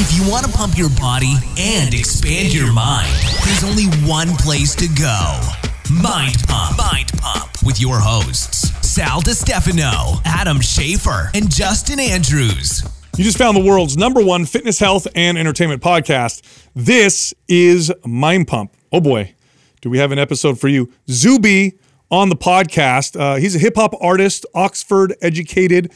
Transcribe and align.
If 0.00 0.16
you 0.16 0.30
want 0.30 0.46
to 0.46 0.52
pump 0.52 0.78
your 0.78 0.90
body 0.90 1.34
and 1.58 1.92
expand 1.92 2.54
your 2.54 2.72
mind, 2.72 3.12
there's 3.44 3.64
only 3.64 3.86
one 4.08 4.28
place 4.36 4.76
to 4.76 4.86
go 4.86 5.40
Mind 5.92 6.36
Pump. 6.46 6.78
Mind 6.78 7.10
Pump 7.18 7.50
with 7.64 7.80
your 7.80 7.98
hosts, 7.98 8.70
Sal 8.88 9.22
Stefano, 9.22 10.20
Adam 10.24 10.58
Schafer, 10.58 11.34
and 11.34 11.50
Justin 11.50 11.98
Andrews. 11.98 12.84
You 13.16 13.24
just 13.24 13.38
found 13.38 13.56
the 13.56 13.64
world's 13.64 13.96
number 13.96 14.24
one 14.24 14.46
fitness, 14.46 14.78
health, 14.78 15.08
and 15.16 15.36
entertainment 15.36 15.82
podcast. 15.82 16.42
This 16.76 17.34
is 17.48 17.92
Mind 18.06 18.46
Pump. 18.46 18.72
Oh 18.92 19.00
boy, 19.00 19.34
do 19.80 19.90
we 19.90 19.98
have 19.98 20.12
an 20.12 20.20
episode 20.20 20.60
for 20.60 20.68
you. 20.68 20.92
Zuby 21.10 21.76
on 22.08 22.28
the 22.28 22.36
podcast. 22.36 23.18
Uh, 23.18 23.34
he's 23.34 23.56
a 23.56 23.58
hip 23.58 23.74
hop 23.74 23.94
artist, 24.00 24.46
Oxford 24.54 25.16
educated, 25.20 25.90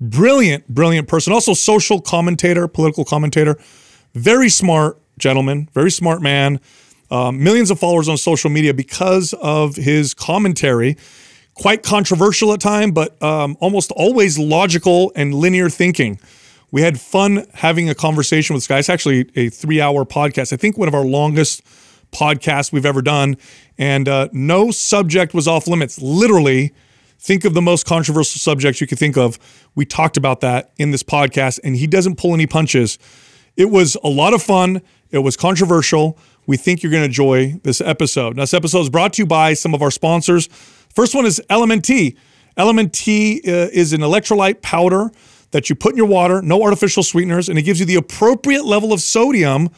brilliant, 0.00 0.68
brilliant 0.68 1.08
person. 1.08 1.32
Also, 1.32 1.54
social 1.54 2.00
commentator, 2.00 2.68
political 2.68 3.04
commentator. 3.04 3.58
Very 4.14 4.48
smart 4.48 4.98
gentleman, 5.18 5.68
very 5.72 5.90
smart 5.90 6.22
man. 6.22 6.60
Um, 7.10 7.42
millions 7.42 7.70
of 7.70 7.78
followers 7.78 8.08
on 8.08 8.16
social 8.16 8.50
media 8.50 8.74
because 8.74 9.32
of 9.34 9.76
his 9.76 10.14
commentary. 10.14 10.96
Quite 11.54 11.82
controversial 11.82 12.52
at 12.52 12.60
times, 12.60 12.92
but 12.92 13.20
um, 13.22 13.56
almost 13.60 13.90
always 13.92 14.38
logical 14.38 15.12
and 15.16 15.34
linear 15.34 15.70
thinking. 15.70 16.20
We 16.70 16.82
had 16.82 17.00
fun 17.00 17.46
having 17.54 17.88
a 17.88 17.94
conversation 17.94 18.54
with 18.54 18.62
this 18.62 18.68
guy. 18.68 18.78
It's 18.78 18.90
actually 18.90 19.30
a 19.36 19.48
three 19.48 19.80
hour 19.80 20.04
podcast. 20.04 20.52
I 20.52 20.56
think 20.56 20.76
one 20.76 20.88
of 20.88 20.94
our 20.94 21.04
longest 21.04 21.62
podcasts 22.12 22.72
we've 22.72 22.86
ever 22.86 23.02
done. 23.02 23.36
And 23.78 24.08
uh, 24.08 24.28
no 24.32 24.70
subject 24.70 25.34
was 25.34 25.46
off 25.46 25.66
limits. 25.66 26.00
Literally, 26.00 26.72
think 27.18 27.44
of 27.44 27.54
the 27.54 27.62
most 27.62 27.86
controversial 27.86 28.38
subjects 28.38 28.80
you 28.80 28.86
could 28.86 28.98
think 28.98 29.16
of. 29.16 29.38
We 29.74 29.84
talked 29.84 30.16
about 30.16 30.40
that 30.40 30.72
in 30.76 30.90
this 30.90 31.02
podcast, 31.02 31.60
and 31.64 31.76
he 31.76 31.86
doesn't 31.86 32.16
pull 32.16 32.34
any 32.34 32.46
punches. 32.46 32.98
It 33.56 33.70
was 33.70 33.96
a 34.04 34.08
lot 34.08 34.34
of 34.34 34.42
fun. 34.42 34.82
It 35.10 35.18
was 35.18 35.36
controversial. 35.36 36.18
We 36.46 36.56
think 36.56 36.82
you're 36.82 36.92
going 36.92 37.02
to 37.02 37.06
enjoy 37.06 37.58
this 37.62 37.80
episode. 37.80 38.36
Now, 38.36 38.42
this 38.42 38.54
episode 38.54 38.80
is 38.80 38.90
brought 38.90 39.14
to 39.14 39.22
you 39.22 39.26
by 39.26 39.54
some 39.54 39.74
of 39.74 39.82
our 39.82 39.90
sponsors. 39.90 40.48
First 40.94 41.14
one 41.14 41.26
is 41.26 41.40
LMNT. 41.50 42.16
LMNT 42.56 43.46
uh, 43.46 43.70
is 43.72 43.92
an 43.92 44.00
electrolyte 44.00 44.62
powder 44.62 45.10
that 45.50 45.68
you 45.68 45.76
put 45.76 45.92
in 45.92 45.96
your 45.96 46.06
water, 46.06 46.42
no 46.42 46.62
artificial 46.62 47.02
sweeteners, 47.02 47.48
and 47.48 47.58
it 47.58 47.62
gives 47.62 47.80
you 47.80 47.86
the 47.86 47.96
appropriate 47.96 48.64
level 48.64 48.92
of 48.92 49.00
sodium 49.00 49.68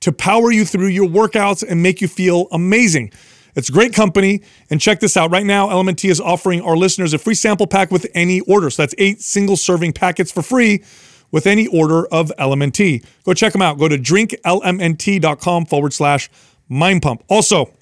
to 0.00 0.12
power 0.12 0.50
you 0.50 0.64
through 0.64 0.86
your 0.86 1.08
workouts 1.08 1.64
and 1.66 1.82
make 1.82 2.00
you 2.00 2.08
feel 2.08 2.46
amazing. 2.52 3.10
It's 3.58 3.68
a 3.68 3.72
great 3.72 3.92
company. 3.92 4.42
And 4.70 4.80
check 4.80 5.00
this 5.00 5.16
out. 5.16 5.32
Right 5.32 5.44
now, 5.44 5.68
LMNT 5.68 6.08
is 6.08 6.20
offering 6.20 6.60
our 6.60 6.76
listeners 6.76 7.12
a 7.12 7.18
free 7.18 7.34
sample 7.34 7.66
pack 7.66 7.90
with 7.90 8.06
any 8.14 8.40
order. 8.42 8.70
So 8.70 8.82
that's 8.82 8.94
eight 8.98 9.20
single 9.20 9.56
serving 9.56 9.94
packets 9.94 10.30
for 10.30 10.42
free 10.42 10.84
with 11.32 11.46
any 11.46 11.66
order 11.66 12.06
of 12.06 12.32
LMNT. 12.38 13.04
Go 13.24 13.34
check 13.34 13.52
them 13.52 13.60
out. 13.60 13.76
Go 13.76 13.88
to 13.88 13.98
drinklmnt.com 13.98 15.66
forward 15.66 15.92
slash 15.92 16.30
mind 16.68 17.02
pump. 17.02 17.24
Also, 17.28 17.74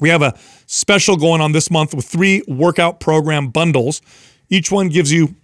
we 0.00 0.08
have 0.08 0.20
a 0.20 0.36
special 0.66 1.16
going 1.16 1.40
on 1.40 1.52
this 1.52 1.70
month 1.70 1.94
with 1.94 2.06
three 2.06 2.42
workout 2.48 2.98
program 2.98 3.48
bundles. 3.48 4.02
Each 4.50 4.72
one 4.72 4.88
gives 4.88 5.12
you 5.12 5.36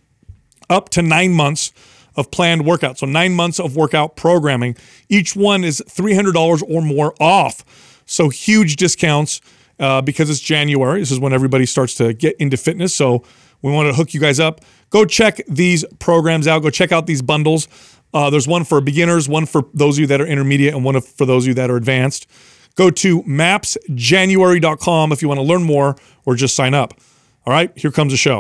up 0.69 0.89
to 0.91 1.03
nine 1.03 1.33
months 1.33 1.73
of 2.17 2.33
planned 2.33 2.67
workout. 2.67 2.99
So 2.99 3.07
nine 3.07 3.35
months 3.35 3.61
of 3.61 3.77
workout 3.77 4.17
programming. 4.17 4.77
Each 5.09 5.37
one 5.37 5.63
is 5.63 5.81
$300 5.89 6.63
or 6.69 6.83
more 6.83 7.15
off. 7.21 7.65
So 8.05 8.29
huge 8.29 8.75
discounts 8.75 9.41
uh, 9.81 10.03
because 10.03 10.31
it's 10.31 10.41
January. 10.41 11.01
This 11.01 11.11
is 11.11 11.19
when 11.19 11.33
everybody 11.33 11.67
starts 11.67 11.95
to 11.95 12.13
get 12.13 12.37
into 12.37 12.57
fitness. 12.57 12.95
So 12.95 13.25
we 13.63 13.73
want 13.73 13.89
to 13.89 13.95
hook 13.95 14.15
you 14.15 14.21
guys 14.21 14.39
up. 14.39 14.61
Go 14.91 15.05
check 15.05 15.41
these 15.49 15.85
programs 15.99 16.47
out. 16.47 16.61
Go 16.61 16.71
check 16.71 16.93
out 16.93 17.07
these 17.07 17.23
bundles. 17.23 17.67
Uh, 18.13 18.29
there's 18.31 18.47
one 18.47 18.65
for 18.65 18.81
beginners, 18.81 19.29
one 19.29 19.47
for 19.47 19.63
those 19.73 19.97
of 19.97 20.01
you 20.01 20.07
that 20.09 20.21
are 20.21 20.27
intermediate, 20.27 20.75
and 20.75 20.85
one 20.85 21.01
for 21.01 21.25
those 21.25 21.45
of 21.45 21.49
you 21.49 21.55
that 21.55 21.71
are 21.71 21.77
advanced. 21.77 22.27
Go 22.75 22.91
to 22.91 23.23
mapsjanuary.com 23.23 25.13
if 25.13 25.23
you 25.23 25.29
want 25.29 25.39
to 25.39 25.45
learn 25.45 25.63
more 25.63 25.97
or 26.25 26.35
just 26.35 26.55
sign 26.55 26.75
up. 26.75 26.95
All 27.47 27.53
right, 27.53 27.77
here 27.77 27.91
comes 27.91 28.13
the 28.13 28.17
show. 28.17 28.37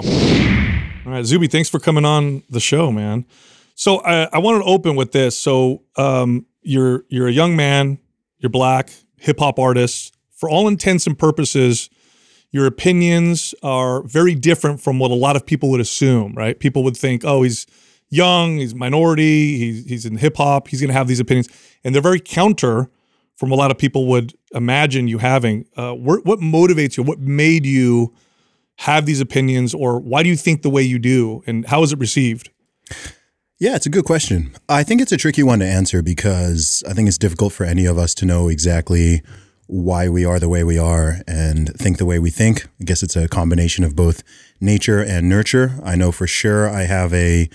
All 1.06 1.12
right, 1.12 1.24
Zuby, 1.24 1.46
thanks 1.46 1.68
for 1.68 1.78
coming 1.78 2.04
on 2.04 2.42
the 2.50 2.60
show, 2.60 2.92
man. 2.92 3.26
So 3.74 3.98
I, 3.98 4.28
I 4.32 4.38
wanted 4.38 4.58
to 4.60 4.64
open 4.64 4.96
with 4.96 5.12
this. 5.12 5.38
So 5.38 5.82
um, 5.96 6.46
you're 6.62 7.04
you're 7.08 7.28
a 7.28 7.32
young 7.32 7.56
man, 7.56 7.98
you're 8.38 8.50
black, 8.50 8.90
hip 9.16 9.38
hop 9.38 9.58
artist. 9.58 10.16
For 10.40 10.48
all 10.48 10.66
intents 10.66 11.06
and 11.06 11.18
purposes, 11.18 11.90
your 12.50 12.64
opinions 12.64 13.54
are 13.62 14.02
very 14.04 14.34
different 14.34 14.80
from 14.80 14.98
what 14.98 15.10
a 15.10 15.14
lot 15.14 15.36
of 15.36 15.44
people 15.44 15.68
would 15.68 15.82
assume, 15.82 16.32
right? 16.34 16.58
People 16.58 16.82
would 16.84 16.96
think, 16.96 17.26
oh, 17.26 17.42
he's 17.42 17.66
young, 18.08 18.56
he's 18.56 18.74
minority, 18.74 19.58
he's 19.58 19.84
he's 19.84 20.06
in 20.06 20.16
hip 20.16 20.38
hop, 20.38 20.68
he's 20.68 20.80
going 20.80 20.88
to 20.88 20.94
have 20.94 21.08
these 21.08 21.20
opinions, 21.20 21.50
and 21.84 21.94
they're 21.94 22.00
very 22.00 22.20
counter 22.20 22.90
from 23.36 23.52
a 23.52 23.54
lot 23.54 23.70
of 23.70 23.76
people 23.76 24.06
would 24.06 24.34
imagine 24.54 25.08
you 25.08 25.18
having. 25.18 25.66
Uh, 25.76 25.92
what, 25.92 26.24
what 26.24 26.38
motivates 26.40 26.96
you? 26.96 27.02
What 27.02 27.18
made 27.18 27.66
you 27.66 28.14
have 28.76 29.04
these 29.04 29.20
opinions, 29.20 29.74
or 29.74 30.00
why 30.00 30.22
do 30.22 30.30
you 30.30 30.36
think 30.36 30.62
the 30.62 30.70
way 30.70 30.82
you 30.82 30.98
do, 30.98 31.42
and 31.46 31.66
how 31.66 31.82
is 31.82 31.92
it 31.92 31.98
received? 31.98 32.48
Yeah, 33.58 33.76
it's 33.76 33.84
a 33.84 33.90
good 33.90 34.06
question. 34.06 34.54
I 34.70 34.84
think 34.84 35.02
it's 35.02 35.12
a 35.12 35.18
tricky 35.18 35.42
one 35.42 35.58
to 35.58 35.66
answer 35.66 36.02
because 36.02 36.82
I 36.88 36.94
think 36.94 37.08
it's 37.08 37.18
difficult 37.18 37.52
for 37.52 37.64
any 37.64 37.84
of 37.84 37.98
us 37.98 38.14
to 38.16 38.24
know 38.24 38.48
exactly 38.48 39.22
why 39.70 40.08
we 40.08 40.24
are 40.24 40.40
the 40.40 40.48
way 40.48 40.64
we 40.64 40.76
are 40.76 41.18
and 41.28 41.72
think 41.74 41.98
the 41.98 42.04
way 42.04 42.18
we 42.18 42.30
think. 42.30 42.66
I 42.80 42.84
guess 42.84 43.04
it's 43.04 43.14
a 43.14 43.28
combination 43.28 43.84
of 43.84 43.94
both 43.94 44.24
nature 44.60 45.00
and 45.00 45.28
nurture. 45.28 45.78
I 45.84 45.94
know 45.94 46.10
for 46.10 46.26
sure 46.26 46.68
I 46.68 46.82
have 46.82 47.14
a 47.14 47.48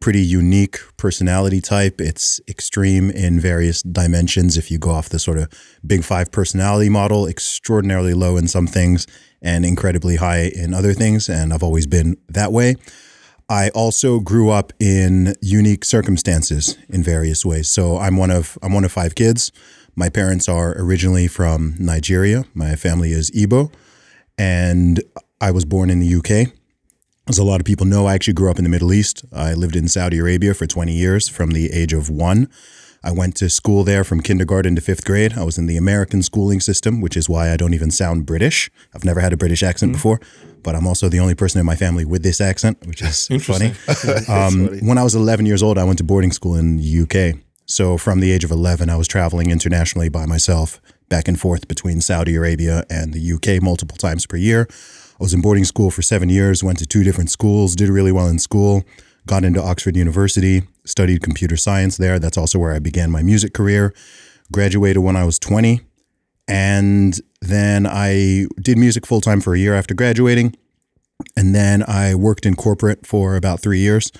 pretty 0.00 0.22
unique 0.22 0.78
personality 0.96 1.60
type. 1.60 2.00
It's 2.00 2.40
extreme 2.48 3.10
in 3.10 3.38
various 3.38 3.82
dimensions. 3.82 4.56
If 4.56 4.70
you 4.70 4.78
go 4.78 4.90
off 4.90 5.10
the 5.10 5.18
sort 5.18 5.36
of 5.36 5.52
big 5.86 6.02
five 6.02 6.32
personality 6.32 6.88
model, 6.88 7.26
extraordinarily 7.26 8.14
low 8.14 8.38
in 8.38 8.48
some 8.48 8.66
things 8.66 9.06
and 9.42 9.66
incredibly 9.66 10.16
high 10.16 10.50
in 10.54 10.72
other 10.72 10.94
things. 10.94 11.28
And 11.28 11.52
I've 11.52 11.62
always 11.62 11.86
been 11.86 12.16
that 12.28 12.52
way. 12.52 12.76
I 13.50 13.68
also 13.70 14.20
grew 14.20 14.48
up 14.48 14.72
in 14.80 15.34
unique 15.42 15.84
circumstances 15.84 16.78
in 16.88 17.02
various 17.02 17.44
ways. 17.44 17.68
So 17.68 17.98
I'm 17.98 18.16
one 18.16 18.30
of 18.30 18.56
I'm 18.62 18.72
one 18.72 18.84
of 18.84 18.92
five 18.92 19.14
kids. 19.14 19.52
My 19.96 20.08
parents 20.08 20.48
are 20.48 20.74
originally 20.78 21.28
from 21.28 21.74
Nigeria. 21.78 22.44
My 22.54 22.76
family 22.76 23.12
is 23.12 23.30
Igbo, 23.30 23.72
and 24.38 25.02
I 25.40 25.50
was 25.50 25.64
born 25.64 25.90
in 25.90 26.00
the 26.00 26.14
UK. 26.14 26.52
As 27.28 27.38
a 27.38 27.44
lot 27.44 27.60
of 27.60 27.66
people 27.66 27.86
know, 27.86 28.06
I 28.06 28.14
actually 28.14 28.34
grew 28.34 28.50
up 28.50 28.58
in 28.58 28.64
the 28.64 28.70
Middle 28.70 28.92
East. 28.92 29.24
I 29.32 29.54
lived 29.54 29.76
in 29.76 29.88
Saudi 29.88 30.18
Arabia 30.18 30.54
for 30.54 30.66
20 30.66 30.92
years 30.92 31.28
from 31.28 31.50
the 31.50 31.72
age 31.72 31.92
of 31.92 32.10
one. 32.10 32.48
I 33.02 33.12
went 33.12 33.34
to 33.36 33.48
school 33.48 33.84
there 33.84 34.04
from 34.04 34.20
kindergarten 34.20 34.74
to 34.74 34.80
fifth 34.80 35.04
grade. 35.04 35.34
I 35.34 35.44
was 35.44 35.56
in 35.56 35.66
the 35.66 35.76
American 35.76 36.22
schooling 36.22 36.60
system, 36.60 37.00
which 37.00 37.16
is 37.16 37.28
why 37.28 37.50
I 37.52 37.56
don't 37.56 37.72
even 37.72 37.90
sound 37.90 38.26
British. 38.26 38.70
I've 38.94 39.04
never 39.04 39.20
had 39.20 39.32
a 39.32 39.36
British 39.36 39.62
accent 39.62 39.92
mm-hmm. 39.92 39.96
before 39.96 40.20
but 40.62 40.74
I'm 40.74 40.86
also 40.86 41.08
the 41.08 41.20
only 41.20 41.34
person 41.34 41.60
in 41.60 41.66
my 41.66 41.76
family 41.76 42.04
with 42.04 42.22
this 42.22 42.40
accent, 42.40 42.78
which 42.86 43.02
is 43.02 43.28
funny. 43.40 43.66
um, 44.28 44.66
funny. 44.66 44.80
When 44.80 44.98
I 44.98 45.02
was 45.02 45.14
11 45.14 45.46
years 45.46 45.62
old, 45.62 45.78
I 45.78 45.84
went 45.84 45.98
to 45.98 46.04
boarding 46.04 46.32
school 46.32 46.54
in 46.54 46.76
the 46.76 47.00
UK. 47.02 47.38
So 47.70 47.96
from 47.96 48.18
the 48.18 48.32
age 48.32 48.42
of 48.42 48.50
11, 48.50 48.90
I 48.90 48.96
was 48.96 49.06
traveling 49.06 49.48
internationally 49.48 50.08
by 50.08 50.26
myself, 50.26 50.80
back 51.08 51.28
and 51.28 51.38
forth 51.38 51.68
between 51.68 52.00
Saudi 52.00 52.34
Arabia 52.34 52.82
and 52.90 53.14
the 53.14 53.32
UK 53.32 53.62
multiple 53.62 53.96
times 53.96 54.26
per 54.26 54.36
year. 54.36 54.66
I 54.68 55.22
was 55.22 55.32
in 55.32 55.40
boarding 55.40 55.62
school 55.62 55.92
for 55.92 56.02
seven 56.02 56.28
years, 56.28 56.64
went 56.64 56.80
to 56.80 56.86
two 56.86 57.04
different 57.04 57.30
schools, 57.30 57.76
did 57.76 57.88
really 57.88 58.10
well 58.10 58.26
in 58.26 58.40
school, 58.40 58.82
got 59.24 59.44
into 59.44 59.62
Oxford 59.62 59.94
University, 59.94 60.64
studied 60.84 61.22
computer 61.22 61.56
science 61.56 61.96
there. 61.96 62.18
That's 62.18 62.36
also 62.36 62.58
where 62.58 62.72
I 62.72 62.80
began 62.80 63.08
my 63.08 63.22
music 63.22 63.54
career. 63.54 63.94
Graduated 64.50 65.04
when 65.04 65.14
I 65.14 65.22
was 65.22 65.38
20 65.38 65.80
and 66.48 67.20
then 67.40 67.86
I 67.86 68.46
did 68.60 68.78
music 68.78 69.06
full 69.06 69.20
time 69.20 69.40
for 69.40 69.54
a 69.54 69.58
year 69.60 69.76
after 69.76 69.94
graduating. 69.94 70.56
And 71.36 71.54
then 71.54 71.84
I 71.86 72.16
worked 72.16 72.46
in 72.46 72.56
corporate 72.56 73.06
for 73.06 73.36
about 73.36 73.60
three 73.60 73.78
years 73.78 74.10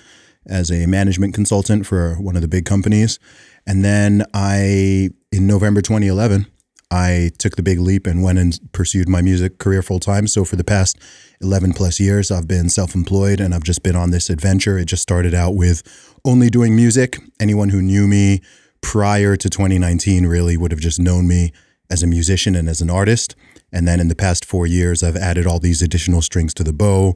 as 0.47 0.71
a 0.71 0.85
management 0.85 1.33
consultant 1.33 1.85
for 1.85 2.15
one 2.15 2.35
of 2.35 2.41
the 2.41 2.47
big 2.47 2.65
companies. 2.65 3.19
And 3.67 3.83
then 3.85 4.25
I, 4.33 5.09
in 5.31 5.47
November 5.47 5.81
2011, 5.81 6.47
I 6.91 7.31
took 7.37 7.55
the 7.55 7.63
big 7.63 7.79
leap 7.79 8.05
and 8.05 8.21
went 8.21 8.37
and 8.37 8.59
pursued 8.73 9.07
my 9.07 9.21
music 9.21 9.59
career 9.59 9.81
full 9.81 9.99
time. 9.99 10.27
So 10.27 10.43
for 10.43 10.57
the 10.57 10.63
past 10.63 10.97
11 11.39 11.73
plus 11.73 11.99
years, 11.99 12.31
I've 12.31 12.47
been 12.47 12.69
self 12.69 12.95
employed 12.95 13.39
and 13.39 13.53
I've 13.53 13.63
just 13.63 13.81
been 13.81 13.95
on 13.95 14.11
this 14.11 14.29
adventure. 14.29 14.77
It 14.77 14.85
just 14.85 15.01
started 15.01 15.33
out 15.33 15.55
with 15.55 15.83
only 16.25 16.49
doing 16.49 16.75
music. 16.75 17.17
Anyone 17.39 17.69
who 17.69 17.81
knew 17.81 18.07
me 18.07 18.41
prior 18.81 19.37
to 19.37 19.49
2019 19.49 20.25
really 20.25 20.57
would 20.57 20.71
have 20.71 20.81
just 20.81 20.99
known 20.99 21.27
me 21.27 21.53
as 21.89 22.03
a 22.03 22.07
musician 22.07 22.55
and 22.55 22.67
as 22.67 22.81
an 22.81 22.89
artist. 22.89 23.35
And 23.71 23.87
then 23.87 23.99
in 24.01 24.09
the 24.09 24.15
past 24.15 24.43
four 24.43 24.67
years, 24.67 25.01
I've 25.01 25.15
added 25.15 25.47
all 25.47 25.59
these 25.59 25.81
additional 25.81 26.21
strings 26.21 26.53
to 26.55 26.63
the 26.63 26.73
bow. 26.73 27.15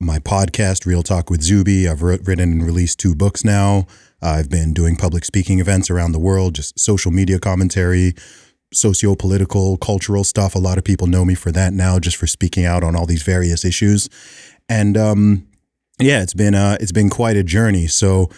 My 0.00 0.18
podcast, 0.18 0.84
Real 0.84 1.02
Talk 1.02 1.30
with 1.30 1.40
Zuby, 1.40 1.88
I've 1.88 2.02
written 2.02 2.38
and 2.40 2.62
released 2.62 2.98
two 2.98 3.14
books 3.14 3.44
now. 3.44 3.86
I've 4.20 4.50
been 4.50 4.74
doing 4.74 4.94
public 4.94 5.24
speaking 5.24 5.58
events 5.58 5.88
around 5.88 6.12
the 6.12 6.18
world, 6.18 6.54
just 6.54 6.78
social 6.78 7.10
media 7.10 7.38
commentary, 7.38 8.12
socio 8.74 9.14
political, 9.14 9.78
cultural 9.78 10.22
stuff. 10.22 10.54
A 10.54 10.58
lot 10.58 10.76
of 10.76 10.84
people 10.84 11.06
know 11.06 11.24
me 11.24 11.34
for 11.34 11.50
that 11.52 11.72
now, 11.72 11.98
just 11.98 12.18
for 12.18 12.26
speaking 12.26 12.66
out 12.66 12.84
on 12.84 12.94
all 12.94 13.06
these 13.06 13.22
various 13.22 13.64
issues. 13.64 14.10
And 14.68 14.98
um, 14.98 15.46
yeah, 15.98 16.20
it's 16.20 16.34
been 16.34 16.54
uh, 16.54 16.76
it's 16.78 16.92
been 16.92 17.08
quite 17.08 17.38
a 17.38 17.42
journey. 17.42 17.86
So 17.86 18.28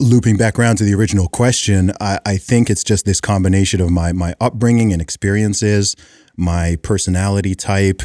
looping 0.00 0.38
back 0.38 0.58
around 0.58 0.76
to 0.78 0.84
the 0.84 0.94
original 0.94 1.28
question, 1.28 1.92
I, 2.00 2.18
I 2.26 2.36
think 2.36 2.68
it's 2.68 2.82
just 2.82 3.04
this 3.04 3.20
combination 3.20 3.80
of 3.80 3.90
my 3.90 4.12
my 4.12 4.34
upbringing 4.40 4.92
and 4.92 5.00
experiences, 5.00 5.94
my 6.36 6.78
personality 6.82 7.54
type, 7.54 8.02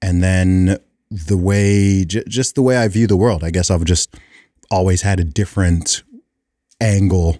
and 0.00 0.22
then 0.22 0.78
the 1.14 1.36
way 1.36 2.04
j- 2.04 2.24
just 2.28 2.54
the 2.54 2.62
way 2.62 2.76
I 2.76 2.88
view 2.88 3.06
the 3.06 3.16
world. 3.16 3.44
I 3.44 3.50
guess 3.50 3.70
I've 3.70 3.84
just 3.84 4.16
always 4.70 5.02
had 5.02 5.20
a 5.20 5.24
different 5.24 6.02
angle 6.80 7.38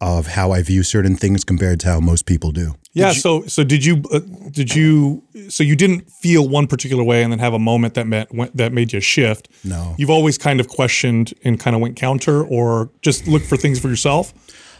of 0.00 0.28
how 0.28 0.52
I 0.52 0.62
view 0.62 0.84
certain 0.84 1.16
things 1.16 1.42
compared 1.42 1.80
to 1.80 1.88
how 1.88 2.00
most 2.00 2.24
people 2.24 2.52
do. 2.52 2.74
Yeah. 2.92 3.12
so 3.12 3.44
so 3.46 3.64
did 3.64 3.84
you 3.84 4.02
uh, 4.12 4.20
did 4.50 4.74
you 4.74 5.22
so 5.48 5.62
you 5.62 5.76
didn't 5.76 6.10
feel 6.10 6.48
one 6.48 6.66
particular 6.66 7.04
way 7.04 7.22
and 7.22 7.32
then 7.32 7.38
have 7.38 7.54
a 7.54 7.58
moment 7.58 7.94
that 7.94 8.06
met 8.06 8.32
went, 8.32 8.56
that 8.56 8.72
made 8.72 8.92
you 8.92 9.00
shift? 9.00 9.48
No. 9.64 9.94
You've 9.98 10.10
always 10.10 10.38
kind 10.38 10.60
of 10.60 10.68
questioned 10.68 11.34
and 11.44 11.58
kind 11.58 11.74
of 11.74 11.82
went 11.82 11.96
counter 11.96 12.44
or 12.44 12.90
just 13.02 13.26
look 13.26 13.42
for 13.42 13.56
things 13.56 13.78
for 13.80 13.88
yourself. 13.88 14.32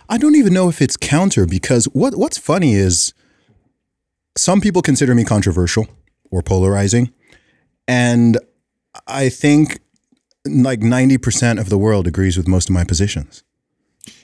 I 0.08 0.18
don't 0.18 0.36
even 0.36 0.52
know 0.52 0.68
if 0.68 0.80
it's 0.80 0.96
counter 0.96 1.46
because 1.46 1.86
what 1.86 2.16
what's 2.16 2.38
funny 2.38 2.74
is 2.74 3.12
some 4.36 4.60
people 4.60 4.82
consider 4.82 5.14
me 5.14 5.24
controversial 5.24 5.86
or 6.30 6.42
polarizing, 6.42 7.12
and 7.88 8.38
I 9.06 9.28
think 9.30 9.80
like 10.46 10.80
ninety 10.80 11.18
percent 11.18 11.58
of 11.58 11.68
the 11.70 11.78
world 11.78 12.06
agrees 12.06 12.36
with 12.36 12.46
most 12.46 12.68
of 12.70 12.74
my 12.74 12.84
positions. 12.84 13.42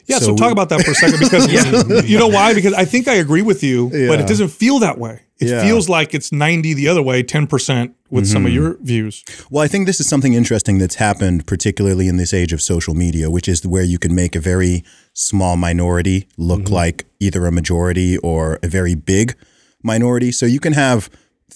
Yeah, 0.06 0.19
so, 0.19 0.26
So- 0.26 0.37
talk 0.37 0.52
about 0.52 0.69
that 0.69 0.82
for 0.84 0.90
a 0.90 0.94
second 0.94 1.19
because 1.20 2.05
you 2.11 2.19
know 2.19 2.28
why? 2.28 2.52
Because 2.55 2.75
I 2.75 2.84
think 2.84 3.08
I 3.08 3.14
agree 3.14 3.43
with 3.43 3.62
you, 3.62 3.88
but 4.08 4.20
it 4.20 4.26
doesn't 4.26 4.49
feel 4.49 4.78
that 4.81 4.99
way. 4.99 5.22
It 5.40 5.49
Yeah. 5.49 5.55
Mm-hmm. 5.56 5.66
feels 5.66 5.88
like 5.88 6.14
it's 6.14 6.31
90 6.31 6.75
the 6.75 6.88
other 6.88 7.02
way, 7.02 7.22
10% 7.22 7.94
with 8.11 8.26
some 8.26 8.46
of 8.46 8.52
your 8.52 8.76
views. 8.82 9.25
Well, 9.50 9.64
I 9.64 9.69
think 9.69 9.87
this 9.87 9.99
is 9.99 10.08
something 10.08 10.34
interesting 10.34 10.78
that's 10.78 10.94
happened, 10.96 11.46
particularly 11.46 12.06
in 12.06 12.19
this 12.19 12.32
age 12.32 12.52
of 12.52 12.61
social 12.62 12.94
media, 12.94 13.31
which 13.31 13.49
is 13.49 13.66
where 13.66 13.82
you 13.82 13.99
can 13.99 14.14
make 14.14 14.37
a 14.37 14.40
very 14.40 14.84
small 15.14 15.56
minority 15.56 16.28
look 16.37 16.70
like 16.70 17.06
either 17.19 17.46
a 17.46 17.50
majority 17.52 18.16
or 18.19 18.58
a 18.62 18.69
very 18.69 18.94
big 18.94 19.34
minority. 19.82 20.31
So 20.32 20.46
you 20.46 20.61
can 20.61 20.75
have 20.75 21.08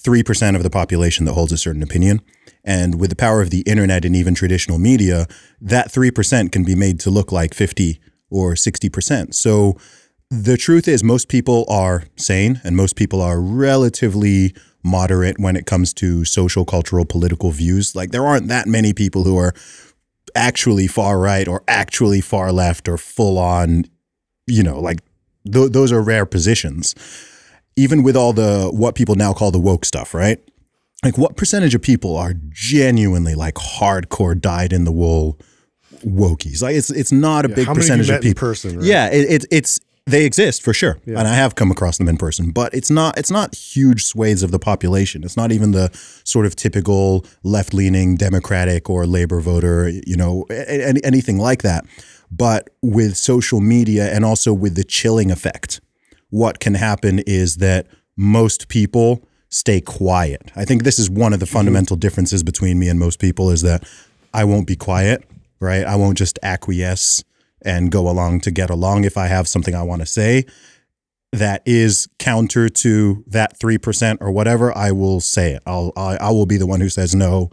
3% 0.03 0.55
of 0.55 0.63
the 0.63 0.69
population 0.69 1.25
that 1.25 1.33
holds 1.33 1.51
a 1.51 1.57
certain 1.57 1.83
opinion. 1.83 2.21
And 2.63 2.99
with 2.99 3.09
the 3.09 3.15
power 3.15 3.41
of 3.41 3.49
the 3.49 3.61
internet 3.61 4.05
and 4.05 4.15
even 4.15 4.35
traditional 4.35 4.77
media, 4.77 5.27
that 5.61 5.91
3% 5.91 6.51
can 6.51 6.63
be 6.63 6.75
made 6.75 6.99
to 7.01 7.09
look 7.09 7.31
like 7.31 7.53
50 7.53 7.99
or 8.29 8.53
60%. 8.53 9.33
So 9.33 9.77
the 10.29 10.57
truth 10.57 10.87
is, 10.87 11.03
most 11.03 11.27
people 11.27 11.65
are 11.69 12.03
sane 12.15 12.61
and 12.63 12.75
most 12.75 12.95
people 12.95 13.21
are 13.21 13.41
relatively 13.41 14.53
moderate 14.83 15.39
when 15.39 15.55
it 15.55 15.65
comes 15.65 15.93
to 15.95 16.23
social, 16.23 16.65
cultural, 16.65 17.05
political 17.05 17.51
views. 17.51 17.95
Like, 17.95 18.11
there 18.11 18.25
aren't 18.25 18.47
that 18.47 18.67
many 18.67 18.93
people 18.93 19.23
who 19.23 19.37
are 19.37 19.53
actually 20.35 20.87
far 20.87 21.19
right 21.19 21.47
or 21.47 21.63
actually 21.67 22.21
far 22.21 22.51
left 22.51 22.87
or 22.87 22.97
full 22.97 23.37
on, 23.37 23.85
you 24.47 24.63
know, 24.63 24.79
like 24.79 24.99
th- 25.51 25.71
those 25.71 25.91
are 25.91 26.01
rare 26.01 26.25
positions. 26.25 26.95
Even 27.83 28.03
with 28.03 28.15
all 28.15 28.33
the 28.33 28.69
what 28.73 28.93
people 28.95 29.15
now 29.15 29.31
call 29.33 29.51
the 29.51 29.59
woke 29.69 29.85
stuff, 29.85 30.13
right? 30.13 30.39
Like, 31.03 31.17
what 31.17 31.37
percentage 31.37 31.73
of 31.75 31.81
people 31.81 32.17
are 32.17 32.33
genuinely 32.49 33.35
like 33.35 33.55
hardcore 33.55 34.35
dyed 34.39 34.73
in 34.73 34.83
the 34.83 34.91
wool 34.91 35.39
wokies? 36.05 36.61
Like, 36.61 36.75
it's 36.75 36.89
it's 36.89 37.11
not 37.11 37.45
a 37.45 37.49
big 37.49 37.67
have 37.67 37.75
you 37.77 37.81
percentage 37.81 38.09
met 38.09 38.19
of 38.19 38.25
in 38.25 38.29
people. 38.31 38.39
person, 38.47 38.77
right? 38.77 38.85
Yeah, 38.85 39.07
it, 39.09 39.29
it, 39.31 39.45
it's 39.51 39.79
they 40.05 40.25
exist 40.25 40.61
for 40.63 40.73
sure, 40.73 40.97
and 41.05 41.27
I 41.27 41.35
have 41.35 41.55
come 41.55 41.71
across 41.71 41.97
them 41.99 42.07
in 42.09 42.17
person. 42.17 42.51
But 42.51 42.73
it's 42.73 42.89
not 42.89 43.17
it's 43.17 43.31
not 43.31 43.55
huge 43.55 44.03
swathes 44.05 44.43
of 44.43 44.51
the 44.51 44.59
population. 44.59 45.23
It's 45.23 45.37
not 45.37 45.51
even 45.51 45.71
the 45.71 45.89
sort 46.23 46.45
of 46.45 46.55
typical 46.55 47.25
left 47.43 47.73
leaning 47.73 48.15
Democratic 48.15 48.89
or 48.89 49.05
Labor 49.05 49.39
voter, 49.39 49.89
you 49.89 50.17
know, 50.17 50.45
a- 50.49 50.89
a- 50.97 51.05
anything 51.05 51.37
like 51.37 51.61
that. 51.61 51.85
But 52.31 52.69
with 52.81 53.17
social 53.17 53.59
media 53.59 54.13
and 54.13 54.23
also 54.25 54.53
with 54.53 54.75
the 54.75 54.83
chilling 54.83 55.31
effect, 55.31 55.79
what 56.29 56.59
can 56.59 56.75
happen 56.75 57.19
is 57.19 57.57
that 57.57 57.87
most 58.15 58.67
people 58.67 59.27
stay 59.49 59.81
quiet. 59.81 60.51
I 60.55 60.65
think 60.65 60.83
this 60.83 60.99
is 60.99 61.09
one 61.09 61.33
of 61.33 61.39
the 61.39 61.45
mm-hmm. 61.45 61.53
fundamental 61.53 61.95
differences 61.95 62.43
between 62.43 62.79
me 62.79 62.87
and 62.89 62.99
most 62.99 63.19
people 63.19 63.49
is 63.49 63.61
that 63.63 63.87
I 64.33 64.43
won't 64.43 64.67
be 64.67 64.75
quiet, 64.75 65.23
right? 65.59 65.85
I 65.85 65.95
won't 65.95 66.17
just 66.17 66.37
acquiesce 66.43 67.23
and 67.61 67.91
go 67.91 68.09
along 68.09 68.41
to 68.41 68.51
get 68.51 68.69
along 68.69 69.03
if 69.03 69.17
I 69.17 69.27
have 69.27 69.47
something 69.47 69.75
I 69.75 69.83
want 69.83 70.01
to 70.01 70.05
say 70.05 70.45
that 71.31 71.61
is 71.65 72.07
counter 72.17 72.69
to 72.69 73.23
that 73.27 73.59
3% 73.59 74.17
or 74.21 74.31
whatever, 74.31 74.75
I 74.75 74.91
will 74.91 75.19
say 75.19 75.53
it. 75.53 75.63
I'll 75.65 75.91
I, 75.95 76.17
I 76.17 76.31
will 76.31 76.45
be 76.45 76.57
the 76.57 76.67
one 76.67 76.81
who 76.81 76.89
says 76.89 77.13
no. 77.13 77.49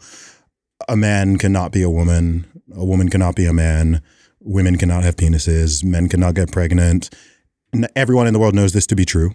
A 0.88 0.96
man 0.96 1.36
cannot 1.36 1.72
be 1.72 1.82
a 1.82 1.90
woman, 1.90 2.46
a 2.74 2.84
woman 2.84 3.08
cannot 3.08 3.36
be 3.36 3.46
a 3.46 3.52
man, 3.52 4.02
women 4.40 4.78
cannot 4.78 5.02
have 5.02 5.16
penises, 5.16 5.84
men 5.84 6.08
cannot 6.08 6.34
get 6.34 6.52
pregnant. 6.52 7.10
Everyone 7.94 8.26
in 8.26 8.32
the 8.32 8.38
world 8.38 8.54
knows 8.54 8.72
this 8.72 8.86
to 8.88 8.96
be 8.96 9.04
true. 9.04 9.34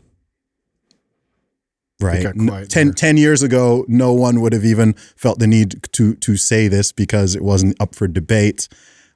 Right. 2.02 2.24
10, 2.68 2.94
10 2.94 3.18
years 3.18 3.44
ago, 3.44 3.86
no 3.88 4.12
one 4.12 4.42
would 4.42 4.54
have 4.54 4.66
even 4.66 4.94
felt 4.94 5.38
the 5.40 5.46
need 5.48 5.84
to 5.94 6.16
to 6.16 6.36
say 6.36 6.68
this 6.68 6.92
because 6.92 7.36
it 7.36 7.44
wasn't 7.44 7.80
up 7.80 7.94
for 7.94 8.08
debate. 8.08 8.68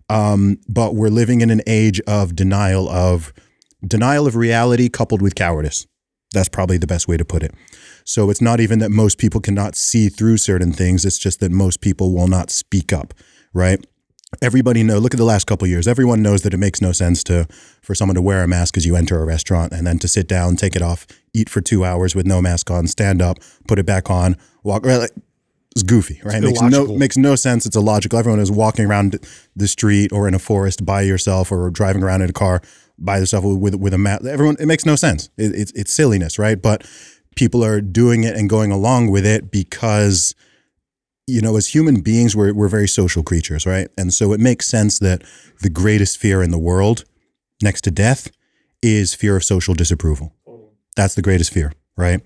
Um, 0.07 0.59
but 0.69 0.93
we're 0.93 1.09
living 1.09 1.41
in 1.41 1.49
an 1.49 1.61
age 1.65 1.99
of 2.01 2.35
denial 2.35 2.87
of 2.87 3.33
denial 3.85 4.27
of 4.27 4.35
reality 4.35 4.87
coupled 4.87 5.21
with 5.21 5.33
cowardice. 5.33 5.87
That's 6.31 6.49
probably 6.49 6.77
the 6.77 6.87
best 6.87 7.07
way 7.07 7.17
to 7.17 7.25
put 7.25 7.43
it. 7.43 7.55
So 8.03 8.29
it's 8.29 8.41
not 8.41 8.59
even 8.59 8.79
that 8.79 8.91
most 8.91 9.17
people 9.17 9.41
cannot 9.41 9.75
see 9.75 10.09
through 10.09 10.37
certain 10.37 10.71
things. 10.71 11.05
It's 11.05 11.17
just 11.17 11.39
that 11.39 11.51
most 11.51 11.81
people 11.81 12.13
will 12.13 12.27
not 12.27 12.51
speak 12.51 12.93
up, 12.93 13.13
right? 13.53 13.83
Everybody 14.41 14.83
know. 14.83 14.99
Look 14.99 15.13
at 15.13 15.17
the 15.17 15.25
last 15.25 15.45
couple 15.45 15.65
of 15.65 15.69
years. 15.69 15.87
Everyone 15.87 16.21
knows 16.21 16.41
that 16.43 16.53
it 16.53 16.57
makes 16.57 16.81
no 16.81 16.91
sense 16.91 17.23
to 17.25 17.47
for 17.81 17.95
someone 17.95 18.15
to 18.15 18.21
wear 18.21 18.43
a 18.43 18.47
mask 18.47 18.77
as 18.77 18.85
you 18.85 18.95
enter 18.95 19.21
a 19.21 19.25
restaurant 19.25 19.73
and 19.73 19.85
then 19.85 19.99
to 19.99 20.07
sit 20.07 20.27
down, 20.27 20.55
take 20.55 20.75
it 20.75 20.81
off, 20.81 21.05
eat 21.33 21.49
for 21.49 21.61
two 21.61 21.83
hours 21.85 22.15
with 22.15 22.25
no 22.25 22.41
mask 22.41 22.71
on, 22.71 22.87
stand 22.87 23.21
up, 23.21 23.37
put 23.67 23.79
it 23.79 23.85
back 23.85 24.09
on, 24.09 24.37
walk. 24.63 24.85
Right, 24.85 24.97
like, 24.97 25.11
it's 25.71 25.83
goofy, 25.83 26.21
right? 26.23 26.41
makes 26.41 26.61
no 26.61 26.87
makes 26.87 27.17
no 27.17 27.35
sense. 27.35 27.65
It's 27.65 27.75
illogical. 27.75 28.17
Everyone 28.17 28.39
is 28.39 28.51
walking 28.51 28.85
around 28.85 29.19
the 29.55 29.67
street 29.67 30.13
or 30.13 30.27
in 30.27 30.33
a 30.33 30.39
forest 30.39 30.85
by 30.85 31.01
yourself 31.01 31.51
or 31.51 31.69
driving 31.69 32.01
around 32.01 32.21
in 32.21 32.29
a 32.29 32.33
car 32.33 32.61
by 32.97 33.19
yourself 33.19 33.43
with 33.43 33.57
with, 33.57 33.75
with 33.75 33.93
a 33.93 33.97
mask. 33.97 34.23
Everyone, 34.25 34.55
it 34.59 34.67
makes 34.67 34.85
no 34.85 34.95
sense. 34.95 35.29
It, 35.37 35.53
it's 35.53 35.71
it's 35.73 35.93
silliness, 35.93 36.39
right? 36.39 36.61
But 36.61 36.87
people 37.35 37.63
are 37.63 37.81
doing 37.81 38.23
it 38.23 38.35
and 38.35 38.49
going 38.49 38.71
along 38.71 39.11
with 39.11 39.25
it 39.25 39.51
because 39.51 40.33
you 41.27 41.41
know, 41.41 41.57
as 41.57 41.67
human 41.67 42.01
beings, 42.01 42.35
we're 42.35 42.53
we're 42.53 42.67
very 42.67 42.87
social 42.87 43.23
creatures, 43.23 43.65
right? 43.65 43.87
And 43.97 44.13
so 44.13 44.33
it 44.33 44.39
makes 44.39 44.67
sense 44.67 44.99
that 44.99 45.23
the 45.61 45.69
greatest 45.69 46.17
fear 46.17 46.43
in 46.43 46.51
the 46.51 46.59
world, 46.59 47.03
next 47.61 47.81
to 47.81 47.91
death, 47.91 48.29
is 48.81 49.15
fear 49.15 49.35
of 49.35 49.43
social 49.43 49.73
disapproval. 49.73 50.33
That's 50.95 51.15
the 51.15 51.21
greatest 51.21 51.51
fear, 51.51 51.73
right? 51.97 52.21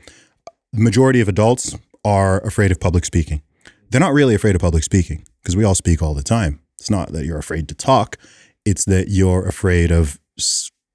The 0.74 0.82
majority 0.82 1.22
of 1.22 1.28
adults 1.28 1.76
are 2.04 2.40
afraid 2.46 2.72
of 2.72 2.80
public 2.80 3.06
speaking. 3.06 3.42
They're 3.90 4.02
not 4.02 4.14
really 4.14 4.36
afraid 4.36 4.56
of 4.56 4.62
public 4.62 4.84
speaking 4.84 5.26
because 5.42 5.56
we 5.56 5.64
all 5.64 5.76
speak 5.76 6.02
all 6.02 6.14
the 6.14 6.24
time. 6.24 6.60
It's 6.78 6.90
not 6.90 7.12
that 7.14 7.26
you're 7.26 7.40
afraid 7.40 7.68
to 7.70 7.76
talk, 7.76 8.18
it's 8.66 8.86
that 8.86 9.08
you're 9.10 9.48
afraid 9.48 9.92
of 9.92 10.20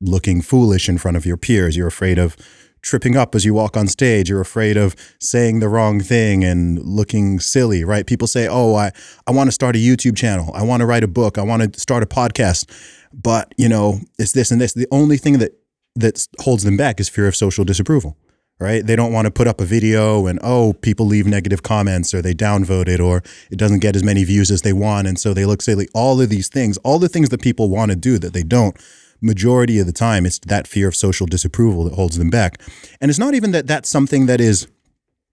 looking 0.00 0.42
foolish 0.42 0.88
in 0.88 0.98
front 0.98 1.16
of 1.16 1.26
your 1.26 1.36
peers. 1.36 1.76
You're 1.76 1.88
afraid 1.88 2.18
of 2.18 2.36
tripping 2.84 3.16
up 3.16 3.34
as 3.34 3.44
you 3.44 3.54
walk 3.54 3.76
on 3.76 3.88
stage. 3.88 4.28
You're 4.28 4.40
afraid 4.40 4.76
of 4.76 4.94
saying 5.18 5.60
the 5.60 5.68
wrong 5.68 6.00
thing 6.00 6.44
and 6.44 6.78
looking 6.78 7.40
silly, 7.40 7.82
right? 7.82 8.06
People 8.06 8.28
say, 8.28 8.46
"Oh, 8.46 8.74
I 8.74 8.92
I 9.26 9.32
want 9.32 9.48
to 9.48 9.52
start 9.52 9.74
a 9.74 9.78
YouTube 9.78 10.16
channel. 10.16 10.52
I 10.54 10.62
want 10.62 10.80
to 10.80 10.86
write 10.86 11.02
a 11.02 11.08
book. 11.08 11.38
I 11.38 11.42
want 11.42 11.74
to 11.74 11.80
start 11.80 12.02
a 12.02 12.06
podcast." 12.06 12.70
But, 13.12 13.54
you 13.56 13.68
know, 13.68 14.00
it's 14.18 14.32
this 14.32 14.50
and 14.50 14.60
this. 14.60 14.72
The 14.72 14.88
only 14.90 15.16
thing 15.16 15.38
that 15.38 15.52
that 15.96 16.26
holds 16.40 16.64
them 16.64 16.76
back 16.76 17.00
is 17.00 17.08
fear 17.08 17.28
of 17.28 17.36
social 17.36 17.64
disapproval 17.64 18.16
right? 18.60 18.86
They 18.86 18.96
don't 18.96 19.12
want 19.12 19.26
to 19.26 19.30
put 19.30 19.46
up 19.46 19.60
a 19.60 19.64
video 19.64 20.26
and 20.26 20.38
oh, 20.42 20.74
people 20.74 21.06
leave 21.06 21.26
negative 21.26 21.62
comments 21.62 22.14
or 22.14 22.22
they 22.22 22.34
downvote 22.34 22.88
it 22.88 23.00
or 23.00 23.22
it 23.50 23.58
doesn't 23.58 23.80
get 23.80 23.96
as 23.96 24.04
many 24.04 24.24
views 24.24 24.50
as 24.50 24.62
they 24.62 24.72
want 24.72 25.08
and 25.08 25.18
so 25.18 25.34
they 25.34 25.44
look 25.44 25.60
silly. 25.60 25.88
All 25.94 26.20
of 26.20 26.28
these 26.28 26.48
things, 26.48 26.76
all 26.78 26.98
the 26.98 27.08
things 27.08 27.30
that 27.30 27.42
people 27.42 27.68
want 27.68 27.90
to 27.90 27.96
do 27.96 28.18
that 28.18 28.32
they 28.32 28.42
don't. 28.42 28.76
Majority 29.24 29.78
of 29.78 29.86
the 29.86 29.92
time, 29.92 30.26
it's 30.26 30.38
that 30.40 30.66
fear 30.68 30.86
of 30.88 30.94
social 30.94 31.26
disapproval 31.26 31.84
that 31.84 31.94
holds 31.94 32.18
them 32.18 32.30
back. 32.30 32.60
And 33.00 33.10
it's 33.10 33.18
not 33.18 33.34
even 33.34 33.52
that 33.52 33.66
that's 33.66 33.88
something 33.88 34.26
that 34.26 34.40
is 34.40 34.68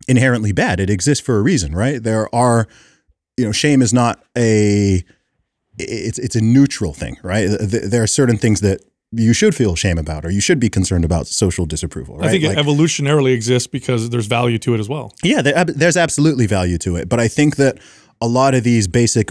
inherently 0.08 0.52
bad. 0.54 0.80
It 0.80 0.90
exists 0.90 1.24
for 1.26 1.38
a 1.38 1.42
reason, 1.42 1.76
right? 1.76 2.02
There 2.02 2.34
are, 2.34 2.68
you 3.38 3.46
know, 3.46 3.52
shame 3.52 3.82
is 3.82 3.94
not 3.94 4.24
a 4.38 5.04
it's 5.78 6.20
it's 6.20 6.36
a 6.36 6.42
neutral 6.42 6.94
thing, 6.94 7.18
right? 7.24 7.48
There 7.60 8.04
are 8.04 8.08
certain 8.08 8.38
things 8.38 8.62
that 8.62 8.82
you 9.14 9.34
should 9.34 9.54
feel 9.54 9.76
shame 9.76 9.98
about, 9.98 10.24
or 10.24 10.32
you 10.32 10.40
should 10.42 10.60
be 10.60 10.70
concerned 10.70 11.04
about 11.04 11.28
social 11.28 11.66
disapproval. 11.66 12.18
Right? 12.18 12.28
I 12.28 12.32
think 12.32 12.44
Like- 12.46 12.58
it 12.58 12.66
evolutionarily 12.66 13.34
exists 13.34 13.68
because 13.68 14.10
there's 14.10 14.28
value 14.28 14.58
to 14.60 14.74
it 14.74 14.80
as 14.80 14.88
well. 14.88 15.14
yeah, 15.22 15.42
there, 15.42 15.66
there's 15.66 15.98
absolutely 15.98 16.48
value 16.48 16.78
to 16.80 16.96
it, 16.96 17.10
but 17.10 17.20
I 17.20 17.28
think 17.28 17.58
that 17.58 17.78
a 18.22 18.28
lot 18.28 18.54
of 18.56 18.64
these 18.64 18.88
basic 18.88 19.30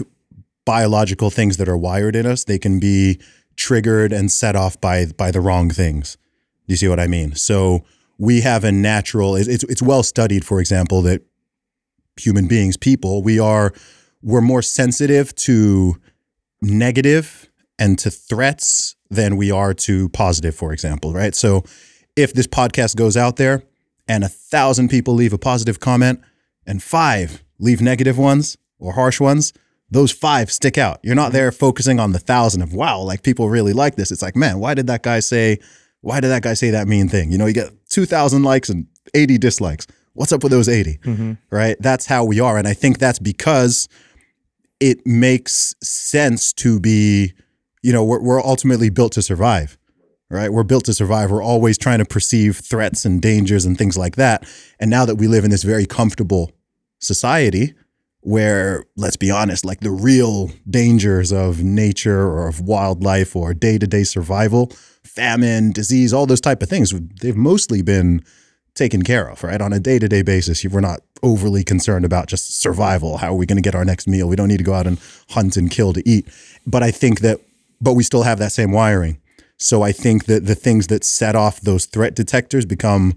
biological 0.65 1.31
things 1.31 1.57
that 1.57 1.67
are 1.67 1.77
wired 1.77 2.15
in 2.15 2.25
us, 2.27 2.43
they 2.43 2.59
can 2.59 2.79
be 2.79 3.19
triggered 3.55 4.11
and 4.11 4.31
set 4.31 4.55
off 4.55 4.79
by 4.79 5.05
by 5.17 5.31
the 5.31 5.41
wrong 5.41 5.69
things. 5.69 6.17
Do 6.67 6.73
you 6.73 6.77
see 6.77 6.87
what 6.87 6.99
I 6.99 7.07
mean? 7.07 7.35
So 7.35 7.83
we 8.17 8.41
have 8.41 8.63
a 8.63 8.71
natural. 8.71 9.35
It's 9.35 9.63
it's, 9.63 9.81
well 9.81 10.03
studied, 10.03 10.45
for 10.45 10.59
example, 10.59 11.01
that 11.03 11.21
human 12.19 12.47
beings, 12.47 12.77
people, 12.77 13.23
we 13.23 13.39
are 13.39 13.73
we're 14.21 14.41
more 14.41 14.61
sensitive 14.61 15.33
to 15.35 15.97
negative 16.61 17.49
and 17.79 17.97
to 17.99 18.11
threats 18.11 18.95
than 19.09 19.37
we 19.37 19.49
are 19.51 19.73
to 19.73 20.09
positive, 20.09 20.55
for 20.55 20.71
example, 20.71 21.13
right? 21.13 21.33
So 21.33 21.63
if 22.15 22.33
this 22.33 22.47
podcast 22.47 22.95
goes 22.95 23.17
out 23.17 23.37
there 23.37 23.63
and 24.07 24.23
a 24.23 24.29
thousand 24.29 24.89
people 24.89 25.15
leave 25.15 25.33
a 25.33 25.39
positive 25.39 25.79
comment 25.79 26.21
and 26.67 26.83
five 26.83 27.43
leave 27.59 27.81
negative 27.81 28.17
ones 28.17 28.57
or 28.79 28.93
harsh 28.93 29.19
ones, 29.19 29.51
those 29.91 30.11
five 30.11 30.49
stick 30.49 30.77
out. 30.77 30.99
You're 31.03 31.15
not 31.15 31.27
mm-hmm. 31.27 31.33
there 31.33 31.51
focusing 31.51 31.99
on 31.99 32.13
the 32.13 32.19
thousand 32.19 32.61
of 32.61 32.73
wow, 32.73 33.01
like 33.01 33.23
people 33.23 33.49
really 33.49 33.73
like 33.73 33.95
this. 33.95 34.11
It's 34.11 34.21
like, 34.21 34.35
man, 34.35 34.59
why 34.59 34.73
did 34.73 34.87
that 34.87 35.03
guy 35.03 35.19
say, 35.19 35.59
why 35.99 36.21
did 36.21 36.29
that 36.29 36.41
guy 36.41 36.53
say 36.53 36.71
that 36.71 36.87
mean 36.87 37.09
thing? 37.09 37.31
You 37.31 37.37
know, 37.37 37.45
you 37.45 37.53
get 37.53 37.71
2,000 37.89 38.41
likes 38.41 38.69
and 38.69 38.87
80 39.13 39.37
dislikes. 39.37 39.85
What's 40.13 40.31
up 40.31 40.43
with 40.43 40.51
those 40.51 40.69
80? 40.69 40.97
Mm-hmm. 41.03 41.33
Right? 41.49 41.75
That's 41.79 42.05
how 42.05 42.23
we 42.23 42.39
are. 42.39 42.57
And 42.57 42.67
I 42.67 42.73
think 42.73 42.97
that's 42.97 43.19
because 43.19 43.89
it 44.79 45.05
makes 45.05 45.75
sense 45.83 46.53
to 46.53 46.79
be, 46.79 47.33
you 47.83 47.93
know, 47.93 48.03
we're, 48.03 48.21
we're 48.21 48.41
ultimately 48.41 48.89
built 48.89 49.11
to 49.13 49.21
survive, 49.21 49.77
right? 50.29 50.51
We're 50.51 50.63
built 50.63 50.85
to 50.85 50.93
survive. 50.93 51.31
We're 51.31 51.43
always 51.43 51.77
trying 51.77 51.99
to 51.99 52.05
perceive 52.05 52.57
threats 52.57 53.05
and 53.05 53.21
dangers 53.21 53.65
and 53.65 53.77
things 53.77 53.97
like 53.97 54.15
that. 54.15 54.47
And 54.79 54.89
now 54.89 55.05
that 55.05 55.15
we 55.15 55.27
live 55.27 55.43
in 55.43 55.51
this 55.51 55.63
very 55.63 55.85
comfortable 55.85 56.51
society, 56.99 57.73
where 58.21 58.85
let's 58.95 59.15
be 59.17 59.31
honest, 59.31 59.65
like 59.65 59.79
the 59.79 59.91
real 59.91 60.51
dangers 60.69 61.31
of 61.31 61.63
nature 61.63 62.21
or 62.21 62.47
of 62.47 62.61
wildlife 62.61 63.35
or 63.35 63.53
day 63.53 63.77
to 63.77 63.87
day 63.87 64.03
survival, 64.03 64.71
famine, 65.03 65.71
disease, 65.71 66.13
all 66.13 66.25
those 66.25 66.41
type 66.41 66.61
of 66.61 66.69
things, 66.69 66.93
they've 67.21 67.35
mostly 67.35 67.81
been 67.81 68.23
taken 68.75 69.01
care 69.01 69.27
of, 69.27 69.43
right? 69.43 69.59
On 69.59 69.73
a 69.73 69.79
day 69.79 69.99
to 69.99 70.07
day 70.07 70.21
basis, 70.21 70.63
we're 70.65 70.79
not 70.79 71.01
overly 71.23 71.63
concerned 71.63 72.05
about 72.05 72.27
just 72.27 72.61
survival. 72.61 73.17
How 73.17 73.33
are 73.33 73.37
we 73.37 73.45
going 73.45 73.57
to 73.57 73.61
get 73.61 73.75
our 73.75 73.85
next 73.85 74.07
meal? 74.07 74.27
We 74.27 74.35
don't 74.35 74.47
need 74.47 74.57
to 74.57 74.63
go 74.63 74.73
out 74.73 74.87
and 74.87 74.99
hunt 75.29 75.57
and 75.57 75.69
kill 75.69 75.93
to 75.93 76.07
eat. 76.07 76.27
But 76.65 76.83
I 76.83 76.91
think 76.91 77.19
that, 77.21 77.39
but 77.81 77.93
we 77.93 78.03
still 78.03 78.23
have 78.23 78.39
that 78.39 78.51
same 78.51 78.71
wiring. 78.71 79.19
So 79.57 79.81
I 79.81 79.91
think 79.91 80.25
that 80.25 80.45
the 80.45 80.55
things 80.55 80.87
that 80.87 81.03
set 81.03 81.35
off 81.35 81.61
those 81.61 81.85
threat 81.85 82.15
detectors 82.15 82.65
become 82.65 83.13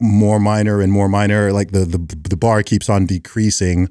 more 0.00 0.40
minor 0.40 0.80
and 0.80 0.92
more 0.92 1.08
minor. 1.08 1.52
Like 1.52 1.70
the 1.72 1.84
the, 1.84 1.98
the 1.98 2.36
bar 2.36 2.62
keeps 2.62 2.88
on 2.88 3.06
decreasing 3.06 3.88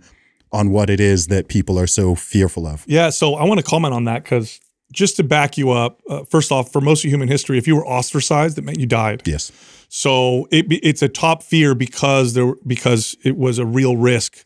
on 0.51 0.69
what 0.69 0.89
it 0.89 0.99
is 0.99 1.27
that 1.27 1.47
people 1.47 1.77
are 1.79 1.87
so 1.87 2.15
fearful 2.15 2.65
of. 2.65 2.83
Yeah, 2.87 3.09
so 3.09 3.35
I 3.35 3.43
want 3.43 3.59
to 3.59 3.65
comment 3.65 3.93
on 3.93 4.05
that 4.05 4.23
because 4.23 4.59
just 4.91 5.17
to 5.17 5.23
back 5.23 5.57
you 5.57 5.71
up, 5.71 6.01
uh, 6.09 6.23
first 6.23 6.51
off, 6.51 6.71
for 6.71 6.81
most 6.81 7.03
of 7.03 7.11
human 7.11 7.27
history, 7.27 7.57
if 7.57 7.67
you 7.67 7.75
were 7.75 7.85
ostracized, 7.85 8.57
it 8.57 8.63
meant 8.63 8.79
you 8.79 8.85
died. 8.85 9.23
Yes. 9.25 9.51
So 9.89 10.47
it, 10.51 10.65
it's 10.69 11.01
a 11.01 11.09
top 11.09 11.43
fear 11.43 11.75
because 11.75 12.33
there 12.33 12.53
because 12.65 13.15
it 13.23 13.37
was 13.37 13.59
a 13.59 13.65
real 13.65 13.97
risk 13.97 14.45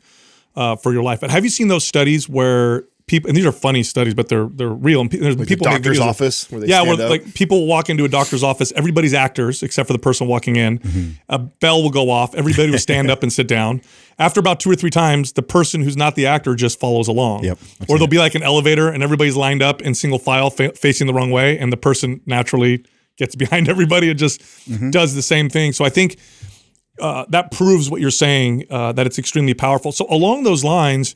uh, 0.55 0.75
for 0.75 0.93
your 0.93 1.03
life. 1.03 1.21
But 1.21 1.31
have 1.31 1.43
you 1.43 1.49
seen 1.49 1.67
those 1.67 1.83
studies 1.83 2.27
where 2.27 2.83
people 3.11 3.27
and 3.29 3.37
these 3.37 3.45
are 3.45 3.51
funny 3.51 3.83
studies, 3.83 4.15
but 4.15 4.27
they're 4.29 4.47
they're 4.47 4.69
real. 4.69 5.01
And 5.01 5.11
pe- 5.11 5.17
there's 5.17 5.37
Like 5.37 5.47
people 5.47 5.65
the 5.65 5.71
doctor's 5.71 5.99
office 5.99 6.49
where 6.49 6.61
they 6.61 6.67
yeah, 6.67 6.81
where 6.81 6.93
up. 6.93 7.09
like 7.09 7.33
people 7.35 7.67
walk 7.67 7.89
into 7.89 8.03
a 8.05 8.07
doctor's 8.07 8.41
office, 8.43 8.71
everybody's 8.75 9.13
actors 9.13 9.61
except 9.61 9.85
for 9.87 9.93
the 9.93 9.99
person 9.99 10.27
walking 10.27 10.55
in. 10.55 10.79
Mm-hmm. 10.79 11.09
A 11.29 11.37
bell 11.39 11.83
will 11.83 11.91
go 11.91 12.09
off, 12.09 12.33
everybody 12.33 12.71
will 12.71 12.79
stand 12.79 13.11
up 13.13 13.21
and 13.21 13.31
sit 13.31 13.47
down. 13.47 13.81
After 14.17 14.39
about 14.39 14.59
two 14.59 14.71
or 14.71 14.75
three 14.75 14.89
times, 14.89 15.33
the 15.33 15.41
person 15.43 15.81
who's 15.83 15.97
not 15.97 16.15
the 16.15 16.25
actor 16.25 16.55
just 16.55 16.79
follows 16.79 17.07
along. 17.07 17.43
Yep, 17.43 17.57
I've 17.81 17.89
Or 17.89 17.97
there'll 17.97 18.07
be 18.07 18.17
like 18.19 18.33
an 18.35 18.43
elevator 18.43 18.87
and 18.89 19.03
everybody's 19.03 19.35
lined 19.35 19.61
up 19.61 19.81
in 19.81 19.93
single 19.93 20.19
file 20.19 20.49
fa- 20.49 20.73
facing 20.73 21.07
the 21.07 21.13
wrong 21.13 21.29
way, 21.31 21.57
and 21.59 21.71
the 21.71 21.77
person 21.77 22.21
naturally 22.25 22.83
gets 23.17 23.35
behind 23.43 23.67
everybody 23.69 24.09
and 24.09 24.17
just 24.19 24.41
Mm-hmm. 24.69 24.89
does 24.91 25.13
the 25.15 25.21
same 25.21 25.49
thing. 25.49 25.73
So 25.73 25.83
I 25.85 25.89
think 25.89 26.17
uh, 26.99 27.25
that 27.29 27.51
proves 27.51 27.89
what 27.89 27.99
you're 28.01 28.11
saying 28.11 28.65
uh, 28.69 28.91
that 28.93 29.05
it's 29.07 29.17
extremely 29.19 29.53
powerful. 29.53 29.91
So 29.91 30.05
along 30.09 30.43
those 30.43 30.63
lines, 30.63 31.15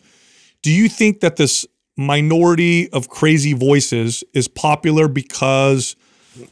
do 0.64 0.72
you 0.72 0.90
think 0.90 1.20
that 1.20 1.36
this 1.36 1.66
minority 1.98 2.90
of 2.92 3.10
crazy 3.10 3.54
voices 3.54 4.24
is 4.34 4.48
popular 4.48 5.08
because 5.08 5.96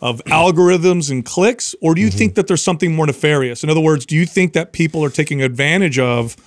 of 0.02 0.24
algorithms 0.26 1.12
and 1.12 1.26
clicks, 1.26 1.76
or 1.82 1.94
do 1.94 2.02
you 2.02 2.08
mm-hmm. 2.08 2.18
think 2.18 2.36
that 2.36 2.48
there's 2.48 2.64
something 2.64 2.96
more 2.96 3.06
nefarious? 3.06 3.64
In 3.64 3.70
other 3.70 3.82
words, 3.82 4.06
do 4.06 4.16
you 4.16 4.26
think 4.26 4.54
that 4.54 4.72
people 4.72 5.04
are 5.04 5.10
taking 5.10 5.42
advantage 5.42 6.00
of 6.00 6.38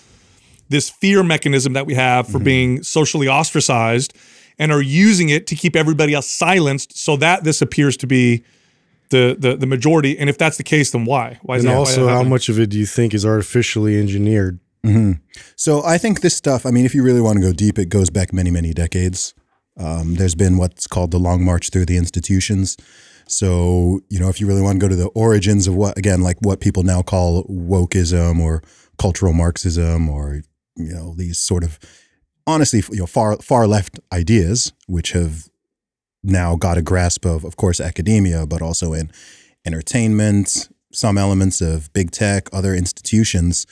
this 0.69 0.89
fear 0.89 1.23
mechanism 1.23 1.75
that 1.75 1.87
we 1.87 1.95
have 1.95 2.27
for 2.27 2.39
mm-hmm. 2.39 2.45
being 2.45 2.83
socially 2.83 3.29
ostracized 3.29 4.15
and 4.59 4.73
are 4.73 4.83
using 4.83 5.29
it 5.29 5.47
to 5.49 5.55
keep 5.55 5.77
everybody 5.77 6.15
else 6.15 6.29
silenced 6.29 6.97
so 6.97 7.17
that 7.19 7.45
this 7.45 7.61
appears 7.61 7.97
to 7.99 8.07
be 8.07 8.43
the 9.11 9.37
the, 9.39 9.57
the 9.57 9.67
majority? 9.67 10.19
And 10.19 10.31
if 10.31 10.39
that's 10.39 10.57
the 10.57 10.65
case, 10.65 10.91
then 10.91 11.05
why? 11.05 11.39
Why 11.43 11.57
is 11.57 11.65
And 11.65 11.73
that? 11.73 11.77
also, 11.77 12.09
how 12.09 12.23
much 12.23 12.49
of 12.49 12.59
it 12.59 12.71
do 12.71 12.79
you 12.79 12.87
think 12.87 13.15
is 13.15 13.25
artificially 13.25 13.99
engineered? 13.99 14.59
So 15.57 15.85
I 15.85 15.99
think 15.99 16.21
this 16.21 16.37
stuff, 16.37 16.67
I 16.67 16.71
mean, 16.71 16.85
if 16.85 16.95
you 16.95 17.03
really 17.03 17.21
want 17.21 17.37
to 17.37 17.43
go 17.43 17.53
deep, 17.53 17.79
it 17.79 17.89
goes 17.89 18.11
back 18.11 18.33
many, 18.33 18.51
many 18.51 18.73
decades. 18.73 19.35
Um, 19.79 20.15
there's 20.15 20.35
been 20.35 20.57
what's 20.57 20.87
called 20.87 21.11
the 21.11 21.19
long 21.19 21.45
march 21.45 21.71
through 21.71 21.87
the 21.87 21.97
institutions. 21.97 22.77
So, 23.29 24.01
you 24.09 24.21
know, 24.21 24.29
if 24.29 24.41
you 24.41 24.47
really 24.47 24.63
want 24.63 24.81
to 24.81 24.85
go 24.85 24.89
to 24.89 24.97
the 24.97 25.09
origins 25.09 25.67
of 25.67 25.75
what, 25.75 25.99
again, 25.99 26.23
like 26.23 26.37
what 26.41 26.61
people 26.61 26.83
now 26.83 27.03
call 27.03 27.45
wokeism 27.45 28.41
or 28.41 28.63
cultural 28.99 29.33
Marxism 29.33 30.09
or, 30.09 30.43
you 30.77 30.95
know, 30.95 31.15
these 31.17 31.39
sort 31.39 31.65
of 31.65 31.79
honestly, 32.47 32.83
you 32.93 33.01
know, 33.01 33.07
far, 33.07 33.37
far 33.39 33.67
left 33.67 33.99
ideas, 34.13 34.73
which 34.87 35.13
have 35.13 35.49
now 36.23 36.57
got 36.57 36.79
a 36.79 36.83
grasp 36.83 37.25
of, 37.25 37.45
of 37.45 37.57
course, 37.57 37.81
academia, 37.81 38.47
but 38.47 38.63
also 38.63 38.93
in 38.93 39.11
entertainment, 39.65 40.69
some 40.93 41.19
elements 41.19 41.61
of 41.61 41.93
big 41.93 42.13
tech, 42.13 42.49
other 42.53 42.75
institutions 42.75 43.67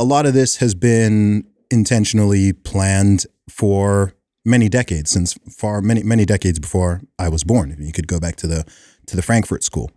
a 0.00 0.04
lot 0.04 0.24
of 0.26 0.32
this 0.32 0.56
has 0.56 0.74
been 0.74 1.46
intentionally 1.70 2.52
planned 2.54 3.26
for 3.48 4.14
many 4.44 4.68
decades 4.68 5.10
since 5.10 5.34
far 5.54 5.82
many 5.82 6.02
many 6.02 6.24
decades 6.24 6.58
before 6.58 7.02
I 7.18 7.28
was 7.28 7.44
born. 7.44 7.76
You 7.78 7.92
could 7.92 8.08
go 8.08 8.18
back 8.18 8.36
to 8.36 8.46
the 8.46 8.64
to 9.06 9.14
the 9.14 9.22
Frankfurt 9.22 9.62
School. 9.62 9.90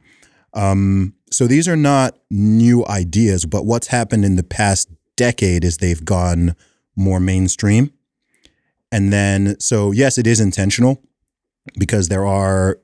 Um, 0.53 1.15
so 1.31 1.47
these 1.47 1.67
are 1.67 1.77
not 1.77 2.19
new 2.29 2.85
ideas, 2.85 3.45
but 3.45 3.65
what's 3.65 3.87
happened 3.87 4.25
in 4.25 4.35
the 4.35 4.43
past 4.43 4.89
decade 5.15 5.63
is 5.63 5.77
they've 5.77 6.03
gone 6.03 6.55
more 6.95 7.19
mainstream. 7.19 7.91
And 8.91 9.11
then, 9.11 9.59
so 9.59 9.91
yes, 9.91 10.19
it 10.19 10.27
is 10.27 10.39
intentional 10.39 11.01
because 11.79 12.09
there 12.09 12.25
are 12.25 12.79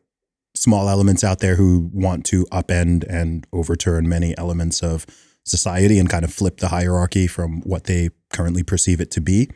small 0.55 0.89
elements 0.89 1.23
out 1.23 1.39
there 1.39 1.55
who 1.55 1.91
want 1.93 2.25
to 2.25 2.45
upend 2.45 3.05
and 3.07 3.45
overturn 3.53 4.09
many 4.09 4.35
elements 4.37 4.81
of 4.81 5.05
society 5.49 5.99
and 5.99 6.09
kind 6.09 6.23
of 6.23 6.33
flip 6.33 6.57
the 6.57 6.69
hierarchy 6.69 7.27
from 7.27 7.61
what 7.61 7.85
they 7.85 8.09
currently 8.31 8.63
perceive 8.63 9.01
it 9.01 9.11
to 9.11 9.21
be. 9.21 9.49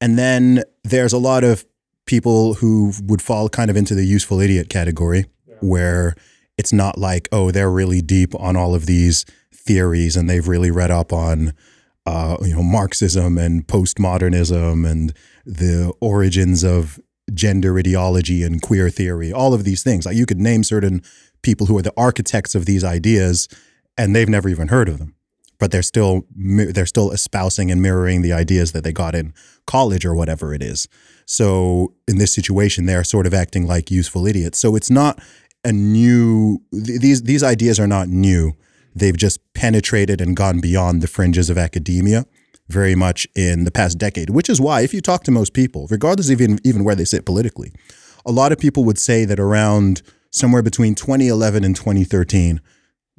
And 0.00 0.18
then 0.18 0.62
there's 0.82 1.12
a 1.12 1.18
lot 1.18 1.44
of 1.44 1.64
people 2.06 2.54
who 2.54 2.92
would 3.02 3.22
fall 3.22 3.48
kind 3.48 3.70
of 3.70 3.76
into 3.76 3.94
the 3.94 4.04
useful 4.04 4.40
idiot 4.40 4.68
category 4.68 5.26
where 5.60 6.14
it's 6.58 6.72
not 6.72 6.98
like, 6.98 7.28
oh, 7.32 7.50
they're 7.50 7.70
really 7.70 8.02
deep 8.02 8.34
on 8.38 8.56
all 8.56 8.74
of 8.74 8.86
these 8.86 9.24
theories 9.52 10.16
and 10.16 10.28
they've 10.28 10.46
really 10.46 10.70
read 10.70 10.90
up 10.90 11.12
on 11.12 11.52
uh, 12.06 12.36
you 12.42 12.54
know, 12.54 12.62
Marxism 12.62 13.38
and 13.38 13.66
postmodernism 13.66 14.88
and 14.88 15.14
the 15.46 15.92
origins 16.00 16.62
of 16.62 17.00
gender 17.32 17.78
ideology 17.78 18.42
and 18.42 18.60
queer 18.60 18.90
theory, 18.90 19.32
all 19.32 19.54
of 19.54 19.64
these 19.64 19.82
things. 19.82 20.04
Like 20.04 20.16
you 20.16 20.26
could 20.26 20.40
name 20.40 20.62
certain 20.64 21.02
people 21.42 21.66
who 21.66 21.78
are 21.78 21.82
the 21.82 21.94
architects 21.96 22.54
of 22.54 22.66
these 22.66 22.84
ideas 22.84 23.48
and 23.96 24.14
they've 24.14 24.28
never 24.28 24.48
even 24.48 24.68
heard 24.68 24.88
of 24.88 24.98
them 24.98 25.14
but 25.58 25.70
they're 25.70 25.82
still 25.82 26.26
they're 26.36 26.86
still 26.86 27.10
espousing 27.10 27.70
and 27.70 27.80
mirroring 27.80 28.22
the 28.22 28.32
ideas 28.32 28.72
that 28.72 28.84
they 28.84 28.92
got 28.92 29.14
in 29.14 29.32
college 29.66 30.04
or 30.04 30.14
whatever 30.14 30.52
it 30.52 30.62
is. 30.62 30.88
So 31.26 31.94
in 32.06 32.18
this 32.18 32.32
situation, 32.34 32.86
they're 32.86 33.04
sort 33.04 33.26
of 33.26 33.34
acting 33.34 33.66
like 33.66 33.90
useful 33.90 34.26
idiots. 34.26 34.58
So 34.58 34.76
it's 34.76 34.90
not 34.90 35.22
a 35.64 35.72
new 35.72 36.60
th- 36.72 37.00
these 37.00 37.22
these 37.22 37.42
ideas 37.42 37.80
are 37.80 37.86
not 37.86 38.08
new. 38.08 38.52
They've 38.94 39.16
just 39.16 39.40
penetrated 39.54 40.20
and 40.20 40.36
gone 40.36 40.60
beyond 40.60 41.02
the 41.02 41.08
fringes 41.08 41.50
of 41.50 41.58
academia 41.58 42.26
very 42.68 42.94
much 42.94 43.26
in 43.34 43.64
the 43.64 43.70
past 43.70 43.98
decade. 43.98 44.30
Which 44.30 44.50
is 44.50 44.60
why, 44.60 44.82
if 44.82 44.92
you 44.92 45.00
talk 45.00 45.24
to 45.24 45.30
most 45.30 45.52
people, 45.52 45.86
regardless 45.90 46.30
of 46.30 46.40
even 46.40 46.58
even 46.64 46.84
where 46.84 46.94
they 46.94 47.04
sit 47.04 47.24
politically, 47.24 47.72
a 48.26 48.32
lot 48.32 48.52
of 48.52 48.58
people 48.58 48.84
would 48.84 48.98
say 48.98 49.24
that 49.24 49.40
around 49.40 50.02
somewhere 50.30 50.62
between 50.62 50.94
2011 50.94 51.64
and 51.64 51.76
2013 51.76 52.60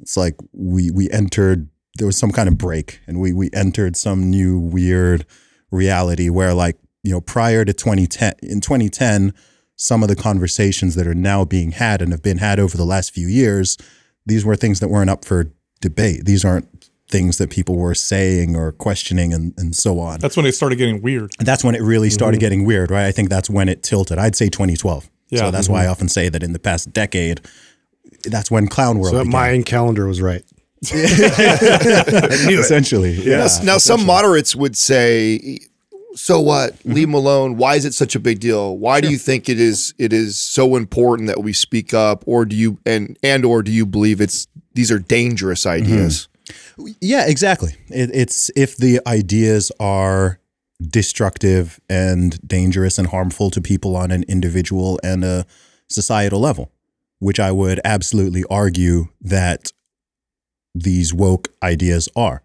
it's 0.00 0.16
like 0.16 0.36
we 0.52 0.90
we 0.90 1.10
entered 1.10 1.68
there 1.98 2.06
was 2.06 2.16
some 2.16 2.30
kind 2.30 2.48
of 2.48 2.58
break 2.58 3.00
and 3.06 3.20
we 3.20 3.32
we 3.32 3.50
entered 3.52 3.96
some 3.96 4.30
new 4.30 4.58
weird 4.58 5.26
reality 5.70 6.28
where 6.28 6.54
like 6.54 6.78
you 7.02 7.12
know 7.12 7.20
prior 7.20 7.64
to 7.64 7.72
2010 7.72 8.34
in 8.42 8.60
2010 8.60 9.32
some 9.76 10.02
of 10.02 10.08
the 10.08 10.16
conversations 10.16 10.94
that 10.94 11.06
are 11.06 11.14
now 11.14 11.44
being 11.44 11.72
had 11.72 12.00
and 12.00 12.12
have 12.12 12.22
been 12.22 12.38
had 12.38 12.58
over 12.58 12.76
the 12.76 12.84
last 12.84 13.12
few 13.12 13.28
years 13.28 13.76
these 14.24 14.44
were 14.44 14.56
things 14.56 14.80
that 14.80 14.88
weren't 14.88 15.10
up 15.10 15.24
for 15.24 15.52
debate 15.80 16.24
these 16.24 16.44
aren't 16.44 16.68
things 17.08 17.38
that 17.38 17.50
people 17.50 17.76
were 17.76 17.94
saying 17.94 18.56
or 18.56 18.72
questioning 18.72 19.32
and, 19.32 19.54
and 19.56 19.76
so 19.76 20.00
on 20.00 20.18
That's 20.20 20.36
when 20.36 20.46
it 20.46 20.52
started 20.52 20.76
getting 20.76 21.02
weird. 21.02 21.32
that's 21.38 21.62
when 21.62 21.74
it 21.74 21.82
really 21.82 22.10
started 22.10 22.36
mm-hmm. 22.36 22.40
getting 22.40 22.64
weird, 22.64 22.90
right? 22.90 23.06
I 23.06 23.12
think 23.12 23.28
that's 23.30 23.48
when 23.48 23.68
it 23.68 23.82
tilted. 23.82 24.18
I'd 24.18 24.34
say 24.34 24.48
2012. 24.48 25.08
Yeah. 25.30 25.38
So 25.38 25.50
that's 25.50 25.66
mm-hmm. 25.66 25.74
why 25.74 25.84
I 25.84 25.86
often 25.86 26.08
say 26.08 26.28
that 26.28 26.42
in 26.42 26.52
the 26.52 26.58
past 26.58 26.92
decade, 26.92 27.40
that's 28.30 28.50
when 28.50 28.68
Clown 28.68 28.98
World 28.98 29.12
So 29.12 29.18
that 29.18 29.24
began. 29.24 29.32
Mayan 29.40 29.62
calendar 29.64 30.06
was 30.06 30.20
right. 30.20 30.42
essentially. 32.50 33.12
Yeah. 33.12 33.38
Now, 33.38 33.48
now 33.64 33.78
some 33.78 34.04
moderates 34.04 34.54
would 34.54 34.76
say 34.76 35.58
so 36.14 36.40
what? 36.40 36.72
Mm-hmm. 36.78 36.92
Leave 36.92 37.08
them 37.08 37.14
alone. 37.14 37.56
Why 37.56 37.74
is 37.76 37.84
it 37.84 37.92
such 37.94 38.14
a 38.14 38.20
big 38.20 38.40
deal? 38.40 38.76
Why 38.78 39.00
do 39.00 39.10
you 39.10 39.18
think 39.18 39.48
it 39.48 39.60
is 39.60 39.94
it 39.98 40.12
is 40.12 40.38
so 40.38 40.76
important 40.76 41.28
that 41.28 41.42
we 41.42 41.52
speak 41.52 41.92
up, 41.94 42.24
or 42.26 42.44
do 42.44 42.56
you 42.56 42.78
and 42.86 43.18
and 43.22 43.44
or 43.44 43.62
do 43.62 43.70
you 43.70 43.84
believe 43.86 44.20
it's 44.20 44.48
these 44.74 44.90
are 44.90 44.98
dangerous 44.98 45.64
Mm-hmm. 45.64 45.84
ideas? 45.92 46.28
Yeah, 47.00 47.26
exactly. 47.26 47.74
It, 47.88 48.10
it's 48.14 48.50
if 48.56 48.76
the 48.76 49.00
ideas 49.06 49.72
are 49.80 50.38
destructive 50.80 51.80
and 51.88 52.38
dangerous 52.46 52.98
and 52.98 53.08
harmful 53.08 53.50
to 53.50 53.60
people 53.60 53.96
on 53.96 54.10
an 54.10 54.24
individual 54.28 55.00
and 55.02 55.24
a 55.24 55.46
societal 55.88 56.40
level, 56.40 56.70
which 57.18 57.40
I 57.40 57.52
would 57.52 57.80
absolutely 57.84 58.44
argue 58.50 59.06
that 59.20 59.72
these 60.74 61.14
woke 61.14 61.48
ideas 61.62 62.08
are. 62.14 62.42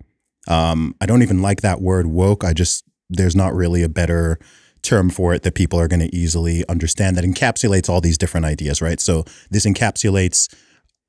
Um, 0.47 0.95
I 1.01 1.05
don't 1.05 1.21
even 1.21 1.41
like 1.41 1.61
that 1.61 1.81
word 1.81 2.07
woke. 2.07 2.43
I 2.43 2.53
just, 2.53 2.83
there's 3.09 3.35
not 3.35 3.53
really 3.53 3.83
a 3.83 3.89
better 3.89 4.39
term 4.81 5.09
for 5.09 5.33
it 5.33 5.43
that 5.43 5.53
people 5.53 5.79
are 5.79 5.87
going 5.87 5.99
to 5.99 6.15
easily 6.15 6.67
understand 6.67 7.15
that 7.15 7.25
encapsulates 7.25 7.89
all 7.89 8.01
these 8.01 8.17
different 8.17 8.45
ideas, 8.45 8.81
right? 8.81 8.99
So 8.99 9.25
this 9.49 9.65
encapsulates 9.65 10.53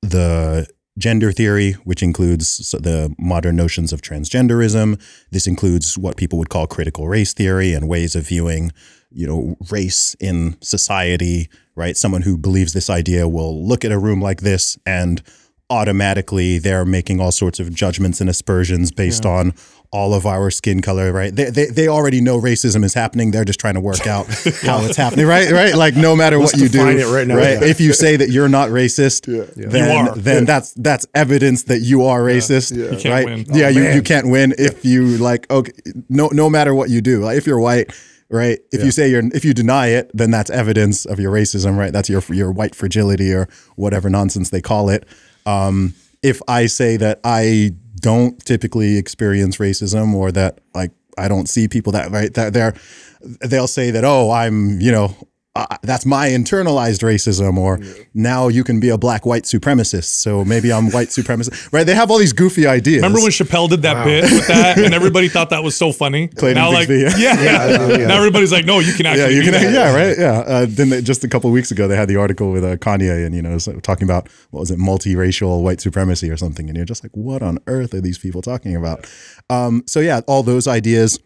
the 0.02 0.66
gender 0.99 1.33
theory, 1.33 1.73
which 1.85 2.02
includes 2.02 2.71
the 2.73 3.14
modern 3.19 3.57
notions 3.57 3.92
of 3.92 4.02
transgenderism. 4.02 5.00
This 5.31 5.47
includes 5.47 5.97
what 5.97 6.16
people 6.16 6.38
would 6.38 6.50
call 6.50 6.66
critical 6.66 7.09
race 7.09 7.33
theory 7.33 7.73
and 7.73 7.88
ways 7.88 8.14
of 8.14 8.28
viewing, 8.28 8.73
you 9.14 9.26
know, 9.26 9.57
race 9.71 10.14
in 10.21 10.57
society, 10.61 11.49
right? 11.75 11.97
Someone 11.97 12.23
who 12.23 12.37
believes 12.38 12.73
this 12.73 12.90
idea 12.90 13.28
will 13.28 13.66
look 13.66 13.85
at 13.85 13.92
a 13.92 13.99
room 13.99 14.21
like 14.21 14.40
this 14.42 14.78
and 14.87 15.23
automatically 15.71 16.59
they're 16.59 16.85
making 16.85 17.19
all 17.21 17.33
sorts 17.33 17.59
of 17.59 17.73
judgments 17.75 18.21
and 18.21 18.28
aspersions 18.28 18.92
based 18.92 19.25
on 19.25 19.54
all 19.90 20.14
of 20.14 20.25
our 20.26 20.50
skin 20.50 20.81
color, 20.81 21.12
right? 21.12 21.35
They, 21.35 21.50
they, 21.50 21.66
they 21.66 21.88
already 21.88 22.21
know 22.23 22.40
racism 22.40 22.83
is 22.85 22.95
happening. 22.95 23.31
They're 23.31 23.45
just 23.45 23.61
trying 23.61 23.75
to 23.75 23.81
work 23.81 24.07
out 24.07 24.26
how 24.62 24.83
it's 24.85 24.97
happening, 24.97 25.26
right? 25.26 25.50
Right? 25.50 25.75
Like 25.75 25.97
no 25.97 26.14
matter 26.16 26.38
what 26.38 26.57
you 26.57 26.69
do, 26.69 26.87
it 26.88 27.07
right 27.07 27.26
now, 27.26 27.37
right? 27.37 27.61
yeah. 27.61 27.64
If 27.64 27.81
you 27.81 27.92
say 27.92 28.16
that 28.16 28.31
you're 28.31 28.49
not 28.49 28.69
racist, 28.71 29.26
then 29.26 29.90
You 29.90 30.11
are. 30.11 30.14
then 30.16 30.45
that's 30.47 30.73
that's 30.75 31.07
evidence 31.14 31.64
that 31.64 31.81
you 31.81 32.04
are 32.04 32.21
racist, 32.21 32.75
You 32.75 32.88
can't 32.99 33.04
right? 33.07 33.25
win. 33.26 33.45
Yeah, 33.52 33.66
Oh, 33.66 33.69
you, 33.69 33.83
you 33.97 34.02
can't 34.02 34.28
win 34.31 34.54
if 34.59 34.85
you 34.85 35.19
like. 35.19 35.50
Okay, 35.50 35.73
no 36.09 36.28
no 36.33 36.49
matter 36.49 36.75
what 36.75 36.88
you 36.90 37.00
do, 37.02 37.21
like 37.21 37.37
if 37.38 37.47
you're 37.47 37.61
white. 37.61 37.92
Right. 38.33 38.61
If 38.73 38.83
you 38.83 38.91
say 38.91 39.11
you're, 39.11 39.23
if 39.35 39.45
you 39.45 39.53
deny 39.53 39.89
it, 39.89 40.11
then 40.15 40.31
that's 40.31 40.49
evidence 40.49 41.05
of 41.05 41.21
your 41.21 41.31
racism. 41.31 41.77
Right. 41.77 41.93
That's 41.93 42.09
your 42.09 42.23
your 42.31 42.51
white 42.51 42.75
fragility 42.75 43.33
or 43.33 43.47
whatever 43.77 44.09
nonsense 44.09 44.49
they 44.49 44.62
call 44.62 44.89
it. 44.89 45.07
Um, 45.45 45.95
if 46.23 46.41
I 46.49 46.67
say 46.67 46.97
that 46.97 47.21
I 47.25 47.73
don't 47.97 48.43
typically 48.45 48.97
experience 48.97 49.59
racism 49.59 50.15
or 50.15 50.33
that 50.33 50.61
like 50.75 50.93
I 51.19 51.29
don't 51.29 51.49
see 51.49 51.69
people 51.69 51.93
that 51.93 52.11
right 52.11 52.33
that 52.35 52.53
they're 52.53 52.75
they'll 53.21 53.69
say 53.69 53.91
that 53.91 54.05
oh 54.05 54.31
I'm 54.31 54.81
you 54.81 54.93
know 54.93 55.15
uh, 55.55 55.77
that's 55.83 56.07
my 56.07 56.29
internalized 56.29 57.03
racism 57.03 57.59
or 57.59 57.79
now 58.15 58.49
you 58.49 58.65
can 58.65 58.81
be 58.81 58.89
a 58.89 58.97
black 58.97 59.27
white 59.27 59.43
supremacist 59.43 60.05
so 60.05 60.45
maybe 60.45 60.73
I'm 60.73 60.91
white 60.91 61.09
supremacist 61.19 61.73
right 61.73 61.85
they 61.85 61.95
have 61.95 62.11
all 62.11 62.19
these 62.19 62.33
goofy 62.33 62.67
ideas 62.67 63.03
Remember 63.03 63.21
when 63.21 63.31
Chappelle 63.31 63.69
did 63.69 63.83
that 63.83 64.05
bit 64.05 64.25
with 64.25 64.47
that, 64.47 64.79
and 64.79 64.95
everybody 65.03 65.29
thought 65.29 65.51
that 65.51 65.63
was 65.63 65.77
so 65.77 65.93
funny? 65.93 66.29
Clayton 66.29 66.63
now, 66.63 66.73
like, 66.73 66.89
Bigsby, 66.89 67.19
yeah, 67.19 67.43
yeah. 67.43 68.07
now 68.07 68.17
everybody's 68.17 68.53
like, 68.53 68.65
no, 68.65 68.79
you 68.79 68.93
can 68.93 69.07
actually. 69.07 69.35
yeah, 69.35 69.43
you 69.43 69.43
can. 69.43 69.53
that. 69.53 69.73
Yeah, 69.73 69.95
right. 69.95 70.19
Yeah. 70.19 70.41
Uh, 70.41 70.67
then 70.69 70.91
they, 70.91 71.03
just 71.03 71.25
a 71.25 71.29
couple 71.29 71.51
weeks 71.51 71.71
ago, 71.71 71.89
they 71.89 71.97
had 71.97 72.09
the 72.09 72.17
article 72.17 72.51
with 72.51 72.65
uh, 72.65 72.77
Kanye, 72.77 73.27
and 73.27 73.35
you 73.35 73.43
know, 73.43 73.59
talking 73.59 74.05
about 74.05 74.29
what 74.51 74.61
was 74.61 74.71
it, 74.71 74.79
multiracial 74.79 75.63
white 75.63 75.81
supremacy 75.81 76.31
or 76.31 76.37
something, 76.37 76.69
and 76.69 76.77
you're 76.77 76.87
just 76.87 77.03
like, 77.03 77.13
what 77.17 77.43
on 77.43 77.59
earth 77.67 77.95
are 77.95 78.01
these 78.01 78.19
people 78.19 78.43
talking 78.43 78.77
about? 78.77 79.07
Um, 79.51 79.83
so 79.87 80.01
yeah, 80.01 80.21
all 80.27 80.43
those 80.43 80.67
ideas, 80.67 81.19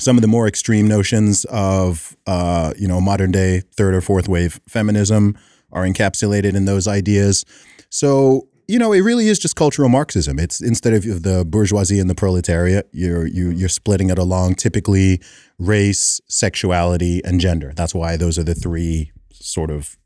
some 0.00 0.16
of 0.16 0.22
the 0.22 0.28
more 0.28 0.46
extreme 0.48 0.86
notions 0.86 1.44
of 1.46 2.16
uh, 2.26 2.72
you 2.76 2.88
know 2.88 3.00
modern 3.00 3.30
day 3.30 3.60
third 3.74 3.94
or 3.94 4.00
fourth 4.00 4.28
wave 4.28 4.60
feminism 4.68 5.36
are 5.72 5.84
encapsulated 5.84 6.54
in 6.54 6.64
those 6.64 6.86
ideas. 6.88 7.44
So 7.90 8.48
you 8.68 8.78
know, 8.78 8.92
it 8.92 9.00
really 9.00 9.28
is 9.28 9.38
just 9.38 9.56
cultural 9.56 9.88
Marxism. 9.88 10.38
It's 10.38 10.60
instead 10.60 10.94
of 10.94 11.22
the 11.22 11.44
bourgeoisie 11.44 11.98
and 11.98 12.08
the 12.08 12.14
proletariat, 12.14 12.88
you're 12.92 13.26
you, 13.26 13.50
you're 13.50 13.68
splitting 13.68 14.08
it 14.08 14.18
along 14.18 14.54
typically 14.54 15.20
race, 15.58 16.20
sexuality, 16.28 17.22
and 17.24 17.40
gender. 17.40 17.72
That's 17.74 17.94
why 17.94 18.16
those 18.16 18.38
are 18.38 18.44
the 18.44 18.54
three 18.54 19.12
sort 19.32 19.70
of 19.70 19.98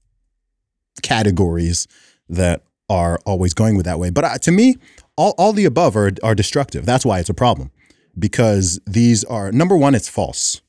categories 1.02 1.86
that 2.28 2.64
are 2.88 3.20
always 3.26 3.52
going 3.54 3.76
with 3.76 3.86
that 3.86 3.98
way. 3.98 4.10
But 4.10 4.24
uh, 4.24 4.38
to 4.38 4.50
me, 4.50 4.76
all, 5.16 5.34
all 5.38 5.52
the 5.52 5.64
above 5.64 5.96
are 5.96 6.10
are 6.22 6.34
destructive. 6.34 6.86
That's 6.86 7.04
why 7.04 7.20
it's 7.20 7.30
a 7.30 7.34
problem 7.34 7.70
because 8.18 8.80
these 8.86 9.24
are 9.24 9.52
number 9.52 9.76
one, 9.76 9.94
it's 9.94 10.08
false, 10.08 10.60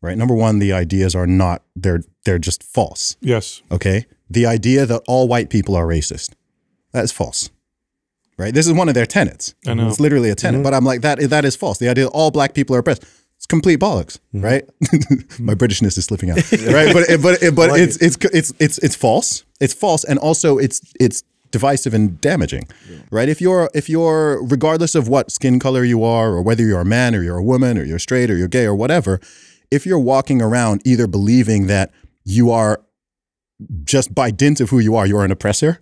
right? 0.00 0.16
Number 0.16 0.34
one, 0.34 0.58
the 0.58 0.72
ideas 0.72 1.14
are 1.14 1.26
not 1.26 1.62
they're 1.74 2.02
they're 2.24 2.38
just 2.38 2.62
false. 2.62 3.16
Yes. 3.20 3.62
Okay. 3.70 4.06
The 4.30 4.46
idea 4.46 4.86
that 4.86 5.02
all 5.06 5.28
white 5.28 5.50
people 5.50 5.76
are 5.76 5.86
racist, 5.86 6.34
that's 6.92 7.12
false. 7.12 7.50
Right? 8.38 8.54
This 8.54 8.66
is 8.66 8.72
one 8.72 8.88
of 8.88 8.94
their 8.94 9.06
tenets. 9.06 9.54
I 9.66 9.74
know. 9.74 9.88
It's 9.88 10.00
literally 10.00 10.30
a 10.30 10.34
tenet. 10.34 10.58
Mm-hmm. 10.58 10.64
But 10.64 10.74
I'm 10.74 10.84
like, 10.84 11.02
that 11.02 11.20
that 11.30 11.44
is 11.44 11.54
false. 11.54 11.78
The 11.78 11.88
idea 11.88 12.04
that 12.04 12.10
all 12.10 12.30
black 12.30 12.54
people 12.54 12.74
are 12.74 12.80
oppressed. 12.80 13.04
It's 13.36 13.46
complete 13.46 13.80
bollocks, 13.80 14.18
mm-hmm. 14.34 14.40
right? 14.40 14.64
My 14.80 14.88
mm-hmm. 14.88 15.50
Britishness 15.50 15.98
is 15.98 16.06
slipping 16.06 16.30
out, 16.30 16.36
right? 16.52 16.92
But 16.92 17.10
it, 17.10 17.22
but 17.22 17.42
it, 17.42 17.54
but 17.54 17.78
it's, 17.78 17.96
it's 17.96 18.16
it's 18.32 18.52
it's 18.58 18.78
it's 18.78 18.96
false. 18.96 19.44
It's 19.60 19.74
false, 19.74 20.04
and 20.04 20.18
also 20.18 20.58
it's 20.58 20.80
it's 20.98 21.24
divisive 21.52 21.94
and 21.94 22.20
damaging, 22.20 22.66
right? 23.12 23.28
If 23.28 23.40
you're 23.40 23.70
if 23.74 23.88
you're 23.88 24.44
regardless 24.44 24.96
of 24.96 25.06
what 25.06 25.30
skin 25.30 25.60
color 25.60 25.84
you 25.84 26.02
are, 26.02 26.30
or 26.30 26.42
whether 26.42 26.64
you're 26.64 26.80
a 26.80 26.84
man 26.84 27.14
or 27.14 27.22
you're 27.22 27.38
a 27.38 27.44
woman 27.44 27.78
or 27.78 27.84
you're 27.84 28.00
straight 28.00 28.30
or 28.30 28.36
you're 28.36 28.48
gay 28.48 28.64
or 28.64 28.74
whatever, 28.74 29.20
if 29.70 29.86
you're 29.86 29.98
walking 30.00 30.42
around 30.42 30.82
either 30.84 31.06
believing 31.06 31.68
that 31.68 31.92
you 32.24 32.50
are 32.50 32.82
just 33.84 34.14
by 34.14 34.30
dint 34.32 34.60
of 34.60 34.70
who 34.70 34.80
you 34.80 34.96
are, 34.96 35.06
you're 35.06 35.24
an 35.24 35.30
oppressor, 35.30 35.80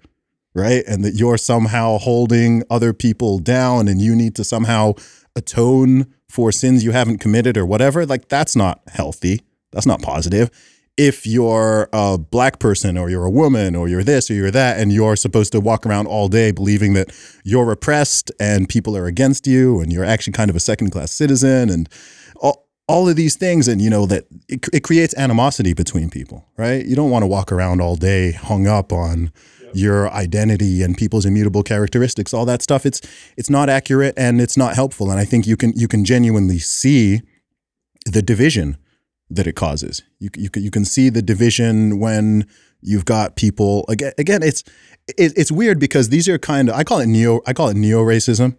right? 0.55 0.85
And 0.87 1.05
that 1.05 1.15
you're 1.15 1.39
somehow 1.39 1.99
holding 1.99 2.63
other 2.69 2.93
people 2.93 3.39
down 3.39 3.89
and 3.89 4.01
you 4.01 4.15
need 4.15 4.35
to 4.37 4.45
somehow 4.45 4.95
atone 5.35 6.13
for 6.29 6.53
sins 6.53 6.85
you 6.85 6.93
haven't 6.93 7.19
committed 7.19 7.57
or 7.57 7.65
whatever, 7.65 8.05
like 8.05 8.29
that's 8.29 8.55
not 8.55 8.83
healthy. 8.89 9.41
That's 9.73 9.87
not 9.87 10.03
positive. 10.03 10.51
If 10.97 11.27
you're 11.27 11.89
a 11.93 12.19
black 12.19 12.59
person 12.59 12.99
or 12.99 13.09
you're 13.09 13.25
a 13.25 13.31
woman 13.31 13.75
or 13.75 13.89
you're 13.89 14.05
this 14.05 14.31
or 14.31 14.35
you're 14.35 14.51
that, 14.51 14.79
and 14.79 14.93
you're 14.93 15.17
supposed 15.17 15.53
to 15.53 15.61
walk 15.61 15.87
around 15.87 16.07
all 16.07 16.29
day 16.29 16.51
believing 16.51 16.93
that 16.95 17.11
you're 17.45 17.71
oppressed 17.71 18.31
and 18.39 18.69
people 18.69 18.97
are 18.97 19.07
against 19.07 19.47
you 19.47 19.81
and 19.81 19.93
you're 19.93 20.05
actually 20.05 20.35
kind 20.35 20.51
of 20.51 20.57
a 20.57 20.61
second 20.61 20.91
class 20.91 21.11
citizen 21.11 21.71
and 21.71 21.89
all, 22.37 22.69
all 22.87 23.09
of 23.09 23.17
these 23.17 23.37
things 23.37 23.67
and 23.67 23.81
you 23.81 23.89
know 23.89 24.05
that 24.05 24.25
it, 24.49 24.67
it 24.73 24.85
creates 24.85 25.15
animosity 25.17 25.73
between 25.73 26.11
people 26.11 26.45
right? 26.57 26.85
You 26.85 26.97
don't 26.97 27.11
want 27.11 27.23
to 27.23 27.27
walk 27.29 27.51
around 27.51 27.81
all 27.81 27.97
day 27.97 28.33
hung 28.33 28.67
up 28.67 28.93
on 28.93 29.33
your 29.73 30.11
identity 30.11 30.83
and 30.83 30.97
people's 30.99 31.25
immutable 31.25 31.63
characteristics. 31.63 32.35
All 32.35 32.45
that 32.47 32.61
stuff 32.63 32.85
it's 32.85 33.01
it's 33.37 33.49
not 33.49 33.69
accurate 33.69 34.15
and 34.17 34.41
it's 34.41 34.57
not 34.57 34.75
helpful 34.75 35.11
and 35.11 35.21
i 35.21 35.25
think 35.25 35.47
you 35.47 35.57
can 35.57 35.73
you 35.77 35.89
can 35.89 36.05
genuinely 36.05 36.59
see 36.59 37.23
the 38.07 38.23
division 38.23 38.77
that 39.31 39.47
it 39.47 39.53
causes 39.55 40.03
you, 40.19 40.29
you, 40.37 40.51
can- 40.51 40.63
you 40.63 40.71
can 40.71 40.85
see 40.85 41.09
the 41.09 41.23
division 41.23 41.99
when 42.01 42.47
you've 42.83 43.05
got 43.05 43.37
people 43.37 43.85
again 43.89 44.13
again 44.19 44.43
it's 44.43 44.63
it, 45.19 45.33
it's 45.37 45.53
weird 45.53 45.79
because 45.79 46.09
these 46.09 46.29
are 46.29 46.39
kind 46.39 46.69
of 46.69 46.75
i 46.75 46.83
call 46.85 46.99
it 46.99 47.07
neo 47.07 47.41
i 47.47 47.53
call 47.53 47.69
it 47.69 47.77
neo 47.77 48.03
racism 48.03 48.57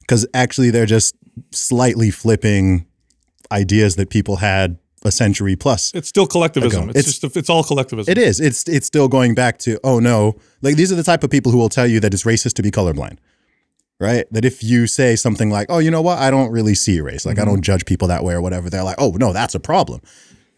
because 0.00 0.26
actually 0.34 0.70
they're 0.70 0.86
just 0.86 1.14
slightly 1.52 2.10
flipping 2.10 2.86
ideas 3.50 3.96
that 3.96 4.10
people 4.10 4.36
had 4.36 4.78
a 5.04 5.10
century 5.10 5.56
plus. 5.56 5.92
It's 5.94 6.08
still 6.08 6.26
collectivism. 6.28 6.90
It's, 6.90 6.98
It's- 6.98 7.18
just 7.18 7.36
it's 7.36 7.50
all 7.50 7.64
collectivism. 7.64 8.10
It 8.10 8.18
is. 8.18 8.38
It's 8.38 8.68
it's 8.68 8.86
still 8.86 9.08
going 9.08 9.34
back 9.34 9.58
to 9.58 9.78
oh 9.82 9.98
no, 9.98 10.36
like 10.60 10.76
these 10.76 10.92
are 10.92 10.94
the 10.94 11.02
type 11.02 11.24
of 11.24 11.30
people 11.30 11.50
who 11.50 11.58
will 11.58 11.68
tell 11.68 11.86
you 11.86 11.98
that 12.00 12.14
it's 12.14 12.22
racist 12.24 12.52
to 12.54 12.62
be 12.62 12.70
colorblind, 12.70 13.18
right? 14.02 14.26
That 14.32 14.44
if 14.44 14.64
you 14.64 14.86
say 14.88 15.14
something 15.14 15.48
like 15.48 15.68
oh 15.70 15.78
you 15.78 15.90
know 15.90 16.02
what 16.02 16.18
I 16.18 16.30
don't 16.30 16.50
really 16.50 16.74
see 16.74 17.00
race, 17.00 17.24
like 17.24 17.38
I 17.38 17.44
don't 17.44 17.54
mm-hmm. 17.54 17.62
judge 17.62 17.86
people 17.86 18.08
that 18.08 18.24
way 18.24 18.34
or 18.34 18.42
whatever, 18.42 18.68
they're 18.68 18.82
like 18.82 18.96
oh 18.98 19.12
no 19.16 19.32
that's 19.32 19.54
a 19.54 19.60
problem, 19.60 20.00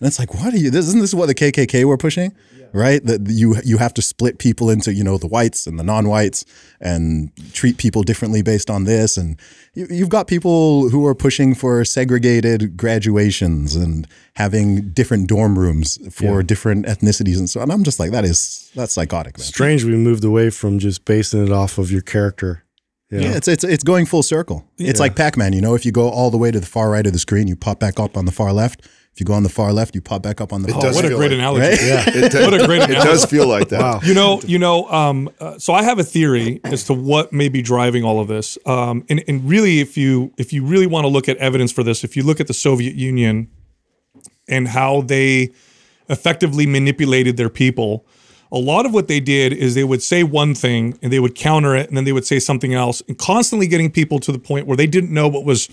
and 0.01 0.09
it's 0.09 0.19
like 0.19 0.35
what 0.35 0.55
are 0.55 0.57
you? 0.57 0.71
This 0.71 0.87
isn't 0.89 1.01
this 1.01 1.15
what 1.15 1.27
the 1.27 1.35
KKK 1.35 1.85
were 1.85 1.99
pushing, 1.99 2.35
right? 2.73 3.05
That 3.05 3.29
you 3.29 3.57
you 3.63 3.77
have 3.77 3.93
to 3.95 4.03
split 4.03 4.39
people 4.39 4.71
into 4.71 4.95
you 4.95 5.05
know 5.05 5.19
the 5.19 5.27
whites 5.27 5.67
and 5.67 5.79
the 5.79 5.85
non-whites 5.85 6.47
and 6.81 7.31
treat 7.53 7.77
people 7.77 8.03
differently 8.03 8.41
based 8.41 8.71
on 8.71 8.85
this, 8.85 9.19
and 9.19 9.39
you, 9.75 9.87
you've 9.91 10.09
got 10.09 10.27
people 10.27 10.89
who 10.89 11.07
are 11.07 11.15
pushing 11.15 11.55
for 11.55 11.85
segregated 11.85 12.79
graduations 12.79 13.77
and 13.77 14.09
having 14.37 14.91
different 14.93 15.29
dorm 15.29 15.59
rooms 15.59 15.99
for 16.13 16.43
different 16.43 16.87
ethnicities 16.87 17.39
and 17.39 17.49
so 17.51 17.61
on. 17.61 17.71
I'm 17.71 17.85
just 17.85 18.01
like 18.01 18.11
that 18.11 18.25
is 18.25 18.71
that's 18.75 18.95
psychotic, 18.95 19.37
man. 19.37 19.45
Strange 19.45 19.85
we 19.85 19.97
moved 19.97 20.25
away 20.25 20.49
from 20.49 20.79
just 20.79 21.05
basing 21.05 21.45
it 21.45 21.53
off 21.53 21.77
of 21.77 21.93
your 21.93 22.03
character. 22.03 22.65
You 23.11 23.21
know? 23.21 23.27
Yeah, 23.29 23.37
it's 23.37 23.49
it's 23.49 23.65
it's 23.65 23.85
going 23.85 24.07
full 24.07 24.23
circle. 24.23 24.67
It's 24.79 24.99
like 25.01 25.15
Pac-Man, 25.15 25.53
you 25.53 25.61
know, 25.61 25.75
if 25.75 25.85
you 25.87 25.93
go 25.93 26.09
all 26.09 26.31
the 26.31 26.39
way 26.39 26.51
to 26.51 26.59
the 26.59 26.67
far 26.67 26.91
right 26.91 27.07
of 27.07 27.13
the 27.13 27.19
screen, 27.19 27.47
you 27.47 27.55
pop 27.57 27.79
back 27.79 28.01
up 28.01 28.17
on 28.17 28.25
the 28.25 28.33
far 28.33 28.53
left. 28.53 28.81
If 29.13 29.21
you 29.21 29.27
go 29.27 29.35
on 29.35 29.45
the 29.45 29.49
far 29.49 29.73
left, 29.73 29.95
you 29.95 30.01
pop 30.01 30.23
back 30.23 30.41
up 30.41 30.53
on 30.53 30.63
the 30.63 30.71
It 30.71 30.73
far 30.73 30.81
does 30.83 30.97
Oh, 30.97 31.03
what 31.03 31.05
a 31.05 31.15
great 31.15 31.31
like- 31.31 31.39
analogy. 31.39 31.67
It 31.67 32.33
does, 32.33 32.51
What 32.51 32.61
a 32.61 32.67
great 32.67 32.83
It 32.83 32.95
does 32.95 33.25
feel 33.27 33.47
like 33.47 33.69
that. 33.69 33.81
Wow. 33.81 34.01
You 34.03 34.13
know, 34.15 34.41
you 34.47 34.59
know. 34.59 34.91
Um, 34.91 35.31
uh, 35.39 35.57
so 35.59 35.73
I 35.73 35.85
have 35.85 36.01
a 36.01 36.03
theory 36.03 36.61
as 36.65 36.83
to 36.85 36.95
what 36.95 37.33
may 37.33 37.49
be 37.49 37.63
driving 37.63 38.03
all 38.03 38.19
of 38.19 38.27
this. 38.27 38.59
Um, 38.67 39.05
and, 39.09 39.23
and 39.29 39.49
really, 39.49 39.79
if 39.79 39.97
you 39.97 40.33
if 40.37 40.53
you 40.53 40.65
really 40.65 40.89
want 40.89 41.05
to 41.05 41.09
look 41.09 41.29
at 41.29 41.37
evidence 41.37 41.71
for 41.71 41.85
this, 41.85 42.03
if 42.03 42.17
you 42.17 42.25
look 42.25 42.41
at 42.41 42.49
the 42.49 42.55
Soviet 42.55 42.97
Union 42.97 43.49
and 44.49 44.67
how 44.69 45.03
they 45.03 45.51
effectively 46.09 46.67
manipulated 46.67 47.37
their 47.37 47.49
people. 47.51 48.07
A 48.53 48.59
lot 48.59 48.87
of 48.87 48.95
what 48.95 49.09
they 49.09 49.21
did 49.21 49.53
is 49.53 49.75
they 49.75 49.85
would 49.85 50.03
say 50.03 50.23
one 50.23 50.55
thing 50.55 50.99
and 51.03 51.13
they 51.13 51.19
would 51.19 51.35
counter 51.35 51.75
it 51.75 51.89
and 51.89 51.97
then 51.97 52.05
they 52.05 52.13
would 52.13 52.27
say 52.27 52.39
something 52.39 52.73
else 52.73 53.03
and 53.09 53.19
constantly 53.19 53.67
getting 53.67 53.91
people 53.91 54.21
to 54.21 54.33
the 54.33 54.39
point 54.39 54.67
where 54.67 54.77
they 54.77 54.87
didn't 54.87 55.13
know 55.13 55.29
what 55.29 55.45
was 55.45 55.69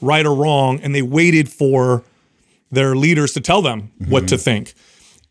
right 0.00 0.24
or 0.24 0.34
wrong 0.34 0.80
and 0.80 0.94
they 0.94 1.02
waited 1.02 1.48
for 1.48 2.02
their 2.70 2.96
leaders 2.96 3.32
to 3.34 3.40
tell 3.40 3.62
them 3.62 3.92
what 4.08 4.28
to 4.28 4.36
mm-hmm. 4.36 4.42
think. 4.42 4.74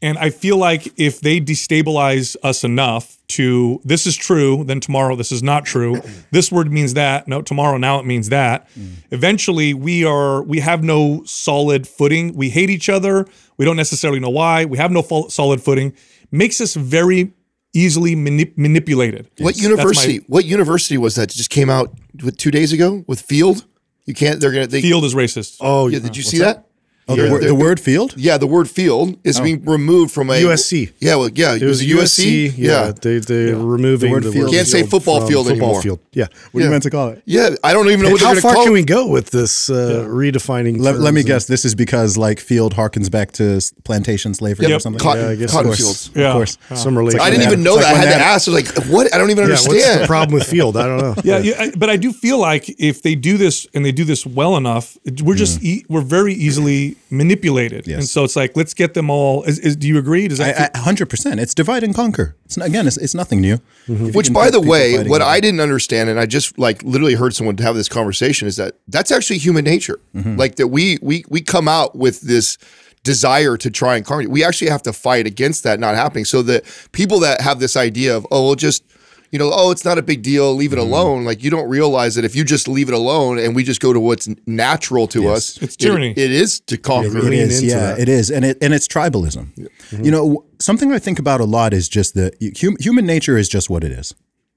And 0.04 0.17
I 0.17 0.32
feel 0.32 0.58
like 0.58 0.88
if 0.97 1.21
they 1.21 1.39
destabilize 1.39 2.36
us 2.41 2.63
enough 2.63 3.19
to 3.30 3.80
this 3.84 4.08
is 4.08 4.15
true, 4.15 4.63
then 4.63 4.80
tomorrow 4.80 5.15
this 5.15 5.32
is 5.32 5.43
not 5.43 5.65
true. 5.65 6.01
This 6.32 6.49
word 6.49 6.71
means 6.71 6.93
that. 6.93 7.27
No, 7.27 7.41
tomorrow 7.41 7.77
now 7.77 7.99
it 7.99 8.06
means 8.06 8.30
that. 8.30 8.69
Mm. 8.69 9.04
Eventually 9.12 9.73
we 9.73 10.06
are 10.06 10.41
we 10.43 10.62
have 10.62 10.82
no 10.82 11.23
solid 11.25 11.88
footing. 11.88 12.34
We 12.34 12.49
hate 12.49 12.69
each 12.69 12.88
other. 12.88 13.27
We 13.58 13.65
don't 13.65 13.75
necessarily 13.75 14.19
know 14.19 14.30
why. 14.30 14.63
We 14.63 14.77
have 14.77 14.91
no 14.91 15.01
fol- 15.01 15.30
solid 15.30 15.62
footing. 15.62 15.93
Makes 16.31 16.61
us 16.61 16.75
very 16.75 17.33
easily 17.73 18.15
manip- 18.15 18.57
manipulated. 18.57 19.29
What 19.37 19.55
That's 19.55 19.59
my- 19.63 19.69
university? 19.69 20.17
what 20.27 20.45
university 20.45 20.97
was 20.97 21.15
that? 21.15 21.29
Just 21.29 21.49
came 21.49 21.69
out 21.69 21.93
with 22.23 22.37
two 22.37 22.51
days 22.51 22.73
ago 22.73 23.03
with 23.07 23.21
Field. 23.21 23.65
You 24.05 24.13
can't. 24.13 24.39
They're 24.39 24.51
gonna. 24.51 24.67
They, 24.67 24.81
Field 24.81 25.03
is 25.05 25.13
racist. 25.13 25.57
Oh, 25.59 25.87
Yeah, 25.87 25.99
did 25.99 26.17
you 26.17 26.23
see 26.23 26.39
that? 26.39 26.65
Oh, 27.07 27.15
the, 27.15 27.29
word, 27.31 27.43
the 27.43 27.55
word 27.55 27.79
field? 27.79 28.13
Yeah, 28.15 28.37
the 28.37 28.47
word 28.47 28.69
field 28.69 29.17
is 29.25 29.39
being 29.41 29.65
removed 29.65 30.11
from 30.13 30.29
a 30.29 30.33
USC. 30.33 30.93
Yeah, 30.99 31.15
well, 31.15 31.29
yeah, 31.33 31.55
It 31.55 31.63
was 31.63 31.81
USC. 31.81 32.53
Yeah, 32.55 32.91
they 33.01 33.19
they're 33.19 33.55
removing 33.57 34.11
word 34.11 34.23
the 34.23 34.31
field. 34.31 34.45
word 34.45 34.51
Can't 34.53 34.67
say 34.67 34.83
football 34.83 35.19
from 35.19 35.29
field 35.29 35.47
football 35.47 35.67
anymore. 35.69 35.81
Field. 35.81 35.99
Yeah. 36.13 36.27
What 36.51 36.61
are 36.61 36.63
you 36.65 36.69
meant 36.71 36.83
to 36.83 36.89
call 36.89 37.09
it? 37.09 37.21
Yeah, 37.25 37.49
I 37.63 37.73
don't 37.73 37.87
even 37.87 38.01
know 38.05 38.11
what 38.11 38.21
How 38.21 38.33
they're 38.33 38.35
going 38.35 38.35
to 38.35 38.41
far 38.41 38.53
call 38.53 38.63
can 38.65 38.71
it. 38.73 38.75
we 38.75 38.83
go 38.83 39.07
with 39.07 39.31
this 39.31 39.69
uh, 39.69 40.05
redefining? 40.07 40.79
Let, 40.79 40.99
let 40.99 41.13
me 41.13 41.23
guess. 41.23 41.45
This 41.45 41.65
is 41.65 41.75
because 41.75 42.17
like 42.17 42.39
field 42.39 42.75
harkens 42.75 43.09
back 43.11 43.31
to 43.33 43.59
plantation 43.83 44.33
slavery 44.33 44.67
Yep. 44.67 44.77
or 44.77 44.79
something. 44.79 44.99
Cotton, 44.99 45.23
Yeah, 45.23 45.29
I 45.31 45.35
guess 45.35 45.51
cotton 45.51 45.73
fields. 45.73 46.11
Yeah. 46.15 46.27
Of 46.29 46.33
course. 46.33 46.57
Some 46.75 46.97
relation. 46.97 47.19
I 47.19 47.29
didn't 47.29 47.45
even 47.47 47.63
know 47.63 47.75
that. 47.77 47.85
I 47.85 47.97
had 47.97 48.05
like 48.05 48.13
to 48.15 48.21
ask. 48.23 48.47
Like, 48.47 48.85
what? 48.89 49.13
I 49.13 49.17
don't 49.17 49.31
even 49.31 49.45
Yeah, 49.45 49.51
what's 49.51 49.63
the 49.65 49.71
understand. 49.71 50.07
problem 50.07 50.33
with 50.33 50.47
field? 50.47 50.77
I 50.77 50.85
don't 50.85 50.97
know. 50.97 51.15
Yeah, 51.23 51.37
yeah, 51.39 51.71
but 51.77 51.89
I 51.89 51.97
do 51.97 52.11
feel 52.13 52.37
like 52.39 52.67
if 52.79 53.01
they 53.03 53.15
do 53.15 53.37
this 53.37 53.67
and 53.73 53.85
they 53.85 53.91
do 53.91 54.03
this 54.05 54.25
well 54.25 54.57
enough, 54.57 54.97
we're 55.23 55.35
just 55.35 55.61
e- 55.63 55.85
we're 55.89 56.01
very 56.01 56.33
easily 56.33 56.90
manipulated, 57.10 57.88
Yes. 57.88 57.99
and 57.99 58.08
so 58.08 58.23
it's 58.23 58.36
like 58.36 58.56
let's 58.56 58.73
get 58.73 58.93
them 58.93 59.10
all. 59.10 59.43
Is, 59.43 59.60
is, 59.60 59.75
do 59.75 59.88
you 59.88 59.97
agree? 59.97 60.27
Does 60.27 60.38
that? 60.39 60.71
I- 60.75 60.80
I- 60.80 60.84
100%. 60.84 61.39
It's 61.39 61.54
divide 61.54 61.84
and 61.84 61.93
conquer. 61.95 62.36
It's 62.45 62.58
not, 62.58 62.67
again, 62.67 62.88
it's, 62.88 62.97
it's 62.97 63.13
nothing 63.15 63.41
new. 63.41 63.60
If 63.88 63.99
you 63.99 64.12
Which, 64.12 64.34
by 64.34 64.49
the 64.49 64.62
way, 64.62 65.04
what 65.08 65.21
I 65.21 65.39
didn't 65.39 65.60
understand, 65.60 66.10
and 66.10 66.19
I 66.19 66.25
just 66.25 66.58
like 66.58 66.84
literally 66.84 67.15
heard 67.15 67.34
someone 67.36 67.58
have 67.58 67.75
this 67.75 67.89
conversation, 67.89 68.47
is 68.47 68.56
that 68.58 68.75
that's 68.88 69.12
actually 69.12 69.39
human 69.39 69.63
nature. 69.65 69.99
Mm-hmm. 70.15 70.38
Like 70.38 70.56
that, 70.56 70.67
we 70.67 70.97
we 71.01 71.23
we 71.30 71.41
come 71.41 71.67
out 71.67 71.95
with 71.95 72.21
this 72.21 72.58
desire 73.04 73.58
to 73.58 73.71
try 73.71 73.95
and 73.95 74.06
conquer. 74.06 74.30
We 74.30 74.43
actually 74.43 74.69
have 74.69 74.84
to 74.84 74.93
fight 74.93 75.25
against 75.25 75.63
that 75.63 75.80
not 75.80 75.95
happening. 75.95 76.25
So 76.25 76.41
the 76.41 76.62
people 76.91 77.19
that 77.21 77.41
have 77.41 77.60
this 77.60 77.75
idea 77.75 78.15
of 78.15 78.27
oh, 78.32 78.45
we'll 78.45 78.56
just 78.56 78.84
you 79.31 79.39
know, 79.39 79.49
oh, 79.53 79.71
it's 79.71 79.85
not 79.85 79.97
a 79.97 80.01
big 80.01 80.21
deal, 80.23 80.53
leave 80.53 80.73
it 80.73 80.75
Mm-hmm. 80.79 80.91
alone. 80.93 81.23
Like 81.23 81.41
you 81.43 81.49
don't 81.49 81.69
realize 81.69 82.15
that 82.15 82.25
if 82.25 82.35
you 82.35 82.43
just 82.43 82.67
leave 82.67 82.89
it 82.89 82.93
alone 82.93 83.39
and 83.39 83.55
we 83.55 83.63
just 83.63 83.79
go 83.81 83.93
to 83.93 83.99
what's 83.99 84.27
natural 84.45 85.07
to 85.07 85.27
us, 85.29 85.57
It's 85.61 85.75
it- 85.75 86.17
it 86.17 86.31
is 86.31 86.59
to 86.61 86.77
conquer. 86.77 87.17
It 87.19 87.23
lean 87.23 87.33
is, 87.33 87.63
into 87.63 87.73
yeah, 87.75 87.79
that. 87.91 87.99
it 87.99 88.09
is, 88.09 88.29
and 88.29 88.43
it 88.45 88.57
and 88.61 88.73
it's 88.73 88.87
tribalism. 88.87 89.69
You 89.91 90.11
know, 90.11 90.45
something 90.59 90.91
I 90.91 90.99
think 90.99 91.17
about 91.19 91.39
a 91.41 91.45
lot 91.45 91.73
is 91.73 91.87
just 91.89 92.13
that 92.15 92.35
hum, 92.61 92.75
human 92.79 93.05
nature 93.05 93.37
is 93.37 93.47
just 93.49 93.69
what 93.69 93.83
it 93.83 93.91
is, 93.91 94.13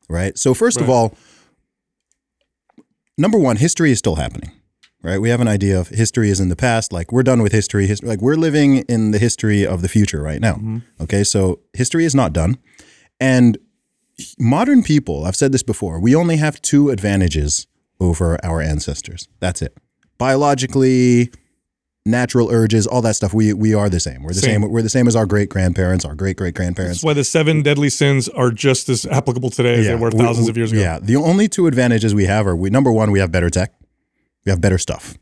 right? 0.08 0.36
So 0.38 0.54
first 0.54 0.80
of 0.80 0.88
all, 0.90 1.14
number 3.18 3.38
one, 3.38 3.56
history 3.56 3.90
is 3.92 3.98
still 3.98 4.16
happening, 4.16 4.50
right? 5.02 5.20
We 5.20 5.28
have 5.30 5.40
an 5.40 5.48
idea 5.48 5.78
of 5.78 5.88
history 5.88 6.30
is 6.30 6.40
in 6.40 6.48
the 6.48 6.56
past, 6.56 6.92
like 6.92 7.12
we're 7.12 7.22
done 7.22 7.42
with 7.42 7.52
history. 7.52 7.86
History, 7.86 8.08
like 8.08 8.20
we're 8.20 8.36
living 8.36 8.78
in 8.88 9.10
the 9.12 9.18
history 9.18 9.66
of 9.66 9.82
the 9.82 9.88
future 9.88 10.20
right 10.22 10.40
now. 10.40 10.60
Okay, 11.00 11.24
so 11.24 11.60
history 11.72 12.04
is 12.04 12.14
not 12.14 12.32
done, 12.32 12.58
and 13.20 13.58
modern 14.38 14.82
people. 14.82 15.24
I've 15.24 15.36
said 15.36 15.52
this 15.52 15.62
before. 15.62 16.00
We 16.00 16.14
only 16.14 16.36
have 16.36 16.60
two 16.62 16.90
advantages 16.90 17.66
over 18.00 18.38
our 18.44 18.60
ancestors. 18.60 19.28
That's 19.40 19.62
it. 19.62 19.76
Biologically, 20.18 21.30
natural 22.06 22.50
urges, 22.50 22.86
all 22.86 23.00
that 23.02 23.16
stuff. 23.16 23.32
We 23.32 23.52
we 23.52 23.72
are 23.74 23.88
the 23.88 24.00
same. 24.00 24.22
We're 24.22 24.30
the 24.32 24.40
Same. 24.40 24.62
same. 24.62 24.70
We're 24.70 24.82
the 24.82 24.88
same 24.88 25.06
as 25.08 25.16
our 25.16 25.26
great 25.26 25.48
grandparents, 25.48 26.04
our 26.04 26.14
great 26.14 26.36
great 26.36 26.54
grandparents. 26.54 26.98
That's 26.98 27.04
why 27.04 27.12
the 27.14 27.24
seven 27.24 27.62
deadly 27.62 27.88
sins 27.90 28.28
are 28.28 28.50
just 28.50 28.88
as 28.88 29.06
applicable 29.06 29.50
today 29.50 29.74
as 29.80 29.86
they 29.86 29.94
were 29.94 30.10
We- 30.10 30.18
thousands 30.18 30.46
we- 30.46 30.50
of 30.50 30.56
years 30.56 30.72
ago. 30.72 30.80
Yeah. 30.80 30.98
The 31.00 31.16
only 31.16 31.48
two 31.48 31.66
advantages 31.66 32.14
we 32.14 32.26
have 32.26 32.46
are 32.46 32.56
we 32.56 32.68
number 32.70 32.92
one, 32.92 33.10
we 33.10 33.20
have 33.20 33.32
better 33.32 33.48
tech. 33.50 33.72
We 34.44 34.50
have 34.50 34.60
better 34.60 34.78
stuff. 34.78 35.16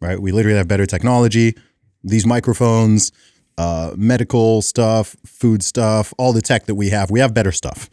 Right? 0.00 0.20
We 0.20 0.30
literally 0.30 0.56
have 0.58 0.68
better 0.68 0.86
technology. 0.86 1.56
These 2.04 2.24
microphones, 2.24 3.10
uh, 3.58 3.94
medical 3.96 4.62
stuff, 4.62 5.16
food 5.26 5.64
stuff, 5.64 6.14
all 6.18 6.32
the 6.32 6.40
tech 6.42 6.66
that 6.66 6.76
we 6.76 6.90
have, 6.90 7.10
we 7.10 7.18
have 7.18 7.34
better 7.34 7.50
stuff. 7.50 7.90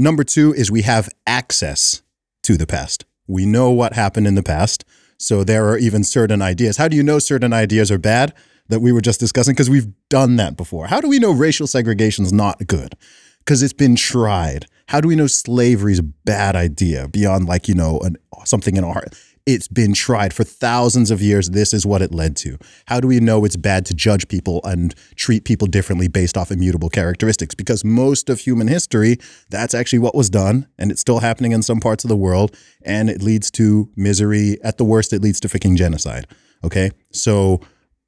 Number 0.00 0.24
two 0.24 0.54
is 0.54 0.70
we 0.70 0.80
have 0.80 1.10
access 1.26 2.00
to 2.44 2.56
the 2.56 2.66
past. 2.66 3.04
We 3.26 3.44
know 3.44 3.68
what 3.68 3.92
happened 3.92 4.26
in 4.26 4.34
the 4.34 4.42
past. 4.42 4.82
So 5.18 5.44
there 5.44 5.68
are 5.68 5.76
even 5.76 6.04
certain 6.04 6.40
ideas. 6.40 6.78
How 6.78 6.88
do 6.88 6.96
you 6.96 7.02
know 7.02 7.18
certain 7.18 7.52
ideas 7.52 7.90
are 7.90 7.98
bad 7.98 8.32
that 8.68 8.80
we 8.80 8.92
were 8.92 9.02
just 9.02 9.20
discussing? 9.20 9.52
Because 9.52 9.68
we've 9.68 9.92
done 10.08 10.36
that 10.36 10.56
before. 10.56 10.86
How 10.86 11.02
do 11.02 11.08
we 11.10 11.18
know 11.18 11.32
racial 11.32 11.66
segregation 11.66 12.24
is 12.24 12.32
not 12.32 12.66
good? 12.66 12.94
Because 13.40 13.62
it's 13.62 13.74
been 13.74 13.94
tried. 13.94 14.64
How 14.88 15.02
do 15.02 15.08
we 15.08 15.16
know 15.16 15.26
slavery 15.26 15.92
is 15.92 15.98
a 15.98 16.04
bad 16.04 16.56
idea 16.56 17.06
beyond 17.06 17.44
like, 17.44 17.68
you 17.68 17.74
know, 17.74 17.98
an, 17.98 18.16
something 18.44 18.78
in 18.78 18.84
our 18.84 19.04
it's 19.46 19.68
been 19.68 19.94
tried 19.94 20.32
for 20.32 20.44
thousands 20.44 21.10
of 21.10 21.22
years. 21.22 21.50
This 21.50 21.72
is 21.72 21.86
what 21.86 22.02
it 22.02 22.14
led 22.14 22.36
to. 22.36 22.58
How 22.86 23.00
do 23.00 23.08
we 23.08 23.20
know 23.20 23.44
it's 23.44 23.56
bad 23.56 23.86
to 23.86 23.94
judge 23.94 24.28
people 24.28 24.60
and 24.64 24.94
treat 25.16 25.44
people 25.44 25.66
differently 25.66 26.08
based 26.08 26.36
off 26.36 26.50
immutable 26.50 26.88
characteristics? 26.88 27.54
Because 27.54 27.84
most 27.84 28.28
of 28.28 28.40
human 28.40 28.68
history, 28.68 29.18
that's 29.48 29.74
actually 29.74 29.98
what 30.00 30.14
was 30.14 30.30
done, 30.30 30.66
and 30.78 30.90
it's 30.90 31.00
still 31.00 31.20
happening 31.20 31.52
in 31.52 31.62
some 31.62 31.80
parts 31.80 32.04
of 32.04 32.08
the 32.08 32.16
world, 32.16 32.56
and 32.82 33.08
it 33.08 33.22
leads 33.22 33.50
to 33.52 33.90
misery. 33.96 34.58
At 34.62 34.78
the 34.78 34.84
worst, 34.84 35.12
it 35.12 35.22
leads 35.22 35.40
to 35.40 35.48
freaking 35.48 35.76
genocide. 35.76 36.26
Okay, 36.62 36.90
so 37.12 37.60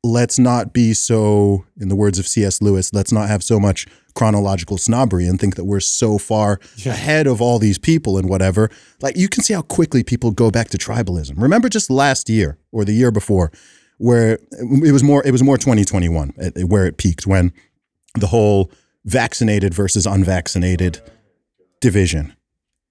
let's 0.05 0.39
not 0.39 0.73
be 0.73 0.93
so, 0.95 1.65
in 1.81 1.89
the 1.89 1.97
words 1.97 2.19
of 2.19 2.27
C.S. 2.27 2.61
Lewis, 2.61 2.93
let's 2.93 3.13
not 3.13 3.29
have 3.29 3.43
so 3.43 3.59
much 3.59 3.87
chronological 4.15 4.79
snobbery 4.79 5.27
and 5.27 5.41
think 5.41 5.57
that 5.57 5.65
we're 5.65 5.81
so 5.81 6.19
far 6.19 6.61
ahead 6.85 7.27
of 7.27 7.41
all 7.41 7.59
these 7.59 7.79
people 7.79 8.19
and 8.19 8.29
whatever. 8.29 8.71
Like 9.01 9.17
you 9.17 9.29
can 9.29 9.43
see 9.43 9.55
how 9.55 9.63
quickly 9.63 10.03
people 10.03 10.31
go 10.31 10.51
back 10.51 10.69
to 10.71 10.79
tribalism. 10.79 11.41
Remember 11.41 11.69
just 11.69 11.91
last 11.91 12.29
year 12.29 12.59
or 12.71 12.85
the 12.85 12.93
year 12.93 13.11
before, 13.11 13.53
where 14.03 14.39
it 14.51 14.93
was 14.93 15.05
more 15.05 15.25
it 15.25 15.31
was 15.31 15.45
more 15.45 15.57
2021 15.57 16.35
uh, 16.43 16.61
where 16.63 16.87
it 16.87 16.97
peaked 16.97 17.25
when 17.25 17.53
the 18.15 18.27
whole 18.27 18.69
vaccinated 19.05 19.73
versus 19.73 20.07
unvaccinated 20.07 21.01
division 21.81 22.35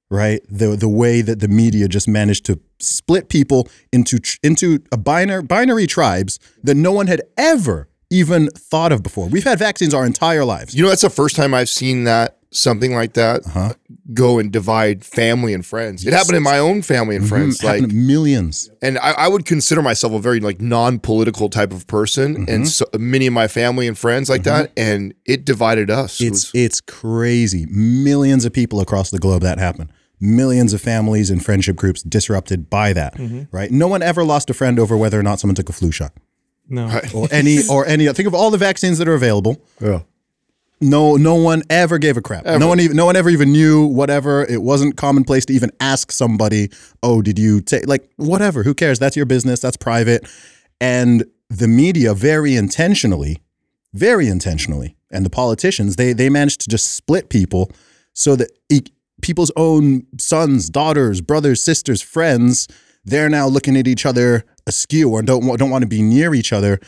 right 0.10 0.42
the 0.50 0.78
the 0.78 0.88
way 0.88 1.22
that 1.22 1.42
the 1.42 1.50
media 1.50 1.90
just 1.90 2.08
managed 2.08 2.46
to 2.46 2.58
split 2.80 3.28
people 3.28 3.68
into 3.92 4.20
into 4.42 4.80
a 4.92 4.98
binary 4.98 5.44
binary 5.44 5.86
tribes 5.86 6.40
that 6.64 6.76
no 6.76 6.94
one 6.94 7.08
had 7.08 7.22
ever 7.38 7.90
even 8.12 8.50
thought 8.50 8.92
of 8.92 9.02
before 9.02 9.28
we've 9.30 9.44
had 9.44 9.58
vaccines 9.58 9.94
our 9.94 10.06
entire 10.06 10.46
lives 10.46 10.76
You 10.76 10.84
know, 10.84 10.90
that's 10.90 11.02
the 11.02 11.10
first 11.10 11.36
time 11.36 11.54
I've 11.54 11.70
seen 11.70 12.04
that 12.04 12.38
something 12.54 12.94
like 12.94 13.14
that 13.14 13.46
Uh-huh. 13.48 13.74
go 14.14 14.38
and 14.38 14.52
divide 14.52 15.06
family 15.06 15.54
and 15.54 15.66
friends. 15.66 16.06
It 16.06 16.12
happened 16.12 16.36
in 16.36 16.44
my 16.44 16.60
own 16.60 16.82
family 16.82 17.16
and 17.16 17.26
friends. 17.28 17.60
Mm, 17.60 17.64
happened 17.66 17.84
Like, 17.88 17.94
millions 17.94 18.70
and 18.82 18.98
I, 19.00 19.12
I 19.12 19.28
would 19.30 19.46
consider 19.46 19.82
myself 19.82 20.12
a 20.14 20.20
very 20.20 20.42
like 20.42 20.60
non-political 20.60 21.48
type 21.50 21.72
of 21.72 21.88
person, 21.88 22.36
Mm-hmm. 22.36 22.54
and 22.54 22.68
so, 22.68 22.86
many 23.00 23.26
of 23.28 23.34
my 23.34 23.48
family 23.48 23.88
and 23.88 23.98
friends 23.98 24.30
like 24.30 24.44
that, 24.44 24.72
and 24.76 25.14
it 25.26 25.46
divided 25.46 25.90
us. 25.90 26.20
It 26.20 26.26
it's 26.28 26.52
was- 26.54 26.62
it's 26.64 26.82
crazy 26.82 27.66
millions 27.70 28.44
of 28.44 28.52
people 28.52 28.82
across 28.82 29.12
the 29.12 29.20
globe 29.20 29.42
that 29.44 29.58
happened 29.60 29.90
millions 30.20 30.72
of 30.74 30.80
families 30.82 31.30
and 31.32 31.44
friendship 31.44 31.76
groups 31.76 32.04
disrupted 32.04 32.70
by 32.70 32.94
that 32.94 33.14
right 33.52 33.72
no 33.72 33.88
one 33.88 34.04
ever 34.04 34.24
lost 34.24 34.50
a 34.52 34.54
friend 34.54 34.78
over 34.80 34.96
whether 34.96 35.20
or 35.20 35.24
not 35.24 35.40
someone 35.40 35.56
took 35.56 35.68
a 35.68 35.74
flu 35.74 35.92
shot 35.92 36.12
No. 36.68 37.02
or 37.14 37.28
any 37.32 37.60
or 37.70 37.86
any 37.86 38.08
think 38.14 38.28
of 38.28 38.34
all 38.34 38.50
the 38.52 38.58
vaccines 38.58 38.98
that 39.00 39.08
are 39.08 39.14
available. 39.14 39.62
Yeah. 39.82 40.02
no 40.80 41.16
no 41.16 41.36
one 41.36 41.64
ever 41.70 41.98
gave 41.98 42.18
a 42.18 42.22
crap. 42.22 42.46
No 42.46 42.68
one 42.68 42.80
even 42.80 42.96
no 42.96 43.06
one 43.06 43.16
ever 43.16 43.30
even 43.30 43.52
knew 43.52 43.86
whatever. 43.86 44.46
It 44.46 44.62
wasn't 44.62 44.96
commonplace 44.98 45.46
to 45.48 45.54
even 45.54 45.72
ask 45.80 46.12
somebody 46.12 46.70
oh 47.04 47.22
did 47.22 47.38
you 47.38 47.62
take 47.62 47.88
like 47.88 48.10
whatever 48.16 48.64
who 48.64 48.74
cares? 48.74 49.00
That's 49.00 49.16
your 49.16 49.26
business 49.26 49.60
that's 49.60 49.78
private. 49.78 50.28
And 50.80 51.26
the 51.50 51.68
media 51.68 52.14
very 52.14 52.56
intentionally 52.56 53.38
very 53.94 54.28
intentionally 54.30 54.96
and 55.12 55.26
the 55.26 55.30
politicians 55.30 55.98
they 55.98 56.14
they 56.14 56.30
managed 56.30 56.62
to 56.62 56.70
just 56.70 56.94
split 56.96 57.30
people 57.30 57.70
so 58.14 58.38
that 58.38 58.50
e- 58.70 58.82
people's 59.22 59.52
own 59.58 60.04
sons 60.18 60.70
daughters 60.70 61.20
brothers 61.20 61.62
sisters 61.62 62.02
friends 62.02 62.70
they're 63.04 63.30
now 63.30 63.48
looking 63.48 63.78
at 63.78 63.88
each 63.88 64.06
other 64.06 64.44
askew 64.68 65.10
or 65.10 65.22
don't 65.22 65.46
want 65.46 65.60
don't 65.60 65.70
want 65.70 65.82
to 65.82 65.88
be 65.88 66.02
near 66.02 66.34
each 66.34 66.54
other 66.54 66.80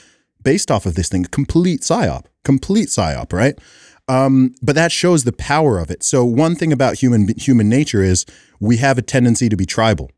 based 0.42 0.70
off 0.70 0.86
of 0.86 0.96
this 0.96 1.10
thing 1.10 1.26
complete 1.26 1.82
psyop 1.82 2.26
complete 2.44 2.90
psyop 2.90 3.34
right 3.34 3.58
um, 4.10 4.54
but 4.62 4.76
that 4.76 4.92
shows 4.92 5.24
the 5.24 5.32
power 5.32 5.80
of 5.80 5.90
it 5.90 6.04
so 6.04 6.26
one 6.26 6.56
thing 6.56 6.74
about 6.74 7.00
human 7.00 7.28
human 7.38 7.70
nature 7.70 8.04
is 8.04 8.26
we 8.60 8.78
have 8.78 8.98
a 8.98 9.02
tendency 9.02 9.50
to 9.50 9.56
be 9.56 9.66
tribal 9.66 10.12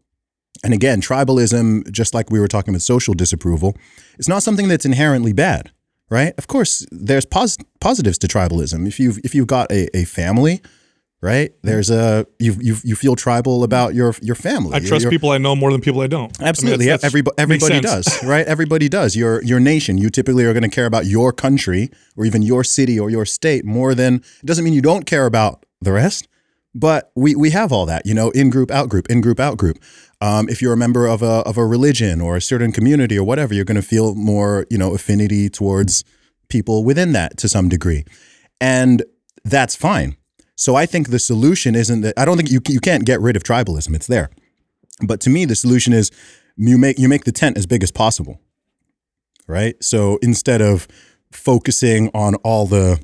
and 0.63 0.73
again, 0.73 1.01
tribalism, 1.01 1.91
just 1.91 2.13
like 2.13 2.31
we 2.31 2.39
were 2.39 2.47
talking 2.47 2.73
about 2.73 2.81
social 2.81 3.13
disapproval, 3.13 3.75
it's 4.17 4.27
not 4.27 4.43
something 4.43 4.67
that's 4.67 4.86
inherently 4.86 5.34
bad. 5.34 5.71
right? 6.10 6.34
Of 6.38 6.47
course, 6.47 6.86
there's 6.91 7.25
pos- 7.25 7.58
positives 7.79 8.17
to 8.19 8.27
tribalism. 8.27 8.88
If 8.88 8.99
you 8.99 9.13
if 9.23 9.36
you've 9.36 9.47
got 9.47 9.71
a, 9.71 9.95
a 9.95 10.05
family, 10.05 10.62
right? 11.25 11.51
There's 11.63 11.89
a 11.89 12.25
you 12.39 12.55
you 12.61 12.75
you 12.83 12.95
feel 12.95 13.15
tribal 13.15 13.63
about 13.63 13.95
your 13.95 14.13
your 14.21 14.35
family. 14.35 14.73
I 14.75 14.79
trust 14.79 15.03
Your- 15.03 15.11
people 15.11 15.31
I 15.31 15.39
know 15.39 15.55
more 15.55 15.71
than 15.71 15.81
people 15.81 16.01
I 16.01 16.07
don't. 16.07 16.31
I 16.39 16.43
mean, 16.43 16.47
Absolutely, 16.49 16.85
that's- 16.85 17.01
that's- 17.01 17.11
Everybody, 17.11 17.35
everybody 17.38 17.79
does, 17.81 18.23
right? 18.33 18.45
Everybody 18.47 18.88
does. 18.88 19.15
Your 19.15 19.43
your 19.43 19.59
nation, 19.59 19.97
you 19.97 20.09
typically 20.09 20.45
are 20.45 20.53
going 20.53 20.69
to 20.71 20.75
care 20.79 20.85
about 20.85 21.05
your 21.07 21.33
country 21.33 21.89
or 22.15 22.25
even 22.25 22.41
your 22.41 22.63
city 22.63 22.99
or 22.99 23.09
your 23.09 23.25
state 23.25 23.65
more 23.65 23.95
than. 23.95 24.15
It 24.41 24.45
doesn't 24.45 24.63
mean 24.63 24.73
you 24.73 24.81
don't 24.91 25.05
care 25.05 25.25
about 25.25 25.65
the 25.81 25.91
rest, 25.91 26.27
but 26.73 27.11
we 27.15 27.35
we 27.35 27.49
have 27.49 27.71
all 27.73 27.85
that, 27.88 28.05
you 28.05 28.13
know, 28.13 28.29
in 28.31 28.49
group, 28.49 28.69
out 28.71 28.88
group, 28.89 29.09
in 29.09 29.19
group, 29.21 29.39
out 29.39 29.57
group. 29.57 29.77
Um, 30.21 30.47
if 30.47 30.61
you're 30.61 30.73
a 30.73 30.77
member 30.77 31.07
of 31.07 31.21
a 31.21 31.41
of 31.49 31.57
a 31.57 31.65
religion 31.65 32.21
or 32.21 32.35
a 32.38 32.41
certain 32.41 32.71
community 32.71 33.17
or 33.17 33.23
whatever, 33.25 33.53
you're 33.53 33.65
going 33.65 33.81
to 33.81 33.88
feel 33.95 34.15
more, 34.15 34.65
you 34.69 34.77
know, 34.77 34.93
affinity 34.93 35.49
towards 35.49 36.03
people 36.47 36.83
within 36.83 37.11
that 37.13 37.38
to 37.39 37.49
some 37.49 37.67
degree, 37.69 38.05
and 38.61 39.03
that's 39.43 39.75
fine. 39.75 40.15
So 40.55 40.75
I 40.75 40.85
think 40.85 41.09
the 41.09 41.19
solution 41.19 41.75
isn't 41.75 42.01
that 42.01 42.17
I 42.17 42.25
don't 42.25 42.37
think 42.37 42.51
you 42.51 42.61
you 42.67 42.79
can't 42.79 43.05
get 43.05 43.21
rid 43.21 43.35
of 43.35 43.43
tribalism. 43.43 43.95
It's 43.95 44.07
there. 44.07 44.29
But 45.01 45.19
to 45.21 45.29
me, 45.29 45.45
the 45.45 45.55
solution 45.55 45.93
is 45.93 46.11
you 46.55 46.77
make 46.77 46.97
you 46.97 47.09
make 47.09 47.25
the 47.25 47.31
tent 47.31 47.57
as 47.57 47.65
big 47.65 47.83
as 47.83 47.91
possible, 47.91 48.39
right? 49.47 49.75
So 49.83 50.17
instead 50.21 50.61
of 50.61 50.87
focusing 51.31 52.09
on 52.13 52.35
all 52.35 52.65
the, 52.65 53.03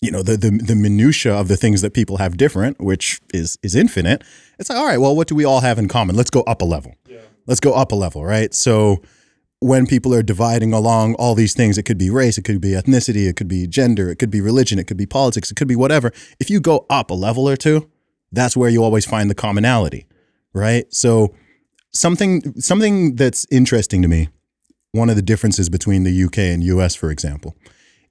you 0.00 0.10
know, 0.10 0.22
the 0.22 0.36
the, 0.36 0.50
the 0.50 0.76
minutia 0.76 1.34
of 1.34 1.48
the 1.48 1.56
things 1.56 1.82
that 1.82 1.94
people 1.94 2.18
have 2.18 2.36
different, 2.36 2.80
which 2.80 3.20
is 3.34 3.58
is 3.62 3.74
infinite, 3.74 4.22
it's 4.58 4.70
like, 4.70 4.78
all 4.78 4.86
right, 4.86 4.98
well, 4.98 5.16
what 5.16 5.26
do 5.26 5.34
we 5.34 5.44
all 5.44 5.60
have 5.60 5.78
in 5.78 5.88
common? 5.88 6.14
Let's 6.14 6.30
go 6.30 6.42
up 6.42 6.62
a 6.62 6.64
level. 6.64 6.94
Let's 7.46 7.60
go 7.60 7.72
up 7.72 7.90
a 7.90 7.96
level, 7.96 8.24
right? 8.24 8.54
So 8.54 9.02
when 9.60 9.86
people 9.86 10.14
are 10.14 10.22
dividing 10.22 10.72
along 10.72 11.14
all 11.14 11.34
these 11.34 11.54
things, 11.54 11.76
it 11.76 11.84
could 11.84 11.98
be 11.98 12.10
race, 12.10 12.38
it 12.38 12.44
could 12.44 12.60
be 12.60 12.70
ethnicity, 12.70 13.28
it 13.28 13.36
could 13.36 13.48
be 13.48 13.66
gender, 13.66 14.10
it 14.10 14.16
could 14.16 14.30
be 14.30 14.40
religion, 14.40 14.78
it 14.78 14.86
could 14.86 14.96
be 14.96 15.06
politics, 15.06 15.50
it 15.50 15.54
could 15.54 15.68
be 15.68 15.76
whatever. 15.76 16.12
If 16.38 16.48
you 16.48 16.60
go 16.60 16.86
up 16.88 17.10
a 17.10 17.14
level 17.14 17.48
or 17.48 17.56
two, 17.56 17.88
that's 18.32 18.56
where 18.56 18.70
you 18.70 18.82
always 18.82 19.04
find 19.04 19.28
the 19.28 19.34
commonality, 19.34 20.06
right? 20.54 20.92
So 20.92 21.34
something 21.92 22.60
something 22.60 23.16
that's 23.16 23.46
interesting 23.50 24.00
to 24.02 24.08
me, 24.08 24.28
one 24.92 25.10
of 25.10 25.16
the 25.16 25.22
differences 25.22 25.68
between 25.68 26.04
the 26.04 26.24
UK 26.24 26.38
and 26.38 26.64
US, 26.64 26.94
for 26.94 27.10
example, 27.10 27.54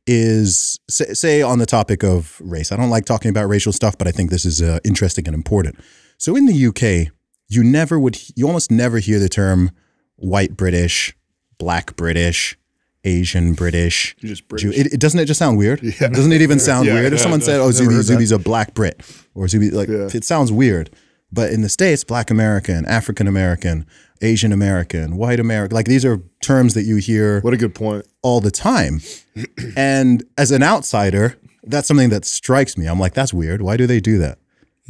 is 0.06 0.80
say, 0.90 1.42
on 1.42 1.60
the 1.60 1.66
topic 1.66 2.04
of 2.04 2.40
race. 2.44 2.72
I 2.72 2.76
don't 2.78 2.90
like 2.90 3.06
talking 3.06 3.30
about 3.30 3.48
racial 3.48 3.72
stuff, 3.74 3.98
but 3.98 4.08
I 4.08 4.12
think 4.12 4.30
this 4.30 4.46
is 4.46 4.62
uh, 4.62 4.80
interesting 4.84 5.28
and 5.28 5.36
important. 5.36 5.78
So 6.18 6.36
in 6.36 6.46
the 6.46 6.66
UK, 6.68 7.14
you 7.48 7.64
never 7.64 8.00
would, 8.00 8.20
you 8.36 8.48
almost 8.48 8.72
never 8.72 9.00
hear 9.00 9.20
the 9.20 9.30
term 9.30 9.72
white 10.16 10.58
British, 10.58 11.16
black 11.60 11.96
British, 11.96 12.58
Asian 13.04 13.54
British. 13.54 14.16
just 14.20 14.44
Jew. 14.58 14.72
It, 14.72 14.94
it 14.94 15.00
doesn't 15.00 15.20
it 15.20 15.26
just 15.26 15.38
sound 15.40 15.58
weird? 15.58 15.82
Doesn't 16.00 16.32
it 16.32 16.42
even 16.42 16.60
sound 16.60 16.88
Yeah, 16.88 16.96
weird? 16.96 17.14
If 17.14 17.20
someone 17.22 17.42
said, 17.42 17.60
"Oh. 17.60 17.70
Zuby, 17.72 17.86
Never 17.86 17.96
heard 17.98 18.00
that. 18.06 18.14
Zuby's 18.14 18.32
a 18.32 18.40
black 18.40 18.74
Brit," 18.74 19.02
or 19.36 19.48
Zuby, 19.48 19.70
like 19.70 19.88
Yeah. 19.88 20.10
it 20.14 20.24
sounds 20.26 20.52
weird. 20.52 20.90
But 21.32 21.52
in 21.52 21.62
the 21.62 21.70
states, 21.70 22.04
Black 22.04 22.32
American, 22.32 22.86
African 22.88 23.28
American, 23.28 23.86
Asian 24.22 24.52
American, 24.52 25.16
White 25.16 25.40
American, 25.40 25.76
like 25.76 25.86
these 25.86 26.04
are 26.04 26.20
terms 26.42 26.74
that 26.74 26.84
you 26.84 26.96
hear 26.98 27.40
What 27.42 27.54
a 27.54 27.58
good 27.58 27.76
point. 27.76 28.08
all 28.24 28.42
the 28.42 28.50
time. 28.52 29.00
and 29.78 30.24
as 30.38 30.52
an 30.52 30.64
outsider, 30.64 31.38
that's 31.64 31.88
something 31.88 32.10
that 32.10 32.26
strikes 32.26 32.78
me. 32.78 32.88
I'm 32.88 33.00
like, 33.00 33.14
that's 33.14 33.32
weird. 33.34 33.62
Why 33.62 33.78
do 33.78 33.86
they 33.86 34.00
do 34.00 34.18
that? 34.18 34.40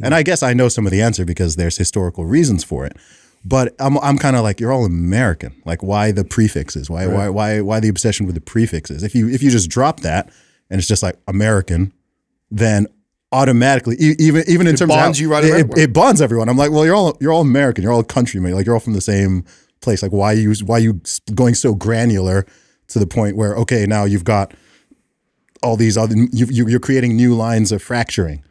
And 0.02 0.14
I 0.14 0.22
guess 0.22 0.42
I 0.42 0.54
know 0.54 0.68
some 0.70 0.86
of 0.86 0.92
the 0.92 1.02
answer 1.02 1.26
because 1.26 1.56
there's 1.56 1.76
historical 1.76 2.24
reasons 2.24 2.64
for 2.64 2.86
it. 2.86 2.96
But 3.44 3.74
I'm 3.78 3.98
I'm 3.98 4.18
kind 4.18 4.36
of 4.36 4.42
like 4.42 4.60
you're 4.60 4.72
all 4.72 4.84
American. 4.84 5.60
Like 5.64 5.82
why 5.82 6.12
the 6.12 6.24
prefixes? 6.24 6.90
Why 6.90 7.06
why 7.06 7.28
why 7.28 7.60
why 7.60 7.80
the 7.80 7.88
obsession 7.88 8.26
with 8.26 8.34
the 8.34 8.40
prefixes? 8.40 9.02
If 9.02 9.14
you 9.14 9.28
if 9.28 9.42
you 9.42 9.50
just 9.50 9.70
drop 9.70 10.00
that 10.00 10.30
and 10.68 10.78
it's 10.78 10.88
just 10.88 11.02
like 11.02 11.16
American, 11.26 11.92
then 12.50 12.86
automatically 13.32 13.96
even 13.98 14.44
even 14.46 14.66
in 14.66 14.76
terms 14.76 14.90
bonds 14.90 15.20
of 15.20 15.24
how, 15.24 15.28
you 15.28 15.32
right 15.32 15.44
it, 15.44 15.70
it, 15.70 15.78
it 15.78 15.92
bonds 15.92 16.20
everyone. 16.20 16.48
I'm 16.48 16.58
like, 16.58 16.70
well, 16.70 16.84
you're 16.84 16.94
all 16.94 17.16
you're 17.20 17.32
all 17.32 17.40
American. 17.40 17.82
You're 17.82 17.92
all 17.92 18.04
countrymen. 18.04 18.52
Like 18.52 18.66
you're 18.66 18.74
all 18.74 18.80
from 18.80 18.92
the 18.92 19.00
same 19.00 19.44
place. 19.80 20.02
Like 20.02 20.12
why 20.12 20.32
you 20.32 20.54
why 20.66 20.78
you 20.78 21.00
going 21.34 21.54
so 21.54 21.74
granular 21.74 22.46
to 22.88 22.98
the 22.98 23.06
point 23.06 23.36
where 23.36 23.54
okay 23.56 23.86
now 23.86 24.04
you've 24.04 24.24
got 24.24 24.52
all 25.62 25.76
these 25.76 25.96
other 25.96 26.14
you, 26.16 26.46
you, 26.50 26.68
you're 26.68 26.80
creating 26.80 27.16
new 27.16 27.34
lines 27.34 27.72
of 27.72 27.82
fracturing, 27.82 28.42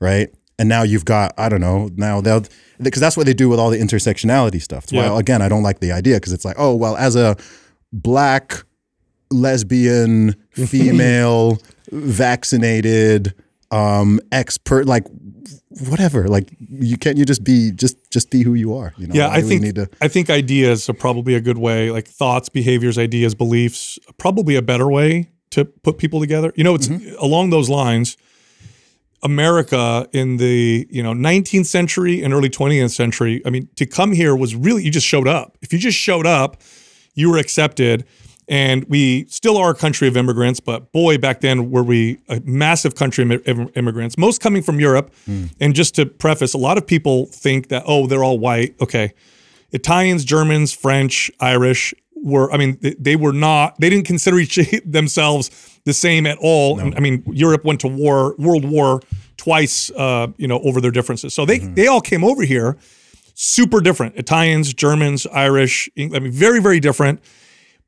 right? 0.00 0.34
And 0.58 0.68
now 0.68 0.82
you've 0.84 1.04
got 1.04 1.34
I 1.38 1.48
don't 1.48 1.60
know 1.60 1.90
now 1.96 2.20
they'll 2.20 2.44
because 2.80 3.00
that's 3.00 3.16
what 3.16 3.26
they 3.26 3.34
do 3.34 3.48
with 3.48 3.58
all 3.58 3.70
the 3.70 3.78
intersectionality 3.78 4.60
stuff. 4.62 4.82
That's 4.86 4.92
Yeah. 4.92 5.10
why 5.12 5.18
again 5.20 5.42
I 5.42 5.48
don't 5.48 5.62
like 5.64 5.80
the 5.80 5.90
idea 5.92 6.16
because 6.16 6.32
it's 6.32 6.44
like 6.44 6.56
oh 6.58 6.74
well 6.76 6.96
as 6.96 7.16
a 7.16 7.36
black 7.92 8.62
lesbian 9.30 10.34
female 10.52 11.58
vaccinated 11.90 13.34
um 13.70 14.20
expert 14.32 14.86
like 14.86 15.04
whatever 15.88 16.28
like 16.28 16.54
you 16.60 16.96
can't 16.96 17.16
you 17.18 17.24
just 17.24 17.42
be 17.42 17.72
just 17.72 17.96
just 18.10 18.30
be 18.30 18.42
who 18.42 18.54
you 18.54 18.74
are 18.76 18.92
you 18.96 19.06
know 19.08 19.14
Yeah, 19.14 19.28
I 19.28 19.42
think 19.42 19.62
need 19.62 19.74
to 19.74 19.88
I 20.00 20.06
think 20.08 20.30
ideas 20.30 20.88
are 20.88 20.92
probably 20.94 21.34
a 21.34 21.40
good 21.40 21.58
way, 21.58 21.90
like 21.90 22.06
thoughts, 22.06 22.48
behaviors, 22.48 22.96
ideas, 22.98 23.34
beliefs, 23.34 23.98
probably 24.18 24.54
a 24.54 24.62
better 24.62 24.88
way 24.88 25.30
to 25.50 25.64
put 25.64 25.98
people 25.98 26.20
together. 26.20 26.52
You 26.56 26.62
know, 26.64 26.74
it's 26.76 26.88
Mm-hmm. 26.88 27.16
along 27.18 27.50
those 27.50 27.68
lines. 27.68 28.16
America 29.24 30.06
in 30.12 30.36
the 30.36 30.86
you 30.90 31.02
know 31.02 31.12
19th 31.12 31.66
century 31.66 32.22
and 32.22 32.32
early 32.32 32.50
20th 32.50 32.94
century. 32.94 33.42
I 33.44 33.50
mean, 33.50 33.68
to 33.76 33.86
come 33.86 34.12
here 34.12 34.36
was 34.36 34.54
really 34.54 34.84
you 34.84 34.90
just 34.90 35.06
showed 35.06 35.26
up. 35.26 35.56
If 35.62 35.72
you 35.72 35.78
just 35.78 35.98
showed 35.98 36.26
up, 36.26 36.60
you 37.14 37.30
were 37.30 37.38
accepted. 37.38 38.04
And 38.46 38.84
we 38.90 39.24
still 39.30 39.56
are 39.56 39.70
a 39.70 39.74
country 39.74 40.06
of 40.06 40.18
immigrants, 40.18 40.60
but 40.60 40.92
boy, 40.92 41.16
back 41.16 41.40
then 41.40 41.70
were 41.70 41.82
we 41.82 42.18
a 42.28 42.42
massive 42.44 42.94
country 42.94 43.24
of 43.24 43.70
immigrants, 43.74 44.18
most 44.18 44.42
coming 44.42 44.62
from 44.62 44.78
Europe. 44.78 45.14
Hmm. 45.24 45.46
And 45.60 45.74
just 45.74 45.94
to 45.94 46.04
preface, 46.04 46.52
a 46.52 46.58
lot 46.58 46.76
of 46.76 46.86
people 46.86 47.24
think 47.24 47.68
that, 47.68 47.84
oh, 47.86 48.06
they're 48.06 48.22
all 48.22 48.38
white. 48.38 48.74
Okay. 48.82 49.14
Italians, 49.72 50.26
Germans, 50.26 50.74
French, 50.74 51.30
Irish 51.40 51.94
were, 52.24 52.50
I 52.52 52.56
mean, 52.56 52.78
they, 52.80 52.94
they 52.98 53.16
were 53.16 53.32
not, 53.32 53.78
they 53.78 53.90
didn't 53.90 54.06
consider 54.06 54.38
each 54.38 54.56
themselves 54.84 55.78
the 55.84 55.92
same 55.92 56.26
at 56.26 56.38
all. 56.40 56.80
I 56.80 56.98
mean, 56.98 57.22
Europe 57.26 57.64
went 57.64 57.80
to 57.80 57.88
war, 57.88 58.34
World 58.38 58.64
War 58.64 59.00
twice, 59.36 59.90
uh, 59.90 60.28
you 60.38 60.48
know, 60.48 60.58
over 60.60 60.80
their 60.80 60.90
differences. 60.90 61.34
So 61.34 61.44
they, 61.44 61.58
mm-hmm. 61.58 61.74
they 61.74 61.86
all 61.86 62.00
came 62.00 62.24
over 62.24 62.42
here 62.42 62.78
super 63.34 63.80
different. 63.80 64.16
Italians, 64.16 64.72
Germans, 64.72 65.26
Irish, 65.26 65.88
I 65.98 66.06
mean, 66.06 66.32
very, 66.32 66.60
very 66.60 66.80
different. 66.80 67.20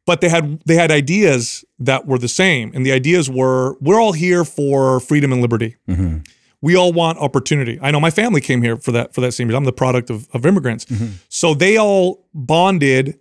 But 0.05 0.21
they 0.21 0.29
had 0.29 0.61
they 0.67 0.77
had 0.77 0.93
ideas 0.93 1.65
that 1.81 2.07
were 2.07 2.19
the 2.19 2.29
same, 2.29 2.71
and 2.75 2.87
the 2.87 2.93
ideas 2.93 3.29
were 3.29 3.77
we're 3.81 4.01
all 4.01 4.13
here 4.13 4.45
for 4.45 5.01
freedom 5.01 5.33
and 5.33 5.43
liberty. 5.43 5.75
Mm-hmm. 5.89 6.19
We 6.61 6.77
all 6.77 6.93
want 6.93 7.19
opportunity. 7.19 7.77
I 7.83 7.91
know 7.91 7.99
my 7.99 8.11
family 8.11 8.41
came 8.41 8.63
here 8.63 8.77
for 8.77 8.93
that 8.93 9.15
for 9.15 9.21
that 9.23 9.33
same 9.33 9.49
reason. 9.49 9.57
I'm 9.59 9.65
the 9.65 9.73
product 9.73 10.09
of, 10.09 10.29
of 10.33 10.47
immigrants, 10.47 10.85
mm-hmm. 10.85 11.15
so 11.29 11.55
they 11.55 11.77
all 11.77 12.25
bonded 12.33 13.19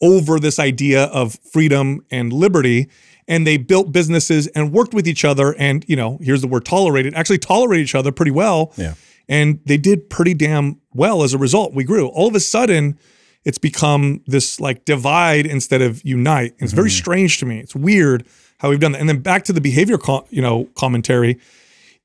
over 0.00 0.38
this 0.38 0.58
idea 0.58 1.04
of 1.04 1.38
freedom 1.52 2.04
and 2.10 2.32
liberty 2.32 2.88
and 3.28 3.46
they 3.46 3.56
built 3.56 3.92
businesses 3.92 4.48
and 4.48 4.72
worked 4.72 4.92
with 4.92 5.06
each 5.06 5.24
other 5.24 5.54
and 5.58 5.84
you 5.88 5.96
know 5.96 6.18
here's 6.20 6.40
the 6.40 6.48
word 6.48 6.64
tolerated 6.64 7.14
actually 7.14 7.38
tolerated 7.38 7.84
each 7.84 7.94
other 7.94 8.12
pretty 8.12 8.30
well. 8.32 8.72
Yeah. 8.76 8.94
and 9.28 9.60
they 9.64 9.76
did 9.76 10.10
pretty 10.10 10.34
damn 10.34 10.80
well 10.92 11.22
as 11.22 11.32
a 11.32 11.38
result. 11.38 11.72
We 11.72 11.84
grew. 11.84 12.08
All 12.08 12.28
of 12.28 12.34
a 12.34 12.40
sudden 12.40 12.98
it's 13.44 13.58
become 13.58 14.22
this 14.26 14.60
like 14.60 14.84
divide 14.84 15.46
instead 15.46 15.80
of 15.80 16.04
unite. 16.04 16.54
It's 16.58 16.72
very 16.72 16.88
mm-hmm. 16.88 16.96
strange 16.96 17.38
to 17.38 17.46
me. 17.46 17.58
It's 17.60 17.74
weird 17.74 18.26
how 18.58 18.68
we've 18.68 18.80
done 18.80 18.92
that. 18.92 19.00
And 19.00 19.08
then 19.08 19.20
back 19.20 19.44
to 19.44 19.52
the 19.52 19.60
behavior 19.60 19.98
co- 19.98 20.26
you 20.30 20.42
know 20.42 20.64
commentary. 20.74 21.38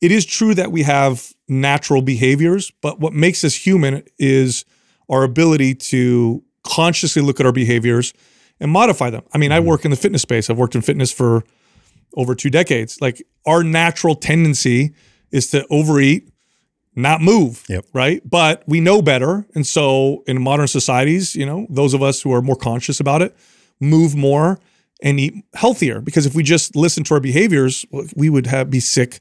It 0.01 0.11
is 0.11 0.25
true 0.25 0.53
that 0.53 0.71
we 0.71 0.83
have 0.83 1.33
natural 1.47 2.01
behaviors, 2.01 2.71
but 2.81 2.99
what 2.99 3.13
makes 3.13 3.43
us 3.43 3.55
human 3.55 4.03
is 4.19 4.65
our 5.09 5.23
ability 5.23 5.75
to 5.75 6.43
consciously 6.65 7.21
look 7.21 7.39
at 7.39 7.45
our 7.45 7.51
behaviors 7.51 8.13
and 8.59 8.71
modify 8.71 9.09
them. 9.09 9.23
I 9.33 9.37
mean, 9.37 9.51
I 9.51 9.59
mm-hmm. 9.59 9.67
work 9.67 9.85
in 9.85 9.91
the 9.91 9.97
fitness 9.97 10.21
space. 10.21 10.49
I've 10.49 10.57
worked 10.57 10.75
in 10.75 10.81
fitness 10.81 11.11
for 11.11 11.43
over 12.15 12.35
two 12.35 12.49
decades. 12.49 12.99
Like 13.01 13.25
our 13.45 13.63
natural 13.63 14.15
tendency 14.15 14.93
is 15.31 15.49
to 15.51 15.65
overeat, 15.69 16.29
not 16.95 17.21
move, 17.21 17.63
Yep. 17.69 17.85
right? 17.93 18.21
But 18.27 18.63
we 18.67 18.79
know 18.79 19.01
better. 19.01 19.45
And 19.53 19.67
so 19.67 20.23
in 20.27 20.41
modern 20.41 20.67
societies, 20.67 21.35
you 21.35 21.45
know, 21.45 21.67
those 21.69 21.93
of 21.93 22.01
us 22.01 22.21
who 22.21 22.31
are 22.33 22.41
more 22.41 22.55
conscious 22.55 22.99
about 22.99 23.21
it 23.21 23.35
move 23.79 24.15
more 24.15 24.59
and 25.01 25.19
eat 25.19 25.33
healthier 25.53 25.99
because 25.99 26.25
if 26.25 26.33
we 26.33 26.41
just 26.41 26.75
listen 26.75 27.03
to 27.03 27.13
our 27.15 27.19
behaviors, 27.19 27.85
we 28.15 28.29
would 28.29 28.47
have 28.47 28.69
be 28.69 28.79
sick 28.79 29.19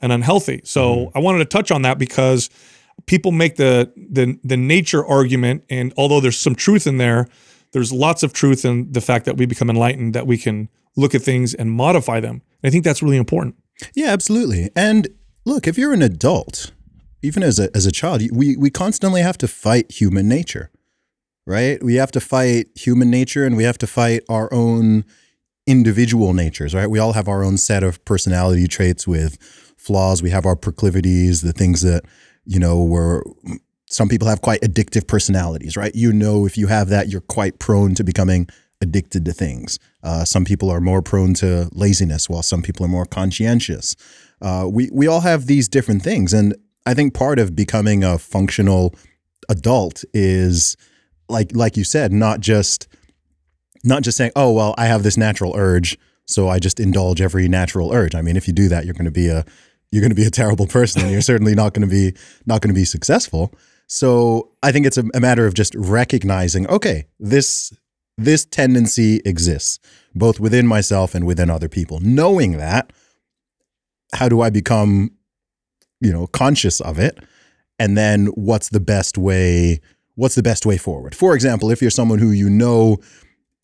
and 0.00 0.10
unhealthy. 0.10 0.60
So 0.64 0.96
mm-hmm. 0.96 1.18
I 1.18 1.20
wanted 1.20 1.38
to 1.38 1.44
touch 1.44 1.70
on 1.70 1.82
that 1.82 1.96
because 1.98 2.50
people 3.06 3.32
make 3.32 3.56
the 3.56 3.92
the 3.96 4.38
the 4.44 4.56
nature 4.56 5.04
argument 5.04 5.64
and 5.70 5.92
although 5.96 6.20
there's 6.20 6.38
some 6.38 6.54
truth 6.54 6.86
in 6.86 6.98
there, 6.98 7.26
there's 7.72 7.92
lots 7.92 8.22
of 8.22 8.32
truth 8.32 8.64
in 8.64 8.92
the 8.92 9.00
fact 9.00 9.24
that 9.24 9.36
we 9.36 9.46
become 9.46 9.70
enlightened 9.70 10.14
that 10.14 10.26
we 10.26 10.38
can 10.38 10.68
look 10.96 11.14
at 11.14 11.22
things 11.22 11.54
and 11.54 11.70
modify 11.72 12.20
them. 12.20 12.42
And 12.62 12.68
I 12.68 12.70
think 12.70 12.84
that's 12.84 13.02
really 13.02 13.16
important. 13.16 13.56
Yeah, 13.94 14.08
absolutely. 14.08 14.70
And 14.76 15.08
look, 15.44 15.66
if 15.66 15.78
you're 15.78 15.92
an 15.92 16.02
adult, 16.02 16.72
even 17.22 17.42
as 17.42 17.58
a 17.58 17.74
as 17.74 17.86
a 17.86 17.92
child, 17.92 18.22
we 18.32 18.56
we 18.56 18.70
constantly 18.70 19.22
have 19.22 19.38
to 19.38 19.48
fight 19.48 19.90
human 19.90 20.28
nature. 20.28 20.70
Right? 21.44 21.82
We 21.82 21.96
have 21.96 22.12
to 22.12 22.20
fight 22.20 22.68
human 22.76 23.10
nature 23.10 23.44
and 23.44 23.56
we 23.56 23.64
have 23.64 23.78
to 23.78 23.86
fight 23.88 24.22
our 24.28 24.52
own 24.54 25.04
individual 25.66 26.34
natures, 26.34 26.74
right? 26.74 26.88
We 26.88 26.98
all 26.98 27.12
have 27.12 27.28
our 27.28 27.42
own 27.42 27.56
set 27.56 27.82
of 27.82 28.04
personality 28.04 28.66
traits 28.68 29.06
with 29.06 29.38
flaws. 29.76 30.22
We 30.22 30.30
have 30.30 30.46
our 30.46 30.56
proclivities, 30.56 31.42
the 31.42 31.52
things 31.52 31.82
that, 31.82 32.04
you 32.44 32.58
know, 32.58 32.82
we're 32.82 33.22
some 33.86 34.08
people 34.08 34.26
have 34.26 34.40
quite 34.40 34.60
addictive 34.62 35.06
personalities, 35.06 35.76
right? 35.76 35.94
You 35.94 36.12
know, 36.12 36.46
if 36.46 36.56
you 36.56 36.66
have 36.68 36.88
that, 36.88 37.08
you're 37.08 37.20
quite 37.20 37.58
prone 37.58 37.94
to 37.94 38.04
becoming 38.04 38.48
addicted 38.80 39.24
to 39.26 39.32
things. 39.32 39.78
Uh, 40.02 40.24
some 40.24 40.44
people 40.44 40.70
are 40.70 40.80
more 40.80 41.02
prone 41.02 41.34
to 41.34 41.68
laziness, 41.72 42.28
while 42.28 42.42
some 42.42 42.62
people 42.62 42.84
are 42.84 42.88
more 42.88 43.06
conscientious. 43.06 43.94
Uh, 44.40 44.66
we 44.70 44.90
we 44.92 45.06
all 45.06 45.20
have 45.20 45.46
these 45.46 45.68
different 45.68 46.02
things, 46.02 46.32
and 46.32 46.54
I 46.84 46.94
think 46.94 47.14
part 47.14 47.38
of 47.38 47.54
becoming 47.54 48.02
a 48.02 48.18
functional 48.18 48.94
adult 49.48 50.04
is 50.12 50.76
like 51.28 51.54
like 51.54 51.76
you 51.76 51.84
said, 51.84 52.12
not 52.12 52.40
just 52.40 52.88
not 53.84 54.02
just 54.02 54.16
saying, 54.16 54.32
"Oh, 54.34 54.52
well, 54.52 54.74
I 54.76 54.86
have 54.86 55.02
this 55.02 55.16
natural 55.16 55.54
urge, 55.56 55.96
so 56.26 56.48
I 56.48 56.58
just 56.58 56.80
indulge 56.80 57.20
every 57.20 57.48
natural 57.48 57.92
urge." 57.92 58.14
I 58.14 58.22
mean, 58.22 58.36
if 58.36 58.48
you 58.48 58.52
do 58.52 58.68
that, 58.68 58.84
you're 58.84 58.94
going 58.94 59.04
to 59.04 59.10
be 59.10 59.28
a 59.28 59.44
you're 59.92 60.00
going 60.00 60.10
to 60.10 60.16
be 60.16 60.24
a 60.24 60.30
terrible 60.30 60.66
person, 60.66 61.02
and 61.02 61.12
you're 61.12 61.20
certainly 61.20 61.54
not 61.54 61.74
going 61.74 61.86
to 61.86 61.92
be 61.92 62.18
not 62.46 62.60
going 62.62 62.74
to 62.74 62.78
be 62.78 62.84
successful. 62.84 63.54
So 63.86 64.50
I 64.62 64.72
think 64.72 64.86
it's 64.86 64.96
a, 64.96 65.04
a 65.14 65.20
matter 65.20 65.46
of 65.46 65.54
just 65.54 65.74
recognizing, 65.76 66.66
okay, 66.68 67.06
this 67.20 67.72
this 68.18 68.44
tendency 68.44 69.20
exists 69.24 69.78
both 70.14 70.40
within 70.40 70.66
myself 70.66 71.14
and 71.14 71.26
within 71.26 71.50
other 71.50 71.68
people. 71.68 72.00
Knowing 72.00 72.56
that, 72.58 72.92
how 74.14 74.28
do 74.28 74.40
I 74.40 74.50
become, 74.50 75.10
you 76.00 76.12
know, 76.12 76.26
conscious 76.26 76.80
of 76.80 76.98
it? 76.98 77.18
And 77.78 77.96
then 77.96 78.26
what's 78.28 78.70
the 78.70 78.80
best 78.80 79.18
way? 79.18 79.80
What's 80.14 80.34
the 80.34 80.42
best 80.42 80.66
way 80.66 80.76
forward? 80.76 81.14
For 81.14 81.34
example, 81.34 81.70
if 81.70 81.80
you're 81.80 81.90
someone 81.90 82.18
who 82.18 82.30
you 82.30 82.48
know 82.48 82.98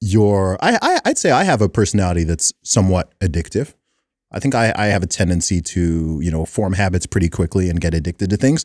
you're, 0.00 0.56
I, 0.60 0.78
I 0.80 1.00
I'd 1.04 1.18
say 1.18 1.30
I 1.30 1.44
have 1.44 1.62
a 1.62 1.68
personality 1.68 2.24
that's 2.24 2.52
somewhat 2.62 3.18
addictive. 3.20 3.74
I 4.30 4.40
think 4.40 4.54
I, 4.54 4.72
I 4.76 4.86
have 4.86 5.02
a 5.02 5.06
tendency 5.06 5.60
to, 5.60 6.20
you 6.20 6.30
know, 6.30 6.44
form 6.44 6.74
habits 6.74 7.06
pretty 7.06 7.28
quickly 7.28 7.70
and 7.70 7.80
get 7.80 7.94
addicted 7.94 8.30
to 8.30 8.36
things. 8.36 8.64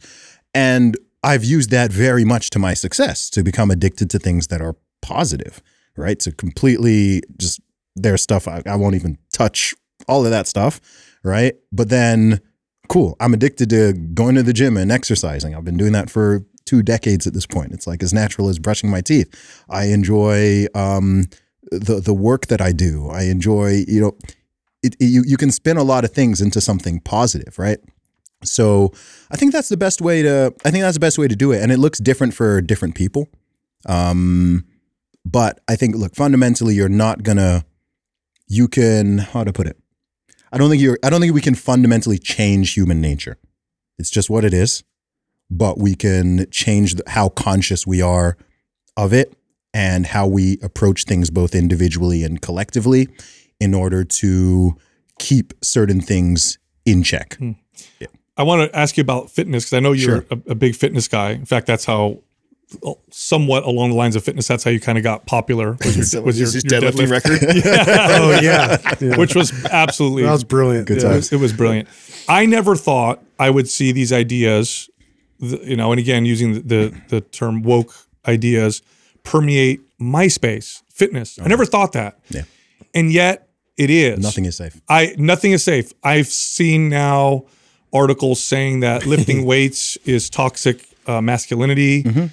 And 0.54 0.97
I've 1.23 1.43
used 1.43 1.71
that 1.71 1.91
very 1.91 2.26
much 2.26 2.49
to 2.52 2.60
my 2.60 2.73
success 2.73 3.30
to 3.32 3.43
become 3.43 3.71
addicted 3.71 4.10
to 4.12 4.19
things 4.19 4.47
that 4.47 4.62
are 4.62 4.76
positive, 5.02 5.62
right? 5.95 6.19
To 6.19 6.32
completely 6.32 7.21
just 7.38 7.62
there's 7.95 8.21
stuff 8.21 8.47
I, 8.47 8.62
I 8.65 8.76
won't 8.76 8.95
even 8.95 9.17
touch 9.32 9.73
all 10.08 10.26
of 10.26 10.32
that 10.32 10.47
stuff, 10.47 10.82
right? 11.23 11.56
But 11.71 11.89
then, 11.89 12.41
cool, 12.89 13.15
I'm 13.19 13.34
addicted 13.34 13.69
to 13.69 13.93
going 13.93 14.36
to 14.36 14.43
the 14.43 14.54
gym 14.54 14.76
and 14.76 14.91
exercising. 14.91 15.56
I've 15.56 15.63
been 15.63 15.78
doing 15.78 15.93
that 15.93 16.10
for 16.10 16.45
two 16.65 16.82
decades 16.82 17.28
at 17.28 17.34
this 17.34 17.45
point. 17.45 17.71
It's 17.71 17.88
like 17.88 18.04
as 18.04 18.13
natural 18.13 18.49
as 18.49 18.60
brushing 18.60 18.89
my 18.89 19.02
teeth. 19.02 19.63
I 19.69 19.86
enjoy 19.86 20.65
um, 20.76 21.26
the 21.71 22.02
the 22.04 22.13
work 22.13 22.47
that 22.47 22.62
I 22.62 22.71
do. 22.71 23.10
I 23.10 23.23
enjoy, 23.23 23.84
you 23.88 24.02
know, 24.02 24.17
it, 24.84 24.96
it, 25.00 25.06
you 25.06 25.24
you 25.26 25.38
can 25.38 25.52
spin 25.52 25.78
a 25.78 25.84
lot 25.84 26.04
of 26.04 26.12
things 26.12 26.41
into 26.41 26.62
something 26.62 27.00
positive, 27.00 27.58
right? 27.58 27.80
So 28.43 28.91
I 29.32 29.38
think 29.38 29.54
that's 29.54 29.69
the 29.69 29.78
best 29.78 30.02
way 30.02 30.22
to. 30.22 30.54
I 30.65 30.72
think 30.72 30.84
that's 30.84 30.96
the 30.96 31.00
best 31.00 31.17
way 31.17 31.28
to 31.28 31.36
do 31.36 31.52
it, 31.52 31.62
and 31.62 31.72
it 31.72 31.80
looks 31.80 32.00
different 32.00 32.34
for 32.34 32.62
different 32.62 32.96
people. 32.96 33.30
Um, 33.86 34.65
but 35.26 35.60
I 35.67 35.76
think, 35.76 35.96
look, 35.96 36.15
fundamentally, 36.15 36.76
you're 36.76 36.89
not 36.89 37.24
gonna. 37.24 37.65
You 38.48 38.67
can 38.67 39.19
how 39.19 39.43
to 39.43 39.54
put 39.54 39.67
it. 39.67 39.78
I 40.52 40.58
don't 40.58 40.69
think 40.69 40.82
you're. 40.82 41.00
I 41.04 41.10
don't 41.10 41.22
think 41.22 41.34
we 41.34 41.41
can 41.41 41.56
fundamentally 41.56 42.17
change 42.17 42.74
human 42.74 43.02
nature. 43.02 43.38
It's 43.98 44.10
just 44.10 44.30
what 44.30 44.43
it 44.43 44.54
is, 44.54 44.84
but 45.50 45.78
we 45.78 45.96
can 45.96 46.50
change 46.52 46.96
the, 46.96 47.04
how 47.08 47.30
conscious 47.30 47.88
we 47.88 48.02
are 48.02 48.38
of 48.98 49.13
it 49.13 49.34
and 49.74 50.06
how 50.06 50.28
we 50.28 50.60
approach 50.62 51.06
things 51.06 51.30
both 51.30 51.56
individually 51.56 52.24
and 52.24 52.41
collectively 52.41 53.08
in 53.63 53.73
order 53.73 54.04
to 54.04 54.76
keep 55.19 55.54
certain 55.62 56.02
things 56.02 56.58
in 56.86 57.02
check. 57.04 57.36
Hmm. 57.38 57.52
I 58.36 58.43
want 58.43 58.60
to 58.71 58.78
ask 58.78 58.97
you 58.97 59.02
about 59.02 59.30
fitness 59.30 59.63
because 59.65 59.78
I 59.78 59.80
know 59.80 59.91
you're 59.91 60.21
Sure. 60.23 60.26
a, 60.47 60.52
a 60.52 60.56
big 60.56 60.76
fitness 60.76 61.08
guy. 61.08 61.32
In 61.32 61.45
fact, 61.45 61.67
that's 61.67 61.86
how, 61.86 62.19
somewhat 63.12 63.63
along 63.63 63.91
the 63.91 63.95
lines 63.95 64.15
of 64.15 64.23
fitness, 64.23 64.47
that's 64.47 64.63
how 64.63 64.71
you 64.71 64.80
kind 64.80 64.97
of 64.97 65.04
got 65.04 65.26
popular. 65.28 65.73
Was 65.86 65.95
your, 65.95 66.06
So 66.06 66.21
was 66.21 66.39
your, 66.39 66.47
is 66.47 66.54
his 66.54 66.63
your 66.65 66.82
deadlifting 66.82 67.08
deadlift. 67.08 67.12
record? 67.12 67.39
Oh 68.10 68.39
yeah, 68.41 68.78
Yeah. 68.99 69.17
which 69.17 69.36
was 69.36 69.54
absolutely 69.65 70.23
that 70.23 70.32
was 70.32 70.43
brilliant. 70.43 70.88
Good 70.88 70.97
it 70.97 71.02
times. 71.02 71.15
was, 71.15 71.34
it 71.34 71.39
was 71.39 71.54
brilliant. 71.54 71.88
I 72.28 72.45
never 72.47 72.76
thought 72.76 73.21
I 73.39 73.49
would 73.52 73.69
see 73.69 73.91
these 73.91 74.12
ideas, 74.12 74.89
th- 75.39 75.62
you 75.67 75.76
know, 75.76 75.91
and 75.91 75.99
again 75.99 76.26
using 76.26 76.54
the, 76.54 76.60
the 76.62 77.02
the 77.10 77.21
term 77.21 77.62
woke 77.62 77.93
ideas 78.28 78.82
permeate 79.23 79.82
my 79.99 80.28
space 80.28 80.82
fitness. 80.91 81.38
I 81.39 81.47
never 81.47 81.65
thought 81.65 81.91
that, 81.93 82.19
Yeah. 82.30 82.43
and 82.95 83.12
yet 83.13 83.47
it 83.77 83.89
is. 83.89 84.19
Nothing 84.19 84.45
is 84.45 84.55
safe. 84.57 84.79
I 84.89 85.15
nothing 85.17 85.51
is 85.51 85.63
safe. 85.63 85.91
I've 86.03 86.27
seen 86.27 86.89
now 86.89 87.45
articles 87.91 88.41
saying 88.43 88.81
that 88.81 89.05
lifting 89.13 89.45
weights 89.45 89.97
is 90.05 90.29
toxic 90.29 90.86
uh, 91.07 91.21
masculinity. 91.21 92.03
Mm-hmm. 92.03 92.25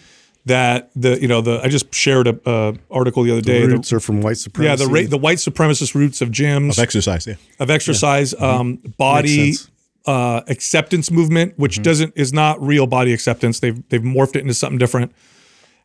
That 0.46 0.90
the 0.96 1.20
you 1.20 1.28
know 1.28 1.42
the 1.42 1.60
I 1.62 1.68
just 1.68 1.94
shared 1.94 2.26
a 2.26 2.48
uh, 2.48 2.72
article 2.90 3.22
the 3.24 3.30
other 3.32 3.42
day. 3.42 3.60
The 3.60 3.66
the- 3.66 3.72
roots 3.74 3.92
are 3.92 4.00
from 4.00 4.22
white 4.22 4.38
supremacy. 4.38 4.70
yeah, 4.70 4.76
the 4.88 4.92
ra- 4.92 5.08
the 5.08 5.18
white 5.18 5.36
supremacist 5.38 5.94
roots 5.94 6.22
of 6.22 6.30
gyms 6.30 6.72
Of 6.72 6.78
exercise, 6.78 7.26
yeah. 7.26 7.34
of 7.58 7.68
exercise, 7.70 8.32
um, 8.40 8.76
body 8.96 9.52
Mm-hmm. 9.52 10.10
Mm-hmm. 10.10 10.10
uh, 10.10 10.40
acceptance 10.50 11.10
movement, 11.10 11.58
which 11.58 11.82
doesn't 11.82 12.14
is 12.16 12.32
not 12.32 12.60
real 12.66 12.86
body 12.86 13.12
acceptance. 13.12 13.60
They've 13.60 13.86
they've 13.90 14.00
morphed 14.00 14.34
it 14.34 14.40
into 14.40 14.54
something 14.54 14.78
different. 14.78 15.12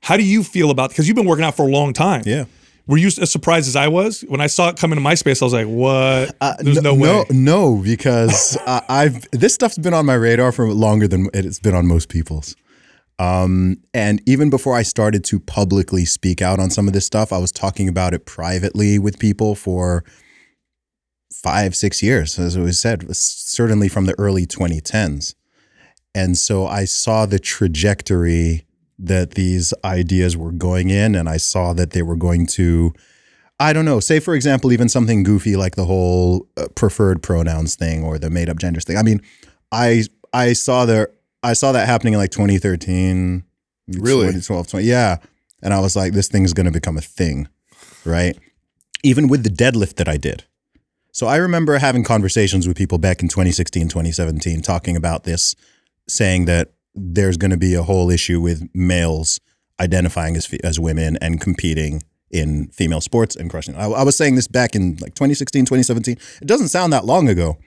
How 0.01 0.15
do 0.15 0.23
you 0.23 0.41
feel 0.41 0.71
about? 0.71 0.89
Because 0.89 1.05
you've 1.09 1.17
been 1.17 1.25
working 1.27 1.43
out 1.43 1.55
for 1.57 1.63
a 1.67 1.71
long 1.71 1.91
time. 1.91 2.23
Yeah. 2.25 2.45
Were 2.87 2.97
you 2.97 3.07
as 3.07 3.31
surprised 3.31 3.67
as 3.67 3.75
I 3.75 3.87
was 3.87 4.21
when 4.27 4.41
I 4.41 4.47
saw 4.47 4.69
it 4.69 4.77
come 4.77 4.91
into 4.91 5.01
my 5.01 5.15
space? 5.15 5.41
I 5.41 5.45
was 5.45 5.53
like, 5.53 5.67
"What? 5.67 6.35
There's 6.59 6.81
no, 6.81 6.93
N- 6.93 6.99
way." 6.99 7.09
Uh, 7.09 7.23
No, 7.31 7.75
no, 7.75 7.81
because 7.83 8.57
I, 8.67 8.81
I've 8.87 9.29
this 9.31 9.53
stuff's 9.53 9.77
been 9.77 9.93
on 9.93 10.05
my 10.05 10.13
radar 10.13 10.51
for 10.51 10.71
longer 10.71 11.07
than 11.07 11.29
it's 11.33 11.59
been 11.59 11.75
on 11.75 11.87
most 11.87 12.09
people's. 12.09 12.55
Um, 13.17 13.77
and 13.93 14.21
even 14.27 14.49
before 14.49 14.75
I 14.75 14.83
started 14.83 15.23
to 15.25 15.39
publicly 15.39 16.05
speak 16.05 16.41
out 16.41 16.59
on 16.59 16.69
some 16.69 16.87
of 16.87 16.93
this 16.93 17.05
stuff, 17.05 17.31
I 17.31 17.37
was 17.37 17.51
talking 17.51 17.87
about 17.87 18.13
it 18.13 18.25
privately 18.25 18.99
with 18.99 19.19
people 19.19 19.55
for 19.55 20.03
five, 21.31 21.75
six 21.75 22.03
years, 22.03 22.37
as 22.37 22.57
was 22.57 22.79
said, 22.79 23.15
certainly 23.15 23.87
from 23.87 24.05
the 24.05 24.15
early 24.19 24.45
2010s. 24.45 25.33
And 26.13 26.37
so 26.37 26.65
I 26.65 26.85
saw 26.85 27.25
the 27.25 27.39
trajectory 27.39 28.64
that 28.97 29.31
these 29.31 29.73
ideas 29.83 30.37
were 30.37 30.51
going 30.51 30.89
in, 30.89 31.15
and 31.15 31.27
I 31.27 31.37
saw 31.37 31.73
that 31.73 31.91
they 31.91 32.01
were 32.01 32.15
going 32.15 32.45
to 32.47 32.93
I 33.57 33.71
don't 33.71 33.85
know. 33.85 34.01
Say, 34.01 34.19
for 34.19 34.35
example, 34.35 34.73
even 34.73 34.89
something 34.89 35.23
goofy 35.23 35.55
like 35.55 35.75
the 35.75 35.85
whole 35.85 36.47
uh, 36.57 36.67
preferred 36.75 37.23
pronouns 37.23 37.75
thing 37.75 38.03
or 38.03 38.19
the 38.19 38.29
made 38.29 38.49
up 38.49 38.57
genders 38.57 38.83
thing. 38.83 38.97
I 38.97 39.03
mean, 39.03 39.21
I 39.71 40.03
I 40.33 40.53
saw 40.53 40.85
the 40.85 41.09
I 41.41 41.53
saw 41.53 41.71
that 41.71 41.87
happening 41.87 42.13
in 42.13 42.19
like 42.19 42.31
2013, 42.31 43.43
Really? 43.87 44.27
2012, 44.27 44.67
20, 44.67 44.85
yeah. 44.85 45.17
And 45.61 45.73
I 45.73 45.79
was 45.79 45.95
like, 45.95 46.13
this 46.13 46.27
thing's 46.27 46.53
going 46.53 46.65
to 46.65 46.71
become 46.71 46.97
a 46.97 47.01
thing, 47.01 47.47
right? 48.03 48.37
Even 49.03 49.27
with 49.27 49.43
the 49.43 49.49
deadlift 49.49 49.95
that 49.95 50.09
I 50.09 50.17
did. 50.17 50.43
So 51.11 51.27
I 51.27 51.37
remember 51.37 51.77
having 51.77 52.03
conversations 52.03 52.67
with 52.67 52.75
people 52.75 52.97
back 52.97 53.21
in 53.21 53.29
2016, 53.29 53.87
2017, 53.87 54.61
talking 54.61 54.97
about 54.97 55.23
this, 55.23 55.55
saying 56.09 56.45
that 56.45 56.71
there's 56.95 57.37
going 57.37 57.51
to 57.51 57.57
be 57.57 57.73
a 57.75 57.83
whole 57.83 58.09
issue 58.09 58.41
with 58.41 58.67
males 58.73 59.39
identifying 59.79 60.35
as 60.35 60.51
as 60.63 60.79
women 60.79 61.17
and 61.21 61.39
competing 61.41 62.01
in 62.31 62.67
female 62.69 63.01
sports 63.01 63.35
and 63.35 63.49
crushing. 63.49 63.75
I, 63.75 63.85
I 63.85 64.03
was 64.03 64.15
saying 64.17 64.35
this 64.35 64.47
back 64.47 64.75
in 64.75 64.97
like 65.01 65.13
2016, 65.15 65.65
2017. 65.65 66.17
It 66.41 66.47
doesn't 66.47 66.69
sound 66.69 66.91
that 66.93 67.05
long 67.05 67.29
ago. 67.29 67.57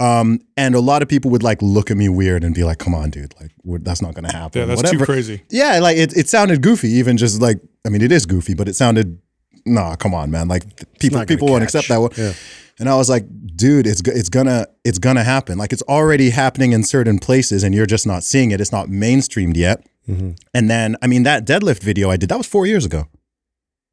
Um, 0.00 0.40
and 0.56 0.74
a 0.74 0.80
lot 0.80 1.02
of 1.02 1.08
people 1.08 1.30
would 1.30 1.42
like 1.42 1.62
look 1.62 1.90
at 1.90 1.96
me 1.96 2.08
weird 2.08 2.42
and 2.42 2.54
be 2.54 2.64
like, 2.64 2.78
"Come 2.78 2.94
on, 2.94 3.10
dude! 3.10 3.34
Like, 3.40 3.52
we're- 3.62 3.80
that's 3.84 4.02
not 4.02 4.14
going 4.14 4.24
to 4.24 4.32
happen." 4.32 4.60
yeah, 4.60 4.66
that's 4.66 4.78
Whatever. 4.82 4.98
too 4.98 5.04
crazy. 5.04 5.42
Yeah, 5.50 5.78
like 5.78 5.96
it, 5.96 6.16
it 6.16 6.28
sounded 6.28 6.60
goofy, 6.62 6.88
even 6.88 7.16
just 7.16 7.40
like 7.40 7.60
I 7.86 7.88
mean, 7.88 8.02
it 8.02 8.10
is 8.10 8.26
goofy, 8.26 8.54
but 8.54 8.68
it 8.68 8.74
sounded 8.74 9.20
nah, 9.64 9.94
come 9.94 10.12
on, 10.14 10.30
man. 10.30 10.48
Like 10.48 10.62
th- 10.76 10.88
people 10.98 11.18
not 11.18 11.28
people 11.28 11.46
won't 11.48 11.62
accept 11.62 11.88
that 11.88 11.98
one. 11.98 12.10
Yeah. 12.16 12.32
And 12.78 12.88
I 12.88 12.96
was 12.96 13.08
like, 13.08 13.26
dude, 13.54 13.86
it's 13.86 14.00
it's 14.02 14.28
gonna 14.28 14.66
it's 14.84 14.98
gonna 14.98 15.24
happen. 15.24 15.58
Like 15.58 15.72
it's 15.72 15.82
already 15.82 16.30
happening 16.30 16.72
in 16.72 16.82
certain 16.82 17.18
places, 17.18 17.62
and 17.62 17.74
you're 17.74 17.86
just 17.86 18.06
not 18.06 18.24
seeing 18.24 18.50
it. 18.50 18.60
It's 18.60 18.72
not 18.72 18.88
mainstreamed 18.88 19.56
yet. 19.56 19.86
Mm-hmm. 20.08 20.32
And 20.52 20.68
then, 20.70 20.96
I 21.00 21.06
mean, 21.06 21.22
that 21.24 21.46
deadlift 21.46 21.82
video 21.82 22.10
I 22.10 22.16
did 22.16 22.28
that 22.28 22.38
was 22.38 22.46
four 22.46 22.66
years 22.66 22.84
ago. 22.84 23.06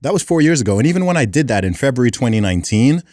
That 0.02 0.14
was 0.14 0.24
four 0.24 0.42
years 0.42 0.62
ago. 0.62 0.78
And 0.78 0.88
even 0.88 1.06
when 1.06 1.18
I 1.18 1.26
did 1.26 1.48
that 1.50 1.66
in 1.66 1.74
February 1.74 2.10
2019, 2.10 3.04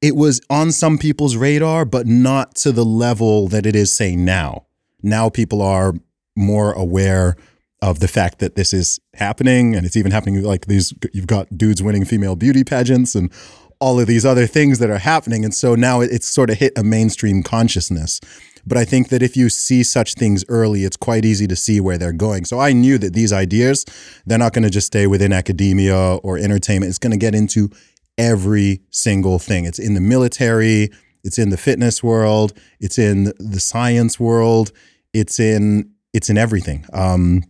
it 0.00 0.16
was 0.16 0.40
on 0.48 0.72
some 0.72 0.96
people's 0.96 1.36
radar, 1.36 1.84
but 1.84 2.06
not 2.06 2.54
to 2.56 2.72
the 2.72 2.84
level 2.84 3.48
that 3.48 3.66
it 3.66 3.76
is, 3.76 3.92
say, 3.92 4.16
now. 4.16 4.66
Now 5.02 5.28
people 5.28 5.60
are 5.60 5.94
more 6.36 6.72
aware 6.72 7.36
of 7.82 8.00
the 8.00 8.08
fact 8.08 8.38
that 8.38 8.56
this 8.56 8.72
is 8.72 9.00
happening, 9.14 9.74
and 9.74 9.84
it's 9.84 9.96
even 9.96 10.10
happening 10.10 10.42
like 10.42 10.66
these. 10.66 10.94
You've 11.12 11.26
got 11.26 11.56
dudes 11.56 11.82
winning 11.82 12.04
female 12.04 12.36
beauty 12.36 12.64
pageants 12.64 13.14
and 13.14 13.32
all 13.80 14.00
of 14.00 14.06
these 14.06 14.24
other 14.24 14.46
things 14.46 14.78
that 14.78 14.90
are 14.90 14.98
happening, 14.98 15.44
and 15.44 15.54
so 15.54 15.74
now 15.74 16.00
it- 16.00 16.10
it's 16.12 16.28
sort 16.28 16.50
of 16.50 16.58
hit 16.58 16.72
a 16.76 16.82
mainstream 16.82 17.42
consciousness. 17.42 18.20
But 18.66 18.76
I 18.76 18.84
think 18.84 19.08
that 19.08 19.22
if 19.22 19.36
you 19.36 19.48
see 19.48 19.82
such 19.82 20.14
things 20.14 20.44
early, 20.48 20.84
it's 20.84 20.96
quite 20.96 21.24
easy 21.24 21.46
to 21.46 21.56
see 21.56 21.80
where 21.80 21.96
they're 21.96 22.12
going. 22.12 22.44
So 22.44 22.58
I 22.58 22.72
knew 22.72 22.98
that 22.98 23.14
these 23.14 23.32
ideas, 23.32 23.84
they're 24.26 24.38
not 24.38 24.52
going 24.52 24.64
to 24.64 24.70
just 24.70 24.88
stay 24.88 25.06
within 25.06 25.32
academia 25.32 25.96
or 25.96 26.36
entertainment. 26.36 26.90
It's 26.90 26.98
going 26.98 27.12
to 27.12 27.16
get 27.16 27.34
into 27.34 27.70
every 28.18 28.82
single 28.90 29.38
thing. 29.38 29.64
It's 29.64 29.78
in 29.78 29.94
the 29.94 30.00
military, 30.00 30.90
it's 31.24 31.38
in 31.38 31.50
the 31.50 31.56
fitness 31.56 32.02
world, 32.02 32.52
it's 32.80 32.98
in 32.98 33.32
the 33.38 33.60
science 33.60 34.18
world, 34.20 34.72
it's 35.14 35.38
in 35.40 35.90
it's 36.12 36.28
in 36.28 36.38
everything. 36.38 36.84
Um, 36.92 37.44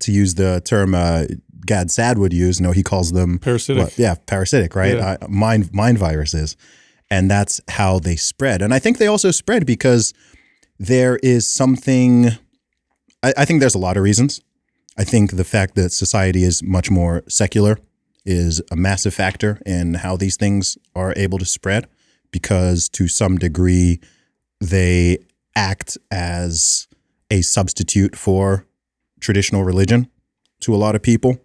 to 0.00 0.12
use 0.12 0.34
the 0.34 0.60
term 0.64 0.94
uh, 0.94 1.26
Gad 1.66 1.90
Saad 1.90 2.18
would 2.18 2.32
use, 2.32 2.60
no, 2.60 2.72
he 2.72 2.82
calls 2.82 3.12
them 3.12 3.38
Parasitic. 3.38 3.82
what- 3.84 3.98
yeah, 3.98 4.14
parasitic, 4.26 4.74
right? 4.74 4.96
Yeah. 4.96 5.16
Uh, 5.22 5.28
mind 5.28 5.72
mind 5.72 5.98
viruses, 5.98 6.56
and 7.10 7.30
that's 7.30 7.60
how 7.68 7.98
they 7.98 8.16
spread. 8.16 8.62
And 8.62 8.74
I 8.74 8.78
think 8.78 8.98
they 8.98 9.06
also 9.06 9.30
spread 9.30 9.66
because 9.66 10.12
there 10.78 11.16
is 11.22 11.46
something. 11.46 12.30
I, 13.22 13.32
I 13.38 13.44
think 13.44 13.60
there's 13.60 13.74
a 13.76 13.78
lot 13.78 13.96
of 13.96 14.02
reasons. 14.02 14.40
I 14.98 15.04
think 15.04 15.36
the 15.36 15.44
fact 15.44 15.74
that 15.76 15.90
society 15.92 16.42
is 16.44 16.62
much 16.62 16.90
more 16.90 17.22
secular 17.28 17.78
is 18.26 18.60
a 18.70 18.76
massive 18.76 19.14
factor 19.14 19.60
in 19.64 19.94
how 19.94 20.16
these 20.16 20.36
things 20.36 20.76
are 20.94 21.12
able 21.16 21.38
to 21.38 21.44
spread 21.46 21.86
because 22.30 22.88
to 22.90 23.08
some 23.08 23.36
degree 23.38 24.00
they 24.60 25.18
act 25.56 25.98
as 26.10 26.86
a 27.30 27.42
substitute 27.42 28.14
for 28.16 28.66
traditional 29.20 29.64
religion 29.64 30.08
to 30.60 30.74
a 30.74 30.76
lot 30.76 30.94
of 30.94 31.02
people. 31.02 31.38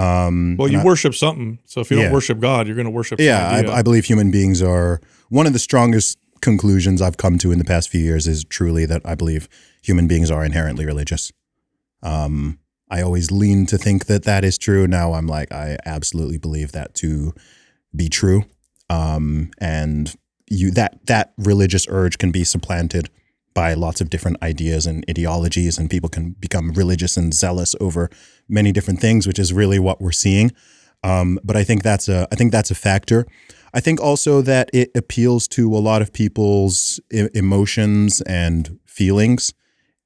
Um, 0.00 0.56
Well, 0.56 0.68
you 0.70 0.78
I- 0.80 0.84
worship 0.84 1.14
something. 1.14 1.58
So 1.64 1.80
if 1.80 1.90
you 1.90 2.00
don't 2.00 2.12
worship 2.12 2.40
God, 2.40 2.66
you're 2.66 2.76
going 2.76 2.86
to 2.86 2.90
worship. 2.90 3.20
yeah. 3.20 3.48
I, 3.48 3.78
I 3.78 3.82
believe 3.82 4.04
human 4.06 4.30
beings 4.30 4.62
are 4.62 5.00
one 5.28 5.46
of 5.46 5.52
the 5.52 5.58
strongest 5.58 6.18
conclusions 6.40 7.02
I've 7.02 7.16
come 7.18 7.36
to 7.38 7.52
in 7.52 7.58
the 7.58 7.64
past 7.64 7.88
few 7.90 8.00
years 8.00 8.26
is 8.26 8.44
truly 8.44 8.86
that 8.86 9.02
I 9.04 9.14
believe 9.14 9.48
human 9.82 10.06
beings 10.08 10.30
are 10.30 10.44
inherently 10.44 10.86
religious. 10.86 11.32
Um, 12.02 12.58
I 12.90 13.02
always 13.02 13.30
lean 13.30 13.66
to 13.66 13.78
think 13.78 14.06
that 14.06 14.24
that 14.24 14.44
is 14.44 14.58
true. 14.58 14.86
Now 14.86 15.12
I'm 15.12 15.26
like, 15.26 15.52
I 15.52 15.76
absolutely 15.84 16.38
believe 16.38 16.72
that 16.72 16.94
to 16.96 17.34
be 17.94 18.08
true. 18.08 18.44
Um, 18.88 19.50
and 19.58 20.14
you 20.48 20.70
that 20.72 21.06
that 21.06 21.32
religious 21.38 21.86
urge 21.88 22.18
can 22.18 22.32
be 22.32 22.42
supplanted 22.42 23.08
by 23.54 23.74
lots 23.74 24.00
of 24.00 24.10
different 24.10 24.42
ideas 24.42 24.86
and 24.86 25.04
ideologies, 25.08 25.78
and 25.78 25.90
people 25.90 26.08
can 26.08 26.30
become 26.38 26.72
religious 26.72 27.16
and 27.16 27.34
zealous 27.34 27.74
over 27.80 28.10
many 28.48 28.72
different 28.72 29.00
things, 29.00 29.26
which 29.26 29.38
is 29.38 29.52
really 29.52 29.78
what 29.78 30.00
we're 30.00 30.12
seeing. 30.12 30.52
Um, 31.02 31.38
but 31.42 31.56
I 31.56 31.64
think 31.64 31.82
that's 31.82 32.08
a 32.08 32.28
I 32.30 32.36
think 32.36 32.52
that's 32.52 32.70
a 32.70 32.74
factor. 32.74 33.26
I 33.72 33.80
think 33.80 34.00
also 34.00 34.42
that 34.42 34.68
it 34.72 34.90
appeals 34.94 35.46
to 35.48 35.74
a 35.74 35.78
lot 35.78 36.02
of 36.02 36.12
people's 36.12 37.00
emotions 37.10 38.20
and 38.22 38.78
feelings, 38.86 39.54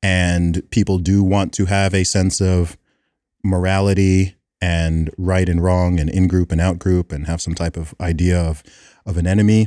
and 0.03 0.63
people 0.71 0.99
do 0.99 1.23
want 1.23 1.53
to 1.55 1.67
have 1.67 1.95
a 1.95 2.05
sense 2.05 2.41
of 2.41 2.77
morality 3.43 4.35
and 4.61 5.11
right 5.19 5.49
and 5.49 5.63
wrong 5.63 6.01
and 6.01 6.09
in 6.09 6.29
group 6.29 6.51
and 6.53 6.61
out 6.61 6.79
group 6.79 7.13
and 7.13 7.27
have 7.27 7.43
some 7.43 7.55
type 7.55 7.77
of 7.77 7.95
idea 8.01 8.41
of 8.41 8.63
of 9.05 9.19
an 9.19 9.27
enemy. 9.27 9.67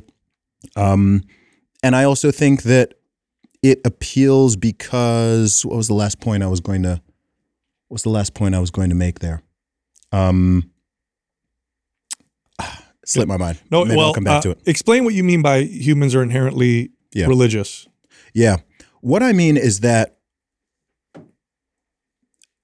Um, 0.75 1.23
and 1.83 1.95
I 1.95 2.03
also 2.03 2.31
think 2.31 2.63
that 2.63 2.95
it 3.63 3.81
appeals 3.85 4.55
because 4.55 5.65
what 5.65 5.75
was 5.77 5.87
the 5.87 5.93
last 5.93 6.19
point 6.19 6.43
I 6.43 6.47
was 6.47 6.59
going 6.59 6.83
to 6.83 7.01
what's 7.89 8.03
the 8.03 8.09
last 8.09 8.33
point 8.33 8.53
I 8.55 8.59
was 8.59 8.71
going 8.71 8.89
to 8.89 8.95
make 8.95 9.19
there? 9.19 9.41
Um, 10.11 10.71
slipped 13.05 13.27
my 13.29 13.37
mind. 13.37 13.59
no, 13.71 13.83
Maybe 13.85 13.97
well, 13.97 14.07
I'll 14.07 14.13
come 14.13 14.23
back 14.23 14.39
uh, 14.39 14.41
to 14.41 14.51
it. 14.51 14.61
Explain 14.65 15.05
what 15.05 15.13
you 15.13 15.23
mean 15.23 15.41
by 15.41 15.61
humans 15.61 16.13
are 16.15 16.21
inherently 16.23 16.91
Yeah. 17.13 17.27
religious. 17.27 17.87
Yeah. 18.33 18.57
What 19.01 19.23
I 19.23 19.31
mean 19.33 19.57
is 19.57 19.79
that 19.81 20.17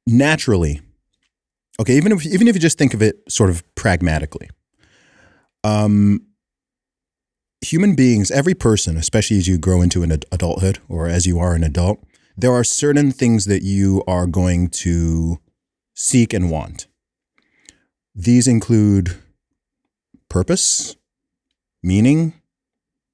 naturally, 0.06 0.82
okay, 1.80 1.96
even 1.98 2.12
if 2.12 2.26
even 2.26 2.48
if 2.48 2.56
you 2.56 2.62
just 2.62 2.78
think 2.78 2.94
of 2.94 3.02
it 3.02 3.18
sort 3.30 3.50
of 3.50 3.64
pragmatically, 3.76 4.50
um, 5.64 6.22
human 7.64 7.96
beings, 7.96 8.30
every 8.32 8.54
person, 8.54 8.98
especially 8.98 9.38
as 9.38 9.48
you 9.48 9.58
grow 9.58 9.82
into 9.82 10.04
an 10.04 10.12
ad- 10.12 10.26
adulthood 10.32 10.80
or 10.88 11.08
as 11.08 11.26
you 11.26 11.40
are 11.40 11.54
an 11.56 11.64
adult, 11.64 12.04
there 12.36 12.52
are 12.52 12.64
certain 12.64 13.12
things 13.12 13.46
that 13.46 13.64
you 13.64 14.04
are 14.08 14.28
going 14.28 14.70
to 14.70 15.40
seek 15.94 16.34
and 16.34 16.50
want. 16.50 16.88
These 18.16 18.48
include 18.48 19.16
purpose, 20.30 20.96
meaning, 21.82 22.34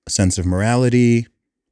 a 0.08 0.10
sense 0.10 0.38
of 0.38 0.46
morality, 0.46 1.28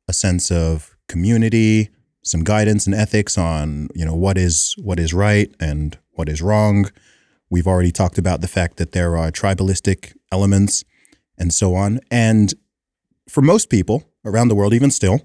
a 0.07 0.13
sense 0.13 0.51
of 0.51 0.95
community, 1.07 1.89
some 2.23 2.43
guidance 2.43 2.85
and 2.85 2.95
ethics 2.95 3.37
on, 3.37 3.89
you 3.95 4.05
know, 4.05 4.15
what 4.15 4.37
is 4.37 4.75
what 4.77 4.99
is 4.99 5.13
right 5.13 5.53
and 5.59 5.97
what 6.11 6.29
is 6.29 6.41
wrong. 6.41 6.89
We've 7.49 7.67
already 7.67 7.91
talked 7.91 8.17
about 8.17 8.41
the 8.41 8.47
fact 8.47 8.77
that 8.77 8.91
there 8.91 9.15
are 9.17 9.31
tribalistic 9.31 10.13
elements 10.31 10.83
and 11.37 11.53
so 11.53 11.75
on. 11.75 11.99
And 12.11 12.53
for 13.29 13.41
most 13.41 13.69
people 13.69 14.03
around 14.25 14.47
the 14.47 14.55
world, 14.55 14.73
even 14.73 14.91
still, 14.91 15.21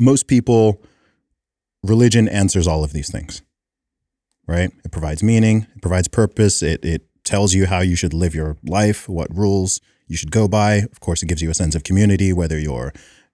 most 0.00 0.26
people, 0.26 0.82
religion 1.82 2.28
answers 2.28 2.66
all 2.66 2.84
of 2.84 2.92
these 2.92 3.10
things, 3.10 3.42
right? 4.46 4.70
It 4.84 4.92
provides 4.92 5.22
meaning, 5.22 5.66
it 5.74 5.82
provides 5.82 6.08
purpose, 6.08 6.62
it, 6.62 6.84
it 6.84 7.02
tells 7.24 7.54
you 7.54 7.66
how 7.66 7.80
you 7.80 7.96
should 7.96 8.14
live 8.14 8.34
your 8.34 8.56
life, 8.64 9.08
what 9.08 9.34
rules 9.36 9.80
you 10.06 10.16
should 10.16 10.30
go 10.30 10.48
by. 10.48 10.76
Of 10.76 11.00
course, 11.00 11.22
it 11.22 11.26
gives 11.26 11.42
you 11.42 11.50
a 11.50 11.54
sense 11.54 11.74
of 11.74 11.82
community, 11.82 12.32
whether 12.32 12.58
you're 12.58 12.92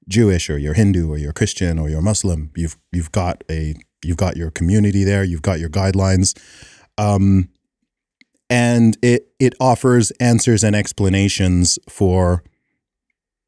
Jewish 0.09 0.51
or 0.51 0.59
you're 0.59 0.75
Hindu 0.75 1.11
or 1.11 1.19
you're 1.19 1.33
Christian 1.33 1.79
or 1.79 1.89
you're 1.89 2.03
Muslim. 2.03 2.51
You've 2.57 2.77
you've 2.91 3.13
got 3.13 3.45
a 3.51 3.75
you've 4.05 4.17
got 4.17 4.37
your 4.37 4.51
community 4.51 5.05
there. 5.05 5.23
You've 5.23 5.43
got 5.43 5.61
your 5.61 5.69
guidelines, 5.69 6.37
um, 6.99 7.49
and 8.51 8.97
it 9.03 9.29
it 9.39 9.55
offers 9.61 10.11
answers 10.13 10.65
and 10.65 10.75
explanations 10.75 11.79
for 11.89 12.43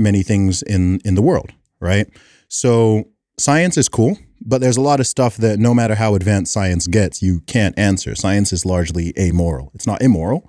many 0.05 0.23
things 0.23 0.63
in 0.63 1.01
in 1.05 1.15
the 1.17 1.23
world. 1.23 1.51
Right. 1.81 2.07
So 2.49 3.05
science 3.39 3.77
is 3.77 3.89
cool, 3.89 4.17
but 4.41 4.61
there's 4.61 4.77
a 4.77 4.81
lot 4.91 5.01
of 5.01 5.07
stuff 5.07 5.37
that 5.39 5.59
no 5.59 5.75
matter 5.75 5.95
how 5.97 6.15
advanced 6.15 6.53
science 6.53 6.87
gets, 6.87 7.21
you 7.23 7.41
can't 7.55 7.77
answer. 7.79 8.15
Science 8.15 8.53
is 8.53 8.65
largely 8.65 9.13
amoral. 9.19 9.71
It's 9.75 9.87
not 9.87 10.01
immoral. 10.03 10.41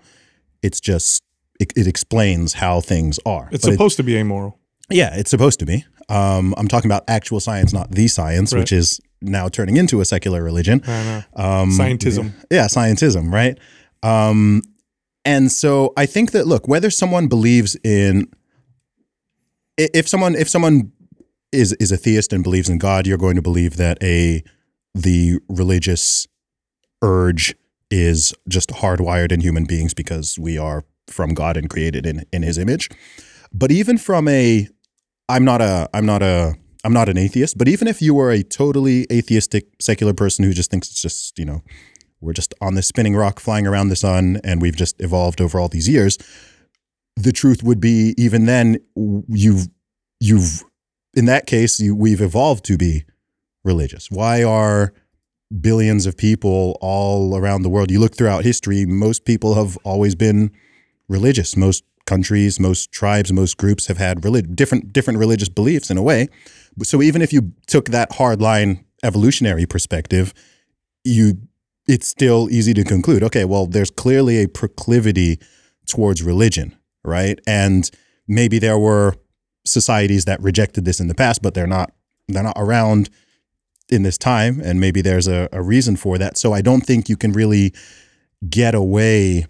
It's 0.62 0.80
just 0.80 1.22
it, 1.60 1.74
it 1.76 1.88
explains 1.88 2.54
how 2.54 2.82
things 2.82 3.20
are. 3.26 3.48
It's 3.52 3.64
But 3.66 3.70
it- 3.72 3.76
supposed 3.78 3.98
to 3.98 4.04
be 4.04 4.16
amoral. 4.18 4.60
yeah, 4.90 5.16
it's 5.20 5.32
supposed 5.32 5.60
to 5.60 5.66
be. 5.66 5.86
Um, 6.10 6.54
I'm 6.58 6.68
talking 6.68 6.92
about 6.92 7.04
actual 7.08 7.40
science, 7.40 7.74
not 7.74 7.90
the 7.92 8.08
science, 8.08 8.54
Right. 8.54 8.60
which 8.60 8.72
is 8.72 9.00
now 9.22 9.50
turning 9.50 9.78
into 9.78 10.02
a 10.02 10.06
secular 10.06 10.44
religion. 10.44 10.82
Um, 11.36 11.72
Scientism. 11.72 12.32
Yeah, 12.52 12.68
scientism, 12.68 13.34
right? 13.34 13.58
Um, 14.04 14.62
and 15.24 15.52
so 15.52 15.94
I 15.98 16.06
think 16.06 16.32
that 16.32 16.46
look, 16.46 16.68
whether 16.68 16.92
someone 16.92 17.28
believes 17.28 17.76
in, 17.84 18.28
if 19.78 20.08
someone 20.08 20.36
if 20.36 20.50
someone 20.50 20.92
is 21.52 21.74
is 21.74 21.92
a 21.92 21.98
theist 21.98 22.34
and 22.34 22.44
believes 22.44 22.70
in 22.70 22.78
God, 22.78 23.08
you're 23.08 23.18
going 23.18 23.36
to 23.36 23.42
believe 23.42 23.78
that 23.78 24.02
a 24.04 24.44
the 24.94 25.40
religious 25.50 26.28
urge 27.02 27.56
is 27.92 28.34
just 28.48 28.70
hardwired 28.70 29.32
in 29.32 29.42
human 29.42 29.66
beings 29.66 29.94
because 29.94 30.40
we 30.40 30.58
are 30.58 30.84
from 31.08 31.34
God 31.34 31.58
and 31.58 31.70
created 31.70 32.06
in 32.06 32.24
in 32.32 32.44
His 32.44 32.58
image. 32.58 32.90
But 33.54 33.72
even 33.72 33.98
from 33.98 34.28
a, 34.28 34.68
I'm 35.30 35.46
not 35.46 35.62
a 35.62 35.90
I'm 35.94 36.06
not 36.06 36.24
a 36.24 36.56
I'm 36.84 36.94
not 36.94 37.10
an 37.10 37.18
atheist, 37.18 37.58
but 37.58 37.68
even 37.68 37.88
if 37.88 38.02
you 38.02 38.14
were 38.14 38.32
a 38.32 38.44
totally 38.44 39.08
atheistic 39.12 39.66
secular 39.82 40.14
person 40.14 40.46
who 40.46 40.54
just 40.54 40.72
thinks 40.72 40.90
it's 40.90 41.02
just 41.02 41.38
you 41.38 41.46
know 41.46 41.62
we're 42.22 42.34
just 42.34 42.54
on 42.62 42.76
this 42.76 42.88
spinning 42.88 43.16
rock 43.16 43.40
flying 43.40 43.68
around 43.68 43.90
the 43.90 43.96
sun 43.96 44.40
and 44.44 44.62
we've 44.62 44.76
just 44.76 45.00
evolved 45.02 45.42
over 45.42 45.60
all 45.60 45.68
these 45.68 45.88
years 45.88 46.18
the 47.16 47.32
truth 47.32 47.64
would 47.64 47.80
be 47.80 48.14
even 48.18 48.46
then 48.46 48.78
you've 48.96 49.68
you've 50.20 50.64
in 51.16 51.26
that 51.26 51.48
case 51.48 51.80
you, 51.80 51.96
we've 51.96 52.22
evolved 52.22 52.66
to 52.66 52.78
be 52.78 53.06
religious. 53.64 54.12
Why 54.12 54.44
are 54.44 54.94
billions 55.62 56.06
of 56.06 56.18
people 56.18 56.78
all 56.82 57.38
around 57.38 57.62
the 57.62 57.70
world 57.70 57.92
you 57.92 58.00
look 58.00 58.16
throughout 58.16 58.44
history 58.44 58.86
most 58.86 59.26
people 59.26 59.54
have 59.54 59.78
always 59.84 60.16
been 60.16 60.52
religious. 61.08 61.56
Most 61.56 61.84
countries 62.06 62.60
most 62.60 62.92
tribes 62.92 63.32
most 63.32 63.58
groups 63.58 63.88
have 63.88 63.98
had 63.98 64.24
relig- 64.24 64.56
different 64.56 64.94
different 64.94 65.18
religious 65.18 65.50
beliefs 65.50 65.90
in 65.90 65.98
a 65.98 66.04
way. 66.04 66.28
So 66.84 67.02
even 67.02 67.22
if 67.22 67.32
you 67.32 67.54
took 67.68 67.86
that 67.90 68.14
hard 68.14 68.42
line 68.42 68.86
evolutionary 69.04 69.66
perspective 69.66 70.34
you 71.04 71.38
it's 71.88 72.08
still 72.08 72.50
easy 72.50 72.74
to 72.74 72.84
conclude 72.84 73.24
okay 73.24 73.46
well 73.46 73.68
there's 73.68 73.92
clearly 73.92 74.42
a 74.42 74.48
proclivity 74.48 75.40
towards 75.86 76.24
religion 76.24 76.76
right? 77.06 77.40
And 77.48 77.90
maybe 78.28 78.60
there 78.60 78.80
were 78.80 79.16
societies 79.66 80.26
that 80.26 80.42
rejected 80.42 80.86
this 80.86 81.00
in 81.00 81.08
the 81.08 81.16
past 81.16 81.42
but 81.42 81.56
they're 81.56 81.66
not 81.66 81.92
they're 82.28 82.44
not 82.44 82.56
around 82.56 83.10
in 83.90 84.04
this 84.04 84.18
time 84.18 84.60
and 84.64 84.80
maybe 84.80 85.02
there's 85.02 85.28
a, 85.28 85.50
a 85.52 85.62
reason 85.62 85.96
for 85.96 86.18
that. 86.18 86.38
So 86.38 86.54
i 86.54 86.62
don't 86.62 86.82
think 86.82 87.10
you 87.10 87.18
can 87.18 87.32
really 87.32 87.74
get 88.50 88.76
away 88.76 89.48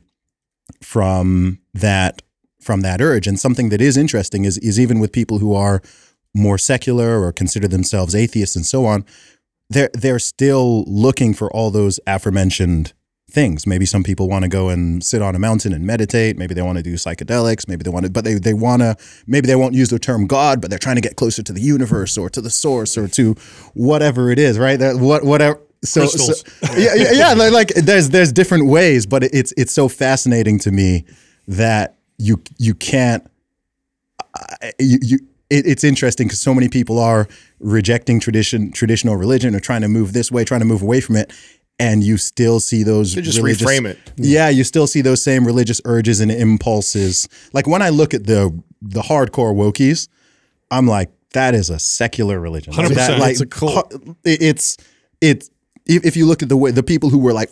from 0.82 1.60
that 1.74 2.22
from 2.62 2.82
that 2.82 3.00
urge. 3.00 3.28
And 3.28 3.40
something 3.40 3.70
that 3.70 3.82
is 3.82 3.98
interesting 3.98 4.46
is 4.46 4.58
is 4.60 4.80
even 4.80 5.00
with 5.00 5.12
people 5.12 5.40
who 5.40 5.54
are 5.54 5.82
more 6.34 6.58
secular 6.58 7.22
or 7.22 7.32
consider 7.32 7.68
themselves 7.68 8.16
atheists 8.16 8.56
and 8.56 8.66
so 8.66 8.86
on 8.86 9.06
they're 9.70 9.90
they're 9.94 10.20
still 10.20 10.84
looking 10.86 11.34
for 11.34 11.52
all 11.52 11.72
those 11.72 12.00
aforementioned 12.06 12.94
things. 13.30 13.66
Maybe 13.66 13.86
some 13.86 14.04
people 14.04 14.30
want 14.30 14.44
to 14.44 14.50
go 14.50 14.70
and 14.70 15.04
sit 15.04 15.22
on 15.22 15.36
a 15.36 15.40
mountain 15.40 15.74
and 15.74 15.86
meditate. 15.86 16.38
Maybe 16.38 16.54
they 16.54 16.62
want 16.62 16.78
to 16.78 16.84
do 16.84 16.94
psychedelics. 16.94 17.68
Maybe 17.68 17.84
they 17.84 17.90
want 17.90 18.06
to, 18.06 18.12
but 18.12 18.24
they, 18.24 18.36
they 18.36 18.54
want 18.54 18.82
to, 18.82 18.96
maybe 19.26 19.48
they 19.48 19.56
won't 19.56 19.74
use 19.74 19.90
the 19.90 20.00
term 20.00 20.28
God, 20.28 20.62
but 20.62 20.70
they're 20.70 20.80
trying 20.80 20.96
to 20.96 21.02
get 21.02 21.16
closer 21.16 21.42
to 21.44 21.54
the 21.54 21.62
universe 21.62 22.18
or 22.18 22.30
to 22.30 22.42
the 22.42 22.50
source 22.50 22.98
or 22.98 23.08
to 23.10 23.34
whatever 23.74 24.30
it 24.30 24.40
is, 24.40 24.60
right? 24.60 24.78
That 24.78 24.98
what, 24.98 25.24
whatever. 25.24 25.60
So, 25.84 26.06
so 26.06 26.34
yeah, 26.78 26.96
yeah, 26.96 27.12
yeah, 27.12 27.34
like, 27.34 27.52
like 27.52 27.68
there's, 27.70 28.10
there's 28.10 28.32
different 28.32 28.68
ways, 28.68 29.06
but 29.06 29.24
it's, 29.24 29.54
it's 29.58 29.74
so 29.74 29.88
fascinating 29.88 30.60
to 30.60 30.72
me 30.72 31.06
that 31.48 31.98
you, 32.18 32.42
you 32.58 32.74
can't, 32.74 33.30
you, 34.80 35.00
you 35.02 35.20
it, 35.50 35.68
it's 35.68 35.84
interesting 35.84 36.28
because 36.28 36.40
so 36.40 36.54
many 36.54 36.70
people 36.70 37.00
are 37.00 37.28
rejecting 37.60 38.20
tradition, 38.20 38.72
traditional 38.72 39.16
religion, 39.16 39.56
or 39.56 39.60
trying 39.60 39.82
to 39.82 39.88
move 39.88 40.14
this 40.14 40.32
way, 40.32 40.44
trying 40.44 40.62
to 40.62 40.66
move 40.66 40.82
away 40.82 41.02
from 41.02 41.16
it, 41.16 41.32
and 41.80 42.04
you 42.04 42.18
still 42.18 42.60
see 42.60 42.84
those. 42.84 43.14
They 43.16 43.22
just 43.22 43.38
religious- 43.40 43.68
reframe 43.68 43.86
it. 43.88 43.98
Yeah, 44.18 44.50
you 44.50 44.64
still 44.64 44.88
see 44.88 45.02
those 45.02 45.22
same 45.22 45.46
religious 45.46 45.82
urges 45.86 46.20
and 46.22 46.32
impulses. 46.32 47.28
Like 47.54 47.68
when 47.68 47.82
I 47.82 47.90
look 47.90 48.14
at 48.14 48.26
the 48.26 48.58
the 48.82 49.02
hardcore 49.02 49.54
wokies, 49.56 50.08
I'm 50.72 50.88
like, 50.88 51.10
that 51.34 51.54
is 51.56 51.70
a 51.70 51.80
secular 51.80 52.40
religion. 52.40 52.74
Like 52.74 52.88
100%. 52.92 53.20
like, 53.20 53.32
It's 53.34 53.42
a 53.42 53.46
cult. 53.46 53.94
It's 54.24 54.78
it's 55.22 55.50
if, 55.86 56.06
if 56.06 56.16
you 56.18 56.26
look 56.26 56.42
at 56.44 56.50
the 56.50 56.58
way 56.58 56.72
the 56.72 56.84
people 56.84 57.10
who 57.10 57.20
were 57.20 57.34
like 57.34 57.50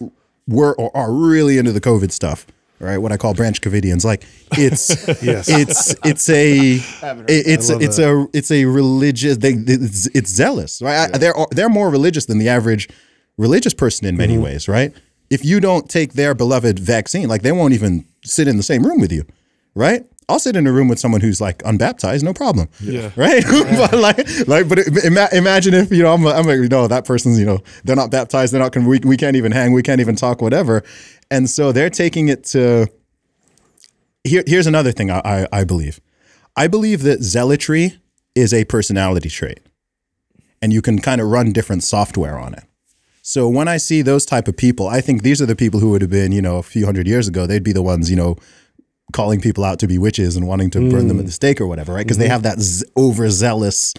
were 0.48 0.76
or 0.76 0.96
are 0.96 1.12
really 1.12 1.58
into 1.58 1.72
the 1.72 1.82
COVID 1.82 2.12
stuff, 2.12 2.46
right? 2.80 2.98
What 2.98 3.12
I 3.12 3.18
call 3.18 3.34
branch 3.34 3.62
Covidians, 3.62 4.04
like 4.06 4.24
it's 4.58 4.90
Yes. 5.24 5.48
it's 5.50 5.96
it's 6.06 6.30
a 6.30 6.80
it's 7.28 7.70
love 7.70 7.82
it's 7.82 8.00
a 8.00 8.28
it's 8.34 8.52
a 8.52 8.66
religious 8.66 9.38
they 9.38 9.54
it's, 9.54 10.08
it's 10.08 10.30
zealous 10.32 10.82
right 10.82 11.14
I- 11.14 11.18
they're 11.18 11.36
they're 11.52 11.70
more 11.70 11.90
religious 11.90 12.26
than 12.26 12.38
the 12.40 12.50
average 12.50 12.90
religious 13.38 13.74
person 13.74 14.08
in 14.08 14.16
many 14.16 14.34
mm-hmm. 14.34 14.44
ways 14.44 14.68
right 14.68 14.94
if 15.30 15.44
you 15.44 15.60
don't 15.60 15.90
take 15.90 16.14
their 16.14 16.34
beloved 16.34 16.80
vaccine 16.80 17.28
like 17.28 17.42
they 17.42 17.52
won't 17.52 17.74
even 17.74 18.06
sit 18.24 18.48
in 18.48 18.58
the 18.58 18.64
same 18.64 18.84
room 18.84 19.00
with 19.00 19.12
you 19.12 19.26
right 19.76 20.06
I'll 20.30 20.40
sit 20.40 20.56
in 20.56 20.66
a 20.66 20.72
room 20.72 20.88
with 20.88 21.00
someone 21.00 21.20
who's 21.20 21.42
like 21.42 21.62
unbaptized, 21.66 22.24
no 22.24 22.34
problem. 22.34 22.70
Yeah. 22.80 23.12
Right. 23.18 23.44
but 23.78 23.94
like, 23.94 24.48
like, 24.48 24.70
but 24.70 24.80
ima- 25.04 25.28
imagine 25.34 25.74
if 25.74 25.92
you 25.92 26.02
know, 26.02 26.14
I'm, 26.14 26.26
I'm 26.26 26.46
like, 26.46 26.72
no, 26.72 26.88
that 26.88 27.04
person's, 27.04 27.38
you 27.38 27.46
know, 27.46 27.60
they're 27.84 27.98
not 27.98 28.10
baptized. 28.10 28.54
They're 28.54 28.62
not. 28.62 28.72
Con- 28.72 28.86
we, 28.86 29.00
we 29.00 29.18
can't 29.18 29.36
even 29.36 29.52
hang. 29.52 29.74
We 29.74 29.84
can't 29.84 30.00
even 30.00 30.16
talk. 30.16 30.42
Whatever. 30.42 30.82
And 31.30 31.50
so 31.50 31.74
they're 31.74 31.90
taking 31.90 32.30
it 32.30 32.46
to 32.46 32.88
here, 34.24 34.44
here's 34.48 34.68
another 34.68 34.92
thing 34.92 35.12
I, 35.12 35.22
I, 35.24 35.48
I 35.52 35.64
believe. 35.64 36.00
I 36.56 36.68
believe 36.68 37.04
that 37.04 37.22
zealotry 37.22 38.00
is 38.36 38.54
a 38.54 38.66
personality 38.66 39.30
trait, 39.30 39.60
and 40.62 40.72
you 40.72 40.82
can 40.82 41.00
kind 41.00 41.20
of 41.20 41.28
run 41.28 41.52
different 41.52 41.84
software 41.84 42.38
on 42.38 42.54
it. 42.54 42.64
So 43.26 43.48
when 43.48 43.70
I 43.70 43.78
see 43.78 44.02
those 44.02 44.26
type 44.26 44.50
of 44.50 44.58
people, 44.58 44.86
I 44.88 45.00
think 45.00 45.24
these 45.24 45.42
are 45.42 45.46
the 45.46 45.56
people 45.56 45.80
who 45.80 45.92
would 45.92 46.02
have 46.02 46.12
been, 46.12 46.34
you 46.34 46.42
know, 46.42 46.58
a 46.58 46.64
few 46.64 46.86
hundred 46.86 47.08
years 47.08 47.26
ago. 47.26 47.48
They'd 47.48 47.64
be 47.64 47.72
the 47.72 47.82
ones, 47.82 48.10
you 48.10 48.18
know, 48.18 48.36
calling 49.14 49.40
people 49.40 49.64
out 49.64 49.80
to 49.80 49.88
be 49.88 49.98
witches 49.98 50.36
and 50.36 50.46
wanting 50.46 50.70
to 50.72 50.92
burn 50.92 51.08
them 51.08 51.20
at 51.20 51.26
the 51.26 51.32
stake 51.32 51.62
or 51.62 51.68
whatever, 51.68 51.94
right? 51.94 52.06
Because 52.06 52.18
they 52.18 52.28
have 52.28 52.44
that 52.44 52.60
z- 52.60 52.86
overzealous 52.98 53.94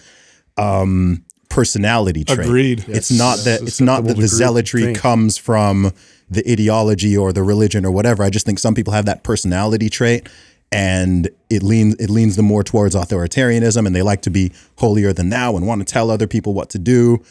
um, 0.58 1.24
personality 1.48 2.24
trait. 2.24 2.40
Agreed. 2.40 2.84
It's 2.86 3.10
not 3.10 3.38
that 3.40 3.62
it's 3.62 3.80
not 3.80 4.04
that 4.04 4.16
the 4.16 4.28
Susceptible 4.28 4.28
to 4.28 4.28
group 4.28 4.30
zealotry 4.30 4.82
think. 4.82 4.98
comes 4.98 5.38
from 5.38 5.92
the 6.28 6.46
ideology 6.50 7.16
or 7.16 7.32
the 7.32 7.42
religion 7.42 7.86
or 7.86 7.92
whatever. 7.92 8.24
I 8.24 8.28
just 8.28 8.44
think 8.44 8.58
some 8.58 8.74
people 8.74 8.92
have 8.92 9.06
that 9.06 9.22
personality 9.22 9.88
trait 9.88 10.28
and 10.70 11.30
it 11.48 11.62
leans 11.62 11.94
it 11.94 12.10
leans 12.10 12.36
them 12.36 12.44
more 12.44 12.62
towards 12.62 12.94
authoritarianism 12.94 13.86
and 13.86 13.96
they 13.96 14.02
like 14.02 14.20
to 14.22 14.30
be 14.30 14.52
holier 14.76 15.14
than 15.14 15.30
thou 15.30 15.56
and 15.56 15.66
want 15.66 15.86
to 15.86 15.90
tell 15.90 16.10
other 16.10 16.26
people 16.26 16.52
what 16.52 16.68
to 16.70 16.78
do. 16.78 17.22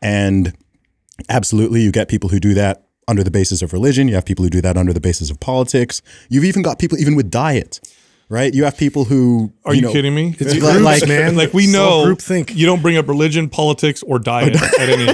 And 0.00 0.56
absolutely 1.28 1.82
you 1.82 1.92
get 1.92 2.08
people 2.08 2.30
who 2.30 2.40
do 2.40 2.54
that 2.54 2.86
under 3.08 3.22
the 3.24 3.30
basis 3.30 3.62
of 3.62 3.72
religion. 3.72 4.08
You 4.08 4.14
have 4.14 4.24
people 4.24 4.44
who 4.44 4.50
do 4.50 4.60
that 4.60 4.76
under 4.76 4.92
the 4.92 5.00
basis 5.00 5.30
of 5.30 5.40
politics. 5.40 6.00
You've 6.28 6.44
even 6.44 6.62
got 6.62 6.78
people 6.78 6.98
even 6.98 7.16
with 7.16 7.30
diet. 7.30 7.80
Right? 8.28 8.54
You 8.54 8.62
have 8.62 8.76
people 8.78 9.06
who 9.06 9.52
Are 9.64 9.74
you, 9.74 9.80
know, 9.82 9.92
kidding 9.92 10.14
me? 10.14 10.36
It's 10.38 10.52
Like- 10.52 10.60
groups, 10.60 10.84
like- 10.84 11.08
man. 11.08 11.34
Like 11.34 11.52
we 11.52 11.66
know 11.66 12.04
group 12.04 12.20
think. 12.20 12.54
you 12.54 12.64
don't 12.64 12.80
bring 12.80 12.96
up 12.96 13.08
religion, 13.08 13.48
politics, 13.48 14.04
or 14.04 14.20
diet 14.20 14.54
at 14.78 14.88
any 14.88 15.04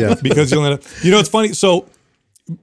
Yeah. 0.00 0.14
because 0.22 0.52
you'll 0.52 0.64
end 0.64 0.74
up. 0.74 0.82
You 1.02 1.10
know, 1.10 1.18
it's 1.18 1.28
funny. 1.28 1.52
So 1.52 1.86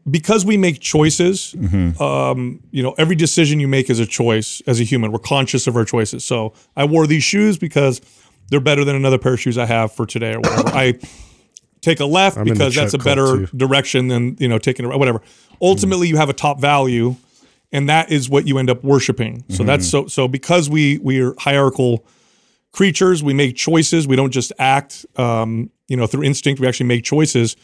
because 0.10 0.46
we 0.46 0.56
make 0.56 0.80
choices, 0.80 1.54
um, 2.00 2.62
you 2.72 2.82
know, 2.84 2.94
every 2.98 3.18
decision 3.18 3.60
you 3.60 3.68
make 3.68 3.90
is 3.90 4.00
a 4.00 4.06
choice 4.06 4.62
as 4.66 4.80
a 4.80 4.84
human. 4.86 5.12
We're 5.12 5.20
conscious 5.20 5.68
of 5.68 5.76
our 5.76 5.84
choices. 5.84 6.24
So 6.24 6.54
I 6.78 6.86
wore 6.86 7.06
these 7.06 7.24
shoes 7.26 7.58
because 7.58 8.00
they're 8.50 8.62
better 8.62 8.86
than 8.86 8.96
another 8.96 9.18
pair 9.18 9.34
of 9.34 9.42
shoes 9.42 9.58
I 9.58 9.66
have 9.66 9.92
for 9.92 10.06
today 10.06 10.36
or 10.36 10.40
whatever. 10.40 10.70
I 10.70 10.94
take 11.82 12.00
a 12.00 12.06
left 12.06 12.38
the 12.38 12.44
because 12.46 12.76
that's 12.76 12.94
a 12.94 12.98
better 12.98 13.46
direction 13.56 14.08
than 14.08 14.38
you 14.40 14.48
know 14.48 14.58
taking 14.58 14.86
a 14.86 14.90
right, 14.90 15.00
whatever. 15.00 15.22
Ultimately, 15.62 16.08
you 16.08 16.18
have 16.18 16.30
a 16.30 16.34
top 16.34 16.60
value, 16.60 17.16
and 17.72 17.90
that 17.90 18.12
is 18.12 18.30
what 18.30 18.48
you 18.48 18.58
end 18.58 18.70
up 18.70 18.84
worshiping. 18.84 19.44
So 19.50 19.64
that's 19.64 19.88
so 19.88 20.08
so 20.08 20.28
because 20.28 20.70
we 20.70 20.98
we 21.00 21.22
are 21.22 21.34
hierarchical 21.40 22.06
creatures. 22.72 23.24
We 23.24 23.34
make 23.34 23.56
choices. 23.56 24.08
We 24.08 24.16
don't 24.16 24.32
just 24.32 24.54
act, 24.58 25.06
um, 25.18 25.70
you 25.88 25.98
know, 25.98 26.08
through 26.08 26.24
instinct. 26.24 26.62
We 26.62 26.68
actually 26.68 26.88
make 26.88 27.04
choices. 27.04 27.56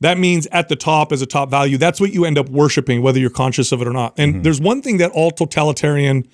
That 0.00 0.18
means 0.18 0.46
at 0.50 0.68
the 0.68 0.76
top 0.76 1.12
as 1.12 1.20
a 1.20 1.26
top 1.26 1.50
value, 1.50 1.76
that's 1.76 2.00
what 2.00 2.12
you 2.12 2.24
end 2.24 2.38
up 2.38 2.48
worshiping, 2.48 3.02
whether 3.02 3.18
you're 3.18 3.28
conscious 3.28 3.70
of 3.70 3.82
it 3.82 3.86
or 3.86 3.92
not. 3.92 4.14
And 4.18 4.42
there's 4.42 4.60
one 4.60 4.80
thing 4.80 4.96
that 4.96 5.10
all 5.10 5.30
totalitarian 5.30 6.26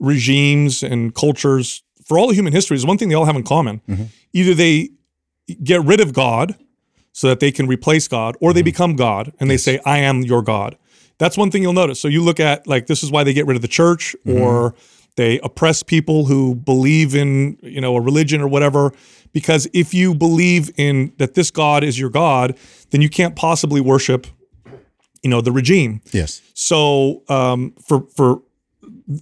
regimes 0.00 0.82
and 0.82 1.14
cultures, 1.14 1.82
for 2.06 2.18
all 2.18 2.30
of 2.30 2.34
human 2.34 2.52
history, 2.52 2.76
is 2.76 2.86
one 2.86 2.96
thing 2.98 3.08
they 3.10 3.14
all 3.14 3.26
have 3.26 3.36
in 3.36 3.42
common. 3.44 3.82
Either 4.32 4.54
they 4.54 4.88
get 5.54 5.82
rid 5.84 6.00
of 6.00 6.12
God 6.12 6.56
so 7.12 7.28
that 7.28 7.40
they 7.40 7.52
can 7.52 7.66
replace 7.66 8.08
God, 8.08 8.36
or 8.40 8.52
they 8.52 8.62
become 8.62 8.96
God 8.96 9.32
and 9.38 9.50
they 9.50 9.58
say, 9.58 9.78
I 9.84 9.98
am 9.98 10.22
your 10.22 10.42
God. 10.42 10.76
That's 11.18 11.36
one 11.36 11.50
thing 11.50 11.62
you'll 11.62 11.72
notice. 11.72 12.00
So 12.00 12.08
you 12.08 12.22
look 12.22 12.40
at 12.40 12.66
like 12.66 12.86
this 12.86 13.02
is 13.02 13.10
why 13.10 13.22
they 13.22 13.32
get 13.32 13.46
rid 13.46 13.54
of 13.54 13.62
the 13.62 13.68
church 13.68 14.16
or 14.26 14.74
they 15.16 15.38
oppress 15.40 15.82
people 15.82 16.24
who 16.24 16.54
believe 16.54 17.14
in, 17.14 17.58
you 17.62 17.80
know, 17.80 17.96
a 17.96 18.00
religion 18.00 18.40
or 18.40 18.48
whatever. 18.48 18.92
Because 19.32 19.68
if 19.72 19.94
you 19.94 20.14
believe 20.14 20.70
in 20.76 21.12
that 21.18 21.34
this 21.34 21.50
God 21.50 21.84
is 21.84 21.98
your 21.98 22.10
God, 22.10 22.56
then 22.90 23.02
you 23.02 23.08
can't 23.08 23.36
possibly 23.36 23.80
worship, 23.80 24.26
you 25.22 25.30
know, 25.30 25.40
the 25.40 25.52
regime. 25.52 26.00
Yes. 26.12 26.42
So 26.54 27.22
um, 27.28 27.74
for 27.86 28.06
for 28.16 28.42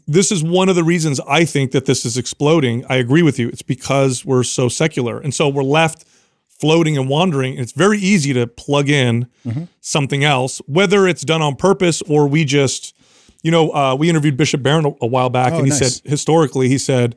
this 0.07 0.31
is 0.31 0.43
one 0.43 0.69
of 0.69 0.77
the 0.77 0.85
reasons 0.85 1.21
I 1.29 1.45
think 1.45 1.73
that 1.73 1.87
this 1.87 2.05
is 2.05 2.17
exploding. 2.17 2.85
I 2.89 2.97
agree 2.97 3.23
with 3.23 3.39
you. 3.39 3.49
It's 3.49 3.63
because 3.63 4.25
we're 4.25 4.45
so 4.45 4.69
secular, 4.69 5.21
and 5.21 5.35
so 5.35 5.49
we're 5.49 5.63
left 5.63 6.05
floating 6.61 6.97
and 6.99 7.09
wandering. 7.09 7.59
It's 7.59 7.73
very 7.73 7.99
easy 7.99 8.33
to 8.35 8.47
plug 8.47 8.89
in 8.89 9.27
something 9.81 10.25
else, 10.25 10.61
whether 10.67 11.07
it's 11.09 11.23
done 11.25 11.43
on 11.43 11.57
purpose 11.57 12.03
or 12.03 12.27
we 12.29 12.45
just, 12.45 12.95
you 13.43 13.51
know, 13.51 13.71
uh, 13.75 13.95
we 13.95 14.09
interviewed 14.11 14.37
Bishop 14.37 14.63
Barron 14.63 14.85
a, 14.87 14.93
a 15.01 15.07
while 15.07 15.31
back, 15.31 15.53
Oh, 15.53 15.57
and 15.59 15.67
he 15.67 15.71
nice. 15.71 15.97
said 15.97 16.11
historically, 16.11 16.69
he 16.69 16.79
said. 16.79 17.17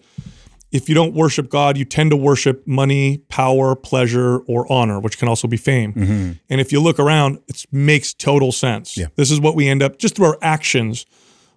If 0.71 0.89
you 0.89 0.95
don't 0.95 1.13
worship 1.13 1.49
God, 1.51 1.77
you 1.77 1.85
tend 1.85 2.09
to 2.09 2.17
worship 2.17 2.65
money, 2.65 3.19
power, 3.29 3.75
pleasure, 3.75 4.39
or 4.47 4.65
honor, 4.73 4.99
which 4.99 5.19
can 5.19 5.27
also 5.27 5.47
be 5.47 5.55
fame. 5.55 6.39
And 6.49 6.59
if 6.59 6.71
you 6.71 6.79
look 6.81 6.97
around, 6.97 7.37
it 7.47 7.63
makes 7.71 8.11
total 8.11 8.51
sense. 8.51 8.97
Yeah. 8.97 9.05
This 9.15 9.29
is 9.29 9.39
what 9.39 9.53
we 9.55 9.67
end 9.69 9.83
up 9.83 9.99
just 9.99 10.15
through 10.15 10.25
our 10.25 10.37
actions 10.41 11.05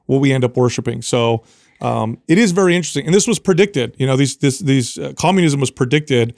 what 0.05 0.21
we 0.21 0.35
end 0.35 0.45
up 0.45 0.55
worshiping. 0.55 1.01
So 1.01 1.45
um, 1.81 2.19
it 2.29 2.37
is 2.37 2.53
very 2.53 2.77
interesting, 2.77 3.07
and 3.07 3.15
this 3.15 3.27
was 3.27 3.39
predicted. 3.39 3.95
You 3.99 4.07
know, 4.07 4.17
these 4.17 4.37
this 4.37 4.59
these 4.59 4.99
uh, 4.99 5.15
communism 5.17 5.61
was 5.61 5.71
predicted, 5.71 6.35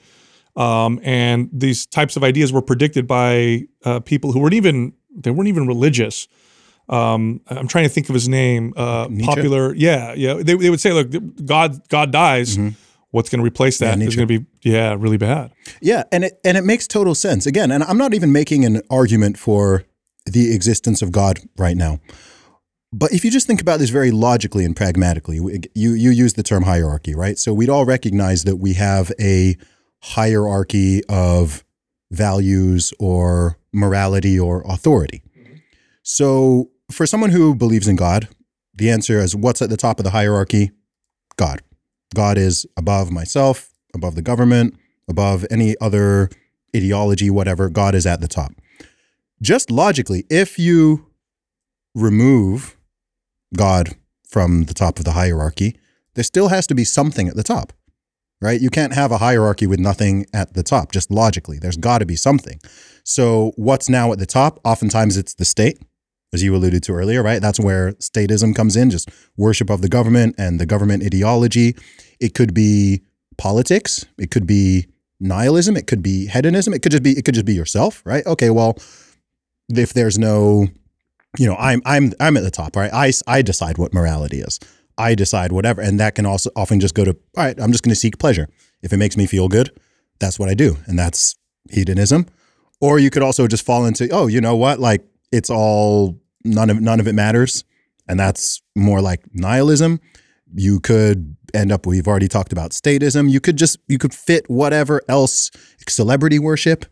um, 0.59 0.99
and 1.03 1.49
these 1.53 1.85
types 1.85 2.17
of 2.17 2.23
ideas 2.23 2.51
were 2.51 2.61
predicted 2.61 3.07
by 3.07 3.63
uh, 3.85 4.01
people 4.01 4.33
who 4.33 4.39
weren't 4.39 4.53
even 4.53 4.93
they 5.15 5.31
weren't 5.31 5.47
even 5.47 5.65
religious. 5.65 6.27
Um, 6.89 7.41
I'm 7.47 7.67
trying 7.67 7.85
to 7.85 7.89
think 7.89 8.09
of 8.09 8.13
his 8.13 8.27
name. 8.27 8.73
Uh, 8.75 9.07
popular, 9.21 9.73
yeah, 9.73 10.13
yeah. 10.13 10.33
They, 10.33 10.55
they 10.55 10.69
would 10.69 10.81
say, 10.81 10.91
look, 10.91 11.11
God 11.45 11.87
God 11.87 12.11
dies. 12.11 12.59
What's 13.11 13.29
going 13.29 13.39
to 13.39 13.45
replace 13.45 13.79
that 13.79 13.93
is 13.93 13.97
Nietzsche. 13.97 14.17
going 14.17 14.27
to 14.27 14.39
be 14.39 14.45
yeah 14.61 14.95
really 14.99 15.17
bad. 15.17 15.51
Yeah, 15.81 16.03
and 16.11 16.25
it 16.25 16.39
and 16.43 16.57
it 16.57 16.63
makes 16.63 16.87
total 16.87 17.15
sense. 17.15 17.47
Again, 17.47 17.71
and 17.71 17.83
I'm 17.83 17.97
not 17.97 18.13
even 18.13 18.31
making 18.31 18.65
an 18.65 18.81
argument 18.89 19.39
for 19.39 19.85
the 20.25 20.53
existence 20.53 21.01
of 21.01 21.11
God 21.11 21.39
right 21.57 21.77
now. 21.77 21.99
But 22.91 23.13
if 23.13 23.23
you 23.23 23.31
just 23.31 23.47
think 23.47 23.61
about 23.61 23.79
this 23.79 23.91
very 23.91 24.11
logically 24.11 24.65
and 24.65 24.75
pragmatically, 24.75 25.37
you 25.73 25.93
you 25.93 26.11
use 26.11 26.33
the 26.33 26.43
term 26.43 26.63
hierarchy, 26.63 27.15
right? 27.15 27.37
So 27.37 27.53
we'd 27.53 27.69
all 27.69 27.85
recognize 27.85 28.43
that 28.43 28.57
we 28.57 28.73
have 28.73 29.11
a 29.19 29.55
hierarchy 30.01 31.01
of 31.09 31.63
values 32.11 32.93
or 32.99 33.57
morality 33.73 34.39
or 34.39 34.63
authority. 34.67 35.21
So 36.03 36.71
for 36.91 37.05
someone 37.05 37.29
who 37.29 37.53
believes 37.53 37.87
in 37.87 37.95
God, 37.95 38.27
the 38.73 38.89
answer 38.89 39.19
is 39.19 39.35
what's 39.35 39.61
at 39.61 39.69
the 39.69 39.77
top 39.77 39.99
of 39.99 40.03
the 40.03 40.11
hierarchy? 40.11 40.71
God. 41.35 41.61
God 42.15 42.37
is 42.37 42.65
above 42.75 43.11
myself, 43.11 43.71
above 43.93 44.15
the 44.15 44.21
government, 44.21 44.75
above 45.07 45.45
any 45.51 45.75
other 45.79 46.29
ideology, 46.75 47.29
whatever. 47.29 47.69
God 47.69 47.93
is 47.93 48.05
at 48.05 48.21
the 48.21 48.27
top. 48.27 48.53
Just 49.41 49.69
logically, 49.69 50.25
if 50.29 50.57
you 50.57 51.07
remove 51.93 52.77
God 53.55 53.95
from 54.27 54.63
the 54.63 54.73
top 54.73 54.99
of 54.99 55.05
the 55.05 55.11
hierarchy, 55.11 55.77
there 56.15 56.23
still 56.23 56.49
has 56.49 56.67
to 56.67 56.75
be 56.75 56.83
something 56.83 57.27
at 57.27 57.35
the 57.35 57.43
top, 57.43 57.73
right? 58.41 58.59
You 58.59 58.69
can't 58.69 58.93
have 58.93 59.11
a 59.11 59.17
hierarchy 59.17 59.67
with 59.67 59.79
nothing 59.79 60.25
at 60.33 60.53
the 60.53 60.63
top, 60.63 60.91
just 60.91 61.11
logically. 61.11 61.59
There's 61.59 61.77
got 61.77 61.99
to 61.99 62.05
be 62.05 62.15
something. 62.15 62.59
So, 63.03 63.53
what's 63.55 63.89
now 63.89 64.11
at 64.11 64.19
the 64.19 64.25
top? 64.25 64.59
Oftentimes 64.63 65.17
it's 65.17 65.33
the 65.33 65.45
state, 65.45 65.79
as 66.33 66.43
you 66.43 66.55
alluded 66.55 66.83
to 66.83 66.93
earlier, 66.93 67.23
right? 67.23 67.41
That's 67.41 67.59
where 67.59 67.93
statism 67.93 68.55
comes 68.55 68.75
in, 68.75 68.89
just 68.89 69.09
worship 69.37 69.69
of 69.69 69.81
the 69.81 69.89
government 69.89 70.35
and 70.37 70.59
the 70.59 70.65
government 70.65 71.03
ideology. 71.03 71.75
It 72.19 72.33
could 72.33 72.53
be 72.53 73.01
politics, 73.37 74.05
it 74.17 74.31
could 74.31 74.45
be 74.45 74.87
nihilism, 75.19 75.75
it 75.75 75.87
could 75.87 76.03
be 76.03 76.27
hedonism, 76.27 76.73
it 76.73 76.81
could 76.81 76.91
just 76.91 77.03
be 77.03 77.17
it 77.17 77.25
could 77.25 77.35
just 77.35 77.45
be 77.45 77.53
yourself, 77.53 78.01
right? 78.05 78.25
Okay, 78.25 78.49
well, 78.49 78.77
if 79.69 79.93
there's 79.93 80.17
no 80.17 80.67
you 81.37 81.45
know, 81.45 81.55
I'm 81.55 81.81
I'm 81.85 82.13
I'm 82.19 82.37
at 82.37 82.43
the 82.43 82.51
top, 82.51 82.75
right? 82.75 82.91
I 82.93 83.11
I 83.27 83.41
decide 83.41 83.77
what 83.77 83.93
morality 83.93 84.39
is. 84.39 84.59
I 84.99 85.15
decide 85.15 85.51
whatever, 85.51 85.81
and 85.81 85.99
that 85.99 86.15
can 86.15 86.25
also 86.25 86.51
often 86.55 86.79
just 86.79 86.93
go 86.93 87.05
to 87.05 87.11
all 87.37 87.43
right. 87.45 87.59
I'm 87.59 87.71
just 87.71 87.83
going 87.83 87.93
to 87.93 87.99
seek 87.99 88.19
pleasure. 88.19 88.47
If 88.81 88.93
it 88.93 88.97
makes 88.97 89.17
me 89.17 89.25
feel 89.25 89.47
good, 89.47 89.71
that's 90.19 90.37
what 90.37 90.49
I 90.49 90.53
do, 90.53 90.77
and 90.85 90.99
that's 90.99 91.35
hedonism. 91.69 92.27
Or 92.81 92.99
you 92.99 93.09
could 93.09 93.23
also 93.23 93.47
just 93.47 93.65
fall 93.65 93.85
into 93.85 94.09
oh, 94.11 94.27
you 94.27 94.41
know 94.41 94.55
what? 94.55 94.79
Like 94.79 95.03
it's 95.31 95.49
all 95.49 96.19
none 96.43 96.69
of 96.69 96.79
none 96.79 96.99
of 96.99 97.07
it 97.07 97.13
matters, 97.13 97.63
and 98.07 98.19
that's 98.19 98.61
more 98.75 99.01
like 99.01 99.21
nihilism. 99.33 99.99
You 100.53 100.79
could 100.79 101.35
end 101.53 101.71
up. 101.71 101.85
We've 101.85 102.07
already 102.07 102.27
talked 102.27 102.51
about 102.51 102.71
statism. 102.71 103.29
You 103.29 103.39
could 103.39 103.55
just 103.55 103.79
you 103.87 103.97
could 103.97 104.13
fit 104.13 104.49
whatever 104.49 105.01
else 105.07 105.49
celebrity 105.87 106.37
worship 106.37 106.85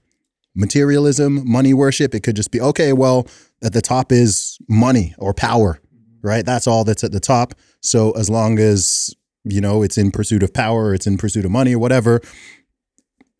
materialism, 0.57 1.49
money 1.49 1.73
worship. 1.73 2.13
It 2.13 2.23
could 2.23 2.35
just 2.35 2.51
be, 2.51 2.59
okay, 2.59 2.91
well, 2.91 3.27
at 3.63 3.73
the 3.73 3.81
top 3.81 4.11
is 4.11 4.57
money 4.67 5.15
or 5.17 5.33
power, 5.33 5.79
right? 6.27 6.45
That's 6.45 6.67
all 6.67 6.83
that's 6.83 7.03
at 7.03 7.11
the 7.11 7.19
top. 7.19 7.55
So 7.81 8.11
as 8.11 8.29
long 8.29 8.59
as, 8.59 9.15
you 9.43 9.61
know, 9.61 9.81
it's 9.81 9.97
in 9.97 10.11
pursuit 10.11 10.43
of 10.43 10.53
power, 10.53 10.93
it's 10.93 11.07
in 11.07 11.17
pursuit 11.17 11.45
of 11.45 11.51
money 11.51 11.73
or 11.73 11.79
whatever, 11.79 12.21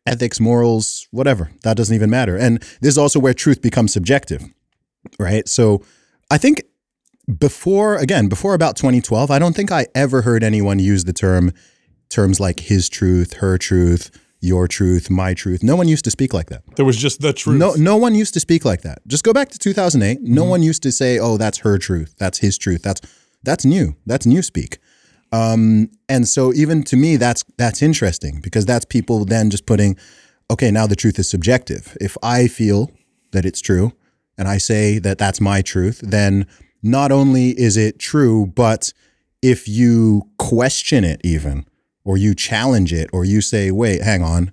ethics, 0.05 0.39
morals, 0.39 1.07
whatever, 1.11 1.51
that 1.63 1.77
doesn't 1.77 1.93
even 1.93 2.09
matter. 2.09 2.37
And 2.37 2.59
this 2.81 2.91
is 2.91 2.97
also 2.97 3.19
where 3.19 3.33
truth 3.33 3.61
becomes 3.61 3.91
subjective, 3.91 4.43
right? 5.19 5.47
So 5.47 5.83
I 6.31 6.37
think 6.37 6.63
before, 7.39 7.97
again, 7.97 8.29
before 8.29 8.53
about 8.53 8.77
2012, 8.77 9.29
I 9.29 9.37
don't 9.37 9.55
think 9.55 9.71
I 9.71 9.87
ever 9.93 10.21
heard 10.21 10.43
anyone 10.43 10.79
use 10.79 11.03
the 11.03 11.13
term, 11.13 11.51
terms 12.09 12.39
like 12.39 12.61
his 12.61 12.87
truth, 12.87 13.33
her 13.33 13.57
truth, 13.57 14.09
your 14.39 14.67
truth, 14.67 15.09
my 15.09 15.33
truth. 15.33 15.63
No 15.63 15.75
one 15.75 15.87
used 15.87 16.03
to 16.05 16.11
speak 16.11 16.33
like 16.33 16.47
that. 16.49 16.63
There 16.75 16.85
was 16.85 16.97
just 16.97 17.21
the 17.21 17.33
truth. 17.33 17.57
No, 17.57 17.73
no 17.73 17.97
one 17.97 18.15
used 18.15 18.33
to 18.35 18.39
speak 18.39 18.65
like 18.65 18.81
that. 18.81 18.99
Just 19.07 19.23
go 19.23 19.33
back 19.33 19.49
to 19.49 19.57
2008. 19.57 20.21
No 20.21 20.43
one 20.43 20.61
used 20.61 20.83
to 20.83 20.91
say, 20.91 21.19
"Oh, 21.19 21.37
that's 21.37 21.59
her 21.59 21.77
truth. 21.77 22.15
That's 22.17 22.39
his 22.39 22.57
truth." 22.57 22.83
That's 22.83 23.01
that's 23.43 23.65
new. 23.65 23.95
That's 24.05 24.25
new 24.25 24.41
speak. 24.41 24.79
Um, 25.31 25.89
and 26.07 26.27
so 26.27 26.53
even 26.53 26.83
to 26.83 26.95
me, 26.95 27.17
that's 27.17 27.43
that's 27.57 27.81
interesting 27.81 28.39
because 28.41 28.65
that's 28.65 28.85
people 28.85 29.25
then 29.25 29.49
just 29.49 29.65
putting, 29.65 29.97
okay, 30.49 30.71
now 30.71 30.87
the 30.87 30.95
truth 30.95 31.19
is 31.19 31.29
subjective. 31.29 31.97
If 31.99 32.17
I 32.23 32.47
feel 32.47 32.91
that 33.31 33.45
it's 33.45 33.61
true, 33.61 33.93
and 34.37 34.47
I 34.47 34.57
say 34.57 34.99
that 34.99 35.17
that's 35.17 35.41
my 35.41 35.61
truth, 35.61 35.99
then 36.03 36.45
not 36.83 37.11
only 37.11 37.49
is 37.59 37.75
it 37.75 37.99
true, 37.99 38.45
but 38.45 38.93
if 39.41 39.67
you 39.67 40.29
question 40.37 41.03
it, 41.03 41.19
even 41.23 41.65
or 42.07 42.15
you 42.17 42.33
challenge 42.33 42.93
it, 42.93 43.09
or 43.11 43.25
you 43.25 43.41
say, 43.41 43.69
wait, 43.69 44.01
hang 44.01 44.23
on, 44.23 44.51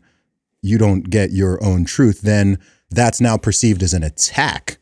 you 0.60 0.76
don't 0.76 1.08
get 1.08 1.30
your 1.30 1.62
own 1.64 1.84
truth, 1.84 2.22
then 2.22 2.58
that's 2.90 3.20
now 3.20 3.36
perceived 3.36 3.82
as 3.82 3.94
an 3.94 4.02
attack 4.02 4.78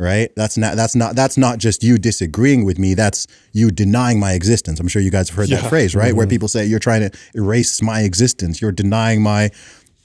right 0.00 0.30
that's 0.36 0.56
not 0.56 0.76
that's 0.76 0.94
not 0.94 1.16
that's 1.16 1.36
not 1.36 1.58
just 1.58 1.82
you 1.82 1.98
disagreeing 1.98 2.64
with 2.64 2.78
me 2.78 2.94
that's 2.94 3.26
you 3.52 3.68
denying 3.68 4.20
my 4.20 4.32
existence 4.32 4.78
i'm 4.78 4.86
sure 4.86 5.02
you 5.02 5.10
guys 5.10 5.28
have 5.28 5.36
heard 5.36 5.48
Yeah. 5.48 5.60
that 5.60 5.68
phrase 5.68 5.96
right 5.96 6.14
where 6.14 6.24
mm-hmm. 6.24 6.30
people 6.30 6.46
say 6.46 6.64
you're 6.64 6.78
trying 6.78 7.00
to 7.00 7.18
erase 7.34 7.82
my 7.82 8.02
existence 8.02 8.62
you're 8.62 8.70
denying 8.70 9.22
my 9.22 9.50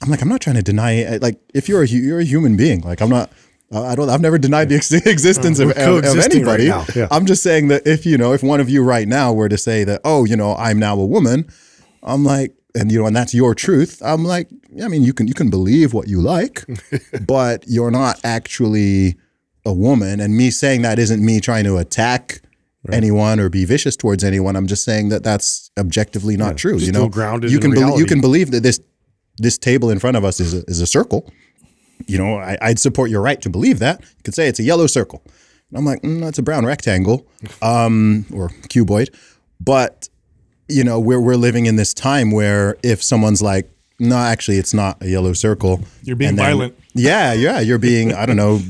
i'm 0.02 0.10
like 0.10 0.20
i'm 0.20 0.28
not 0.28 0.40
trying 0.40 0.56
to 0.56 0.64
deny 0.64 0.94
it. 0.94 1.22
like 1.22 1.38
if 1.54 1.68
you're 1.68 1.84
a 1.84 1.86
you're 1.86 2.18
a 2.18 2.24
human 2.24 2.56
being 2.56 2.80
like 2.80 3.00
i'm 3.00 3.08
not 3.08 3.30
uh, 3.72 3.82
I 3.82 3.94
don't. 3.94 4.08
I've 4.10 4.20
never 4.20 4.38
denied 4.38 4.68
the 4.68 4.76
ex- 4.76 4.92
existence 5.06 5.58
uh, 5.58 5.64
of, 5.64 5.70
of, 5.70 5.76
of 5.76 5.84
coexisting 6.04 6.44
right 6.44 6.60
anybody. 6.60 6.98
yeah. 6.98 7.08
I'm 7.10 7.26
just 7.26 7.42
saying 7.42 7.68
that 7.68 7.86
if 7.86 8.04
you 8.06 8.18
know, 8.18 8.32
if 8.32 8.42
one 8.42 8.60
of 8.60 8.68
you 8.68 8.84
right 8.84 9.08
now 9.08 9.32
were 9.32 9.48
to 9.48 9.58
say 9.58 9.84
that, 9.84 10.02
oh, 10.04 10.24
you 10.24 10.36
know, 10.36 10.54
I'm 10.56 10.78
now 10.78 10.98
a 10.98 11.04
woman, 11.04 11.48
I'm 12.04 12.24
like, 12.24 12.54
and 12.74 12.90
you 12.90 13.00
know, 13.00 13.06
and 13.06 13.16
that's 13.16 13.34
your 13.34 13.54
truth. 13.54 14.02
I'm 14.04 14.24
like, 14.24 14.48
I 14.82 14.88
mean, 14.88 15.02
you 15.02 15.12
can 15.12 15.26
you 15.28 15.34
can 15.34 15.50
believe 15.50 15.92
what 15.92 16.08
you 16.08 16.20
like, 16.20 16.64
but 17.26 17.64
you're 17.66 17.90
not 17.90 18.20
actually 18.24 19.16
a 19.64 19.72
woman. 19.72 20.20
And 20.20 20.36
me 20.36 20.50
saying 20.50 20.82
that 20.82 20.98
isn't 20.98 21.24
me 21.24 21.40
trying 21.40 21.64
to 21.64 21.78
attack 21.78 22.40
anyone 22.92 23.40
or 23.40 23.48
be 23.48 23.64
vicious 23.64 23.96
towards 23.96 24.22
anyone. 24.22 24.56
I'm 24.56 24.66
just 24.66 24.84
saying 24.84 25.08
that 25.08 25.22
that's 25.22 25.70
objectively 25.78 26.36
not 26.36 26.56
true. 26.56 26.76
You 26.76 26.92
know, 26.92 27.08
grounded 27.08 27.50
you 27.50 27.58
can 27.58 27.70
belie- 27.72 27.96
you 27.96 28.06
can 28.06 28.20
believe 28.20 28.50
that 28.50 28.62
this 28.62 28.80
this 29.38 29.58
table 29.58 29.90
in 29.90 29.98
front 29.98 30.16
of 30.16 30.24
us 30.24 30.40
is 30.40 30.54
a, 30.54 30.64
is 30.68 30.80
a 30.80 30.86
circle. 30.86 31.32
You 32.06 32.18
know, 32.18 32.38
I, 32.38 32.58
I'd 32.60 32.78
support 32.78 33.10
your 33.10 33.22
right 33.22 33.40
to 33.42 33.48
believe 33.48 33.78
that. 33.78 34.00
You 34.00 34.22
could 34.24 34.34
say 34.34 34.48
it's 34.48 34.58
a 34.58 34.62
yellow 34.64 34.86
circle. 34.86 35.22
And 35.70 35.78
I'm 35.78 35.84
like, 35.84 36.02
mm, 36.02 36.20
that's 36.20 36.38
a 36.38 36.42
brown 36.42 36.66
rectangle, 36.66 37.26
um, 37.62 38.26
or 38.32 38.48
cuboid. 38.68 39.14
But 39.60 40.08
you 40.68 40.84
know, 40.84 40.98
we're 41.00 41.20
we're 41.20 41.36
living 41.36 41.66
in 41.66 41.76
this 41.76 41.92
time 41.94 42.30
where 42.30 42.76
if 42.82 43.02
someone's 43.02 43.42
like, 43.42 43.70
no, 43.98 44.16
actually, 44.16 44.58
it's 44.58 44.74
not 44.74 45.02
a 45.02 45.08
yellow 45.08 45.32
circle. 45.32 45.80
You're 46.02 46.16
being 46.16 46.36
then- 46.36 46.46
violent. 46.46 46.78
Yeah, 46.96 47.32
yeah, 47.32 47.58
you're 47.58 47.78
being, 47.78 48.12
I 48.14 48.24
don't 48.24 48.36
know, 48.36 48.60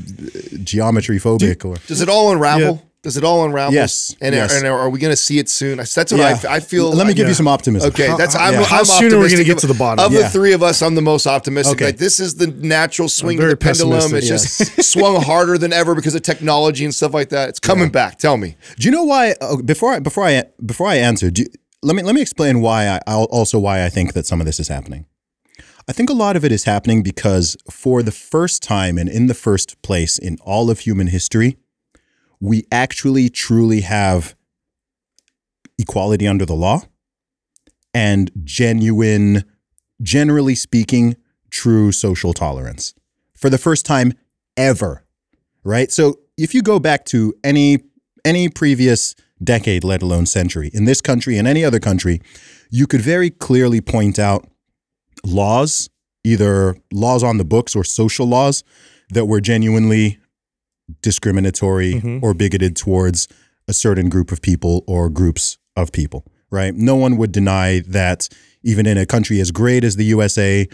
geometry 0.63 1.19
phobic 1.19 1.63
or. 1.65 1.75
Does 1.87 2.01
it 2.01 2.09
all 2.09 2.31
unravel? 2.31 2.81
Does 3.03 3.17
it 3.17 3.23
all 3.23 3.45
unravel? 3.45 3.71
Yes, 3.75 4.15
And, 4.19 4.33
yes. 4.33 4.51
and 4.57 4.65
are 4.65 4.89
we 4.89 4.97
going 4.97 5.11
to 5.11 5.15
see 5.15 5.37
it 5.37 5.47
soon? 5.47 5.77
That's 5.77 5.95
what 5.95 6.13
Yeah. 6.13 6.39
I, 6.49 6.55
I 6.55 6.59
feel. 6.59 6.89
Let 6.91 7.05
me 7.05 7.13
give 7.13 7.25
yeah. 7.25 7.29
you 7.29 7.33
some 7.35 7.47
optimism. 7.47 7.89
Okay, 7.89 8.11
that's 8.17 8.33
How- 8.33 8.45
I'm, 8.47 8.53
yeah. 8.55 8.59
I'm 8.61 8.65
How 8.65 8.83
soon 8.83 9.13
are 9.13 9.19
we 9.19 9.29
gonna 9.29 9.43
get 9.43 9.59
to 9.59 9.67
the 9.67 9.75
bottom? 9.75 10.03
Of 10.03 10.11
Yeah. 10.11 10.23
the 10.23 10.29
three 10.29 10.53
of 10.53 10.63
us, 10.63 10.81
I'm 10.81 10.95
the 10.95 11.03
most 11.03 11.27
optimistic. 11.27 11.75
Okay. 11.75 11.85
Like 11.85 11.97
this 11.97 12.19
is 12.19 12.33
the 12.35 12.47
natural 12.47 13.07
swing 13.07 13.39
of 13.39 13.47
the 13.47 13.55
pendulum. 13.57 13.99
pessimistic, 13.99 14.33
It's 14.33 14.57
just 14.77 14.83
swung 14.91 15.21
harder 15.21 15.59
than 15.59 15.71
ever 15.71 15.93
because 15.93 16.15
of 16.15 16.23
technology 16.23 16.83
and 16.83 16.95
stuff 16.95 17.13
like 17.13 17.29
that. 17.29 17.49
It's 17.49 17.59
coming 17.59 17.89
back. 17.89 18.17
Tell 18.17 18.37
me. 18.37 18.55
Do 18.79 18.85
you 18.87 18.91
know 18.91 19.03
why? 19.03 19.35
Uh, 19.39 19.57
before 19.57 19.93
I 19.93 19.99
before 19.99 20.25
I 20.25 20.45
before 20.65 20.87
I 20.87 20.95
answer, 20.95 21.29
do 21.29 21.43
you, 21.43 21.47
let 21.85 21.95
me 21.95 22.03
let 22.03 22.15
me 22.15 22.21
explain 22.21 22.61
why 22.61 22.87
I 22.87 22.99
also 23.07 23.59
why 23.59 23.85
I 23.85 23.89
think 23.89 24.13
that 24.13 24.25
some 24.25 24.39
of 24.39 24.45
this 24.45 24.59
is 24.59 24.67
happening. 24.67 25.05
I 25.87 25.91
think 25.93 26.09
a 26.09 26.13
lot 26.13 26.35
of 26.35 26.43
it 26.43 26.51
is 26.51 26.63
happening 26.63 27.03
because 27.03 27.55
for 27.69 28.01
the 28.01 28.11
first 28.11 28.63
time 28.63 28.97
and 28.97 29.07
in 29.07 29.27
the 29.27 29.33
first 29.33 29.81
place 29.81 30.17
in 30.17 30.37
all 30.41 30.71
of 30.71 30.79
human 30.79 31.07
history, 31.07 31.57
we 32.39 32.65
actually 32.71 33.29
truly 33.29 33.81
have 33.81 34.35
equality 35.77 36.27
under 36.27 36.45
the 36.45 36.55
law 36.55 36.81
and 37.93 38.31
genuine, 38.43 39.43
generally 40.01 40.55
speaking, 40.55 41.15
true 41.51 41.91
social 41.91 42.33
tolerance 42.33 42.95
for 43.37 43.49
the 43.49 43.59
first 43.59 43.85
time 43.85 44.13
ever 44.57 45.05
right? 45.65 45.91
So 45.91 46.19
if 46.37 46.53
you 46.53 46.61
go 46.61 46.79
back 46.79 47.03
to 47.07 47.33
any 47.43 47.79
any 48.23 48.47
previous 48.47 49.15
decade, 49.43 49.83
let 49.83 50.01
alone 50.01 50.25
century, 50.25 50.69
in 50.73 50.85
this 50.85 51.01
country 51.01 51.37
and 51.37 51.47
any 51.47 51.63
other 51.63 51.79
country, 51.79 52.21
you 52.69 52.87
could 52.87 53.01
very 53.01 53.29
clearly 53.29 53.81
point 53.81 54.17
out 54.19 54.47
laws, 55.23 55.89
either 56.23 56.77
laws 56.91 57.23
on 57.23 57.37
the 57.37 57.45
books 57.45 57.75
or 57.75 57.83
social 57.83 58.27
laws 58.27 58.63
that 59.09 59.25
were 59.25 59.41
genuinely 59.41 60.19
discriminatory 61.01 61.95
mm-hmm. 61.95 62.19
or 62.23 62.33
bigoted 62.33 62.75
towards 62.75 63.27
a 63.67 63.73
certain 63.73 64.09
group 64.09 64.31
of 64.31 64.41
people 64.41 64.83
or 64.87 65.09
groups 65.09 65.57
of 65.75 65.91
people, 65.91 66.25
right? 66.51 66.75
No 66.75 66.95
one 66.95 67.17
would 67.17 67.31
deny 67.31 67.81
that 67.87 68.29
even 68.63 68.85
in 68.85 68.97
a 68.97 69.05
country 69.05 69.39
as 69.39 69.51
great 69.51 69.83
as 69.83 69.95
the 69.95 70.05
USA, 70.05 70.67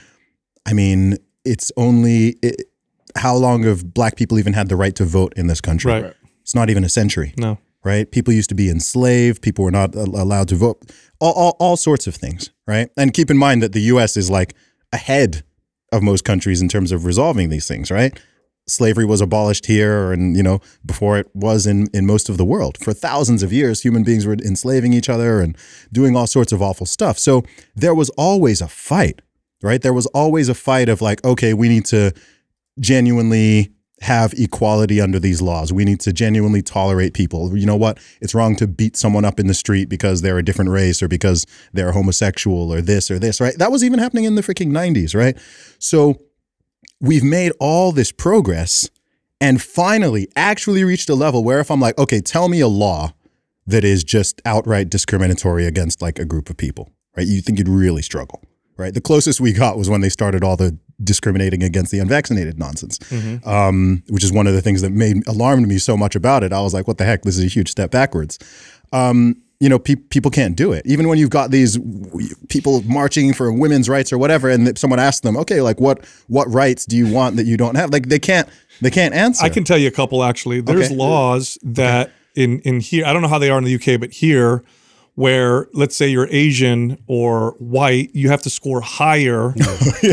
I 0.66 0.74
mean, 0.74 1.18
it's 1.44 1.72
only 1.78 2.36
it, 2.42 2.68
how 3.16 3.36
long 3.36 3.64
have 3.64 3.94
black 3.94 4.16
people 4.16 4.40
even 4.40 4.54
had 4.54 4.70
the 4.70 4.76
right 4.76 4.96
to 4.96 5.06
vote 5.06 5.34
in 5.36 5.48
this 5.48 5.62
country? 5.62 5.92
Right. 5.92 6.14
It's 6.42 6.56
not 6.56 6.70
even 6.70 6.84
a 6.84 6.90
century, 6.90 7.34
No. 7.38 7.58
Right? 7.84 8.12
People 8.12 8.34
used 8.34 8.50
to 8.50 8.56
be 8.56 8.70
enslaved. 8.70 9.42
People 9.42 9.66
were 9.66 9.72
not 9.72 9.96
allowed 9.96 10.48
to 10.50 10.56
vote. 10.56 10.92
All, 11.20 11.34
all, 11.34 11.58
all 11.60 11.78
sorts 11.78 12.08
of 12.08 12.16
things, 12.16 12.52
right? 12.68 12.90
And 12.98 13.14
keep 13.14 13.30
in 13.30 13.38
mind 13.38 13.64
that 13.64 13.74
the 13.74 13.82
U.S. 13.82 14.18
is 14.18 14.30
like 14.30 14.56
ahead 14.92 15.44
of 15.92 16.02
most 16.02 16.24
countries 16.24 16.62
in 16.62 16.68
terms 16.68 16.92
of 16.92 17.06
resolving 17.06 17.50
these 17.50 17.68
things, 17.68 17.92
right? 17.92 18.20
Slavery 18.68 19.06
was 19.06 19.22
abolished 19.22 19.66
here, 19.66 20.12
and 20.12 20.38
you 20.38 20.44
know 20.44 20.60
before 20.86 21.18
it 21.18 21.28
was 21.34 21.66
in 21.66 21.88
in 21.94 22.06
most 22.06 22.30
of 22.30 22.38
the 22.38 22.46
world. 22.46 22.78
For 22.78 22.94
thousands 22.94 23.44
of 23.44 23.52
years, 23.52 23.82
human 23.82 24.04
beings 24.04 24.26
were 24.26 24.34
enslaving 24.34 24.94
each 24.94 25.10
other 25.10 25.42
and 25.42 25.58
doing 25.92 26.16
all 26.16 26.28
sorts 26.28 26.52
of 26.52 26.62
awful 26.62 26.86
stuff. 26.86 27.18
So 27.18 27.44
there 27.76 27.96
was 27.96 28.10
always 28.12 28.62
a 28.62 28.68
fight, 28.68 29.22
right? 29.62 29.82
There 29.82 29.94
was 29.94 30.06
always 30.08 30.48
a 30.48 30.54
fight 30.54 30.90
of 30.90 31.02
like, 31.02 31.26
okay, 31.26 31.54
we 31.54 31.70
need 31.70 31.86
to 31.86 32.14
genuinely 32.80 33.72
have 34.02 34.34
equality 34.34 35.00
under 35.00 35.20
these 35.20 35.42
laws. 35.42 35.72
We 35.72 35.86
need 35.86 36.00
to 36.02 36.12
genuinely 36.12 36.62
tolerate 36.64 37.14
people. 37.14 37.56
You 37.56 37.66
know 37.68 37.76
what? 37.76 38.00
It's 38.20 38.34
wrong 38.34 38.56
to 38.58 38.68
beat 38.68 38.98
someone 38.98 39.26
up 39.26 39.40
in 39.40 39.46
the 39.48 39.54
street 39.54 39.90
because 39.90 40.22
they're 40.22 40.40
a 40.40 40.44
different 40.44 40.72
race 40.72 41.04
or 41.04 41.08
because 41.08 41.46
they're 41.72 41.92
homosexual 41.92 42.74
or 42.74 42.82
this 42.82 43.12
or 43.12 43.20
this, 43.20 43.40
right? 43.40 43.56
That 43.58 43.72
was 43.72 43.84
even 43.84 44.00
happening 44.00 44.24
in 44.24 44.36
the 44.36 44.42
freaking 44.42 44.72
90s, 44.72 45.14
right? 45.16 45.38
So 45.78 46.20
we've 47.00 47.24
made 47.24 47.52
all 47.60 47.92
this 47.92 48.12
progress 48.12 48.90
and 49.40 49.62
finally 49.62 50.28
actually 50.36 50.84
reached 50.84 51.10
a 51.10 51.16
level 51.16 51.44
where 51.44 51.60
if 51.60 51.70
I'm 51.70 51.80
like, 51.80 51.98
okay, 52.00 52.22
tell 52.22 52.50
me 52.50 52.60
a 52.60 52.68
law 52.68 53.14
that 53.68 53.84
is 53.84 54.04
just 54.04 54.42
outright 54.46 54.90
discriminatory 54.90 55.66
against 55.68 56.02
like 56.02 56.18
a 56.18 56.26
group 56.26 56.50
of 56.50 56.58
people, 56.58 56.92
right? 57.16 57.28
You 57.28 57.42
think 57.42 57.60
you'd 57.60 57.70
really 57.70 58.02
struggle. 58.02 58.42
right? 58.78 58.94
The 58.94 59.02
closest 59.02 59.40
we 59.40 59.54
got 59.54 59.78
was 59.78 59.90
when 59.90 60.02
they 60.02 60.10
started 60.10 60.44
all 60.44 60.58
the 60.58 60.78
discriminating 61.04 61.64
against 61.64 61.92
the 61.92 62.00
unvaccinated 62.00 62.58
nonsense, 62.60 63.00
um, 63.46 64.04
which 64.10 64.24
is 64.24 64.32
one 64.32 64.48
of 64.48 64.54
the 64.54 64.62
things 64.62 64.82
that 64.82 64.92
made 64.92 65.26
alarmed 65.28 65.68
me 65.68 65.78
so 65.78 65.96
much 65.98 66.16
about 66.16 66.44
it. 66.44 66.54
I 66.54 66.62
was 66.62 66.74
like, 66.74 66.88
what 66.88 66.98
the 66.98 67.06
heck? 67.06 67.24
This 67.24 67.38
is 67.38 67.44
a 67.46 67.48
huge 67.48 67.70
step 67.70 67.92
backwards. 67.92 68.38
Um, 68.94 69.38
you 69.60 69.70
know, 69.70 69.78
pe- 69.78 69.96
people 69.96 70.32
can't 70.32 70.56
do 70.56 70.72
it. 70.74 70.82
Even 70.88 71.08
when 71.08 71.20
you've 71.20 71.30
got 71.30 71.52
these 71.52 71.78
w- 71.78 72.30
people 72.50 72.82
marching 72.84 73.32
for 73.32 73.52
women's 73.54 73.88
rights 73.88 74.12
or 74.12 74.18
whatever, 74.18 74.50
and 74.50 74.76
someone 74.78 75.00
asks 75.00 75.20
them, 75.22 75.38
okay, 75.38 75.62
like 75.62 75.80
what 75.80 76.04
what 76.28 76.52
rights 76.52 76.86
do 76.86 76.98
you 76.98 77.12
want 77.14 77.36
that 77.36 77.46
you 77.46 77.58
don't 77.58 77.76
have? 77.76 77.92
Like 77.92 78.08
they 78.10 78.18
can't 78.20 78.50
they 78.82 78.90
can't 78.90 79.14
answer. 79.14 79.46
I 79.46 79.50
can 79.50 79.64
tell 79.64 79.78
you 79.78 79.88
a 79.88 79.92
couple 79.92 80.24
actually. 80.24 80.62
There's 80.62 80.88
Okay. 80.88 80.96
laws 80.96 81.60
that 81.62 82.12
in 82.36 82.60
in 82.62 82.80
here 82.80 83.06
I 83.06 83.14
don't 83.14 83.22
know 83.22 83.28
how 83.28 83.38
they 83.38 83.52
are 83.52 83.58
in 83.60 83.64
the 83.64 83.76
UK, 83.76 84.00
but 84.00 84.12
here 84.12 84.64
where 85.16 85.68
let's 85.74 85.96
say 85.96 86.08
you're 86.08 86.28
Asian 86.32 86.98
or 87.06 87.52
white, 87.60 88.10
you 88.14 88.30
have 88.30 88.42
to 88.44 88.50
score 88.50 88.82
higher. 88.82 89.54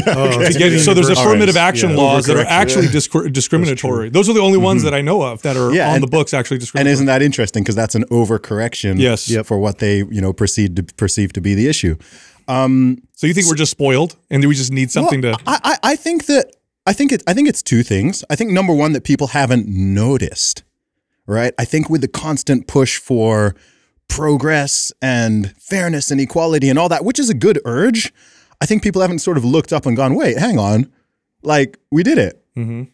Oh, 0.07 0.49
to 0.53 0.59
get- 0.59 0.81
so 0.81 0.93
there's 0.93 1.09
affirmative 1.09 1.57
action 1.57 1.91
Yeah. 1.91 1.97
laws 1.97 2.27
that 2.27 2.37
are 2.37 2.45
actually 2.47 2.87
discri- 2.89 3.33
discriminatory. 3.33 4.11
Those 4.11 4.29
are 4.29 4.33
the 4.35 4.41
only 4.41 4.59
ones 4.59 4.83
that 4.83 4.93
I 4.93 5.01
know 5.01 5.23
of 5.23 5.41
that 5.43 5.57
are 5.57 5.69
Mm-hmm. 5.69 5.75
Yeah, 5.77 5.89
on 5.89 5.95
and- 5.97 6.03
the 6.03 6.09
books 6.09 6.35
actually 6.35 6.59
discriminatory. 6.59 6.91
and 6.91 6.93
isn't 6.95 7.07
that 7.07 7.23
interesting? 7.23 7.63
Because 7.63 7.75
that's 7.77 7.95
an 7.95 8.05
overcorrection 8.11 8.99
Yes. 8.99 9.31
For 9.47 9.59
what 9.59 9.79
they 9.79 9.99
you 9.99 10.21
know 10.21 10.33
perceive 10.33 10.75
to 10.75 10.83
perceive 10.83 11.33
to 11.35 11.41
be 11.41 11.55
the 11.55 11.69
issue. 11.69 11.97
so 12.49 13.27
you 13.27 13.35
think 13.35 13.47
we're 13.47 13.55
just 13.55 13.71
spoiled 13.73 14.17
and 14.31 14.45
we 14.47 14.55
just 14.55 14.73
need 14.73 14.91
something 14.91 15.21
Well, 15.23 15.37
to 15.37 15.43
I, 15.47 15.59
I 15.65 15.79
I 15.93 15.97
think 15.97 16.27
that 16.27 16.53
I 16.87 16.93
think 16.93 17.13
it 17.13 17.23
I 17.27 17.35
think 17.35 17.49
it's 17.49 17.63
two 17.63 17.83
things. 17.83 18.25
I 18.31 18.37
think 18.37 18.51
number 18.51 18.75
one 18.75 18.93
that 18.93 19.05
people 19.05 19.29
haven't 19.29 19.69
noticed, 19.69 20.63
right? 21.27 21.53
I 21.59 21.65
think 21.65 21.89
with 21.91 22.01
the 22.01 22.09
constant 22.09 22.67
push 22.67 22.99
for 22.99 23.55
progress 24.09 24.93
and 25.01 25.55
fairness 25.59 26.11
and 26.11 26.21
equality 26.21 26.69
and 26.69 26.79
all 26.79 26.89
that, 26.89 27.05
which 27.05 27.19
is 27.19 27.31
a 27.31 27.35
good 27.35 27.61
urge, 27.65 28.13
I 28.61 28.67
think 28.67 28.83
people 28.83 29.03
haven't 29.03 29.21
sort 29.21 29.37
of 29.37 29.45
looked 29.45 29.73
up 29.73 29.87
and 29.87 29.97
gone, 29.97 30.15
wait, 30.15 30.37
hang 30.39 30.59
on, 30.59 30.91
like 31.43 31.79
we 31.91 32.03
did 32.03 32.19
it, 32.19 32.43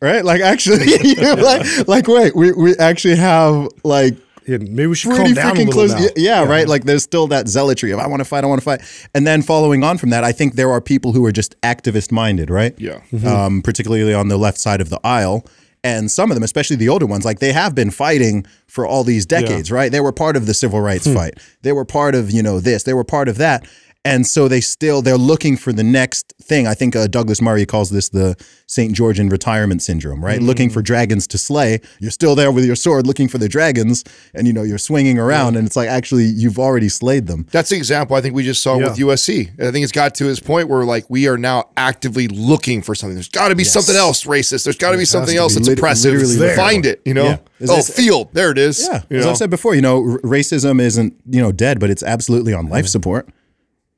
right? 0.01 0.25
Like 0.25 0.41
actually, 0.43 0.85
you 1.03 1.15
know, 1.17 1.35
like 1.39 1.89
like 1.89 2.09
wait, 2.09 2.37
we 2.37 2.53
we 2.53 2.77
actually 2.77 3.17
have 3.17 3.69
like 3.83 4.15
Yeah, 4.47 4.59
maybe 4.59 4.89
we 4.89 4.95
should 4.95 5.13
pretty 5.13 5.33
calm 5.33 5.35
down 5.35 5.47
a 5.47 5.55
freaking 5.55 5.67
little 5.75 5.87
close. 5.89 6.01
Yeah, 6.17 6.41
yeah, 6.43 6.45
right. 6.45 6.69
Like 6.69 6.85
there's 6.85 7.03
still 7.03 7.27
that 7.29 7.49
zealotry 7.49 7.91
of 7.93 7.99
I 7.99 8.07
want 8.07 8.21
to 8.21 8.27
fight, 8.27 8.45
I 8.45 8.47
want 8.47 8.61
to 8.61 8.65
fight, 8.65 8.83
and 9.15 9.27
then 9.27 9.41
following 9.41 9.83
on 9.83 9.97
from 9.97 10.11
that, 10.11 10.23
I 10.25 10.33
think 10.33 10.57
there 10.57 10.71
are 10.71 10.83
people 10.83 11.13
who 11.13 11.25
are 11.25 11.33
just 11.33 11.59
activist 11.63 12.13
minded, 12.13 12.51
right? 12.51 12.75
Yeah. 12.79 13.01
Um, 13.27 13.63
particularly 13.63 14.13
on 14.13 14.29
the 14.29 14.37
left 14.37 14.59
side 14.59 14.83
of 14.83 14.91
the 14.91 15.01
aisle. 15.03 15.47
And 15.85 16.11
some 16.11 16.31
of 16.31 16.35
them, 16.35 16.43
especially 16.43 16.77
the 16.77 16.89
older 16.89 17.05
ones, 17.05 17.27
like 17.27 17.41
they 17.41 17.53
have 17.53 17.75
been 17.75 17.91
fighting 17.91 18.47
for 18.67 18.87
all 18.87 19.05
these 19.05 19.27
decades, 19.27 19.71
right? 19.71 19.93
They 19.93 20.01
were 20.01 20.13
part 20.13 20.35
of 20.35 20.47
the 20.47 20.55
civil 20.55 20.81
rights 20.81 21.07
hmm. 21.07 21.15
fight. 21.15 21.35
They 21.61 21.73
were 21.73 21.85
part 21.85 22.15
of, 22.15 22.31
you 22.31 22.43
know, 22.43 22.59
this. 22.59 22.85
They 22.85 22.95
were 22.95 23.05
part 23.05 23.29
of 23.29 23.37
that. 23.37 23.69
And 24.07 24.27
so 24.27 24.49
they 24.49 24.61
still 24.61 25.01
they're 25.01 25.17
looking 25.17 25.57
for 25.57 25.73
the 25.73 25.83
next 25.83 26.35
thing. 26.43 26.67
I 26.67 26.75
think 26.75 26.95
uh, 26.95 27.07
Douglas 27.07 27.41
Murray 27.41 27.65
calls 27.65 27.89
this 27.89 28.11
the 28.11 28.37
St. 28.67 28.93
George 28.93 29.19
in 29.19 29.31
retirement 29.31 29.81
syndrome, 29.83 30.23
right? 30.23 30.43
Looking 30.43 30.69
for 30.69 30.83
dragons 30.83 31.27
to 31.29 31.39
slay. 31.39 31.81
You're 32.01 32.11
still 32.11 32.35
there 32.35 32.53
with 32.53 32.67
your 32.67 32.77
sword 32.77 33.07
looking 33.07 33.29
for 33.29 33.39
the 33.39 33.49
dragons, 33.49 34.05
and 34.35 34.47
you 34.47 34.53
know 34.53 34.63
you're 34.63 34.77
swinging 34.77 35.19
around, 35.19 35.57
and 35.57 35.67
it's 35.67 35.75
like 35.75 35.89
actually 35.89 36.25
you've 36.27 36.59
already 36.59 36.91
slayed 36.91 37.27
them. 37.27 37.47
That's 37.51 37.71
the 37.71 37.77
example 37.77 38.15
I 38.15 38.21
think 38.21 38.35
we 38.35 38.43
just 38.43 38.63
saw 38.63 38.77
with 38.77 38.99
USC. 38.99 39.59
I 39.59 39.71
think 39.71 39.85
it's 39.85 39.93
got 39.93 40.15
to 40.17 40.27
his 40.27 40.39
point 40.39 40.69
where 40.69 40.85
like 40.85 41.09
we 41.09 41.27
are 41.27 41.39
now 41.39 41.71
actively 41.79 42.29
looking 42.29 42.83
for 42.83 42.95
something. 42.95 43.15
There's 43.15 43.31
got 43.31 43.49
to 43.49 43.57
be 43.57 43.65
something 43.65 43.97
else 43.97 44.25
racist. 44.25 44.65
There's 44.65 44.77
got 44.77 44.91
to 44.93 44.99
be 44.99 45.07
something 45.07 45.37
else 45.37 45.55
be 45.55 45.61
that's 45.61 45.69
lit- 45.69 45.79
oppressive. 45.79 46.13
Find 46.57 46.85
it, 46.85 47.01
you 47.07 47.15
know. 47.15 47.25
Yeah. 47.25 47.39
Oh, 47.71 47.77
this- 47.77 47.97
field. 47.97 48.29
There 48.35 48.51
it 48.51 48.59
is. 48.59 48.87
Yeah, 48.87 49.01
You 49.09 49.19
as 49.21 49.25
know? 49.25 49.31
I've 49.31 49.39
said 49.39 49.49
before, 49.49 49.75
you 49.75 49.81
know, 49.81 49.97
r- 50.13 50.19
racism 50.19 50.79
isn't 50.79 51.15
you 51.31 51.41
know 51.41 51.53
dead, 51.53 51.81
but 51.81 51.89
it's 51.89 52.03
absolutely 52.03 52.53
on 52.53 52.69
life 52.69 52.87
support, 52.87 53.29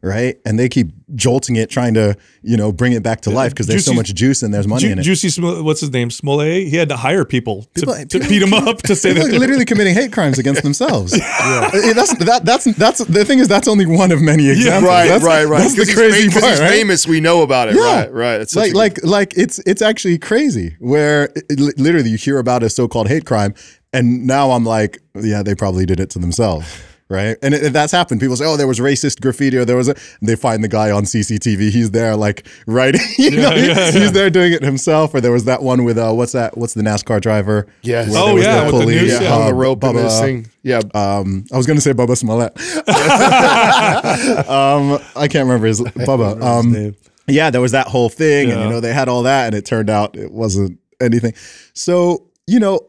right? 0.02 0.36
And 0.44 0.58
they 0.58 0.68
keep 0.68 0.88
jolting 1.14 1.56
it, 1.56 1.70
trying 1.70 1.94
to 1.94 2.16
you 2.42 2.56
know 2.56 2.70
bring 2.72 2.92
it 2.92 3.02
back 3.02 3.22
to 3.22 3.30
life 3.30 3.52
because 3.52 3.66
there's 3.66 3.84
so 3.84 3.94
much 3.94 4.14
juice 4.14 4.42
and 4.42 4.52
there's 4.52 4.66
money 4.68 4.82
Ju- 4.82 4.90
in 4.92 4.98
it. 4.98 5.02
Jussie, 5.06 5.62
what's 5.64 5.80
his 5.80 5.90
name? 5.90 6.10
Smollett. 6.10 6.68
He 6.68 6.76
had 6.76 6.88
to 6.90 6.96
hire 6.96 7.24
people 7.24 7.62
to, 7.62 7.80
People- 7.80 7.94
to 7.94 8.06
people- 8.06 8.28
beat 8.28 8.42
him 8.42 8.54
up 8.54 8.78
to 8.82 8.94
say 8.96 9.12
that 9.14 9.24
are 9.26 9.28
they're- 9.30 9.38
literally 9.40 9.64
committing 9.64 9.94
hate 9.94 10.12
crimes 10.12 10.38
against 10.38 10.62
themselves. 10.68 11.16
yeah, 11.16 11.70
uh, 11.72 11.92
that's 11.94 12.14
that, 12.24 12.44
that's 12.44 12.64
that's 12.76 12.98
the 13.04 13.24
thing 13.24 13.38
is 13.38 13.48
that's 13.48 13.68
only 13.68 13.86
one 13.86 14.12
of 14.12 14.20
many 14.22 14.48
examples. 14.48 14.82
Yeah, 14.82 14.88
Right, 14.88 15.06
That's- 15.08 15.22
right, 15.24 15.44
right. 15.44 15.58
That's 15.60 15.74
the 15.74 15.82
Because 15.82 15.88
he's, 15.88 15.96
crazy 15.96 16.30
fam- 16.30 16.40
part, 16.40 16.52
he's 16.52 16.60
right? 16.60 16.70
famous. 16.70 17.06
We 17.06 17.20
know 17.20 17.42
about 17.42 17.68
it. 17.68 17.76
Yeah. 17.76 17.82
Right, 18.02 18.12
right. 18.12 18.40
It's 18.42 18.52
such 18.52 18.72
like 18.74 18.98
a- 19.02 19.06
like 19.06 19.32
like 19.32 19.38
it's 19.38 19.58
it's 19.60 19.82
actually 19.82 20.18
crazy 20.18 20.76
where 20.78 21.24
it, 21.50 21.58
li- 21.58 21.72
literally 21.76 22.10
you 22.10 22.16
hear 22.18 22.38
about 22.38 22.62
a 22.62 22.68
so-called 22.70 23.08
hate 23.08 23.24
crime 23.24 23.54
and 23.92 24.26
now 24.26 24.50
I'm 24.50 24.64
like 24.64 24.98
yeah 25.14 25.42
they 25.42 25.54
probably 25.54 25.86
did 25.86 26.00
it 26.00 26.10
to 26.10 26.18
themselves 26.18 26.66
right 27.08 27.36
and, 27.42 27.54
it, 27.54 27.62
and 27.62 27.74
that's 27.74 27.92
happened 27.92 28.20
people 28.20 28.36
say 28.36 28.44
oh 28.44 28.56
there 28.56 28.66
was 28.66 28.80
racist 28.80 29.20
graffiti 29.20 29.56
or 29.56 29.64
there 29.64 29.76
was 29.76 29.86
a 29.88 29.94
and 30.20 30.28
they 30.28 30.34
find 30.34 30.64
the 30.64 30.68
guy 30.68 30.90
on 30.90 31.04
CCTV 31.04 31.70
he's 31.70 31.92
there 31.92 32.16
like 32.16 32.46
writing. 32.66 33.00
you 33.18 33.30
know 33.30 33.50
he- 33.50 33.68
yeah, 33.68 33.90
he's 33.92 34.10
there 34.12 34.28
doing 34.30 34.52
it 34.52 34.62
himself 34.62 35.14
or 35.14 35.20
there 35.20 35.30
was 35.32 35.44
that 35.44 35.62
one 35.62 35.84
with 35.84 35.98
uh 35.98 36.12
what's 36.12 36.32
that 36.32 36.58
what's 36.58 36.74
the 36.74 36.82
NASCAR 36.82 37.20
driver 37.20 37.66
Yes. 37.82 38.10
Where 38.10 38.20
Oh, 38.22 38.26
there 38.26 38.34
was 38.34 38.44
yeah, 38.44 38.66
with 38.66 38.78
the 38.80 38.86
news, 38.86 39.12
yeah, 39.12 39.20
yeah. 39.20 39.34
on 39.34 39.42
uh, 39.42 39.46
the 39.46 39.54
rope 39.54 39.84
and 39.84 39.96
Bubba- 39.98 40.20
thing. 40.20 40.46
Yeah. 40.62 40.80
um, 40.94 41.44
I 41.52 41.56
was 41.56 41.66
going 41.66 41.76
to 41.76 41.80
say 41.80 41.92
Bubba 41.92 42.16
Smollett. 42.16 42.52
um, 44.48 44.98
I 45.14 45.28
can't 45.28 45.44
remember 45.46 45.66
his 45.68 45.80
Bubba. 45.80 46.42
Um, 46.42 46.72
name. 46.72 46.96
yeah, 47.28 47.50
there 47.50 47.60
was 47.60 47.72
that 47.72 47.86
whole 47.86 48.08
thing, 48.08 48.50
and 48.50 48.60
you 48.62 48.68
know 48.68 48.80
they 48.80 48.92
had 48.92 49.08
all 49.08 49.22
that, 49.24 49.46
and 49.46 49.54
it 49.54 49.64
turned 49.64 49.90
out 49.90 50.16
it 50.16 50.32
wasn't 50.32 50.78
anything. 51.00 51.34
So 51.72 52.26
you 52.46 52.58
know, 52.60 52.80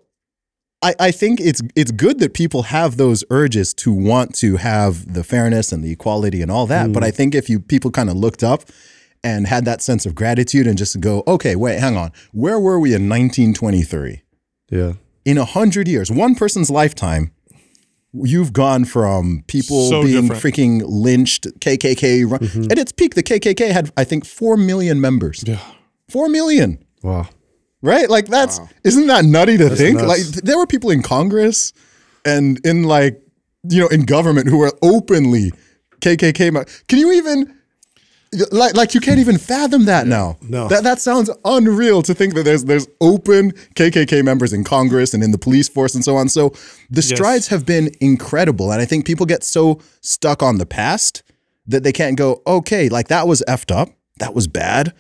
I, 0.84 0.94
I 1.00 1.12
think 1.12 1.40
it's 1.42 1.62
it's 1.76 1.92
good 1.92 2.20
that 2.20 2.34
people 2.34 2.64
have 2.64 2.98
those 2.98 3.24
urges 3.32 3.74
to 3.76 3.92
want 3.92 4.36
to 4.36 4.58
have 4.58 5.12
the 5.14 5.24
fairness 5.24 5.72
and 5.72 5.84
the 5.84 5.92
equality 5.92 6.42
and 6.42 6.52
all 6.52 6.68
that. 6.68 6.94
But 6.94 7.04
I 7.04 7.10
think 7.12 7.34
if 7.34 7.50
you 7.50 7.60
people 7.60 7.90
kind 7.92 8.10
of 8.10 8.16
looked 8.16 8.44
up 8.44 8.62
and 9.24 9.48
had 9.48 9.66
that 9.66 9.82
sense 9.82 10.06
of 10.06 10.14
gratitude 10.14 10.68
and 10.68 10.78
just 10.78 11.00
go, 11.02 11.24
okay, 11.28 11.56
wait, 11.56 11.80
hang 11.80 11.98
on, 11.98 12.12
where 12.32 12.60
were 12.60 12.80
we 12.80 12.90
in 12.94 13.10
1923? 13.10 14.22
Yeah. 14.70 14.94
in 15.26 15.38
a 15.38 15.46
hundred 15.46 15.88
years, 15.88 16.12
one 16.12 16.36
person's 16.36 16.70
lifetime, 16.70 17.32
you've 18.14 18.54
gone 18.54 18.86
from 18.86 19.44
people 19.48 19.90
So 19.90 20.04
being 20.04 20.28
different. 20.28 20.44
freaking 20.44 20.82
lynched, 20.86 21.48
KKK. 21.60 22.30
run- 22.30 22.40
Mm-hmm. 22.40 22.72
At 22.72 22.78
its 22.78 22.92
peak, 22.92 23.16
the 23.16 23.24
KKK 23.24 23.72
had, 23.72 23.92
I 23.98 24.04
think, 24.04 24.26
four 24.26 24.58
million 24.58 25.02
members. 25.02 25.44
Yeah. 25.48 25.60
Four 26.10 26.30
million, 26.30 26.84
Wow. 27.02 27.28
Right? 27.82 28.10
Like 28.10 28.28
that's 28.28 28.60
isn't 28.84 29.08
that 29.08 29.26
nutty 29.26 29.58
to 29.58 29.70
think? 29.70 29.98
nuts. 29.98 30.08
Like 30.08 30.22
th- 30.22 30.44
there 30.44 30.58
were 30.58 30.68
people 30.68 30.90
in 30.90 31.02
Congress 31.02 31.74
and 32.26 32.60
in 32.66 32.84
like 32.84 33.22
you 33.70 33.82
know 33.82 33.88
in 33.88 34.06
government 34.06 34.48
who 34.48 34.58
were 34.58 34.74
openly 34.82 35.52
KKK. 36.02 36.86
Can 36.88 37.00
you 37.00 37.14
even? 37.14 37.54
Like, 38.52 38.76
like 38.76 38.94
you 38.94 39.00
can't 39.00 39.20
even 39.20 39.38
fathom 39.38 39.86
that 39.86 40.06
now. 40.06 40.38
No. 40.42 40.68
that 40.68 40.84
that 40.84 41.00
sounds 41.00 41.30
unreal 41.46 42.02
to 42.02 42.14
think 42.14 42.34
that 42.34 42.44
there's 42.44 42.66
there's 42.66 42.86
open 43.00 43.52
KKK 43.76 44.22
members 44.22 44.52
in 44.52 44.66
Congress 44.66 45.14
and 45.14 45.24
in 45.24 45.32
the 45.32 45.38
police 45.38 45.70
force 45.70 45.96
and 45.96 46.04
so 46.04 46.18
on. 46.18 46.28
So 46.28 46.52
the 46.90 47.02
strides 47.02 47.48
have 47.48 47.66
been 47.66 47.90
incredible, 48.02 48.74
and 48.74 48.82
I 48.82 48.86
think 48.86 49.06
people 49.06 49.26
get 49.26 49.46
so 49.46 49.80
stuck 50.02 50.44
on 50.44 50.58
the 50.58 50.66
past 50.66 51.24
that 51.68 51.84
they 51.84 51.94
can't 51.94 52.18
go, 52.18 52.42
okay, 52.46 52.90
like 52.90 53.08
that 53.08 53.28
was 53.28 53.42
effed 53.48 53.74
up, 53.74 53.90
that 54.20 54.34
was 54.34 54.48
bad, 54.48 54.94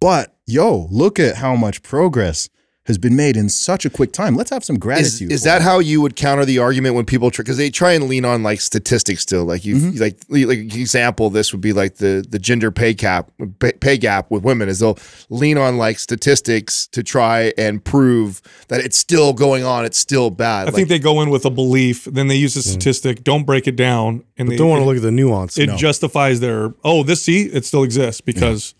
but 0.00 0.34
yo, 0.46 0.86
look 0.90 1.18
at 1.18 1.36
how 1.36 1.54
much 1.56 1.82
progress 1.82 2.48
has 2.86 2.96
been 2.96 3.14
made 3.14 3.36
in 3.36 3.50
such 3.50 3.84
a 3.84 3.90
quick 3.90 4.14
time. 4.14 4.34
Let's 4.34 4.48
have 4.48 4.64
some 4.64 4.78
gratitude. 4.78 5.30
is 5.30 5.42
for 5.42 5.48
that 5.50 5.60
it. 5.60 5.64
how 5.64 5.78
you 5.78 6.00
would 6.00 6.16
counter 6.16 6.46
the 6.46 6.58
argument 6.58 6.94
when 6.94 7.04
people 7.04 7.30
try 7.30 7.42
because 7.42 7.58
they 7.58 7.68
try 7.68 7.92
and 7.92 8.08
lean 8.08 8.24
on 8.24 8.42
like 8.42 8.62
statistics 8.62 9.20
still 9.20 9.44
like 9.44 9.66
you 9.66 9.76
Mm-hmm. 9.76 10.00
like 10.00 10.18
like 10.30 10.74
example 10.74 11.28
this 11.28 11.52
would 11.52 11.60
be 11.60 11.74
like 11.74 11.96
the 11.96 12.24
the 12.26 12.38
gender 12.38 12.70
pay 12.70 12.94
cap 12.94 13.30
pay, 13.58 13.72
pay 13.72 13.98
gap 13.98 14.30
with 14.30 14.42
women 14.42 14.70
is 14.70 14.78
they'll 14.78 14.96
lean 15.28 15.58
on 15.58 15.76
like 15.76 15.98
statistics 15.98 16.86
to 16.86 17.02
try 17.02 17.52
and 17.58 17.84
prove 17.84 18.40
that 18.68 18.80
it's 18.80 18.96
still 18.96 19.34
going 19.34 19.64
on 19.64 19.84
it's 19.84 19.98
still 19.98 20.30
bad 20.30 20.68
I 20.68 20.70
think 20.70 20.88
they 20.88 20.98
go 20.98 21.20
in 21.20 21.28
with 21.28 21.44
a 21.44 21.50
belief, 21.50 22.06
then 22.06 22.28
they 22.28 22.36
use 22.36 22.56
a 22.56 22.62
statistic, 22.62 23.22
don't 23.22 23.44
break 23.44 23.68
it 23.68 23.76
down, 23.76 24.24
and 24.38 24.48
they 24.48 24.56
Don't 24.56 24.70
want 24.70 24.80
to 24.80 24.86
look 24.86 24.96
at 24.96 25.02
the 25.02 25.12
nuance. 25.12 25.58
it 25.58 25.76
justifies 25.76 26.40
their 26.40 26.72
oh 26.84 27.02
this 27.02 27.20
see 27.22 27.42
it 27.42 27.66
still 27.66 27.82
exists 27.82 28.22
because 28.22 28.74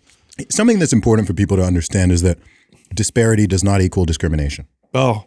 something 0.49 0.79
that's 0.79 0.93
important 0.93 1.27
for 1.27 1.33
people 1.33 1.57
to 1.57 1.63
understand 1.63 2.11
is 2.11 2.21
that 2.21 2.37
disparity 2.93 3.47
does 3.47 3.63
not 3.63 3.81
equal 3.81 4.05
discrimination. 4.05 4.67
oh 4.93 5.25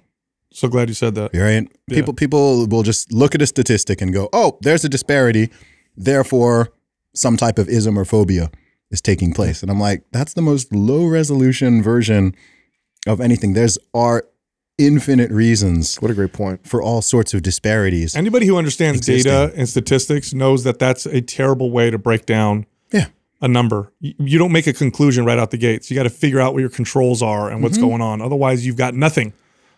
so 0.53 0.69
glad 0.69 0.89
you 0.89 0.95
said 0.95 1.15
that 1.15 1.35
Right? 1.35 1.69
People 1.89 2.15
people 2.15 2.67
will 2.67 2.83
just 2.83 3.13
look 3.13 3.35
at 3.35 3.43
a 3.43 3.47
statistic 3.47 4.01
and 4.01 4.13
go, 4.13 4.29
"Oh, 4.33 4.59
there's 4.61 4.85
a 4.85 4.89
disparity, 4.89 5.51
therefore 5.97 6.73
some 7.15 7.37
type 7.37 7.59
of 7.59 7.69
ism 7.69 7.99
or 7.99 8.05
phobia 8.05 8.51
is 8.91 9.01
taking 9.01 9.33
place." 9.33 9.63
And 9.63 9.71
I'm 9.71 9.81
like, 9.81 10.05
"That's 10.13 10.35
the 10.35 10.43
most 10.43 10.73
low 10.75 11.07
resolution 11.07 11.83
version 11.83 12.35
of 13.07 13.21
anything. 13.21 13.55
There's 13.55 13.79
are 13.95 14.25
infinite 14.79 15.31
reasons 15.31 15.97
what 15.97 16.11
a 16.11 16.15
great 16.15 16.33
point 16.33 16.67
for 16.67 16.83
all 16.83 17.03
sorts 17.03 17.35
of 17.35 17.43
disparities." 17.43 18.15
anybody 18.15 18.47
who 18.47 18.57
understands 18.57 18.99
Existing. 18.99 19.33
data 19.33 19.53
and 19.57 19.69
statistics 19.69 20.33
knows 20.35 20.65
that 20.65 20.79
that's 20.79 21.07
a 21.07 21.21
terrible 21.21 21.71
way 21.71 21.91
to 21.91 21.99
break 21.99 22.27
down 22.27 22.59
yeah. 22.59 22.65
A 23.43 23.49
number 23.49 23.93
you, 24.01 24.15
you 24.19 24.39
don't 24.39 24.53
make 24.53 24.67
a 24.67 24.73
conclusion 24.73 25.25
right 25.25 25.39
out 25.39 25.51
the 25.51 25.59
gates 25.59 25.91
you 25.91 25.95
got 25.95 26.05
to 26.05 26.11
figure 26.11 26.41
out 26.41 26.55
what 26.55 26.61
your 26.61 26.71
controls 26.71 27.23
are 27.23 27.51
and 27.51 27.63
what's 27.63 27.77
mm-hmm. 27.77 27.89
going 27.89 28.01
on 28.01 28.23
otherwise 28.23 28.65
you've 28.65 28.77
got 28.77 28.95
nothing 28.95 29.35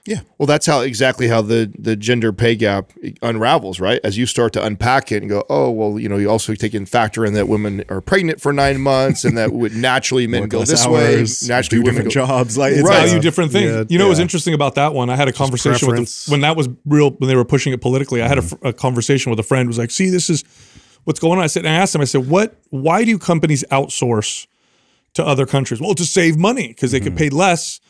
Yeah. 0.07 0.21
Well, 0.37 0.47
that's 0.47 0.67
how 0.67 0.81
exactly 0.81 1.29
how 1.29 1.41
the 1.41 1.73
the 1.79 1.97
gender 1.97 2.31
pay 2.31 2.57
gap 2.57 2.93
unravels, 3.23 3.81
right? 3.81 4.01
As 4.05 4.19
you 4.19 4.27
start 4.27 4.53
to 4.53 4.63
unpack 4.63 5.11
it 5.11 5.23
and 5.23 5.31
go, 5.31 5.45
oh, 5.49 5.71
well, 5.71 5.99
you 5.99 6.11
know, 6.11 6.19
you 6.19 6.29
also 6.29 6.55
take 6.55 6.75
in 6.75 6.85
factor 6.85 7.25
in 7.25 7.33
that 7.33 7.49
women 7.49 7.85
are 7.89 8.03
pregnant 8.03 8.39
for 8.39 8.53
nine 8.53 8.83
months, 8.83 9.25
and 9.25 9.39
that 9.39 9.53
would 9.53 9.75
naturally 9.75 10.27
men 10.27 10.49
go 10.49 10.63
this 10.63 10.85
hours, 10.85 11.43
way. 11.43 11.49
Naturally, 11.49 11.83
do 11.83 11.87
women 11.87 12.05
different 12.05 12.15
go, 12.15 12.27
jobs. 12.27 12.59
Like 12.59 12.75
it's 12.75 12.83
Right. 12.83 13.07
value 13.07 13.21
different 13.21 13.53
things. 13.53 13.71
yeah, 13.71 13.85
you 13.89 13.99
know, 13.99 14.05
what 14.05 14.11
was 14.11 14.19
interesting 14.19 14.53
about 14.53 14.75
that 14.75 14.93
one? 14.93 15.09
I 15.09 15.17
had 15.17 15.29
a 15.29 15.33
conversation 15.33 15.87
with 15.87 15.97
preference. 15.97 16.29
a, 16.29 16.33
when 16.33 16.43
that 16.43 16.55
was 16.55 16.69
real 16.85 17.13
when 17.13 17.29
they 17.29 17.37
were 17.37 17.47
pushing 17.47 17.73
it 17.73 17.81
politically. 17.81 18.21
I 18.21 18.29
had 18.29 18.39
a 18.39 18.43
mm-hmm. 18.43 18.67
a, 18.67 18.73
conversation 18.75 19.31
with 19.31 19.39
a 19.39 19.43
friend. 19.43 19.65
who 19.65 19.69
Was 19.69 19.79
like, 19.79 19.91
see, 19.91 20.11
this 20.11 20.29
is 20.29 20.45
what's 21.05 21.21
going 21.21 21.39
on. 21.39 21.45
I 21.45 21.47
said, 21.47 21.65
and 21.65 21.75
I 21.75 21.79
asked 21.79 21.95
him. 21.95 22.01
I 22.01 22.05
said, 22.05 22.29
what? 22.29 22.57
Why 22.71 23.05
do 23.05 23.19
companies 23.19 23.65
outsource 23.71 24.47
to 25.15 25.25
other 25.25 25.47
countries? 25.47 25.81
Well, 25.81 25.95
to 25.95 26.05
save 26.05 26.37
money 26.37 26.69
because 26.69 26.93
they 26.93 27.01
could 27.01 27.13
mm-hmm. 27.13 27.19
pay 27.19 27.31
less 27.31 27.81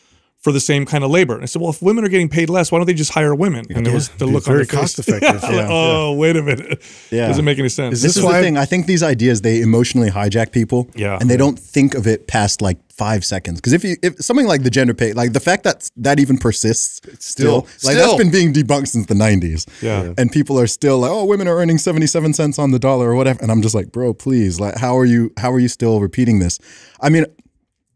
for 0.44 0.52
the 0.52 0.60
same 0.60 0.84
kind 0.84 1.02
of 1.02 1.10
labor. 1.10 1.32
And 1.34 1.42
I 1.42 1.46
said, 1.46 1.62
well, 1.62 1.70
if 1.70 1.80
women 1.80 2.04
are 2.04 2.08
getting 2.08 2.28
paid 2.28 2.50
less, 2.50 2.70
why 2.70 2.78
don't 2.78 2.86
they 2.86 2.92
just 2.92 3.12
hire 3.14 3.34
women? 3.34 3.64
And 3.74 3.86
there 3.86 3.94
was 3.94 4.10
the 4.10 4.26
Be 4.26 4.32
look 4.32 4.46
on 4.46 4.52
very 4.52 4.66
their 4.66 4.82
face. 4.82 4.94
cost 4.94 4.98
effective. 4.98 5.42
I'm 5.48 5.56
like, 5.56 5.66
oh, 5.70 6.12
wait 6.12 6.36
a 6.36 6.42
minute. 6.42 6.82
Yeah. 7.10 7.28
Doesn't 7.28 7.46
make 7.46 7.58
any 7.58 7.70
sense. 7.70 7.94
Is 7.94 8.02
This 8.02 8.10
This 8.14 8.16
is 8.18 8.24
why- 8.24 8.40
the 8.40 8.44
thing. 8.44 8.58
I 8.58 8.66
think 8.66 8.84
these 8.84 9.02
ideas 9.02 9.40
they 9.40 9.62
emotionally 9.62 10.10
hijack 10.10 10.52
people. 10.52 10.86
Yeah. 10.94 11.16
And 11.18 11.30
they 11.30 11.38
don't 11.38 11.58
think 11.58 11.94
of 11.94 12.06
it 12.06 12.26
past 12.26 12.60
like 12.60 12.76
five 12.92 13.24
seconds. 13.24 13.58
Because 13.60 13.72
if 13.72 13.84
you 13.84 13.96
if 14.02 14.22
something 14.22 14.46
like 14.46 14.64
the 14.64 14.70
gender 14.70 14.92
pay, 14.92 15.14
like 15.14 15.32
the 15.32 15.40
fact 15.40 15.64
that 15.64 15.88
that 15.96 16.20
even 16.20 16.36
persists 16.36 17.00
still, 17.24 17.64
still- 17.78 17.88
like 17.90 17.96
that's 17.96 18.14
been 18.16 18.30
being 18.30 18.52
debunked 18.52 18.88
since 18.88 19.06
the 19.06 19.14
nineties. 19.14 19.64
Yeah. 19.80 20.12
And 20.18 20.30
people 20.30 20.60
are 20.60 20.66
still 20.66 20.98
like, 20.98 21.10
oh, 21.10 21.24
women 21.24 21.48
are 21.48 21.56
earning 21.56 21.78
seventy 21.78 22.06
seven 22.06 22.34
cents 22.34 22.58
on 22.58 22.70
the 22.70 22.78
dollar 22.78 23.10
or 23.10 23.14
whatever. 23.14 23.40
And 23.42 23.50
I'm 23.50 23.62
just 23.62 23.74
like, 23.74 23.90
bro, 23.92 24.12
please, 24.12 24.60
like, 24.60 24.76
how 24.76 24.96
are 24.98 25.06
you? 25.06 25.32
How 25.38 25.50
are 25.52 25.58
you 25.58 25.68
still 25.68 26.00
repeating 26.02 26.38
this? 26.38 26.58
I 27.00 27.08
mean, 27.08 27.24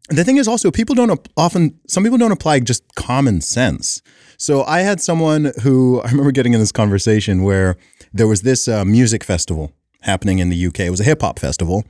the 0.09 0.23
thing 0.23 0.37
is 0.37 0.47
also 0.47 0.71
people 0.71 0.95
don't 0.95 1.27
often 1.37 1.79
some 1.87 2.03
people 2.03 2.17
don't 2.17 2.31
apply 2.31 2.59
just 2.59 2.83
common 2.95 3.41
sense. 3.41 4.01
So 4.37 4.63
i 4.63 4.79
had 4.81 4.99
someone 5.01 5.51
who 5.63 6.01
i 6.05 6.09
remember 6.09 6.31
getting 6.31 6.53
in 6.53 6.59
this 6.59 6.71
conversation 6.71 7.43
where 7.43 7.77
there 8.13 8.27
was 8.27 8.41
this 8.41 8.67
uh, 8.67 8.83
music 8.85 9.23
festival 9.23 9.71
happening 10.01 10.39
in 10.39 10.49
the 10.49 10.65
uk 10.67 10.79
it 10.79 10.89
was 10.89 10.99
a 10.99 11.03
hip-hop 11.05 11.39
festival. 11.39 11.83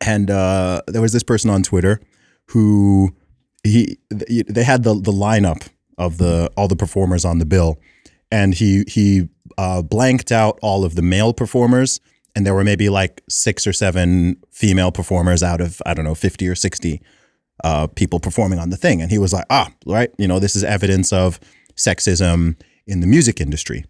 And 0.00 0.30
uh, 0.30 0.80
there 0.86 1.02
was 1.02 1.12
this 1.12 1.22
person 1.22 1.50
on 1.50 1.62
twitter 1.62 2.00
who 2.48 3.14
he 3.62 3.98
they 4.10 4.64
had 4.64 4.82
the 4.82 4.94
the 4.94 5.12
lineup 5.12 5.68
of 5.98 6.18
the 6.18 6.50
all 6.56 6.68
the 6.68 6.76
performers 6.76 7.24
on 7.24 7.38
the 7.38 7.46
bill. 7.46 7.78
And 8.30 8.54
he 8.54 8.84
he 8.88 9.28
uh, 9.58 9.82
blanked 9.82 10.32
out 10.32 10.58
all 10.62 10.84
of 10.84 10.94
the 10.94 11.02
male 11.02 11.32
performers. 11.32 12.00
And 12.34 12.44
there 12.44 12.54
were 12.54 12.64
maybe 12.64 12.88
like 12.88 13.22
six 13.28 13.64
or 13.64 13.72
seven 13.72 14.42
female 14.50 14.90
performers 14.90 15.42
out 15.42 15.60
of 15.60 15.80
i 15.86 15.94
don't 15.94 16.04
know 16.04 16.16
50 16.16 16.48
or 16.48 16.54
60 16.54 17.00
uh, 17.62 17.86
people 17.86 18.18
performing 18.18 18.58
on 18.58 18.70
the 18.70 18.76
thing. 18.76 19.00
And 19.00 19.10
he 19.10 19.18
was 19.18 19.32
like, 19.32 19.44
ah, 19.50 19.70
right, 19.86 20.10
you 20.18 20.26
know, 20.26 20.38
this 20.38 20.56
is 20.56 20.64
evidence 20.64 21.12
of 21.12 21.38
sexism 21.76 22.60
in 22.86 23.00
the 23.00 23.06
music 23.06 23.40
industry. 23.40 23.84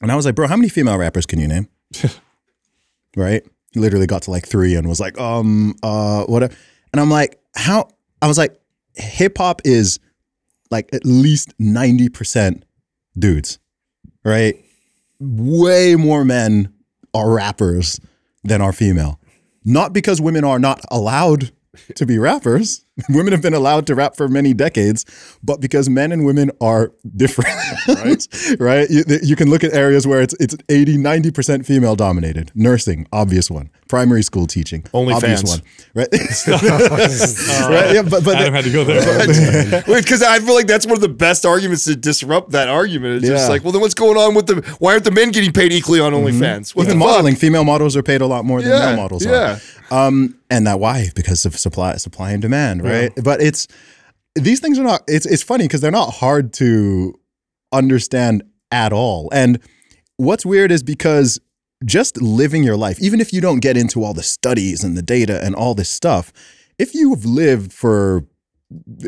And 0.00 0.12
I 0.12 0.16
was 0.16 0.26
like, 0.26 0.34
bro, 0.34 0.46
how 0.46 0.56
many 0.56 0.68
female 0.68 0.98
rappers 0.98 1.26
can 1.26 1.38
you 1.38 1.48
name? 1.48 1.68
right? 3.16 3.42
He 3.72 3.80
literally 3.80 4.06
got 4.06 4.22
to 4.22 4.30
like 4.30 4.46
three 4.46 4.74
and 4.74 4.88
was 4.88 5.00
like, 5.00 5.18
um, 5.20 5.74
uh, 5.82 6.24
what? 6.24 6.42
And 6.42 7.00
I'm 7.00 7.10
like, 7.10 7.38
how? 7.54 7.88
I 8.22 8.26
was 8.26 8.38
like, 8.38 8.58
hip 8.94 9.38
hop 9.38 9.62
is 9.64 10.00
like 10.70 10.88
at 10.92 11.04
least 11.04 11.56
90% 11.58 12.62
dudes, 13.18 13.58
right? 14.24 14.56
Way 15.20 15.96
more 15.96 16.24
men 16.24 16.72
are 17.14 17.30
rappers 17.30 18.00
than 18.44 18.60
are 18.60 18.72
female. 18.72 19.20
Not 19.64 19.92
because 19.92 20.20
women 20.20 20.44
are 20.44 20.58
not 20.58 20.80
allowed 20.90 21.50
to 21.94 22.06
be 22.06 22.18
rappers. 22.18 22.85
Women 23.10 23.32
have 23.32 23.42
been 23.42 23.52
allowed 23.54 23.86
to 23.88 23.94
rap 23.94 24.16
for 24.16 24.26
many 24.26 24.54
decades, 24.54 25.04
but 25.42 25.60
because 25.60 25.88
men 25.90 26.12
and 26.12 26.24
women 26.24 26.50
are 26.62 26.92
different, 27.14 27.50
right? 27.88 28.26
right? 28.58 28.90
You, 28.90 29.04
you 29.22 29.36
can 29.36 29.50
look 29.50 29.62
at 29.64 29.72
areas 29.74 30.06
where 30.06 30.22
it's 30.22 30.34
it's 30.40 30.56
80, 30.70 30.96
90% 30.96 31.66
female 31.66 31.94
dominated. 31.94 32.52
Nursing, 32.54 33.06
obvious 33.12 33.50
one. 33.50 33.70
Primary 33.88 34.22
school 34.22 34.46
teaching, 34.46 34.84
Only 34.94 35.12
obvious 35.14 35.42
fans. 35.42 35.60
one. 35.60 35.62
Right? 35.94 36.08
right? 37.70 37.94
Yeah, 37.94 38.02
but, 38.02 38.24
but 38.24 38.36
Adam 38.36 38.52
had 38.54 38.64
to 38.64 38.72
go 38.72 38.82
there. 38.82 39.82
because 39.86 40.22
I 40.22 40.40
feel 40.40 40.54
like 40.54 40.66
that's 40.66 40.86
one 40.86 40.96
of 40.96 41.02
the 41.02 41.08
best 41.08 41.44
arguments 41.46 41.84
to 41.84 41.94
disrupt 41.96 42.50
that 42.50 42.68
argument. 42.68 43.16
It's 43.16 43.28
just 43.28 43.48
like, 43.48 43.62
well, 43.62 43.72
then 43.72 43.80
what's 43.82 43.94
going 43.94 44.16
on 44.16 44.34
with 44.34 44.46
the? 44.46 44.76
Why 44.78 44.92
aren't 44.92 45.04
the 45.04 45.10
men 45.10 45.30
getting 45.32 45.52
paid 45.52 45.72
equally 45.72 46.00
on 46.00 46.12
OnlyFans? 46.12 46.74
What 46.74 46.86
Even 46.86 46.98
the 46.98 47.04
fuck? 47.04 47.12
modeling, 47.12 47.36
female 47.36 47.64
models 47.64 47.96
are 47.96 48.02
paid 48.02 48.22
a 48.22 48.26
lot 48.26 48.44
more 48.44 48.60
than 48.62 48.70
Yeah, 48.72 48.86
male 48.86 48.96
models 48.96 49.24
yeah. 49.24 49.58
are. 49.90 50.06
Um, 50.08 50.36
and 50.50 50.66
that 50.66 50.80
why? 50.80 51.10
Because 51.14 51.44
of 51.46 51.56
supply, 51.56 51.96
supply 51.96 52.32
and 52.32 52.42
demand, 52.42 52.82
right? 52.90 53.12
But 53.22 53.40
it's 53.40 53.66
these 54.34 54.60
things 54.60 54.78
are 54.78 54.84
not. 54.84 55.02
It's 55.06 55.26
it's 55.26 55.42
funny 55.42 55.64
because 55.64 55.80
they're 55.80 55.90
not 55.90 56.10
hard 56.10 56.52
to 56.54 57.18
understand 57.72 58.42
at 58.70 58.92
all. 58.92 59.28
And 59.32 59.60
what's 60.16 60.46
weird 60.46 60.70
is 60.70 60.82
because 60.82 61.40
just 61.84 62.20
living 62.20 62.62
your 62.62 62.76
life, 62.76 63.00
even 63.00 63.20
if 63.20 63.32
you 63.32 63.40
don't 63.40 63.60
get 63.60 63.76
into 63.76 64.02
all 64.02 64.14
the 64.14 64.22
studies 64.22 64.82
and 64.82 64.96
the 64.96 65.02
data 65.02 65.42
and 65.42 65.54
all 65.54 65.74
this 65.74 65.90
stuff, 65.90 66.32
if 66.78 66.94
you've 66.94 67.24
lived 67.24 67.72
for 67.72 68.24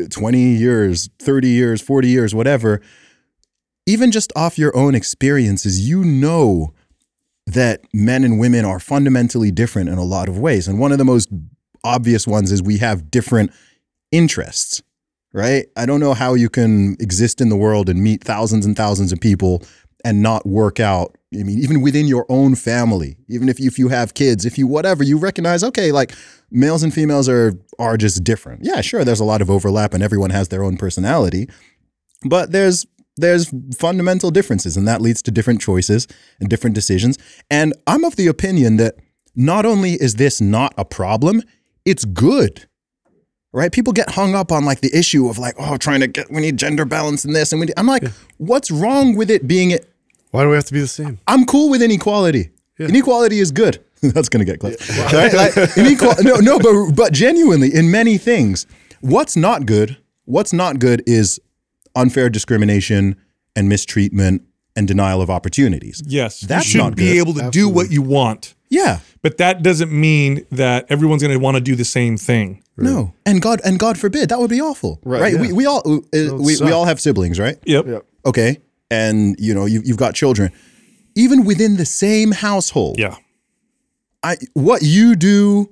20 0.09 0.39
years, 0.39 1.09
30 1.19 1.49
years, 1.49 1.81
40 1.81 2.07
years, 2.07 2.35
whatever, 2.35 2.81
even 3.85 4.11
just 4.11 4.31
off 4.35 4.57
your 4.57 4.75
own 4.77 4.95
experiences, 4.95 5.87
you 5.87 6.03
know 6.03 6.73
that 7.47 7.81
men 7.93 8.23
and 8.23 8.39
women 8.39 8.63
are 8.63 8.79
fundamentally 8.79 9.51
different 9.51 9.89
in 9.89 9.97
a 9.97 10.03
lot 10.03 10.29
of 10.29 10.37
ways. 10.37 10.67
And 10.67 10.79
one 10.79 10.91
of 10.91 10.99
the 10.99 11.05
most 11.05 11.29
obvious 11.83 12.27
ones 12.27 12.51
is 12.51 12.61
we 12.61 12.77
have 12.77 13.09
different 13.09 13.51
interests, 14.11 14.81
right? 15.33 15.67
I 15.75 15.85
don't 15.85 15.99
know 15.99 16.13
how 16.13 16.33
you 16.33 16.49
can 16.49 16.95
exist 16.99 17.41
in 17.41 17.49
the 17.49 17.55
world 17.55 17.89
and 17.89 18.01
meet 18.01 18.23
thousands 18.23 18.65
and 18.65 18.75
thousands 18.75 19.11
of 19.11 19.19
people 19.19 19.63
and 20.05 20.21
not 20.21 20.45
work 20.45 20.79
out. 20.79 21.15
I 21.33 21.43
mean, 21.43 21.59
even 21.59 21.81
within 21.81 22.07
your 22.07 22.25
own 22.29 22.55
family, 22.55 23.17
even 23.27 23.49
if 23.49 23.59
you, 23.59 23.67
if 23.67 23.77
you 23.77 23.89
have 23.89 24.13
kids, 24.13 24.45
if 24.45 24.57
you 24.57 24.65
whatever, 24.65 25.03
you 25.03 25.17
recognize, 25.17 25.63
okay, 25.63 25.91
like 25.91 26.13
males 26.49 26.83
and 26.83 26.93
females 26.93 27.29
are 27.29 27.53
are 27.77 27.97
just 27.97 28.23
different. 28.23 28.61
Yeah, 28.63 28.81
sure, 28.81 29.03
there's 29.03 29.19
a 29.19 29.25
lot 29.25 29.41
of 29.41 29.49
overlap 29.49 29.93
and 29.93 30.01
everyone 30.01 30.31
has 30.31 30.47
their 30.47 30.63
own 30.63 30.77
personality, 30.77 31.49
but 32.25 32.51
there's 32.51 32.85
there's 33.17 33.53
fundamental 33.77 34.31
differences 34.31 34.77
and 34.77 34.87
that 34.87 35.01
leads 35.01 35.21
to 35.21 35.31
different 35.31 35.61
choices 35.61 36.07
and 36.39 36.49
different 36.49 36.73
decisions. 36.73 37.17
And 37.51 37.73
I'm 37.85 38.05
of 38.05 38.15
the 38.15 38.27
opinion 38.27 38.77
that 38.77 38.95
not 39.35 39.65
only 39.65 39.93
is 39.93 40.15
this 40.15 40.39
not 40.39 40.73
a 40.77 40.85
problem, 40.85 41.43
it's 41.85 42.05
good. 42.05 42.68
Right? 43.51 43.71
People 43.71 43.93
get 43.93 44.11
hung 44.11 44.35
up 44.35 44.51
on 44.51 44.63
like 44.63 44.81
the 44.81 44.95
issue 44.95 45.27
of 45.27 45.39
like, 45.39 45.55
oh, 45.57 45.77
trying 45.77 46.01
to 46.01 46.07
get 46.07 46.29
we 46.31 46.41
need 46.41 46.57
gender 46.57 46.85
balance 46.85 47.25
in 47.25 47.33
this 47.33 47.51
and 47.51 47.59
we 47.59 47.65
need, 47.67 47.73
I'm 47.77 47.87
like, 47.87 48.03
what's 48.37 48.69
wrong 48.69 49.15
with 49.15 49.31
it 49.31 49.47
being 49.47 49.71
it? 49.71 49.89
Why 50.31 50.43
do 50.43 50.49
we 50.49 50.55
have 50.55 50.65
to 50.65 50.73
be 50.73 50.81
the 50.81 50.87
same? 50.87 51.17
I'm 51.27 51.45
cool 51.45 51.69
with 51.69 51.81
inequality. 51.81 52.51
Inequality 52.77 53.39
is 53.39 53.51
good. 53.51 53.83
That's 54.01 54.29
gonna 54.29 54.45
get 54.45 54.59
clipped. 54.59 54.87
Right? 55.11 55.33
Like, 55.33 55.53
inequal- 55.75 56.23
no, 56.23 56.35
no, 56.35 56.59
but 56.59 56.95
but 56.95 57.11
genuinely, 57.13 57.73
in 57.73 57.89
many 57.91 58.17
things, 58.17 58.65
what's 59.01 59.35
not 59.35 59.65
good, 59.65 59.97
what's 60.25 60.53
not 60.53 60.79
good 60.79 61.01
is 61.05 61.41
unfair 61.95 62.29
discrimination 62.29 63.15
and 63.55 63.67
mistreatment 63.67 64.43
and 64.75 64.87
denial 64.87 65.21
of 65.21 65.29
opportunities. 65.29 66.01
Yes, 66.05 66.39
That's 66.41 66.65
you 66.67 66.71
should 66.71 66.77
not 66.77 66.95
be 66.95 67.07
good. 67.13 67.17
able 67.17 67.33
to 67.33 67.49
do 67.49 67.67
what 67.67 67.91
you 67.91 68.01
want, 68.01 68.53
Yeah. 68.69 68.99
but 69.21 69.37
that 69.37 69.63
doesn't 69.63 69.91
mean 69.91 70.45
that 70.51 70.85
everyone's 70.89 71.21
going 71.23 71.33
to 71.33 71.39
want 71.39 71.55
to 71.55 71.61
do 71.61 71.75
the 71.75 71.85
same 71.85 72.17
thing. 72.17 72.63
No. 72.77 73.13
And 73.25 73.41
God 73.41 73.59
and 73.65 73.77
God 73.79 73.97
forbid, 73.97 74.29
that 74.29 74.39
would 74.39 74.49
be 74.49 74.61
awful. 74.61 74.99
Right. 75.03 75.33
yeah. 75.33 75.41
We, 75.41 75.51
we 75.53 75.65
all 75.65 75.81
uh, 75.85 75.99
we, 76.35 76.55
we 76.61 76.71
all 76.71 76.85
have 76.85 76.99
siblings, 77.01 77.39
right? 77.39 77.57
Yep. 77.65 77.85
yep. 77.87 78.05
Okay. 78.25 78.59
And 78.89 79.35
you 79.39 79.53
know, 79.53 79.65
you, 79.65 79.81
you've 79.83 79.97
got 79.97 80.15
children. 80.15 80.51
Even 81.15 81.43
within 81.45 81.75
the 81.77 81.85
same 81.85 82.31
household. 82.31 82.97
Yeah. 82.99 83.15
I 84.23 84.37
what 84.53 84.81
you 84.81 85.15
do 85.15 85.69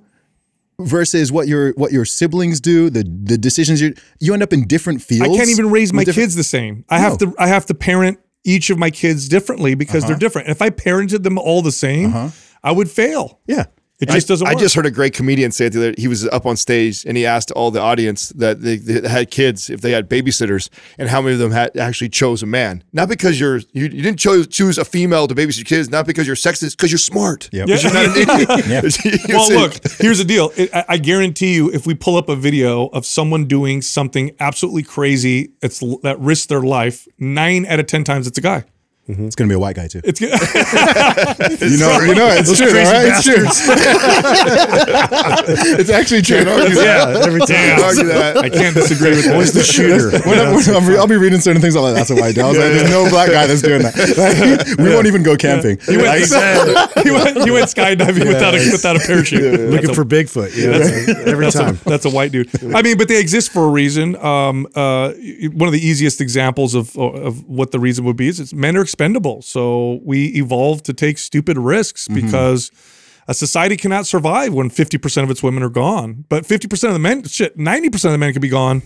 versus 0.80 1.32
what 1.32 1.48
your 1.48 1.72
what 1.74 1.91
your 1.91 2.06
siblings 2.06 2.60
do, 2.60 2.89
the 2.89 3.04
the 3.04 3.38
decisions 3.38 3.82
you 3.82 3.93
you 4.20 4.34
end 4.34 4.43
up 4.43 4.54
in 4.54 4.68
different 4.68 5.02
fields. 5.02 5.34
I 5.34 5.38
can't 5.38 5.50
even 5.50 5.70
raise 5.72 5.93
my 5.93 6.04
kids 6.04 6.36
the 6.36 6.43
same. 6.43 6.84
I 6.89 7.00
have 7.00 7.18
to 7.20 7.34
I 7.39 7.48
have 7.48 7.66
to 7.68 7.74
parent 7.74 8.20
each 8.43 8.70
of 8.70 8.78
my 8.78 8.89
kids 8.91 9.28
differently 9.28 9.76
because 9.76 10.04
Uh-huh. 10.04 10.12
they're 10.14 10.20
different. 10.20 10.50
If 10.50 10.62
I 10.62 10.70
parented 10.70 11.24
them 11.24 11.38
all 11.38 11.62
the 11.62 11.72
same, 11.72 12.32
I 12.64 12.72
would 12.72 12.89
fail. 12.89 13.39
Yeah. 13.47 13.66
It 13.99 14.10
just 14.10 14.28
doesn't 14.28 14.45
Work. 14.45 14.58
I 14.58 14.60
just 14.60 14.76
heard 14.76 14.86
a 14.86 14.91
great 14.91 15.14
comedian 15.16 15.51
say 15.51 15.66
it 15.66 15.74
the 15.74 15.80
other. 15.80 15.95
He 15.97 16.08
was 16.08 16.28
up 16.28 16.45
on 16.45 16.55
stage 16.55 17.03
and 17.05 17.18
he 17.18 17.26
asked 17.26 17.49
all 17.51 17.72
the 17.72 17.82
audience 17.82 18.30
that 18.30 18.62
they, 18.62 18.78
they 18.78 19.08
had 19.10 19.32
kids 19.32 19.72
if 19.72 19.82
they 19.82 19.89
had 19.89 20.08
babysitters 20.08 20.70
and 20.99 21.10
how 21.10 21.20
many 21.20 21.34
of 21.34 21.39
them 21.39 21.49
had 21.49 21.76
actually 21.76 22.10
chose 22.10 22.43
a 22.43 22.45
man. 22.45 22.84
Not 22.93 23.10
because 23.10 23.39
you're 23.39 23.58
you, 23.58 23.86
you 23.86 24.03
didn't 24.03 24.20
choose 24.20 24.47
choose 24.49 24.78
a 24.78 24.86
female 24.86 25.28
to 25.28 25.34
babysit 25.34 25.58
your 25.58 25.66
kids. 25.66 25.89
Not 25.89 26.05
because 26.05 26.28
you're 26.28 26.36
sexist. 26.36 26.78
Because 26.78 26.91
you're 26.91 26.99
smart. 26.99 27.49
Yep. 27.51 27.66
Because 27.66 27.84
you're 27.84 27.93
not 27.93 28.05
an 28.05 28.45
idiot. 28.64 28.97
You 29.28 29.36
well, 29.36 29.49
look, 29.49 29.74
here's 29.99 30.20
the 30.20 30.24
deal. 30.24 30.51
It, 30.55 30.74
I, 30.74 30.86
I 30.89 30.97
guarantee 30.97 31.55
you, 31.55 31.72
if 31.72 31.88
we 31.88 31.95
pull 31.95 32.18
up 32.18 32.30
a 32.30 32.36
video 32.36 32.88
of 32.88 33.05
someone 33.05 33.45
doing 33.45 33.82
something 33.82 34.32
absolutely 34.39 34.84
crazy, 34.84 35.53
it's 35.62 35.80
that 36.03 36.18
risks 36.20 36.45
their 36.45 36.62
life. 36.62 37.08
Nine 37.18 37.66
out 37.66 37.80
of 37.80 37.88
ten 37.88 38.03
times, 38.03 38.28
it's 38.28 38.38
a 38.38 38.41
guy. 38.41 38.64
It's 39.10 39.36
going 39.36 39.47
to 39.47 39.53
be 39.53 39.55
a 39.55 39.60
white 39.60 39.78
guy 39.78 39.88
too. 39.88 40.01
It's 40.03 40.20
good. 40.20 40.32
you 40.32 41.78
know, 41.80 41.99
you 42.01 42.14
know, 42.16 42.28
it's 42.28 42.51
true, 42.58 42.68
all 42.68 42.74
right? 42.91 43.08
It's 43.08 43.24
true. 43.24 43.45
it's 45.80 45.89
actually 45.89 46.22
true. 46.22 46.38
yeah, 46.43 47.24
every 47.26 47.39
time. 47.41 47.80
Argue 47.84 48.03
that. 48.05 48.38
I 48.38 48.49
can't 48.49 48.76
disagree 48.76 49.12
with 49.12 49.28
Always 49.32 49.53
the 49.53 49.60
that. 49.60 49.66
shooter. 49.66 50.12
When 50.28 50.39
I- 50.39 50.53
when 50.53 50.76
I'm 50.76 50.86
re- 50.88 50.97
I'll 50.97 51.08
be 51.08 51.16
reading 51.16 51.39
certain 51.39 51.62
things. 51.62 51.76
I'm 51.76 51.84
like, 51.84 51.95
that's 51.95 52.10
a 52.10 52.16
white 52.16 52.36
guy. 52.36 52.45
I 52.45 52.49
was 52.49 52.58
like, 52.58 52.72
there's 52.74 52.89
no 52.89 53.10
black 53.10 53.30
guy 53.32 53.47
that's 53.47 53.62
doing 53.62 53.82
that. 53.84 53.95
Like, 53.95 54.78
we 54.78 54.89
won't 54.93 55.08
even 55.08 55.24
go 55.24 55.36
camping. 55.38 55.78
He 55.86 55.95
went, 55.97 56.08
Like, 56.08 57.03
he 57.05 57.12
went, 57.12 57.38
he 57.43 57.51
went 57.51 57.66
skydiving 57.68 58.28
without 58.28 58.55
a 58.55 58.72
without 58.72 58.95
a 58.97 58.99
parachute. 58.99 59.60
Looking 59.72 59.93
for 59.93 60.03
Bigfoot. 60.03 60.55
Yeah, 60.55 60.78
that's 60.80 61.08
every 61.28 61.51
time. 61.51 61.80
That's 61.86 62.05
a 62.05 62.10
white 62.10 62.32
dude. 62.32 62.49
I 62.76 62.82
mean, 62.82 62.97
but 62.97 63.08
they 63.08 63.20
exist 63.20 63.51
for 63.51 63.66
a 63.66 63.70
reason. 63.70 64.16
Um, 64.18 64.68
uh, 64.76 65.14
one 65.53 65.68
of 65.68 65.74
the 65.74 65.82
easiest 65.86 66.20
examples 66.22 66.74
of 66.76 66.97
of 66.97 67.47
what 67.47 67.72
the 67.72 67.80
reason 67.80 68.03
would 68.05 68.18
be 68.18 68.28
is 68.28 68.39
it's 68.39 68.53
men 68.53 68.76
are 68.76 68.82
expendable. 68.98 69.41
So 69.43 70.00
we 70.04 70.28
evolved 70.30 70.86
to 70.86 70.93
take 70.93 71.20
stupid 71.20 71.58
risks 71.58 72.08
mm-hmm. 72.08 72.26
because 72.26 72.72
a 73.28 73.34
society 73.34 73.78
cannot 73.78 74.08
survive 74.08 74.54
when 74.54 74.70
fifty 74.70 74.98
percent 74.98 75.24
of 75.24 75.32
its 75.32 75.43
women 75.43 75.62
are 75.62 75.70
gone. 75.70 76.26
But 76.30 76.45
fifty 76.45 76.68
percent 76.68 76.89
of 76.89 76.95
the 76.95 77.00
men, 77.00 77.24
shit, 77.24 77.58
ninety 77.58 77.89
percent 77.89 78.10
of 78.10 78.20
the 78.20 78.26
men 78.26 78.34
could 78.34 78.41
be 78.41 78.50
gone. 78.50 78.82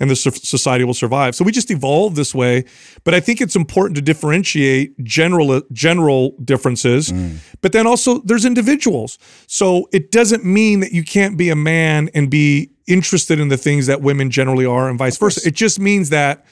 And 0.00 0.08
the 0.08 0.14
society 0.14 0.84
will 0.84 0.94
survive. 0.94 1.34
So 1.34 1.44
we 1.44 1.50
just 1.50 1.72
evolved 1.72 2.14
this 2.14 2.32
way. 2.32 2.64
But 3.02 3.14
I 3.14 3.20
think 3.20 3.40
it's 3.40 3.56
important 3.56 3.96
to 3.96 4.02
differentiate 4.02 4.96
general 5.02 5.60
general 5.72 6.36
differences. 6.44 7.10
Mm. 7.10 7.38
But 7.62 7.72
then 7.72 7.84
also 7.84 8.18
there's 8.18 8.44
individuals. 8.44 9.18
So 9.48 9.88
it 9.92 10.12
doesn't 10.12 10.44
mean 10.44 10.80
that 10.80 10.92
you 10.92 11.02
can't 11.02 11.36
be 11.36 11.50
a 11.50 11.56
man 11.56 12.10
and 12.14 12.30
be 12.30 12.70
interested 12.86 13.40
in 13.40 13.48
the 13.48 13.56
things 13.56 13.86
that 13.86 14.00
women 14.00 14.30
generally 14.30 14.66
are 14.66 14.88
and 14.88 14.96
vice 14.96 15.18
versa. 15.18 15.40
It 15.44 15.56
just 15.56 15.80
means 15.80 16.10
that 16.10 16.44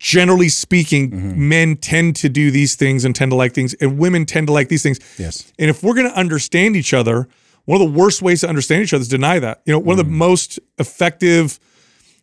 generally 0.00 0.48
speaking, 0.48 1.10
mm-hmm. 1.10 1.48
men 1.48 1.76
tend 1.76 2.16
to 2.16 2.28
do 2.28 2.50
these 2.50 2.74
things 2.74 3.04
and 3.04 3.14
tend 3.14 3.30
to 3.30 3.36
like 3.36 3.52
things, 3.52 3.74
and 3.74 3.98
women 3.98 4.26
tend 4.26 4.48
to 4.48 4.52
like 4.52 4.68
these 4.68 4.82
things. 4.82 4.98
Yes. 5.18 5.52
And 5.58 5.70
if 5.70 5.84
we're 5.84 5.94
going 5.94 6.08
to 6.08 6.18
understand 6.18 6.74
each 6.74 6.92
other, 6.92 7.28
one 7.66 7.80
of 7.80 7.86
the 7.86 7.98
worst 7.98 8.22
ways 8.22 8.40
to 8.40 8.48
understand 8.48 8.82
each 8.82 8.94
other 8.94 9.02
is 9.02 9.08
deny 9.08 9.38
that. 9.38 9.60
You 9.66 9.74
know, 9.74 9.78
one 9.78 9.98
of 9.98 10.04
the 10.04 10.10
mm. 10.10 10.16
most 10.16 10.58
effective 10.78 11.60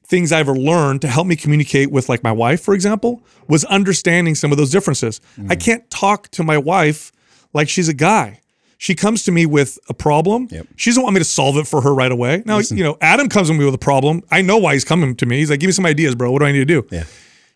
things 0.05 0.32
I 0.32 0.39
ever 0.39 0.55
learned 0.55 1.01
to 1.01 1.07
help 1.07 1.28
me 1.28 1.36
communicate 1.36 1.91
with 1.91 2.09
like 2.09 2.23
my 2.23 2.32
wife, 2.32 2.61
for 2.61 2.73
example, 2.73 3.21
was 3.47 3.63
understanding 3.65 4.36
some 4.36 4.51
of 4.51 4.57
those 4.57 4.71
differences. 4.71 5.21
I 5.38 5.55
mm. 5.55 5.63
can't 5.63 5.89
talk 5.89 6.30
to 6.30 6.43
my 6.43 6.57
wife 6.57 7.11
like 7.53 7.69
she's 7.69 7.88
a 7.88 7.93
guy. 7.93 8.41
She 8.80 8.95
comes 8.95 9.23
to 9.23 9.32
me 9.32 9.45
with 9.45 9.78
a 9.89 9.93
problem. 9.93 10.47
Yep. 10.51 10.67
She 10.75 10.89
doesn't 10.89 11.03
want 11.03 11.13
me 11.13 11.19
to 11.19 11.25
solve 11.25 11.57
it 11.57 11.67
for 11.67 11.82
her 11.82 11.93
right 11.93 12.11
away. 12.11 12.43
Now, 12.45 12.59
you 12.59 12.84
know, 12.84 12.97
Adam 13.01 13.28
comes 13.28 13.47
to 13.49 13.53
me 13.53 13.65
with 13.65 13.73
a 13.73 13.80
problem. 13.80 14.23
I 14.30 14.41
know 14.41 14.57
why 14.57 14.73
he's 14.73 14.86
coming 14.86 15.15
to 15.15 15.25
me. 15.25 15.38
He's 15.38 15.49
like, 15.49 15.59
give 15.59 15.67
me 15.67 15.71
some 15.73 15.86
ideas, 15.86 16.13
bro. 16.15 16.32
What 16.32 16.39
do 16.39 16.45
I 16.45 16.51
need 16.51 16.59
to 16.59 16.65
do? 16.65 16.88
Yeah. 16.91 17.05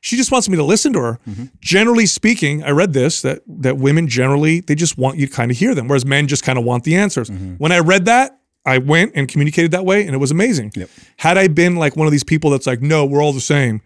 She 0.02 0.18
just 0.18 0.32
wants 0.32 0.49
me 0.49 0.58
to 0.58 0.64
listen 0.64 0.93
to 0.93 0.99
her. 0.99 1.20
Mm-hmm. 1.30 1.45
Generally 1.62 2.08
speaking, 2.08 2.64
I 2.64 2.72
read 2.72 2.93
this 2.93 3.22
that 3.22 3.41
that 3.47 3.78
women 3.78 4.08
generally 4.08 4.60
they 4.60 4.76
just 4.76 4.97
want 4.97 5.18
you 5.18 5.28
to 5.28 5.34
kind 5.34 5.52
of 5.52 5.58
hear 5.58 5.74
them, 5.74 5.88
whereas 5.88 6.06
men 6.06 6.28
just 6.28 6.43
kind 6.43 6.60
of 6.60 6.66
want 6.66 6.84
the 6.84 6.95
answers. 6.95 7.30
Mm-hmm. 7.30 7.56
When 7.56 7.72
I 7.72 7.80
read 7.80 8.06
that, 8.06 8.39
I 8.66 8.80
went 8.80 9.14
and 9.16 9.28
communicated 9.28 9.72
that 9.72 9.86
way, 9.86 10.06
and 10.06 10.14
it 10.14 10.18
was 10.18 10.32
amazing. 10.32 10.74
Had 11.18 11.38
I 11.38 11.47
been 11.47 11.76
like 11.76 11.95
one 11.95 12.08
of 12.08 12.12
these 12.12 12.24
people 12.24 12.49
that's 12.49 12.68
like, 12.68 12.82
no, 12.82 13.06
we're 13.06 13.24
all 13.24 13.34
the 13.34 13.41
same, 13.41 13.82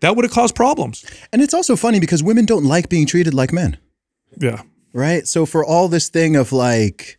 that 0.00 0.16
would 0.16 0.24
have 0.24 0.32
caused 0.32 0.54
problems. 0.54 1.04
And 1.32 1.40
it's 1.42 1.54
also 1.54 1.76
funny 1.76 2.00
because 2.00 2.22
women 2.22 2.44
don't 2.44 2.64
like 2.64 2.88
being 2.88 3.06
treated 3.06 3.32
like 3.34 3.52
men. 3.52 3.78
Yeah. 4.36 4.62
right? 4.92 5.26
So 5.26 5.46
for 5.46 5.64
all 5.64 5.88
this 5.88 6.08
thing 6.08 6.36
of 6.36 6.52
like, 6.52 7.18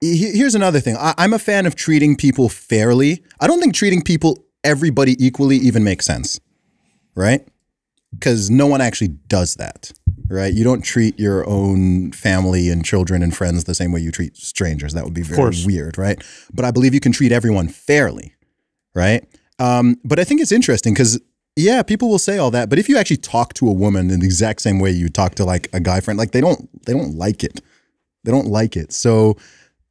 here's 0.00 0.54
another 0.54 0.80
thing. 0.80 0.96
I, 0.96 1.14
I'm 1.18 1.32
a 1.32 1.38
fan 1.38 1.66
of 1.66 1.74
treating 1.74 2.16
people 2.16 2.48
fairly. 2.48 3.22
I 3.40 3.46
don't 3.46 3.60
think 3.60 3.74
treating 3.74 4.02
people 4.02 4.44
everybody 4.64 5.16
equally 5.24 5.56
even 5.56 5.84
makes 5.84 6.06
sense, 6.06 6.40
right? 7.14 7.46
Because 8.12 8.50
no 8.50 8.66
one 8.66 8.80
actually 8.80 9.08
does 9.08 9.56
that, 9.56 9.90
right? 10.28 10.52
You 10.52 10.64
don't 10.64 10.82
treat 10.82 11.18
your 11.18 11.48
own 11.48 12.12
family 12.12 12.68
and 12.68 12.84
children 12.84 13.22
and 13.22 13.34
friends 13.34 13.64
the 13.64 13.74
same 13.74 13.90
way 13.90 14.00
you 14.00 14.12
treat 14.12 14.36
strangers. 14.36 14.92
That 14.92 15.04
would 15.04 15.14
be 15.14 15.22
very 15.22 15.52
weird, 15.66 15.98
right? 15.98 16.22
But 16.52 16.64
I 16.64 16.70
believe 16.70 16.94
you 16.94 17.00
can 17.00 17.12
treat 17.12 17.32
everyone 17.32 17.68
fairly, 17.68 18.34
right? 18.94 19.26
Um, 19.58 19.96
but 20.04 20.18
I 20.18 20.24
think 20.24 20.40
it's 20.40 20.52
interesting 20.52 20.94
because 20.94 21.20
yeah, 21.56 21.82
people 21.82 22.08
will 22.08 22.18
say 22.18 22.38
all 22.38 22.50
that, 22.52 22.70
but 22.70 22.78
if 22.78 22.88
you 22.88 22.96
actually 22.96 23.18
talk 23.18 23.52
to 23.54 23.68
a 23.68 23.72
woman 23.72 24.10
in 24.10 24.20
the 24.20 24.26
exact 24.26 24.62
same 24.62 24.78
way 24.78 24.90
you 24.90 25.08
talk 25.08 25.34
to 25.36 25.44
like 25.44 25.68
a 25.72 25.80
guy 25.80 26.00
friend, 26.00 26.18
like 26.18 26.32
they 26.32 26.40
don't 26.40 26.68
they 26.86 26.92
don't 26.92 27.14
like 27.16 27.44
it. 27.44 27.60
They 28.24 28.32
don't 28.32 28.46
like 28.46 28.76
it. 28.76 28.92
So 28.92 29.36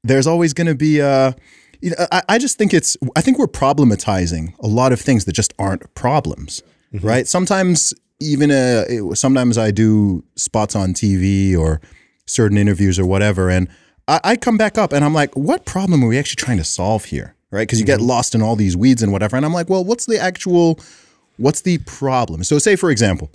there's 0.03 0.28
always 0.28 0.53
going 0.53 0.67
to 0.67 0.76
be 0.76 0.99
a. 0.99 1.36
You 1.82 1.91
know, 1.91 2.07
I, 2.11 2.22
I 2.30 2.38
just 2.38 2.57
think 2.57 2.74
it's. 2.74 2.95
I 3.15 3.22
think 3.22 3.38
we're 3.39 3.47
problematizing 3.47 4.53
a 4.59 4.67
lot 4.67 4.91
of 4.91 5.01
things 5.01 5.26
that 5.26 5.34
just 5.34 5.53
aren't 5.59 5.93
problems, 5.95 6.63
right? 7.01 7.28
Sometimes 7.28 7.93
even 8.22 8.51
uh, 8.51 8.86
it, 8.88 9.17
sometimes 9.17 9.57
I 9.57 9.72
do 9.72 10.24
spots 10.36 10.76
on 10.76 10.93
TV 10.93 11.57
or 11.57 11.82
certain 12.26 12.57
interviews 12.57 12.99
or 12.99 13.05
whatever, 13.05 13.49
and 13.49 13.67
I, 14.07 14.19
I 14.24 14.36
come 14.36 14.57
back 14.57 14.78
up 14.78 14.93
and 14.93 15.03
I'm 15.03 15.13
like, 15.13 15.36
what 15.36 15.65
problem 15.65 16.03
are 16.03 16.07
we 16.07 16.17
actually 16.17 16.43
trying 16.43 16.57
to 16.57 16.63
solve 16.63 17.05
here, 17.05 17.36
right? 17.49 17.67
Because 17.67 17.80
you 17.80 17.86
get 17.86 18.01
lost 18.01 18.36
in 18.36 18.41
all 18.41 18.55
these 18.55 18.78
weeds 18.78 19.01
and 19.01 19.11
whatever, 19.11 19.36
and 19.36 19.45
I'm 19.45 19.53
like, 19.53 19.69
well, 19.69 19.84
what's 19.84 20.05
the 20.05 20.19
actual, 20.19 20.80
what's 21.38 21.61
the 21.61 21.80
problem? 21.80 22.43
So 22.43 22.59
say 22.59 22.76
for 22.76 22.91
example, 22.91 23.32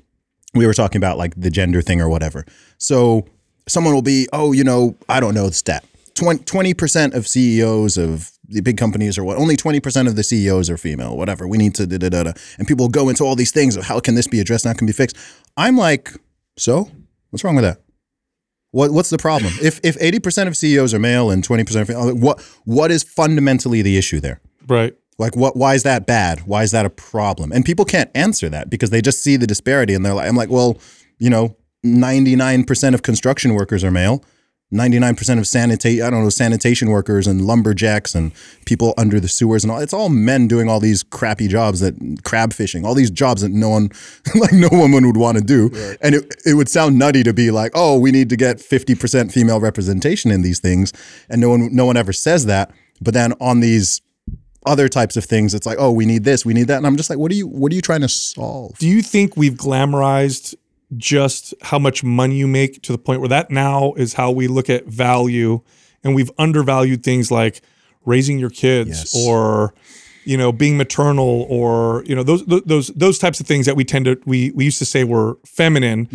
we 0.55 0.67
were 0.67 0.75
talking 0.75 0.99
about 0.99 1.19
like 1.19 1.35
the 1.37 1.51
gender 1.51 1.83
thing 1.83 2.01
or 2.01 2.09
whatever. 2.09 2.47
So 2.79 3.27
someone 3.69 3.95
will 3.95 4.03
be, 4.03 4.29
oh, 4.33 4.53
you 4.53 4.65
know, 4.65 4.97
I 5.09 5.21
don't 5.21 5.35
know 5.35 5.49
the 5.49 5.55
stat. 5.55 5.85
20 6.15 6.73
percent 6.73 7.13
of 7.13 7.27
CEOs 7.29 7.99
of 7.99 8.31
the 8.49 8.61
big 8.61 8.77
companies 8.77 9.19
or 9.19 9.25
what? 9.25 9.37
Only 9.37 9.57
twenty 9.57 9.81
percent 9.81 10.09
of 10.09 10.17
the 10.17 10.23
CEOs 10.23 10.71
are 10.71 10.77
female. 10.77 11.17
Whatever. 11.17 11.47
We 11.47 11.59
need 11.59 11.75
to 11.77 11.87
da 11.87 11.99
da 11.99 12.09
da 12.09 12.23
da. 12.25 12.33
And 12.59 12.67
people 12.67 12.89
go 12.89 13.09
into 13.09 13.25
all 13.25 13.37
these 13.37 13.51
things 13.51 13.77
of 13.77 13.85
how 13.85 14.01
can 14.01 14.15
this 14.15 14.27
be 14.27 14.41
addressed? 14.41 14.65
How 14.65 14.75
can 14.75 14.87
be 14.87 14.93
fixed? 14.93 15.17
I'm 15.57 15.77
like, 15.77 16.13
so 16.57 16.91
what's 17.31 17.45
wrong 17.45 17.57
with 17.57 17.65
that? 17.65 17.81
What 18.71 18.91
what's 18.91 19.11
the 19.11 19.19
problem? 19.19 19.53
If 19.63 19.81
if 19.85 19.97
eighty 20.01 20.19
percent 20.19 20.49
of 20.49 20.57
CEOs 20.57 20.93
are 20.93 20.99
male 20.99 21.31
and 21.31 21.43
twenty 21.43 21.65
percent, 21.65 21.89
female, 21.89 22.15
what 22.15 22.41
what 22.65 22.91
is 22.91 23.03
fundamentally 23.03 23.83
the 23.83 23.97
issue 23.97 24.21
there? 24.21 24.41
Right. 24.67 24.95
Like 25.19 25.35
what 25.35 25.57
why 25.57 25.75
is 25.75 25.83
that 25.85 26.07
bad? 26.07 26.41
Why 26.41 26.63
is 26.63 26.73
that 26.73 26.85
a 26.85 26.91
problem? 26.91 27.53
And 27.53 27.65
people 27.65 27.85
can't 27.85 28.11
answer 28.15 28.49
that 28.51 28.69
because 28.69 28.91
they 28.91 29.01
just 29.01 29.23
see 29.23 29.37
the 29.37 29.47
disparity 29.47 29.95
and 29.95 30.05
they're 30.05 30.15
like 30.15 30.29
I'm 30.29 30.37
like, 30.37 30.51
well, 30.51 30.79
you 31.19 31.31
know, 31.31 31.57
99% 31.85 32.95
of 32.95 33.03
construction 33.03 33.55
workers 33.55 33.85
are 33.85 33.91
male. 33.91 34.25
99% 34.75 35.13
of 35.39 35.45
sanitate 35.45 36.05
I 36.05 36.11
don't 36.11 36.25
know, 36.25 36.29
sanitation 36.29 36.91
workers 36.91 37.27
and 37.27 37.47
lumberjacks 37.47 38.15
and 38.15 38.33
people 38.65 38.95
under 38.99 39.21
the 39.21 39.29
sewers 39.29 39.63
and 39.63 39.71
all 39.71 39.79
it's 39.79 39.93
all 39.93 40.09
men 40.09 40.49
doing 40.49 40.69
all 40.69 40.81
these 40.81 41.05
crappy 41.05 41.47
jobs 41.47 41.81
that 41.81 41.95
crab 42.25 42.53
fishing, 42.53 42.85
all 42.85 42.95
these 42.95 43.11
jobs 43.11 43.43
that 43.43 43.51
no 43.51 43.69
one 43.69 43.91
like 44.35 44.53
no 44.53 44.69
woman 44.73 45.07
would 45.07 45.17
want 45.17 45.39
to 45.39 45.45
do. 45.45 45.71
And 46.01 46.17
it, 46.17 46.35
it 46.45 46.55
would 46.55 46.69
sound 46.69 46.99
nutty 46.99 47.23
to 47.23 47.33
be 47.33 47.51
like, 47.51 47.73
"Oh, 47.75 47.99
we 47.99 48.11
need 48.11 48.29
to 48.31 48.37
get 48.37 48.59
50% 48.59 49.33
female 49.33 49.61
representation 49.61 50.31
in 50.31 50.43
these 50.43 50.59
things." 50.59 50.93
And 51.29 51.41
no 51.41 51.51
one 51.51 51.75
no 51.75 51.87
one 51.87 51.97
ever 51.97 52.13
says 52.13 52.47
that. 52.47 52.73
But 53.01 53.15
then 53.15 53.35
on 53.41 53.61
these 53.61 54.01
other 54.67 54.89
types 54.89 55.17
of 55.17 55.25
things. 55.25 55.55
It's 55.55 55.65
like, 55.65 55.79
oh, 55.79 55.93
we 55.93 56.05
need 56.05 56.25
this, 56.25 56.45
we 56.45 56.53
need 56.53 56.67
that, 56.67 56.79
and 56.79 56.87
I'm 56.87 56.97
just 56.97 57.09
like, 57.09 57.19
what 57.19 57.31
are 57.31 57.35
you, 57.35 57.47
what 57.47 57.71
are 57.73 57.75
you 57.75 57.81
trying 57.81 58.01
to 58.01 58.09
solve? 58.09 58.77
Do 58.79 58.89
you 58.89 59.01
think 59.01 59.37
we've 59.37 59.55
glamorized 59.55 60.57
just 60.97 61.55
how 61.63 61.79
much 61.79 62.05
money 62.05 62.37
you 62.37 62.47
make 62.47 62.83
to 62.83 62.93
the 62.93 62.99
point 62.99 63.21
where 63.21 63.29
that 63.29 63.51
now 63.51 63.93
is 63.95 64.15
how 64.15 64.31
we 64.31 64.47
look 64.47 64.71
at 64.71 64.87
value. 64.87 65.61
And 66.05 66.15
we've 66.15 66.31
undervalued 66.39 67.03
things 67.03 67.31
like 67.31 67.61
raising 68.05 68.39
your 68.39 68.51
kids 68.51 68.89
Yes. 68.91 69.17
or 69.17 69.75
you 70.25 70.37
know 70.37 70.51
being 70.53 70.77
maternal 70.77 71.47
or 71.49 72.03
you 72.05 72.15
know 72.15 72.23
those 72.25 72.45
those 72.47 72.89
those 72.89 73.17
types 73.19 73.39
of 73.41 73.47
things 73.47 73.65
that 73.67 73.77
we 73.77 73.85
tend 73.85 74.05
to 74.07 74.21
we 74.27 74.51
we 74.53 74.65
used 74.65 74.79
to 74.79 74.85
say 74.85 75.03
were 75.05 75.39
feminine. 75.45 76.09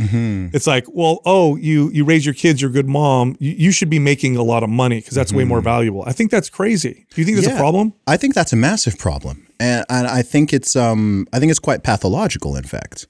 It's 0.54 0.68
like 0.68 0.86
well 0.94 1.20
oh 1.26 1.56
you 1.58 1.90
you 1.92 2.04
raise 2.06 2.26
your 2.26 2.34
kids 2.34 2.62
you're 2.62 2.70
a 2.70 2.74
good 2.74 2.88
mom. 2.88 3.36
You, 3.40 3.52
you 3.52 3.72
should 3.72 3.90
be 3.90 4.00
making 4.00 4.36
a 4.38 4.44
lot 4.44 4.64
of 4.64 4.70
money 4.70 5.00
because 5.00 5.16
that's 5.16 5.32
way 5.34 5.44
more 5.46 5.62
valuable. 5.62 6.04
I 6.06 6.12
think 6.14 6.30
that's 6.32 6.50
crazy. 6.50 7.06
Do 7.14 7.22
you 7.22 7.26
think 7.26 7.38
that's 7.38 7.54
a 7.54 7.58
problem? 7.58 7.94
I 8.08 8.16
think 8.18 8.34
that's 8.36 8.52
a 8.54 8.58
massive 8.58 8.98
problem, 8.98 9.48
and, 9.60 9.86
and 9.90 10.08
I 10.08 10.22
think 10.22 10.54
it's 10.54 10.76
um 10.76 11.28
I 11.34 11.40
think 11.40 11.50
it's 11.50 11.60
quite 11.60 11.84
pathological. 11.84 12.56
In 12.58 12.64
fact, 12.64 13.08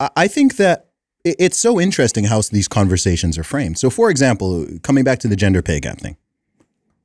I, 0.00 0.28
think 0.28 0.56
that 0.56 0.90
it's 1.24 1.56
so 1.56 1.80
interesting 1.80 2.24
how 2.24 2.40
these 2.50 2.68
conversations 2.68 3.38
are 3.38 3.44
framed. 3.44 3.78
So, 3.78 3.90
for 3.90 4.10
example, 4.10 4.66
coming 4.82 5.04
back 5.04 5.18
to 5.20 5.28
the 5.28 5.36
gender 5.36 5.62
pay 5.62 5.80
gap 5.80 5.98
thing, 5.98 6.16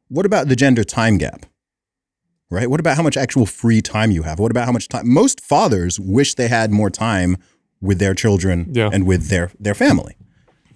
what 0.10 0.26
about 0.26 0.48
the 0.48 0.56
gender 0.56 0.84
time 0.84 1.18
gap? 1.18 1.46
Right? 2.50 2.70
What 2.70 2.80
about 2.80 2.98
how 2.98 3.04
much 3.04 3.16
actual 3.16 3.46
free 3.46 3.82
time 3.82 4.10
you 4.12 4.24
have? 4.24 4.40
What 4.40 4.50
about 4.52 4.66
how 4.66 4.72
much 4.72 4.88
time? 4.88 5.08
Most 5.08 5.40
fathers 5.40 6.00
wish 6.00 6.34
they 6.34 6.48
had 6.48 6.72
more 6.72 6.90
time 6.90 7.38
with 7.80 8.00
their 8.00 8.16
children 8.16 8.70
Yeah. 8.74 8.90
and 8.92 9.06
with 9.06 9.28
their 9.28 9.52
their 9.60 9.76
family, 9.76 10.18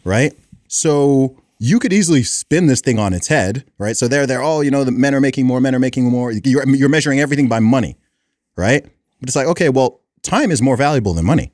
right? 0.05 0.33
So 0.67 1.35
you 1.59 1.79
could 1.79 1.91
easily 1.91 2.21
spin 2.23 2.67
this 2.67 2.79
thing 2.79 2.99
on 2.99 3.11
its 3.13 3.27
head, 3.27 3.65
right? 3.79 3.97
So 3.97 4.07
they're 4.07 4.27
they're 4.27 4.41
all 4.43 4.63
you 4.63 4.69
know 4.69 4.83
the 4.83 4.91
men 4.91 5.15
are 5.15 5.19
making 5.19 5.47
more, 5.47 5.59
men 5.59 5.73
are 5.73 5.79
making 5.79 6.05
more. 6.05 6.31
You're 6.31 6.67
you're 6.69 6.89
measuring 6.89 7.19
everything 7.19 7.47
by 7.49 7.59
money, 7.59 7.97
right? 8.55 8.83
But 9.19 9.29
it's 9.29 9.35
like 9.35 9.47
okay, 9.47 9.69
well, 9.69 9.99
time 10.21 10.51
is 10.51 10.61
more 10.61 10.77
valuable 10.77 11.13
than 11.15 11.25
money, 11.25 11.51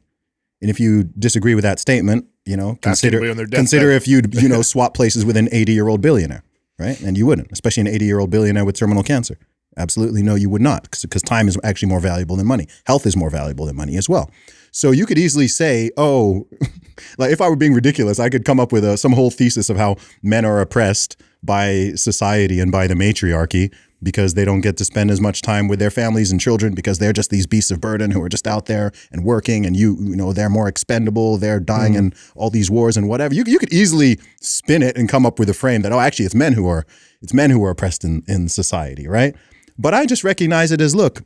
and 0.61 0.69
if 0.69 0.79
you 0.79 1.03
disagree 1.03 1.55
with 1.55 1.63
that 1.63 1.79
statement, 1.79 2.25
you 2.45 2.57
know 2.57 2.77
consider 2.81 3.19
consider 3.47 3.91
if 3.91 4.07
you'd 4.07 4.35
you 4.35 4.49
know 4.49 4.61
swap 4.73 4.93
places 4.93 5.25
with 5.25 5.37
an 5.37 5.49
80 5.51 5.73
year 5.73 5.87
old 5.87 6.01
billionaire, 6.01 6.43
right? 6.77 6.99
And 7.01 7.17
you 7.17 7.25
wouldn't, 7.25 7.51
especially 7.51 7.81
an 7.81 7.87
80 7.87 8.05
year 8.05 8.19
old 8.19 8.29
billionaire 8.29 8.65
with 8.65 8.75
terminal 8.75 9.03
cancer. 9.03 9.37
Absolutely 9.77 10.21
no, 10.23 10.35
you 10.35 10.49
would 10.49 10.61
not, 10.61 10.89
because 10.91 11.21
time 11.21 11.47
is 11.47 11.57
actually 11.63 11.87
more 11.87 12.01
valuable 12.01 12.35
than 12.35 12.47
money. 12.47 12.67
Health 12.85 13.05
is 13.05 13.15
more 13.15 13.29
valuable 13.29 13.65
than 13.65 13.75
money 13.75 13.95
as 13.97 14.09
well. 14.09 14.29
So 14.71 14.91
you 14.91 15.05
could 15.05 15.17
easily 15.17 15.47
say, 15.47 15.89
oh, 15.95 16.47
like 17.17 17.31
if 17.31 17.39
I 17.39 17.47
were 17.47 17.55
being 17.55 17.73
ridiculous, 17.73 18.19
I 18.19 18.29
could 18.29 18.45
come 18.45 18.59
up 18.59 18.71
with 18.71 18.83
a, 18.83 18.97
some 18.97 19.13
whole 19.13 19.31
thesis 19.31 19.69
of 19.69 19.77
how 19.77 19.95
men 20.21 20.43
are 20.43 20.59
oppressed 20.59 21.21
by 21.43 21.93
society 21.95 22.59
and 22.59 22.71
by 22.71 22.87
the 22.87 22.95
matriarchy 22.95 23.71
because 24.01 24.33
they 24.33 24.45
don't 24.45 24.61
get 24.61 24.77
to 24.77 24.85
spend 24.85 25.11
as 25.11 25.19
much 25.19 25.41
time 25.41 25.67
with 25.67 25.79
their 25.79 25.91
families 25.91 26.31
and 26.31 26.39
children 26.39 26.73
because 26.73 26.99
they're 26.99 27.13
just 27.13 27.29
these 27.29 27.47
beasts 27.47 27.71
of 27.71 27.81
burden 27.81 28.11
who 28.11 28.21
are 28.21 28.29
just 28.29 28.47
out 28.47 28.65
there 28.65 28.91
and 29.11 29.23
working 29.23 29.65
and 29.65 29.75
you 29.75 29.97
you 29.99 30.15
know 30.15 30.33
they're 30.33 30.49
more 30.49 30.67
expendable 30.67 31.37
they're 31.37 31.59
dying 31.59 31.93
mm. 31.93 31.97
in 31.97 32.13
all 32.35 32.49
these 32.49 32.71
wars 32.71 32.95
and 32.95 33.09
whatever 33.09 33.33
you, 33.33 33.43
you 33.45 33.59
could 33.59 33.73
easily 33.73 34.17
spin 34.39 34.81
it 34.81 34.97
and 34.97 35.09
come 35.09 35.25
up 35.25 35.39
with 35.39 35.49
a 35.49 35.53
frame 35.53 35.81
that 35.81 35.91
oh 35.91 35.99
actually 35.99 36.25
it's 36.25 36.35
men 36.35 36.53
who 36.53 36.67
are 36.67 36.85
it's 37.21 37.33
men 37.33 37.49
who 37.49 37.63
are 37.63 37.71
oppressed 37.71 38.03
in, 38.03 38.23
in 38.27 38.47
society 38.47 39.07
right 39.07 39.35
but 39.77 39.93
i 39.93 40.05
just 40.05 40.23
recognize 40.23 40.71
it 40.71 40.79
as 40.79 40.95
look 40.95 41.21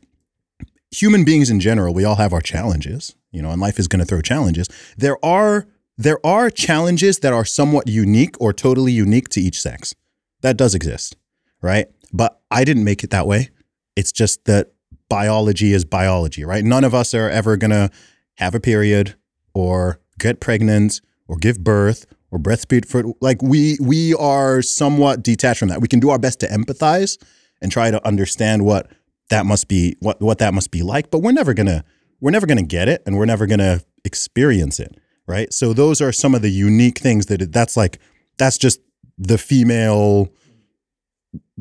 human 0.94 1.24
beings 1.24 1.50
in 1.50 1.60
general, 1.60 1.92
we 1.92 2.04
all 2.04 2.16
have 2.16 2.32
our 2.32 2.40
challenges, 2.40 3.14
you 3.32 3.42
know, 3.42 3.50
and 3.50 3.60
life 3.60 3.78
is 3.78 3.88
going 3.88 4.00
to 4.00 4.04
throw 4.04 4.20
challenges. 4.20 4.68
There 4.96 5.22
are 5.24 5.66
there 5.96 6.24
are 6.26 6.50
challenges 6.50 7.20
that 7.20 7.32
are 7.32 7.44
somewhat 7.44 7.86
unique 7.86 8.34
or 8.40 8.52
totally 8.52 8.90
unique 8.90 9.28
to 9.28 9.40
each 9.40 9.60
sex. 9.60 9.94
That 10.40 10.56
does 10.56 10.74
exist, 10.74 11.16
right? 11.62 11.86
But 12.14 12.40
I 12.50 12.64
didn't 12.64 12.84
make 12.84 13.04
it 13.04 13.10
that 13.10 13.26
way. 13.26 13.50
It's 13.96 14.12
just 14.12 14.46
that 14.46 14.72
biology 15.10 15.72
is 15.72 15.84
biology, 15.84 16.44
right? 16.44 16.64
None 16.64 16.84
of 16.84 16.94
us 16.94 17.12
are 17.12 17.28
ever 17.28 17.56
going 17.58 17.72
to 17.72 17.90
have 18.36 18.54
a 18.54 18.60
period 18.60 19.16
or 19.52 20.00
get 20.18 20.40
pregnant 20.40 21.00
or 21.28 21.36
give 21.36 21.62
birth 21.62 22.06
or 22.30 22.38
breastfeed 22.38 22.86
for 22.86 23.04
like 23.20 23.42
we 23.42 23.76
we 23.80 24.14
are 24.14 24.62
somewhat 24.62 25.22
detached 25.22 25.58
from 25.58 25.68
that. 25.68 25.80
We 25.80 25.88
can 25.88 26.00
do 26.00 26.10
our 26.10 26.18
best 26.18 26.40
to 26.40 26.46
empathize 26.46 27.22
and 27.60 27.70
try 27.70 27.90
to 27.90 28.04
understand 28.06 28.64
what 28.64 28.90
that 29.30 29.46
must 29.46 29.68
be 29.68 29.96
what 30.00 30.20
what 30.20 30.38
that 30.38 30.54
must 30.54 30.70
be 30.70 30.82
like 30.82 31.10
but 31.10 31.18
we're 31.18 31.32
never 31.32 31.54
going 31.54 31.66
to 31.66 31.82
we're 32.20 32.30
never 32.30 32.46
going 32.46 32.58
to 32.58 32.64
get 32.64 32.88
it 32.88 33.02
and 33.06 33.16
we're 33.16 33.24
never 33.24 33.46
going 33.46 33.58
to 33.58 33.82
experience 34.04 34.78
it 34.78 34.96
right 35.26 35.52
so 35.52 35.72
those 35.72 36.00
are 36.00 36.12
some 36.12 36.34
of 36.34 36.42
the 36.42 36.50
unique 36.50 36.98
things 36.98 37.26
that 37.26 37.40
it, 37.40 37.52
that's 37.52 37.76
like 37.76 37.98
that's 38.38 38.58
just 38.58 38.80
the 39.16 39.38
female 39.38 40.28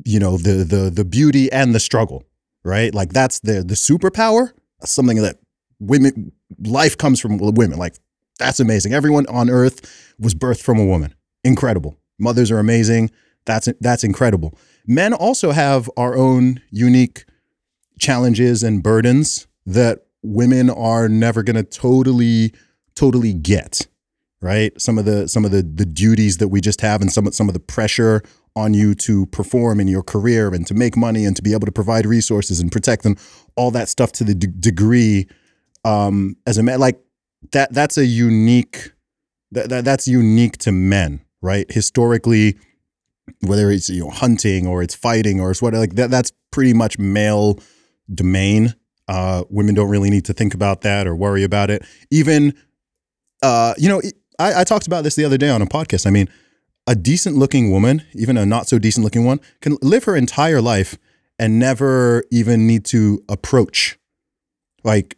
you 0.05 0.19
know 0.19 0.37
the 0.37 0.63
the 0.63 0.89
the 0.89 1.05
beauty 1.05 1.51
and 1.51 1.73
the 1.73 1.79
struggle 1.79 2.23
right? 2.63 2.93
Like 2.93 3.13
that's 3.13 3.39
the 3.39 3.63
the 3.63 3.75
superpower 3.75 4.51
something 4.85 5.21
that 5.21 5.37
women 5.79 6.31
life 6.59 6.97
comes 6.97 7.19
from 7.19 7.37
women. 7.37 7.77
Like 7.77 7.95
that's 8.39 8.59
amazing. 8.59 8.93
Everyone 8.93 9.25
on 9.27 9.49
earth 9.49 10.13
was 10.19 10.33
birthed 10.33 10.61
from 10.61 10.79
a 10.79 10.85
woman. 10.85 11.13
Incredible. 11.43 11.97
Mothers 12.19 12.51
are 12.51 12.59
amazing. 12.59 13.11
That's 13.45 13.69
that's 13.79 14.03
incredible. 14.03 14.57
Men 14.87 15.13
also 15.13 15.51
have 15.51 15.89
our 15.97 16.15
own 16.15 16.61
unique 16.69 17.25
challenges 17.99 18.63
and 18.63 18.81
burdens 18.81 19.47
that 19.65 20.05
women 20.21 20.69
are 20.69 21.07
never 21.07 21.43
going 21.43 21.55
to 21.55 21.63
totally 21.63 22.53
totally 22.95 23.33
get 23.33 23.87
right? 24.43 24.79
Some 24.79 24.97
of 24.97 25.05
the 25.05 25.27
some 25.27 25.45
of 25.45 25.51
the 25.51 25.63
the 25.63 25.85
duties 25.85 26.37
that 26.37 26.49
we 26.49 26.59
just 26.59 26.81
have 26.81 27.01
and 27.01 27.11
some 27.11 27.31
some 27.31 27.47
of 27.47 27.53
the 27.53 27.61
pressure 27.61 28.21
on 28.55 28.73
you 28.73 28.93
to 28.93 29.25
perform 29.27 29.79
in 29.79 29.87
your 29.87 30.03
career 30.03 30.53
and 30.53 30.67
to 30.67 30.73
make 30.73 30.95
money 30.95 31.25
and 31.25 31.35
to 31.35 31.41
be 31.41 31.53
able 31.53 31.65
to 31.65 31.71
provide 31.71 32.05
resources 32.05 32.59
and 32.59 32.71
protect 32.71 33.03
them 33.03 33.15
all 33.55 33.71
that 33.71 33.89
stuff 33.89 34.11
to 34.11 34.23
the 34.23 34.35
d- 34.35 34.47
degree 34.59 35.27
um 35.85 36.35
as 36.45 36.57
a 36.57 36.63
man 36.63 36.79
like 36.79 36.99
that 37.51 37.73
that's 37.73 37.97
a 37.97 38.05
unique 38.05 38.91
that, 39.51 39.69
that 39.69 39.83
that's 39.83 40.07
unique 40.07 40.57
to 40.57 40.71
men 40.71 41.19
right 41.41 41.71
historically 41.71 42.55
whether 43.41 43.71
it's 43.71 43.89
you 43.89 44.03
know 44.03 44.09
hunting 44.09 44.67
or 44.67 44.83
it's 44.83 44.95
fighting 44.95 45.39
or 45.39 45.51
it's 45.51 45.61
what 45.61 45.73
like 45.73 45.95
that 45.95 46.11
that's 46.11 46.31
pretty 46.51 46.73
much 46.73 46.97
male 46.99 47.59
domain. 48.13 48.73
Uh, 49.07 49.43
women 49.49 49.75
don't 49.75 49.89
really 49.89 50.09
need 50.09 50.25
to 50.25 50.33
think 50.33 50.53
about 50.53 50.81
that 50.81 51.07
or 51.07 51.15
worry 51.15 51.43
about 51.43 51.69
it. 51.69 51.85
Even, 52.09 52.53
uh, 53.41 53.73
you 53.77 53.89
know, 53.89 54.01
I, 54.39 54.61
I 54.61 54.63
talked 54.63 54.87
about 54.87 55.03
this 55.03 55.15
the 55.15 55.25
other 55.25 55.37
day 55.37 55.49
on 55.49 55.61
a 55.61 55.65
podcast. 55.65 56.07
I 56.07 56.09
mean, 56.09 56.29
a 56.87 56.95
decent 56.95 57.37
looking 57.37 57.71
woman, 57.71 58.03
even 58.13 58.37
a 58.37 58.45
not 58.45 58.67
so 58.67 58.77
decent 58.77 59.03
looking 59.03 59.25
one, 59.25 59.39
can 59.61 59.77
live 59.81 60.03
her 60.03 60.15
entire 60.15 60.61
life 60.61 60.97
and 61.39 61.59
never 61.59 62.23
even 62.31 62.67
need 62.67 62.85
to 62.85 63.23
approach, 63.29 63.97
like 64.83 65.15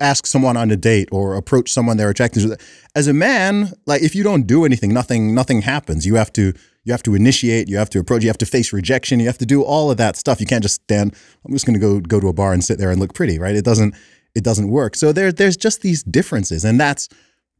ask 0.00 0.26
someone 0.26 0.56
on 0.56 0.70
a 0.70 0.76
date 0.76 1.08
or 1.12 1.36
approach 1.36 1.72
someone 1.72 1.96
they're 1.96 2.10
attracted 2.10 2.42
to. 2.42 2.56
As 2.94 3.06
a 3.06 3.14
man, 3.14 3.72
like 3.86 4.02
if 4.02 4.14
you 4.14 4.22
don't 4.22 4.46
do 4.46 4.64
anything, 4.64 4.92
nothing, 4.92 5.34
nothing 5.34 5.62
happens. 5.62 6.06
You 6.06 6.16
have 6.16 6.32
to 6.34 6.52
you 6.84 6.92
have 6.92 7.02
to 7.02 7.14
initiate, 7.14 7.68
you 7.68 7.76
have 7.76 7.90
to 7.90 7.98
approach, 7.98 8.22
you 8.22 8.28
have 8.28 8.38
to 8.38 8.46
face 8.46 8.72
rejection, 8.72 9.20
you 9.20 9.26
have 9.26 9.38
to 9.38 9.46
do 9.46 9.62
all 9.62 9.90
of 9.90 9.98
that 9.98 10.16
stuff. 10.16 10.40
You 10.40 10.46
can't 10.46 10.62
just 10.62 10.76
stand, 10.76 11.14
I'm 11.44 11.52
just 11.52 11.66
going 11.66 11.78
to 11.78 11.80
go 11.80 12.00
go 12.00 12.20
to 12.20 12.28
a 12.28 12.32
bar 12.32 12.52
and 12.52 12.64
sit 12.64 12.78
there 12.78 12.90
and 12.90 12.98
look 12.98 13.14
pretty, 13.14 13.38
right? 13.38 13.54
It 13.54 13.64
doesn't 13.64 13.94
it 14.34 14.44
doesn't 14.44 14.68
work. 14.68 14.96
So 14.96 15.12
there 15.12 15.30
there's 15.30 15.56
just 15.56 15.82
these 15.82 16.02
differences 16.02 16.64
and 16.64 16.80
that's 16.80 17.08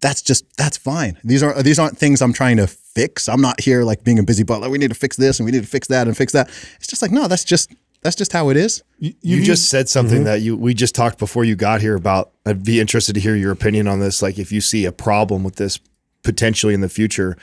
that's 0.00 0.22
just 0.22 0.44
that's 0.56 0.76
fine. 0.76 1.18
These 1.24 1.42
are 1.42 1.62
these 1.62 1.78
aren't 1.78 1.98
things 1.98 2.22
I'm 2.22 2.32
trying 2.32 2.56
to 2.56 2.66
fix. 2.66 3.28
I'm 3.28 3.40
not 3.40 3.60
here 3.60 3.84
like 3.84 4.02
being 4.04 4.18
a 4.18 4.22
busy 4.22 4.42
butler. 4.42 4.62
Like, 4.62 4.72
we 4.72 4.78
need 4.78 4.90
to 4.90 4.98
fix 4.98 5.16
this 5.16 5.38
and 5.38 5.46
we 5.46 5.52
need 5.52 5.62
to 5.62 5.68
fix 5.68 5.88
that 5.88 6.06
and 6.06 6.16
fix 6.16 6.32
that. 6.32 6.48
It's 6.76 6.86
just 6.86 7.02
like 7.02 7.10
no, 7.10 7.28
that's 7.28 7.44
just 7.44 7.70
that's 8.02 8.16
just 8.16 8.32
how 8.32 8.48
it 8.48 8.56
is. 8.56 8.82
You, 8.98 9.12
you, 9.20 9.36
you 9.38 9.44
just 9.44 9.68
said 9.68 9.88
something 9.88 10.18
mm-hmm. 10.18 10.24
that 10.24 10.40
you 10.40 10.56
we 10.56 10.74
just 10.74 10.94
talked 10.94 11.18
before 11.18 11.44
you 11.44 11.54
got 11.56 11.80
here 11.80 11.94
about. 11.94 12.30
I'd 12.46 12.64
be 12.64 12.80
interested 12.80 13.12
to 13.14 13.20
hear 13.20 13.36
your 13.36 13.52
opinion 13.52 13.86
on 13.88 14.00
this. 14.00 14.22
Like 14.22 14.38
if 14.38 14.50
you 14.50 14.60
see 14.60 14.84
a 14.86 14.92
problem 14.92 15.44
with 15.44 15.56
this 15.56 15.78
potentially 16.22 16.74
in 16.74 16.80
the 16.80 16.88
future, 16.88 17.36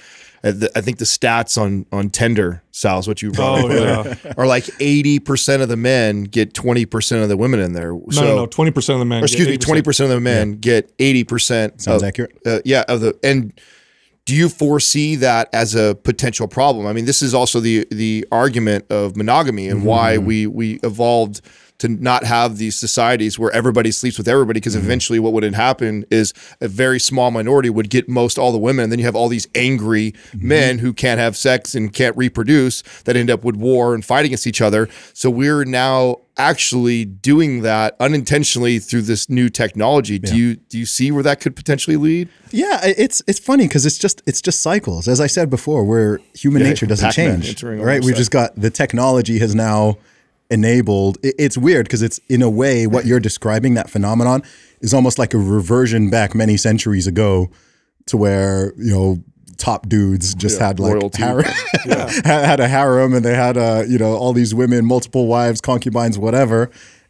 I 0.44 0.82
think 0.82 0.98
the 0.98 1.06
stats 1.06 1.60
on 1.60 1.86
on 1.92 2.10
Tinder, 2.10 2.64
Sal's 2.72 3.08
what 3.08 3.22
you 3.22 3.32
brought 3.32 3.66
oh, 3.66 4.14
yeah. 4.14 4.34
are 4.38 4.48
like 4.48 4.70
eighty 4.80 5.20
percent 5.20 5.62
of 5.62 5.70
the 5.70 5.78
men 5.78 6.24
get 6.24 6.54
twenty 6.54 6.86
percent 6.86 7.24
of 7.24 7.30
the 7.30 7.38
women 7.38 7.60
in 7.60 7.74
there. 7.74 7.92
No, 7.92 8.06
so, 8.12 8.22
no, 8.24 8.36
no, 8.36 8.46
twenty 8.46 8.72
percent 8.72 8.96
of 8.96 9.00
the 9.00 9.06
men. 9.06 9.24
excuse 9.24 9.48
me, 9.48 9.58
twenty 9.58 9.82
percent 9.82 10.10
of 10.12 10.16
the 10.16 10.22
men 10.22 10.52
yeah. 10.52 10.56
get 10.56 10.92
eighty 11.00 11.24
percent. 11.24 11.82
Sounds 11.82 12.04
of, 12.04 12.08
accurate. 12.08 12.38
Uh, 12.46 12.60
yeah, 12.66 12.84
of 12.88 13.02
the 13.02 13.18
and 13.24 13.54
do 14.26 14.36
you 14.36 14.50
foresee 14.50 15.16
that 15.16 15.50
as 15.54 15.74
a 15.74 15.96
potential 15.96 16.48
problem? 16.48 16.86
I 16.86 16.94
mean, 16.94 17.06
this 17.06 17.22
is 17.22 17.34
also 17.34 17.60
the 17.60 17.88
the 17.90 18.28
argument 18.32 18.86
of 18.92 19.16
monogamy 19.16 19.70
and 19.70 19.80
mm-hmm. 19.80 19.88
why 19.88 20.18
we 20.18 20.46
we 20.46 20.80
evolved 20.84 21.42
to 21.80 21.88
not 21.88 22.24
have 22.24 22.58
these 22.58 22.76
societies 22.76 23.38
where 23.38 23.52
everybody 23.52 23.92
sleeps 23.92 24.18
with 24.18 24.28
everybody 24.28 24.60
because 24.60 24.76
mm-hmm. 24.76 24.86
eventually 24.86 25.20
what 25.20 25.34
would 25.34 25.44
happen 25.54 26.06
is 26.10 26.34
a 26.60 26.68
very 26.68 27.00
small 27.00 27.32
minority 27.32 27.70
would 27.70 27.90
get 27.90 28.10
most 28.10 28.38
all 28.38 28.52
the 28.52 28.58
women 28.58 28.84
and 28.84 28.92
then 28.92 29.00
you 29.00 29.06
have 29.06 29.16
all 29.16 29.30
these 29.30 29.48
angry 29.56 30.12
mm-hmm. 30.12 30.48
men 30.48 30.80
who 30.80 30.94
can't 30.94 31.20
have 31.20 31.38
sex 31.38 31.76
and 31.76 31.94
can't 31.94 32.16
reproduce 32.18 32.82
that 33.04 33.16
end 33.16 33.30
up 33.30 33.44
with 33.44 33.56
war 33.56 33.94
and 33.94 34.04
fight 34.04 34.26
against 34.26 34.48
each 34.48 34.62
other 34.62 34.90
so 35.14 35.30
we're 35.30 35.64
now 35.64 36.18
actually 36.38 37.04
doing 37.04 37.62
that 37.62 37.96
unintentionally 38.00 38.78
through 38.78 39.02
this 39.02 39.30
new 39.30 39.50
technology 39.50 40.20
do 40.20 40.32
yeah. 40.32 40.38
you 40.38 40.56
do 40.56 40.78
you 40.78 40.86
see 40.86 41.12
where 41.12 41.24
that 41.24 41.40
could 41.40 41.56
potentially 41.56 41.98
lead 41.98 42.30
yeah 42.52 42.80
it's 42.84 43.24
it's 43.28 43.40
funny 43.40 43.68
because 43.68 43.86
it's 43.86 43.98
just 43.98 44.22
it's 44.28 44.42
just 44.42 44.60
cycles 44.62 45.08
as 45.08 45.20
i 45.20 45.26
said 45.26 45.50
before 45.50 45.84
where 45.84 46.20
human 46.36 46.62
yeah, 46.62 46.70
nature 46.70 46.86
doesn't 46.86 47.12
change 47.12 47.64
right 47.64 48.04
we've 48.04 48.16
just 48.16 48.32
got 48.32 48.56
the 48.56 48.70
technology 48.70 49.40
has 49.40 49.56
now 49.56 49.98
enabled. 50.50 51.18
It's 51.24 51.58
weird 51.58 51.86
because 51.86 52.02
it's 52.02 52.20
in 52.30 52.42
a 52.42 52.50
way 52.50 52.88
what 52.88 53.06
you're 53.06 53.20
describing 53.20 53.74
that 53.76 53.90
phenomenon 53.90 54.44
is 54.82 54.94
almost 54.94 55.20
like 55.20 55.34
a 55.34 55.38
reversion 55.38 56.10
back 56.10 56.36
many 56.36 56.58
centuries 56.58 57.08
ago 57.08 57.50
to 58.08 58.18
where 58.18 58.74
you 58.78 58.94
know 58.94 59.24
top 59.58 59.90
dudes 59.90 60.36
just 60.36 60.60
yeah, 60.60 60.68
had 60.68 60.80
like 60.80 61.16
harem, 61.16 61.46
yeah. 61.86 62.10
had 62.26 62.60
a 62.60 62.68
harem 62.68 63.14
and 63.14 63.26
they 63.26 63.34
had 63.34 63.58
a 63.58 63.86
you 63.88 63.98
know 63.98 64.16
all 64.16 64.34
these 64.34 64.54
women, 64.54 64.86
multiple 64.86 65.28
wives, 65.28 65.62
concubines, 65.62 66.18
whatever, 66.18 66.70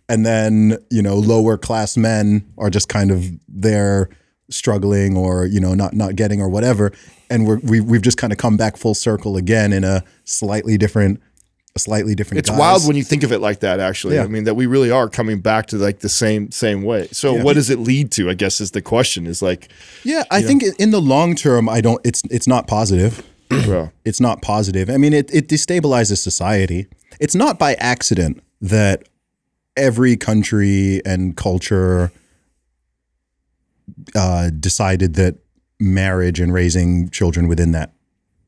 and 0.09 0.25
then 0.25 0.77
you 0.89 1.01
know 1.01 1.15
lower 1.15 1.57
class 1.57 1.97
men 1.97 2.45
are 2.57 2.69
just 2.69 2.89
kind 2.89 3.11
of 3.11 3.25
there 3.47 4.09
struggling 4.49 5.17
or 5.17 5.45
you 5.45 5.59
know 5.59 5.73
not 5.73 5.93
not 5.93 6.15
getting 6.15 6.41
or 6.41 6.47
whatever 6.47 6.91
and 7.29 7.45
we're, 7.45 7.59
we, 7.59 7.81
we've 7.81 8.01
just 8.01 8.17
kind 8.17 8.31
of 8.31 8.39
come 8.39 8.57
back 8.57 8.77
full 8.77 8.93
circle 8.93 9.37
again 9.37 9.73
in 9.73 9.83
a 9.83 10.03
slightly 10.23 10.77
different 10.77 11.21
a 11.77 11.79
slightly 11.79 12.15
different. 12.15 12.39
It's 12.39 12.49
guise. 12.49 12.59
wild 12.59 12.87
when 12.87 12.95
you 12.95 13.03
think 13.03 13.23
of 13.23 13.31
it 13.31 13.39
like 13.39 13.61
that. 13.61 13.79
Actually, 13.79 14.15
yeah. 14.15 14.23
I 14.23 14.27
mean 14.27 14.43
that 14.43 14.55
we 14.55 14.65
really 14.65 14.91
are 14.91 15.07
coming 15.09 15.39
back 15.39 15.67
to 15.67 15.77
like 15.77 15.99
the 15.99 16.09
same 16.09 16.51
same 16.51 16.83
way. 16.83 17.07
So 17.11 17.35
yeah. 17.35 17.43
what 17.43 17.53
does 17.53 17.69
it 17.69 17.79
lead 17.79 18.11
to? 18.13 18.29
I 18.29 18.33
guess 18.33 18.59
is 18.59 18.71
the 18.71 18.81
question. 18.81 19.27
Is 19.27 19.41
like, 19.41 19.69
yeah, 20.03 20.23
I 20.29 20.41
know. 20.41 20.47
think 20.47 20.63
in 20.79 20.91
the 20.91 21.01
long 21.01 21.35
term, 21.35 21.69
I 21.69 21.81
don't. 21.81 22.01
It's 22.05 22.21
it's 22.29 22.47
not 22.47 22.67
positive. 22.67 23.25
it's 24.05 24.19
not 24.19 24.41
positive. 24.41 24.89
I 24.89 24.97
mean, 24.97 25.13
it 25.13 25.33
it 25.33 25.47
destabilizes 25.47 26.17
society. 26.17 26.87
It's 27.19 27.35
not 27.35 27.57
by 27.57 27.75
accident 27.75 28.43
that 28.61 29.07
every 29.75 30.17
country 30.17 31.01
and 31.05 31.37
culture 31.37 32.11
uh, 34.15 34.49
decided 34.49 35.13
that 35.15 35.35
marriage 35.79 36.39
and 36.39 36.53
raising 36.53 37.09
children 37.09 37.47
within 37.47 37.71
that 37.71 37.93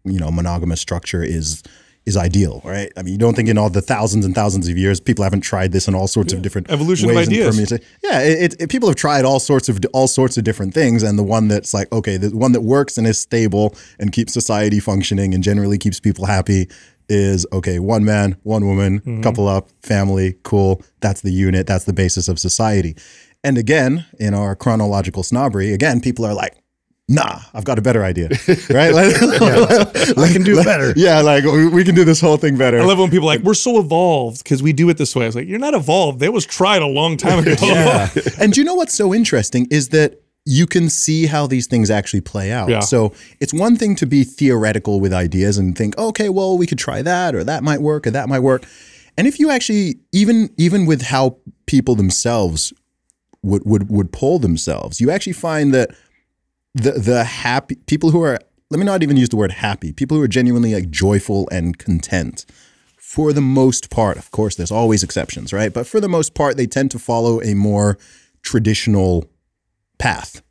you 0.03 0.19
know 0.19 0.31
monogamous 0.31 0.81
structure 0.81 1.23
is 1.23 1.63
is 2.09 2.17
ideal, 2.17 2.61
right? 2.65 2.91
I 2.97 3.03
mean, 3.03 3.13
you 3.13 3.17
don't 3.17 3.35
think 3.35 3.47
in 3.47 3.57
all 3.57 3.69
the 3.69 3.81
thousands 3.81 4.25
and 4.25 4.35
thousands 4.35 4.67
of 4.67 4.77
years, 4.77 4.99
people 4.99 5.23
haven't 5.23 5.41
tried 5.41 5.71
this 5.71 5.87
in 5.87 5.95
all 5.95 6.07
sorts 6.07 6.33
yeah. 6.33 6.37
of 6.37 6.43
different 6.43 6.69
evolution 6.69 7.07
ways 7.07 7.27
of 7.27 7.33
ideas. 7.33 7.71
Yeah, 8.03 8.19
it, 8.21 8.55
it, 8.59 8.69
people 8.69 8.89
have 8.89 8.97
tried 8.97 9.23
all 9.23 9.39
sorts 9.39 9.69
of 9.69 9.79
all 9.93 10.07
sorts 10.07 10.37
of 10.37 10.43
different 10.43 10.73
things, 10.73 11.03
and 11.03 11.17
the 11.17 11.23
one 11.23 11.47
that's 11.47 11.73
like 11.73 11.91
okay, 11.93 12.17
the 12.17 12.35
one 12.35 12.51
that 12.51 12.61
works 12.61 12.97
and 12.97 13.07
is 13.07 13.17
stable 13.19 13.75
and 13.99 14.11
keeps 14.11 14.33
society 14.33 14.79
functioning 14.79 15.33
and 15.33 15.43
generally 15.43 15.77
keeps 15.77 15.99
people 15.99 16.25
happy 16.25 16.67
is 17.07 17.45
okay. 17.51 17.79
One 17.79 18.05
man, 18.05 18.37
one 18.43 18.65
woman, 18.65 18.99
mm-hmm. 18.99 19.21
couple 19.21 19.47
up, 19.47 19.69
family, 19.81 20.35
cool. 20.43 20.81
That's 20.99 21.21
the 21.21 21.31
unit. 21.31 21.67
That's 21.67 21.85
the 21.85 21.93
basis 21.93 22.27
of 22.27 22.39
society. 22.39 22.95
And 23.43 23.57
again, 23.57 24.05
in 24.19 24.33
our 24.33 24.55
chronological 24.55 25.23
snobbery, 25.23 25.73
again, 25.73 26.01
people 26.01 26.25
are 26.25 26.33
like, 26.33 26.58
nah, 27.09 27.39
I've 27.53 27.65
got 27.65 27.79
a 27.79 27.81
better 27.81 28.03
idea, 28.03 28.29
right? 28.69 28.93
Like, 28.99 30.17
I 30.17 30.31
can 30.31 30.43
do 30.43 30.63
better. 30.63 30.93
yeah, 30.95 31.21
like 31.21 31.43
we, 31.43 31.83
can 31.83 31.95
do 31.95 32.03
this 32.03 32.21
whole 32.21 32.37
thing 32.37 32.57
better. 32.57 32.79
I 32.79 32.85
love 32.85 32.99
when 32.99 33.09
people 33.09 33.29
are 33.29 33.35
like 33.35 33.41
we're 33.41 33.53
so 33.53 33.79
evolved 33.79 34.43
because 34.43 34.61
we 34.61 34.73
do 34.73 34.89
it 34.89 34.97
this 34.97 35.15
way. 35.15 35.25
I 35.25 35.27
was 35.27 35.35
like, 35.35 35.47
you're 35.47 35.59
not 35.59 35.73
evolved. 35.73 36.21
It 36.21 36.31
was 36.31 36.45
tried 36.45 36.81
a 36.81 36.87
long 36.87 37.17
time 37.17 37.39
ago. 37.39 37.55
Yeah. 37.69 38.09
and 38.39 38.55
you 38.55 38.63
know 38.63 38.75
what's 38.75 38.93
so 38.93 39.13
interesting 39.13 39.67
is 39.69 39.89
that 39.89 40.21
you 40.45 40.65
can 40.65 40.89
see 40.89 41.25
how 41.25 41.47
these 41.47 41.67
things 41.67 41.89
actually 41.89 42.21
play 42.21 42.51
out. 42.51 42.69
Yeah. 42.69 42.79
So 42.79 43.13
it's 43.39 43.53
one 43.53 43.75
thing 43.75 43.95
to 43.97 44.05
be 44.05 44.23
theoretical 44.23 44.99
with 44.99 45.13
ideas 45.13 45.57
and 45.57 45.77
think, 45.77 45.97
okay, 45.97 46.29
well, 46.29 46.57
we 46.57 46.65
could 46.67 46.79
try 46.79 47.01
that, 47.01 47.35
or 47.35 47.43
that 47.43 47.63
might 47.63 47.81
work, 47.81 48.07
or 48.07 48.11
that 48.11 48.29
might 48.29 48.39
work. 48.39 48.65
And 49.17 49.27
if 49.27 49.39
you 49.39 49.49
actually, 49.49 49.99
even 50.11 50.49
even 50.57 50.85
with 50.85 51.03
how 51.03 51.37
people 51.65 51.95
themselves 51.95 52.73
would 53.43 53.63
would 53.65 53.89
would 53.89 54.11
poll 54.11 54.39
themselves, 54.39 55.01
you 55.01 55.11
actually 55.11 55.33
find 55.33 55.73
that 55.73 55.91
the 56.75 56.91
the 56.93 57.23
happy 57.23 57.75
people 57.87 58.11
who 58.11 58.21
are 58.23 58.39
let 58.69 58.77
me 58.79 58.85
not 58.85 59.01
even 59.03 59.17
use 59.17 59.29
the 59.29 59.35
word 59.37 59.51
happy, 59.51 59.91
people 59.91 60.15
who 60.17 60.23
are 60.23 60.27
genuinely 60.27 60.73
like 60.73 60.89
joyful 60.89 61.47
and 61.51 61.77
content. 61.77 62.45
For 62.97 63.33
the 63.33 63.41
most 63.41 63.89
part, 63.89 64.17
of 64.17 64.29
course, 64.29 64.55
there's 64.55 64.69
always 64.71 65.01
exceptions, 65.01 65.51
right? 65.51 65.73
But 65.73 65.87
for 65.87 65.99
the 65.99 66.07
most 66.07 66.35
part, 66.35 66.57
they 66.57 66.67
tend 66.67 66.91
to 66.91 66.99
follow 66.99 67.41
a 67.41 67.55
more 67.55 67.97
traditional 68.43 69.25
path, 69.97 70.43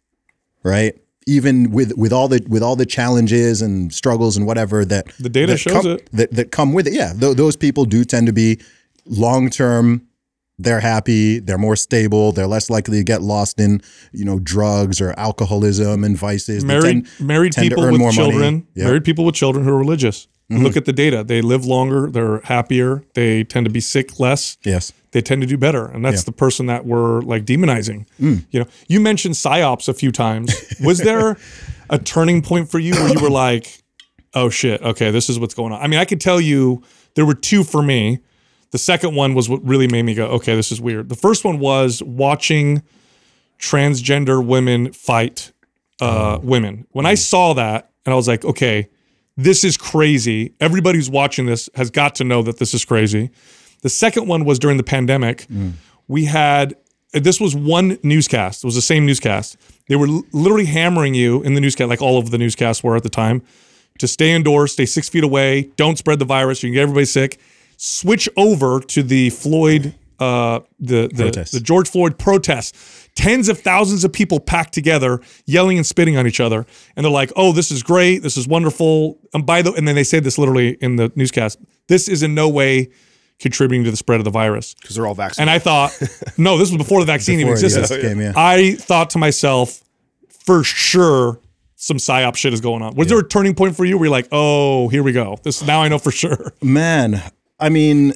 right? 0.65 0.95
Even 1.29 1.71
with 1.71 1.93
with 1.97 2.13
all 2.13 2.27
the 2.27 2.45
with 2.49 2.63
all 2.65 2.75
the 2.75 2.87
challenges 2.87 3.63
and 3.63 3.95
struggles 3.95 4.37
and 4.37 4.45
whatever 4.45 4.85
that 4.85 5.07
The 5.21 5.29
data 5.29 5.53
that 5.53 5.59
shows 5.59 5.73
come, 5.75 5.87
it. 5.87 6.09
that 6.13 6.33
that 6.33 6.51
come 6.51 6.73
with 6.73 6.89
it. 6.89 6.95
Yeah, 6.95 7.13
th- 7.13 7.37
those 7.37 7.55
people 7.55 7.85
do 7.85 8.05
tend 8.05 8.27
to 8.27 8.33
be 8.33 8.61
long 9.07 9.51
term. 9.51 10.08
They're 10.59 10.81
happy. 10.81 11.39
They're 11.39 11.59
more 11.59 11.77
stable. 11.77 12.33
They're 12.33 12.47
less 12.49 12.69
likely 12.69 12.99
to 12.99 13.05
get 13.05 13.23
lost 13.23 13.61
in 13.61 13.81
you 14.13 14.25
know 14.25 14.39
drugs 14.41 15.01
or 15.01 15.15
alcoholism 15.19 16.03
and 16.05 16.17
vices. 16.17 16.65
Married 16.65 17.07
tend- 17.07 17.27
married 17.29 17.53
tend 17.53 17.69
people 17.69 17.91
with 17.91 18.15
children, 18.15 18.55
Yep. 18.55 18.63
Mm-hmm. 18.65 18.85
married 18.85 19.05
people 19.05 19.25
with 19.25 19.35
children 19.37 19.65
who 19.65 19.71
are 19.71 19.79
religious. 19.79 20.27
Look 20.51 20.79
at 20.79 20.87
the 20.87 20.95
data. 20.95 21.23
They 21.23 21.43
live 21.43 21.67
longer. 21.67 22.11
They're 22.11 22.41
happier. 22.41 23.05
They 23.13 23.45
tend 23.45 23.67
to 23.67 23.71
be 23.71 23.81
sick 23.81 24.19
less. 24.19 24.57
Yes. 24.65 24.95
They 25.11 25.21
tend 25.21 25.43
to 25.43 25.47
do 25.47 25.59
better, 25.59 25.85
and 25.87 26.03
that's 26.03 26.17
Yeah. 26.17 26.23
Mm. 26.23 26.25
the 26.25 26.33
person 26.33 26.67
that 26.67 26.87
we're 26.87 27.21
like 27.21 27.45
demonizing. 27.45 28.07
You 28.19 28.43
know, 28.61 28.67
you 28.89 28.99
mentioned 28.99 29.35
psyops 29.35 29.89
a 29.91 29.95
few 29.95 30.11
times. 30.11 30.55
Was 30.83 30.99
there 31.01 31.37
a 31.91 31.99
turning 31.99 32.41
point 32.41 32.71
for 32.71 32.79
you 32.79 32.95
where 32.95 33.13
you 33.13 33.21
were 33.21 33.29
like, 33.31 33.83
"Oh 34.33 34.49
shit, 34.49 34.81
okay, 34.81 35.11
this 35.11 35.29
is 35.29 35.39
what's 35.39 35.53
going 35.55 35.73
on"? 35.75 35.83
I 35.83 35.87
mean, 35.87 36.01
I 36.01 36.07
could 36.07 36.21
tell 36.21 36.41
you 36.41 36.83
there 37.15 37.27
were 37.27 37.35
two 37.35 37.63
for 37.63 37.83
me. 37.83 38.21
The 38.71 38.79
second 38.79 39.15
one 39.15 39.35
was 39.35 39.49
what 39.49 39.65
really 39.65 39.89
made 39.89 40.03
me 40.03 40.15
go, 40.15 40.27
"Okay, 40.27 40.55
this 40.55 40.71
is 40.71 40.81
weird." 40.81 41.09
The 41.09 41.17
first 41.17 41.45
one 41.45 41.59
was 41.59 42.03
watching 42.03 42.83
transgender 43.59 44.45
women 44.45 44.93
fight 44.93 45.53
uh, 46.01 46.39
women. 46.43 46.87
When 46.93 47.07
I 47.07 47.15
saw 47.15 47.55
that, 47.55 47.91
and 48.07 48.13
I 48.13 48.17
was 48.17 48.29
like, 48.29 48.45
okay, 48.45 48.89
this 49.37 49.65
is 49.65 49.77
crazy. 49.77 50.55
Everybody 50.61 50.99
who's 50.99 51.11
watching 51.11 51.47
this 51.47 51.69
has 51.75 51.91
got 51.91 52.15
to 52.17 52.25
know 52.25 52.43
that 52.43 52.59
this 52.59 52.75
is 52.75 52.85
crazy. 52.85 53.31
The 53.83 53.89
second 53.89 54.27
one 54.27 54.45
was 54.45 54.59
during 54.59 54.77
the 54.77 54.83
pandemic. 54.83 55.47
We 56.09 56.25
had 56.25 56.75
this 57.13 57.41
was 57.41 57.55
one 57.55 57.99
newscast. 58.03 58.65
It 58.65 58.67
was 58.67 58.75
the 58.75 58.83
same 58.83 59.07
newscast. 59.07 59.57
They 59.89 59.97
were 59.97 60.09
literally 60.33 60.67
hammering 60.67 61.15
you 61.15 61.43
in 61.43 61.55
the 61.55 61.61
newscast, 61.61 61.89
like 61.89 62.03
all 62.03 62.19
of 62.19 62.31
the 62.31 62.39
newscasts 62.39 62.83
were 62.83 62.97
at 62.97 63.03
the 63.03 63.09
time, 63.09 63.43
to 63.99 64.07
stay 64.07 64.33
indoors, 64.33 64.73
stay 64.73 64.85
six 64.87 65.09
feet 65.09 65.25
away, 65.25 65.71
don't 65.77 65.97
spread 65.97 66.19
the 66.19 66.25
virus. 66.27 66.63
You 66.63 66.69
can 66.69 66.75
get 66.75 66.83
everybody 66.83 67.07
sick. 67.07 67.41
Switch 67.81 68.29
over 68.37 68.81
to 68.81 69.03
the 69.05 69.31
Floyd, 69.31 69.95
uh, 70.19 70.61
the 70.81 71.09
the, 71.15 71.25
Protests. 71.25 71.53
the 71.53 71.61
George 71.61 71.89
Floyd 71.89 72.19
protests. 72.19 73.09
Tens 73.15 73.49
of 73.49 73.59
thousands 73.61 74.05
of 74.05 74.13
people 74.13 74.41
packed 74.41 74.75
together, 74.75 75.21
yelling 75.47 75.77
and 75.79 75.87
spitting 75.87 76.17
on 76.17 76.27
each 76.27 76.41
other, 76.41 76.67
and 76.97 77.05
they're 77.05 77.11
like, 77.13 77.33
"Oh, 77.37 77.53
this 77.53 77.71
is 77.71 77.83
great. 77.83 78.19
This 78.23 78.37
is 78.37 78.47
wonderful." 78.49 79.19
And 79.33 79.47
by 79.47 79.63
the 79.63 79.73
and 79.73 79.87
then 79.89 79.95
they 79.95 80.05
say 80.05 80.21
this 80.21 80.39
literally 80.39 80.71
in 80.81 80.97
the 80.97 81.11
newscast. 81.15 81.59
This 81.87 82.09
is 82.09 82.23
in 82.23 82.35
no 82.35 82.49
way 82.49 82.91
contributing 83.41 83.85
to 83.85 83.91
the 83.93 83.97
spread 83.97 84.21
of 84.21 84.25
the 84.25 84.31
virus. 84.31 84.75
because 84.75 84.97
they're 84.97 85.07
all 85.07 85.15
vaccinated. 85.15 85.49
And. 85.49 85.51
I 85.51 85.59
thought, 85.61 85.97
no, 86.39 86.59
this 86.59 86.71
was 86.71 86.77
before 86.79 86.99
the 87.01 87.07
vaccine 87.07 87.39
even 87.39 87.53
Before 87.55 87.65
it 87.65 87.73
existed. 87.73 88.01
came, 88.03 88.21
yeah. 88.21 88.33
I 88.37 88.73
thought 88.75 89.11
to 89.11 89.19
myself, 89.19 89.81
for 90.45 90.65
sure, 90.65 91.41
some 91.77 91.99
psyop 91.99 92.35
shit 92.35 92.53
is 92.53 92.61
going 92.61 92.83
on. 92.83 92.97
Was 92.97 93.07
there 93.07 93.19
a 93.21 93.27
turning 93.27 93.55
point 93.55 93.77
for 93.77 93.85
you 93.85 93.97
where 93.97 94.07
you're 94.07 94.13
like, 94.13 94.27
oh, 94.33 94.89
here 94.89 95.05
we 95.05 95.13
go? 95.13 95.39
This 95.45 95.63
now 95.65 95.81
I 95.83 95.87
know 95.89 95.99
for 95.99 96.11
sure. 96.11 96.53
Man, 96.61 97.23
I 97.61 97.69
mean, 97.69 98.13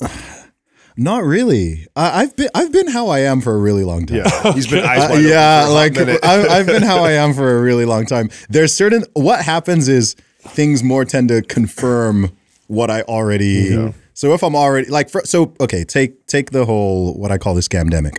not 0.96 1.24
really. 1.24 1.86
I, 1.96 2.22
I've 2.22 2.36
been 2.36 2.48
I've 2.54 2.72
been 2.72 2.88
how 2.88 3.08
I 3.08 3.20
am 3.20 3.40
for 3.40 3.54
a 3.54 3.58
really 3.58 3.84
long 3.84 4.06
time. 4.06 4.18
yeah, 4.18 4.52
he's 4.52 4.66
been 4.68 4.84
eyes 4.84 5.02
Uh, 5.02 5.08
wide 5.14 5.24
yeah, 5.24 5.62
for 5.62 5.66
a 5.66 5.68
hot 5.68 5.72
like. 5.74 5.98
I, 6.24 6.58
I've 6.58 6.66
been 6.66 6.82
how 6.82 7.04
I 7.04 7.12
am 7.12 7.34
for 7.34 7.58
a 7.58 7.62
really 7.62 7.84
long 7.84 8.06
time. 8.06 8.30
There's 8.48 8.74
certain 8.74 9.04
what 9.14 9.42
happens 9.44 9.88
is 9.88 10.14
things 10.40 10.82
more 10.82 11.04
tend 11.04 11.28
to 11.28 11.42
confirm 11.42 12.30
what 12.66 12.90
I 12.90 13.02
already. 13.02 13.92
So 14.14 14.34
if 14.34 14.42
I'm 14.42 14.54
already 14.54 14.88
like 14.88 15.08
for, 15.08 15.22
so 15.24 15.54
okay, 15.60 15.84
take 15.84 16.26
take 16.26 16.50
the 16.50 16.66
whole 16.66 17.14
what 17.18 17.30
I 17.32 17.38
call 17.38 17.54
the 17.54 17.60
scamdemic. 17.62 18.12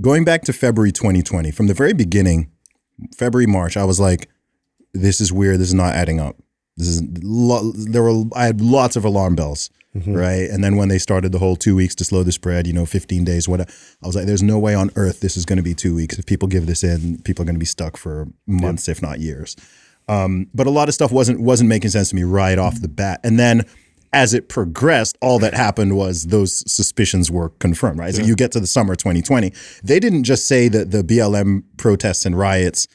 Going 0.00 0.24
back 0.24 0.42
to 0.42 0.52
February 0.52 0.90
2020, 0.90 1.50
from 1.52 1.68
the 1.68 1.74
very 1.74 1.92
beginning, 1.92 2.50
February 3.16 3.46
March, 3.46 3.76
I 3.76 3.84
was 3.84 4.00
like, 4.00 4.28
this 4.92 5.20
is 5.20 5.32
weird. 5.32 5.60
This 5.60 5.68
is 5.68 5.74
not 5.74 5.94
adding 5.94 6.18
up. 6.18 6.36
This 6.76 6.88
is 6.88 7.02
lo- 7.22 7.72
there 7.72 8.02
were 8.02 8.24
I 8.34 8.46
had 8.46 8.60
lots 8.60 8.96
of 8.96 9.04
alarm 9.04 9.36
bells, 9.36 9.70
right? 10.06 10.50
And 10.50 10.64
then 10.64 10.76
when 10.76 10.88
they 10.88 10.98
started 10.98 11.30
the 11.32 11.38
whole 11.38 11.54
two 11.56 11.76
weeks 11.76 11.94
to 11.96 12.04
slow 12.04 12.22
the 12.24 12.32
spread, 12.32 12.66
you 12.66 12.72
know, 12.72 12.84
15 12.84 13.24
days, 13.24 13.48
what 13.48 13.60
I 13.60 13.66
was 14.06 14.16
like, 14.16 14.26
there's 14.26 14.42
no 14.42 14.58
way 14.58 14.74
on 14.74 14.90
earth 14.96 15.20
this 15.20 15.36
is 15.36 15.44
going 15.44 15.58
to 15.58 15.62
be 15.62 15.74
two 15.74 15.94
weeks. 15.94 16.18
If 16.18 16.26
people 16.26 16.48
give 16.48 16.66
this 16.66 16.82
in, 16.82 17.18
people 17.22 17.42
are 17.42 17.46
going 17.46 17.54
to 17.54 17.60
be 17.60 17.64
stuck 17.66 17.96
for 17.96 18.26
months, 18.46 18.88
if 18.88 19.00
not 19.00 19.20
years. 19.20 19.54
Um, 20.08 20.48
but 20.52 20.66
a 20.66 20.70
lot 20.70 20.88
of 20.88 20.94
stuff 20.94 21.12
wasn't 21.12 21.40
wasn't 21.40 21.68
making 21.68 21.90
sense 21.90 22.10
to 22.10 22.16
me 22.16 22.24
right 22.24 22.58
off 22.58 22.80
the 22.80 22.88
bat. 22.88 23.20
And 23.22 23.38
then 23.38 23.64
as 24.12 24.32
it 24.34 24.48
progressed, 24.48 25.16
all 25.20 25.38
that 25.40 25.54
happened 25.54 25.96
was 25.96 26.24
those 26.24 26.62
suspicions 26.70 27.30
were 27.30 27.48
confirmed, 27.58 27.98
right? 27.98 28.14
So 28.14 28.22
you 28.22 28.36
get 28.36 28.52
to 28.52 28.60
the 28.60 28.66
summer 28.66 28.94
2020. 28.94 29.52
They 29.82 29.98
didn't 29.98 30.22
just 30.24 30.46
say 30.46 30.68
that 30.68 30.92
the 30.92 31.02
BLM 31.02 31.64
protests 31.78 32.24
and 32.24 32.38
riots 32.38 32.86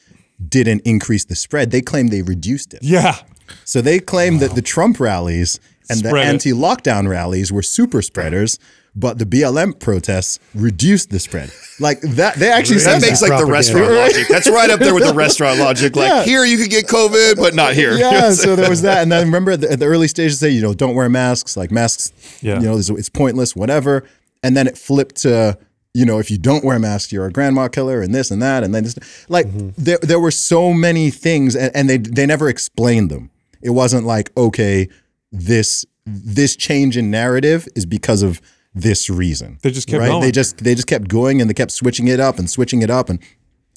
didn't 0.48 0.80
increase 0.86 1.26
the 1.26 1.34
spread. 1.36 1.70
They 1.72 1.82
claimed 1.82 2.10
they 2.10 2.22
reduced 2.22 2.72
it. 2.72 2.82
Yeah. 2.82 3.16
So 3.64 3.80
they 3.80 3.98
claimed 4.00 4.40
that 4.40 4.54
the 4.54 4.62
Trump 4.62 5.00
rallies 5.00 5.60
and 5.88 6.00
the 6.00 6.08
Spread 6.08 6.26
it. 6.26 6.30
anti-lockdown 6.30 7.08
rallies 7.08 7.50
were 7.52 7.62
super 7.62 8.00
spreaders, 8.00 8.58
but 8.94 9.18
the 9.18 9.24
BLM 9.26 9.78
protests 9.78 10.38
reduced 10.54 11.10
the 11.10 11.18
spread. 11.18 11.52
Like 11.78 12.00
that, 12.00 12.36
they 12.36 12.50
actually 12.50 12.78
that 12.80 13.00
makes 13.00 13.20
that. 13.20 13.30
like 13.30 13.40
the 13.40 13.46
propaganda. 13.46 13.52
restaurant 13.52 13.92
logic. 13.94 14.28
That's 14.28 14.50
right 14.50 14.70
up 14.70 14.80
there 14.80 14.94
with 14.94 15.04
the 15.06 15.14
restaurant 15.14 15.58
logic. 15.58 15.96
Like 15.96 16.08
Yeah. 16.08 16.24
here 16.24 16.44
you 16.44 16.58
could 16.58 16.70
get 16.70 16.86
COVID, 16.86 17.36
but 17.36 17.54
not 17.54 17.74
here. 17.74 17.92
yeah, 17.94 18.30
so 18.44 18.56
there 18.56 18.68
was 18.70 18.82
that, 18.82 19.02
and 19.02 19.10
then 19.10 19.24
remember 19.26 19.52
at 19.52 19.60
the, 19.62 19.72
at 19.72 19.78
the 19.78 19.86
early 19.86 20.08
stages, 20.08 20.38
say 20.38 20.50
you 20.50 20.60
know 20.62 20.74
don't 20.74 20.94
wear 20.94 21.08
masks, 21.08 21.56
like 21.56 21.70
masks, 21.70 22.12
Yeah. 22.42 22.60
you 22.60 22.66
know 22.66 22.76
it's, 22.76 22.90
it's 22.90 23.08
pointless, 23.08 23.54
whatever. 23.56 24.04
And 24.42 24.56
then 24.56 24.66
it 24.66 24.76
flipped 24.78 25.16
to 25.22 25.58
you 25.94 26.04
know 26.04 26.18
if 26.18 26.30
you 26.30 26.38
don't 26.38 26.64
wear 26.64 26.78
masks, 26.78 27.12
you're 27.12 27.26
a 27.26 27.32
grandma 27.32 27.68
killer, 27.68 28.02
and 28.02 28.14
this 28.14 28.30
and 28.30 28.40
that, 28.42 28.62
and 28.64 28.74
then 28.74 28.84
this, 28.84 28.96
like 29.28 29.46
mm-hmm. 29.46 29.70
there 29.76 29.98
there 30.02 30.20
were 30.20 30.30
so 30.32 30.72
many 30.72 31.10
things, 31.10 31.54
and, 31.56 31.74
and 31.74 31.88
they 31.88 31.98
they 31.98 32.26
never 32.26 32.48
explained 32.48 33.10
them. 33.10 33.30
It 33.62 33.70
wasn't 33.70 34.06
like 34.06 34.30
okay, 34.36 34.88
this 35.32 35.84
this 36.06 36.56
change 36.56 36.96
in 36.96 37.10
narrative 37.10 37.68
is 37.76 37.86
because 37.86 38.22
of 38.22 38.40
this 38.74 39.10
reason. 39.10 39.58
They 39.62 39.70
just 39.70 39.88
kept 39.88 40.00
right? 40.00 40.08
going. 40.08 40.22
They 40.22 40.32
just 40.32 40.58
they 40.58 40.74
just 40.74 40.86
kept 40.86 41.08
going, 41.08 41.40
and 41.40 41.48
they 41.48 41.54
kept 41.54 41.72
switching 41.72 42.08
it 42.08 42.20
up 42.20 42.38
and 42.38 42.48
switching 42.48 42.82
it 42.82 42.90
up, 42.90 43.08
and 43.08 43.20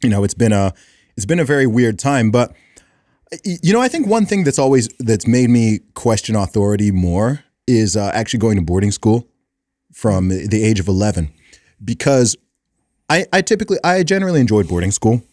you 0.01 0.09
know 0.09 0.23
it's 0.23 0.33
been 0.33 0.53
a 0.53 0.73
it's 1.15 1.25
been 1.25 1.39
a 1.39 1.45
very 1.45 1.67
weird 1.67 1.99
time, 1.99 2.31
but 2.31 2.53
you 3.43 3.73
know, 3.73 3.81
I 3.81 3.87
think 3.87 4.07
one 4.07 4.25
thing 4.25 4.43
that's 4.43 4.59
always 4.59 4.89
that's 4.99 5.27
made 5.27 5.49
me 5.49 5.79
question 5.95 6.35
authority 6.35 6.91
more 6.91 7.43
is 7.67 7.95
uh, 7.95 8.11
actually 8.13 8.39
going 8.39 8.57
to 8.57 8.61
boarding 8.61 8.91
school 8.91 9.27
from 9.93 10.29
the 10.29 10.63
age 10.63 10.79
of 10.79 10.87
eleven, 10.87 11.31
because 11.83 12.35
I, 13.09 13.25
I 13.31 13.41
typically 13.41 13.77
I 13.83 14.03
generally 14.03 14.41
enjoyed 14.41 14.67
boarding 14.67 14.91
school. 14.91 15.23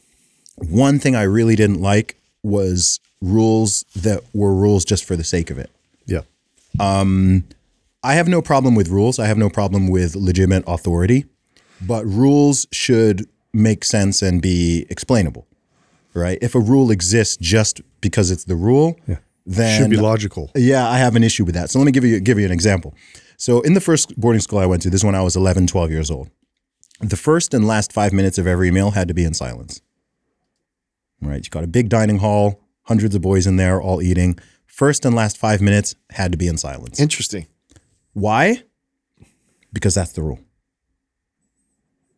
One 0.56 0.98
thing 0.98 1.16
I 1.16 1.22
really 1.22 1.56
didn't 1.56 1.80
like 1.80 2.16
was 2.42 3.00
rules 3.20 3.84
that 3.94 4.22
were 4.32 4.54
rules 4.54 4.84
just 4.84 5.04
for 5.04 5.16
the 5.16 5.24
sake 5.24 5.50
of 5.50 5.58
it. 5.58 5.70
Yeah. 6.06 6.22
Um, 6.78 7.44
I 8.02 8.14
have 8.14 8.28
no 8.28 8.40
problem 8.40 8.74
with 8.74 8.88
rules. 8.88 9.18
I 9.18 9.26
have 9.26 9.36
no 9.38 9.50
problem 9.50 9.88
with 9.88 10.16
legitimate 10.16 10.64
authority, 10.66 11.26
but 11.86 12.04
rules 12.06 12.66
should 12.72 13.28
make 13.52 13.84
sense 13.84 14.22
and 14.22 14.40
be 14.40 14.86
explainable, 14.88 15.46
right? 16.14 16.38
If 16.40 16.54
a 16.54 16.60
rule 16.60 16.90
exists 16.90 17.36
just 17.36 17.82
because 18.00 18.30
it's 18.30 18.44
the 18.44 18.54
rule, 18.56 18.96
then 19.44 19.80
Should 19.80 19.90
be 19.90 19.96
logical. 19.96 20.50
yeah, 20.54 20.88
I 20.88 20.96
have 20.98 21.16
an 21.16 21.24
issue 21.24 21.44
with 21.44 21.54
that. 21.56 21.70
So 21.70 21.78
let 21.78 21.84
me 21.86 21.92
give 21.92 22.04
you 22.04 22.20
give 22.20 22.38
you 22.38 22.46
an 22.46 22.52
example. 22.52 22.94
So 23.36 23.60
in 23.62 23.74
the 23.74 23.80
first 23.80 24.18
boarding 24.18 24.40
school 24.40 24.58
I 24.60 24.66
went 24.66 24.82
to, 24.82 24.90
this 24.90 25.00
is 25.00 25.04
when 25.04 25.14
I 25.14 25.22
was 25.22 25.34
11, 25.36 25.66
12 25.66 25.90
years 25.90 26.10
old. 26.10 26.30
The 27.00 27.16
first 27.16 27.52
and 27.54 27.66
last 27.66 27.92
5 27.92 28.12
minutes 28.12 28.36
of 28.38 28.46
every 28.46 28.70
meal 28.70 28.90
had 28.92 29.08
to 29.08 29.14
be 29.14 29.24
in 29.24 29.32
silence. 29.34 29.80
Right? 31.22 31.42
You 31.44 31.50
got 31.50 31.64
a 31.64 31.66
big 31.66 31.88
dining 31.88 32.18
hall, 32.18 32.60
hundreds 32.90 33.14
of 33.14 33.22
boys 33.22 33.46
in 33.46 33.54
there 33.54 33.80
all 33.80 34.02
eating. 34.02 34.36
First 34.66 35.04
and 35.04 35.14
last 35.14 35.38
5 35.38 35.60
minutes 35.60 35.94
had 36.10 36.32
to 36.32 36.38
be 36.38 36.48
in 36.48 36.56
silence. 36.58 36.98
Interesting. 36.98 37.46
Why? 38.14 38.64
Because 39.72 39.94
that's 39.94 40.10
the 40.10 40.22
rule. 40.22 40.40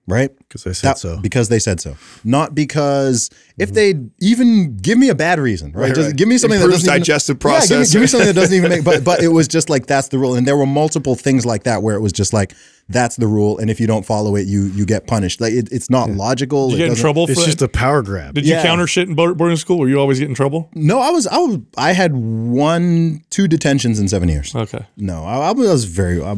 Right? 0.07 0.31
Because 0.39 0.67
I 0.67 0.73
said 0.73 0.89
That- 0.91 0.99
so. 0.99 1.19
Because 1.19 1.49
they 1.49 1.59
said 1.59 1.81
so, 1.81 1.97
not 2.25 2.55
because 2.55 3.31
if 3.59 3.73
they 3.73 3.95
even 4.21 4.77
give 4.79 4.99
me 4.99 5.09
a 5.09 5.15
bad 5.15 5.39
reason, 5.39 5.73
right? 5.73 5.87
Right, 5.89 5.95
just 5.95 6.09
right. 6.09 6.17
give 6.17 6.29
me 6.29 6.39
something 6.39 6.59
Improves 6.61 6.83
that 6.85 6.87
doesn't 6.89 6.95
even- 6.97 7.01
digestive 7.03 7.37
Yeah, 7.45 7.61
give 7.61 7.79
me, 7.81 7.87
give 7.93 8.01
me 8.01 8.07
something 8.07 8.27
that 8.29 8.35
doesn't 8.35 8.57
even 8.57 8.71
make. 8.75 8.85
But 8.85 9.05
but 9.05 9.23
it 9.23 9.29
was 9.29 9.49
just 9.49 9.71
like 9.71 9.87
that's 9.87 10.09
the 10.09 10.19
rule, 10.19 10.35
and 10.35 10.47
there 10.47 10.57
were 10.57 10.67
multiple 10.67 11.15
things 11.15 11.47
like 11.47 11.65
that 11.65 11.83
where 11.83 11.95
it 11.95 12.01
was 12.01 12.13
just 12.13 12.33
like 12.33 12.53
that's 12.89 13.15
the 13.17 13.29
rule, 13.29 13.59
and 13.59 13.71
if 13.71 13.79
you 13.81 13.87
don't 13.87 14.05
follow 14.05 14.35
it, 14.35 14.47
you 14.47 14.65
you 14.65 14.85
get 14.85 15.07
punished. 15.07 15.41
Like 15.41 15.53
it, 15.53 15.69
it's 15.71 15.89
not 15.89 16.11
logical. 16.11 16.71
Did 16.71 16.75
It 16.75 16.79
you 16.81 16.87
get 16.89 16.97
in 16.97 17.01
trouble 17.01 17.27
for 17.27 17.33
It's 17.33 17.41
that? 17.41 17.47
just 17.47 17.63
a 17.63 17.69
power 17.69 18.03
grab. 18.03 18.35
Did 18.35 18.45
you 18.47 18.57
counter 18.57 18.87
shit 18.89 19.09
in 19.09 19.15
boarding 19.15 19.57
school? 19.57 19.79
Were 19.79 19.89
you 19.89 19.99
always 20.01 20.19
get 20.19 20.29
in 20.29 20.35
trouble? 20.35 20.69
No, 20.75 20.99
I 20.99 21.11
was 21.11 21.27
I 21.29 21.39
was 21.39 21.59
I 21.79 21.93
had 21.93 22.13
one 22.15 23.23
two 23.31 23.47
detentions 23.49 23.99
in 24.01 24.09
seven 24.09 24.29
years. 24.29 24.55
Okay. 24.55 24.85
No, 24.97 25.25
I, 25.25 25.49
I 25.51 25.53
was 25.53 25.85
very 25.85 26.23
I, 26.23 26.37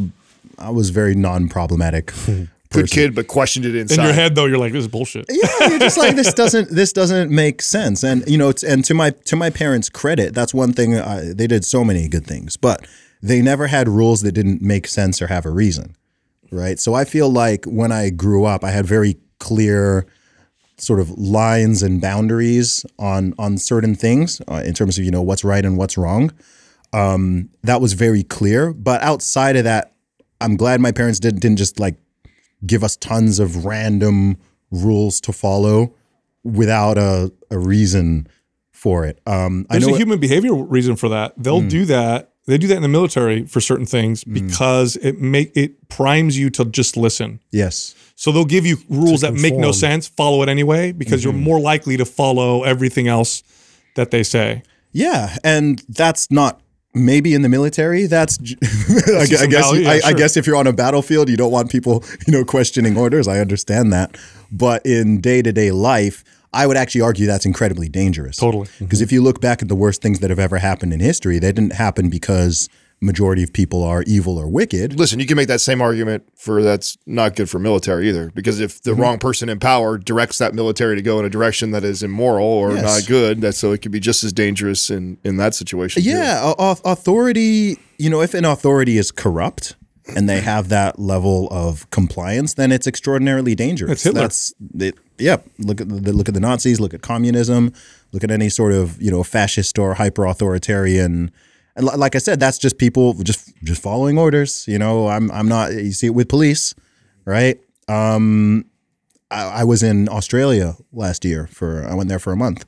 I 0.59 0.71
was 0.71 0.91
very 0.91 1.15
non-problematic. 1.15 2.13
Good 2.75 2.91
kid, 2.91 3.15
but 3.15 3.29
questioned 3.29 3.65
it 3.67 3.75
inside. 3.75 3.99
In 3.99 4.05
your 4.05 4.13
head 4.15 4.35
though, 4.35 4.47
you're 4.47 4.59
like, 4.59 4.73
this 4.73 4.83
is 4.83 4.89
bullshit. 4.89 5.27
yeah, 5.29 5.69
you're 5.69 5.79
just 5.79 5.99
like 5.99 6.17
this 6.17 6.35
doesn't 6.43 6.71
this 6.71 6.93
doesn't 6.93 7.31
make 7.31 7.63
sense. 7.63 8.03
And 8.03 8.25
you 8.27 8.39
know, 8.39 8.49
it's, 8.49 8.63
and 8.63 8.85
to 8.85 8.95
my 8.95 9.11
to 9.11 9.37
my 9.37 9.51
parents' 9.51 9.89
credit, 9.89 10.35
that's 10.35 10.53
one 10.53 10.73
thing 10.73 10.99
I, 10.99 11.33
they 11.33 11.47
did 11.47 11.65
so 11.65 11.85
many 11.85 12.09
good 12.09 12.27
things, 12.27 12.57
but 12.57 12.87
they 13.23 13.41
never 13.41 13.67
had 13.69 13.89
rules 13.89 14.23
that 14.23 14.33
didn't 14.33 14.61
make 14.61 14.87
sense 14.87 15.23
or 15.23 15.29
have 15.29 15.47
a 15.47 15.51
reason, 15.51 15.97
right? 16.51 16.79
So 16.79 16.95
I 16.95 17.05
feel 17.05 17.31
like 17.31 17.65
when 17.65 17.91
I 17.91 18.11
grew 18.11 18.45
up, 18.45 18.63
I 18.65 18.71
had 18.71 18.87
very 18.87 19.17
clear 19.39 20.07
sort 20.77 21.01
of 21.01 21.11
lines 21.11 21.83
and 21.83 22.01
boundaries 22.01 22.85
on 22.99 23.35
on 23.39 23.59
certain 23.59 23.95
things 23.95 24.43
uh, 24.49 24.63
in 24.65 24.75
terms 24.75 24.99
of 24.99 25.05
you 25.05 25.11
know 25.11 25.23
what's 25.23 25.45
right 25.45 25.65
and 25.65 25.79
what's 25.79 25.97
wrong. 25.97 26.33
Um, 26.93 27.51
that 27.63 27.81
was 27.81 27.95
very 27.95 28.23
clear, 28.23 28.73
but 28.73 29.03
outside 29.03 29.57
of 29.57 29.65
that, 29.65 29.95
I'm 30.41 30.57
glad 30.57 30.81
my 30.81 30.93
parents 30.93 31.19
did, 31.19 31.41
didn't 31.41 31.57
just 31.57 31.81
like 31.81 31.97
give 32.67 32.83
us 32.85 32.97
tons 32.97 33.39
of 33.39 33.65
random 33.65 34.37
rules 34.71 35.21
to 35.23 35.33
follow 35.33 35.95
without 36.43 36.99
a, 36.99 37.33
a 37.51 37.59
reason 37.59 38.27
for 38.71 39.05
it. 39.07 39.21
Um, 39.27 39.67
I 39.71 39.75
There's 39.75 39.87
know 39.87 39.93
a 39.93 39.97
it- 39.97 40.01
human 40.01 40.19
behavior 40.21 40.55
reason 40.55 40.97
for 40.97 41.09
that. 41.09 41.33
They'll 41.37 41.61
Hmm. 41.63 41.69
do 41.69 41.85
that. 41.87 42.31
They 42.47 42.59
do 42.59 42.67
that 42.67 42.77
in 42.77 42.83
the 42.83 42.89
military 42.89 43.47
for 43.47 43.61
certain 43.63 43.87
things 43.87 44.23
because 44.25 44.97
it 44.97 45.19
make 45.19 45.57
it 45.57 45.89
primes 45.89 46.37
you 46.39 46.51
to 46.51 46.67
just 46.67 46.95
listen. 46.97 47.41
yes, 47.51 47.95
So 48.17 48.31
they'll 48.33 48.45
give 48.45 48.67
you 48.67 48.77
rules 48.91 49.23
that 49.23 49.33
make 49.33 49.57
no 49.57 49.73
sense, 49.73 50.07
follow 50.07 50.43
it 50.43 50.49
anyway 50.51 50.93
because 50.93 51.23
Mm-hmm. 51.23 51.31
you're 51.39 51.43
more 51.45 51.59
likely 51.59 51.97
to 51.97 52.05
follow 52.05 52.63
everything 52.63 53.09
else 53.09 53.43
that 53.97 54.11
they 54.11 54.23
say. 54.23 54.63
yeah, 54.93 55.37
and 55.43 55.83
that's 55.89 56.31
not 56.31 56.61
maybe 56.95 57.35
in 57.35 57.43
the 57.43 57.49
military. 57.49 58.07
That's 58.07 58.39
I, 59.09 59.23
I 59.23 59.27
guess 59.27 59.47
value, 59.51 59.83
yeah, 59.83 59.91
I, 59.91 60.01
I 60.07 60.13
guess 60.13 60.37
if 60.37 60.47
you're 60.47 60.57
on 60.57 60.67
a 60.67 60.73
battlefield, 60.73 61.29
you 61.29 61.37
don't 61.37 61.53
want 61.53 61.71
people 61.71 62.05
you 62.27 62.33
know 62.33 62.45
questioning 62.45 62.97
orders. 62.97 63.29
I 63.29 63.41
understand 63.41 63.93
that, 63.93 64.17
but 64.51 64.85
in 64.87 65.21
day 65.21 65.43
to 65.43 65.53
day 65.53 65.71
life. 65.71 66.25
I 66.57 66.69
would 66.69 66.77
actually 66.77 67.01
argue 67.01 67.27
that's 67.27 67.47
incredibly 67.47 67.89
dangerous. 67.89 68.37
Totally. 68.37 68.69
Because 68.79 69.01
if 69.01 69.11
you 69.11 69.21
look 69.21 69.41
back 69.41 69.61
at 69.61 69.67
the 69.67 69.75
worst 69.75 70.01
things 70.01 70.21
that 70.21 70.31
have 70.31 70.39
ever 70.39 70.59
happened 70.59 70.93
in 70.93 71.01
history, 71.01 71.41
they 71.41 71.51
didn't 71.51 71.73
happen 71.73 72.09
because 72.09 72.69
majority 73.05 73.43
of 73.43 73.53
people 73.53 73.83
are 73.85 74.03
evil 74.07 74.39
or 74.39 74.49
wicked. 74.49 74.99
Listen, 74.99 75.21
you 75.21 75.27
can 75.27 75.37
make 75.37 75.49
that 75.49 75.61
same 75.61 75.81
argument 75.81 76.25
for 76.37 76.63
that's 76.63 76.97
not 77.07 77.37
good 77.37 77.49
for 77.51 77.59
military 77.59 78.09
either, 78.09 78.31
because 78.35 78.59
if 78.61 78.81
Mm-hmm. 78.81 78.91
the 78.91 78.95
wrong 78.97 79.19
person 79.19 79.49
in 79.49 79.61
power 79.61 79.99
directs 79.99 80.39
that 80.39 80.55
military 80.55 80.97
to 80.97 81.03
go 81.03 81.19
in 81.21 81.25
a 81.25 81.31
direction 81.31 81.71
that 81.73 81.85
is 81.85 82.03
immoral 82.03 82.47
or 82.47 82.73
Yes. 82.75 82.83
not 82.83 83.09
good, 83.09 83.41
that 83.43 83.55
so 83.55 83.73
it 83.73 83.83
could 83.83 83.93
be 83.93 84.01
just 84.01 84.25
as 84.25 84.33
dangerous 84.33 84.91
in 84.91 85.19
in 85.25 85.37
that 85.37 85.55
situation. 85.55 86.03
Yeah, 86.05 86.53
a- 86.59 86.77
authority. 86.85 87.79
You 87.99 88.11
know, 88.11 88.21
if 88.23 88.35
an 88.35 88.45
authority 88.45 88.99
is 88.99 89.11
corrupt 89.13 89.77
and 90.17 90.29
they 90.29 90.41
have 90.53 90.69
that 90.71 90.99
level 90.99 91.49
of 91.51 91.89
compliance, 91.91 92.55
then 92.55 92.73
it's 92.73 92.87
extraordinarily 92.87 93.55
dangerous. 93.55 93.91
That's 93.91 94.03
Hitler. 94.05 94.21
That's 94.23 94.55
it. 94.81 94.95
Yeah, 95.19 95.37
look 95.59 95.81
at 95.81 95.89
the 95.89 96.13
look 96.13 96.29
at 96.29 96.35
the 96.35 96.41
Nazis. 96.41 96.81
Look 96.81 96.93
at 96.95 97.03
communism. 97.03 97.73
Look 98.13 98.25
at 98.25 98.31
any 98.31 98.49
sort 98.49 98.73
of 98.73 99.01
you 99.01 99.11
know 99.11 99.23
fascist 99.23 99.79
or 99.79 99.95
hyper 99.95 100.25
authoritarian. 100.27 101.31
And 101.77 101.87
li- 101.87 101.97
like 101.97 102.15
I 102.15 102.19
said, 102.19 102.41
that's 102.41 102.59
just 102.59 102.79
people 102.79 103.15
just 103.15 103.53
just 103.65 103.83
following 103.83 104.19
orders. 104.19 104.65
You 104.69 104.79
know, 104.79 105.09
I'm 105.09 105.31
I'm 105.31 105.49
not. 105.49 105.73
You 105.73 105.93
see 105.93 106.07
it 106.07 106.15
with 106.15 106.29
police, 106.29 106.75
right? 107.25 107.59
Um, 107.89 108.67
I, 109.31 109.61
I 109.61 109.65
was 109.65 109.83
in 109.83 110.09
Australia 110.09 110.77
last 110.93 111.25
year 111.25 111.49
for. 111.49 111.85
I 111.85 111.95
went 111.95 112.09
there 112.09 112.19
for 112.19 112.33
a 112.33 112.37
month 112.37 112.65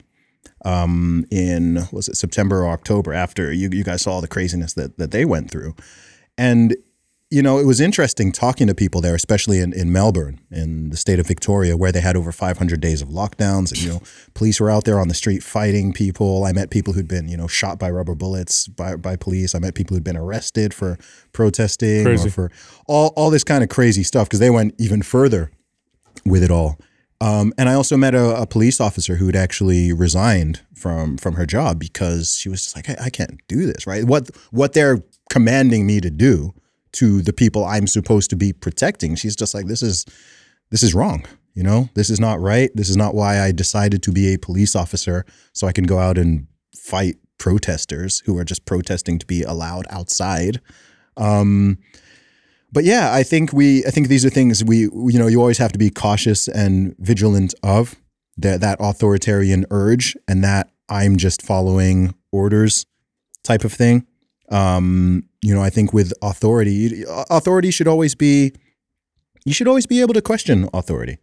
in 1.31 1.87
was 1.93 2.09
it 2.09 2.17
September 2.17 2.65
or 2.65 2.69
October 2.69 3.13
after 3.13 3.53
you 3.53 3.69
you 3.73 3.85
guys 3.85 4.03
saw 4.03 4.13
all 4.13 4.21
the 4.21 4.29
craziness 4.29 4.75
that 4.75 4.99
that 4.99 5.11
they 5.11 5.25
went 5.25 5.51
through. 5.51 5.75
And 6.39 6.77
you 7.29 7.43
know, 7.43 7.59
it 7.59 7.67
was 7.67 7.81
interesting 7.81 8.31
talking 8.31 8.69
to 8.69 8.75
people 8.75 9.01
there, 9.01 9.15
especially 9.15 9.59
in, 9.59 9.73
in 9.73 9.91
Melbourne, 9.91 10.41
in 10.51 10.91
the 10.91 10.97
state 10.97 11.19
of 11.19 11.27
Victoria, 11.27 11.77
where 11.77 11.91
they 11.91 12.01
had 12.01 12.17
over 12.17 12.31
500 12.31 12.81
days 12.81 13.03
of 13.03 13.09
lockdowns. 13.09 13.73
And, 13.73 13.83
you 13.83 13.89
know, 13.89 14.03
police 14.35 14.61
were 14.61 14.71
out 14.71 14.85
there 14.85 15.01
on 15.01 15.09
the 15.09 15.15
street 15.15 15.43
fighting 15.43 15.93
people. 15.93 16.45
I 16.45 16.53
met 16.53 16.71
people 16.71 16.93
who'd 16.93 17.09
been, 17.09 17.29
you 17.29 17.37
know, 17.37 17.49
shot 17.49 17.81
by 17.81 17.91
rubber 17.91 18.15
bullets 18.15 18.69
by, 18.69 18.95
by 18.95 19.17
police. 19.17 19.57
I 19.57 19.59
met 19.59 19.75
people 19.75 19.97
who'd 19.97 20.05
been 20.05 20.17
arrested 20.17 20.73
for 20.73 20.99
protesting 21.33 22.05
Crazy. 22.05 22.29
or 22.29 22.31
for 22.31 22.53
all, 22.87 23.13
all 23.17 23.31
this 23.31 23.45
kind 23.45 23.65
of 23.65 23.71
crazy 23.71 24.05
stuff 24.05 24.29
because 24.29 24.39
they 24.39 24.51
went 24.51 24.75
even 24.79 25.03
further 25.03 25.51
with 26.25 26.45
it 26.45 26.53
all. 26.53 26.79
Um, 27.21 27.53
and 27.59 27.69
I 27.69 27.75
also 27.75 27.97
met 27.97 28.15
a, 28.15 28.43
a 28.43 28.47
police 28.47 28.81
officer 28.81 29.17
who 29.17 29.27
had 29.27 29.37
actually 29.37 29.93
resigned 29.93 30.61
from 30.75 31.17
from 31.17 31.35
her 31.35 31.47
job 31.47 31.79
because 31.81 32.37
she 32.37 32.51
was 32.51 32.63
just 32.63 32.77
like, 32.77 32.91
I, 32.91 33.07
I 33.07 33.11
can't 33.11 33.41
do 33.49 33.65
this, 33.67 33.87
right? 33.87 34.05
What 34.05 34.31
what 34.51 34.75
they're 34.75 35.03
commanding 35.31 35.87
me 35.87 36.01
to 36.03 36.11
do 36.11 36.53
to 36.97 37.23
the 37.23 37.33
people 37.33 37.65
I'm 37.65 37.87
supposed 37.87 38.31
to 38.31 38.37
be 38.37 38.53
protecting, 38.53 39.15
she's 39.17 39.37
just 39.37 39.55
like, 39.55 39.67
this 39.67 39.83
is 39.83 40.05
this 40.71 40.83
is 40.83 40.95
wrong. 40.95 41.25
You 41.55 41.63
know, 41.63 41.89
this 41.95 42.11
is 42.11 42.21
not 42.21 42.41
right. 42.41 42.71
This 42.75 42.91
is 42.91 42.97
not 42.97 43.15
why 43.15 43.41
I 43.41 43.51
decided 43.51 44.03
to 44.03 44.13
be 44.13 44.35
a 44.35 44.39
police 44.39 44.77
officer 44.77 45.25
so 45.55 45.67
I 45.67 45.73
can 45.73 45.85
go 45.85 45.99
out 45.99 46.19
and 46.19 46.47
fight 46.77 47.17
protesters 47.39 48.21
who 48.27 48.37
are 48.39 48.45
just 48.45 48.67
protesting 48.67 49.19
to 49.19 49.27
be 49.27 49.43
allowed 49.43 49.87
outside. 49.89 50.61
Um, 51.17 51.79
but 52.73 52.85
yeah, 52.85 53.13
I 53.15 53.23
think 53.23 53.53
we 53.53 53.85
I 53.87 53.91
think 53.91 54.09
these 54.09 54.25
are 54.25 54.31
things 54.31 54.63
we 54.65 54.81
you 54.81 55.19
know 55.19 55.29
you 55.29 55.41
always 55.41 55.59
have 55.59 55.73
to 55.73 55.79
be 55.79 55.91
cautious 55.91 56.47
and 56.49 56.95
vigilant 56.99 57.55
of 57.63 57.95
that 58.37 58.61
that 58.61 58.79
authoritarian 58.81 59.65
urge 59.71 60.17
and 60.29 60.45
that 60.45 60.71
I'm 60.89 61.17
just 61.17 61.43
following 61.43 62.15
orders 62.33 62.87
type 63.43 63.65
of 63.65 63.73
thing. 63.73 64.07
Um, 64.51 65.25
you 65.47 65.55
know, 65.55 65.63
I 65.63 65.71
think 65.71 65.93
with 65.93 66.13
authority, 66.23 67.05
authority 67.31 67.71
should 67.71 67.87
always 67.89 68.15
be 68.15 68.53
you 69.45 69.55
should 69.55 69.69
always 69.69 69.87
be 69.87 70.01
able 70.01 70.15
to 70.15 70.23
question 70.23 70.69
authority. 70.75 71.19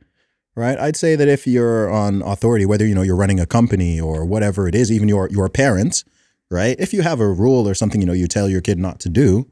Right? 0.56 0.80
I'd 0.80 0.96
say 0.96 1.16
that 1.16 1.28
if 1.28 1.48
you're 1.48 1.90
on 1.90 2.22
authority, 2.22 2.66
whether 2.66 2.86
you 2.86 2.96
know 2.96 3.02
you're 3.02 3.16
running 3.16 3.40
a 3.40 3.46
company 3.46 4.00
or 4.00 4.24
whatever 4.24 4.68
it 4.68 4.76
is, 4.76 4.92
even 4.92 5.10
your 5.10 5.28
your 5.30 5.50
parents, 5.50 6.06
right? 6.50 6.76
If 6.80 6.94
you 6.94 7.02
have 7.02 7.20
a 7.20 7.28
rule 7.28 7.68
or 7.68 7.74
something, 7.74 8.00
you 8.00 8.08
know, 8.08 8.14
you 8.14 8.28
tell 8.28 8.48
your 8.48 8.62
kid 8.62 8.78
not 8.78 9.00
to 9.02 9.10
do, 9.10 9.50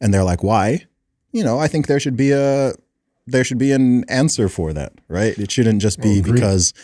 and 0.00 0.12
they're 0.12 0.24
like, 0.24 0.42
"Why?" 0.42 0.86
you 1.32 1.44
know, 1.44 1.58
I 1.58 1.68
think 1.68 1.86
there 1.86 2.00
should 2.00 2.16
be 2.16 2.32
a 2.32 2.72
there 3.26 3.44
should 3.44 3.58
be 3.58 3.72
an 3.72 4.04
answer 4.10 4.48
for 4.48 4.72
that, 4.72 4.92
right? 5.08 5.38
It 5.38 5.50
shouldn't 5.50 5.80
just 5.80 6.00
be 6.00 6.20
oh, 6.20 6.22
because 6.22 6.74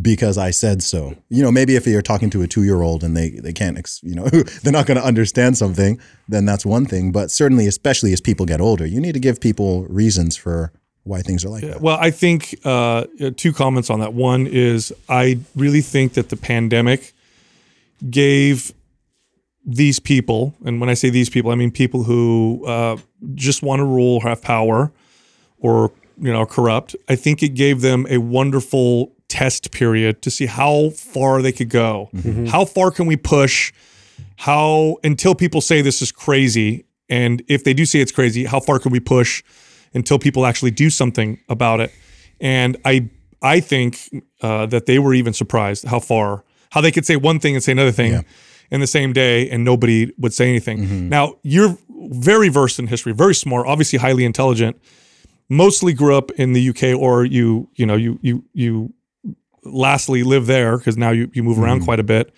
because 0.00 0.38
I 0.38 0.50
said 0.50 0.82
so. 0.82 1.14
You 1.28 1.42
know, 1.42 1.52
maybe 1.52 1.76
if 1.76 1.86
you're 1.86 2.02
talking 2.02 2.30
to 2.30 2.42
a 2.42 2.46
two 2.46 2.64
year 2.64 2.82
old 2.82 3.04
and 3.04 3.16
they 3.16 3.30
they 3.30 3.52
can't, 3.52 3.78
ex, 3.78 4.00
you 4.02 4.14
know, 4.14 4.24
they're 4.62 4.72
not 4.72 4.86
going 4.86 4.98
to 4.98 5.04
understand 5.04 5.56
something, 5.56 6.00
then 6.28 6.44
that's 6.44 6.66
one 6.66 6.86
thing. 6.86 7.12
But 7.12 7.30
certainly, 7.30 7.66
especially 7.66 8.12
as 8.12 8.20
people 8.20 8.46
get 8.46 8.60
older, 8.60 8.86
you 8.86 9.00
need 9.00 9.12
to 9.12 9.20
give 9.20 9.40
people 9.40 9.84
reasons 9.86 10.36
for 10.36 10.72
why 11.04 11.20
things 11.20 11.44
are 11.44 11.50
like 11.50 11.62
that. 11.62 11.80
Well, 11.80 11.98
I 12.00 12.10
think 12.10 12.58
uh, 12.64 13.04
two 13.36 13.52
comments 13.52 13.90
on 13.90 14.00
that. 14.00 14.14
One 14.14 14.46
is 14.46 14.92
I 15.08 15.38
really 15.54 15.82
think 15.82 16.14
that 16.14 16.30
the 16.30 16.36
pandemic 16.36 17.12
gave 18.10 18.72
these 19.66 19.98
people, 19.98 20.54
and 20.64 20.80
when 20.80 20.90
I 20.90 20.94
say 20.94 21.08
these 21.08 21.30
people, 21.30 21.50
I 21.50 21.54
mean 21.54 21.70
people 21.70 22.02
who 22.04 22.64
uh, 22.66 22.96
just 23.34 23.62
want 23.62 23.80
to 23.80 23.84
rule, 23.84 24.20
have 24.20 24.42
power, 24.42 24.92
or 25.58 25.92
you 26.18 26.32
know, 26.32 26.46
corrupt. 26.46 26.96
I 27.08 27.16
think 27.16 27.42
it 27.42 27.50
gave 27.50 27.80
them 27.80 28.06
a 28.08 28.18
wonderful 28.18 29.13
test 29.38 29.70
period 29.70 30.22
to 30.22 30.30
see 30.30 30.46
how 30.46 30.90
far 30.90 31.42
they 31.42 31.52
could 31.58 31.70
go. 31.70 32.08
How 32.54 32.64
far 32.64 32.90
can 32.96 33.06
we 33.06 33.16
push? 33.16 33.72
How 34.36 34.96
until 35.02 35.34
people 35.34 35.60
say 35.60 35.82
this 35.82 36.00
is 36.02 36.12
crazy, 36.12 36.84
and 37.08 37.42
if 37.48 37.64
they 37.64 37.74
do 37.74 37.84
say 37.84 37.98
it's 38.00 38.12
crazy, 38.12 38.44
how 38.52 38.60
far 38.60 38.78
can 38.78 38.92
we 38.92 39.00
push 39.00 39.42
until 39.92 40.18
people 40.18 40.42
actually 40.46 40.70
do 40.70 40.88
something 40.90 41.38
about 41.48 41.80
it? 41.80 41.90
And 42.40 42.76
I 42.84 43.08
I 43.42 43.60
think 43.60 43.98
uh, 44.40 44.66
that 44.66 44.86
they 44.86 44.98
were 44.98 45.14
even 45.14 45.32
surprised 45.32 45.84
how 45.92 46.00
far 46.00 46.44
how 46.70 46.80
they 46.80 46.92
could 46.92 47.06
say 47.06 47.16
one 47.16 47.38
thing 47.40 47.54
and 47.54 47.62
say 47.64 47.72
another 47.72 47.92
thing 47.92 48.12
in 48.70 48.80
the 48.80 48.86
same 48.86 49.12
day, 49.12 49.50
and 49.50 49.64
nobody 49.64 50.12
would 50.18 50.32
say 50.32 50.48
anything. 50.48 51.08
Now 51.08 51.34
you're 51.42 51.76
very 52.10 52.48
versed 52.50 52.78
in 52.78 52.86
history, 52.86 53.12
very 53.12 53.34
smart, 53.34 53.66
obviously 53.66 53.98
highly 53.98 54.24
intelligent. 54.24 54.74
Mostly 55.48 55.92
grew 55.92 56.14
up 56.16 56.30
in 56.42 56.54
the 56.54 56.62
UK, 56.70 56.82
or 56.98 57.24
you 57.24 57.68
you 57.74 57.84
know 57.86 57.96
you 57.96 58.18
you 58.22 58.44
you 58.52 58.94
lastly 59.64 60.22
live 60.22 60.46
there 60.46 60.78
because 60.78 60.96
now 60.96 61.10
you 61.10 61.30
you 61.32 61.42
move 61.42 61.58
around 61.58 61.82
mm. 61.82 61.84
quite 61.84 62.00
a 62.00 62.04
bit. 62.04 62.32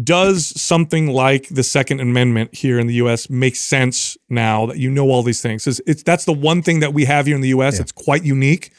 Does 0.00 0.60
something 0.60 1.08
like 1.08 1.48
the 1.48 1.64
Second 1.64 2.00
Amendment 2.00 2.54
here 2.54 2.78
in 2.78 2.86
the 2.86 2.94
U.S. 2.94 3.28
make 3.28 3.56
sense 3.56 4.16
now 4.28 4.66
that 4.66 4.78
you 4.78 4.90
know 4.90 5.10
all 5.10 5.24
these 5.24 5.42
things? 5.42 5.66
It's, 5.66 5.80
it's 5.86 6.02
that's 6.04 6.24
the 6.24 6.32
one 6.32 6.62
thing 6.62 6.80
that 6.80 6.94
we 6.94 7.04
have 7.04 7.26
here 7.26 7.34
in 7.34 7.40
the 7.40 7.48
U.S. 7.48 7.80
It's 7.80 7.92
quite 7.92 8.22
unique 8.22 8.72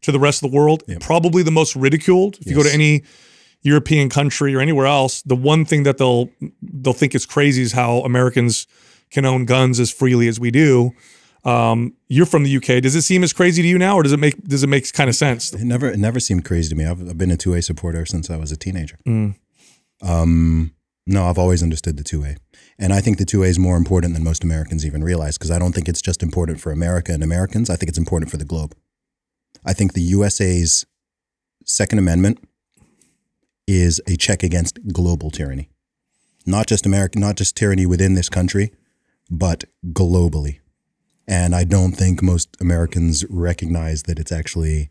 to 0.00 0.12
the 0.12 0.18
rest 0.18 0.42
of 0.42 0.50
the 0.50 0.56
world. 0.56 0.82
Probably 1.00 1.42
the 1.42 1.50
most 1.50 1.76
ridiculed. 1.76 2.38
If 2.40 2.46
you 2.46 2.56
go 2.56 2.62
to 2.62 2.72
any 2.72 3.02
European 3.62 4.08
country 4.08 4.54
or 4.54 4.60
anywhere 4.60 4.86
else, 4.86 5.22
the 5.22 5.36
one 5.36 5.64
thing 5.64 5.82
that 5.84 5.98
they'll 5.98 6.30
they'll 6.62 6.92
think 6.92 7.14
is 7.14 7.26
crazy 7.26 7.62
is 7.62 7.72
how 7.72 7.98
Americans 7.98 8.66
can 9.10 9.24
own 9.24 9.44
guns 9.44 9.78
as 9.78 9.90
freely 9.90 10.26
as 10.26 10.40
we 10.40 10.50
do. 10.50 10.92
Um, 11.44 11.94
you're 12.08 12.26
from 12.26 12.44
the 12.44 12.56
UK. 12.56 12.82
Does 12.82 12.94
it 12.94 13.02
seem 13.02 13.24
as 13.24 13.32
crazy 13.32 13.62
to 13.62 13.68
you 13.68 13.78
now, 13.78 13.96
or 13.96 14.02
does 14.02 14.12
it 14.12 14.20
make 14.20 14.42
does 14.44 14.62
it 14.62 14.68
make 14.68 14.90
kind 14.92 15.10
of 15.10 15.16
sense? 15.16 15.52
It 15.52 15.64
never 15.64 15.90
it 15.90 15.98
never 15.98 16.20
seemed 16.20 16.44
crazy 16.44 16.68
to 16.68 16.74
me. 16.74 16.84
I've, 16.86 17.00
I've 17.00 17.18
been 17.18 17.30
a 17.32 17.36
two 17.36 17.54
A 17.54 17.62
supporter 17.62 18.06
since 18.06 18.30
I 18.30 18.36
was 18.36 18.52
a 18.52 18.56
teenager. 18.56 18.96
Um, 20.02 20.74
no, 21.06 21.24
I've 21.26 21.38
always 21.38 21.62
understood 21.62 21.96
the 21.96 22.04
two 22.04 22.24
A, 22.24 22.36
and 22.78 22.92
I 22.92 23.00
think 23.00 23.18
the 23.18 23.24
two 23.24 23.42
A 23.42 23.46
is 23.46 23.58
more 23.58 23.76
important 23.76 24.14
than 24.14 24.22
most 24.22 24.44
Americans 24.44 24.86
even 24.86 25.02
realize 25.02 25.36
because 25.36 25.50
I 25.50 25.58
don't 25.58 25.74
think 25.74 25.88
it's 25.88 26.02
just 26.02 26.22
important 26.22 26.60
for 26.60 26.70
America 26.70 27.12
and 27.12 27.22
Americans. 27.24 27.68
I 27.70 27.76
think 27.76 27.88
it's 27.88 27.98
important 27.98 28.30
for 28.30 28.36
the 28.36 28.44
globe. 28.44 28.74
I 29.64 29.72
think 29.72 29.94
the 29.94 30.02
USA's 30.02 30.86
Second 31.64 31.98
Amendment 31.98 32.38
is 33.66 34.00
a 34.06 34.16
check 34.16 34.42
against 34.42 34.78
global 34.92 35.30
tyranny, 35.30 35.70
not 36.46 36.66
just 36.66 36.86
American, 36.86 37.20
not 37.20 37.36
just 37.36 37.56
tyranny 37.56 37.86
within 37.86 38.14
this 38.14 38.28
country, 38.28 38.72
but 39.30 39.64
globally. 39.92 40.60
And 41.28 41.54
I 41.54 41.64
don't 41.64 41.92
think 41.92 42.22
most 42.22 42.56
Americans 42.60 43.24
recognize 43.30 44.04
that 44.04 44.18
it's 44.18 44.32
actually 44.32 44.88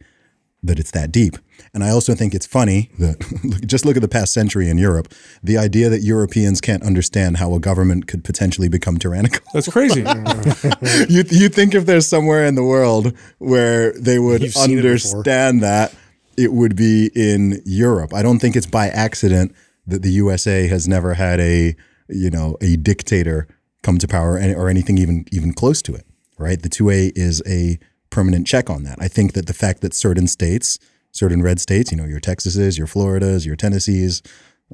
that 0.63 0.79
it's 0.79 0.91
that 0.91 1.11
deep. 1.11 1.37
And 1.73 1.83
I 1.83 1.89
also 1.89 2.13
think 2.13 2.35
it's 2.35 2.45
funny 2.45 2.91
that 2.99 3.63
just 3.65 3.85
look 3.85 3.95
at 3.95 4.01
the 4.01 4.07
past 4.07 4.33
century 4.33 4.69
in 4.69 4.77
Europe, 4.77 5.11
the 5.43 5.57
idea 5.57 5.89
that 5.89 6.01
Europeans 6.01 6.61
can't 6.61 6.83
understand 6.83 7.37
how 7.37 7.53
a 7.55 7.59
government 7.59 8.07
could 8.07 8.23
potentially 8.23 8.69
become 8.69 8.97
tyrannical. 8.97 9.41
That's 9.53 9.67
crazy. 9.67 10.01
you 11.09 11.23
you 11.29 11.49
think 11.49 11.73
if 11.73 11.85
there's 11.85 12.07
somewhere 12.07 12.45
in 12.45 12.55
the 12.55 12.63
world 12.63 13.13
where 13.39 13.93
they 13.93 14.19
would 14.19 14.41
You've 14.41 14.53
seen 14.53 14.77
it 14.77 14.85
understand 14.85 15.61
that, 15.61 15.95
it 16.37 16.53
would 16.53 16.75
be 16.75 17.09
in 17.15 17.61
Europe. 17.65 18.13
I 18.13 18.21
don't 18.21 18.39
think 18.39 18.55
it's 18.55 18.67
by 18.67 18.87
accident 18.89 19.53
that 19.87 20.03
the 20.03 20.11
USA 20.11 20.67
has 20.67 20.87
never 20.87 21.15
had 21.15 21.39
a 21.39 21.75
you 22.07 22.29
know 22.29 22.57
a 22.61 22.75
dictator 22.75 23.47
come 23.83 23.97
to 23.97 24.07
power 24.07 24.33
or 24.55 24.69
anything 24.69 24.97
even 24.97 25.25
even 25.31 25.53
close 25.53 25.81
to 25.83 25.95
it. 25.95 26.05
Right, 26.41 26.61
the 26.61 26.69
two 26.69 26.89
A 26.89 27.11
is 27.15 27.41
a 27.47 27.77
permanent 28.09 28.47
check 28.47 28.69
on 28.69 28.83
that. 28.83 28.97
I 28.99 29.07
think 29.07 29.33
that 29.33 29.47
the 29.47 29.53
fact 29.53 29.81
that 29.81 29.93
certain 29.93 30.27
states, 30.27 30.79
certain 31.11 31.41
red 31.41 31.59
states, 31.59 31.91
you 31.91 31.97
know, 31.97 32.05
your 32.05 32.19
Texases, 32.19 32.77
your 32.77 32.87
Floridas, 32.87 33.45
your 33.45 33.55
Tennessees, 33.55 34.21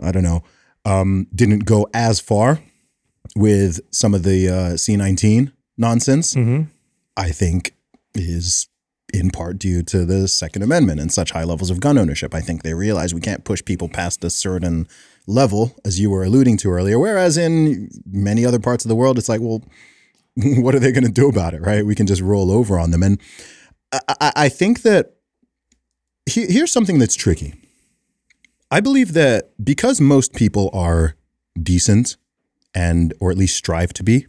I 0.01 0.11
don't 0.11 0.23
know, 0.23 0.43
um, 0.85 1.27
didn't 1.35 1.65
go 1.65 1.87
as 1.93 2.19
far 2.19 2.59
with 3.35 3.79
some 3.91 4.13
of 4.13 4.23
the 4.23 4.47
uh, 4.49 4.53
C19 4.75 5.51
nonsense, 5.77 6.35
I 7.17 7.31
think 7.31 7.73
is 8.15 8.67
in 9.13 9.29
part 9.29 9.57
due 9.59 9.83
to 9.83 10.05
the 10.05 10.27
Second 10.27 10.63
Amendment 10.63 10.99
and 10.99 11.11
such 11.11 11.31
high 11.31 11.43
levels 11.43 11.69
of 11.69 11.79
gun 11.79 11.97
ownership. 11.97 12.33
I 12.33 12.41
think 12.41 12.63
they 12.63 12.73
realize 12.73 13.13
we 13.13 13.21
can't 13.21 13.43
push 13.43 13.63
people 13.63 13.89
past 13.89 14.23
a 14.23 14.29
certain 14.29 14.87
level, 15.27 15.75
as 15.85 15.99
you 15.99 16.09
were 16.09 16.23
alluding 16.23 16.57
to 16.57 16.69
earlier. 16.69 16.97
Whereas 16.97 17.37
in 17.37 17.89
many 18.09 18.45
other 18.45 18.59
parts 18.59 18.85
of 18.85 18.89
the 18.89 18.95
world, 18.95 19.17
it's 19.17 19.29
like, 19.29 19.41
well, 19.41 19.63
what 20.61 20.75
are 20.75 20.79
they 20.79 20.91
going 20.91 21.03
to 21.03 21.11
do 21.11 21.27
about 21.27 21.53
it, 21.53 21.61
right? 21.61 21.85
We 21.85 21.95
can 21.95 22.05
just 22.05 22.21
roll 22.21 22.51
over 22.51 22.77
on 22.77 22.91
them. 22.91 23.01
And 23.01 23.19
I, 23.91 24.31
I, 24.35 24.49
think 24.49 24.83
that 24.83 25.13
he, 26.27 26.45
here's 26.45 26.71
something 26.71 26.99
that's 26.99 27.15
tricky. 27.15 27.55
I 28.69 28.79
believe 28.79 29.13
that 29.13 29.51
because 29.63 29.99
most 29.99 30.35
people 30.35 30.69
are 30.73 31.15
decent 31.61 32.17
and 32.75 33.13
or 33.19 33.31
at 33.31 33.37
least 33.37 33.55
strive 33.55 33.93
to 33.93 34.03
be, 34.03 34.27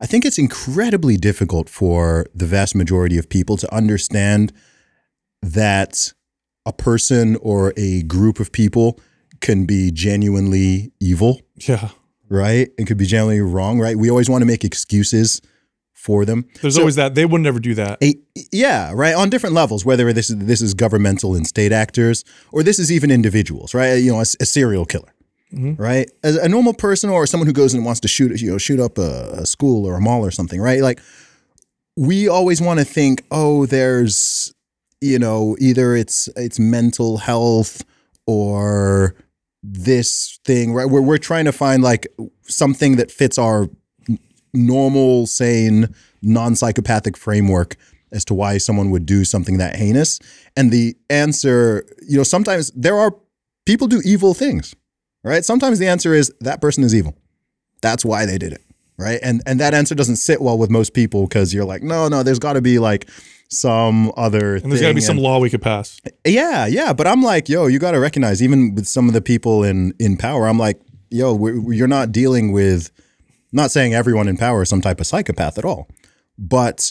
I 0.00 0.06
think 0.06 0.24
it's 0.24 0.38
incredibly 0.38 1.16
difficult 1.16 1.68
for 1.68 2.26
the 2.32 2.46
vast 2.46 2.76
majority 2.76 3.18
of 3.18 3.28
people 3.28 3.56
to 3.56 3.74
understand 3.74 4.52
that 5.42 6.12
a 6.66 6.72
person 6.72 7.36
or 7.36 7.72
a 7.76 8.02
group 8.02 8.38
of 8.38 8.52
people 8.52 9.00
can 9.40 9.66
be 9.66 9.90
genuinely 9.90 10.92
evil, 11.00 11.40
yeah. 11.56 11.90
Right? 12.28 12.68
It 12.78 12.86
could 12.86 12.98
be 12.98 13.06
genuinely 13.06 13.40
wrong, 13.40 13.78
right? 13.80 13.96
We 13.96 14.10
always 14.10 14.28
want 14.28 14.42
to 14.42 14.46
make 14.46 14.64
excuses 14.64 15.40
for 15.92 16.24
them. 16.24 16.44
There's 16.60 16.74
So- 16.74 16.82
always 16.82 16.96
that. 16.96 17.14
They 17.14 17.24
would 17.24 17.40
never 17.40 17.58
do 17.58 17.74
that. 17.76 18.02
a, 18.02 18.14
yeah, 18.52 18.92
right. 18.94 19.14
On 19.14 19.30
different 19.30 19.54
levels, 19.54 19.84
whether 19.84 20.12
this 20.12 20.28
is 20.28 20.36
this 20.36 20.60
is 20.60 20.74
governmental 20.74 21.34
and 21.34 21.46
state 21.46 21.72
actors, 21.72 22.24
or 22.52 22.62
this 22.62 22.78
is 22.78 22.92
even 22.92 23.10
individuals, 23.10 23.72
right? 23.74 23.94
You 23.94 24.12
know, 24.12 24.18
a, 24.18 24.26
a 24.40 24.44
serial 24.44 24.84
killer, 24.84 25.14
mm-hmm. 25.52 25.80
right? 25.82 26.10
As 26.22 26.36
a 26.36 26.48
normal 26.48 26.74
person 26.74 27.08
or 27.08 27.26
someone 27.26 27.46
who 27.46 27.54
goes 27.54 27.72
and 27.72 27.84
wants 27.86 28.00
to 28.00 28.08
shoot, 28.08 28.38
you 28.40 28.50
know, 28.50 28.58
shoot 28.58 28.80
up 28.80 28.98
a, 28.98 29.30
a 29.42 29.46
school 29.46 29.86
or 29.86 29.96
a 29.96 30.00
mall 30.00 30.24
or 30.24 30.30
something, 30.30 30.60
right? 30.60 30.82
Like, 30.82 31.00
we 31.96 32.28
always 32.28 32.60
want 32.60 32.80
to 32.80 32.84
think, 32.84 33.24
oh, 33.30 33.64
there's, 33.64 34.52
you 35.00 35.18
know, 35.18 35.56
either 35.58 35.96
it's 35.96 36.28
it's 36.36 36.58
mental 36.58 37.16
health 37.18 37.82
or 38.26 39.14
this 39.64 40.38
thing, 40.44 40.74
right? 40.74 40.86
We're 40.86 41.00
we're 41.00 41.18
trying 41.18 41.46
to 41.46 41.52
find 41.52 41.82
like 41.82 42.06
something 42.42 42.96
that 42.96 43.10
fits 43.10 43.38
our 43.38 43.68
normal, 44.52 45.26
sane, 45.26 45.94
non 46.22 46.54
psychopathic 46.54 47.16
framework 47.16 47.76
as 48.12 48.24
to 48.26 48.34
why 48.34 48.58
someone 48.58 48.90
would 48.90 49.06
do 49.06 49.24
something 49.24 49.58
that 49.58 49.76
heinous. 49.76 50.20
And 50.56 50.70
the 50.70 50.96
answer, 51.10 51.84
you 52.06 52.16
know, 52.16 52.22
sometimes 52.22 52.70
there 52.72 52.96
are 52.96 53.16
people 53.66 53.88
do 53.88 54.00
evil 54.04 54.34
things, 54.34 54.74
right? 55.24 55.44
Sometimes 55.44 55.78
the 55.78 55.88
answer 55.88 56.14
is 56.14 56.32
that 56.40 56.60
person 56.60 56.84
is 56.84 56.94
evil. 56.94 57.16
That's 57.82 58.04
why 58.04 58.26
they 58.26 58.38
did 58.38 58.52
it, 58.52 58.62
right? 58.98 59.18
And 59.22 59.42
and 59.46 59.58
that 59.60 59.72
answer 59.72 59.94
doesn't 59.94 60.16
sit 60.16 60.42
well 60.42 60.58
with 60.58 60.70
most 60.70 60.92
people 60.92 61.26
because 61.26 61.54
you're 61.54 61.64
like, 61.64 61.82
no, 61.82 62.08
no, 62.08 62.22
there's 62.22 62.38
got 62.38 62.52
to 62.52 62.62
be 62.62 62.78
like 62.78 63.08
some 63.50 64.12
other 64.16 64.56
And 64.56 64.70
there's 64.70 64.80
got 64.80 64.88
to 64.88 64.94
be 64.94 65.00
thing. 65.00 65.06
some 65.06 65.18
law 65.18 65.38
we 65.38 65.50
could 65.50 65.62
pass. 65.62 66.00
yeah, 66.26 66.66
yeah, 66.66 66.92
but 66.92 67.06
I'm 67.06 67.22
like, 67.22 67.48
yo, 67.48 67.66
you 67.66 67.78
got 67.78 67.92
to 67.92 68.00
recognize, 68.00 68.42
even 68.42 68.74
with 68.74 68.86
some 68.86 69.06
of 69.08 69.14
the 69.14 69.20
people 69.20 69.62
in 69.64 69.94
in 69.98 70.16
power, 70.16 70.46
I'm 70.48 70.58
like, 70.58 70.80
yo, 71.10 71.46
you're 71.70 71.88
not 71.88 72.12
dealing 72.12 72.52
with. 72.52 72.90
Not 73.52 73.70
saying 73.70 73.94
everyone 73.94 74.26
in 74.26 74.36
power 74.36 74.62
is 74.62 74.68
some 74.68 74.80
type 74.80 75.00
of 75.00 75.06
psychopath 75.06 75.58
at 75.58 75.64
all, 75.64 75.86
but 76.36 76.90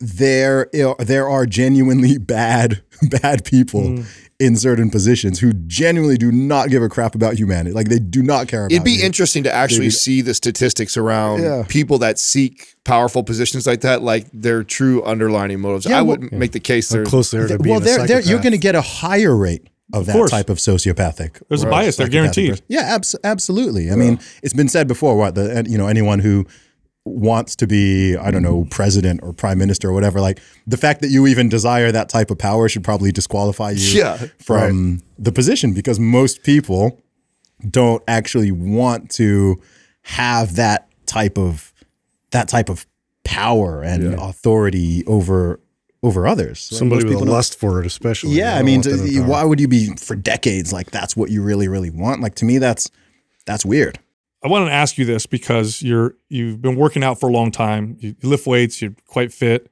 there 0.00 0.68
there 0.98 1.28
are 1.28 1.46
genuinely 1.46 2.18
bad 2.36 2.82
bad 3.22 3.44
people 3.44 3.82
Mm. 3.82 4.06
in 4.40 4.56
certain 4.56 4.90
positions 4.90 5.38
who 5.40 5.52
genuinely 5.52 6.16
do 6.16 6.32
not 6.32 6.68
give 6.70 6.82
a 6.82 6.88
crap 6.88 7.14
about 7.14 7.34
humanity. 7.34 7.72
Like 7.72 7.88
they 7.88 7.98
do 8.00 8.22
not 8.22 8.48
care 8.48 8.62
about. 8.66 8.72
It'd 8.72 8.84
be 8.84 8.92
you. 8.92 9.04
interesting 9.04 9.44
to 9.44 9.52
actually 9.52 9.90
see 9.90 10.20
the 10.22 10.34
statistics 10.34 10.96
around 10.96 11.42
Yeah. 11.42 11.64
people 11.68 11.98
that 11.98 12.18
seek 12.18 12.74
powerful 12.84 13.22
positions 13.22 13.66
like 13.66 13.80
that, 13.82 14.02
like 14.02 14.26
their 14.32 14.64
true 14.64 15.04
underlining 15.04 15.60
motives. 15.60 15.86
Yeah, 15.86 15.98
I 15.98 16.02
well- 16.02 16.16
would 16.18 16.32
make 16.32 16.52
the 16.52 16.60
case 16.60 16.88
How 16.90 16.96
they're 16.96 17.04
close 17.04 17.30
they 17.30 17.38
are 17.38 17.48
to 17.48 17.58
being 17.58 17.74
well, 17.74 17.82
a 17.82 17.84
they're, 17.84 18.06
they're, 18.06 18.20
you're 18.20 18.40
going 18.40 18.52
to 18.52 18.58
get 18.58 18.74
a 18.74 18.80
higher 18.82 19.36
rate 19.36 19.68
of, 19.92 20.06
that 20.06 20.12
course. 20.12 20.30
type 20.30 20.48
of 20.50 20.58
sociopathic. 20.58 21.42
There's 21.48 21.62
a 21.62 21.66
bias 21.68 21.96
there, 21.96 22.06
psychopathic 22.06 22.12
guaranteed. 22.12 22.50
person. 22.50 22.64
Yeah, 22.68 22.80
abs- 22.94 23.16
absolutely. 23.22 23.90
I 23.92 23.94
mean, 23.96 24.18
it's 24.42 24.54
been 24.54 24.68
said 24.68 24.88
before. 24.88 25.16
What 25.16 25.34
the 25.36 25.64
you 25.68 25.78
know 25.78 25.86
anyone 25.88 26.18
who 26.20 26.46
wants 27.04 27.54
to 27.56 27.66
be 27.66 28.16
I 28.16 28.30
don't 28.30 28.42
know 28.42 28.64
mm. 28.64 28.70
president 28.70 29.20
or 29.22 29.32
prime 29.32 29.58
minister 29.58 29.90
or 29.90 29.92
whatever. 29.92 30.20
Like 30.20 30.40
the 30.66 30.76
fact 30.76 31.00
that 31.02 31.08
you 31.08 31.26
even 31.26 31.48
desire 31.48 31.92
that 31.92 32.08
type 32.08 32.30
of 32.30 32.38
power 32.38 32.68
should 32.68 32.84
probably 32.84 33.12
disqualify 33.12 33.72
you 33.72 34.00
Yeah, 34.00 34.26
from 34.38 35.02
the 35.18 35.32
position 35.32 35.74
because 35.74 36.00
most 36.00 36.42
people 36.42 37.00
don't 37.68 38.02
actually 38.08 38.52
want 38.52 39.10
to 39.12 39.60
have 40.02 40.56
that 40.56 40.88
type 41.06 41.38
of 41.38 41.72
that 42.30 42.48
type 42.48 42.68
of 42.68 42.86
power 43.24 43.82
and 43.82 44.14
authority 44.14 45.04
over 45.06 45.60
over 46.02 46.26
others. 46.26 46.68
Like, 46.70 46.78
Somebody 46.78 47.04
most 47.04 47.04
with 47.04 47.14
a 47.14 47.20
people 47.20 47.32
lust 47.32 47.58
for 47.58 47.80
it, 47.80 47.86
especially. 47.86 48.32
yeah, 48.32 48.56
I 48.56 48.62
mean, 48.62 48.80
want 48.80 48.84
that 48.84 49.06
in 49.06 49.14
to- 49.14 49.22
why 49.22 49.42
would 49.44 49.58
you 49.58 49.68
be 49.68 49.96
for 49.96 50.14
decades 50.14 50.72
like 50.72 50.90
that's 50.90 51.16
what 51.16 51.30
you 51.30 51.42
really, 51.42 51.66
really 51.66 51.90
want? 51.90 52.20
Like 52.20 52.34
to 52.36 52.44
me, 52.44 52.58
that's 52.58 52.90
that's 53.46 53.64
weird. 53.64 53.98
I 54.44 54.48
wanted 54.48 54.66
to 54.66 54.72
ask 54.72 54.98
you 54.98 55.06
this 55.06 55.24
because 55.24 55.80
you're 55.80 56.16
you've 56.28 56.60
been 56.60 56.76
working 56.76 57.02
out 57.02 57.18
for 57.18 57.30
a 57.30 57.32
long 57.32 57.50
time. 57.50 57.96
You 57.98 58.14
lift 58.22 58.46
weights. 58.46 58.82
You're 58.82 58.94
quite 59.06 59.32
fit. 59.32 59.70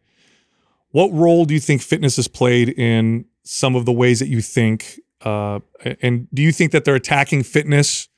What 0.92 1.12
role 1.12 1.44
do 1.44 1.52
you 1.52 1.60
think 1.60 1.82
fitness 1.82 2.16
has 2.16 2.26
played 2.26 2.70
in 2.70 3.26
some 3.44 3.76
of 3.76 3.84
the 3.84 3.92
ways 3.92 4.18
that 4.20 4.28
you 4.28 4.40
think? 4.40 4.98
Uh, 5.20 5.60
and 6.00 6.26
do 6.32 6.42
you 6.42 6.52
think 6.52 6.72
that 6.72 6.84
they're 6.84 6.94
attacking 6.94 7.42
fitness 7.42 8.08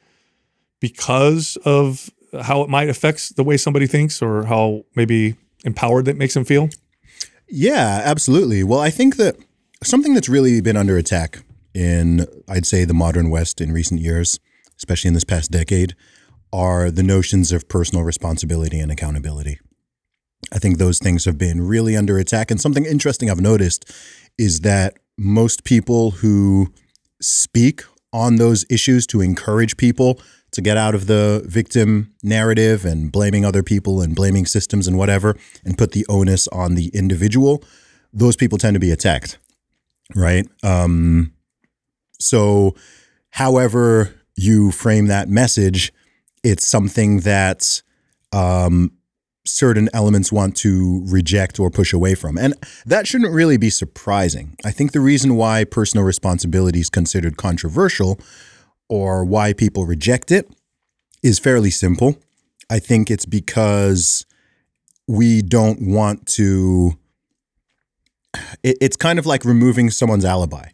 because 0.81 1.59
of 1.65 2.09
how 2.43 2.63
it 2.63 2.69
might 2.69 2.89
affect 2.89 3.37
the 3.37 3.45
way 3.45 3.57
somebody 3.57 3.87
thinks, 3.87 4.23
or 4.23 4.45
how 4.45 4.85
maybe 4.95 5.35
empowered 5.65 6.05
that 6.05 6.17
makes 6.17 6.35
them 6.35 6.45
feel? 6.45 6.69
Yeah, 7.49 8.01
absolutely. 8.05 8.63
Well, 8.63 8.81
I 8.81 8.91
think 8.91 9.17
that 9.17 9.37
something 9.83 10.15
that's 10.15 10.29
really 10.29 10.61
been 10.61 10.77
under 10.77 10.97
attack 10.97 11.43
in, 11.75 12.27
I'd 12.49 12.67
say, 12.67 12.85
the 12.85 12.95
modern 12.95 13.29
West 13.29 13.61
in 13.61 13.73
recent 13.73 14.01
years, 14.01 14.39
especially 14.77 15.09
in 15.09 15.15
this 15.15 15.25
past 15.25 15.51
decade, 15.51 15.95
are 16.55 16.91
the 16.91 17.03
notions 17.03 17.53
of 17.53 17.69
personal 17.69 18.05
responsibility 18.05 18.79
and 18.79 18.93
accountability. 18.93 19.59
I 20.53 20.59
think 20.59 20.79
those 20.79 20.99
things 20.99 21.25
have 21.25 21.37
been 21.37 21.67
really 21.67 21.97
under 21.97 22.19
attack. 22.19 22.51
And 22.51 22.61
something 22.61 22.85
interesting 22.85 23.31
I've 23.31 23.41
noticed 23.41 23.91
is 24.39 24.61
that 24.61 24.99
most 25.19 25.65
people 25.65 26.13
who 26.13 26.73
speak 27.21 27.83
on 28.13 28.37
those 28.37 28.65
issues 28.71 29.07
to 29.09 29.21
encourage 29.21 29.77
people 29.77 30.21
to 30.53 30.63
get 30.63 30.77
out 30.77 30.95
of 30.95 31.09
the 31.09 31.43
victim 31.47 32.15
narrative 32.23 32.85
and 32.85 33.11
blaming 33.11 33.45
other 33.45 33.65
people 33.65 34.01
and 34.01 34.15
blaming 34.15 34.47
systems 34.47 34.87
and 34.87 34.97
whatever 34.97 35.37
and 35.65 35.77
put 35.77 35.91
the 35.93 36.07
onus 36.09 36.47
on 36.49 36.77
the 36.77 36.89
individual 36.95 37.65
those 38.15 38.37
people 38.37 38.57
tend 38.57 38.75
to 38.75 38.81
be 38.81 38.93
attacked, 38.93 39.39
right? 40.15 40.47
Um, 40.63 41.33
so, 42.21 42.77
however 43.31 44.15
you 44.37 44.71
frame 44.71 45.09
that 45.09 45.29
message, 45.29 45.93
it's 46.45 46.67
something 46.67 47.21
that 47.21 47.83
um, 48.33 48.93
certain 49.47 49.89
elements 49.93 50.31
want 50.31 50.57
to 50.59 51.05
reject 51.07 51.59
or 51.59 51.71
push 51.71 51.93
away 51.93 52.15
from. 52.15 52.39
And 52.39 52.55
that 52.87 53.07
shouldn't 53.07 53.33
really 53.33 53.57
be 53.57 53.71
surprising. 53.71 54.57
I 54.65 54.71
think 54.71 54.93
the 54.93 55.01
reason 55.01 55.37
why 55.37 55.65
personal 55.65 56.05
responsibility 56.05 56.81
is 56.81 56.91
considered 56.91 57.37
controversial 57.37 58.21
or 58.89 59.25
why 59.25 59.53
people 59.53 59.87
reject 59.87 60.31
it 60.31 60.51
is 61.23 61.39
fairly 61.39 61.71
simple. 61.71 62.17
I 62.71 62.79
think 62.79 63.11
it's 63.11 63.27
because 63.27 64.27
we 65.07 65.43
don't 65.43 65.81
want 65.81 66.27
to. 66.29 66.99
It, 68.63 68.79
it's 68.81 68.97
kind 68.97 69.19
of 69.19 69.27
like 69.27 69.45
removing 69.45 69.91
someone's 69.91 70.25
alibi, 70.25 70.69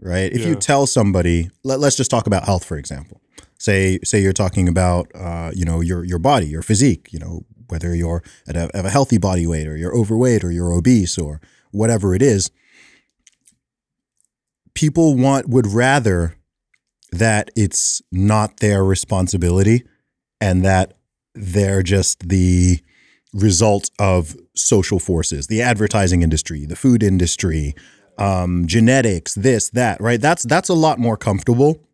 right? 0.00 0.32
If 0.32 0.46
you 0.46 0.54
tell 0.54 0.86
somebody, 0.86 1.50
let, 1.62 1.78
let's 1.78 1.96
just 1.96 2.10
talk 2.10 2.26
about 2.26 2.44
health, 2.44 2.64
for 2.64 2.76
example. 2.78 3.20
Say, 3.60 3.98
say 4.02 4.20
you're 4.22 4.32
talking 4.32 4.68
about, 4.68 5.06
uh, 5.14 5.52
you 5.54 5.64
know, 5.64 5.80
your 5.80 6.02
your 6.02 6.18
body, 6.18 6.46
your 6.46 6.62
physique. 6.62 7.12
You 7.12 7.18
know, 7.18 7.44
whether 7.68 7.94
you're 7.94 8.22
at 8.48 8.56
a, 8.56 8.70
at 8.74 8.86
a 8.86 8.90
healthy 8.90 9.18
body 9.18 9.46
weight 9.46 9.66
or 9.66 9.76
you're 9.76 9.94
overweight 9.94 10.42
or 10.42 10.50
you're 10.50 10.72
obese 10.72 11.18
or 11.18 11.40
whatever 11.70 12.14
it 12.14 12.22
is. 12.22 12.50
People 14.74 15.14
want 15.16 15.48
would 15.48 15.66
rather 15.66 16.36
that 17.12 17.50
it's 17.54 18.00
not 18.10 18.58
their 18.58 18.82
responsibility 18.84 19.84
and 20.40 20.64
that 20.64 20.94
they're 21.34 21.82
just 21.82 22.28
the 22.28 22.80
result 23.32 23.90
of 23.98 24.34
social 24.54 24.98
forces, 24.98 25.46
the 25.46 25.62
advertising 25.62 26.22
industry, 26.22 26.66
the 26.66 26.76
food 26.76 27.02
industry, 27.02 27.74
um, 28.18 28.66
genetics, 28.66 29.34
this, 29.34 29.70
that, 29.70 30.00
right? 30.00 30.20
That's 30.20 30.42
that's 30.44 30.68
a 30.68 30.74
lot 30.74 30.98
more 30.98 31.16
comfortable, 31.16 31.86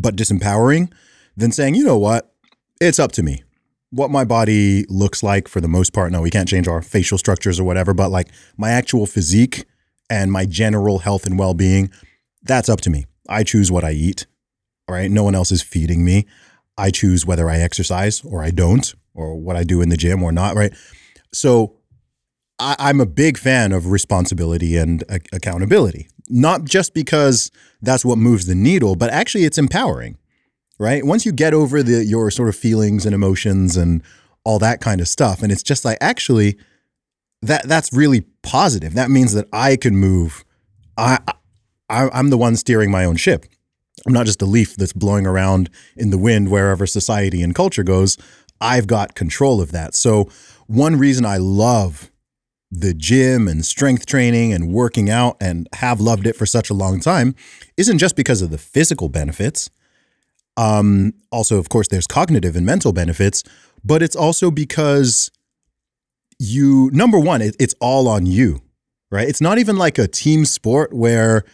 but 0.00 0.16
disempowering 0.16 0.92
than 1.36 1.52
saying, 1.52 1.74
you 1.74 1.84
know 1.84 1.98
what, 1.98 2.32
it's 2.80 2.98
up 2.98 3.12
to 3.12 3.22
me. 3.22 3.42
What 3.90 4.10
my 4.10 4.24
body 4.24 4.84
looks 4.88 5.22
like 5.22 5.48
for 5.48 5.60
the 5.60 5.68
most 5.68 5.92
part. 5.92 6.12
No, 6.12 6.20
we 6.20 6.30
can't 6.30 6.48
change 6.48 6.68
our 6.68 6.80
facial 6.80 7.18
structures 7.18 7.58
or 7.58 7.64
whatever, 7.64 7.92
but 7.92 8.10
like 8.10 8.28
my 8.56 8.70
actual 8.70 9.04
physique 9.06 9.64
and 10.08 10.30
my 10.30 10.46
general 10.46 11.00
health 11.00 11.26
and 11.26 11.38
well 11.38 11.54
being, 11.54 11.90
that's 12.42 12.68
up 12.68 12.80
to 12.82 12.90
me. 12.90 13.06
I 13.28 13.42
choose 13.42 13.70
what 13.70 13.84
I 13.84 13.92
eat. 13.92 14.26
All 14.88 14.94
right. 14.94 15.10
No 15.10 15.24
one 15.24 15.34
else 15.34 15.52
is 15.52 15.62
feeding 15.62 16.04
me. 16.04 16.26
I 16.78 16.90
choose 16.90 17.26
whether 17.26 17.50
I 17.50 17.58
exercise 17.58 18.24
or 18.24 18.42
I 18.42 18.50
don't, 18.50 18.94
or 19.14 19.36
what 19.36 19.56
I 19.56 19.64
do 19.64 19.82
in 19.82 19.88
the 19.88 19.96
gym 19.96 20.22
or 20.22 20.32
not. 20.32 20.54
Right. 20.56 20.72
So 21.32 21.76
I, 22.58 22.76
I'm 22.78 23.00
a 23.00 23.06
big 23.06 23.38
fan 23.38 23.72
of 23.72 23.90
responsibility 23.90 24.76
and 24.76 25.02
a- 25.08 25.20
accountability, 25.32 26.08
not 26.30 26.64
just 26.64 26.94
because 26.94 27.50
that's 27.82 28.04
what 28.04 28.18
moves 28.18 28.46
the 28.46 28.54
needle, 28.54 28.96
but 28.96 29.10
actually 29.10 29.44
it's 29.44 29.58
empowering. 29.58 30.16
Right. 30.78 31.04
Once 31.04 31.26
you 31.26 31.32
get 31.32 31.52
over 31.52 31.82
the 31.82 32.04
your 32.06 32.30
sort 32.30 32.48
of 32.48 32.56
feelings 32.56 33.04
and 33.04 33.14
emotions 33.14 33.76
and 33.76 34.02
all 34.44 34.58
that 34.60 34.80
kind 34.80 35.02
of 35.02 35.08
stuff, 35.08 35.42
and 35.42 35.52
it's 35.52 35.62
just 35.62 35.84
like 35.84 35.98
actually 36.00 36.56
that 37.42 37.68
that's 37.68 37.92
really 37.92 38.22
positive. 38.42 38.94
That 38.94 39.10
means 39.10 39.34
that 39.34 39.46
I 39.52 39.76
can 39.76 39.96
move. 39.96 40.42
I, 40.96 41.18
I 41.90 42.08
I'm 42.12 42.30
the 42.30 42.38
one 42.38 42.56
steering 42.56 42.90
my 42.90 43.04
own 43.04 43.16
ship. 43.16 43.44
I'm 44.06 44.12
not 44.12 44.26
just 44.26 44.40
a 44.40 44.46
leaf 44.46 44.76
that's 44.76 44.92
blowing 44.92 45.26
around 45.26 45.68
in 45.96 46.10
the 46.10 46.18
wind 46.18 46.50
wherever 46.50 46.86
society 46.86 47.42
and 47.42 47.54
culture 47.54 47.82
goes. 47.82 48.16
I've 48.60 48.86
got 48.86 49.14
control 49.14 49.60
of 49.60 49.72
that. 49.72 49.94
So, 49.94 50.30
one 50.66 50.96
reason 50.96 51.24
I 51.24 51.38
love 51.38 52.09
the 52.70 52.94
gym 52.94 53.48
and 53.48 53.64
strength 53.64 54.06
training 54.06 54.52
and 54.52 54.72
working 54.72 55.10
out 55.10 55.36
and 55.40 55.68
have 55.74 56.00
loved 56.00 56.26
it 56.26 56.36
for 56.36 56.46
such 56.46 56.70
a 56.70 56.74
long 56.74 57.00
time 57.00 57.34
isn't 57.76 57.98
just 57.98 58.16
because 58.16 58.42
of 58.42 58.50
the 58.50 58.58
physical 58.58 59.08
benefits. 59.08 59.70
Um, 60.56 61.14
also, 61.32 61.58
of 61.58 61.68
course, 61.68 61.88
there's 61.88 62.06
cognitive 62.06 62.54
and 62.54 62.64
mental 62.64 62.92
benefits, 62.92 63.42
but 63.84 64.02
it's 64.02 64.16
also 64.16 64.50
because 64.50 65.30
you, 66.38 66.90
number 66.92 67.18
one, 67.18 67.42
it, 67.42 67.56
it's 67.58 67.74
all 67.80 68.08
on 68.08 68.26
you, 68.26 68.60
right? 69.10 69.28
It's 69.28 69.40
not 69.40 69.58
even 69.58 69.76
like 69.76 69.98
a 69.98 70.06
team 70.06 70.44
sport 70.44 70.92
where 70.92 71.44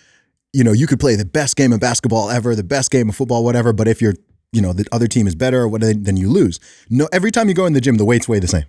you 0.56 0.64
know, 0.64 0.72
you 0.72 0.86
could 0.86 0.98
play 0.98 1.16
the 1.16 1.24
best 1.26 1.54
game 1.54 1.70
of 1.74 1.80
basketball 1.80 2.30
ever, 2.30 2.54
the 2.54 2.64
best 2.64 2.90
game 2.90 3.10
of 3.10 3.14
football, 3.14 3.44
whatever. 3.44 3.74
But 3.74 3.88
if 3.88 4.00
you're, 4.00 4.14
you 4.52 4.62
know, 4.62 4.72
the 4.72 4.86
other 4.90 5.06
team 5.06 5.26
is 5.26 5.34
better 5.34 5.60
or 5.60 5.68
whatever, 5.68 5.92
then 5.92 6.16
you 6.16 6.30
lose. 6.30 6.58
No, 6.88 7.06
every 7.12 7.30
time 7.30 7.50
you 7.50 7.54
go 7.54 7.66
in 7.66 7.74
the 7.74 7.80
gym, 7.82 7.98
the 7.98 8.06
weights 8.06 8.26
weigh 8.26 8.38
the 8.38 8.48
same, 8.48 8.64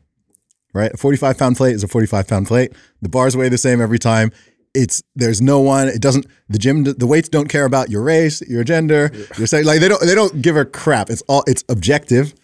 right? 0.77 0.93
A 0.93 0.97
45 0.97 1.37
pound 1.37 1.57
plate 1.57 1.75
is 1.75 1.83
a 1.83 1.87
45 1.87 2.27
pound 2.27 2.47
plate. 2.47 2.73
The 3.01 3.09
bars 3.09 3.35
weigh 3.35 3.49
the 3.49 3.57
same 3.57 3.81
every 3.81 3.99
time. 3.99 4.31
It's 4.73 5.01
there's 5.15 5.41
no 5.41 5.59
one. 5.59 5.87
It 5.87 6.01
doesn't. 6.01 6.27
The 6.49 6.59
gym, 6.59 6.83
the 6.83 7.07
weights 7.07 7.29
don't 7.29 7.47
care 7.47 7.65
about 7.65 7.89
your 7.89 8.03
race, 8.03 8.41
your 8.47 8.63
gender, 8.63 9.11
your 9.37 9.47
sex. 9.47 9.65
Like 9.65 9.79
they 9.79 9.87
don't. 9.87 10.01
They 10.01 10.13
don't 10.13 10.41
give 10.41 10.55
a 10.55 10.65
crap. 10.65 11.09
It's 11.09 11.23
all. 11.23 11.43
It's 11.47 11.63
objective. 11.67 12.35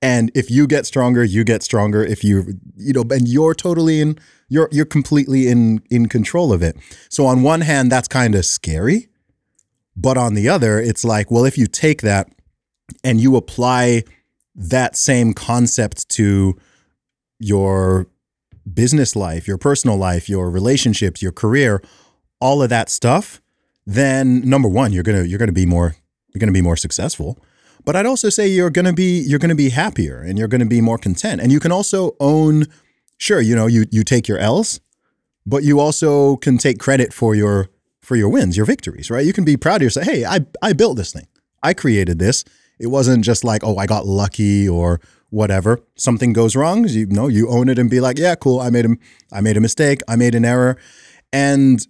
And 0.00 0.32
if 0.34 0.50
you 0.50 0.66
get 0.66 0.84
stronger, 0.86 1.22
you 1.22 1.44
get 1.44 1.62
stronger. 1.62 2.04
If 2.04 2.24
you, 2.24 2.58
you 2.76 2.92
know, 2.92 3.04
and 3.10 3.28
you're 3.28 3.54
totally 3.54 4.00
in, 4.00 4.18
you're 4.48 4.68
you're 4.72 4.86
completely 4.86 5.48
in 5.48 5.82
in 5.90 6.06
control 6.08 6.52
of 6.52 6.62
it. 6.62 6.76
So 7.08 7.26
on 7.26 7.42
one 7.42 7.60
hand, 7.60 7.92
that's 7.92 8.08
kind 8.08 8.34
of 8.34 8.44
scary, 8.44 9.08
but 9.96 10.16
on 10.16 10.34
the 10.34 10.48
other, 10.48 10.80
it's 10.80 11.04
like, 11.04 11.30
well, 11.30 11.44
if 11.44 11.58
you 11.58 11.66
take 11.66 12.02
that 12.02 12.32
and 13.04 13.20
you 13.20 13.36
apply 13.36 14.02
that 14.54 14.96
same 14.96 15.32
concept 15.34 16.08
to 16.10 16.56
your 17.42 18.06
business 18.72 19.16
life, 19.16 19.48
your 19.48 19.58
personal 19.58 19.96
life, 19.96 20.28
your 20.28 20.50
relationships, 20.50 21.22
your 21.22 21.32
career, 21.32 21.82
all 22.40 22.62
of 22.62 22.70
that 22.70 22.88
stuff, 22.88 23.40
then 23.86 24.48
number 24.48 24.68
one, 24.68 24.92
you're 24.92 25.02
gonna 25.02 25.24
you're 25.24 25.38
gonna 25.38 25.52
be 25.52 25.66
more 25.66 25.96
you're 26.32 26.40
gonna 26.40 26.52
be 26.52 26.62
more 26.62 26.76
successful. 26.76 27.38
But 27.84 27.96
I'd 27.96 28.06
also 28.06 28.28
say 28.28 28.46
you're 28.46 28.70
gonna 28.70 28.92
be 28.92 29.20
you're 29.20 29.38
gonna 29.38 29.54
be 29.54 29.70
happier 29.70 30.20
and 30.20 30.38
you're 30.38 30.48
gonna 30.48 30.66
be 30.66 30.80
more 30.80 30.98
content. 30.98 31.40
And 31.40 31.50
you 31.50 31.60
can 31.60 31.72
also 31.72 32.16
own, 32.20 32.66
sure, 33.18 33.40
you 33.40 33.56
know, 33.56 33.66
you 33.66 33.86
you 33.90 34.04
take 34.04 34.28
your 34.28 34.38
L's, 34.38 34.80
but 35.44 35.64
you 35.64 35.80
also 35.80 36.36
can 36.36 36.58
take 36.58 36.78
credit 36.78 37.12
for 37.12 37.34
your 37.34 37.68
for 38.00 38.16
your 38.16 38.28
wins, 38.28 38.56
your 38.56 38.66
victories, 38.66 39.10
right? 39.10 39.26
You 39.26 39.32
can 39.32 39.44
be 39.44 39.56
proud 39.56 39.76
of 39.76 39.82
yourself. 39.82 40.06
Hey, 40.06 40.24
I 40.24 40.46
I 40.62 40.72
built 40.72 40.96
this 40.96 41.12
thing. 41.12 41.26
I 41.62 41.74
created 41.74 42.18
this. 42.18 42.44
It 42.78 42.88
wasn't 42.88 43.24
just 43.24 43.44
like, 43.44 43.62
oh, 43.64 43.76
I 43.76 43.86
got 43.86 44.06
lucky 44.06 44.68
or 44.68 45.00
whatever. 45.32 45.80
Something 45.96 46.34
goes 46.34 46.54
wrong, 46.54 46.86
you 46.86 47.06
know, 47.06 47.26
you 47.26 47.48
own 47.48 47.70
it 47.70 47.78
and 47.78 47.88
be 47.88 48.00
like, 48.00 48.18
yeah, 48.18 48.34
cool. 48.34 48.60
I 48.60 48.68
made 48.68 48.84
a 48.84 48.90
I 49.32 49.40
made 49.40 49.56
a 49.56 49.60
mistake. 49.60 50.00
I 50.06 50.14
made 50.14 50.34
an 50.34 50.44
error. 50.44 50.76
And 51.32 51.84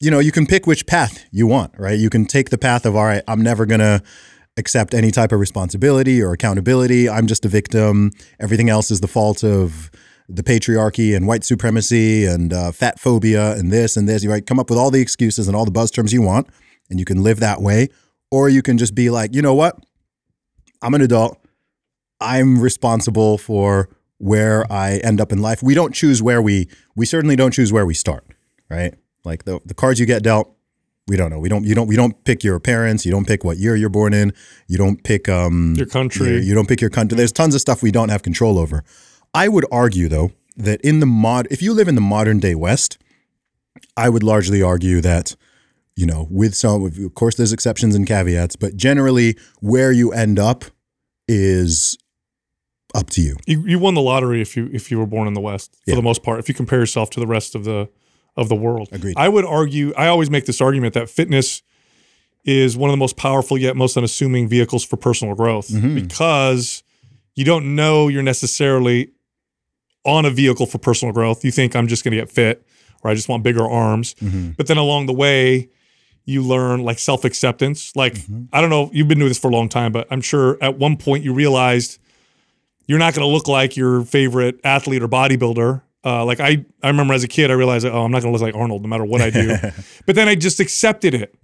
you 0.00 0.10
know, 0.10 0.20
you 0.20 0.32
can 0.32 0.46
pick 0.46 0.66
which 0.66 0.86
path 0.86 1.24
you 1.32 1.46
want, 1.46 1.72
right? 1.78 1.98
You 1.98 2.08
can 2.08 2.24
take 2.24 2.50
the 2.50 2.58
path 2.58 2.86
of 2.86 2.94
all 2.94 3.04
right, 3.04 3.22
I'm 3.26 3.42
never 3.42 3.66
to 3.66 4.02
accept 4.56 4.94
any 4.94 5.10
type 5.10 5.32
of 5.32 5.40
responsibility 5.40 6.22
or 6.22 6.32
accountability. 6.32 7.08
I'm 7.08 7.26
just 7.26 7.44
a 7.44 7.48
victim. 7.48 8.12
Everything 8.38 8.70
else 8.70 8.90
is 8.90 9.00
the 9.00 9.08
fault 9.08 9.42
of 9.42 9.90
the 10.28 10.42
patriarchy 10.42 11.16
and 11.16 11.26
white 11.26 11.42
supremacy 11.42 12.26
and 12.26 12.52
uh, 12.52 12.70
fat 12.70 13.00
phobia 13.00 13.52
and 13.56 13.72
this 13.72 13.96
and 13.96 14.08
this. 14.08 14.22
You 14.22 14.30
right, 14.30 14.46
come 14.46 14.60
up 14.60 14.70
with 14.70 14.78
all 14.78 14.90
the 14.92 15.00
excuses 15.00 15.48
and 15.48 15.56
all 15.56 15.64
the 15.64 15.72
buzz 15.72 15.90
terms 15.90 16.12
you 16.12 16.22
want, 16.22 16.46
and 16.88 17.00
you 17.00 17.04
can 17.04 17.22
live 17.22 17.40
that 17.40 17.60
way. 17.60 17.88
Or 18.30 18.48
you 18.48 18.62
can 18.62 18.78
just 18.78 18.94
be 18.94 19.10
like, 19.10 19.34
you 19.34 19.42
know 19.42 19.54
what? 19.54 19.78
I'm 20.82 20.94
an 20.94 21.02
adult. 21.02 21.43
I'm 22.24 22.60
responsible 22.60 23.38
for 23.38 23.88
where 24.18 24.70
I 24.72 24.96
end 24.98 25.20
up 25.20 25.32
in 25.32 25.40
life. 25.42 25.62
We 25.62 25.74
don't 25.74 25.94
choose 25.94 26.22
where 26.22 26.40
we. 26.40 26.68
We 26.96 27.06
certainly 27.06 27.36
don't 27.36 27.52
choose 27.52 27.72
where 27.72 27.86
we 27.86 27.94
start, 27.94 28.24
right? 28.68 28.94
Like 29.24 29.44
the 29.44 29.60
the 29.64 29.74
cards 29.74 30.00
you 30.00 30.06
get 30.06 30.22
dealt. 30.22 30.50
We 31.06 31.16
don't 31.16 31.30
know. 31.30 31.38
We 31.38 31.48
don't. 31.50 31.64
You 31.64 31.74
don't. 31.74 31.86
We 31.86 31.96
don't 31.96 32.24
pick 32.24 32.42
your 32.42 32.58
parents. 32.58 33.04
You 33.04 33.12
don't 33.12 33.26
pick 33.26 33.44
what 33.44 33.58
year 33.58 33.76
you're 33.76 33.90
born 33.90 34.14
in. 34.14 34.32
You 34.68 34.78
don't 34.78 35.02
pick 35.04 35.28
um 35.28 35.74
Your 35.76 35.86
country. 35.86 36.28
You, 36.28 36.38
you 36.38 36.54
don't 36.54 36.68
pick 36.68 36.80
your 36.80 36.90
country. 36.90 37.16
There's 37.16 37.32
tons 37.32 37.54
of 37.54 37.60
stuff 37.60 37.82
we 37.82 37.90
don't 37.90 38.08
have 38.08 38.22
control 38.22 38.58
over. 38.58 38.82
I 39.34 39.48
would 39.48 39.66
argue 39.70 40.08
though 40.08 40.32
that 40.56 40.80
in 40.80 41.00
the 41.00 41.06
mod, 41.06 41.46
if 41.50 41.60
you 41.60 41.74
live 41.74 41.88
in 41.88 41.94
the 41.94 42.00
modern 42.00 42.38
day 42.38 42.54
West, 42.54 42.96
I 43.96 44.08
would 44.08 44.22
largely 44.22 44.62
argue 44.62 45.00
that 45.02 45.36
you 45.96 46.06
know, 46.06 46.26
with 46.30 46.56
some, 46.56 46.84
of 46.84 47.14
course, 47.14 47.36
there's 47.36 47.52
exceptions 47.52 47.94
and 47.94 48.04
caveats, 48.04 48.56
but 48.56 48.76
generally, 48.76 49.36
where 49.60 49.92
you 49.92 50.10
end 50.10 50.38
up 50.40 50.64
is 51.28 51.96
up 52.94 53.10
to 53.10 53.20
you. 53.20 53.36
You, 53.46 53.62
you 53.66 53.78
won 53.78 53.94
the 53.94 54.00
lottery 54.00 54.40
if 54.40 54.56
you 54.56 54.70
if 54.72 54.90
you 54.90 54.98
were 54.98 55.06
born 55.06 55.26
in 55.28 55.34
the 55.34 55.40
West 55.40 55.74
for 55.84 55.90
Yeah. 55.90 55.96
the 55.96 56.02
most 56.02 56.22
part. 56.22 56.38
If 56.38 56.48
you 56.48 56.54
compare 56.54 56.78
yourself 56.78 57.10
to 57.10 57.20
the 57.20 57.26
rest 57.26 57.54
of 57.54 57.64
the 57.64 57.88
of 58.36 58.48
the 58.48 58.54
world, 58.56 58.88
Agreed. 58.92 59.14
I 59.16 59.28
would 59.28 59.44
argue. 59.44 59.92
I 59.96 60.06
always 60.08 60.30
make 60.30 60.46
this 60.46 60.60
argument 60.60 60.94
that 60.94 61.08
fitness 61.10 61.62
is 62.44 62.76
one 62.76 62.90
of 62.90 62.92
the 62.92 62.98
most 62.98 63.16
powerful 63.16 63.56
yet 63.56 63.74
most 63.76 63.96
unassuming 63.96 64.48
vehicles 64.48 64.84
for 64.84 64.96
personal 64.96 65.34
growth 65.34 65.68
Mm-hmm. 65.68 65.94
because 65.94 66.82
you 67.34 67.44
don't 67.44 67.74
know 67.74 68.08
you're 68.08 68.22
necessarily 68.22 69.10
on 70.04 70.24
a 70.24 70.30
vehicle 70.30 70.66
for 70.66 70.78
personal 70.78 71.12
growth. 71.14 71.44
You 71.44 71.50
think 71.50 71.74
I'm 71.74 71.88
just 71.88 72.04
going 72.04 72.12
to 72.12 72.18
get 72.18 72.30
fit 72.30 72.66
or 73.02 73.10
I 73.10 73.14
just 73.14 73.28
want 73.28 73.42
bigger 73.42 73.66
arms, 73.68 74.14
Mm-hmm. 74.14 74.50
but 74.56 74.66
then 74.66 74.76
along 74.78 75.06
the 75.06 75.14
way. 75.14 75.70
You 76.26 76.40
learn 76.40 76.82
like 76.84 76.98
self 76.98 77.22
acceptance. 77.26 77.94
Like, 77.94 78.14
Mm-hmm. 78.14 78.44
I 78.50 78.62
don't 78.62 78.70
know, 78.70 78.88
you've 78.94 79.08
been 79.08 79.18
doing 79.18 79.28
this 79.28 79.38
for 79.38 79.48
a 79.50 79.52
long 79.52 79.68
time, 79.68 79.92
but 79.92 80.06
I'm 80.10 80.22
sure 80.22 80.56
at 80.62 80.78
one 80.78 80.96
point 80.96 81.22
you 81.22 81.34
realized 81.34 81.98
you're 82.86 82.98
not 82.98 83.14
going 83.14 83.26
to 83.26 83.32
look 83.32 83.48
like 83.48 83.76
your 83.76 84.04
favorite 84.04 84.60
athlete 84.64 85.02
or 85.02 85.08
bodybuilder 85.08 85.82
Uh, 86.06 86.22
like 86.24 86.38
I, 86.38 86.64
I 86.82 86.88
remember 86.88 87.14
as 87.14 87.24
a 87.24 87.28
kid, 87.28 87.50
I 87.50 87.54
realized, 87.54 87.86
oh, 87.86 88.04
I'm 88.04 88.10
not 88.12 88.20
going 88.20 88.30
to 88.34 88.38
look 88.38 88.42
like 88.42 88.54
Arnold 88.60 88.82
no 88.82 88.88
matter 88.88 89.06
what 89.06 89.22
I 89.22 89.30
do. 89.30 89.56
but 90.06 90.14
then 90.14 90.28
I 90.28 90.34
just 90.34 90.60
accepted 90.60 91.14
it, 91.14 91.34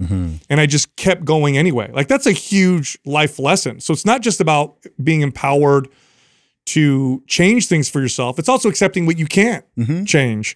and 0.51 0.61
I 0.61 0.67
just 0.67 0.95
kept 0.97 1.25
going 1.25 1.57
anyway. 1.57 1.91
Like 1.95 2.09
that's 2.09 2.27
a 2.27 2.33
huge 2.33 2.99
life 3.07 3.39
lesson. 3.39 3.81
So 3.81 3.95
it's 3.95 4.05
not 4.05 4.21
just 4.21 4.39
about 4.39 4.77
being 5.03 5.23
empowered 5.23 5.89
to 6.67 7.23
change 7.27 7.69
things 7.69 7.89
for 7.89 8.01
yourself. 8.03 8.39
It's 8.39 8.49
also 8.51 8.69
accepting 8.69 9.07
what 9.07 9.19
you 9.19 9.27
can't 9.27 9.65
change. 10.07 10.55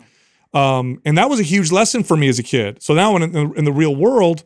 Um, 0.52 1.01
and 1.06 1.16
that 1.16 1.31
was 1.31 1.40
a 1.40 1.43
huge 1.43 1.73
lesson 1.73 2.05
for 2.05 2.16
me 2.16 2.28
as 2.28 2.39
a 2.39 2.43
kid. 2.43 2.82
So 2.82 2.93
now 2.94 3.16
in 3.16 3.23
in 3.56 3.65
the 3.65 3.73
real 3.73 3.97
world, 3.97 4.44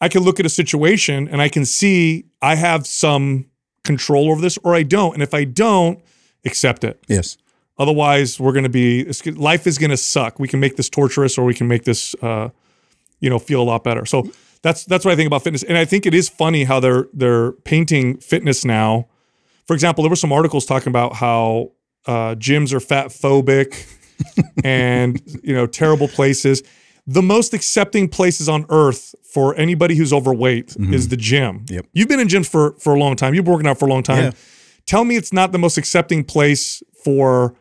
I 0.00 0.08
can 0.08 0.22
look 0.22 0.40
at 0.40 0.46
a 0.46 0.48
situation 0.48 1.28
and 1.28 1.42
I 1.42 1.50
can 1.50 1.66
see 1.66 2.24
I 2.40 2.54
have 2.56 2.86
some 2.86 3.44
control 3.90 4.30
over 4.30 4.40
this 4.40 4.56
or 4.58 4.74
I 4.74 4.84
don't. 4.84 5.14
And 5.14 5.22
if 5.22 5.34
I 5.34 5.44
don't, 5.44 6.00
accept 6.44 6.84
it. 6.84 7.02
Yes. 7.08 7.36
Otherwise, 7.78 8.38
we're 8.38 8.52
going 8.52 8.64
to 8.64 8.68
be 8.68 9.04
life 9.34 9.66
is 9.66 9.78
going 9.78 9.90
to 9.90 9.96
suck. 9.96 10.38
We 10.38 10.48
can 10.48 10.60
make 10.60 10.76
this 10.76 10.88
torturous 10.88 11.38
or 11.38 11.44
we 11.44 11.54
can 11.54 11.66
make 11.66 11.84
this 11.84 12.14
uh, 12.22 12.50
you 13.20 13.30
know 13.30 13.38
feel 13.38 13.62
a 13.62 13.68
lot 13.72 13.84
better. 13.84 14.04
So 14.06 14.30
that's 14.62 14.84
that's 14.84 15.04
what 15.04 15.12
I 15.12 15.16
think 15.16 15.26
about 15.26 15.42
fitness. 15.42 15.62
And 15.62 15.78
I 15.78 15.84
think 15.84 16.06
it 16.06 16.14
is 16.14 16.28
funny 16.28 16.64
how 16.64 16.78
they're 16.80 17.08
they're 17.12 17.52
painting 17.52 18.18
fitness 18.18 18.64
now. 18.64 19.08
For 19.66 19.74
example, 19.74 20.02
there 20.02 20.10
were 20.10 20.16
some 20.16 20.32
articles 20.32 20.66
talking 20.66 20.90
about 20.90 21.14
how 21.14 21.72
uh, 22.06 22.34
gyms 22.34 22.72
are 22.72 22.80
fat 22.80 23.08
phobic 23.08 23.86
and 24.64 25.20
you 25.42 25.54
know 25.54 25.66
terrible 25.66 26.08
places. 26.08 26.62
The 27.06 27.22
most 27.22 27.54
accepting 27.54 28.08
places 28.08 28.48
on 28.48 28.66
earth 28.68 29.14
for 29.32 29.54
anybody 29.56 29.94
who's 29.96 30.12
overweight 30.12 30.76
is 30.78 31.08
the 31.08 31.16
gym. 31.16 31.64
Yep. 31.68 31.86
You've 31.92 32.08
been 32.08 32.20
in 32.20 32.28
gyms 32.28 32.48
for 32.48 32.72
for 32.78 32.94
a 32.94 32.98
long 32.98 33.16
time. 33.16 33.34
You've 33.34 33.44
been 33.44 33.52
working 33.54 33.68
out 33.68 33.78
for 33.78 33.86
a 33.86 33.90
long 33.90 34.02
time. 34.02 34.24
Yeah. 34.24 34.30
Tell 34.86 35.04
me 35.04 35.16
it's 35.16 35.32
not 35.32 35.52
the 35.52 35.58
most 35.58 35.78
accepting 35.78 36.24
place 36.24 36.82
for 37.04 37.54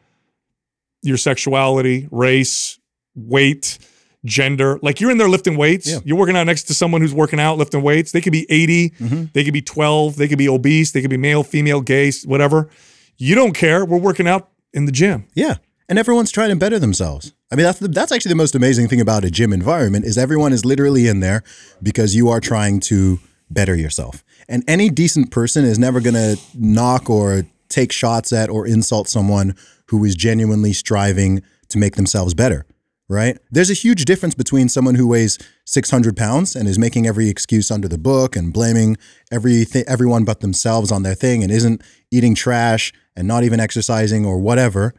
your 1.01 1.17
sexuality, 1.17 2.07
race, 2.11 2.79
weight, 3.15 3.77
gender. 4.25 4.79
Like 4.81 4.99
you're 4.99 5.11
in 5.11 5.17
there 5.17 5.29
lifting 5.29 5.55
weights. 5.57 5.87
Yeah. 5.89 5.99
You're 6.03 6.17
working 6.17 6.35
out 6.35 6.43
next 6.45 6.63
to 6.63 6.73
someone 6.73 7.01
who's 7.01 7.13
working 7.13 7.39
out 7.39 7.57
lifting 7.57 7.81
weights. 7.81 8.11
They 8.11 8.21
could 8.21 8.33
be 8.33 8.45
80, 8.49 8.89
Mm-hmm. 8.89 9.23
they 9.33 9.43
could 9.43 9.53
be 9.53 9.61
12, 9.61 10.15
they 10.17 10.27
could 10.27 10.37
be 10.37 10.49
obese, 10.49 10.91
they 10.91 11.01
could 11.01 11.09
be 11.09 11.17
male, 11.17 11.43
female, 11.43 11.81
gay, 11.81 12.11
whatever. 12.25 12.69
You 13.17 13.35
don't 13.35 13.53
care. 13.53 13.85
We're 13.85 13.97
working 13.99 14.27
out 14.27 14.49
in 14.73 14.85
the 14.85 14.91
gym. 14.91 15.25
Yeah. 15.33 15.55
And 15.89 15.97
everyone's 15.97 16.31
trying 16.31 16.51
to 16.51 16.55
better 16.55 16.77
themselves. 16.77 17.33
I 17.51 17.55
mean, 17.55 17.65
that's 17.65 17.79
the, 17.79 17.87
that's 17.87 18.11
actually 18.11 18.29
the 18.29 18.35
most 18.35 18.53
amazing 18.53 18.87
thing 18.87 19.01
about 19.01 19.25
a 19.25 19.31
gym 19.31 19.51
environment 19.51 20.05
is 20.05 20.19
everyone 20.19 20.53
is 20.53 20.63
literally 20.63 21.07
in 21.07 21.19
there 21.19 21.43
because 21.81 22.15
you 22.15 22.29
are 22.29 22.39
trying 22.39 22.79
to 22.81 23.19
better 23.49 23.75
yourself. 23.75 24.23
And 24.47 24.63
any 24.67 24.89
decent 24.91 25.31
person 25.31 25.65
is 25.65 25.79
never 25.79 25.99
going 25.99 26.13
to 26.13 26.37
knock 26.53 27.09
or 27.09 27.43
take 27.69 27.91
shots 27.91 28.31
at 28.31 28.51
or 28.51 28.67
insult 28.67 29.07
someone 29.07 29.55
who 29.87 30.05
is 30.05 30.13
genuinely 30.13 30.73
striving 30.73 31.41
to 31.69 31.79
make 31.79 31.95
themselves 31.95 32.35
better, 32.35 32.67
right? 33.07 33.39
There's 33.49 33.71
a 33.71 33.75
huge 33.75 34.05
difference 34.05 34.35
between 34.35 34.69
someone 34.69 34.93
who 34.93 35.07
weighs 35.07 35.39
600 35.65 36.15
pounds 36.15 36.55
and 36.55 36.69
is 36.69 36.77
making 36.77 37.07
every 37.07 37.29
excuse 37.29 37.71
under 37.71 37.87
the 37.87 37.97
book 37.97 38.35
and 38.35 38.53
blaming 38.53 38.95
everything, 39.31 39.85
everyone 39.87 40.23
but 40.23 40.41
themselves 40.41 40.91
on 40.91 41.01
their 41.01 41.15
thing 41.15 41.41
and 41.41 41.51
isn't 41.51 41.81
eating 42.11 42.35
trash 42.35 42.93
and 43.15 43.27
not 43.27 43.43
even 43.43 43.59
exercising 43.59 44.23
or 44.23 44.37
whatever 44.37 44.93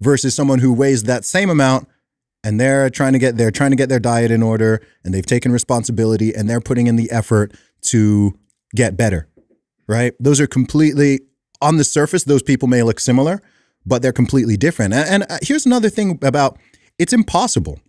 versus 0.00 0.34
someone 0.34 0.58
who 0.58 0.72
weighs 0.72 1.04
that 1.04 1.24
same 1.24 1.50
amount 1.50 1.88
and 2.42 2.60
they're 2.60 2.90
trying 2.90 3.12
to 3.12 3.18
get 3.18 3.36
they're 3.36 3.50
trying 3.50 3.70
to 3.70 3.76
get 3.76 3.88
their 3.88 4.00
diet 4.00 4.30
in 4.30 4.42
order 4.42 4.82
and 5.04 5.14
they've 5.14 5.26
taken 5.26 5.52
responsibility 5.52 6.34
and 6.34 6.48
they're 6.48 6.60
putting 6.60 6.86
in 6.86 6.96
the 6.96 7.10
effort 7.10 7.52
to 7.82 8.38
get 8.74 8.96
better 8.96 9.28
right? 9.86 10.14
Those 10.18 10.40
are 10.40 10.46
completely 10.46 11.20
on 11.60 11.76
the 11.76 11.84
surface 11.84 12.24
those 12.24 12.42
people 12.42 12.68
may 12.68 12.82
look 12.82 13.00
similar 13.00 13.40
but 13.86 14.00
they're 14.00 14.12
completely 14.12 14.56
different. 14.56 14.94
And, 14.94 15.08
and 15.08 15.30
uh, 15.30 15.38
here's 15.42 15.66
another 15.66 15.90
thing 15.90 16.18
about 16.22 16.58
it's 16.98 17.12
impossible 17.12 17.80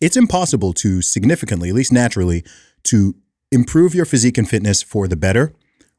it's 0.00 0.16
impossible 0.16 0.72
to 0.72 1.00
significantly 1.00 1.68
at 1.68 1.74
least 1.76 1.92
naturally 1.92 2.44
to 2.82 3.14
improve 3.52 3.94
your 3.94 4.04
physique 4.04 4.36
and 4.36 4.48
fitness 4.48 4.82
for 4.82 5.06
the 5.06 5.16
better 5.16 5.52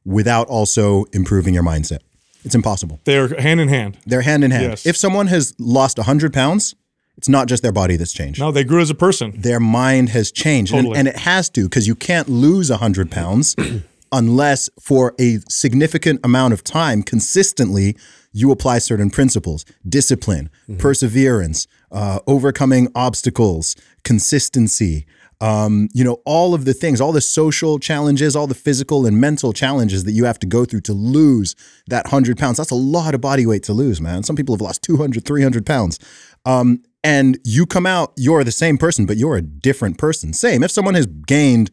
without 0.03 0.47
also 0.47 1.05
improving 1.13 1.53
your 1.53 1.63
mindset 1.63 1.99
it's 2.43 2.55
impossible 2.55 2.99
They're 3.05 3.39
hand 3.39 3.59
in 3.61 3.67
hand. 3.69 3.97
they're 4.05 4.21
hand 4.21 4.43
in 4.43 4.51
hand. 4.51 4.63
Yes. 4.63 4.85
If 4.85 4.97
someone 4.97 5.27
has 5.27 5.53
lost 5.59 5.97
100 5.97 6.33
pounds, 6.33 6.75
it's 7.17 7.29
not 7.29 7.47
just 7.47 7.61
their 7.63 7.71
body 7.71 7.95
that's 7.95 8.13
changed. 8.13 8.39
No, 8.39 8.51
they 8.51 8.63
grew 8.63 8.81
as 8.81 8.89
a 8.89 8.95
person. 8.95 9.33
Their 9.39 9.59
mind 9.59 10.09
has 10.09 10.31
changed. 10.31 10.73
And- 10.73 10.81
Totally. 10.85 10.99
And, 10.99 11.07
it 11.07 11.17
has 11.17 11.49
to 11.51 11.63
because 11.63 11.87
you 11.87 11.95
can't 11.95 12.27
lose 12.27 12.69
100 12.69 13.11
pounds 13.11 13.55
unless 14.11 14.69
for 14.79 15.13
a 15.19 15.39
significant 15.49 16.19
amount 16.23 16.53
of 16.53 16.63
time, 16.63 17.03
consistently, 17.03 17.95
you 18.31 18.51
apply 18.51 18.79
certain 18.79 19.09
principles 19.11 19.63
discipline, 19.87 20.49
perseverance, 20.79 21.67
uh, 21.91 22.19
overcoming 22.27 22.87
obstacles, 22.95 23.75
consistency. 24.03 25.05
Um, 25.43 25.89
you 25.93 26.05
know, 26.05 26.21
all 26.23 26.53
of 26.53 26.63
the 26.63 26.73
things, 26.73 27.01
all 27.01 27.11
the 27.11 27.19
social 27.19 27.77
challenges, 27.77 28.33
all 28.33 28.47
the 28.47 28.55
physical 28.55 29.05
and 29.05 29.19
mental 29.19 29.51
challenges 29.51 30.05
that 30.05 30.13
you 30.13 30.23
have 30.23 30.39
to 30.39 30.47
go 30.47 30.63
through 30.63 30.79
to 30.81 30.93
lose 30.93 31.53
that 31.87 32.05
100 32.05 32.37
pounds. 32.37 32.55
That's 32.55 32.71
a 32.71 32.75
lot 32.75 33.13
of 33.13 33.19
body 33.19 33.45
weight 33.45 33.63
to 33.63 33.73
lose, 33.73 33.99
man. 33.99 34.23
Some 34.23 34.37
people 34.37 34.55
have 34.55 34.61
lost 34.61 34.83
200, 34.83 35.25
300 35.25 35.65
pounds. 35.65 35.99
Um, 36.45 36.81
and 37.03 37.37
you 37.43 37.65
come 37.65 37.85
out, 37.85 38.13
you're 38.15 38.45
the 38.45 38.53
same 38.53 38.77
person, 38.77 39.05
but 39.05 39.17
you're 39.17 39.35
a 39.35 39.41
different 39.41 39.97
person. 39.97 40.31
Same. 40.31 40.63
If 40.63 40.71
someone 40.71 40.93
has 40.93 41.07
gained, 41.07 41.71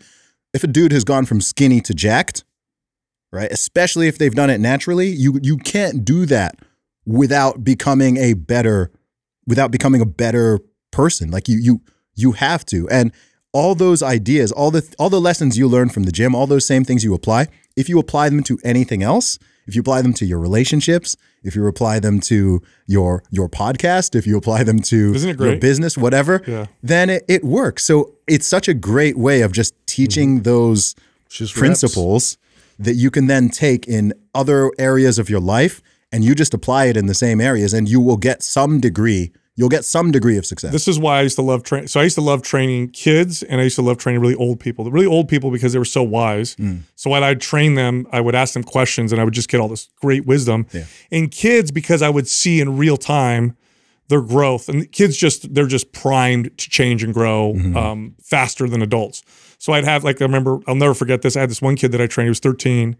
if 0.52 0.64
a 0.64 0.66
dude 0.66 0.90
has 0.90 1.04
gone 1.04 1.24
from 1.24 1.40
skinny 1.40 1.80
to 1.82 1.94
jacked, 1.94 2.42
right? 3.30 3.52
Especially 3.52 4.08
if 4.08 4.18
they've 4.18 4.34
done 4.34 4.50
it 4.50 4.58
naturally, 4.58 5.10
you 5.10 5.38
you 5.44 5.56
can't 5.56 6.04
do 6.04 6.26
that 6.26 6.58
without 7.06 7.62
becoming 7.62 8.16
a 8.16 8.32
better, 8.32 8.90
without 9.46 9.70
becoming 9.70 10.00
a 10.00 10.06
better 10.06 10.58
person. 10.90 11.30
Like 11.30 11.46
you 11.46 11.58
you 11.58 11.82
you 12.16 12.32
have 12.32 12.66
to. 12.66 12.88
And 12.88 13.12
all 13.52 13.74
those 13.74 14.02
ideas, 14.02 14.52
all 14.52 14.70
the 14.70 14.82
all 14.98 15.10
the 15.10 15.20
lessons 15.20 15.58
you 15.58 15.66
learn 15.68 15.88
from 15.88 16.04
the 16.04 16.12
gym, 16.12 16.34
all 16.34 16.46
those 16.46 16.64
same 16.66 16.84
things 16.84 17.02
you 17.04 17.14
apply, 17.14 17.48
if 17.76 17.88
you 17.88 17.98
apply 17.98 18.28
them 18.28 18.42
to 18.44 18.58
anything 18.64 19.02
else, 19.02 19.38
if 19.66 19.74
you 19.74 19.80
apply 19.80 20.02
them 20.02 20.12
to 20.14 20.24
your 20.26 20.38
relationships, 20.38 21.16
if 21.42 21.54
you 21.56 21.66
apply 21.66 21.98
them 22.00 22.20
to 22.20 22.62
your 22.86 23.22
your 23.30 23.48
podcast, 23.48 24.14
if 24.14 24.26
you 24.26 24.36
apply 24.36 24.62
them 24.64 24.78
to 24.80 25.12
your 25.14 25.56
business, 25.56 25.96
whatever, 25.98 26.42
Yeah. 26.46 26.66
then 26.82 27.10
it, 27.10 27.24
it 27.28 27.44
works. 27.44 27.82
So 27.84 28.14
it's 28.26 28.46
such 28.46 28.68
a 28.68 28.74
great 28.74 29.16
way 29.18 29.40
of 29.42 29.52
just 29.52 29.74
teaching 29.86 30.36
Mm-hmm. 30.36 30.42
those 30.44 30.94
just 31.28 31.54
principles 31.54 32.38
that 32.78 32.94
you 32.94 33.10
can 33.10 33.26
then 33.26 33.48
take 33.48 33.86
in 33.88 34.12
other 34.34 34.70
areas 34.78 35.18
of 35.18 35.28
your 35.28 35.40
life 35.40 35.82
and 36.12 36.24
you 36.24 36.34
just 36.34 36.54
apply 36.54 36.86
it 36.86 36.96
in 36.96 37.06
the 37.06 37.14
same 37.14 37.40
areas 37.40 37.72
and 37.74 37.88
you 37.88 38.00
will 38.00 38.16
get 38.16 38.42
some 38.42 38.80
degree 38.80 39.32
you'll 39.60 39.68
get 39.68 39.84
some 39.84 40.10
degree 40.10 40.38
of 40.38 40.46
success 40.46 40.72
This 40.72 40.88
is 40.88 40.98
why 40.98 41.18
I 41.18 41.22
used 41.22 41.36
to 41.36 41.42
love 41.42 41.62
train. 41.62 41.86
So 41.86 42.00
I 42.00 42.04
used 42.04 42.14
to 42.14 42.22
love 42.22 42.40
training 42.40 42.92
kids, 42.92 43.42
and 43.42 43.60
I 43.60 43.64
used 43.64 43.76
to 43.76 43.82
love 43.82 43.98
training 43.98 44.22
really 44.22 44.34
old 44.34 44.58
people. 44.58 44.86
The 44.86 44.90
really 44.90 45.06
old 45.06 45.28
people 45.28 45.50
because 45.50 45.74
they 45.74 45.78
were 45.78 45.84
so 45.84 46.02
wise. 46.02 46.56
Mm. 46.56 46.80
So 46.96 47.10
when 47.10 47.22
I'd 47.22 47.42
train 47.42 47.74
them, 47.74 48.06
I 48.10 48.22
would 48.22 48.34
ask 48.34 48.54
them 48.54 48.64
questions, 48.64 49.12
and 49.12 49.20
I 49.20 49.24
would 49.24 49.34
just 49.34 49.50
get 49.50 49.60
all 49.60 49.68
this 49.68 49.90
great 50.00 50.24
wisdom. 50.24 50.66
And 51.12 51.30
kids, 51.30 51.70
because 51.70 52.00
I 52.00 52.08
would 52.08 52.26
see 52.26 52.58
in 52.58 52.78
real 52.78 52.96
time 52.96 53.54
their 54.08 54.22
growth, 54.22 54.68
and 54.70 54.90
kids 54.92 55.16
just 55.16 55.54
they're 55.54 55.66
just 55.66 55.92
primed 55.92 56.56
to 56.56 56.70
change 56.70 57.04
and 57.04 57.12
grow 57.12 57.52
Mm-hmm. 57.52 57.76
um, 57.76 58.14
faster 58.22 58.66
than 58.66 58.80
adults. 58.82 59.22
So 59.58 59.74
I'd 59.74 59.84
have 59.84 60.04
like 60.04 60.22
I 60.22 60.24
remember 60.24 60.58
I'll 60.66 60.74
never 60.74 60.94
forget 60.94 61.20
this. 61.20 61.36
I 61.36 61.40
had 61.40 61.50
this 61.50 61.60
one 61.60 61.76
kid 61.76 61.92
that 61.92 62.00
I 62.00 62.06
trained. 62.06 62.26
He 62.26 62.30
was 62.30 62.40
13 62.40 62.96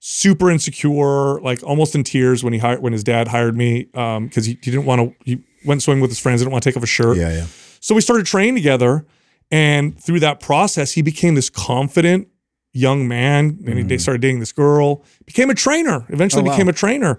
super 0.00 0.48
insecure, 0.48 1.40
like 1.40 1.60
almost 1.64 1.94
in 1.94 2.04
tears 2.04 2.44
when 2.44 2.52
he 2.52 2.58
hired 2.60 2.80
when 2.80 2.92
his 2.92 3.02
dad 3.02 3.26
hired 3.28 3.56
me 3.56 3.84
because 3.84 4.46
he, 4.46 4.52
he 4.62 4.70
didn't 4.70 4.84
want 4.86 5.00
to. 5.00 5.14
He 5.24 5.44
went 5.64 5.82
swimming 5.82 6.00
with 6.02 6.10
his 6.10 6.18
friends, 6.20 6.40
I 6.40 6.44
didn't 6.44 6.52
want 6.52 6.62
to 6.64 6.70
take 6.70 6.76
off 6.76 6.82
his 6.82 6.90
shirt. 6.90 7.16
yeah 7.16 7.30
yeah 7.32 7.46
So 7.80 7.94
we 7.94 8.00
started 8.00 8.26
training 8.26 8.54
together, 8.54 9.06
and 9.50 9.98
through 10.00 10.20
that 10.20 10.40
process, 10.40 10.92
he 10.92 11.02
became 11.02 11.34
this 11.34 11.50
confident 11.50 12.28
young 12.72 13.08
man, 13.08 13.58
and 13.66 13.78
he 13.78 13.84
Mm. 13.84 13.88
da- 13.88 13.98
started 13.98 14.20
dating 14.20 14.40
this 14.40 14.52
girl. 14.52 15.04
Became 15.26 15.48
a 15.50 15.54
trainer. 15.54 16.04
Eventually, 16.10 16.42
Oh, 16.42 16.46
wow. 16.46 16.52
became 16.52 16.68
a 16.68 16.72
trainer, 16.72 17.18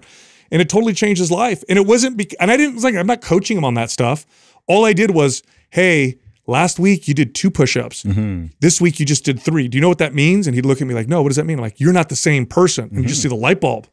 and 0.50 0.62
it 0.62 0.68
totally 0.68 0.92
changed 0.94 1.18
his 1.20 1.30
life. 1.30 1.62
And 1.68 1.78
it 1.78 1.86
wasn't. 1.86 2.16
Be- 2.16 2.30
and 2.40 2.50
I 2.50 2.56
didn't 2.56 2.74
was 2.76 2.84
like 2.84 2.94
I'm 2.94 3.06
not 3.06 3.20
coaching 3.20 3.56
him 3.58 3.64
on 3.64 3.74
that 3.74 3.90
stuff. 3.90 4.26
All 4.66 4.84
I 4.84 4.92
did 4.92 5.10
was, 5.12 5.42
hey. 5.70 6.16
Last 6.46 6.80
week 6.80 7.06
you 7.06 7.14
did 7.14 7.32
two 7.32 7.48
push-ups. 7.48 8.02
Mm-hmm. 8.02 8.46
This 8.58 8.80
week 8.80 8.98
you 8.98 9.06
just 9.06 9.24
did 9.24 9.38
three. 9.40 9.68
Do 9.68 9.76
you 9.78 9.82
know 9.82 9.88
what 9.88 9.98
that 9.98 10.14
means? 10.14 10.48
And 10.48 10.56
he'd 10.56 10.66
look 10.66 10.80
at 10.82 10.88
me 10.88 10.94
like, 10.94 11.06
"No, 11.06 11.22
what 11.22 11.28
does 11.28 11.36
that 11.36 11.44
mean?" 11.46 11.58
I'm 11.58 11.62
like, 11.62 11.78
"You're 11.78 11.92
not 11.92 12.08
the 12.08 12.16
same 12.16 12.44
person." 12.44 12.84
And 12.86 12.92
you 12.94 12.98
Mm-hmm. 13.02 13.08
just 13.08 13.22
see 13.22 13.28
the 13.28 13.36
light 13.36 13.60
bulb 13.60 13.86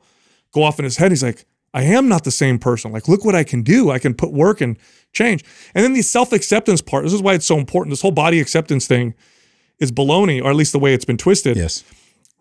go 0.53 0.63
off 0.63 0.79
in 0.79 0.83
his 0.85 0.97
head. 0.97 1.11
He's 1.11 1.21
like, 1.21 1.45
I 1.77 1.83
am 1.83 2.09
not 2.09 2.23
the 2.23 2.31
same 2.31 2.57
person. 2.57 2.91
Like, 2.91 3.07
look 3.07 3.23
what 3.23 3.35
I 3.35 3.43
can 3.43 3.61
do. 3.61 3.91
I 3.91 3.99
can 3.99 4.15
put 4.15 4.33
work 4.33 4.61
and 4.61 4.79
change. 5.13 5.45
And 5.75 5.85
then 5.85 5.93
the 5.93 6.01
self 6.01 6.33
acceptance 6.33 6.81
part, 6.81 7.03
this 7.03 7.13
is 7.13 7.21
why 7.21 7.35
it's 7.35 7.45
so 7.45 7.59
important. 7.59 7.91
This 7.91 8.01
whole 8.01 8.09
body 8.09 8.39
acceptance 8.39 8.87
thing 8.87 9.13
is 9.77 9.91
baloney, 9.91 10.43
or 10.43 10.49
at 10.49 10.55
least 10.55 10.71
the 10.71 10.79
way 10.79 10.95
it's 10.95 11.05
been 11.05 11.17
twisted. 11.17 11.55
yes 11.55 11.83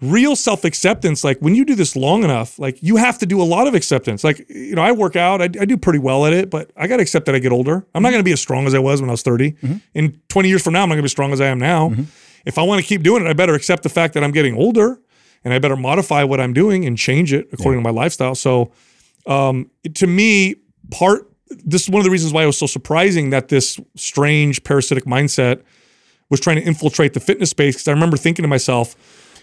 Real 0.00 0.36
self 0.36 0.64
acceptance, 0.64 1.22
like 1.22 1.38
when 1.40 1.54
you 1.54 1.66
do 1.66 1.74
this 1.74 1.94
long 1.96 2.24
enough, 2.24 2.58
like 2.58 2.82
you 2.82 2.96
have 2.96 3.18
to 3.18 3.26
do 3.26 3.40
a 3.40 3.44
lot 3.44 3.66
of 3.66 3.74
acceptance. 3.74 4.24
Like, 4.24 4.46
you 4.48 4.74
know, 4.74 4.82
I 4.82 4.92
work 4.92 5.16
out, 5.16 5.42
I, 5.42 5.44
I 5.44 5.64
do 5.66 5.76
pretty 5.76 5.98
well 5.98 6.24
at 6.24 6.32
it, 6.32 6.48
but 6.48 6.70
I 6.74 6.86
got 6.86 6.96
to 6.96 7.02
accept 7.02 7.26
that 7.26 7.34
I 7.34 7.38
get 7.38 7.52
older. 7.52 7.86
I'm 7.94 8.02
not 8.02 8.08
mm-hmm. 8.08 8.14
going 8.14 8.20
to 8.20 8.24
be 8.24 8.32
as 8.32 8.40
strong 8.40 8.66
as 8.66 8.74
I 8.74 8.78
was 8.78 9.02
when 9.02 9.10
I 9.10 9.12
was 9.14 9.22
30. 9.22 9.52
Mm-hmm. 9.52 9.76
In 9.94 10.20
20 10.28 10.48
years 10.48 10.62
from 10.62 10.72
now, 10.72 10.82
I'm 10.82 10.88
not 10.88 10.94
going 10.94 10.98
to 10.98 11.02
be 11.02 11.06
as 11.06 11.12
strong 11.12 11.32
as 11.32 11.40
I 11.42 11.46
am 11.46 11.58
now. 11.58 11.90
Mm-hmm. 11.90 12.02
If 12.46 12.58
I 12.58 12.62
want 12.62 12.82
to 12.82 12.86
keep 12.86 13.02
doing 13.02 13.24
it, 13.24 13.28
I 13.28 13.32
better 13.32 13.54
accept 13.54 13.82
the 13.82 13.88
fact 13.88 14.14
that 14.14 14.24
I'm 14.24 14.32
getting 14.32 14.54
older 14.54 15.00
and 15.44 15.54
I 15.54 15.58
better 15.58 15.76
modify 15.76 16.24
what 16.24 16.40
I'm 16.40 16.52
doing 16.52 16.84
and 16.86 16.96
change 16.96 17.32
it 17.32 17.48
according 17.52 17.80
to 17.80 17.84
my 17.84 17.90
lifestyle. 17.90 18.34
So, 18.34 18.72
um, 19.26 19.70
to 19.94 20.06
me, 20.06 20.56
part 20.90 21.30
this 21.64 21.82
is 21.82 21.90
one 21.90 22.00
of 22.00 22.04
the 22.04 22.10
reasons 22.10 22.32
why 22.32 22.42
it 22.42 22.46
was 22.46 22.58
so 22.58 22.66
surprising 22.66 23.30
that 23.30 23.48
this 23.48 23.78
strange 23.94 24.64
parasitic 24.64 25.04
mindset 25.04 25.62
was 26.28 26.40
trying 26.40 26.56
to 26.56 26.62
infiltrate 26.62 27.14
the 27.14 27.20
fitness 27.20 27.50
space. 27.50 27.76
Because 27.76 27.88
I 27.88 27.92
remember 27.92 28.16
thinking 28.16 28.42
to 28.42 28.48
myself, 28.48 28.96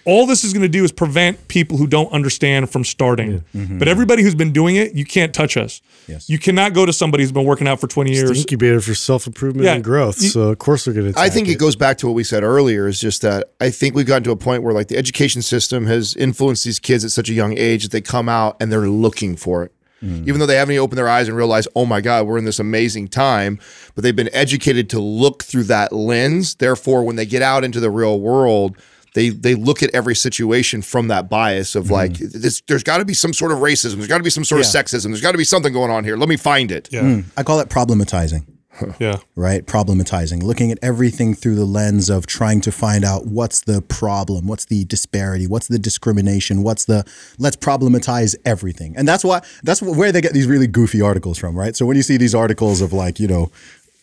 all 0.06 0.26
this 0.26 0.44
is 0.44 0.52
going 0.54 0.64
to 0.64 0.68
do 0.70 0.84
is 0.84 0.92
prevent 0.92 1.48
people 1.48 1.78
who 1.78 1.88
don't 1.88 2.12
understand 2.12 2.70
from 2.70 2.84
starting. 2.84 3.44
Mm-hmm. 3.56 3.80
But 3.80 3.88
everybody 3.88 4.22
who's 4.24 4.36
been 4.36 4.52
doing 4.52 4.76
it, 4.76 4.94
you 4.96 5.06
can't 5.06 5.34
touch 5.34 5.56
us. 5.56 5.82
Yes. 6.08 6.30
You 6.30 6.38
cannot 6.40 6.74
go 6.74 6.86
to 6.86 6.92
somebody 6.92 7.24
who's 7.24 7.32
been 7.32 7.46
working 7.46 7.68
out 7.68 7.80
for 7.80 7.88
20 7.88 8.12
It's 8.12 8.20
years. 8.20 8.40
incubator 8.40 8.82
for 8.82 8.94
self 8.96 9.28
improvement 9.28 9.66
Yeah, 9.66 9.76
and 9.76 9.84
growth. 9.84 10.22
you- 10.22 10.30
so 10.30 10.50
of 10.50 10.58
course 10.60 10.86
they're 10.86 10.94
going 10.94 11.14
to. 11.14 11.20
I 11.20 11.30
think 11.30 11.48
it 11.48 11.58
goes 11.58 11.76
back 11.76 11.98
to 12.00 12.08
what 12.08 12.14
we 12.16 12.24
said 12.24 12.44
earlier 12.44 12.88
is 12.88 13.00
just 13.00 13.22
that 13.22 13.52
I 13.62 13.70
think 13.70 13.96
we've 13.96 14.06
gotten 14.06 14.24
to 14.24 14.32
a 14.32 14.36
point 14.36 14.64
where 14.64 14.74
like 14.74 14.90
the 14.90 14.98
education 14.98 15.42
system 15.42 15.86
has 15.88 16.16
influenced 16.16 16.66
these 16.66 16.80
kids 16.80 17.06
at 17.06 17.12
such 17.12 17.30
a 17.30 17.34
young 17.34 17.58
age 17.58 17.84
that 17.84 17.92
they 17.92 18.02
come 18.02 18.28
out 18.28 18.58
and 18.60 18.72
they're 18.72 18.90
looking 18.90 19.36
for 19.38 19.64
it. 19.64 19.72
Mm. 20.04 20.28
Even 20.28 20.40
though 20.42 20.46
they 20.46 20.58
haven't 20.58 20.74
even 20.74 20.84
opened 20.84 20.98
their 20.98 21.08
eyes 21.08 21.30
and 21.30 21.38
realized, 21.38 21.70
oh 21.78 21.86
my 21.86 22.02
God, 22.02 22.28
we're 22.28 22.38
in 22.38 22.44
this 22.44 22.60
amazing 22.60 23.08
time, 23.08 23.58
but 23.96 24.04
they've 24.04 24.14
been 24.14 24.30
educated 24.34 24.90
to 24.90 25.00
look 25.00 25.46
through 25.46 25.64
that 25.64 25.94
lens. 25.94 26.56
Therefore, 26.56 27.06
when 27.06 27.16
they 27.16 27.26
get 27.26 27.42
out 27.42 27.64
into 27.64 27.80
the 27.80 27.90
real 27.90 28.20
world, 28.20 28.76
they 29.14 29.30
they 29.30 29.56
look 29.56 29.84
at 29.84 29.94
every 29.94 30.16
situation 30.16 30.82
from 30.82 31.08
that 31.08 31.30
bias 31.30 31.76
of 31.76 31.86
mm-hmm. 31.86 31.94
like, 31.94 32.14
this, 32.18 32.62
there's 32.68 32.84
got 32.84 32.98
to 32.98 33.06
be 33.06 33.14
some 33.14 33.34
sort 33.34 33.52
of 33.52 33.60
racism, 33.60 33.96
there's 33.96 34.08
got 34.08 34.18
to 34.18 34.24
be 34.24 34.30
some 34.30 34.44
sort 34.44 34.62
of 34.62 34.68
sexism, 34.68 35.06
there's 35.06 35.22
got 35.22 35.32
to 35.34 35.38
be 35.38 35.44
something 35.44 35.74
going 35.74 35.92
on 35.92 36.04
here. 36.04 36.18
Let 36.18 36.30
me 36.30 36.38
find 36.38 36.72
it. 36.72 36.90
yeah. 36.92 37.02
Mm, 37.02 37.26
I 37.38 37.44
call 37.44 37.60
it 37.60 37.70
problematizing. 37.70 38.46
Yeah. 39.00 39.18
right? 39.36 39.66
Problematizing, 39.66 40.44
looking 40.44 40.72
at 40.72 40.80
everything 40.82 41.36
through 41.36 41.56
the 41.56 41.66
lens 41.66 42.10
of 42.10 42.26
trying 42.26 42.62
to 42.62 42.72
find 42.72 43.06
out 43.06 43.28
what's 43.28 43.62
the 43.62 43.82
problem, 43.82 44.48
what's 44.48 44.66
the 44.66 44.86
disparity, 44.86 45.48
what's 45.48 45.68
the 45.68 45.80
discrimination, 45.80 46.64
what's 46.64 46.86
the 46.86 47.06
let's 47.38 47.56
problematize 47.56 48.36
everything. 48.46 48.96
And 48.98 49.08
that's 49.08 49.24
why 49.24 49.42
that's 49.64 49.82
where 49.82 50.12
they 50.12 50.22
get 50.22 50.34
these 50.34 50.48
really 50.48 50.68
goofy 50.68 51.02
articles 51.02 51.38
from, 51.38 51.56
right? 51.56 51.76
So 51.76 51.86
when 51.86 51.98
you 51.98 52.04
see 52.04 52.18
these 52.18 52.36
articles 52.36 52.82
of 52.82 52.94
like, 52.94 53.20
you 53.20 53.28
know, 53.28 53.52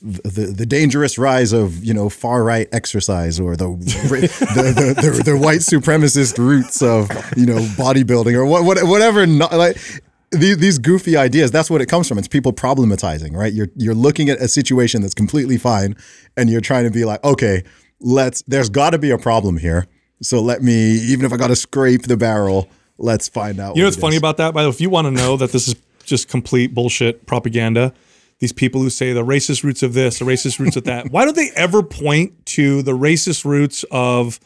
the, 0.03 0.53
the 0.57 0.65
dangerous 0.67 1.19
rise 1.19 1.53
of 1.53 1.85
you 1.85 1.93
know 1.93 2.09
far 2.09 2.43
right 2.43 2.69
exercise 2.73 3.39
or 3.39 3.55
the 3.57 3.67
the, 3.67 4.95
the, 4.97 5.13
the, 5.17 5.23
the 5.25 5.37
white 5.37 5.61
supremacist 5.61 6.39
roots 6.39 6.81
of 6.83 7.11
you 7.37 7.45
know 7.47 7.59
bodybuilding 7.77 8.35
or 8.35 8.47
what, 8.47 8.65
what 8.65 8.83
whatever 8.85 9.27
not, 9.27 9.53
like 9.53 9.77
these, 10.33 10.57
these 10.59 10.79
goofy 10.79 11.17
ideas 11.17 11.51
that's 11.51 11.69
what 11.71 11.81
it 11.83 11.87
comes 11.87 12.09
from 12.09 12.17
it's 12.19 12.29
people 12.29 12.53
problematizing 12.53 13.37
right 13.37 13.53
you're 13.53 13.69
you're 13.77 13.95
looking 13.95 14.31
at 14.31 14.39
a 14.41 14.49
situation 14.49 15.03
that's 15.03 15.15
completely 15.15 15.59
fine 15.59 15.95
and 16.37 16.49
you're 16.49 16.61
trying 16.63 16.85
to 16.85 16.91
be 16.91 17.05
like 17.05 17.23
okay 17.23 17.63
let's 18.01 18.43
there's 18.43 18.71
got 18.71 18.91
to 18.91 18.99
be 18.99 19.11
a 19.11 19.19
problem 19.19 19.59
here 19.59 19.87
so 20.23 20.41
let 20.41 20.63
me 20.63 20.73
even 20.73 21.27
if 21.27 21.33
i 21.33 21.37
got 21.37 21.49
to 21.49 21.57
scrape 21.57 22.03
the 22.05 22.17
barrel 22.17 22.69
let's 22.97 23.29
find 23.29 23.61
out 23.61 23.77
You 23.77 23.83
know 23.83 23.87
what 23.87 23.93
what's 23.93 24.01
funny 24.01 24.17
is. 24.17 24.21
about 24.21 24.37
that? 24.39 24.55
By 24.55 24.63
the 24.63 24.69
way, 24.69 24.75
if 24.75 24.81
you 24.81 24.89
want 24.91 25.07
to 25.07 25.11
know 25.11 25.37
that 25.39 25.53
this 25.53 25.69
is 25.69 25.75
just 26.05 26.29
complete 26.29 26.75
bullshit 26.75 27.27
propaganda, 27.27 27.93
these 28.41 28.53
people 28.53 28.81
who 28.81 28.91
say 28.91 29.13
the 29.13 29.25
racist 29.25 29.63
roots 29.63 29.83
of 29.83 29.95
this, 29.95 30.19
the 30.19 30.25
racist 30.25 30.59
roots 30.59 30.77
of 30.77 30.85
that, 30.85 31.11
why 31.11 31.25
don't 31.25 31.37
they 31.37 31.51
ever 31.55 31.83
point 31.83 32.47
to 32.47 32.83
the 32.83 32.93
racist 32.93 33.45
roots 33.45 33.85
of 33.91 34.41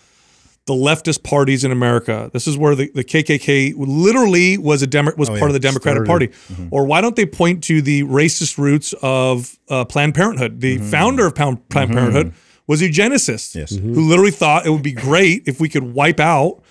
the 0.67 0.75
leftist 0.75 1.23
parties 1.23 1.63
in 1.63 1.71
America? 1.71 2.29
This 2.33 2.49
is 2.49 2.59
where 2.59 2.75
the, 2.75 2.91
the 2.93 3.05
KKK 3.05 3.75
literally 3.77 4.59
was 4.59 4.83
a 4.83 4.89
Demo- 4.89 5.15
was 5.17 5.31
oh, 5.31 5.33
part 5.33 5.43
yeah. 5.43 5.47
of 5.47 5.53
the 5.55 5.61
Democratic 5.61 6.07
Party. 6.07 6.29
Mm-hmm. 6.29 6.69
Or 6.73 6.85
why 6.87 7.01
don't 7.01 7.15
they 7.15 7.27
point 7.27 7.63
to 7.65 7.81
the 7.81 8.03
racist 8.03 8.59
roots 8.59 8.95
of 9.01 9.57
uh, 9.71 9.85
Planned 9.85 10.15
Parenthood? 10.15 10.61
The 10.61 10.79
mm-hmm. 10.79 10.91
founder 10.91 11.27
of 11.27 11.37
Planned 11.37 11.59
mm-hmm. 11.69 11.93
Parenthood 11.93 12.35
was 12.67 12.83
a 12.83 12.89
eugenicist 12.89 13.55
Yes. 13.55 13.77
who 13.77 14.09
literally 14.09 14.31
thought 14.33 14.67
it 14.67 14.71
would 14.71 14.83
be 14.83 14.93
great 14.93 15.45
if 15.47 15.61
we 15.61 15.69
could 15.69 15.95
wipe 15.95 16.19
out 16.19 16.63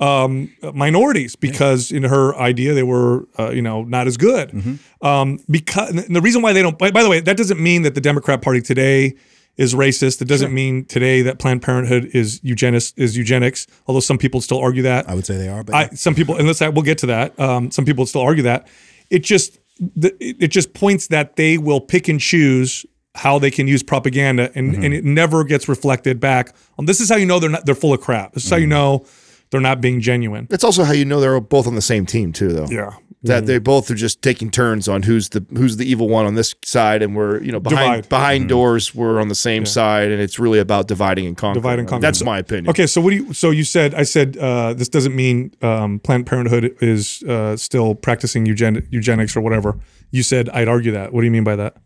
um, 0.00 0.50
minorities 0.74 1.36
because 1.36 1.92
in 1.92 2.02
her 2.04 2.34
idea 2.36 2.74
they 2.74 2.82
were 2.82 3.28
uh, 3.38 3.50
you 3.50 3.62
know 3.62 3.84
not 3.84 4.06
as 4.06 4.16
good. 4.16 4.78
Um, 5.02 5.38
because 5.48 6.06
the 6.06 6.20
reason 6.20 6.42
why 6.42 6.52
they 6.52 6.62
don't. 6.62 6.78
By, 6.78 6.90
by 6.90 7.02
the 7.02 7.08
way, 7.10 7.20
that 7.20 7.36
doesn't 7.36 7.60
mean 7.60 7.82
that 7.82 7.94
the 7.94 8.00
Democrat 8.00 8.42
Party 8.42 8.60
today 8.60 9.14
is 9.56 9.74
racist. 9.74 10.22
It 10.22 10.28
doesn't 10.28 10.54
mean 10.54 10.86
today 10.86 11.20
that 11.22 11.38
Planned 11.38 11.62
Parenthood 11.62 12.10
is 12.14 12.40
eugenics 12.42 12.94
is 12.96 13.16
eugenics. 13.16 13.66
Although 13.86 14.00
some 14.00 14.16
people 14.16 14.40
still 14.40 14.58
argue 14.58 14.82
that. 14.82 15.08
i 15.08 15.14
would 15.14 15.26
say 15.26 15.36
they 15.36 15.48
are 15.48 15.62
but 15.62 15.74
I, 15.74 15.88
some 15.90 16.14
people, 16.14 16.36
and 16.36 16.46
let's 16.46 16.60
we'll 16.60 16.82
get 16.82 16.98
to 16.98 17.06
that. 17.06 17.38
Um, 17.38 17.70
some 17.70 17.84
people 17.84 18.06
still 18.06 18.22
argue 18.22 18.44
that. 18.44 18.66
It 19.10 19.20
just 19.20 19.58
the, 19.78 20.16
it 20.20 20.48
just 20.48 20.72
points 20.72 21.08
that 21.08 21.36
they 21.36 21.58
will 21.58 21.80
pick 21.80 22.08
and 22.08 22.20
choose 22.20 22.86
how 23.16 23.38
they 23.38 23.50
can 23.50 23.66
use 23.66 23.82
propaganda, 23.82 24.52
and, 24.54 24.74
and 24.84 24.94
it 24.94 25.04
never 25.04 25.42
gets 25.42 25.68
reflected 25.68 26.20
back. 26.20 26.54
Um, 26.78 26.86
this 26.86 27.00
is 27.00 27.08
how 27.08 27.16
you 27.16 27.26
know 27.26 27.38
they're 27.38 27.50
not 27.50 27.66
they're 27.66 27.74
full 27.74 27.92
of 27.92 28.00
crap. 28.00 28.32
This 28.32 28.44
is 28.44 28.50
how 28.50 28.56
you 28.56 28.66
know 28.66 29.04
they're 29.50 29.60
not 29.60 29.80
being 29.80 30.00
genuine. 30.00 30.46
That's 30.48 30.64
also 30.64 30.84
how 30.84 30.92
you 30.92 31.04
know 31.04 31.20
they're 31.20 31.40
both 31.40 31.66
on 31.66 31.74
the 31.74 31.82
same 31.82 32.06
team 32.06 32.32
too, 32.32 32.52
though. 32.52 32.66
Yeah. 32.68 32.90
That 33.22 33.44
they 33.44 33.58
both 33.58 33.90
are 33.90 33.94
just 33.94 34.22
taking 34.22 34.50
turns 34.50 34.88
on 34.88 35.02
who's 35.02 35.28
the 35.28 35.44
who's 35.50 35.76
the 35.76 35.84
evil 35.84 36.08
one 36.08 36.24
on 36.24 36.36
this 36.36 36.54
side, 36.64 37.02
and 37.02 37.14
we're 37.14 37.42
you 37.42 37.52
know 37.52 37.60
behind 37.60 38.04
Divide. 38.04 38.08
behind 38.08 38.48
doors 38.48 38.94
we're 38.94 39.20
on 39.20 39.28
the 39.28 39.34
same 39.34 39.66
side, 39.66 40.10
and 40.10 40.22
it's 40.22 40.38
really 40.38 40.58
about 40.58 40.88
dividing 40.88 41.26
and 41.26 41.36
conquering. 41.36 41.60
Divide 41.60 41.78
and 41.80 41.86
conquer. 41.88 42.00
That's 42.00 42.24
my 42.24 42.38
opinion. 42.38 42.70
Okay, 42.70 42.86
so 42.86 42.98
what 43.02 43.10
do 43.10 43.16
you? 43.16 43.34
So 43.34 43.50
you 43.50 43.64
said 43.64 43.94
I 43.94 44.04
said 44.04 44.38
uh, 44.38 44.72
this 44.72 44.88
doesn't 44.88 45.14
mean 45.14 45.52
um, 45.60 45.98
Planned 45.98 46.26
Parenthood 46.28 46.74
is 46.80 47.22
uh, 47.24 47.58
still 47.58 47.94
practicing 47.94 48.46
eugen- 48.46 48.88
eugenics 48.90 49.36
or 49.36 49.42
whatever. 49.42 49.78
You 50.10 50.22
said 50.22 50.48
I'd 50.48 50.68
argue 50.68 50.92
that. 50.92 51.12
What 51.12 51.20
do 51.20 51.26
you 51.26 51.30
mean 51.30 51.44
by 51.44 51.56
that? 51.56 51.76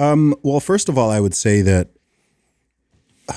Um, 0.00 0.34
well, 0.42 0.58
first 0.58 0.88
of 0.88 0.98
all, 0.98 1.10
I 1.12 1.20
would 1.20 1.34
say 1.34 1.62
that 1.62 1.90
uh, 3.28 3.34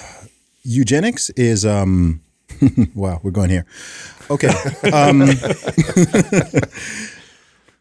eugenics 0.64 1.30
is 1.32 1.64
um, 1.64 2.22
wow, 2.96 3.20
we're 3.24 3.32
going 3.32 3.50
here. 3.50 3.66
Okay. 4.30 4.50
Um, 4.92 5.24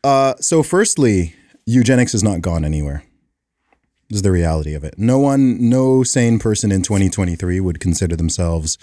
uh, 0.04 0.34
so, 0.40 0.62
firstly, 0.62 1.34
eugenics 1.66 2.14
is 2.14 2.22
not 2.22 2.40
gone 2.40 2.64
anywhere. 2.64 3.04
This 4.08 4.16
is 4.16 4.22
the 4.22 4.32
reality 4.32 4.74
of 4.74 4.84
it. 4.84 4.94
No 4.98 5.18
one, 5.18 5.68
no 5.68 6.02
sane 6.02 6.38
person 6.38 6.72
in 6.72 6.82
2023 6.82 7.60
would 7.60 7.78
consider 7.78 8.16
themselves 8.16 8.78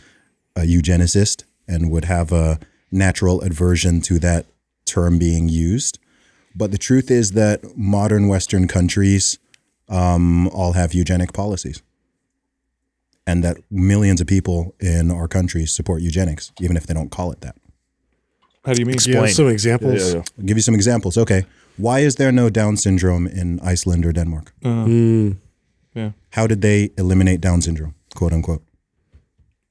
a 0.56 0.62
eugenicist 0.62 1.44
and 1.68 1.90
would 1.90 2.06
have 2.06 2.32
a 2.32 2.60
natural 2.92 3.42
aversion 3.42 4.02
to 4.02 4.20
that 4.20 4.46
term 4.86 5.18
being 5.18 5.50
used. 5.50 5.98
But 6.56 6.72
the 6.72 6.78
truth 6.78 7.10
is 7.10 7.32
that 7.32 7.76
modern 7.76 8.28
Western 8.28 8.68
countries 8.68 9.40
um, 9.90 10.48
all 10.50 10.74
have 10.74 10.94
eugenic 10.94 11.34
policies. 11.34 11.82
And 13.28 13.44
that 13.44 13.58
millions 13.72 14.22
of 14.22 14.28
people 14.28 14.76
in 14.80 15.12
our 15.12 15.28
countries 15.28 15.72
support 15.74 16.02
eugenics, 16.02 16.52
even 16.62 16.78
if 16.78 16.86
they 16.86 16.94
don't 16.94 17.10
call 17.10 17.32
it 17.32 17.42
that. 17.42 17.56
How 18.66 18.74
do 18.74 18.80
you 18.80 18.86
mean? 18.86 18.98
Yeah, 19.06 19.26
some 19.28 19.48
examples. 19.48 20.08
Yeah, 20.08 20.16
yeah. 20.16 20.24
I'll 20.40 20.46
give 20.46 20.58
you 20.58 20.62
some 20.62 20.76
examples. 20.76 21.18
Okay. 21.18 21.46
Why 21.78 22.00
is 22.00 22.16
there 22.16 22.32
no 22.32 22.50
Down 22.50 22.78
syndrome 22.78 23.28
in 23.28 23.60
Iceland 23.62 24.06
or 24.06 24.12
Denmark? 24.14 24.54
Uh, 24.64 24.86
hmm. 24.86 25.32
Yeah. 25.94 26.12
How 26.32 26.48
did 26.48 26.62
they 26.62 26.90
eliminate 26.98 27.42
Down 27.42 27.62
syndrome, 27.62 27.96
quote 28.16 28.34
unquote? 28.34 28.64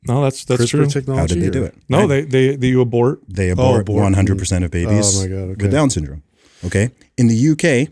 No, 0.06 0.22
that's 0.22 0.44
that's 0.44 0.62
CRISPR 0.62 0.70
true. 0.70 0.86
technology. 0.86 1.20
How 1.20 1.26
did 1.26 1.42
they 1.42 1.58
do 1.58 1.64
it? 1.64 1.74
No, 1.88 2.00
Right? 2.00 2.08
they 2.08 2.22
they 2.22 2.56
they 2.56 2.68
you 2.68 2.80
abort. 2.80 3.20
They 3.28 3.50
oh, 3.50 3.52
abort 3.52 3.80
abort. 3.82 4.12
100% 4.12 4.64
of 4.64 4.70
babies 4.70 5.16
Oh 5.16 5.22
my 5.22 5.28
God, 5.28 5.48
okay. 5.52 5.62
with 5.64 5.72
Down 5.72 5.90
syndrome. 5.90 6.22
Okay. 6.64 6.90
In 7.16 7.28
the 7.28 7.50
UK, 7.50 7.88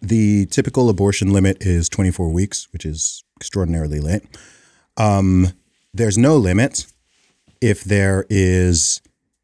the 0.00 0.46
typical 0.46 0.88
abortion 0.88 1.32
limit 1.32 1.56
is 1.60 1.88
24 1.88 2.30
weeks, 2.30 2.68
which 2.72 2.84
is 2.84 3.24
extraordinarily 3.36 4.00
late. 4.00 4.22
Um, 4.96 5.48
there's 5.92 6.18
no 6.18 6.36
limit 6.36 6.86
if 7.60 7.84
there 7.84 8.26
is 8.28 9.00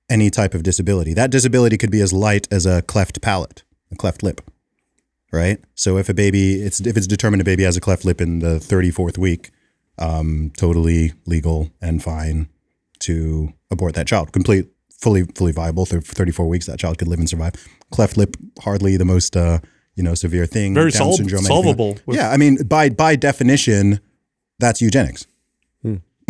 any 0.09 0.31
type 0.31 0.55
of 0.55 0.63
disability. 0.63 1.15
That 1.15 1.31
disability 1.31 1.77
could 1.79 1.91
be 1.91 2.01
as 2.01 2.13
light 2.13 2.49
as 2.51 2.67
a 2.67 2.83
cleft 2.83 3.21
palate, 3.23 3.63
a 3.93 3.97
cleft 3.97 4.23
lip, 4.23 4.41
right? 5.33 5.59
So 5.75 5.97
if 5.97 6.09
a 6.09 6.15
baby, 6.15 6.55
it's 6.63 6.81
if 6.81 6.97
it's 6.97 7.07
determined 7.07 7.41
a 7.41 7.45
baby 7.45 7.63
has 7.63 7.77
a 7.77 7.81
cleft 7.81 8.05
lip 8.05 8.21
in 8.21 8.41
the 8.41 8.59
34th 8.59 9.17
week, 9.19 9.51
um, 9.99 10.53
totally 10.57 11.13
legal 11.27 11.71
and 11.81 12.03
fine 12.03 12.49
to 13.01 13.53
abort 13.71 13.95
that 13.95 14.07
child. 14.07 14.33
Complete, 14.33 14.67
fully, 15.01 15.23
fully 15.25 15.53
viable. 15.53 15.87
For 15.87 16.01
34 16.01 16.49
weeks, 16.49 16.67
that 16.67 16.79
child 16.79 16.99
could 16.99 17.09
live 17.09 17.19
and 17.19 17.29
survive. 17.29 17.55
Cleft 17.91 18.17
lip, 18.17 18.37
hardly 18.61 18.97
the 18.97 19.05
most, 19.05 19.37
uh, 19.37 19.61
you 19.95 20.03
know, 20.03 20.15
severe 20.15 20.47
thing. 20.47 20.75
Very 20.75 20.91
Down 20.91 20.99
sol- 20.99 21.17
syndrome, 21.17 21.43
solvable 21.45 21.99
with- 22.07 22.17
yeah, 22.17 22.31
I 22.31 22.37
mean, 22.37 22.57
by 22.67 22.89
by 22.91 23.17
definition, 23.17 24.01
that's 24.59 24.83
eugenics. 24.83 25.27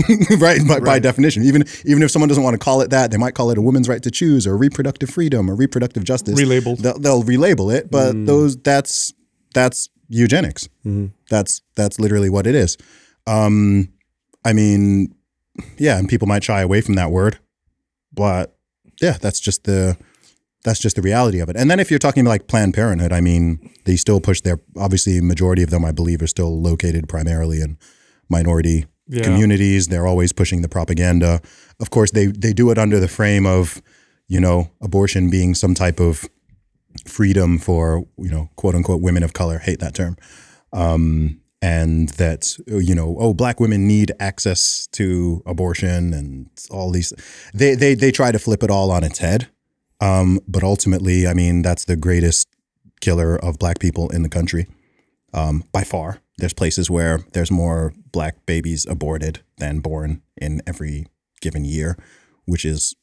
right? 0.39 0.61
By, 0.67 0.81
by 0.81 0.99
definition, 0.99 1.43
even 1.45 1.65
even 1.85 2.03
if 2.03 2.11
someone 2.11 2.29
doesn't 2.29 2.43
want 2.43 2.55
to 2.55 2.59
call 2.59 2.81
it 2.81 2.91
that, 2.91 3.11
they 3.11 3.17
might 3.17 3.35
call 3.35 3.51
it 3.51 3.59
a 3.59 3.63
woman's 3.63 3.89
right 3.89 4.03
to 4.03 4.11
choose 4.11 4.47
or 4.47 4.57
reproductive 4.57 5.11
freedom 5.11 5.51
or 5.51 5.55
reproductive 5.55 6.05
justice. 6.05 6.41
Relabeled. 6.41 6.79
They'll, 6.79 6.99
they'll 6.99 7.23
relabel 7.23 7.75
it, 7.75 7.91
but 7.91 8.13
those 8.27 8.57
that's 8.57 9.13
that's 9.55 9.89
eugenics. 10.09 10.69
That's 11.29 11.63
that's 11.77 11.99
literally 11.99 12.31
what 12.31 12.47
it 12.47 12.55
is. 12.55 12.77
Um, 13.27 13.93
I 14.45 14.53
mean, 14.53 15.15
yeah, 15.79 15.99
and 15.99 16.09
people 16.09 16.27
might 16.29 16.45
shy 16.45 16.61
away 16.63 16.81
from 16.81 16.95
that 16.95 17.11
word, 17.11 17.39
but 18.13 18.57
yeah, 19.01 19.17
that's 19.21 19.41
just 19.41 19.65
the 19.65 19.97
that's 20.65 20.81
just 20.81 20.97
the 20.97 21.03
reality 21.03 21.41
of 21.41 21.49
it. 21.49 21.57
And 21.57 21.71
then 21.71 21.81
if 21.81 21.91
you're 21.91 21.99
talking 21.99 22.23
about 22.23 22.31
like 22.31 22.47
Planned 22.47 22.75
Parenthood, 22.75 23.13
I 23.13 23.21
mean, 23.21 23.71
they 23.85 23.97
still 23.97 24.21
push 24.21 24.41
their 24.41 24.61
obviously 24.77 25.21
majority 25.21 25.63
of 25.63 25.71
them, 25.71 25.85
I 25.85 25.93
believe, 25.93 26.21
are 26.23 26.27
still 26.27 26.61
located 26.61 27.09
primarily 27.09 27.61
in 27.63 27.79
minority 28.29 28.87
Yeah. 29.11 29.25
communities. 29.25 29.89
They're 29.89 30.07
always 30.07 30.33
pushing 30.33 30.63
the 30.63 30.69
propaganda. 30.69 31.41
Of 31.81 31.91
course, 31.91 32.13
they 32.13 32.27
they 32.27 32.53
do 32.53 32.71
it 32.71 32.79
under 32.79 33.01
the 33.01 33.09
frame 33.09 33.45
of, 33.45 33.83
you 34.29 34.41
know, 34.41 34.71
abortion 34.81 35.31
being 35.31 35.55
some 35.55 35.75
type 35.75 36.01
of 36.01 36.25
freedom 37.07 37.59
for 37.59 38.05
you 38.17 38.31
know 38.31 38.49
quote 38.57 38.75
unquote 38.75 39.03
women 39.03 39.23
of 39.23 39.33
color. 39.33 39.59
Hate 39.59 39.81
that 39.81 39.95
term. 39.95 40.17
Um, 40.73 41.41
and 41.63 42.09
that 42.11 42.57
you 42.67 42.95
know 42.95 43.17
oh 43.19 43.35
black 43.35 43.61
women 43.61 43.87
need 43.87 44.13
access 44.19 44.87
to 44.93 45.43
abortion 45.45 46.15
and 46.15 46.49
all 46.71 46.91
these 46.91 47.13
they 47.53 47.75
they 47.75 47.95
they 47.95 48.11
try 48.11 48.33
to 48.33 48.39
flip 48.39 48.63
it 48.63 48.71
all 48.71 48.91
on 48.91 49.05
its 49.05 49.19
head 49.19 49.49
um, 50.01 50.41
but 50.49 50.63
ultimately 50.63 51.27
i 51.27 51.35
mean 51.35 51.61
that's 51.61 51.85
the 51.85 51.97
greatest 51.97 52.49
killer 53.01 53.37
of 53.37 53.59
black 53.59 53.79
people 53.79 54.09
in 54.11 54.23
the 54.23 54.29
country 54.29 54.67
um, 55.35 55.63
by 55.71 55.85
far 55.85 56.21
there's 56.39 56.55
places 56.55 56.91
where 56.91 57.21
there's 57.33 57.51
more 57.51 57.93
black 58.13 58.47
babies 58.47 58.87
aborted 58.87 59.41
than 59.59 59.81
born 59.81 60.23
in 60.37 60.61
every 60.67 61.07
given 61.41 61.65
year 61.65 61.97
which 62.51 62.65
is 62.65 62.97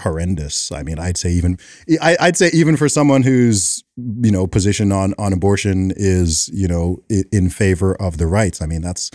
horrendous. 0.00 0.72
I 0.72 0.82
mean, 0.82 0.98
I'd 0.98 1.16
say 1.16 1.30
even 1.30 1.58
I, 2.00 2.16
would 2.20 2.36
say 2.36 2.50
even 2.52 2.76
for 2.76 2.88
someone 2.88 3.22
whose 3.22 3.84
you 3.96 4.30
know 4.30 4.46
position 4.46 4.90
on 4.92 5.14
on 5.18 5.32
abortion 5.32 5.92
is 5.96 6.48
you 6.52 6.68
know 6.68 6.98
in 7.08 7.50
favor 7.50 7.94
of 8.00 8.18
the 8.18 8.26
rights. 8.26 8.60
I 8.60 8.66
mean, 8.66 8.82
that's 8.82 9.10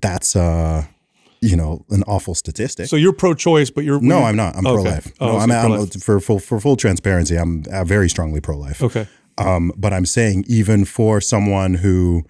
that's 0.00 0.34
uh 0.34 0.84
you 1.40 1.56
know 1.56 1.84
an 1.90 2.02
awful 2.04 2.34
statistic. 2.34 2.86
So 2.86 2.96
you're 2.96 3.12
pro-choice, 3.12 3.70
but 3.70 3.84
you're 3.84 4.00
no, 4.00 4.22
I'm 4.22 4.36
not. 4.36 4.56
I'm 4.56 4.66
okay. 4.66 4.82
pro-life. 4.82 5.12
Oh, 5.20 5.26
no, 5.26 5.32
so 5.32 5.38
I'm, 5.38 5.72
I'm 5.72 5.86
for 5.88 6.20
full 6.20 6.38
for 6.38 6.60
full 6.60 6.76
transparency. 6.76 7.36
I'm 7.36 7.64
uh, 7.70 7.84
very 7.84 8.08
strongly 8.08 8.40
pro-life. 8.40 8.82
Okay. 8.82 9.06
Um, 9.36 9.72
but 9.76 9.92
I'm 9.92 10.06
saying 10.06 10.44
even 10.46 10.84
for 10.84 11.20
someone 11.20 11.74
who 11.74 12.24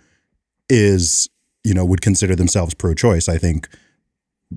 is 0.71 1.29
you 1.65 1.75
know 1.75 1.85
would 1.85 2.01
consider 2.03 2.37
themselves 2.37 2.75
pro-choice, 2.75 3.29
I 3.29 3.39
think 3.39 3.69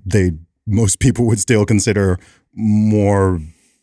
they 0.05 0.31
most 0.65 0.99
people 1.05 1.25
would 1.27 1.39
still 1.39 1.65
consider 1.65 2.19
more 2.53 3.39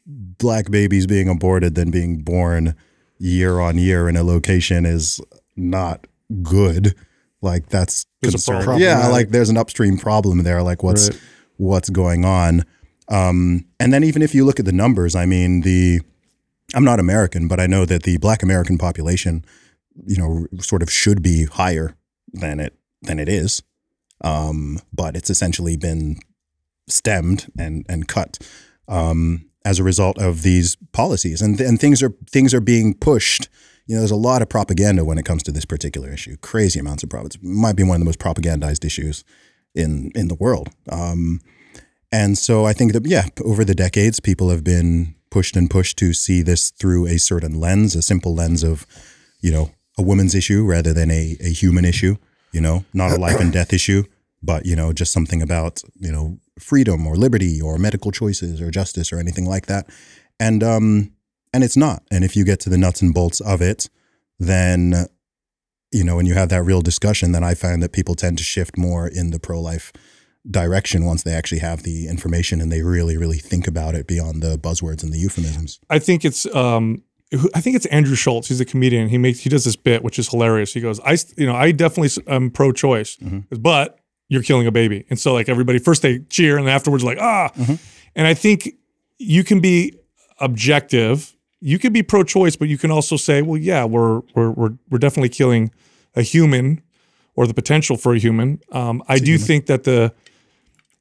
black 0.06 0.70
babies 0.70 1.06
being 1.06 1.28
aborted 1.28 1.74
than 1.74 1.90
being 1.90 2.22
born 2.22 2.74
year 3.18 3.60
on 3.60 3.78
year 3.78 4.08
in 4.08 4.16
a 4.16 4.22
location 4.22 4.84
is 4.84 5.20
not 5.56 6.06
good. 6.42 6.94
Like 7.40 7.68
that's 7.68 8.04
concern- 8.32 8.78
Yeah, 8.80 9.08
like 9.08 9.30
there's 9.30 9.48
an 9.50 9.56
upstream 9.56 9.96
problem 9.98 10.42
there. 10.42 10.62
Like 10.62 10.82
what's 10.82 11.10
Right. 11.10 11.20
what's 11.56 11.90
going 11.90 12.24
on? 12.24 12.64
Um, 13.08 13.66
and 13.78 13.92
then 13.92 14.02
even 14.04 14.22
if 14.22 14.34
you 14.34 14.44
look 14.44 14.58
at 14.58 14.64
the 14.66 14.72
numbers, 14.72 15.14
I 15.14 15.26
mean 15.26 15.60
the 15.62 16.00
I'm 16.74 16.84
not 16.84 16.98
American, 16.98 17.46
but 17.48 17.60
I 17.60 17.66
know 17.66 17.84
that 17.84 18.02
the 18.02 18.16
Black 18.16 18.42
American 18.42 18.78
population, 18.78 19.44
you 20.06 20.16
know, 20.16 20.46
sort 20.60 20.82
of 20.82 20.90
should 20.90 21.22
be 21.22 21.44
higher 21.44 21.94
than 22.32 22.58
it 22.60 22.74
than 23.06 23.18
it 23.18 23.28
is. 23.28 23.62
Um, 24.20 24.78
but 24.92 25.16
it's 25.16 25.30
essentially 25.30 25.76
been 25.76 26.16
stemmed 26.86 27.50
and 27.58 27.84
and 27.88 28.06
cut 28.08 28.38
um, 28.88 29.50
as 29.64 29.78
a 29.78 29.84
result 29.84 30.18
of 30.18 30.42
these 30.42 30.76
policies, 30.92 31.42
and 31.42 31.60
and 31.60 31.80
things 31.80 32.02
are 32.02 32.14
things 32.30 32.54
are 32.54 32.60
being 32.60 32.94
pushed. 32.94 33.48
You 33.86 33.94
know, 33.94 34.00
there's 34.00 34.10
a 34.10 34.16
lot 34.16 34.40
of 34.40 34.48
propaganda 34.48 35.04
when 35.04 35.18
it 35.18 35.26
comes 35.26 35.42
to 35.42 35.52
this 35.52 35.66
particular 35.66 36.10
issue. 36.10 36.36
Crazy 36.38 36.80
amounts 36.80 37.02
of 37.02 37.10
propaganda. 37.10 37.46
It 37.46 37.50
might 37.50 37.76
be 37.76 37.82
one 37.82 37.96
of 37.96 38.00
the 38.00 38.06
most 38.06 38.18
propagandized 38.18 38.84
issues 38.84 39.24
in 39.74 40.10
in 40.14 40.28
the 40.28 40.36
world. 40.36 40.70
Um, 40.88 41.40
and 42.12 42.38
so 42.38 42.64
I 42.64 42.72
think 42.72 42.92
that 42.92 43.06
yeah, 43.06 43.26
over 43.44 43.64
the 43.64 43.74
decades, 43.74 44.20
people 44.20 44.48
have 44.50 44.62
been 44.62 45.16
pushed 45.30 45.56
and 45.56 45.68
pushed 45.68 45.98
to 45.98 46.12
see 46.12 46.42
this 46.42 46.70
through 46.70 47.06
a 47.06 47.18
certain 47.18 47.58
lens, 47.58 47.96
a 47.96 48.02
simple 48.02 48.36
lens 48.36 48.62
of, 48.62 48.86
you 49.40 49.50
know, 49.50 49.72
a 49.98 50.02
woman's 50.02 50.32
issue 50.32 50.64
rather 50.64 50.92
than 50.92 51.10
a, 51.10 51.36
a 51.40 51.48
human 51.48 51.84
issue. 51.84 52.14
You 52.54 52.60
know, 52.60 52.84
not 52.94 53.10
a 53.10 53.16
life 53.16 53.40
and 53.40 53.52
death 53.52 53.72
issue, 53.72 54.04
but 54.42 54.64
you 54.64 54.76
know, 54.76 54.92
just 54.92 55.12
something 55.12 55.42
about 55.42 55.82
you 55.96 56.12
know 56.12 56.38
freedom 56.58 57.06
or 57.06 57.16
liberty 57.16 57.60
or 57.60 57.78
medical 57.78 58.12
choices 58.12 58.60
or 58.60 58.70
justice 58.70 59.12
or 59.12 59.18
anything 59.18 59.46
like 59.46 59.66
that. 59.66 59.86
And 60.38 60.62
um, 60.62 61.12
and 61.52 61.64
it's 61.64 61.76
not. 61.76 62.02
And 62.10 62.24
if 62.24 62.36
you 62.36 62.44
get 62.44 62.60
to 62.60 62.70
the 62.70 62.78
nuts 62.78 63.02
and 63.02 63.12
bolts 63.12 63.40
of 63.40 63.60
it, 63.60 63.88
then 64.38 65.06
you 65.94 66.02
know, 66.02 66.16
when 66.16 66.26
you 66.26 66.34
have 66.34 66.48
that 66.48 66.64
real 66.64 66.82
discussion, 66.82 67.30
then 67.30 67.44
I 67.44 67.54
find 67.54 67.80
that 67.82 67.92
people 67.92 68.16
tend 68.16 68.38
to 68.38 68.44
shift 68.44 68.76
more 68.76 69.06
in 69.06 69.30
the 69.30 69.38
pro 69.38 69.60
life 69.60 69.92
direction 70.50 71.04
once 71.04 71.22
they 71.22 71.32
actually 71.32 71.60
have 71.60 71.84
the 71.84 72.08
information 72.08 72.60
and 72.60 72.70
they 72.70 72.82
really, 72.82 73.16
really 73.16 73.38
think 73.38 73.66
about 73.66 73.94
it 73.94 74.06
beyond 74.06 74.42
the 74.42 74.58
buzzwords 74.58 75.02
and 75.02 75.12
the 75.12 75.18
euphemisms. 75.18 75.78
I 75.88 76.00
think 76.00 76.24
it's 76.24 76.52
um 76.54 77.02
I 77.54 77.60
think 77.60 77.74
it's 77.74 77.86
Andrew 77.86 78.14
Schulz. 78.14 78.48
He's 78.48 78.60
a 78.60 78.64
comedian. 78.64 79.08
He 79.08 79.18
makes 79.18 79.40
he 79.40 79.48
does 79.50 79.64
this 79.64 79.76
bit 79.76 80.04
which 80.04 80.18
is 80.18 80.28
hilarious. 80.28 80.72
He 80.74 80.80
goes, 80.80 81.00
"I 81.00 81.16
you 81.36 81.46
know 81.46 81.54
I 81.56 81.72
definitely 81.72 82.22
am 82.32 82.50
pro-choice, 82.50 83.16
but 83.50 83.98
you're 84.28 84.42
killing 84.42 84.66
a 84.66 84.70
baby." 84.72 85.04
And 85.10 85.18
so 85.18 85.32
like 85.32 85.48
everybody 85.48 85.78
first 85.78 86.02
they 86.02 86.20
cheer 86.30 86.58
and 86.58 86.68
afterwards 86.68 87.02
like 87.02 87.18
ah, 87.20 87.50
and 88.14 88.26
I 88.26 88.34
think 88.34 88.70
you 89.18 89.42
can 89.42 89.60
be 89.60 89.96
objective. 90.40 91.34
You 91.60 91.78
can 91.78 91.92
be 91.92 92.02
pro-choice, 92.02 92.56
but 92.56 92.68
you 92.68 92.76
can 92.76 92.90
also 92.90 93.16
say, 93.16 93.40
well, 93.42 93.58
yeah, 93.58 93.84
we're 93.84 94.20
we're 94.34 94.50
we're 94.50 94.74
we're 94.90 94.98
definitely 94.98 95.30
killing 95.30 95.70
a 96.14 96.22
human 96.22 96.82
or 97.36 97.46
the 97.46 97.54
potential 97.54 97.96
for 97.96 98.14
a 98.14 98.18
human. 98.18 98.60
Um, 98.70 99.02
I 99.08 99.18
do 99.18 99.38
think 99.38 99.66
that 99.66 99.84
the 99.84 100.12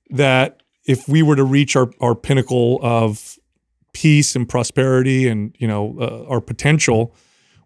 that 0.09 0.63
if 0.85 1.07
we 1.07 1.21
were 1.21 1.35
to 1.35 1.43
reach 1.43 1.75
our 1.75 1.91
our 1.99 2.15
pinnacle 2.15 2.79
of 2.81 3.37
peace 3.93 4.35
and 4.35 4.49
prosperity 4.49 5.27
and 5.27 5.55
you 5.59 5.67
know 5.67 5.95
uh, 5.99 6.25
our 6.31 6.41
potential 6.41 7.15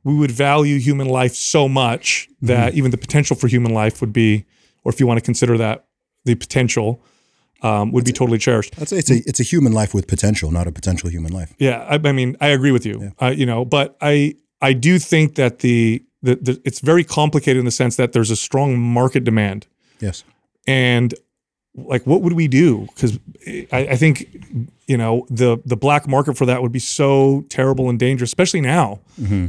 we 0.04 0.16
would 0.16 0.32
value 0.32 0.80
human 0.80 1.08
life 1.08 1.34
so 1.34 1.68
much 1.68 2.30
that 2.42 2.74
even 2.76 2.92
the 2.92 2.98
potential 2.98 3.36
for 3.36 3.48
human 3.48 3.74
life 3.74 4.00
would 4.00 4.14
be 4.14 4.46
or 4.84 4.92
if 4.92 5.00
you 5.00 5.08
want 5.08 5.18
to 5.18 5.26
consider 5.26 5.58
that 5.58 5.86
the 6.26 6.36
potential 6.36 7.02
um, 7.64 7.92
would 7.92 8.06
be 8.06 8.12
totally 8.12 8.38
cherished. 8.38 8.80
I'd 8.80 8.88
say 8.88 8.98
it's 8.98 9.10
a 9.10 9.18
it's 9.26 9.40
a 9.40 9.44
human 9.44 9.74
life 9.74 9.94
with 9.94 10.08
potential, 10.08 10.52
not 10.52 10.68
a 10.68 10.72
potential 10.72 11.10
human 11.10 11.34
life. 11.34 11.54
yeah 11.58 11.80
i, 11.90 11.96
I 11.96 12.12
mean 12.12 12.38
i 12.40 12.48
agree 12.48 12.72
with 12.72 12.86
you. 12.86 13.12
Uh, 13.22 13.34
you 13.36 13.46
know 13.46 13.66
but 13.66 13.98
i 14.02 14.36
i 14.62 14.74
do 14.74 15.00
think 15.00 15.36
that 15.36 15.60
the, 15.60 16.04
the 16.22 16.36
the 16.36 16.62
it's 16.66 16.80
very 16.82 17.04
complicated 17.04 17.58
in 17.60 17.66
the 17.66 17.72
sense 17.72 17.96
that 17.96 18.12
there's 18.12 18.32
a 18.32 18.36
strong 18.36 18.78
market 18.78 19.24
demand. 19.24 19.68
Yes. 20.00 20.24
and 20.68 21.16
like 21.78 22.06
what 22.06 22.22
would 22.22 22.34
we 22.34 22.48
do 22.48 22.88
because 22.96 23.20
I, 23.72 23.88
I 23.92 23.96
think 23.96 24.28
you 24.88 24.98
know 24.98 25.26
the 25.30 25.62
the 25.66 25.78
black 25.78 26.08
market 26.08 26.38
for 26.38 26.46
that 26.46 26.62
would 26.62 26.72
be 26.72 26.80
so 26.80 27.46
terrible 27.50 27.90
and 27.90 28.00
dangerous 28.00 28.30
especially 28.30 28.62
now 28.62 29.00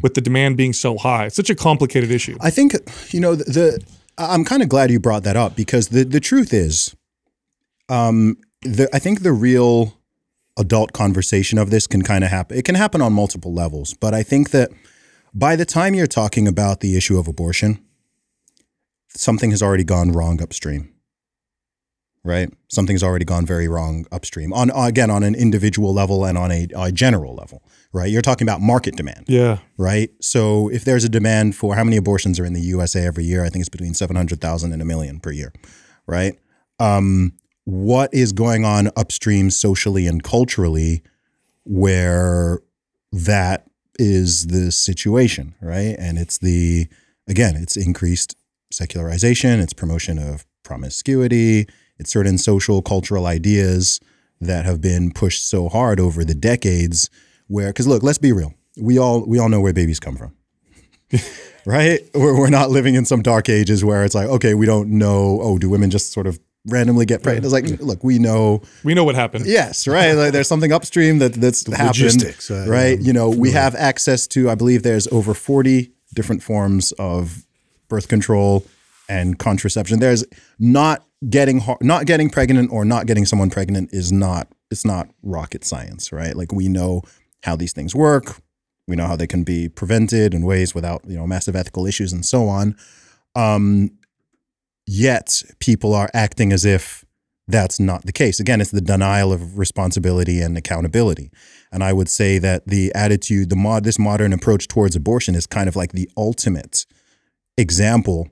with 0.02 0.14
the 0.14 0.20
demand 0.20 0.56
being 0.56 0.72
so 0.72 0.98
high 0.98 1.26
it's 1.26 1.36
such 1.36 1.50
a 1.50 1.54
complicated 1.54 2.10
issue 2.10 2.36
I 2.40 2.50
think 2.50 2.74
you 3.10 3.20
know 3.20 3.34
the, 3.34 3.44
the 3.44 3.84
I'm 4.18 4.44
kind 4.44 4.62
of 4.62 4.68
glad 4.68 4.90
you 4.90 4.98
brought 4.98 5.22
that 5.22 5.36
up 5.36 5.54
because 5.54 5.88
the 5.88 6.04
the 6.04 6.20
truth 6.20 6.52
is, 6.52 6.94
um, 7.88 8.36
the 8.62 8.88
I 8.92 8.98
think 8.98 9.22
the 9.22 9.32
real 9.32 9.94
adult 10.58 10.92
conversation 10.92 11.56
of 11.56 11.70
this 11.70 11.86
can 11.86 12.02
kind 12.02 12.24
of 12.24 12.30
happen. 12.30 12.58
It 12.58 12.64
can 12.64 12.74
happen 12.74 13.00
on 13.00 13.12
multiple 13.12 13.54
levels, 13.54 13.94
but 13.94 14.14
I 14.14 14.24
think 14.24 14.50
that 14.50 14.70
by 15.32 15.54
the 15.54 15.64
time 15.64 15.94
you're 15.94 16.08
talking 16.08 16.48
about 16.48 16.80
the 16.80 16.96
issue 16.96 17.16
of 17.16 17.28
abortion, 17.28 17.78
something 19.08 19.52
has 19.52 19.62
already 19.62 19.84
gone 19.84 20.10
wrong 20.10 20.42
upstream. 20.42 20.92
Right, 22.24 22.52
something's 22.68 23.02
already 23.02 23.24
gone 23.24 23.46
very 23.46 23.68
wrong 23.68 24.04
upstream. 24.12 24.52
On 24.52 24.70
again 24.70 25.10
on 25.10 25.22
an 25.22 25.34
individual 25.34 25.94
level 25.94 26.24
and 26.24 26.36
on 26.36 26.50
a, 26.50 26.66
a 26.76 26.92
general 26.92 27.34
level. 27.34 27.62
Right, 27.92 28.10
you're 28.10 28.22
talking 28.22 28.46
about 28.46 28.60
market 28.60 28.96
demand 28.96 29.24
yeah 29.28 29.58
right? 29.78 30.10
So 30.20 30.68
if 30.68 30.84
there's 30.84 31.04
a 31.04 31.08
demand 31.08 31.56
for 31.56 31.76
how 31.76 31.84
many 31.84 31.96
abortions 31.96 32.38
are 32.38 32.44
in 32.44 32.52
the 32.52 32.60
USA 32.60 33.06
every 33.06 33.24
year, 33.24 33.44
I 33.44 33.48
think 33.48 33.62
it's 33.62 33.70
between 33.70 33.94
700,000 33.94 34.72
and 34.72 34.82
a 34.82 34.84
million 34.84 35.20
per 35.20 35.30
year, 35.30 35.52
right? 36.06 36.38
Um, 36.78 37.32
what 37.64 38.12
is 38.12 38.32
going 38.32 38.64
on 38.64 38.90
upstream 38.96 39.50
socially 39.50 40.06
and 40.06 40.22
culturally 40.22 41.02
where 41.64 42.60
that 43.12 43.66
is 43.98 44.48
the 44.48 44.72
situation, 44.72 45.54
right? 45.60 45.94
And 45.98 46.18
it's 46.18 46.38
the, 46.38 46.88
again, 47.28 47.56
it's 47.56 47.76
increased 47.76 48.36
secularization, 48.72 49.60
it's 49.60 49.72
promotion 49.72 50.18
of 50.18 50.44
promiscuity, 50.64 51.68
it's 51.98 52.10
certain 52.10 52.38
social 52.38 52.82
cultural 52.82 53.26
ideas 53.26 54.00
that 54.40 54.64
have 54.64 54.80
been 54.80 55.10
pushed 55.10 55.46
so 55.46 55.68
hard 55.68 55.98
over 55.98 56.24
the 56.24 56.34
decades 56.34 57.10
where 57.48 57.68
because 57.68 57.86
look 57.86 58.02
let's 58.02 58.18
be 58.18 58.32
real. 58.32 58.54
We 58.76 58.98
all 58.98 59.24
we 59.26 59.38
all 59.38 59.48
know 59.48 59.60
where 59.60 59.72
babies 59.72 60.00
come 60.00 60.16
from. 60.16 60.34
Right? 61.66 62.00
We're, 62.14 62.38
we're 62.38 62.48
not 62.48 62.70
living 62.70 62.94
in 62.94 63.04
some 63.04 63.20
dark 63.20 63.50
ages 63.50 63.84
where 63.84 64.02
it's 64.02 64.14
like 64.14 64.26
okay 64.28 64.54
we 64.54 64.64
don't 64.64 64.88
know 64.88 65.38
oh 65.42 65.58
do 65.58 65.68
women 65.68 65.90
just 65.90 66.12
sort 66.12 66.26
of 66.26 66.38
randomly 66.64 67.04
get 67.04 67.22
pregnant? 67.22 67.44
It's 67.44 67.52
like 67.52 67.80
look 67.80 68.02
we 68.02 68.18
know 68.18 68.62
we 68.84 68.94
know 68.94 69.04
what 69.04 69.16
happened. 69.16 69.44
Yes 69.44 69.86
right? 69.86 70.14
Like 70.14 70.32
there's 70.32 70.48
something 70.48 70.72
upstream 70.72 71.18
that 71.18 71.34
that's 71.34 71.66
happened 71.66 71.88
logistics, 71.88 72.50
uh, 72.50 72.64
right? 72.66 72.98
I'm 72.98 73.04
you 73.04 73.12
know 73.12 73.28
we 73.28 73.50
have 73.50 73.74
access 73.74 74.26
to 74.28 74.48
i 74.48 74.54
believe 74.54 74.82
there's 74.82 75.08
over 75.08 75.34
40 75.34 75.92
different 76.14 76.42
forms 76.42 76.92
of 76.92 77.44
birth 77.88 78.08
control 78.08 78.64
and 79.08 79.38
contraception. 79.38 80.00
There's 80.00 80.24
not 80.58 81.04
getting 81.28 81.60
not 81.80 82.06
getting 82.06 82.30
pregnant 82.30 82.70
or 82.72 82.84
not 82.84 83.06
getting 83.06 83.24
someone 83.24 83.50
pregnant 83.50 83.90
is 83.92 84.12
not 84.12 84.48
it's 84.70 84.84
not 84.84 85.08
rocket 85.22 85.64
science 85.64 86.12
right 86.12 86.36
like 86.36 86.52
we 86.52 86.68
know 86.68 87.02
how 87.42 87.56
these 87.56 87.72
things 87.72 87.94
work 87.94 88.40
we 88.86 88.94
know 88.94 89.06
how 89.06 89.16
they 89.16 89.26
can 89.26 89.42
be 89.42 89.68
prevented 89.68 90.32
in 90.32 90.44
ways 90.44 90.74
without 90.74 91.02
you 91.08 91.16
know 91.16 91.26
massive 91.26 91.56
ethical 91.56 91.86
issues 91.86 92.12
and 92.12 92.24
so 92.24 92.46
on 92.46 92.76
um 93.34 93.90
yet 94.86 95.42
people 95.58 95.92
are 95.92 96.08
acting 96.14 96.52
as 96.52 96.64
if 96.64 97.04
that's 97.48 97.80
not 97.80 98.04
the 98.04 98.12
case. 98.12 98.38
Again, 98.38 98.60
it's 98.60 98.70
the 98.70 98.80
denial 98.80 99.32
of 99.32 99.58
responsibility 99.58 100.40
and 100.40 100.56
accountability. 100.56 101.30
And 101.72 101.82
I 101.82 101.94
would 101.94 102.08
say 102.08 102.38
that 102.38 102.66
the 102.66 102.92
attitude, 102.94 103.48
the 103.48 103.56
mod, 103.56 103.84
this 103.84 103.98
modern 103.98 104.34
approach 104.34 104.68
towards 104.68 104.94
abortion 104.94 105.34
is 105.34 105.46
kind 105.46 105.68
of 105.68 105.74
like 105.74 105.92
the 105.92 106.08
ultimate 106.16 106.84
example 107.56 108.28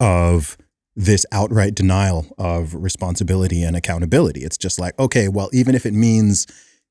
of 0.00 0.58
this 0.94 1.24
outright 1.32 1.74
denial 1.74 2.26
of 2.38 2.74
responsibility 2.74 3.62
and 3.62 3.76
accountability. 3.76 4.40
It's 4.40 4.58
just 4.58 4.78
like, 4.78 4.98
okay, 4.98 5.28
well, 5.28 5.48
even 5.52 5.74
if 5.74 5.86
it 5.86 5.94
means 5.94 6.46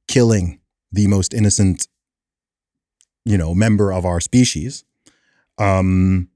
killing 0.07 0.59
the 0.91 1.07
most 1.07 1.33
innocent, 1.33 1.87
you 3.25 3.37
know, 3.37 3.53
member 3.53 3.91
of 3.91 4.05
our 4.05 4.19
species, 4.19 4.83
um, 5.59 6.29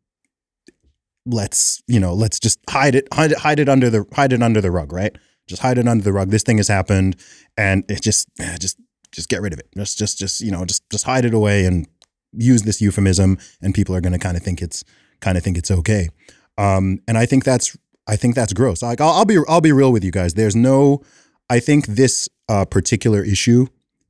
let's, 1.26 1.82
you 1.88 2.00
know, 2.00 2.14
let's 2.14 2.40
just 2.40 2.60
hide 2.70 2.94
it, 2.94 3.08
hide 3.12 3.32
it, 3.32 3.40
hide 3.40 3.60
it 3.60 3.68
under 3.68 3.90
the, 3.90 4.06
hide 4.14 4.32
it 4.32 4.44
under 4.44 4.62
the 4.62 4.70
rug, 4.70 4.94
right? 4.94 5.18
Just 5.48 5.62
hide 5.62 5.80
it 5.80 5.88
under 5.88 6.04
the 6.04 6.14
rug. 6.14 6.30
This 6.30 6.44
thing 6.44 6.58
has 6.58 6.68
happened, 6.68 7.16
and 7.58 7.84
it 7.90 8.02
just, 8.02 8.28
just, 8.60 8.78
just 9.12 9.30
get 9.30 9.42
rid 9.42 9.54
of 9.54 9.60
it. 9.60 9.68
Just, 9.76 9.98
just, 9.98 10.20
just, 10.20 10.42
you 10.42 10.52
know, 10.52 10.66
just, 10.66 10.88
just 10.92 11.06
hide 11.06 11.26
it 11.26 11.34
away 11.34 11.66
and 11.66 11.88
use 12.32 12.62
this 12.62 12.80
euphemism, 12.82 13.40
and 13.62 13.74
people 13.74 13.96
are 13.96 14.02
going 14.02 14.14
to 14.14 14.20
kind 14.20 14.38
of 14.38 14.44
think 14.44 14.62
it's, 14.62 14.84
kind 15.20 15.38
of 15.38 15.44
think 15.44 15.58
it's 15.58 15.72
okay. 15.72 16.10
Um, 16.58 17.02
and 17.08 17.18
I 17.18 17.26
think 17.26 17.44
that's 17.44 17.78
I 18.08 18.16
think 18.16 18.36
that's 18.36 18.54
gross. 18.54 18.82
Like 18.82 19.02
I'll, 19.02 19.12
I'll 19.12 19.26
be 19.26 19.40
I'll 19.48 19.62
be 19.62 19.72
real 19.72 19.92
with 19.92 20.04
you 20.04 20.12
guys. 20.12 20.34
There's 20.34 20.56
no 20.56 21.02
I 21.50 21.60
think 21.60 21.88
this 21.88 22.30
uh, 22.50 22.66
particular 22.66 23.24
issue 23.24 23.68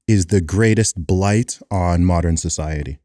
is 0.08 0.28
the 0.28 0.42
greatest 0.42 1.06
blight 1.08 1.60
on 1.72 2.06
modern 2.06 2.38
society. 2.38 3.00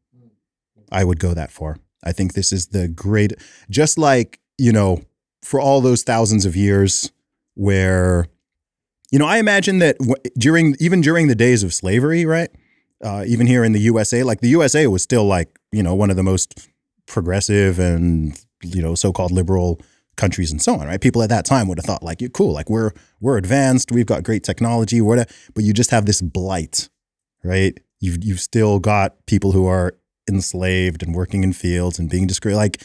I 0.91 1.03
would 1.03 1.19
go 1.19 1.33
that 1.33 1.51
far. 1.51 1.77
I 2.03 2.11
think 2.11 2.33
this 2.33 2.51
is 2.51 2.67
the 2.67 2.87
great 2.87 3.33
just 3.69 3.97
like, 3.97 4.39
you 4.57 4.71
know, 4.71 5.01
for 5.41 5.59
all 5.59 5.81
those 5.81 6.03
thousands 6.03 6.45
of 6.45 6.55
years 6.55 7.11
where 7.55 8.27
you 9.11 9.19
know, 9.19 9.25
I 9.25 9.37
imagine 9.37 9.79
that 9.79 9.97
w- 9.97 10.15
during 10.37 10.75
even 10.79 11.01
during 11.01 11.27
the 11.27 11.35
days 11.35 11.63
of 11.63 11.73
slavery, 11.73 12.25
right? 12.25 12.49
Uh, 13.03 13.25
even 13.27 13.45
here 13.45 13.63
in 13.63 13.73
the 13.73 13.79
USA, 13.81 14.23
like 14.23 14.39
the 14.41 14.47
USA 14.49 14.87
was 14.87 15.03
still 15.03 15.25
like, 15.25 15.59
you 15.71 15.83
know, 15.83 15.93
one 15.95 16.09
of 16.09 16.15
the 16.15 16.23
most 16.23 16.69
progressive 17.07 17.77
and 17.77 18.39
you 18.61 18.81
know 18.81 18.95
so-called 18.95 19.31
liberal 19.31 19.79
countries 20.17 20.51
and 20.51 20.61
so 20.61 20.75
on, 20.75 20.87
right? 20.87 21.01
People 21.01 21.23
at 21.23 21.29
that 21.29 21.45
time 21.45 21.67
would 21.67 21.77
have 21.77 21.85
thought 21.85 22.03
like, 22.03 22.21
"You're 22.21 22.29
cool, 22.29 22.53
like 22.53 22.69
we're 22.69 22.91
we're 23.19 23.37
advanced, 23.37 23.91
we've 23.91 24.05
got 24.05 24.23
great 24.23 24.43
technology, 24.43 25.01
whatever." 25.01 25.29
But 25.53 25.63
you 25.63 25.73
just 25.73 25.91
have 25.91 26.05
this 26.05 26.21
blight, 26.21 26.89
right? 27.43 27.77
You've 27.99 28.23
you've 28.23 28.41
still 28.41 28.79
got 28.79 29.25
people 29.25 29.51
who 29.51 29.65
are 29.67 29.95
enslaved 30.29 31.03
and 31.03 31.15
working 31.15 31.43
in 31.43 31.53
fields 31.53 31.99
and 31.99 32.09
being 32.09 32.27
discreet. 32.27 32.55
Like 32.55 32.81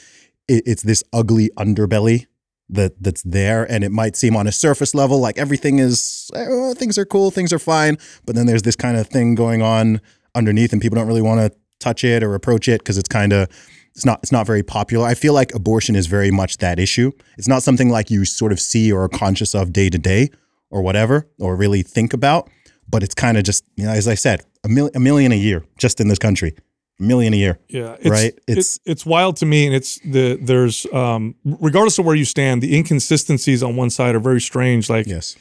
it, 0.48 0.62
it's 0.66 0.82
this 0.82 1.02
ugly 1.12 1.50
underbelly 1.56 2.26
that 2.68 3.00
that's 3.02 3.22
there, 3.22 3.70
and 3.70 3.84
it 3.84 3.92
might 3.92 4.16
seem 4.16 4.36
on 4.36 4.46
a 4.46 4.52
surface 4.52 4.94
level 4.94 5.18
like 5.20 5.38
everything 5.38 5.78
is 5.78 6.30
oh, 6.34 6.74
things 6.74 6.98
are 6.98 7.04
cool, 7.04 7.30
things 7.30 7.52
are 7.52 7.58
fine, 7.58 7.98
but 8.24 8.34
then 8.34 8.46
there's 8.46 8.62
this 8.62 8.76
kind 8.76 8.96
of 8.96 9.08
thing 9.08 9.34
going 9.34 9.62
on 9.62 10.00
underneath, 10.34 10.72
and 10.72 10.82
people 10.82 10.96
don't 10.96 11.06
really 11.08 11.22
want 11.22 11.40
to 11.40 11.58
touch 11.78 12.04
it 12.04 12.22
or 12.22 12.34
approach 12.34 12.68
it 12.68 12.80
because 12.80 12.98
it's 12.98 13.08
kind 13.08 13.32
of 13.32 13.48
it's 13.96 14.04
not 14.04 14.18
it's 14.22 14.32
not 14.32 14.46
very 14.46 14.62
popular. 14.62 15.06
I 15.06 15.14
feel 15.14 15.32
like 15.32 15.54
abortion 15.54 15.96
is 15.96 16.06
very 16.06 16.30
much 16.30 16.58
that 16.58 16.78
issue. 16.78 17.10
It's 17.38 17.48
not 17.48 17.62
something 17.62 17.88
like 17.88 18.10
you 18.10 18.24
sort 18.24 18.52
of 18.52 18.60
see 18.60 18.92
or 18.92 19.02
are 19.04 19.08
conscious 19.08 19.54
of 19.54 19.72
day 19.72 19.88
to 19.90 19.98
day 19.98 20.28
or 20.70 20.82
whatever 20.82 21.26
or 21.40 21.56
really 21.56 21.82
think 21.82 22.12
about, 22.12 22.48
but 22.88 23.02
it's 23.02 23.14
kind 23.14 23.36
of 23.38 23.44
just 23.44 23.64
you 23.76 23.84
know 23.86 23.92
as 23.92 24.06
I 24.06 24.14
said, 24.14 24.42
a, 24.64 24.68
mil- 24.68 24.90
a 24.94 25.00
million 25.00 25.32
a 25.32 25.36
year 25.36 25.64
just 25.78 26.00
in 26.00 26.08
this 26.08 26.18
country. 26.18 26.54
A 26.98 27.02
million 27.02 27.34
a 27.34 27.36
year. 27.36 27.58
Yeah, 27.68 27.96
it's, 28.00 28.08
Right? 28.10 28.34
It's 28.46 28.58
It's- 28.58 28.78
it's 28.84 29.04
wild 29.06 29.36
to 29.38 29.46
me, 29.46 29.66
and 29.66 29.74
it's 29.74 29.98
the 30.04 30.38
there's 30.40 30.86
um 30.92 31.34
regardless 31.44 31.98
of 31.98 32.04
where 32.06 32.16
you 32.16 32.24
stand, 32.26 32.62
the 32.62 32.74
inconsistencies 32.76 33.62
on 33.62 33.76
one 33.76 33.90
side 33.90 34.14
are 34.14 34.20
very 34.30 34.40
strange. 34.40 34.88
Like 34.90 35.06
Yes. 35.06 35.36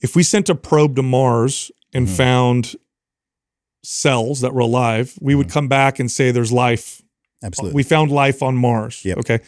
if 0.00 0.14
we 0.16 0.22
sent 0.22 0.48
a 0.48 0.54
probe 0.54 0.94
to 0.96 1.02
Mars 1.02 1.70
and 1.92 2.06
Mm-hmm. 2.06 2.16
found 2.16 2.74
cells 3.82 4.40
that 4.40 4.54
were 4.54 4.60
alive, 4.62 5.14
we 5.20 5.32
Mm-hmm. 5.32 5.38
would 5.38 5.50
come 5.50 5.68
back 5.68 5.98
and 6.00 6.10
say 6.10 6.30
there's 6.32 6.52
life. 6.52 7.02
Absolutely. 7.44 7.76
We 7.76 7.82
found 7.84 8.10
life 8.10 8.42
on 8.42 8.56
Mars. 8.56 9.04
Yep. 9.04 9.18
Okay. 9.18 9.38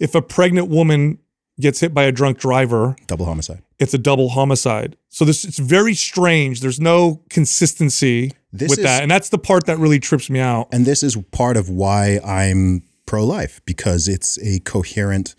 If 0.00 0.14
a 0.16 0.22
pregnant 0.22 0.68
woman 0.68 1.18
gets 1.60 1.78
hit 1.80 1.92
by 1.94 2.04
a 2.04 2.12
drunk 2.12 2.38
driver, 2.38 2.96
Double 3.06 3.26
homicide. 3.26 3.62
it's 3.78 3.94
a 3.94 3.98
double 3.98 4.30
homicide. 4.30 4.96
So 5.10 5.24
this 5.24 5.44
it's 5.44 5.58
very 5.58 5.94
strange. 5.94 6.60
There's 6.60 6.80
no 6.80 7.20
consistency 7.28 8.32
This 8.52 8.70
with 8.70 8.78
is- 8.80 8.84
that, 8.86 9.02
and 9.02 9.10
that's 9.10 9.28
the 9.28 9.38
part 9.38 9.66
that 9.66 9.78
really 9.78 10.00
trips 10.00 10.28
me 10.30 10.40
out. 10.40 10.68
And 10.72 10.86
this 10.86 11.02
is 11.02 11.16
part 11.30 11.56
of 11.56 11.68
why 11.68 12.18
I'm 12.24 12.82
pro 13.06 13.24
life 13.24 13.60
because 13.66 14.08
it's 14.08 14.38
a 14.42 14.60
coherent 14.60 15.34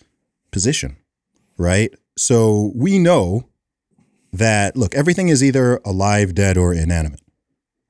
position, 0.52 0.98
right? 1.58 1.92
So 2.16 2.72
we 2.76 3.00
know 3.00 3.50
that, 4.32 4.76
look, 4.78 4.94
everything 4.96 5.30
is 5.30 5.44
either 5.44 5.80
alive, 5.84 6.36
dead, 6.36 6.58
or 6.58 6.74
inanimate, 6.74 7.22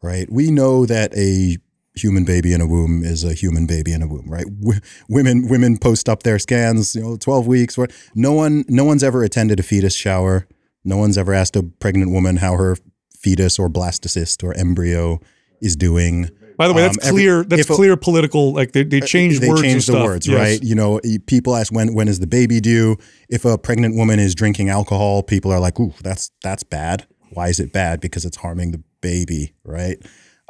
right? 0.02 0.32
We 0.32 0.50
know 0.52 0.86
that 0.86 1.14
a 1.18 1.58
human 1.96 2.26
baby 2.26 2.54
in 2.54 2.62
a 2.62 2.68
womb 2.68 3.04
is 3.04 3.24
a 3.24 3.34
human 3.34 3.66
baby 3.66 3.94
in 3.94 4.02
a 4.02 4.08
womb, 4.08 4.30
right? 4.30 4.46
W- 4.62 4.80
women 5.10 5.48
women 5.48 5.78
post 5.78 6.10
up 6.10 6.24
their 6.24 6.40
scans, 6.40 6.96
you 6.96 7.02
know, 7.02 7.18
12 7.18 7.48
weeks. 7.48 7.78
What? 7.78 7.92
No 8.16 8.34
one 8.34 8.66
no 8.68 8.84
one's 8.84 9.04
ever 9.04 9.24
attended 9.24 9.60
a 9.60 9.64
fetus 9.64 9.96
shower. 9.96 10.48
No 10.84 10.98
one's 10.98 11.18
ever 11.18 11.34
asked 11.34 11.56
a 11.56 11.64
pregnant 11.64 12.12
woman 12.12 12.38
how 12.38 12.56
her 12.58 12.78
fetus 13.18 13.58
or 13.60 13.70
blastocyst 13.70 14.44
or 14.44 14.54
embryo 14.56 15.20
is 15.62 15.76
doing. 15.76 16.30
By 16.58 16.68
the 16.68 16.74
way, 16.74 16.82
that's 16.82 16.98
Um, 16.98 17.08
every- 17.10 17.22
clear. 17.24 17.44
that's 17.44 17.62
if 17.62 17.70
a- 17.70 17.76
clear 17.76 17.96
political. 17.98 18.54
Like 18.54 18.74
they, 18.74 18.84
they 18.84 19.00
changed 19.00 19.42
they 19.42 19.48
words. 19.50 19.62
and 19.62 19.70
changed 19.72 19.88
the 19.88 19.92
stuff. 19.94 20.04
words, 20.06 20.28
Yes. 20.28 20.38
right? 20.40 20.64
You 20.64 20.76
know, 20.76 21.00
people 21.26 21.56
ask 21.56 21.72
when 21.74 21.94
when 21.94 22.08
is 22.08 22.20
the 22.20 22.28
baby 22.28 22.60
due? 22.60 22.98
If 23.30 23.46
a 23.46 23.58
pregnant 23.58 23.96
woman 23.96 24.20
is 24.20 24.36
drinking 24.36 24.70
alcohol, 24.70 25.24
people 25.24 25.52
are 25.52 25.60
like, 25.60 25.80
"Ooh, 25.80 25.94
that's 26.04 26.32
that's 26.44 26.64
bad. 26.64 27.06
Why 27.32 27.48
is 27.50 27.60
it 27.60 27.72
bad? 27.74 28.02
Because 28.02 28.26
it's 28.26 28.38
harming 28.38 28.72
the 28.72 28.82
baby, 29.02 29.54
right?" 29.64 29.98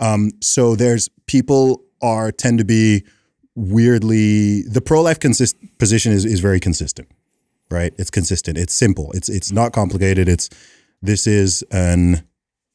Um, 0.03 0.31
so 0.41 0.75
there's 0.75 1.09
people 1.27 1.81
are 2.01 2.31
tend 2.31 2.57
to 2.57 2.65
be 2.65 3.05
weirdly 3.55 4.63
the 4.63 4.81
pro 4.81 5.01
life 5.01 5.19
consist 5.19 5.55
position 5.77 6.11
is 6.11 6.25
is 6.25 6.41
very 6.41 6.59
consistent, 6.59 7.07
right? 7.71 7.93
It's 7.97 8.11
consistent. 8.11 8.57
It's 8.57 8.73
simple. 8.73 9.11
It's 9.13 9.29
it's 9.29 9.51
not 9.51 9.71
complicated. 9.71 10.27
It's 10.27 10.49
this 11.01 11.25
is 11.25 11.63
an 11.71 12.27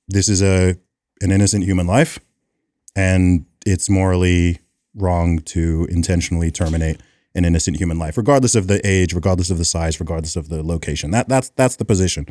this 0.09 0.29
is 0.29 0.43
a 0.43 0.77
an 1.21 1.31
innocent 1.31 1.65
human 1.65 1.87
life 1.87 2.19
and 2.97 3.45
it's 3.67 3.91
morally 3.91 4.61
wrong 4.95 5.41
to 5.41 5.87
intentionally 5.91 6.51
terminate 6.51 7.01
an 7.35 7.45
innocent 7.45 7.77
human 7.77 7.99
life, 7.99 8.17
regardless 8.17 8.55
of 8.55 8.67
the 8.69 8.85
age, 8.87 9.13
regardless 9.13 9.51
of 9.51 9.59
the 9.59 9.65
size, 9.65 10.01
regardless 10.01 10.35
of 10.35 10.49
the 10.49 10.63
location. 10.63 11.11
That 11.11 11.29
that's 11.29 11.51
that's 11.51 11.77
the 11.77 11.85
position. 11.85 12.27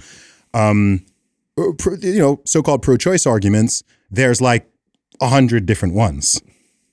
Um, 0.54 1.06
uh, 1.58 1.72
you 2.02 2.20
know, 2.20 2.42
so-called 2.46 2.82
pro-choice 2.82 3.26
arguments. 3.26 3.84
There's 4.10 4.42
like 4.42 4.68
a 5.22 5.28
hundred 5.28 5.66
different 5.66 5.94
ones, 5.94 6.42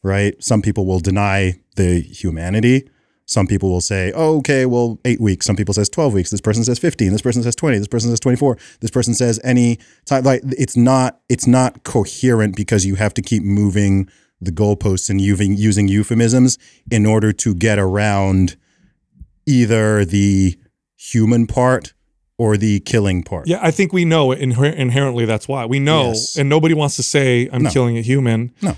right? 0.03 0.35
Some 0.43 0.63
people 0.63 0.87
will 0.87 1.01
deny 1.01 1.61
the 1.77 2.01
humanity. 2.01 2.89
Some 3.27 3.47
people 3.47 3.71
will 3.71 3.81
say, 3.81 4.13
oh, 4.15 4.39
okay, 4.39 4.67
well, 4.67 4.99
eight 5.05 5.21
weeks. 5.21 5.47
Some 5.47 5.57
people 5.57 5.73
says 5.73 5.89
12 5.89 6.13
weeks. 6.13 6.31
This 6.31 6.43
person 6.43 6.63
says 6.63 6.79
15. 6.79 7.11
This 7.11 7.23
person 7.23 7.43
says 7.43 7.57
20. 7.57 7.79
This 7.79 7.89
person 7.89 8.11
says 8.11 8.21
24. 8.21 8.59
This 8.81 8.91
person 8.91 9.15
says 9.15 9.41
any 9.43 9.79
time. 10.05 10.25
Like 10.25 10.43
it's 10.45 10.77
not, 10.77 11.21
it's 11.29 11.47
not 11.47 11.85
coherent 11.85 12.55
because 12.55 12.85
you 12.85 12.97
have 12.97 13.15
to 13.15 13.23
keep 13.23 13.43
moving 13.43 14.09
the 14.41 14.53
goalposts 14.53 15.09
and 15.09 15.21
using, 15.21 15.57
using 15.57 15.89
euphemisms 15.89 16.59
in 16.91 17.07
order 17.07 17.33
to 17.33 17.55
get 17.55 17.79
around 17.79 18.57
either 19.47 20.05
the 20.05 20.59
human 20.97 21.47
part 21.47 21.95
or 22.39 22.57
the 22.57 22.81
killing 22.81 23.23
part. 23.23 23.47
Yeah, 23.47 23.59
I 23.63 23.71
think 23.71 23.93
we 23.93 24.05
know 24.05 24.33
it 24.33 24.41
inher- 24.41 24.75
inherently. 24.75 25.25
That's 25.25 25.47
why 25.47 25.67
we 25.67 25.79
know, 25.79 26.09
Yes. 26.09 26.37
and 26.37 26.49
nobody 26.49 26.75
wants 26.75 26.97
to 26.97 27.03
say 27.03 27.49
I'm 27.53 27.63
No. 27.65 27.71
killing 27.71 27.97
a 27.97 28.01
human. 28.03 28.53
No. 28.61 28.77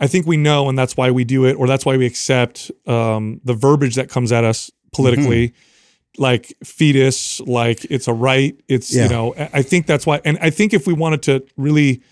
I 0.00 0.06
think 0.08 0.26
we 0.26 0.36
know, 0.36 0.68
and 0.68 0.76
that's 0.78 0.96
why 0.96 1.10
we 1.10 1.24
do 1.24 1.46
it, 1.46 1.54
or 1.54 1.66
that's 1.66 1.86
why 1.86 1.96
we 1.96 2.04
accept 2.06 2.70
um, 2.86 3.40
the 3.44 3.54
verbiage 3.54 3.94
that 3.94 4.08
comes 4.10 4.32
at 4.32 4.44
us 4.44 4.70
politically, 4.92 5.48
Mm-hmm. 5.48 6.22
like 6.22 6.54
fetus, 6.64 7.40
like 7.42 7.84
it's 7.90 8.08
a 8.08 8.12
right. 8.12 8.54
It's 8.68 8.94
Yeah. 8.94 9.04
you 9.04 9.08
know, 9.10 9.34
I 9.38 9.48
I 9.54 9.62
think 9.62 9.86
that's 9.86 10.04
why, 10.06 10.20
and 10.24 10.36
I 10.40 10.50
think 10.50 10.74
if 10.74 10.86
we 10.86 10.92
wanted 10.92 11.22
to 11.22 11.44
really, 11.56 12.02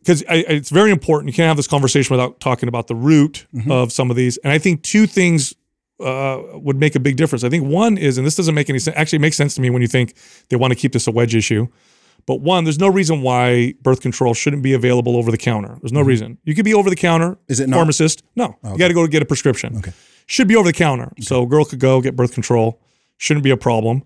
because 0.00 0.22
it's 0.28 0.70
very 0.70 0.90
important, 0.90 1.28
you 1.30 1.34
can't 1.34 1.46
have 1.48 1.56
this 1.56 1.68
conversation 1.68 2.12
without 2.14 2.38
talking 2.40 2.68
about 2.68 2.86
the 2.88 2.94
root 2.96 3.46
Mm-hmm. 3.54 3.70
of 3.70 3.92
some 3.92 4.10
of 4.10 4.16
these, 4.16 4.36
and 4.44 4.52
I 4.52 4.58
think 4.58 4.82
two 4.82 5.06
things 5.06 5.54
uh, 6.00 6.40
would 6.54 6.76
make 6.76 6.94
a 6.94 7.00
big 7.00 7.16
difference. 7.16 7.44
I 7.44 7.48
think 7.48 7.64
one 7.64 7.98
is, 7.98 8.18
and 8.18 8.26
this 8.26 8.36
doesn't 8.36 8.54
make 8.54 8.68
any 8.68 8.78
sense. 8.78 8.96
Actually, 8.96 9.20
makes 9.20 9.36
sense 9.36 9.54
to 9.54 9.60
me 9.60 9.70
when 9.70 9.82
you 9.82 9.88
think 9.88 10.16
they 10.48 10.56
want 10.56 10.72
to 10.72 10.78
keep 10.78 10.92
this 10.92 11.06
a 11.06 11.10
wedge 11.10 11.34
issue. 11.34 11.68
But 12.26 12.40
one, 12.40 12.64
there's 12.64 12.78
no 12.78 12.88
reason 12.88 13.22
why 13.22 13.74
birth 13.82 14.00
control 14.00 14.34
shouldn't 14.34 14.62
be 14.62 14.74
available 14.74 15.16
over 15.16 15.30
the 15.30 15.38
counter. 15.38 15.76
There's 15.80 15.92
no 15.92 16.02
reason. 16.02 16.38
You 16.44 16.54
could 16.54 16.64
be 16.64 16.74
over 16.74 16.88
the 16.88 16.96
counter. 16.96 17.30
Mm-hmm. 17.30 17.52
Is 17.52 17.60
it 17.60 17.68
not? 17.68 17.76
Pharmacist? 17.76 18.22
No. 18.36 18.56
You 18.64 18.78
got 18.78 18.88
to 18.88 18.94
go 18.94 19.06
get 19.06 19.22
a 19.22 19.26
prescription. 19.26 19.76
Okay. 19.78 19.92
Should 20.26 20.46
be 20.46 20.54
over 20.54 20.68
the 20.68 20.72
counter. 20.72 21.12
So 21.20 21.42
a 21.42 21.46
girl 21.46 21.64
could 21.64 21.80
go 21.80 22.00
get 22.00 22.14
birth 22.14 22.32
control. 22.32 22.80
Shouldn't 23.16 23.42
be 23.42 23.50
a 23.50 23.56
problem. 23.56 24.04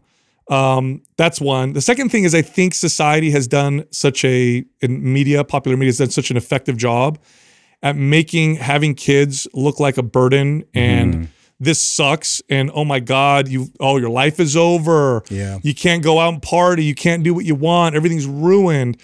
Um, 0.49 1.03
that's 1.17 1.41
one. 1.41 1.73
The 1.73 1.81
second 1.81 2.11
thing 2.11 2.25
is 2.25 2.35
I 2.35 2.43
think 2.43 2.75
society 2.75 3.31
has 3.33 3.49
done 3.49 3.85
such 3.91 4.25
a 4.25 4.65
in 4.81 5.13
media, 5.13 5.45
popular 5.45 5.77
media 5.77 5.89
has 5.89 5.99
done 5.99 6.11
such 6.11 6.31
an 6.31 6.37
effective 6.37 6.77
job 6.77 7.19
at 7.83 7.97
making 7.97 8.57
having 8.57 8.95
kids 8.95 9.47
look 9.53 9.81
like 9.81 9.99
a 9.99 10.03
burden 10.03 10.65
and 10.73 11.29
this 11.59 11.81
sucks 11.81 12.43
and 12.51 12.71
oh 12.75 12.85
my 12.85 13.01
god 13.01 13.49
you 13.49 13.69
oh 13.81 13.97
your 13.97 14.11
life 14.11 14.39
is 14.41 14.57
over. 14.57 15.23
Yeah. 15.31 15.59
you 15.63 15.75
can't 15.75 16.03
go 16.03 16.19
out 16.19 16.33
and 16.35 16.43
party. 16.43 16.85
You 16.85 16.95
can't 16.95 17.23
do 17.23 17.33
what 17.35 17.45
you 17.45 17.55
want. 17.55 17.95
Everything's 17.95 18.27
ruined. 18.27 19.01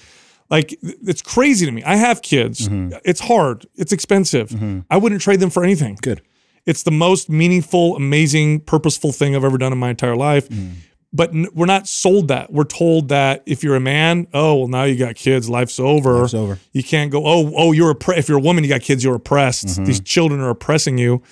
Like 0.51 0.79
it's 0.83 1.23
crazy 1.23 1.65
to 1.65 1.73
me. 1.73 1.83
I 1.83 1.97
have 1.97 2.20
kids. 2.20 2.69
Mm-hmm. 2.69 2.99
It's 3.07 3.20
hard. 3.20 3.66
It's 3.77 3.93
expensive. 3.93 4.51
Mm-hmm. 4.51 4.81
I 4.91 4.99
wouldn't 4.99 5.23
trade 5.23 5.41
them 5.41 5.49
for 5.51 5.65
anything. 5.65 5.97
Good. 6.03 6.20
it's 6.66 6.83
the 6.83 6.91
most 6.91 7.29
meaningful 7.31 7.97
amazing 7.97 8.61
purposeful 8.61 9.12
thing 9.12 9.35
i've 9.35 9.45
ever 9.45 9.59
done 9.59 9.73
in 9.73 9.79
my 9.79 9.91
entire 9.91 10.15
life. 10.16 10.49
Mm. 10.51 10.74
But 11.15 11.31
n- 11.31 11.49
we're 11.55 11.66
not 11.66 11.87
sold 11.89 12.29
that. 12.29 12.53
We're 12.53 12.65
told 12.65 13.09
that 13.09 13.43
if 13.47 13.62
you're 13.65 13.77
a 13.77 13.81
man 13.81 14.27
oh 14.35 14.57
well 14.57 14.69
now 14.69 14.85
you 14.85 14.97
got 14.97 15.15
kids. 15.15 15.49
Life's 15.49 15.81
over. 15.81 16.20
Life's 16.20 16.35
over. 16.35 16.59
you 16.73 16.83
can't 16.83 17.11
go 17.11 17.27
oh 17.27 17.51
oh 17.57 17.73
you're 17.73 17.95
oppre- 17.95 18.19
if 18.19 18.29
you're 18.29 18.39
a 18.39 18.43
woman 18.43 18.62
you 18.62 18.69
got 18.69 18.83
kids 18.83 19.03
you're 19.03 19.15
oppressed. 19.16 19.66
Mm-hmm. 19.69 19.85
These 19.85 20.01
children 20.01 20.41
are 20.43 20.51
oppressing 20.51 20.99
you 20.99 21.23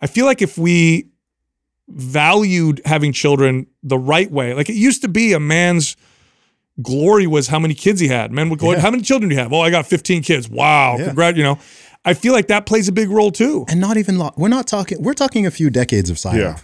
i 0.00 0.06
feel 0.06 0.26
like 0.26 0.42
if 0.42 0.56
we 0.58 1.08
valued 1.88 2.80
having 2.84 3.12
children 3.12 3.66
the 3.82 3.98
right 3.98 4.30
way 4.30 4.52
like 4.54 4.68
it 4.68 4.74
used 4.76 5.02
to 5.02 5.08
be 5.08 5.32
a 5.32 5.40
man's 5.40 5.96
glory 6.82 7.26
was 7.26 7.48
how 7.48 7.58
many 7.58 7.74
kids 7.74 7.98
he 8.00 8.08
had 8.08 8.30
men 8.30 8.50
would 8.50 8.58
go 8.58 8.72
Yeah. 8.72 8.80
how 8.80 8.90
many 8.90 9.02
children 9.02 9.30
do 9.30 9.34
you 9.34 9.40
have 9.40 9.52
oh 9.52 9.60
i 9.60 9.70
got 9.70 9.86
15 9.86 10.22
kids 10.22 10.48
wow 10.48 10.96
Yeah. 10.98 11.06
congrat 11.06 11.36
you 11.36 11.42
know 11.42 11.58
i 12.04 12.12
feel 12.14 12.32
like 12.34 12.48
that 12.48 12.66
plays 12.66 12.88
a 12.88 12.92
big 12.92 13.08
role 13.10 13.30
too 13.32 13.64
And 13.68 13.80
not 13.80 13.96
even 13.96 14.18
lo- 14.18 14.34
we're 14.36 14.48
not 14.48 14.66
talking 14.66 15.02
we're 15.02 15.14
talking 15.14 15.46
a 15.46 15.50
few 15.50 15.70
decades 15.70 16.10
of 16.10 16.18
silence. 16.18 16.42
Yeah. 16.42 16.58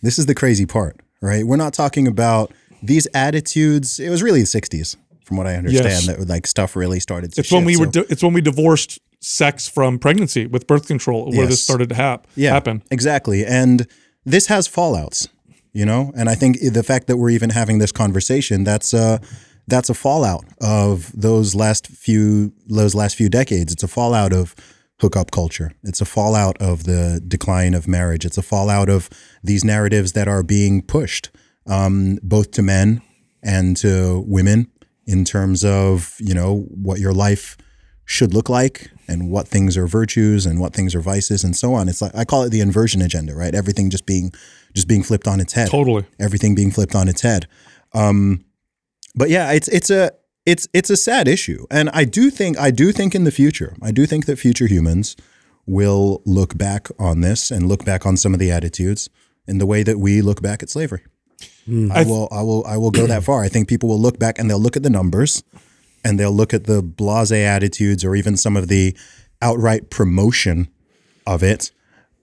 This 0.00 0.16
is 0.16 0.26
the 0.26 0.34
crazy 0.34 0.64
part, 0.64 1.00
right? 1.20 1.44
We're 1.44 1.56
not 1.56 1.74
talking 1.74 2.06
about 2.06 2.52
these 2.84 3.08
attitudes. 3.14 3.98
It 3.98 4.10
was 4.10 4.22
really 4.22 4.42
the 4.42 4.46
60s 4.46 4.94
from 5.24 5.36
what 5.36 5.48
I 5.48 5.56
understand 5.56 5.88
Yes. 5.88 6.06
that 6.06 6.28
like 6.28 6.46
stuff 6.46 6.76
really 6.76 7.00
started 7.00 7.32
to 7.32 7.40
it's 7.40 7.50
when 7.50 7.66
shift. 7.66 7.80
we 7.80 7.84
were 7.84 7.90
di- 7.90 8.06
it's 8.08 8.22
when 8.22 8.32
we 8.32 8.40
divorced 8.40 9.00
sex 9.20 9.68
from 9.68 9.98
pregnancy 9.98 10.46
with 10.46 10.66
birth 10.66 10.86
control 10.86 11.30
where 11.32 11.46
this 11.46 11.62
started 11.62 11.88
to 11.88 11.94
hap- 11.94 12.26
yeah, 12.36 12.52
happen 12.52 12.82
Exactly. 12.90 13.44
And 13.44 13.86
this 14.24 14.46
has 14.46 14.68
fallouts, 14.68 15.28
you 15.72 15.84
know? 15.84 16.12
And 16.16 16.28
I 16.28 16.34
think 16.34 16.58
the 16.60 16.82
fact 16.82 17.06
that 17.06 17.16
we're 17.16 17.30
even 17.30 17.50
having 17.50 17.78
this 17.78 17.92
conversation, 17.92 18.64
that's 18.64 18.94
a 18.94 19.20
that's 19.66 19.90
a 19.90 19.94
fallout 19.94 20.44
of 20.60 21.12
those 21.14 21.54
last 21.54 21.88
few 21.88 22.52
those 22.66 22.94
last 22.94 23.16
few 23.16 23.28
decades. 23.28 23.72
It's 23.72 23.82
a 23.82 23.88
fallout 23.88 24.32
of 24.32 24.54
hookup 25.00 25.30
culture. 25.30 25.72
It's 25.84 26.00
a 26.00 26.04
fallout 26.04 26.56
of 26.58 26.84
the 26.84 27.22
decline 27.26 27.74
of 27.74 27.86
marriage. 27.86 28.24
It's 28.24 28.38
a 28.38 28.42
fallout 28.42 28.88
of 28.88 29.08
these 29.42 29.64
narratives 29.64 30.12
that 30.12 30.28
are 30.28 30.42
being 30.42 30.82
pushed 30.82 31.30
um, 31.66 32.18
both 32.22 32.50
to 32.52 32.62
men 32.62 33.02
and 33.42 33.76
to 33.78 34.24
women 34.26 34.70
in 35.06 35.24
terms 35.24 35.64
of, 35.64 36.16
you 36.18 36.34
know, 36.34 36.66
what 36.70 36.98
your 36.98 37.12
life 37.12 37.56
should 38.08 38.32
look 38.32 38.48
like 38.48 38.90
and 39.06 39.30
what 39.30 39.46
things 39.46 39.76
are 39.76 39.86
virtues 39.86 40.46
and 40.46 40.58
what 40.58 40.72
things 40.72 40.94
are 40.94 41.00
vices 41.02 41.44
and 41.44 41.54
so 41.54 41.74
on. 41.74 41.90
It's 41.90 42.00
like 42.00 42.14
I 42.14 42.24
call 42.24 42.42
it 42.42 42.48
the 42.48 42.60
inversion 42.60 43.02
agenda, 43.02 43.34
right? 43.34 43.54
Everything 43.54 43.90
just 43.90 44.06
being 44.06 44.32
just 44.74 44.88
being 44.88 45.02
flipped 45.02 45.28
on 45.28 45.40
its 45.40 45.52
head. 45.52 45.68
totally 45.68 46.06
Everything 46.18 46.54
being 46.54 46.70
flipped 46.70 46.94
on 46.94 47.06
its 47.06 47.20
head. 47.20 47.46
Um, 47.92 48.46
but 49.14 49.28
yeah, 49.28 49.52
it's 49.52 49.68
it's 49.68 49.90
a 49.90 50.12
it's 50.46 50.66
it's 50.72 50.88
a 50.88 50.96
sad 50.96 51.28
issue, 51.28 51.66
and 51.70 51.90
I 51.90 52.04
do 52.04 52.30
think 52.30 52.58
I 52.58 52.70
do 52.70 52.92
think 52.92 53.14
in 53.14 53.24
the 53.24 53.30
future, 53.30 53.76
I 53.82 53.90
do 53.90 54.06
think 54.06 54.24
that 54.24 54.38
future 54.38 54.66
humans 54.66 55.14
will 55.66 56.22
look 56.24 56.56
back 56.56 56.88
on 56.98 57.20
this 57.20 57.50
and 57.50 57.68
look 57.68 57.84
back 57.84 58.06
on 58.06 58.16
some 58.16 58.32
of 58.32 58.40
the 58.40 58.50
attitudes 58.50 59.10
in 59.46 59.58
the 59.58 59.66
way 59.66 59.82
that 59.82 59.98
we 59.98 60.22
look 60.22 60.40
back 60.40 60.62
at 60.62 60.70
slavery. 60.70 61.02
I 61.92 62.04
will 62.04 62.28
I 62.32 62.40
will 62.40 62.64
I 62.66 62.78
will 62.78 62.90
go 62.90 63.06
that 63.06 63.22
far. 63.22 63.44
I 63.44 63.50
think 63.50 63.68
people 63.68 63.90
will 63.90 64.00
look 64.00 64.18
back 64.18 64.38
and 64.38 64.48
they'll 64.48 64.58
look 64.58 64.78
at 64.78 64.82
the 64.82 64.88
numbers 64.88 65.42
and 66.04 66.18
they'll 66.18 66.32
look 66.32 66.52
at 66.54 66.64
the 66.64 66.82
blase 66.82 67.32
attitudes 67.32 68.04
or 68.04 68.14
even 68.14 68.36
some 68.36 68.56
of 68.56 68.68
the 68.68 68.96
outright 69.42 69.90
promotion 69.90 70.68
of 71.26 71.42
it. 71.42 71.70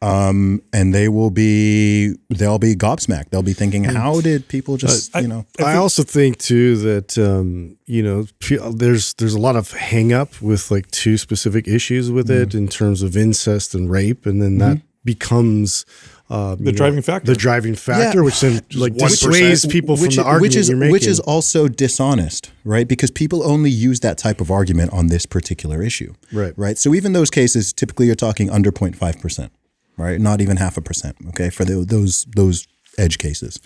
Um, 0.02 0.62
and 0.74 0.94
they 0.94 1.08
will 1.08 1.32
be 1.32 2.14
they'll 2.30 2.60
be 2.60 2.76
gobsmacked. 2.76 3.30
They'll 3.30 3.42
be 3.42 3.54
thinking, 3.54 3.86
how 3.86 4.22
did 4.22 4.48
people 4.48 4.78
just 4.78 5.16
you 5.16 5.28
know 5.28 5.46
I, 5.58 5.78
also 5.78 6.04
think 6.04 6.38
too 6.38 6.76
that 6.78 7.18
um, 7.18 7.78
you 7.86 8.04
know 8.04 8.28
there's 8.72 9.14
there's 9.16 9.34
a 9.34 9.40
lot 9.40 9.56
of 9.56 9.72
hang 9.72 10.14
up 10.14 10.42
with 10.42 10.70
like 10.70 10.92
two 10.92 11.18
specific 11.18 11.68
issues 11.68 12.12
with 12.12 12.30
it 12.30 12.50
Mm-hmm. 12.50 12.58
in 12.58 12.68
terms 12.68 13.02
of 13.02 13.16
incest 13.18 13.74
and 13.74 13.90
rape, 13.90 14.26
and 14.28 14.42
then 14.42 14.58
that 14.60 14.82
becomes 15.06 15.86
uh, 16.30 16.56
The 16.56 16.72
driving 16.72 17.02
factor. 17.02 17.32
The 17.32 17.38
driving 17.38 17.76
factor, 17.76 18.24
which 18.24 18.40
then 18.40 18.62
like 18.76 18.94
dissuades 18.96 19.66
people 19.66 19.96
from 19.98 20.10
the 20.10 20.24
argument 20.24 20.42
which 20.42 20.56
is 20.56 20.70
you're 20.70 20.78
making. 20.78 20.92
which 20.92 21.06
is 21.06 21.20
also 21.20 21.68
dishonest, 21.68 22.52
right? 22.64 22.88
Because 22.88 23.12
people 23.12 23.44
only 23.44 23.70
use 23.70 24.00
that 24.00 24.18
type 24.18 24.42
of 24.42 24.50
argument 24.50 24.92
on 24.92 25.08
this 25.08 25.26
particular 25.26 25.84
issue, 25.84 26.14
Right. 26.32 26.54
Right. 26.58 26.78
So 26.78 26.96
even 26.96 27.14
those 27.14 27.30
cases, 27.30 27.74
typically 27.74 28.08
you're 28.08 28.16
talking 28.16 28.50
under 28.50 28.72
0.5 28.72 29.22
percent, 29.22 29.52
right? 29.98 30.20
Not 30.20 30.42
even 30.42 30.58
half 30.58 30.78
a 30.78 30.82
percent. 30.82 31.16
Okay, 31.30 31.50
for 31.50 31.64
the, 31.64 31.86
those 31.86 32.26
those 32.36 32.68
edge 32.98 33.18
cases, 33.18 33.60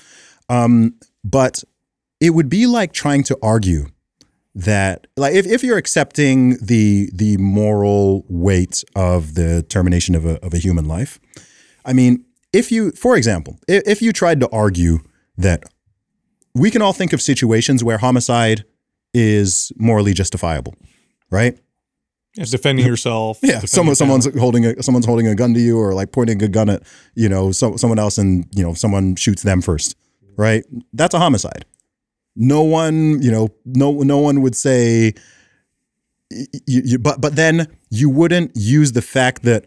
um, 0.50 0.96
but 1.24 1.64
it 2.20 2.32
would 2.32 2.50
be 2.50 2.66
like 2.68 2.92
trying 2.92 3.24
to 3.24 3.38
argue 3.42 3.86
that 4.56 5.08
like 5.16 5.34
if, 5.34 5.46
if 5.46 5.64
you're 5.64 5.78
accepting 5.78 6.58
the 6.62 7.10
the 7.14 7.38
moral 7.38 8.26
weight 8.28 8.84
of 8.96 9.36
the 9.36 9.64
termination 9.70 10.16
of 10.16 10.26
a, 10.26 10.44
of 10.44 10.54
a 10.54 10.58
human 10.58 10.86
life 10.86 11.20
i 11.86 11.94
mean 11.94 12.26
if 12.54 12.72
you 12.72 12.92
for 12.92 13.16
example 13.16 13.60
if, 13.68 13.84
if 13.86 14.02
you 14.02 14.12
tried 14.12 14.40
to 14.40 14.50
argue 14.50 15.00
that 15.38 15.64
we 16.54 16.72
can 16.72 16.82
all 16.82 16.94
think 16.94 17.14
of 17.14 17.22
situations 17.22 17.84
where 17.84 17.98
homicide 17.98 18.66
is 19.14 19.72
morally 19.78 20.14
justifiable 20.14 20.76
right? 21.32 21.58
Yeah, 22.36 22.46
defending 22.46 22.86
yourself 22.86 23.40
yeah 23.42 23.60
defending 23.60 23.96
someone 23.96 24.22
someone's 24.22 24.40
holding 24.40 24.66
a 24.66 24.84
someone's 24.84 25.06
holding 25.06 25.28
a 25.28 25.36
gun 25.36 25.54
to 25.54 25.60
you 25.60 25.78
or 25.80 25.94
like 25.94 26.12
pointing 26.12 26.42
a 26.44 26.48
gun 26.48 26.70
at 26.70 26.84
you 27.16 27.28
know 27.28 27.52
so, 27.52 27.76
someone 27.76 28.00
else 28.00 28.18
and 28.18 28.46
you 28.54 28.64
know 28.64 28.74
someone 28.74 29.16
shoots 29.16 29.42
them 29.42 29.62
first 29.62 29.96
right? 30.40 30.64
That's 30.94 31.14
a 31.14 31.20
homicide. 31.20 31.66
No 32.36 32.62
one 32.62 33.22
you 33.22 33.30
know 33.30 33.50
no 33.66 33.92
no 33.92 34.18
one 34.18 34.42
would 34.42 34.56
say 34.56 35.14
you, 36.32 36.48
you, 36.86 37.00
but 37.00 37.20
but 37.20 37.36
then 37.36 37.68
you 37.90 38.10
wouldn't 38.10 38.52
use 38.56 38.94
the 38.94 39.02
fact 39.02 39.44
that 39.44 39.66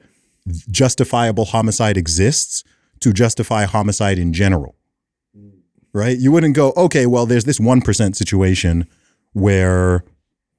justifiable 0.71 1.45
homicide 1.45 1.97
exists 1.97 2.65
to 3.03 3.13
justify 3.13 3.65
homicide 3.65 4.19
in 4.19 4.33
general 4.33 4.75
mm. 5.37 5.53
right? 5.93 6.19
You 6.19 6.33
wouldn't 6.33 6.55
go 6.55 6.73
okay 6.77 7.07
well 7.07 7.27
there's 7.27 7.45
this 7.45 7.59
1% 7.59 8.17
situation 8.17 8.87
where 9.33 10.05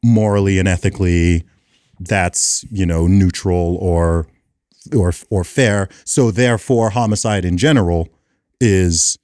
morally 0.04 0.60
and 0.60 0.68
ethically 0.68 1.46
that's 2.00 2.66
you 2.72 2.86
know 2.86 3.08
neutral 3.08 3.78
or 3.78 4.28
or 4.96 5.14
or 5.30 5.44
fair. 5.44 5.88
So 6.06 6.32
therefore 6.32 6.90
homicide 6.90 7.46
in 7.46 7.58
general 7.58 8.10
is 8.60 9.18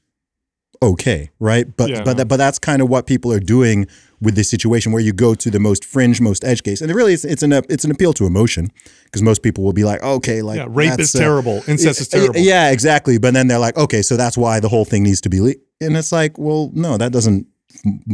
okay 0.81 1.30
right 1.39 1.76
but 1.76 1.89
Yeah, 1.89 2.03
but 2.03 2.11
no. 2.11 2.14
that, 2.15 2.26
but 2.27 2.38
that's 2.38 2.60
kind 2.60 2.81
of 2.81 2.89
what 2.89 3.06
people 3.06 3.34
are 3.34 3.39
doing 3.39 3.88
with 4.22 4.35
this 4.35 4.49
situation 4.49 4.91
where 4.91 5.01
you 5.01 5.14
go 5.14 5.34
to 5.35 5.49
the 5.49 5.60
most 5.60 5.84
fringe 5.84 6.22
most 6.22 6.43
edge 6.43 6.64
case 6.64 6.81
and 6.81 6.89
it 6.89 6.93
really 6.93 7.14
is, 7.14 7.26
it's 7.26 7.43
an 7.43 7.51
it's 7.53 7.84
an 7.84 7.91
appeal 7.91 8.14
to 8.14 8.26
emotion 8.26 8.72
because 9.06 9.22
most 9.22 9.43
people 9.43 9.64
will 9.64 9.73
be 9.73 9.84
like 9.84 10.01
okay 10.03 10.41
like 10.41 10.57
yeah 10.57 10.68
rape 10.69 10.91
that's, 10.91 11.03
is 11.03 11.15
uh, 11.15 11.19
terrible 11.19 11.61
incest 11.68 12.01
is 12.01 12.07
terrible 12.07 12.38
yeah 12.38 12.72
exactly 12.72 13.18
but 13.18 13.34
then 13.34 13.47
they're 13.47 13.60
like 13.60 13.77
okay 13.77 14.01
so 14.01 14.15
that's 14.15 14.38
why 14.38 14.60
the 14.60 14.69
whole 14.69 14.85
thing 14.85 15.03
needs 15.03 15.22
to 15.22 15.30
be 15.30 15.41
le-. 15.41 15.56
and 15.81 15.97
it's 15.97 16.11
like 16.11 16.38
well 16.38 16.72
no 16.73 16.97
that 16.97 17.11
doesn't 17.11 17.45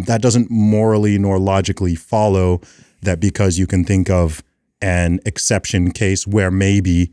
that 0.05 0.21
doesn't 0.21 0.49
morally 0.49 1.17
nor 1.17 1.39
logically 1.39 1.95
follow 1.95 2.61
that 3.01 3.19
because 3.19 3.57
you 3.57 3.67
can 3.67 3.83
think 3.83 4.09
of 4.09 4.43
an 4.81 5.19
exception 5.25 5.91
case 5.91 6.27
where 6.27 6.51
maybe 6.51 7.11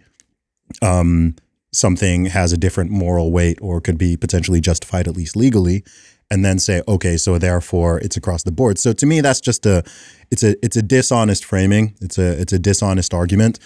um, 0.81 1.37
something 1.73 2.27
has 2.27 2.53
a 2.53 2.57
different 2.57 2.91
moral 2.91 3.33
weight 3.33 3.59
or 3.63 3.81
could 3.81 3.99
be 3.99 4.17
potentially 4.17 4.61
justified 4.61 5.09
at 5.09 5.17
least 5.17 5.37
legally 5.37 5.83
and 6.31 6.45
then 6.45 6.59
say 6.59 6.83
okay 6.87 7.17
so 7.17 7.39
therefore 7.39 7.99
it's 8.01 8.17
across 8.17 8.43
the 8.43 8.53
board. 8.53 8.79
So 8.79 8.93
to 8.93 9.07
me 9.07 9.21
that's 9.21 9.41
just 9.41 9.67
a 9.67 9.83
it's 10.31 10.43
a 10.43 10.57
it's 10.65 10.77
a 10.77 10.83
dishonest 10.83 11.45
framing. 11.45 11.95
It's 12.01 12.19
a 12.19 12.41
it's 12.41 12.53
a 12.53 12.59
dishonest 12.59 13.13
argument. 13.15 13.59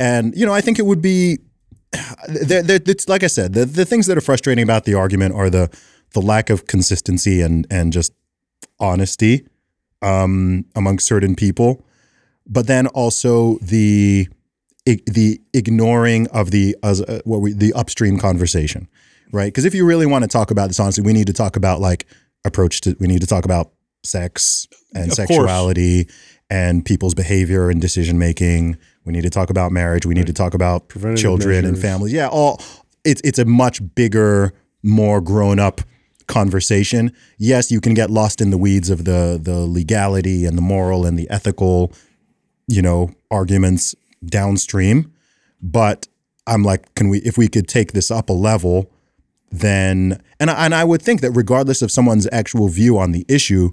And 0.00 0.34
you 0.36 0.46
know 0.46 0.54
i 0.54 0.60
think 0.60 0.78
it 0.78 0.86
would 0.86 1.02
be 1.02 1.38
there, 2.28 2.62
there, 2.62 2.80
it's 2.86 3.08
like 3.08 3.22
I 3.22 3.28
said, 3.28 3.52
the, 3.52 3.64
the 3.64 3.84
things 3.84 4.06
that 4.06 4.16
are 4.16 4.22
frustrating 4.22 4.62
about 4.62 4.84
the 4.84 4.94
argument 4.94 5.34
are 5.34 5.50
the 5.50 5.70
the 6.14 6.20
lack 6.20 6.50
of 6.50 6.66
consistency 6.66 7.40
and 7.40 7.66
and 7.70 7.92
just 7.92 8.12
honesty 8.78 9.46
um, 10.02 10.64
among 10.74 10.98
certain 10.98 11.34
people, 11.34 11.84
but 12.46 12.66
then 12.66 12.86
also 12.88 13.58
the 13.58 14.28
the 14.86 15.40
ignoring 15.54 16.26
of 16.28 16.50
the 16.50 16.76
as 16.82 17.00
uh, 17.02 17.20
what 17.24 17.38
we 17.40 17.52
the 17.52 17.72
upstream 17.74 18.18
conversation, 18.18 18.88
right? 19.32 19.46
Because 19.46 19.64
if 19.64 19.74
you 19.74 19.86
really 19.86 20.06
want 20.06 20.22
to 20.22 20.28
talk 20.28 20.50
about 20.50 20.68
this 20.68 20.80
honestly, 20.80 21.04
we 21.04 21.12
need 21.12 21.26
to 21.28 21.32
talk 21.32 21.56
about 21.56 21.80
like 21.80 22.06
approach 22.44 22.80
to 22.82 22.96
we 22.98 23.06
need 23.06 23.20
to 23.20 23.26
talk 23.26 23.44
about 23.44 23.72
sex 24.04 24.66
and 24.94 25.10
Of 25.10 25.16
course. 25.16 25.28
sexuality 25.28 26.08
and 26.50 26.84
people's 26.84 27.14
behavior 27.14 27.70
and 27.70 27.80
decision 27.80 28.18
making. 28.18 28.76
We 29.04 29.12
need 29.12 29.22
to 29.22 29.30
talk 29.30 29.50
about 29.50 29.72
marriage. 29.72 30.04
We 30.06 30.14
need 30.14 30.26
to 30.26 30.32
talk 30.32 30.54
about 30.54 30.88
Preventative 30.88 31.22
children 31.22 31.58
and 31.64 31.66
measures. 31.74 31.82
families. 31.82 32.12
Yeah, 32.12 32.28
all 32.28 32.60
it's 33.04 33.20
it's 33.24 33.38
a 33.38 33.44
much 33.44 33.80
bigger, 33.94 34.52
more 34.82 35.20
grown 35.20 35.58
up 35.60 35.80
conversation. 36.26 37.12
Yes, 37.38 37.70
you 37.70 37.80
can 37.80 37.94
get 37.94 38.10
lost 38.10 38.40
in 38.40 38.50
the 38.50 38.58
weeds 38.58 38.90
of 38.90 39.04
the 39.04 39.38
the 39.42 39.60
legality 39.60 40.44
and 40.46 40.56
the 40.58 40.62
moral 40.62 41.04
and 41.06 41.18
the 41.18 41.28
ethical, 41.30 41.92
you 42.68 42.82
know, 42.82 43.10
arguments 43.30 43.94
downstream, 44.24 45.12
but 45.60 46.08
I'm 46.46 46.62
like, 46.62 46.94
can 46.94 47.08
we 47.08 47.18
if 47.18 47.38
we 47.38 47.48
could 47.48 47.68
take 47.68 47.92
this 47.92 48.10
up 48.10 48.28
a 48.28 48.32
level, 48.32 48.90
then 49.50 50.22
and 50.40 50.50
I, 50.50 50.64
and 50.64 50.74
I 50.74 50.84
would 50.84 51.02
think 51.02 51.20
that 51.20 51.32
regardless 51.32 51.82
of 51.82 51.90
someone's 51.90 52.28
actual 52.32 52.68
view 52.68 52.98
on 52.98 53.12
the 53.12 53.24
issue, 53.28 53.70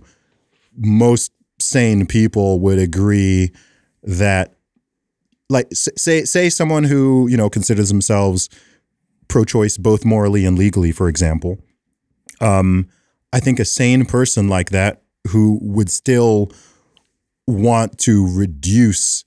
most 0.77 1.31
sane 1.59 2.05
people 2.05 2.59
would 2.59 2.79
agree 2.79 3.51
that 4.03 4.55
like 5.49 5.67
say 5.71 6.23
say 6.23 6.49
someone 6.49 6.83
who 6.83 7.27
you 7.27 7.37
know 7.37 7.49
considers 7.49 7.89
themselves 7.89 8.49
pro-choice 9.27 9.77
both 9.77 10.05
morally 10.05 10.45
and 10.45 10.57
legally 10.57 10.91
for 10.91 11.09
example 11.09 11.57
um 12.39 12.87
i 13.33 13.39
think 13.39 13.59
a 13.59 13.65
sane 13.65 14.05
person 14.05 14.47
like 14.47 14.69
that 14.69 15.01
who 15.27 15.59
would 15.61 15.89
still 15.89 16.49
want 17.45 17.97
to 17.97 18.25
reduce 18.33 19.25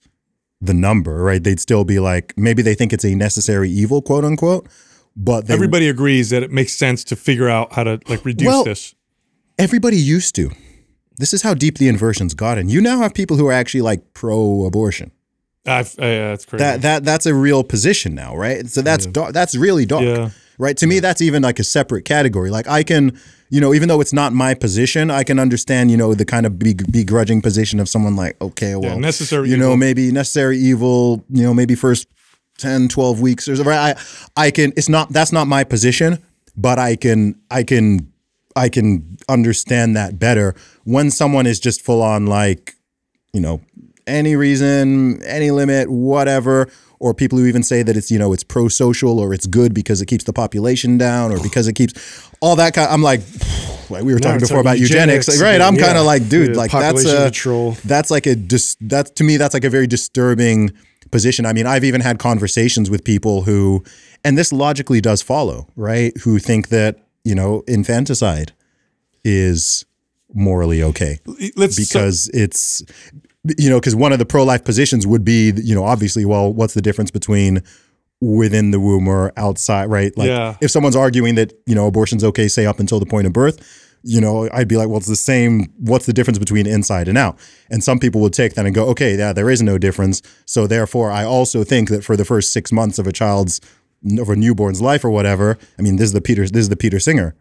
the 0.65 0.73
number 0.75 1.23
right 1.25 1.43
they'd 1.45 1.59
still 1.61 1.85
be 1.85 1.99
like 1.99 2.33
maybe 2.37 2.63
they 2.63 2.75
think 2.75 2.93
it's 2.93 3.05
a 3.05 3.15
necessary 3.15 3.69
evil 3.69 4.01
quote 4.01 4.25
unquote 4.25 4.67
but 5.15 5.47
they, 5.47 5.53
Everybody 5.55 5.89
agrees 5.89 6.31
that 6.31 6.43
it 6.43 6.51
makes 6.51 6.73
sense 6.73 7.05
to 7.05 7.17
figure 7.17 7.49
out 7.49 7.75
how 7.75 7.85
to 7.85 8.01
like 8.09 8.25
reduce 8.25 8.47
Well, 8.47 8.65
this. 8.65 8.95
everybody 9.59 9.97
used 9.99 10.35
to 10.37 10.51
this 11.19 11.35
is 11.35 11.43
how 11.43 11.53
deep 11.55 11.79
the 11.79 11.89
inversion's 11.89 12.33
gotten 12.35 12.69
you 12.69 12.81
now 12.81 12.99
have 13.01 13.13
people 13.13 13.37
who 13.37 13.47
are 13.49 13.53
actually 13.53 13.83
like 13.83 14.15
pro-abortion 14.15 15.11
I've, 15.67 15.97
uh, 16.01 16.05
yeah, 16.05 16.29
that's 16.31 16.45
crazy. 16.45 16.63
that 16.65 16.83
that 16.83 17.05
that's 17.05 17.25
a 17.27 17.35
real 17.35 17.63
position 17.63 18.17
now, 18.17 18.35
right? 18.37 18.67
So 18.69 18.83
that's 18.83 19.07
dark, 19.07 19.33
that's 19.33 19.55
really 19.55 19.87
dark, 19.87 20.03
Yeah. 20.03 20.31
right? 20.59 20.77
To 20.79 20.89
me, 20.89 20.99
that's 20.99 21.21
even 21.21 21.41
like 21.45 21.61
a 21.61 21.65
separate 21.65 22.05
category. 22.05 22.51
Like 22.51 22.67
I 22.67 22.83
can, 22.83 23.17
you 23.53 23.61
know, 23.61 23.75
even 23.75 23.87
though 23.87 24.01
it's 24.01 24.15
not 24.15 24.33
my 24.33 24.55
position, 24.55 25.11
I 25.11 25.25
can 25.25 25.39
understand, 25.39 25.91
you 25.91 25.99
know, 25.99 26.15
the 26.15 26.25
kind 26.25 26.47
of 26.47 26.59
be- 26.59 26.73
begrudging 26.73 27.43
position 27.43 27.81
of 27.81 27.89
someone 27.89 28.17
like, 28.17 28.41
okay, 28.41 28.77
well, 28.77 28.99
necessary 28.99 29.51
you 29.51 29.59
know, 29.59 29.77
maybe 29.77 30.11
necessary 30.11 30.57
evil, 30.57 31.23
you 31.29 31.43
know, 31.43 31.53
maybe 31.53 31.75
first 31.75 32.09
10, 32.61 32.89
12 32.89 33.21
weeks 33.21 33.49
or 33.49 33.57
something. 33.57 33.75
I 33.75 33.95
I 34.39 34.51
can. 34.51 34.73
It's 34.75 34.89
not 34.89 35.11
that's 35.11 35.33
not 35.33 35.49
my 35.49 35.65
position, 35.65 36.19
but 36.57 36.79
I 36.79 36.97
can 36.97 37.39
I 37.51 37.63
can 37.63 38.11
I 38.57 38.71
can 38.71 39.19
understand 39.29 39.97
that 39.97 40.19
better 40.19 40.55
when 40.85 41.11
someone 41.11 41.47
is 41.47 41.61
just 41.61 41.83
full 41.83 42.01
on 42.01 42.25
like 42.25 42.75
you 43.35 43.41
know, 43.43 43.61
any 44.07 44.35
reason, 44.35 45.23
any 45.25 45.51
limit, 45.51 45.91
whatever, 45.91 46.71
or 47.03 47.13
people 47.13 47.37
who 47.37 47.47
even 47.47 47.65
say 47.65 47.83
that 47.83 47.97
it's, 47.97 48.11
you 48.13 48.19
know, 48.19 48.33
it's 48.33 48.45
pro 48.45 48.69
social 48.69 49.19
or 49.19 49.35
it's 49.35 49.47
good 49.47 49.75
because 49.75 50.01
it 50.01 50.07
keeps 50.07 50.23
the 50.23 50.33
population 50.33 50.97
down 50.97 51.33
or 51.33 51.43
because 51.43 51.67
it 51.67 51.73
keeps 51.73 52.31
all 52.41 52.55
that 52.57 52.75
kind 52.75 52.89
I'm 52.89 53.03
like, 53.03 53.21
like 53.91 54.05
we 54.05 54.15
were 54.15 54.21
talking 54.21 54.37
it's 54.37 54.49
before 54.49 54.61
about 54.61 54.79
eugenics, 54.79 55.27
eugenics, 55.27 55.43
right? 55.43 55.61
I'm 55.61 55.75
yeah. 55.75 55.87
kind 55.87 55.99
of 55.99 56.07
like, 56.07 56.29
dude, 56.29 56.51
Yeah, 56.51 56.57
like 56.57 56.71
that's 56.71 57.05
a, 57.05 57.25
control. 57.25 57.73
that's 57.85 58.11
like 58.13 58.27
a 58.27 58.37
dis, 58.37 58.77
that's 58.81 59.11
to 59.13 59.25
me 59.25 59.37
that's 59.37 59.53
like 59.53 59.65
a 59.65 59.71
very 59.71 59.89
disturbing 59.89 60.71
position. 61.11 61.45
I 61.45 61.53
mean, 61.53 61.67
I've 61.67 61.85
even 61.85 62.01
had 62.01 62.21
conversations 62.21 62.89
with 62.89 63.03
people 63.03 63.43
who 63.43 63.83
and 64.25 64.39
this 64.39 64.53
logically 64.53 65.01
does 65.01 65.23
follow, 65.23 65.67
right? 65.75 66.17
Who 66.19 66.39
think 66.39 66.69
that, 66.69 67.01
you 67.25 67.35
know, 67.35 67.65
infanticide 67.67 68.53
is 69.25 69.85
morally 70.35 70.83
okay 70.83 71.19
Let's 71.57 71.77
so- 71.77 71.83
because 71.83 72.29
it's 72.29 72.83
you 73.59 73.69
know 73.69 73.81
because 73.81 73.97
one 73.97 74.13
of 74.13 74.19
the 74.19 74.27
pro-life 74.27 74.65
positions 74.65 75.07
would 75.07 75.25
be 75.25 75.53
you 75.57 75.75
know 75.75 75.85
obviously 75.85 76.25
well 76.25 76.53
what's 76.53 76.75
the 76.75 76.83
difference 76.83 77.11
between 77.11 77.63
within 78.21 78.71
the 78.71 78.79
womb 78.79 79.09
or 79.09 79.33
outside 79.37 79.87
right? 79.87 80.17
Like 80.17 80.29
Yeah. 80.29 80.57
if 80.61 80.71
someone's 80.71 80.95
arguing 80.97 81.35
that 81.35 81.53
you 81.67 81.75
know 81.75 81.87
abortion's 81.87 82.23
okay 82.25 82.47
say 82.49 82.67
up 82.67 82.79
until 82.79 83.01
the 83.01 83.07
point 83.07 83.27
of 83.27 83.33
birth 83.33 83.89
you 84.05 84.21
know 84.21 84.49
i'd 84.53 84.67
be 84.67 84.77
like 84.77 84.89
well 84.89 84.99
it's 84.99 85.07
the 85.07 85.15
same 85.15 85.73
what's 85.79 86.07
the 86.07 86.13
difference 86.13 86.39
between 86.39 86.67
inside 86.67 87.09
and 87.09 87.17
out? 87.19 87.37
And 87.71 87.83
some 87.85 87.99
people 87.99 88.21
would 88.23 88.33
take 88.33 88.55
that 88.55 88.65
and 88.67 88.75
go 88.75 88.87
okay 88.89 89.17
yeah 89.17 89.33
there 89.33 89.51
is 89.51 89.61
no 89.63 89.77
difference. 89.79 90.23
So 90.47 90.67
therefore 90.67 91.11
i 91.11 91.25
also 91.25 91.65
think 91.65 91.89
that 91.89 92.05
for 92.05 92.17
the 92.17 92.25
first 92.25 92.53
six 92.53 92.71
months 92.73 92.99
of 92.99 93.07
a 93.07 93.13
child's 93.13 93.61
of 94.19 94.29
a 94.29 94.37
newborn's 94.37 94.81
life 94.83 95.05
or 95.05 95.11
whatever 95.11 95.57
i 95.79 95.83
mean 95.83 95.95
this 95.97 96.07
is 96.07 96.13
the 96.13 96.21
peter 96.21 96.43
this 96.49 96.63
is 96.63 96.69
the 96.69 96.77
peter 96.77 96.99
singer 97.01 97.35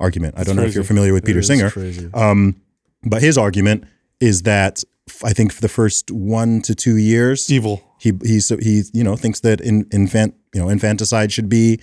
argument. 0.00 0.34
I 0.36 0.42
don't 0.44 0.56
know 0.56 0.62
if 0.62 0.74
you're 0.74 0.84
familiar 0.84 1.12
with 1.12 1.24
peter 1.24 1.42
singer. 1.42 1.70
crazy. 1.70 2.10
Um, 2.14 2.56
but 3.04 3.22
his 3.22 3.38
argument 3.38 3.84
is 4.20 4.42
that 4.42 4.82
I 5.22 5.32
think 5.32 5.52
for 5.52 5.60
the 5.60 5.68
first 5.68 6.10
one 6.10 6.62
to 6.62 6.74
two 6.74 6.96
years, 6.96 7.50
evil. 7.52 7.82
he 7.98 8.12
he 8.22 8.40
so 8.40 8.56
he 8.56 8.82
you 8.92 9.04
know 9.04 9.16
thinks 9.16 9.40
that 9.40 9.60
in, 9.60 9.86
infant 9.92 10.34
you 10.54 10.60
know 10.60 10.68
infanticide 10.68 11.32
should 11.32 11.48
be 11.48 11.80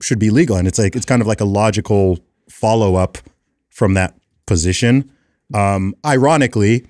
should 0.00 0.18
be 0.18 0.30
legal, 0.30 0.56
and 0.56 0.66
it's 0.66 0.78
like 0.78 0.96
it's 0.96 1.06
kind 1.06 1.22
of 1.22 1.28
like 1.28 1.40
a 1.40 1.44
logical 1.44 2.18
follow 2.48 2.94
up 2.96 3.18
from 3.70 3.94
that 3.94 4.14
position. 4.46 5.10
Um, 5.54 5.94
ironically, 6.04 6.86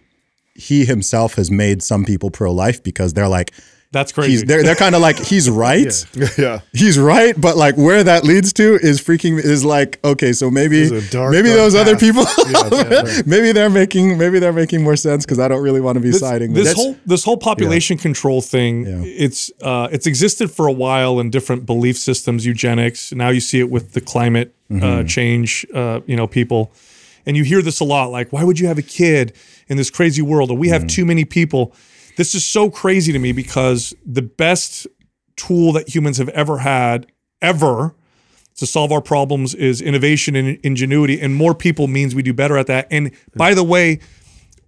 he 0.54 0.84
himself 0.84 1.34
has 1.34 1.50
made 1.50 1.82
some 1.82 2.04
people 2.04 2.30
pro 2.30 2.52
life 2.52 2.82
because 2.82 3.12
they're 3.12 3.28
like 3.28 3.52
That's 3.96 4.12
crazy. 4.12 4.30
he's 4.32 4.44
they're 4.44 4.62
they're 4.62 4.74
kind 4.86 4.94
of 4.94 5.00
like 5.00 5.16
he's 5.18 5.48
right. 5.66 5.92
yeah. 6.38 6.60
He's 6.72 6.98
right, 6.98 7.34
but 7.40 7.56
like 7.56 7.76
where 7.76 8.04
that 8.04 8.24
leads 8.24 8.52
to 8.60 8.74
is 8.82 9.00
freaking 9.00 9.38
is 9.42 9.64
like 9.64 9.98
okay, 10.04 10.32
so 10.32 10.50
maybe 10.50 10.80
dark, 11.10 11.32
maybe 11.32 11.48
dark 11.48 11.58
those 11.62 11.74
other 11.74 11.96
people 11.96 12.24
yeah. 12.48 13.22
maybe 13.26 13.52
they're 13.52 13.70
making 13.70 14.18
maybe 14.18 14.38
they're 14.38 14.52
making 14.52 14.82
more 14.84 14.96
sense 14.96 15.24
because 15.24 15.38
I 15.38 15.48
don't 15.48 15.62
really 15.62 15.80
want 15.80 15.96
to 15.96 16.02
be 16.02 16.10
this, 16.10 16.20
siding 16.20 16.52
this 16.52 16.68
with 16.68 16.76
whole 16.76 16.96
this 17.06 17.24
whole 17.24 17.38
population 17.38 17.96
control 17.96 18.40
thing 18.42 18.84
it's 19.06 19.50
uh, 19.62 19.88
it's 19.90 20.06
existed 20.06 20.50
for 20.50 20.66
a 20.66 20.72
while 20.72 21.18
in 21.20 21.30
different 21.30 21.64
belief 21.66 21.96
systems 21.96 22.44
eugenics 22.44 23.12
now 23.12 23.30
you 23.30 23.40
see 23.40 23.60
it 23.60 23.70
with 23.70 23.92
the 23.92 24.00
climate 24.00 24.48
uh, 24.70 24.74
Mm-hmm. 24.74 25.06
change 25.06 25.66
uh, 25.74 26.00
you 26.06 26.16
know 26.16 26.26
people 26.26 26.72
and 27.24 27.36
you 27.36 27.44
hear 27.44 27.62
this 27.62 27.80
a 27.80 27.84
lot 27.84 28.10
like 28.10 28.32
why 28.32 28.42
would 28.44 28.58
you 28.58 28.66
have 28.66 28.78
a 28.78 28.82
kid 29.00 29.32
in 29.68 29.76
this 29.76 29.90
crazy 29.90 30.22
world 30.22 30.50
or 30.50 30.56
we 30.56 30.68
have 30.68 30.82
Mm-hmm. 30.82 30.96
too 30.98 31.04
many 31.06 31.24
people 31.24 31.72
this 32.16 32.34
is 32.34 32.44
so 32.44 32.70
crazy 32.70 33.12
to 33.12 33.18
me 33.18 33.32
because 33.32 33.94
the 34.04 34.22
best 34.22 34.86
tool 35.36 35.72
that 35.72 35.94
humans 35.94 36.18
have 36.18 36.28
ever 36.30 36.58
had 36.58 37.06
ever 37.42 37.94
to 38.56 38.66
solve 38.66 38.90
our 38.90 39.02
problems 39.02 39.54
is 39.54 39.82
innovation 39.82 40.34
and 40.34 40.58
ingenuity 40.62 41.20
and 41.20 41.34
more 41.34 41.54
people 41.54 41.86
means 41.86 42.14
we 42.14 42.22
do 42.22 42.32
better 42.32 42.56
at 42.56 42.66
that. 42.66 42.88
And 42.90 43.08
hmm. 43.08 43.38
by 43.38 43.54
the 43.54 43.64
way 43.64 44.00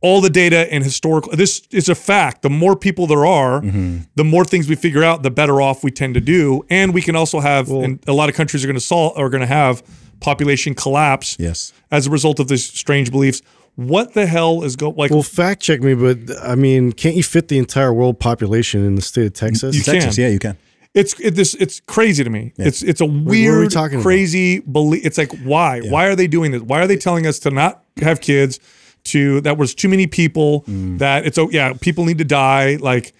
all 0.00 0.20
the 0.20 0.30
data 0.30 0.72
and 0.72 0.84
historical 0.84 1.34
this 1.34 1.66
is 1.70 1.88
a 1.88 1.94
fact. 1.94 2.42
The 2.42 2.50
more 2.50 2.76
people 2.76 3.06
there 3.06 3.26
are 3.26 3.60
mm-hmm. 3.60 4.00
the 4.14 4.24
more 4.24 4.44
things 4.44 4.68
we 4.68 4.76
figure 4.76 5.02
out 5.02 5.22
the 5.22 5.30
better 5.30 5.60
off 5.60 5.82
we 5.82 5.90
tend 5.90 6.14
to 6.14 6.20
do. 6.20 6.64
And 6.70 6.94
we 6.94 7.02
can 7.02 7.16
also 7.16 7.40
have 7.40 7.70
and 7.70 7.98
a 8.06 8.12
lot 8.12 8.28
of 8.28 8.34
countries 8.34 8.62
are 8.62 8.68
going 8.68 8.76
to 8.76 8.80
solve 8.80 9.16
are 9.18 9.30
going 9.30 9.40
to 9.40 9.46
have 9.46 9.82
population 10.20 10.74
collapse 10.74 11.36
Yes. 11.38 11.72
as 11.90 12.06
a 12.06 12.10
result 12.10 12.40
of 12.40 12.48
these 12.48 12.66
strange 12.66 13.10
beliefs 13.10 13.40
what 13.78 14.12
the 14.14 14.26
hell 14.26 14.64
is 14.64 14.74
going 14.74 14.96
like 14.96 15.12
Well, 15.12 15.22
fact 15.22 15.62
check 15.62 15.80
me, 15.82 15.94
but 15.94 16.18
I 16.42 16.56
mean, 16.56 16.90
can't 16.92 17.14
you 17.14 17.22
fit 17.22 17.46
the 17.46 17.58
entire 17.58 17.92
world 17.94 18.18
population 18.18 18.84
in 18.84 18.96
the 18.96 19.02
state 19.02 19.26
of 19.26 19.32
Texas? 19.34 19.76
You 19.76 19.82
Texas, 19.82 20.16
can. 20.16 20.24
yeah, 20.24 20.30
you 20.30 20.40
can. 20.40 20.56
it's 20.94 21.18
it, 21.20 21.36
this 21.36 21.54
it's 21.54 21.78
crazy 21.86 22.24
to 22.24 22.30
me 22.30 22.52
it's 22.56 22.82
it's 22.82 23.00
a 23.00 23.04
what 23.06 23.12
are 23.20 23.30
we 23.30 23.42
weird 23.44 23.70
crazy 24.02 24.58
belief 24.60 25.04
it's 25.06 25.16
like 25.18 25.30
why 25.44 25.80
why 25.80 26.06
are 26.08 26.16
they 26.16 26.26
doing 26.26 26.50
this 26.50 26.62
why 26.62 26.80
are 26.80 26.86
they 26.88 26.96
telling 26.96 27.24
us 27.26 27.38
to 27.38 27.50
not 27.50 27.84
have 28.02 28.20
kids 28.20 28.58
to 29.04 29.40
that 29.42 29.56
was 29.58 29.74
too 29.74 29.88
many 29.88 30.06
people 30.06 30.62
Mm. 30.62 30.98
that 30.98 31.24
it's 31.26 31.38
oh 31.38 31.48
yeah 31.50 31.72
people 31.80 32.04
need 32.04 32.18
to 32.18 32.24
die 32.24 32.76
like 32.80 33.12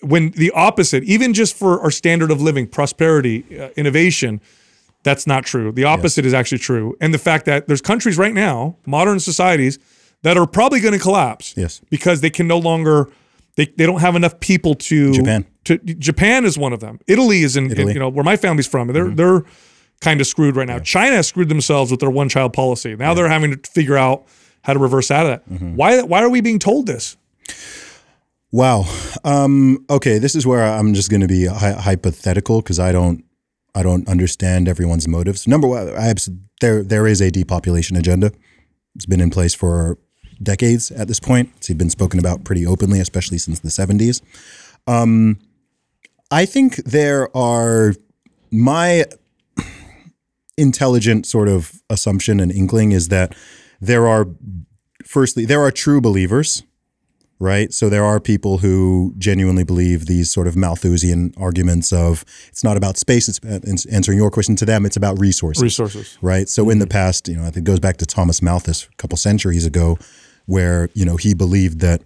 when 0.00 0.30
the 0.32 0.50
opposite 0.50 1.04
even 1.04 1.32
just 1.32 1.56
for 1.56 1.80
our 1.80 1.92
standard 1.92 2.30
of 2.32 2.42
living 2.42 2.66
prosperity 2.66 3.44
uh, 3.58 3.68
innovation 3.76 4.40
that's 5.06 5.26
not 5.26 5.42
true 5.52 5.70
the 5.72 5.84
opposite 5.84 6.26
is 6.26 6.34
actually 6.34 6.58
true 6.58 6.94
and 7.00 7.14
the 7.14 7.18
fact 7.28 7.44
that 7.46 7.66
there's 7.68 7.80
countries 7.80 8.16
right 8.18 8.34
now 8.34 8.76
modern 8.86 9.18
societies 9.20 9.78
that 10.22 10.36
are 10.36 10.46
probably 10.46 10.80
going 10.80 10.92
to 10.92 10.98
collapse 11.08 11.54
Yes. 11.56 11.80
because 11.90 12.20
they 12.20 12.30
can 12.30 12.46
no 12.48 12.58
longer 12.58 13.08
they, 13.56 13.66
they 13.78 13.86
don't 13.86 14.00
have 14.00 14.16
enough 14.16 14.38
people 14.40 14.74
to 14.74 15.12
Japan. 15.12 15.46
to 15.64 15.78
Japan 15.78 16.44
is 16.44 16.58
one 16.58 16.72
of 16.74 16.80
them. 16.80 16.98
Italy 17.06 17.42
is 17.42 17.56
in, 17.56 17.64
in, 17.66 17.70
Italy. 17.70 17.84
Mm-hmm. 17.86 17.94
you 17.94 18.00
know 18.00 18.08
where 18.10 18.24
my 18.32 18.36
family's 18.36 18.66
from. 18.66 18.88
They're 18.88 19.08
they're 19.20 19.42
kind 20.02 20.20
of 20.20 20.26
screwed 20.26 20.56
right 20.56 20.68
now. 20.68 20.78
China 20.80 21.22
screwed 21.22 21.48
themselves 21.48 21.90
with 21.90 22.00
their 22.00 22.10
one 22.10 22.28
child 22.28 22.52
policy. 22.52 22.94
Now 22.96 23.14
they're 23.14 23.28
having 23.36 23.52
to 23.56 23.70
figure 23.70 23.96
out 23.96 24.26
how 24.66 24.74
to 24.74 24.78
reverse 24.78 25.10
out 25.10 25.24
of 25.24 25.30
that. 25.32 25.42
Mm-hmm. 25.48 25.76
Why 25.76 26.02
why 26.02 26.20
are 26.22 26.28
we 26.28 26.42
being 26.42 26.58
told 26.58 26.86
this? 26.86 27.16
Wow. 28.52 28.84
Um, 29.24 29.84
okay, 29.90 30.18
this 30.18 30.34
is 30.34 30.46
where 30.46 30.62
I'm 30.62 30.94
just 30.94 31.10
going 31.10 31.20
to 31.22 31.28
be 31.28 31.46
hy- 31.46 31.72
hypothetical 31.72 32.60
because 32.62 32.78
I 32.78 32.92
don't, 32.92 33.24
I 33.76 33.82
don't 33.82 34.08
understand 34.08 34.68
everyone's 34.68 35.06
motives. 35.06 35.46
Number 35.46 35.68
one, 35.68 35.94
I 35.96 36.14
there 36.62 36.82
there 36.82 37.06
is 37.06 37.20
a 37.20 37.30
depopulation 37.30 37.96
agenda. 37.96 38.32
It's 38.94 39.06
been 39.06 39.20
in 39.20 39.30
place 39.30 39.54
for 39.54 39.98
decades 40.42 40.90
at 40.90 41.08
this 41.08 41.20
point. 41.20 41.50
It's 41.58 41.68
been 41.74 41.90
spoken 41.90 42.18
about 42.18 42.42
pretty 42.42 42.66
openly, 42.66 43.00
especially 43.00 43.38
since 43.38 43.60
the 43.60 43.68
70s. 43.68 44.22
Um, 44.86 45.38
I 46.30 46.46
think 46.46 46.76
there 46.84 47.34
are 47.36 47.94
my 48.50 49.04
intelligent 50.56 51.26
sort 51.26 51.48
of 51.48 51.82
assumption 51.90 52.40
and 52.40 52.50
inkling 52.50 52.92
is 52.92 53.08
that 53.08 53.36
there 53.80 54.08
are 54.08 54.26
firstly 55.04 55.44
there 55.44 55.60
are 55.60 55.70
true 55.70 56.00
believers 56.00 56.62
right? 57.38 57.72
So 57.72 57.88
there 57.88 58.04
are 58.04 58.18
people 58.18 58.58
who 58.58 59.14
genuinely 59.18 59.64
believe 59.64 60.06
these 60.06 60.30
sort 60.30 60.46
of 60.46 60.56
Malthusian 60.56 61.34
arguments 61.36 61.92
of 61.92 62.24
it's 62.48 62.64
not 62.64 62.76
about 62.76 62.96
space. 62.96 63.28
It's 63.28 63.86
answering 63.86 64.18
your 64.18 64.30
question 64.30 64.56
to 64.56 64.64
them. 64.64 64.86
It's 64.86 64.96
about 64.96 65.18
resources, 65.20 65.62
Resources. 65.62 66.18
right? 66.22 66.48
So 66.48 66.70
in 66.70 66.78
the 66.78 66.86
mm-hmm. 66.86 66.92
past, 66.92 67.28
you 67.28 67.36
know, 67.36 67.42
I 67.42 67.50
think 67.50 67.58
it 67.58 67.64
goes 67.64 67.80
back 67.80 67.98
to 67.98 68.06
Thomas 68.06 68.40
Malthus 68.40 68.88
a 68.90 68.96
couple 68.96 69.16
centuries 69.18 69.66
ago, 69.66 69.98
where 70.46 70.88
you 70.94 71.04
know 71.04 71.16
he 71.16 71.34
believed 71.34 71.80
that 71.80 72.02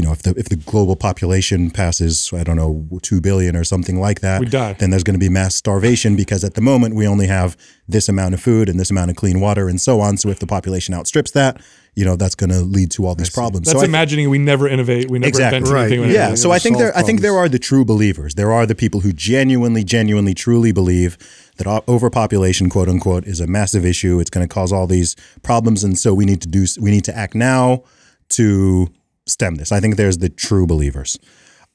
you 0.00 0.06
know, 0.06 0.12
if 0.12 0.22
the 0.22 0.30
if 0.38 0.48
the 0.48 0.56
global 0.56 0.96
population 0.96 1.70
passes, 1.70 2.30
I 2.32 2.42
don't 2.42 2.56
know, 2.56 2.88
two 3.02 3.20
billion 3.20 3.54
or 3.54 3.64
something 3.64 4.00
like 4.00 4.20
that, 4.20 4.40
We 4.40 4.46
die. 4.46 4.72
then 4.78 4.88
there's 4.88 5.04
going 5.04 5.18
to 5.20 5.20
be 5.20 5.28
mass 5.28 5.54
starvation 5.54 6.16
because 6.16 6.42
at 6.42 6.54
the 6.54 6.62
moment 6.62 6.94
we 6.94 7.06
only 7.06 7.26
have 7.26 7.54
this 7.86 8.08
amount 8.08 8.32
of 8.32 8.40
food 8.40 8.70
and 8.70 8.80
this 8.80 8.90
amount 8.90 9.10
of 9.10 9.16
clean 9.16 9.40
water 9.40 9.68
and 9.68 9.78
so 9.78 10.00
on. 10.00 10.16
So 10.16 10.30
if 10.30 10.38
the 10.38 10.46
population 10.46 10.94
outstrips 10.94 11.32
that, 11.32 11.60
you 11.94 12.04
know, 12.06 12.16
that's 12.16 12.34
going 12.34 12.48
to 12.50 12.60
lead 12.60 12.90
to 12.92 13.04
all 13.04 13.14
these 13.14 13.28
problems. 13.28 13.66
That's 13.66 13.78
so 13.78 13.82
I- 13.84 13.88
imagining 13.88 14.30
we 14.30 14.38
never 14.38 14.66
innovate, 14.66 15.10
we 15.10 15.18
never 15.18 15.28
Exactly. 15.28 15.58
invent 15.58 15.74
Right. 15.74 15.92
anything. 15.92 16.08
we 16.08 16.14
yeah, 16.14 16.34
so 16.34 16.50
I 16.50 16.58
think 16.58 16.76
solve 16.76 16.84
there 16.94 16.96
I 16.96 17.02
think 17.02 17.20
there 17.20 17.36
are 17.36 17.48
the 17.50 17.58
true 17.58 17.84
believers. 17.84 18.36
There 18.36 18.52
are 18.52 18.64
the 18.64 18.74
people 18.74 19.00
who 19.00 19.12
genuinely, 19.12 19.84
genuinely, 19.84 20.32
truly 20.32 20.72
believe 20.72 21.18
that 21.58 21.66
overpopulation, 21.86 22.70
quote 22.70 22.88
unquote, 22.88 23.24
is 23.26 23.38
a 23.40 23.46
massive 23.46 23.84
issue. 23.84 24.18
It's 24.20 24.30
going 24.30 24.48
to 24.48 24.54
cause 24.54 24.72
all 24.72 24.86
these 24.86 25.14
problems, 25.42 25.84
and 25.84 25.98
so 25.98 26.14
we 26.14 26.24
need 26.24 26.40
to 26.40 26.48
do 26.48 26.64
we 26.80 26.90
need 26.90 27.04
to 27.04 27.14
act 27.24 27.34
now 27.34 27.82
to 28.30 28.88
stem 29.30 29.56
this. 29.56 29.72
I 29.72 29.80
think 29.80 29.96
there's 29.96 30.18
the 30.18 30.28
true 30.28 30.66
believers, 30.66 31.18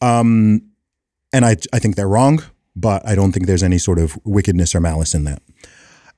um, 0.02 0.62
and 1.34 1.46
I 1.46 1.58
I 1.74 1.80
think 1.80 1.96
they're 1.96 2.08
wrong, 2.08 2.44
but 2.76 3.08
I 3.08 3.16
don't 3.16 3.32
think 3.32 3.48
there's 3.48 3.64
any 3.64 3.78
sort 3.78 4.00
of 4.00 4.18
wickedness 4.24 4.76
or 4.76 4.80
malice 4.80 5.14
in 5.14 5.24
that. 5.26 5.42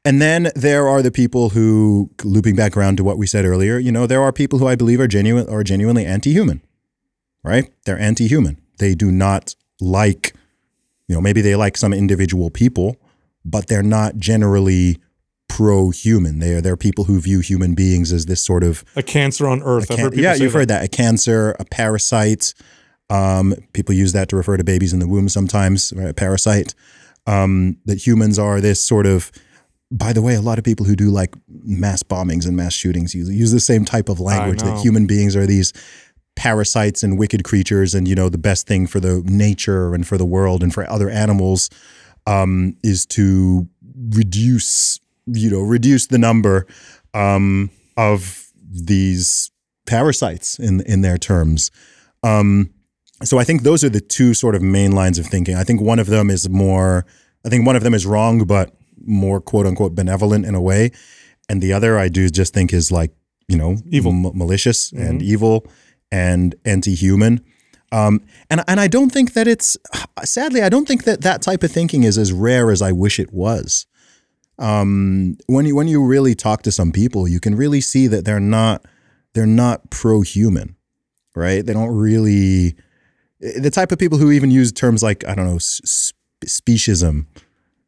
And 0.06 0.22
then 0.22 0.52
there 0.56 0.88
are 0.88 1.02
the 1.02 1.12
people 1.12 1.50
who, 1.50 2.10
looping 2.24 2.56
back 2.56 2.78
around 2.78 2.96
to 2.98 3.04
what 3.04 3.18
we 3.18 3.28
said 3.28 3.44
earlier, 3.44 3.78
you 3.78 3.92
know, 3.92 4.08
there 4.08 4.22
are 4.22 4.32
people 4.32 4.60
who 4.60 4.68
I 4.68 4.76
believe 4.76 5.02
are 5.02 5.08
genuine 5.08 5.50
are 5.50 5.64
genuinely 5.64 6.06
anti-human 6.06 6.62
right? 7.48 7.72
They're 7.86 8.00
anti-human. 8.00 8.62
They 8.78 8.94
do 8.94 9.12
not 9.12 9.56
like, 9.80 10.34
you 11.08 11.16
know, 11.16 11.22
maybe 11.22 11.42
they 11.42 11.56
like 11.56 11.78
some 11.78 11.94
individual 11.94 12.50
people, 12.50 12.98
but 13.46 13.68
they're 13.68 13.82
not 13.82 14.18
generally 14.18 14.98
pro-human. 15.50 16.40
They 16.40 16.54
are 16.54 16.62
they're 16.62 16.78
people 16.78 17.06
who 17.06 17.20
view 17.20 17.40
human 17.40 17.74
beings 17.76 18.12
as 18.12 18.26
this 18.26 18.44
sort 18.44 18.64
of 18.64 18.84
a 18.96 19.04
cancer 19.04 19.48
on 19.48 19.62
Earth. 19.64 19.88
Can- 19.88 20.14
yeah, 20.14 20.36
you've 20.36 20.54
heard 20.54 20.68
that 20.68 20.84
a 20.84 20.88
cancer, 20.88 21.56
a 21.60 21.66
parasite. 21.66 22.54
Um, 23.10 23.56
people 23.74 23.96
use 23.96 24.12
that 24.14 24.30
to 24.30 24.36
refer 24.36 24.58
to 24.58 24.64
babies 24.64 24.94
in 24.94 25.00
the 25.00 25.08
womb 25.08 25.30
sometimes. 25.30 25.94
Right? 25.96 26.10
A 26.10 26.14
parasite. 26.14 26.76
Um, 27.26 27.78
that 27.86 28.06
humans 28.06 28.40
are 28.40 28.62
this 28.62 28.82
sort 28.82 29.06
of. 29.06 29.32
By 29.90 30.12
the 30.12 30.22
way, 30.22 30.36
a 30.36 30.42
lot 30.42 30.58
of 30.58 30.66
people 30.66 30.86
who 30.86 30.98
do 30.98 31.10
like 31.10 31.34
mass 31.48 32.04
bombings 32.04 32.46
and 32.46 32.58
mass 32.58 32.74
shootings 32.74 33.16
use 33.16 33.30
use 33.30 33.52
the 33.54 33.62
same 33.62 33.86
type 33.86 34.10
of 34.10 34.20
language 34.20 34.62
that 34.62 34.82
human 34.82 35.08
beings 35.08 35.34
are 35.36 35.46
these 35.46 35.72
parasites 36.36 37.04
and 37.04 37.18
wicked 37.18 37.46
creatures, 37.46 37.96
and 37.96 38.06
you 38.06 38.14
know 38.14 38.28
the 38.28 38.38
best 38.38 38.68
thing 38.68 38.86
for 38.86 39.00
the 39.00 39.22
nature 39.26 39.96
and 39.96 40.06
for 40.06 40.18
the 40.18 40.26
world 40.26 40.62
and 40.62 40.74
for 40.74 40.90
other 40.90 41.10
animals 41.10 41.70
um, 42.26 42.76
is 42.84 43.06
to 43.06 43.68
reduce 44.10 45.00
you 45.28 45.50
know 45.50 45.62
reduce 45.62 46.08
the 46.08 46.18
number 46.18 46.66
um, 47.14 47.70
of 47.96 48.52
these 48.70 49.52
parasites 49.86 50.60
in 50.60 50.82
in 50.82 51.02
their 51.02 51.18
terms. 51.18 51.72
Um, 52.24 52.72
so 53.24 53.40
I 53.40 53.44
think 53.44 53.64
those 53.64 53.84
are 53.84 53.90
the 53.90 54.02
two 54.02 54.34
sort 54.34 54.56
of 54.56 54.62
main 54.62 54.92
lines 54.92 55.18
of 55.18 55.26
thinking. 55.26 55.56
I 55.56 55.64
think 55.64 55.82
one 55.82 56.00
of 56.00 56.08
them 56.08 56.30
is 56.30 56.50
more. 56.50 57.06
I 57.46 57.50
think 57.50 57.66
one 57.66 57.76
of 57.76 57.84
them 57.84 57.94
is 57.94 58.06
wrong, 58.06 58.46
but 58.46 58.76
more 59.06 59.40
quote 59.42 59.66
unquote 59.66 59.96
benevolent 59.96 60.46
in 60.46 60.56
a 60.56 60.62
way, 60.62 60.92
and 61.50 61.62
the 61.62 61.74
other 61.74 61.98
I 61.98 62.10
do 62.10 62.30
just 62.30 62.54
think 62.54 62.74
is 62.74 62.92
like 62.92 63.12
you 63.48 63.58
know 63.58 63.78
Evil. 63.90 64.12
m- 64.12 64.38
malicious 64.38 64.92
and 64.92 65.22
evil 65.22 65.66
and 66.12 66.56
anti-human. 66.66 67.44
Um, 67.92 68.22
and 68.50 68.64
and 68.68 68.80
I 68.80 68.88
don't 68.88 69.12
think 69.12 69.34
that 69.34 69.48
it's 69.48 69.78
sadly 70.24 70.62
I 70.62 70.70
don't 70.70 70.88
think 70.88 71.06
that 71.06 71.22
that 71.22 71.42
type 71.42 71.64
of 71.64 71.72
thinking 71.72 72.04
is 72.04 72.18
as 72.18 72.34
rare 72.34 72.70
as 72.70 72.82
I 72.82 72.92
wish 72.92 73.20
it 73.20 73.32
was. 73.34 73.86
Um, 74.60 75.38
when 75.48 75.66
you 75.66 75.76
when 75.76 75.88
you 75.88 76.04
really 76.04 76.34
talk 76.36 76.64
to 76.64 76.72
some 76.72 76.92
people, 76.92 77.28
you 77.28 77.40
can 77.40 77.56
really 77.56 77.82
see 77.82 78.08
that 78.08 78.26
they're 78.26 78.40
not 78.40 78.86
they're 79.34 79.46
not 79.46 79.90
pro-human, 79.92 80.76
right? 81.36 81.64
They 81.66 81.74
don't 81.74 81.96
really 81.96 82.76
the 83.40 83.70
type 83.70 83.92
of 83.92 84.00
people 84.00 84.18
who 84.18 84.32
even 84.32 84.50
use 84.50 84.72
terms 84.72 85.04
like 85.04 85.28
I 85.28 85.36
don't 85.36 85.46
know 85.46 85.58
s- 85.58 85.80
s- 85.84 86.14
speciesism, 86.44 87.26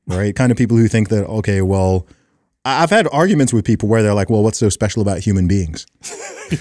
right? 0.06 0.36
kind 0.36 0.52
of 0.52 0.58
people 0.58 0.78
who 0.78 0.88
think 0.88 1.10
that 1.10 1.26
okay, 1.26 1.62
well, 1.64 2.06
I've 2.66 2.92
had 2.92 3.08
arguments 3.12 3.52
with 3.52 3.66
people 3.66 3.90
where 3.90 4.04
they're 4.04 4.14
like, 4.14 4.30
well, 4.30 4.44
what's 4.44 4.60
so 4.60 4.70
special 4.70 5.02
about 5.02 5.20
human 5.20 5.48
beings, 5.48 5.88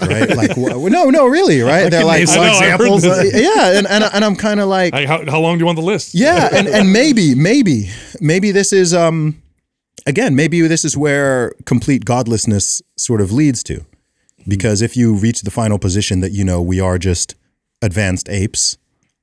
right? 0.01 0.29
like, 0.35 0.51
wh- 0.55 0.73
no, 0.89 1.09
no, 1.11 1.27
really, 1.27 1.61
right? 1.61 1.91
They're 1.91 2.03
like, 2.05 2.25
well, 2.27 2.49
examples. 2.49 3.05
uh, 3.05 3.25
yeah, 3.31 3.77
and 3.77 3.85
and 3.85 4.03
and 4.11 4.25
I'm 4.25 4.35
kind 4.35 4.59
of 4.59 4.69
like, 4.69 4.93
Like, 4.93 5.07
how, 5.07 5.23
how 5.29 5.39
long 5.39 5.57
do 5.57 5.61
you 5.61 5.65
want 5.67 5.75
the 5.77 5.83
list? 5.85 6.15
yeah, 6.15 6.49
and 6.51 6.67
and 6.67 6.91
maybe 6.91 7.35
maybe 7.35 7.91
maybe 8.19 8.51
this 8.51 8.73
is 8.73 8.93
um 8.95 9.39
again 10.05 10.35
maybe 10.35 10.61
this 10.61 10.85
is 10.85 10.97
where 10.97 11.53
complete 11.65 12.05
godlessness 12.05 12.81
sort 12.95 13.21
of 13.21 13.31
leads 13.31 13.63
to, 13.63 13.85
because 14.47 14.81
if 14.81 14.95
you 14.97 15.15
reach 15.15 15.41
the 15.41 15.51
final 15.51 15.79
position 15.79 16.19
that 16.21 16.31
you 16.31 16.43
know 16.43 16.61
we 16.61 16.79
are 16.79 16.97
just 16.97 17.35
advanced 17.81 18.29
apes 18.29 18.77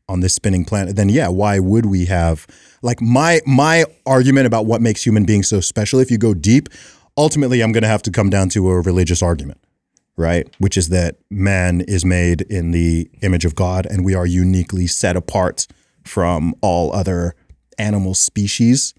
on 0.08 0.20
this 0.20 0.34
spinning 0.34 0.64
planet, 0.64 0.96
then 0.96 1.08
yeah, 1.08 1.28
why 1.28 1.58
would 1.58 1.86
we 1.86 2.06
have 2.06 2.46
like 2.82 3.00
my 3.00 3.40
my 3.46 3.84
argument 4.06 4.46
about 4.46 4.66
what 4.66 4.80
makes 4.80 5.04
human 5.04 5.24
beings 5.24 5.48
so 5.48 5.60
special? 5.60 6.00
If 6.00 6.10
you 6.10 6.18
go 6.18 6.34
deep, 6.34 6.68
ultimately 7.16 7.60
I'm 7.60 7.72
to 7.72 7.86
have 7.88 8.02
to 8.02 8.10
come 8.10 8.30
down 8.30 8.48
to 8.50 8.70
a 8.70 8.80
religious 8.80 9.22
argument 9.22 9.58
right? 10.16 10.48
Which 10.58 10.76
is 10.76 10.88
that 10.88 11.16
man 11.30 11.82
is 11.82 12.04
made 12.04 12.42
in 12.42 12.70
the 12.70 13.10
image 13.22 13.44
of 13.44 13.54
God 13.54 13.86
and 13.86 14.04
we 14.04 14.14
are 14.14 14.26
uniquely 14.26 14.86
set 14.86 15.16
apart 15.16 15.66
from 16.04 16.54
all 16.62 16.92
other 16.92 17.34
animal 17.78 18.14
species 18.14 18.94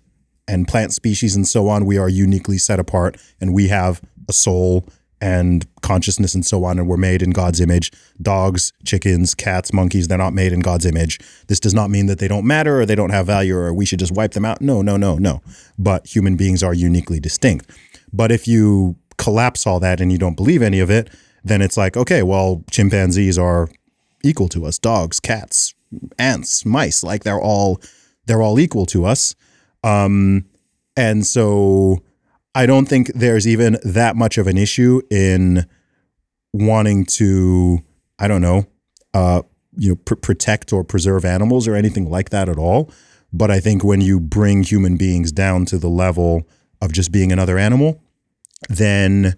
and 0.47 0.67
plant 0.67 0.93
species 0.93 1.35
and 1.35 1.47
so 1.47 1.67
on. 1.67 1.85
We 1.85 1.97
are 1.97 2.09
uniquely 2.09 2.57
set 2.57 2.79
apart 2.79 3.17
and 3.41 3.53
we 3.53 3.67
have 3.67 4.01
a 4.29 4.33
soul 4.33 4.87
and 5.19 5.65
consciousness 5.81 6.35
and 6.35 6.45
so 6.45 6.63
on, 6.63 6.77
and 6.77 6.87
we're 6.87 6.95
made 6.95 7.23
in 7.23 7.31
God's 7.31 7.59
image. 7.59 7.91
Dogs, 8.21 8.71
chickens, 8.85 9.33
cats, 9.33 9.73
monkeys, 9.73 10.07
they're 10.07 10.17
not 10.17 10.33
made 10.33 10.53
in 10.53 10.59
God's 10.59 10.85
image. 10.85 11.19
This 11.47 11.59
does 11.59 11.73
not 11.73 11.89
mean 11.89 12.05
that 12.05 12.19
they 12.19 12.27
don't 12.27 12.45
matter 12.45 12.79
or 12.79 12.85
they 12.85 12.93
don't 12.93 13.09
have 13.09 13.25
value 13.25 13.55
or 13.55 13.73
we 13.73 13.85
should 13.85 13.99
just 13.99 14.11
wipe 14.11 14.33
them 14.33 14.45
out. 14.45 14.61
No, 14.61 14.81
no, 14.81 14.95
no, 14.95 15.17
no. 15.17 15.41
But 15.79 16.05
human 16.05 16.35
beings 16.35 16.61
are 16.61 16.73
uniquely 16.73 17.19
distinct. 17.19 17.71
But 18.13 18.31
if 18.31 18.47
you 18.47 18.95
collapse 19.17 19.65
all 19.65 19.79
that 19.79 19.99
and 19.99 20.11
you 20.11 20.17
don't 20.19 20.35
believe 20.35 20.61
any 20.61 20.79
of 20.79 20.91
it, 20.91 21.09
then 21.43 21.61
it's 21.61 21.77
like, 21.77 21.97
okay, 21.97 22.21
well, 22.23 22.63
chimpanzees 22.69 23.37
are 23.39 23.69
equal 24.23 24.49
to 24.49 24.65
us, 24.65 24.77
dogs, 24.77 25.19
cats, 25.19 25.73
ants, 26.19 26.65
mice, 26.65 27.03
like 27.03 27.23
they're 27.23 27.41
all 27.41 27.81
they're 28.25 28.41
all 28.41 28.59
equal 28.59 28.85
to 28.87 29.05
us. 29.05 29.35
Um, 29.83 30.45
and 30.95 31.25
so 31.25 32.03
I 32.55 32.65
don't 32.65 32.87
think 32.87 33.11
there's 33.13 33.47
even 33.47 33.77
that 33.83 34.15
much 34.15 34.37
of 34.37 34.47
an 34.47 34.57
issue 34.57 35.01
in 35.11 35.67
wanting 36.53 37.05
to, 37.05 37.79
I 38.17 38.27
don't 38.27 38.41
know, 38.41 38.65
uh, 39.13 39.43
you 39.77 39.89
know, 39.89 39.95
pr- 39.95 40.15
protect 40.15 40.73
or 40.73 40.83
preserve 40.83 41.23
animals 41.23 41.67
or 41.67 41.75
anything 41.75 42.09
like 42.09 42.31
that 42.31 42.49
at 42.49 42.57
all. 42.57 42.91
But 43.31 43.51
I 43.51 43.59
think 43.59 43.83
when 43.83 44.01
you 44.01 44.19
bring 44.19 44.63
human 44.63 44.97
beings 44.97 45.31
down 45.31 45.65
to 45.65 45.77
the 45.77 45.89
level 45.89 46.47
of 46.81 46.93
just 46.93 47.11
being 47.11 47.31
another 47.31 47.57
animal, 47.57 48.01
then 48.69 49.35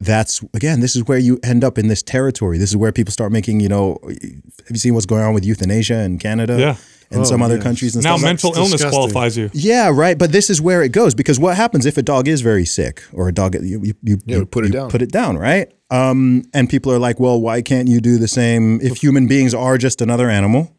that's 0.00 0.42
again, 0.54 0.80
this 0.80 0.94
is 0.94 1.04
where 1.04 1.18
you 1.18 1.40
end 1.42 1.64
up 1.64 1.78
in 1.78 1.88
this 1.88 2.02
territory. 2.02 2.58
This 2.58 2.70
is 2.70 2.76
where 2.76 2.92
people 2.92 3.12
start 3.12 3.32
making, 3.32 3.60
you 3.60 3.68
know, 3.68 3.98
have 4.04 4.70
you 4.70 4.76
seen 4.76 4.94
what's 4.94 5.06
going 5.06 5.22
on 5.22 5.34
with 5.34 5.44
euthanasia 5.44 6.02
in 6.02 6.18
Canada 6.18 6.58
Yeah. 6.58 6.76
And 7.14 7.26
some 7.26 7.42
other 7.42 7.60
countries 7.60 7.94
and 7.94 8.02
Now 8.04 8.16
stuff? 8.16 8.24
mental 8.28 8.54
illness 8.54 8.72
disgusting. 8.72 8.90
qualifies 8.98 9.36
you. 9.36 9.50
Yeah, 9.54 9.90
right. 9.92 10.18
But 10.18 10.32
this 10.32 10.50
is 10.50 10.60
where 10.60 10.82
it 10.82 10.90
goes 10.92 11.14
because 11.14 11.38
what 11.38 11.56
happens 11.56 11.86
if 11.86 11.96
a 11.96 12.02
dog 12.02 12.28
is 12.28 12.40
very 12.40 12.64
sick 12.64 13.02
or 13.12 13.28
a 13.28 13.32
dog 13.32 13.54
you 13.54 13.80
you, 13.82 13.94
you, 14.02 14.18
Yeah, 14.26 14.36
you 14.38 14.46
put 14.46 14.64
it 14.64 14.68
you 14.68 14.72
down. 14.74 14.90
Put 14.90 15.02
it 15.02 15.10
down, 15.12 15.38
right? 15.38 15.72
Um, 15.90 16.42
and 16.52 16.68
people 16.68 16.92
are 16.92 16.98
like, 16.98 17.20
well, 17.20 17.40
why 17.40 17.62
can't 17.62 17.88
you 17.88 18.00
do 18.00 18.18
the 18.18 18.28
same 18.28 18.80
if 18.80 18.96
human 18.98 19.26
beings 19.28 19.54
are 19.54 19.78
just 19.78 20.00
another 20.00 20.28
animal, 20.28 20.74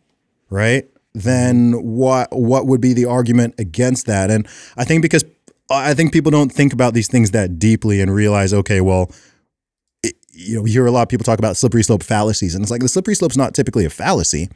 right? 0.49 0.85
Then 1.13 1.71
what 1.83 2.27
what 2.35 2.67
would 2.67 2.81
be 2.81 2.93
the 2.93 3.05
argument 3.05 3.55
against 3.57 4.05
that? 4.07 4.29
And 4.29 4.47
I 4.75 4.83
think 4.83 5.01
because 5.01 5.23
I 5.69 5.93
think 5.93 6.11
people 6.11 6.29
don't 6.31 6.51
think 6.51 6.73
about 6.73 6.93
these 6.93 7.07
things 7.07 7.31
that 7.31 7.57
deeply 7.57 8.01
and 8.01 8.13
realize, 8.13 8.53
okay, 8.53 8.81
well, 8.81 9.11
it- 10.03 10.15
you 10.31 10.55
know, 10.55 10.65
you 10.65 10.73
hear 10.73 10.85
a 10.85 10.91
lot 10.91 11.03
of 11.03 11.07
people 11.09 11.23
talk 11.23 11.39
about 11.39 11.55
slippery 11.55 11.83
slope 11.83 12.03
fallacies, 12.03 12.53
and 12.55 12.61
it's 12.63 12.69
like 12.71 12.81
the 12.81 12.89
slippery 12.89 13.15
slope's 13.15 13.37
not 13.37 13.53
typically 13.53 13.85
a 13.85 13.89
fallacy. 13.89 14.49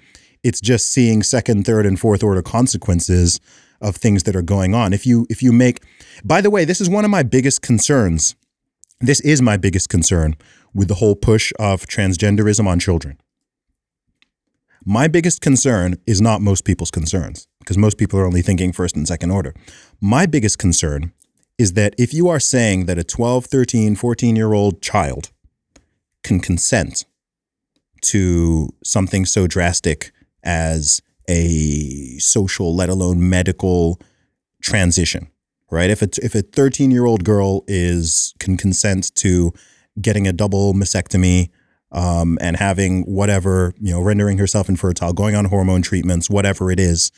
It's 0.43 0.61
just 0.61 0.87
seeing 0.91 1.23
second, 1.23 1.65
third, 1.65 1.85
and 1.85 1.99
fourth 1.99 2.23
order 2.23 2.41
consequences 2.41 3.39
of 3.81 3.95
things 3.95 4.23
that 4.23 4.35
are 4.35 4.41
going 4.41 4.73
on. 4.73 4.93
If 4.93 5.05
you 5.05 5.25
if 5.29 5.41
you 5.41 5.51
make, 5.51 5.83
by 6.23 6.41
the 6.41 6.49
way, 6.49 6.65
this 6.65 6.81
is 6.81 6.89
one 6.89 7.05
of 7.05 7.11
my 7.11 7.23
biggest 7.23 7.61
concerns. 7.61 8.35
This 9.01 9.19
is 9.21 9.41
my 9.41 9.57
biggest 9.57 9.89
concern 9.89 10.35
with 10.73 10.87
the 10.87 10.95
whole 10.95 11.15
push 11.15 11.53
of 11.59 11.85
transgenderism 11.85 12.67
on 12.67 12.79
children. 12.79 13.17
My 14.85 15.07
biggest 15.07 15.41
concern 15.41 15.97
is 16.05 16.21
not 16.21 16.41
most 16.41 16.63
people's 16.63 16.91
concerns 16.91 17.47
because 17.59 17.77
most 17.77 17.97
people 17.97 18.19
are 18.19 18.25
only 18.25 18.41
thinking 18.41 18.71
first 18.71 18.95
and 18.95 19.07
second 19.07 19.31
order. 19.31 19.53
My 20.01 20.25
biggest 20.25 20.57
concern 20.57 21.13
is 21.57 21.73
that 21.73 21.93
if 21.97 22.13
you 22.13 22.29
are 22.29 22.39
saying 22.39 22.85
that 22.85 22.97
a 22.97 23.03
12, 23.03 23.45
13, 23.45 23.95
14 23.95 24.35
year 24.35 24.53
old 24.53 24.81
child 24.81 25.31
can 26.23 26.39
consent 26.39 27.05
to 28.01 28.69
something 28.83 29.25
so 29.25 29.45
drastic 29.45 30.11
as 30.43 31.01
a 31.27 32.17
social, 32.17 32.75
let 32.75 32.89
alone 32.89 33.29
medical 33.29 33.99
transition, 34.61 35.29
right? 35.69 35.89
If 35.89 36.01
a, 36.01 36.09
if 36.23 36.35
a 36.35 36.41
13 36.41 36.91
year 36.91 37.05
old 37.05 37.23
girl 37.23 37.63
is 37.67 38.33
can 38.39 38.57
consent 38.57 39.13
to 39.15 39.53
getting 40.01 40.27
a 40.27 40.33
double 40.33 40.73
mastectomy 40.73 41.49
um, 41.91 42.37
and 42.41 42.57
having 42.57 43.03
whatever 43.03 43.73
you 43.79 43.91
know, 43.91 44.01
rendering 44.01 44.37
herself 44.37 44.69
infertile, 44.69 45.13
going 45.13 45.35
on 45.35 45.45
hormone 45.45 45.81
treatments, 45.81 46.29
whatever 46.29 46.71
it 46.71 46.79
is, 46.79 47.11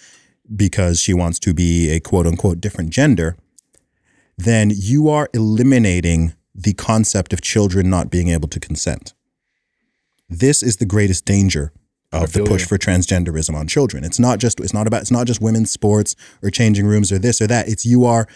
because 0.55 0.99
she 0.99 1.13
wants 1.13 1.39
to 1.39 1.53
be 1.53 1.89
a 1.89 1.99
quote 1.99 2.27
unquote 2.27 2.59
different 2.59 2.89
gender, 2.89 3.37
then 4.37 4.71
you 4.73 5.09
are 5.09 5.29
eliminating 5.33 6.33
the 6.53 6.73
concept 6.73 7.31
of 7.33 7.41
children 7.41 7.89
not 7.89 8.09
being 8.09 8.29
able 8.29 8.47
to 8.49 8.59
consent. 8.59 9.13
This 10.29 10.63
is 10.63 10.77
the 10.77 10.85
greatest 10.85 11.25
danger 11.25 11.71
of 12.11 12.33
the 12.33 12.43
push 12.43 12.65
for 12.65 12.77
transgenderism 12.77 13.55
on 13.55 13.67
children. 13.67 14.03
It's 14.03 14.19
not 14.19 14.39
just 14.39 14.59
it's 14.59 14.73
not 14.73 14.87
about 14.87 15.01
it's 15.01 15.11
not 15.11 15.27
just 15.27 15.41
women's 15.41 15.71
sports 15.71 16.15
or 16.43 16.49
changing 16.49 16.85
rooms 16.85 17.11
or 17.11 17.19
this 17.19 17.41
or 17.41 17.47
that. 17.47 17.67
It's 17.67 17.85
you 17.85 18.05
are 18.05 18.27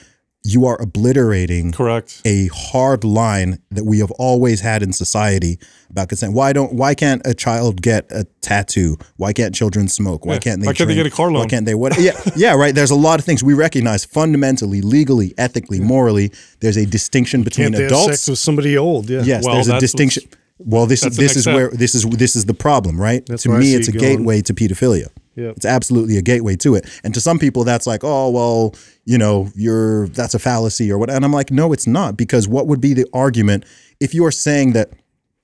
you 0.47 0.65
are 0.68 0.80
obliterating 0.80 1.72
Correct. 1.72 2.22
a 2.23 2.47
hard 2.53 3.03
line 3.03 3.57
that 3.72 3.84
we 3.84 3.97
have 3.97 4.11
always 4.11 4.61
had 4.61 4.84
in 4.84 4.93
society 4.93 5.57
about 5.89 6.10
consent. 6.10 6.34
Why 6.34 6.53
don't 6.53 6.73
why 6.73 6.93
can't 6.93 7.22
a 7.26 7.34
child 7.34 7.81
get 7.81 8.06
a 8.11 8.26
tattoo? 8.41 8.97
Why 9.18 9.34
can't 9.34 9.56
children 9.56 9.88
smoke? 9.88 10.23
Why 10.23 10.34
Yeah. 10.34 10.39
can't 10.39 10.61
they 10.61 10.68
Why 10.68 10.73
can't 10.73 10.88
they 10.88 10.95
get 10.95 11.07
a 11.07 11.10
car 11.10 11.31
loan? 11.31 11.41
Why 11.41 11.47
can't 11.47 11.65
they 11.65 11.73
what 11.73 11.99
yeah, 11.99 12.11
yeah, 12.35 12.53
right. 12.53 12.76
There's 12.76 12.91
a 12.91 12.95
lot 12.95 13.19
of 13.19 13.26
things 13.26 13.43
we 13.43 13.56
recognize 13.56 14.06
fundamentally, 14.06 14.81
legally, 14.81 15.34
ethically, 15.38 15.80
morally, 15.80 16.31
there's 16.60 16.77
a 16.77 16.85
distinction 16.85 17.41
between 17.43 17.65
Can't 17.65 17.76
they 17.77 17.84
have 17.84 17.91
adults 17.91 18.11
sex 18.22 18.27
with 18.30 18.39
somebody 18.39 18.77
old? 18.77 19.10
Yeah. 19.10 19.23
Yes, 19.23 19.43
Well, 19.45 19.56
there's 19.56 19.68
a 19.68 19.80
distinction. 19.80 20.23
Well, 20.57 20.86
this 20.86 21.02
that's 21.02 21.14
is 21.14 21.18
this 21.18 21.36
is 21.36 21.41
step. 21.44 21.56
where 21.56 21.69
this 21.69 21.95
is 21.95 22.03
this 22.03 22.36
is 22.36 22.45
the 22.45 22.53
problem, 22.53 22.99
right? 22.99 23.26
That's 23.26 23.44
to 23.44 23.49
me, 23.49 23.73
it's 23.73 23.88
a 23.88 23.91
going. 23.91 24.18
gateway 24.18 24.41
to 24.41 24.53
pedophilia. 24.53 25.07
Yep. 25.36 25.57
It's 25.57 25.65
absolutely 25.65 26.18
a 26.18 26.22
gateway 26.22 26.56
to 26.57 26.76
it. 26.76 26.90
And 27.03 27.14
to 27.14 27.19
some 27.19 27.40
people, 27.40 27.65
that's 27.65 27.86
like, 27.86 28.02
oh 28.03 28.30
well, 28.30 28.73
you 29.03 29.18
know, 29.18 29.49
you're 29.56 30.07
that's 30.10 30.34
a 30.34 30.40
fallacy 30.40 30.91
or 30.91 30.98
what. 30.98 31.10
And 31.10 31.26
I'm 31.26 31.34
like, 31.34 31.52
no, 31.52 31.73
it's 31.73 31.88
not 31.88 32.15
because 32.15 32.48
what 32.48 32.68
would 32.68 32.80
be 32.80 32.94
the 32.94 33.06
argument 33.14 33.65
if 33.99 34.14
you 34.14 34.26
are 34.26 34.32
saying 34.32 34.73
that? 34.73 34.91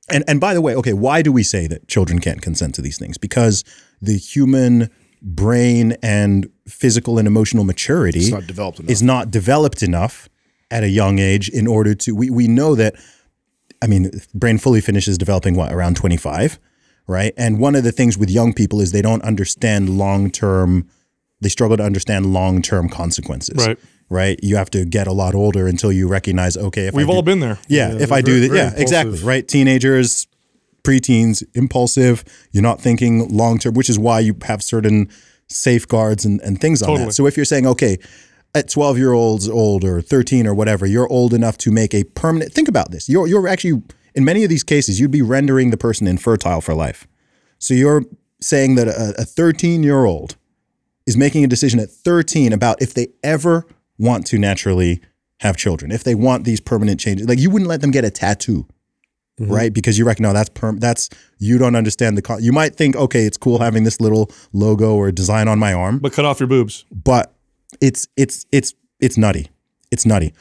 And 0.09 0.23
and 0.27 0.39
by 0.39 0.53
the 0.53 0.61
way, 0.61 0.75
okay, 0.75 0.93
why 0.93 1.21
do 1.21 1.31
we 1.31 1.43
say 1.43 1.67
that 1.67 1.89
children 1.89 2.19
can't 2.19 2.41
consent 2.41 2.73
to 2.75 2.81
these 2.81 2.97
things? 2.97 3.17
Because 3.17 3.65
the 4.01 4.17
human 4.17 4.89
brain 5.21 5.97
and 6.01 6.49
physical 6.67 7.19
and 7.19 7.27
emotional 7.27 7.63
maturity 7.63 8.31
not 8.31 8.43
is 8.89 9.03
not 9.03 9.29
developed 9.29 9.83
enough 9.83 10.29
at 10.71 10.83
a 10.83 10.89
young 10.89 11.19
age 11.19 11.49
in 11.49 11.67
order 11.67 11.93
to 11.93 12.13
we, 12.13 12.29
we 12.29 12.47
know 12.47 12.75
that 12.75 12.95
I 13.81 13.87
mean 13.87 14.11
brain 14.33 14.57
fully 14.57 14.81
finishes 14.81 15.17
developing 15.17 15.55
what 15.55 15.71
around 15.73 15.95
25 15.97 16.59
right 17.07 17.33
and 17.37 17.59
one 17.59 17.75
of 17.75 17.83
the 17.83 17.91
things 17.91 18.17
with 18.17 18.29
young 18.29 18.53
people 18.53 18.79
is 18.81 18.91
they 18.91 19.01
don't 19.01 19.23
understand 19.23 19.89
long-term 19.97 20.87
they 21.41 21.49
struggle 21.49 21.77
to 21.77 21.83
understand 21.83 22.31
long-term 22.33 22.89
consequences 22.89 23.65
Right. 23.67 23.79
right 24.09 24.39
you 24.43 24.55
have 24.55 24.69
to 24.71 24.85
get 24.85 25.07
a 25.07 25.11
lot 25.11 25.33
older 25.33 25.67
until 25.67 25.91
you 25.91 26.07
recognize 26.07 26.55
okay 26.57 26.85
if 26.87 26.93
We've 26.93 27.07
do- 27.07 27.13
all 27.13 27.23
been 27.23 27.39
there. 27.39 27.57
yeah, 27.67 27.91
if 27.97 28.11
I 28.11 28.21
do 28.21 28.47
that, 28.47 28.55
yeah, 28.55 28.73
exactly, 28.75 29.17
right. 29.23 29.47
Teenagers, 29.47 30.27
preteens, 30.83 31.43
impulsive. 31.55 32.23
You're 32.51 32.63
not 32.63 32.79
thinking 32.81 33.27
long 33.29 33.57
term, 33.59 33.73
which 33.73 33.89
is 33.89 33.97
why 33.99 34.19
you 34.19 34.35
have 34.43 34.61
certain 34.63 35.09
safeguards 35.47 36.25
and, 36.25 36.39
and 36.41 36.59
things 36.61 36.81
on 36.81 36.87
Totally. 36.89 37.05
that. 37.07 37.13
So 37.13 37.25
if 37.27 37.35
you're 37.37 37.45
saying, 37.45 37.67
okay, 37.67 37.97
at 38.53 38.69
12 38.69 38.97
year 38.97 39.13
olds 39.13 39.47
old 39.47 39.83
or 39.83 40.01
13 40.01 40.45
or 40.47 40.53
whatever, 40.53 40.85
you're 40.85 41.09
old 41.09 41.33
enough 41.33 41.57
to 41.59 41.71
make 41.71 41.93
a 41.93 42.03
permanent. 42.03 42.51
Think 42.51 42.67
about 42.67 42.91
this. 42.91 43.07
You're 43.09 43.27
you're 43.27 43.47
actually 43.47 43.81
in 44.13 44.25
many 44.25 44.43
of 44.43 44.49
these 44.49 44.63
cases, 44.63 44.99
you'd 44.99 45.11
be 45.11 45.21
rendering 45.21 45.71
the 45.71 45.77
person 45.77 46.07
infertile 46.07 46.61
for 46.61 46.73
life. 46.73 47.07
So 47.59 47.73
you're 47.73 48.03
saying 48.41 48.75
that 48.75 48.87
a 48.87 49.23
13 49.23 49.83
year 49.83 50.05
old 50.05 50.35
is 51.05 51.15
making 51.15 51.43
a 51.43 51.47
decision 51.47 51.79
at 51.79 51.89
13 51.89 52.53
about 52.53 52.81
if 52.81 52.93
they 52.93 53.07
ever 53.23 53.65
want 53.97 54.25
to 54.27 54.37
naturally 54.37 55.01
have 55.39 55.57
children, 55.57 55.91
if 55.91 56.03
they 56.03 56.15
want 56.15 56.43
these 56.43 56.59
permanent 56.59 56.99
changes. 56.99 57.27
Like 57.27 57.39
you 57.39 57.49
wouldn't 57.49 57.69
let 57.69 57.81
them 57.81 57.91
get 57.91 58.03
a 58.03 58.11
tattoo, 58.11 58.67
mm-hmm. 59.39 59.51
right? 59.51 59.73
Because 59.73 59.97
you 59.97 60.05
reckon, 60.05 60.23
no, 60.23 60.33
that's 60.33 60.49
perm. 60.49 60.79
That's 60.79 61.09
you 61.37 61.57
don't 61.57 61.75
understand 61.75 62.17
the. 62.17 62.21
Con- 62.21 62.43
you 62.43 62.51
might 62.51 62.75
think, 62.75 62.95
okay, 62.95 63.25
it's 63.25 63.37
cool 63.37 63.59
having 63.59 63.83
this 63.83 63.99
little 64.01 64.31
logo 64.53 64.95
or 64.95 65.11
design 65.11 65.47
on 65.47 65.59
my 65.59 65.73
arm, 65.73 65.99
But 65.99 66.13
cut 66.13 66.25
off 66.25 66.39
your 66.39 66.47
boobs. 66.47 66.85
but 66.91 67.33
it's 67.79 68.07
it's 68.17 68.45
it's 68.51 68.73
it's 68.99 69.17
nutty. 69.17 69.49
It's 69.91 70.05
nutty. 70.05 70.33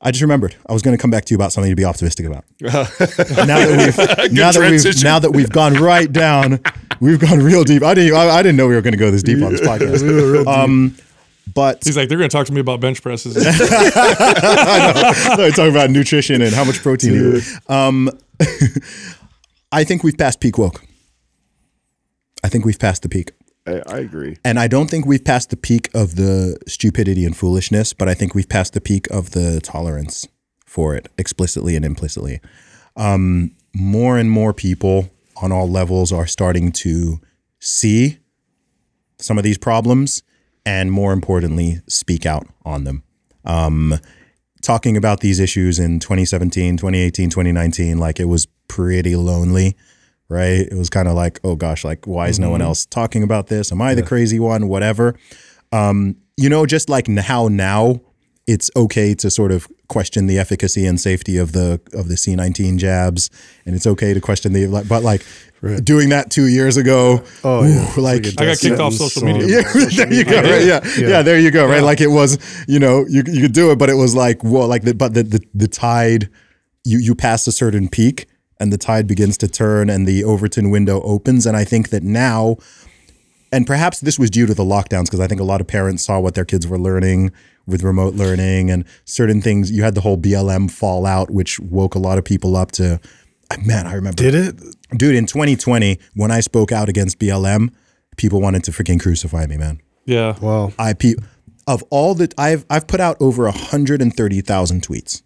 I 0.00 0.12
just 0.12 0.22
remembered 0.22 0.54
I 0.68 0.72
was 0.72 0.82
going 0.82 0.96
to 0.96 1.00
come 1.00 1.10
back 1.10 1.24
to 1.24 1.34
you 1.34 1.36
about 1.36 1.52
something 1.52 1.70
to 1.70 1.76
be 1.76 1.84
optimistic 1.84 2.26
about. 2.26 2.44
now 2.60 2.74
that 2.78 4.28
we've 4.28 4.32
now 4.32 4.52
that 4.52 4.60
we've 4.70 5.02
now 5.02 5.18
that 5.18 5.30
we've 5.32 5.50
gone 5.50 5.74
right 5.74 6.10
down, 6.10 6.60
we've 7.00 7.18
gone 7.18 7.40
real 7.40 7.64
deep. 7.64 7.82
I 7.82 7.94
didn't 7.94 8.16
I, 8.16 8.30
I 8.30 8.42
didn't 8.42 8.56
know 8.56 8.68
we 8.68 8.74
were 8.74 8.82
going 8.82 8.92
to 8.92 8.98
go 8.98 9.10
this 9.10 9.22
deep 9.22 9.42
on 9.42 9.52
this 9.52 9.60
podcast. 9.60 10.46
Um, 10.46 10.96
but 11.54 11.82
He's 11.84 11.96
like, 11.96 12.08
they're 12.08 12.18
going 12.18 12.30
to 12.30 12.36
talk 12.36 12.46
to 12.46 12.52
me 12.52 12.60
about 12.60 12.80
bench 12.80 13.02
presses. 13.02 13.36
I 13.40 15.34
They're 15.36 15.50
talking 15.50 15.70
about 15.70 15.90
nutrition 15.90 16.42
and 16.42 16.54
how 16.54 16.64
much 16.64 16.82
protein 16.82 17.14
you 17.14 17.36
eat. 17.36 17.70
Um, 17.70 18.10
I 19.72 19.84
think 19.84 20.04
we've 20.04 20.16
passed 20.16 20.40
peak 20.40 20.58
woke. 20.58 20.82
I 22.44 22.48
think 22.48 22.64
we've 22.64 22.78
passed 22.78 23.02
the 23.02 23.08
peak. 23.08 23.32
I, 23.68 23.82
I 23.86 23.98
agree. 23.98 24.36
And 24.44 24.58
I 24.58 24.68
don't 24.68 24.88
think 24.88 25.06
we've 25.06 25.24
passed 25.24 25.50
the 25.50 25.56
peak 25.56 25.90
of 25.94 26.16
the 26.16 26.58
stupidity 26.66 27.24
and 27.24 27.36
foolishness, 27.36 27.92
but 27.92 28.08
I 28.08 28.14
think 28.14 28.34
we've 28.34 28.48
passed 28.48 28.72
the 28.72 28.80
peak 28.80 29.06
of 29.10 29.32
the 29.32 29.60
tolerance 29.62 30.26
for 30.64 30.94
it, 30.94 31.08
explicitly 31.18 31.76
and 31.76 31.84
implicitly. 31.84 32.40
Um, 32.96 33.52
more 33.74 34.18
and 34.18 34.30
more 34.30 34.52
people 34.52 35.10
on 35.40 35.52
all 35.52 35.68
levels 35.68 36.12
are 36.12 36.26
starting 36.26 36.72
to 36.72 37.20
see 37.60 38.18
some 39.18 39.38
of 39.38 39.44
these 39.44 39.58
problems 39.58 40.22
and, 40.64 40.90
more 40.90 41.12
importantly, 41.12 41.80
speak 41.88 42.26
out 42.26 42.46
on 42.64 42.84
them. 42.84 43.02
Um, 43.44 43.94
talking 44.62 44.96
about 44.96 45.20
these 45.20 45.40
issues 45.40 45.78
in 45.78 46.00
2017, 46.00 46.76
2018, 46.76 47.30
2019, 47.30 47.98
like 47.98 48.20
it 48.20 48.26
was 48.26 48.46
pretty 48.66 49.16
lonely 49.16 49.76
right? 50.28 50.60
It 50.60 50.74
was 50.74 50.90
kind 50.90 51.08
of 51.08 51.14
like, 51.14 51.40
oh 51.44 51.56
gosh, 51.56 51.84
like 51.84 52.06
why 52.06 52.28
is 52.28 52.38
no 52.38 52.50
one 52.50 52.62
else 52.62 52.86
talking 52.86 53.22
about 53.22 53.46
this? 53.48 53.72
Am 53.72 53.80
I 53.82 53.94
the 53.94 54.02
crazy 54.02 54.38
one? 54.40 54.68
Whatever. 54.68 55.14
Um, 55.72 56.16
you 56.36 56.48
know, 56.48 56.66
just 56.66 56.88
like 56.88 57.08
n- 57.08 57.16
how 57.16 57.48
now 57.48 58.00
it's 58.46 58.70
okay 58.76 59.14
to 59.14 59.30
sort 59.30 59.52
of 59.52 59.66
question 59.88 60.26
the 60.26 60.38
efficacy 60.38 60.86
and 60.86 60.98
safety 61.00 61.36
of 61.36 61.52
the 61.52 61.80
of 61.92 62.08
the 62.08 62.14
C19 62.14 62.78
jabs, 62.78 63.30
and 63.66 63.74
it's 63.74 63.86
okay 63.86 64.14
to 64.14 64.20
question 64.20 64.52
the 64.52 64.66
like, 64.66 64.88
but 64.88 65.02
like 65.02 65.22
doing 65.82 66.10
that 66.10 66.30
two 66.30 66.46
years 66.46 66.76
ago, 66.76 67.22
Oh, 67.44 67.64
ooh, 67.64 67.68
yeah. 67.68 67.92
Like. 67.98 68.26
I 68.38 68.44
got 68.46 68.58
kicked 68.58 68.78
off 68.80 68.94
social 68.94 69.24
media. 69.24 69.46
yeah, 69.74 70.04
there 70.04 70.12
you 70.12 70.24
go. 70.24 70.40
Right? 70.40 70.64
Yeah. 70.64 70.80
yeah, 70.96 71.22
There 71.22 71.38
you 71.38 71.50
go. 71.50 71.66
Right, 71.66 71.82
like 71.82 72.00
it 72.00 72.08
was. 72.10 72.38
You 72.68 72.78
know, 72.78 73.04
you 73.08 73.22
you 73.26 73.42
could 73.42 73.52
do 73.52 73.70
it, 73.72 73.78
but 73.78 73.90
it 73.90 73.94
was 73.94 74.14
like, 74.14 74.42
whoa, 74.42 74.66
like 74.66 74.82
the 74.82 74.94
but 74.94 75.12
the 75.14 75.22
the, 75.24 75.40
the 75.54 75.68
tide, 75.68 76.30
you 76.84 76.98
you 76.98 77.14
pass 77.14 77.46
a 77.46 77.52
certain 77.52 77.88
peak, 77.88 78.26
and 78.60 78.72
the 78.72 78.78
tide 78.78 79.06
begins 79.06 79.36
to 79.38 79.48
turn, 79.48 79.88
and 79.90 80.06
the 80.06 80.24
Overton 80.24 80.70
window 80.70 81.00
opens, 81.02 81.46
and 81.46 81.56
I 81.56 81.64
think 81.64 81.90
that 81.90 82.02
now, 82.02 82.56
and 83.52 83.66
perhaps 83.66 84.00
this 84.00 84.18
was 84.18 84.30
due 84.30 84.46
to 84.46 84.54
the 84.54 84.64
lockdowns, 84.64 85.04
because 85.04 85.20
I 85.20 85.26
think 85.26 85.40
a 85.40 85.44
lot 85.44 85.60
of 85.60 85.66
parents 85.66 86.04
saw 86.04 86.18
what 86.20 86.34
their 86.34 86.44
kids 86.44 86.66
were 86.66 86.78
learning 86.78 87.30
with 87.66 87.82
remote 87.82 88.14
learning 88.14 88.70
and 88.70 88.84
certain 89.04 89.40
things. 89.42 89.70
You 89.70 89.82
had 89.82 89.94
the 89.94 90.00
whole 90.00 90.16
BLM 90.18 90.70
fallout, 90.70 91.30
which 91.30 91.60
woke 91.60 91.94
a 91.94 91.98
lot 91.98 92.18
of 92.18 92.24
people 92.24 92.56
up 92.56 92.72
to. 92.72 93.00
Man, 93.64 93.86
I 93.86 93.94
remember 93.94 94.16
Did 94.22 94.34
it? 94.34 94.56
dude, 94.98 95.14
in 95.14 95.24
2020, 95.26 95.98
when 96.14 96.30
I 96.30 96.40
spoke 96.40 96.70
out 96.72 96.88
against 96.90 97.18
BLM, 97.18 97.70
people 98.16 98.40
wanted 98.40 98.64
to 98.64 98.70
freaking 98.72 99.00
crucify 99.00 99.46
me, 99.46 99.56
man. 99.56 99.80
yeah. 100.04 100.38
Wow. 100.40 100.72
I 100.78 100.92
pe- 100.92 101.14
of 101.66 101.82
all 101.90 102.14
that 102.16 102.34
I've 102.38 102.64
I've 102.70 102.86
put 102.86 103.00
out 103.00 103.16
over 103.20 103.44
130,000 103.44 104.82
tweets. 104.82 105.22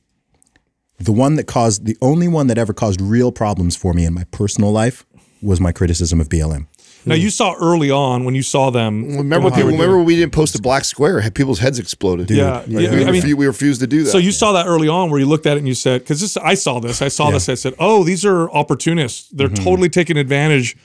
The 1.05 1.13
one 1.13 1.37
that 1.37 1.47
caused 1.47 1.85
the 1.87 1.97
only 2.01 2.29
one 2.29 2.47
that 2.47 2.59
ever 2.59 2.73
caused 2.73 3.01
real 3.01 3.33
problems 3.33 3.77
for 3.77 3.93
me 3.93 4.05
in 4.05 4.15
my 4.15 4.25
personal 4.31 4.71
life 4.73 5.05
was 5.41 5.61
my 5.61 5.73
criticism 5.73 6.21
of 6.21 6.29
BLM. 6.29 6.67
Now, 7.05 7.17
you 7.17 7.31
saw 7.31 7.55
early 7.61 7.91
on 7.91 8.25
when 8.25 8.37
you 8.37 8.45
saw 8.45 8.71
them. 8.71 9.17
Remember, 9.17 9.41
what 9.47 9.55
they 9.55 9.63
people, 9.63 9.73
remember 9.73 9.97
when 9.97 10.07
we 10.07 10.15
didn't 10.15 10.33
post 10.33 10.55
a 10.55 10.63
black 10.63 10.85
square? 10.85 11.21
Had 11.21 11.35
people's 11.35 11.59
heads 11.59 11.81
exploded. 11.81 12.31
Yeah. 12.31 12.59
Like, 12.59 12.69
yeah, 12.69 12.95
we, 12.95 13.05
I 13.05 13.11
mean, 13.11 13.37
we 13.37 13.47
refused 13.47 13.81
to 13.81 13.89
do 13.89 14.05
that. 14.05 14.11
So 14.11 14.19
you 14.19 14.31
saw 14.31 14.53
that 14.53 14.67
early 14.67 14.87
on 14.87 15.11
where 15.11 15.19
you 15.19 15.27
looked 15.27 15.47
at 15.47 15.57
it 15.57 15.59
and 15.59 15.67
you 15.67 15.75
said, 15.75 16.03
because 16.03 16.21
this, 16.21 16.37
I 16.37 16.55
saw 16.55 16.79
this, 16.79 17.03
I 17.03 17.09
saw 17.09 17.33
this, 17.33 17.49
I 17.49 17.55
said, 17.55 17.75
oh, 17.81 18.05
these 18.05 18.25
are 18.25 18.49
opportunists. 18.51 19.29
They're 19.31 19.49
Mm-hmm. 19.49 19.65
totally 19.65 19.89
taking 19.89 20.17
advantage 20.17 20.77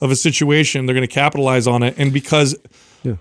of 0.00 0.12
a 0.12 0.16
situation. 0.16 0.86
They're 0.86 0.94
going 0.94 1.06
to 1.08 1.12
capitalize 1.12 1.66
on 1.66 1.82
it, 1.82 1.94
and 1.98 2.12
because 2.12 2.54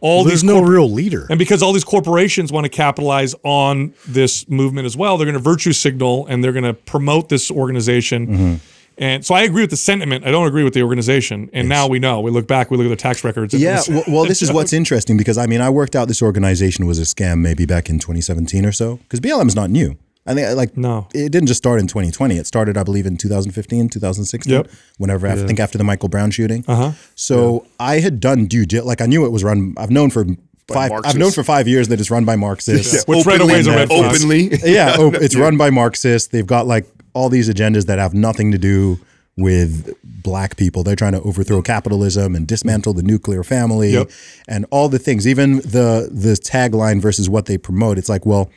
all 0.02 0.18
Well, 0.18 0.24
there's 0.26 0.42
these 0.42 0.50
no 0.50 0.62
real 0.62 0.90
leader. 0.90 1.26
and 1.30 1.38
because 1.40 1.62
all 1.62 1.74
these 1.74 1.84
corporations 1.84 2.52
want 2.52 2.66
to 2.66 2.70
capitalize 2.70 3.36
on 3.44 3.94
this 4.08 4.48
movement 4.50 4.86
as 4.86 4.96
well, 4.98 5.18
they're 5.18 5.26
going 5.26 5.34
to 5.34 5.40
virtue 5.40 5.74
signal 5.74 6.26
and 6.28 6.44
they're 6.44 6.52
going 6.54 6.64
to 6.64 6.74
promote 6.74 7.30
this 7.30 7.52
organization. 7.52 8.28
Mm-hmm. 8.28 8.56
And 8.98 9.26
so 9.26 9.34
I 9.34 9.42
agree 9.42 9.64
with 9.64 9.72
the 9.72 9.78
sentiment. 9.78 10.24
I 10.24 10.30
don't 10.30 10.46
agree 10.48 10.64
with 10.64 10.76
the 10.76 10.84
organization. 10.84 11.50
And 11.52 11.68
now 11.68 11.88
we 11.88 11.98
know. 11.98 12.22
We 12.22 12.30
look 12.30 12.48
back, 12.48 12.70
we 12.70 12.78
look 12.78 12.86
at 12.86 12.90
their 12.90 12.96
tax 12.96 13.24
records. 13.24 13.54
Yeah, 13.54 13.82
well, 13.90 14.04
well, 14.08 14.26
this 14.26 14.44
is 14.44 14.52
what's 14.58 14.72
interesting 14.72 15.18
because 15.18 15.38
I 15.38 15.48
mean, 15.48 15.62
I 15.62 15.70
worked 15.72 15.96
out 15.96 16.08
this 16.08 16.22
organization 16.22 16.86
was 16.86 17.00
a 17.00 17.04
scam 17.04 17.40
maybe 17.40 17.66
back 17.66 17.90
in 17.90 17.98
2017 17.98 18.66
or 18.66 18.72
so 18.72 18.98
because 18.98 19.20
BLM 19.20 19.48
is 19.48 19.56
not 19.56 19.70
new. 19.72 19.98
I 20.26 20.34
think 20.34 20.56
like 20.56 20.78
No. 20.78 21.08
it 21.14 21.32
didn't 21.32 21.48
just 21.48 21.58
start 21.58 21.80
in 21.82 21.88
2020. 21.88 22.38
It 22.38 22.48
started, 22.48 22.78
I 22.78 22.84
believe, 22.84 23.06
in 23.06 23.18
2015, 23.18 23.90
2016. 23.90 24.54
Yep. 24.54 24.70
Whenever 24.98 25.28
I 25.28 25.36
think 25.36 25.60
after 25.60 25.78
the 25.78 25.84
Michael 25.84 26.10
Brown 26.10 26.32
shooting. 26.32 26.64
Uh 26.68 26.76
huh. 26.76 26.92
So 27.16 27.66
I 27.80 28.00
had 28.00 28.20
done 28.20 28.46
due 28.46 28.66
dil- 28.66 28.86
like 28.86 29.02
I 29.02 29.06
knew 29.06 29.26
it 29.26 29.32
was 29.32 29.44
run. 29.44 29.74
I've 29.78 29.92
known 29.92 30.10
for 30.12 30.26
five. 30.70 30.92
I've 31.04 31.18
known 31.18 31.32
for 31.32 31.44
five 31.44 31.68
years 31.68 31.90
that 31.90 32.00
it's 32.00 32.10
run 32.10 32.24
by 32.26 32.36
Marxists. 32.38 33.04
Which 33.06 33.26
right 33.26 33.42
away 33.42 33.60
is 33.60 33.68
a 33.68 33.72
red 33.72 33.90
flag. 33.90 34.16
openly. 34.16 34.50
yeah, 34.64 34.96
op- 34.98 35.16
it's 35.26 35.36
run 35.36 35.58
by 35.58 35.70
Marxists. 35.70 36.30
They've 36.30 36.48
got 36.48 36.68
like 36.68 36.86
all 37.14 37.30
these 37.30 37.50
agendas 37.50 37.86
that 37.88 38.00
have 38.00 38.14
nothing 38.14 38.52
to 38.54 38.58
do 38.58 39.00
with 39.36 39.94
black 40.04 40.56
people. 40.58 40.84
They're 40.84 40.96
trying 40.96 41.14
to 41.14 41.22
overthrow 41.22 41.62
capitalism 41.62 42.36
and 42.36 42.48
dismantle 42.48 42.94
the 42.94 43.04
nuclear 43.04 43.44
family 43.44 43.92
Yep. 43.92 44.10
and 44.48 44.66
all 44.72 44.88
the 44.90 45.00
things. 45.00 45.28
Even 45.28 45.58
the 45.58 46.08
the 46.12 46.34
tagline 46.36 47.02
versus 47.02 47.30
what 47.30 47.46
they 47.48 47.58
promote. 47.58 47.98
It's 47.98 48.10
like, 48.10 48.26
well, 48.26 48.50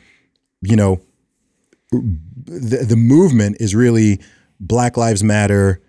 you 0.61 0.75
know, 0.75 1.01
the, 1.91 2.85
the 2.87 2.95
movement 2.95 3.57
is 3.59 3.75
really 3.75 4.19
Black 4.59 4.97
Lives 4.97 5.23
Matter 5.23 5.81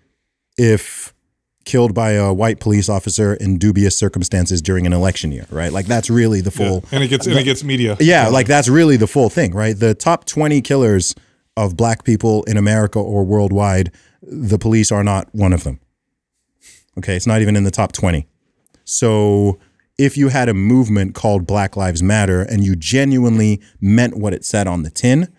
if 0.57 1.13
killed 1.65 1.93
by 1.93 2.11
a 2.11 2.33
white 2.33 2.59
police 2.59 2.89
officer 2.89 3.35
in 3.35 3.57
dubious 3.57 3.95
circumstances 3.95 4.61
during 4.61 4.87
an 4.87 4.93
election 4.93 5.31
year, 5.31 5.45
right? 5.51 5.71
Like 5.71 5.85
that's 5.85 6.09
really 6.09 6.41
the 6.41 6.51
full 6.51 6.83
and 6.91 7.03
it 7.03 7.09
gets 7.09 7.27
and 7.27 7.37
it 7.37 7.43
gets 7.43 7.63
media. 7.63 7.95
yeah, 7.99 8.27
like 8.27 8.47
that's 8.47 8.67
really 8.67 8.97
the 8.97 9.07
full 9.07 9.29
thing, 9.29 9.53
right? 9.53 9.77
The 9.77 9.93
top 9.93 10.25
20 10.25 10.61
killers 10.61 11.13
of 11.55 11.77
black 11.77 12.03
people 12.03 12.43
in 12.43 12.57
America 12.57 12.99
or 12.99 13.23
worldwide, 13.23 13.91
the 14.21 14.57
police 14.57 14.91
are 14.91 15.03
not 15.03 15.27
one 15.33 15.53
of 15.53 15.63
them. 15.63 15.79
Okay, 16.97 17.15
it's 17.15 17.27
not 17.27 17.41
even 17.41 17.55
in 17.55 17.63
the 17.63 17.71
top 17.71 17.91
20. 17.91 18.27
So 18.83 19.59
if 19.97 20.17
you 20.17 20.29
had 20.29 20.49
a 20.49 20.53
movement 20.53 21.13
called 21.13 21.45
Black 21.45 21.77
Lives 21.77 22.01
Matter 22.01 22.41
and 22.41 22.63
you 22.63 22.75
genuinely 22.75 23.61
meant 23.79 24.17
what 24.17 24.33
it 24.33 24.43
said 24.43 24.65
on 24.65 24.83
the 24.83 24.89
tin, 24.89 25.31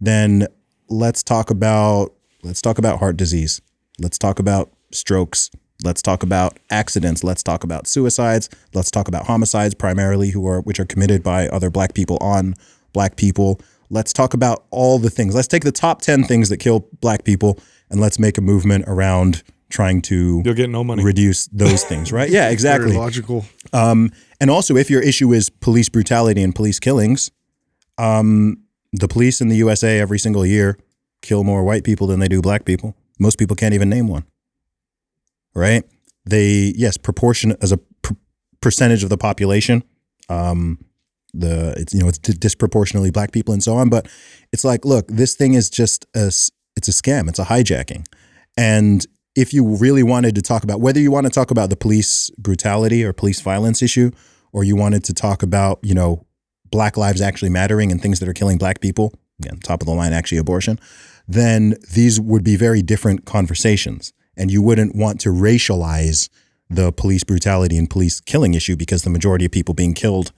then 0.00 0.46
let's 0.88 1.22
talk 1.22 1.50
about 1.50 2.12
let's 2.42 2.62
talk 2.62 2.78
about 2.78 2.98
heart 2.98 3.16
disease. 3.16 3.60
Let's 3.98 4.18
talk 4.18 4.38
about 4.38 4.70
strokes. 4.92 5.50
Let's 5.82 6.02
talk 6.02 6.22
about 6.22 6.58
accidents. 6.70 7.24
Let's 7.24 7.42
talk 7.42 7.64
about 7.64 7.86
suicides. 7.86 8.48
Let's 8.74 8.90
talk 8.90 9.08
about 9.08 9.26
homicides 9.26 9.74
primarily 9.74 10.30
who 10.30 10.46
are 10.46 10.60
which 10.60 10.80
are 10.80 10.84
committed 10.84 11.22
by 11.22 11.48
other 11.48 11.70
black 11.70 11.94
people 11.94 12.18
on 12.20 12.54
black 12.92 13.16
people. 13.16 13.60
Let's 13.88 14.12
talk 14.12 14.34
about 14.34 14.64
all 14.70 14.98
the 14.98 15.10
things. 15.10 15.34
Let's 15.34 15.48
take 15.48 15.64
the 15.64 15.72
top 15.72 16.00
10 16.00 16.24
things 16.24 16.48
that 16.48 16.58
kill 16.58 16.86
black 17.00 17.24
people 17.24 17.58
and 17.90 18.00
let's 18.00 18.18
make 18.18 18.38
a 18.38 18.40
movement 18.40 18.84
around 18.86 19.42
trying 19.68 20.00
to 20.02 20.42
You'll 20.44 20.54
get 20.54 20.70
no 20.70 20.84
money. 20.84 21.02
reduce 21.02 21.46
those 21.48 21.82
things, 21.84 22.12
right? 22.12 22.30
Yeah, 22.38 22.50
exactly. 22.50 22.90
Very 22.90 22.98
logical. 23.00 23.46
Um, 23.72 24.12
and 24.40 24.50
also, 24.50 24.76
if 24.76 24.90
your 24.90 25.02
issue 25.02 25.32
is 25.32 25.50
police 25.50 25.88
brutality 25.88 26.42
and 26.42 26.54
police 26.54 26.78
killings, 26.78 27.30
um, 27.98 28.58
the 28.92 29.08
police 29.08 29.40
in 29.40 29.48
the 29.48 29.56
USA 29.56 30.00
every 30.00 30.18
single 30.18 30.44
year 30.44 30.78
kill 31.22 31.44
more 31.44 31.62
white 31.62 31.84
people 31.84 32.06
than 32.06 32.20
they 32.20 32.28
do 32.28 32.40
black 32.40 32.64
people. 32.64 32.96
Most 33.18 33.38
people 33.38 33.56
can't 33.56 33.74
even 33.74 33.88
name 33.88 34.08
one. 34.08 34.24
Right? 35.54 35.84
They 36.24 36.72
yes, 36.76 36.96
proportion 36.96 37.56
as 37.60 37.72
a 37.72 37.76
pr- 37.76 38.14
percentage 38.60 39.02
of 39.02 39.10
the 39.10 39.18
population. 39.18 39.82
Um, 40.28 40.78
the 41.32 41.74
it's 41.76 41.94
you 41.94 42.00
know 42.00 42.08
it's 42.08 42.18
di- 42.18 42.32
disproportionately 42.32 43.10
black 43.10 43.32
people 43.32 43.52
and 43.52 43.62
so 43.62 43.74
on. 43.74 43.88
But 43.88 44.08
it's 44.52 44.64
like, 44.64 44.84
look, 44.84 45.06
this 45.08 45.34
thing 45.34 45.54
is 45.54 45.70
just 45.70 46.06
a 46.14 46.26
it's 46.76 46.88
a 46.88 46.92
scam. 46.92 47.28
It's 47.28 47.38
a 47.38 47.44
hijacking, 47.44 48.06
and 48.56 49.06
if 49.34 49.52
you 49.52 49.76
really 49.76 50.02
wanted 50.02 50.34
to 50.34 50.42
talk 50.42 50.64
about 50.64 50.80
whether 50.80 51.00
you 51.00 51.10
want 51.10 51.26
to 51.26 51.30
talk 51.30 51.50
about 51.50 51.70
the 51.70 51.76
police 51.76 52.30
brutality 52.30 53.04
or 53.04 53.12
police 53.12 53.40
violence 53.40 53.82
issue, 53.82 54.10
or 54.52 54.64
you 54.64 54.76
wanted 54.76 55.04
to 55.04 55.14
talk 55.14 55.42
about 55.42 55.78
you 55.82 55.94
know 55.94 56.26
black 56.70 56.96
lives 56.96 57.20
actually 57.20 57.50
mattering 57.50 57.90
and 57.90 58.00
things 58.00 58.20
that 58.20 58.28
are 58.28 58.34
killing 58.34 58.58
black 58.58 58.80
people, 58.80 59.12
again, 59.40 59.58
top 59.58 59.82
of 59.82 59.86
the 59.86 59.94
line, 59.94 60.12
actually 60.12 60.38
abortion, 60.38 60.78
then 61.26 61.74
these 61.94 62.20
would 62.20 62.44
be 62.44 62.56
very 62.56 62.82
different 62.82 63.24
conversations. 63.24 64.12
And 64.36 64.50
you 64.50 64.62
wouldn't 64.62 64.94
want 64.94 65.20
to 65.20 65.30
racialize 65.30 66.28
the 66.68 66.92
police 66.92 67.24
brutality 67.24 67.76
and 67.76 67.90
police 67.90 68.20
killing 68.20 68.54
issue 68.54 68.76
because 68.76 69.02
the 69.02 69.10
majority 69.10 69.44
of 69.44 69.52
people 69.52 69.74
being 69.74 69.94
killed 69.94 70.32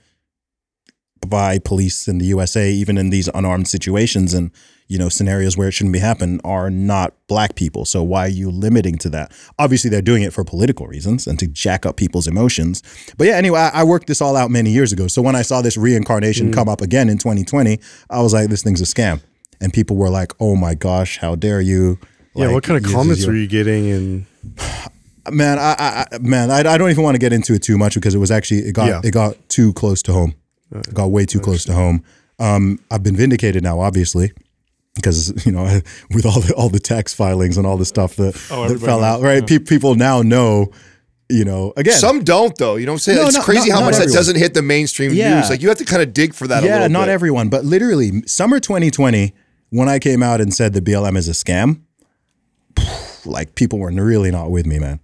by 1.25 1.59
police 1.59 2.07
in 2.07 2.17
the 2.17 2.25
USA, 2.25 2.71
even 2.71 2.97
in 2.97 3.11
these 3.11 3.29
unarmed 3.33 3.67
situations 3.67 4.33
and 4.33 4.51
you 4.93 4.99
know 4.99 5.09
scenarios 5.09 5.57
where 5.57 5.67
it 5.67 5.71
shouldn't 5.73 5.93
be 5.93 5.99
happening, 5.99 6.39
are 6.43 6.69
not 6.69 7.09
black 7.27 7.55
people. 7.55 7.83
So 7.85 8.03
why 8.03 8.25
are 8.27 8.35
you 8.41 8.49
limiting 8.65 8.97
to 8.99 9.09
that? 9.09 9.31
Obviously, 9.57 9.89
they're 9.89 10.01
doing 10.11 10.23
it 10.27 10.31
for 10.33 10.43
political 10.43 10.85
reasons 10.87 11.27
and 11.27 11.37
to 11.39 11.47
jack 11.47 11.85
up 11.87 11.95
people's 11.97 12.27
emotions. 12.27 12.83
But 13.17 13.27
yeah, 13.27 13.35
anyway, 13.43 13.59
I, 13.59 13.81
I 13.81 13.83
worked 13.83 14.07
this 14.07 14.21
all 14.21 14.35
out 14.35 14.51
many 14.51 14.69
years 14.69 14.91
ago. 14.93 15.07
So 15.07 15.21
when 15.21 15.35
I 15.35 15.41
saw 15.41 15.61
this 15.61 15.77
reincarnation 15.77 16.51
come 16.53 16.69
up 16.69 16.81
again 16.81 17.09
in 17.09 17.17
2020, 17.17 17.79
I 18.09 18.21
was 18.21 18.33
like, 18.33 18.49
this 18.49 18.61
thing's 18.63 18.81
a 18.81 18.85
scam. 18.85 19.21
And 19.61 19.73
people 19.73 19.95
were 19.97 20.09
like, 20.09 20.31
"Oh 20.39 20.55
my 20.55 20.75
gosh, 20.75 21.17
how 21.19 21.35
dare 21.35 21.61
you!" 21.61 21.97
Yeah, 22.35 22.45
Like, 22.45 22.53
what 22.55 22.63
kind 22.63 22.77
of 22.85 22.91
comments 22.91 23.25
were 23.25 23.35
you 23.35 23.47
getting? 23.47 23.89
And 23.91 24.25
man 25.31 25.57
I, 25.57 25.71
I 25.79 26.05
I- 26.11 26.17
man 26.19 26.51
I, 26.51 26.59
I 26.59 26.77
don't 26.77 26.89
even 26.89 27.03
want 27.03 27.15
to 27.15 27.19
get 27.19 27.31
into 27.33 27.53
it 27.53 27.63
too 27.63 27.77
much 27.77 27.95
because 27.95 28.13
it 28.13 28.19
was 28.19 28.29
actually 28.31 28.59
it 28.69 28.73
got 28.73 28.87
Yeah. 28.89 29.01
it 29.03 29.11
got 29.11 29.37
too 29.49 29.71
close 29.73 30.01
to 30.03 30.11
home 30.13 30.35
it 30.71 30.93
got 30.93 31.11
way 31.11 31.25
too 31.25 31.39
close 31.39 31.63
to 31.65 31.73
home 31.73 32.03
um 32.39 32.77
i've 32.91 33.03
been 33.03 33.15
vindicated 33.15 33.63
now 33.63 33.79
obviously 33.79 34.31
because 34.95 35.45
you 35.45 35.51
know 35.51 35.63
with 36.11 36.25
all 36.25 36.39
the 36.41 36.53
all 36.55 36.69
the 36.69 36.79
tax 36.79 37.13
filings 37.13 37.57
and 37.57 37.65
all 37.65 37.77
the 37.77 37.85
stuff 37.85 38.15
that, 38.17 38.35
Oh, 38.51 38.67
that 38.67 38.79
fell 38.79 38.99
knows, 39.01 39.05
out 39.05 39.21
right 39.21 39.45
Pe- 39.45 39.59
people 39.59 39.95
now 39.95 40.21
know 40.21 40.71
you 41.29 41.45
know 41.45 41.73
again 41.77 41.93
Some 41.93 42.23
don't 42.23 42.55
though. 42.57 42.75
You 42.75 42.85
know 42.85 42.91
what 42.93 42.95
I'm 42.95 42.99
saying? 42.99 43.17
No, 43.19 43.25
it's 43.27 43.35
not- 43.37 43.45
crazy 43.45 43.69
not- 43.69 43.75
how 43.75 43.79
not 43.81 43.91
much 43.91 44.05
that 44.05 44.13
doesn't 44.13 44.35
hit 44.37 44.53
the 44.53 44.61
mainstream 44.61 45.13
Yeah. 45.13 45.39
news. 45.39 45.49
Like 45.49 45.61
you 45.61 45.69
have 45.69 45.77
to 45.79 45.85
kind 45.85 46.01
of 46.01 46.13
dig 46.13 46.33
for 46.33 46.47
that 46.47 46.63
a 46.63 46.67
yeah 46.67 46.73
little 46.73 46.89
not 46.89 47.05
bit. 47.05 47.11
everyone 47.11 47.49
but 47.49 47.65
literally 47.65 48.21
summer 48.27 48.59
2020 48.59 49.33
when 49.71 49.89
i 49.89 49.97
came 49.97 50.21
out 50.21 50.39
and 50.41 50.53
said 50.53 50.73
the 50.73 50.81
blm 50.81 51.17
is 51.17 51.27
a 51.27 51.31
scam 51.31 51.79
like 53.25 53.55
people 53.55 53.79
were 53.79 53.91
really 53.91 54.29
not 54.31 54.51
with 54.51 54.65
me 54.67 54.77
man 54.79 54.99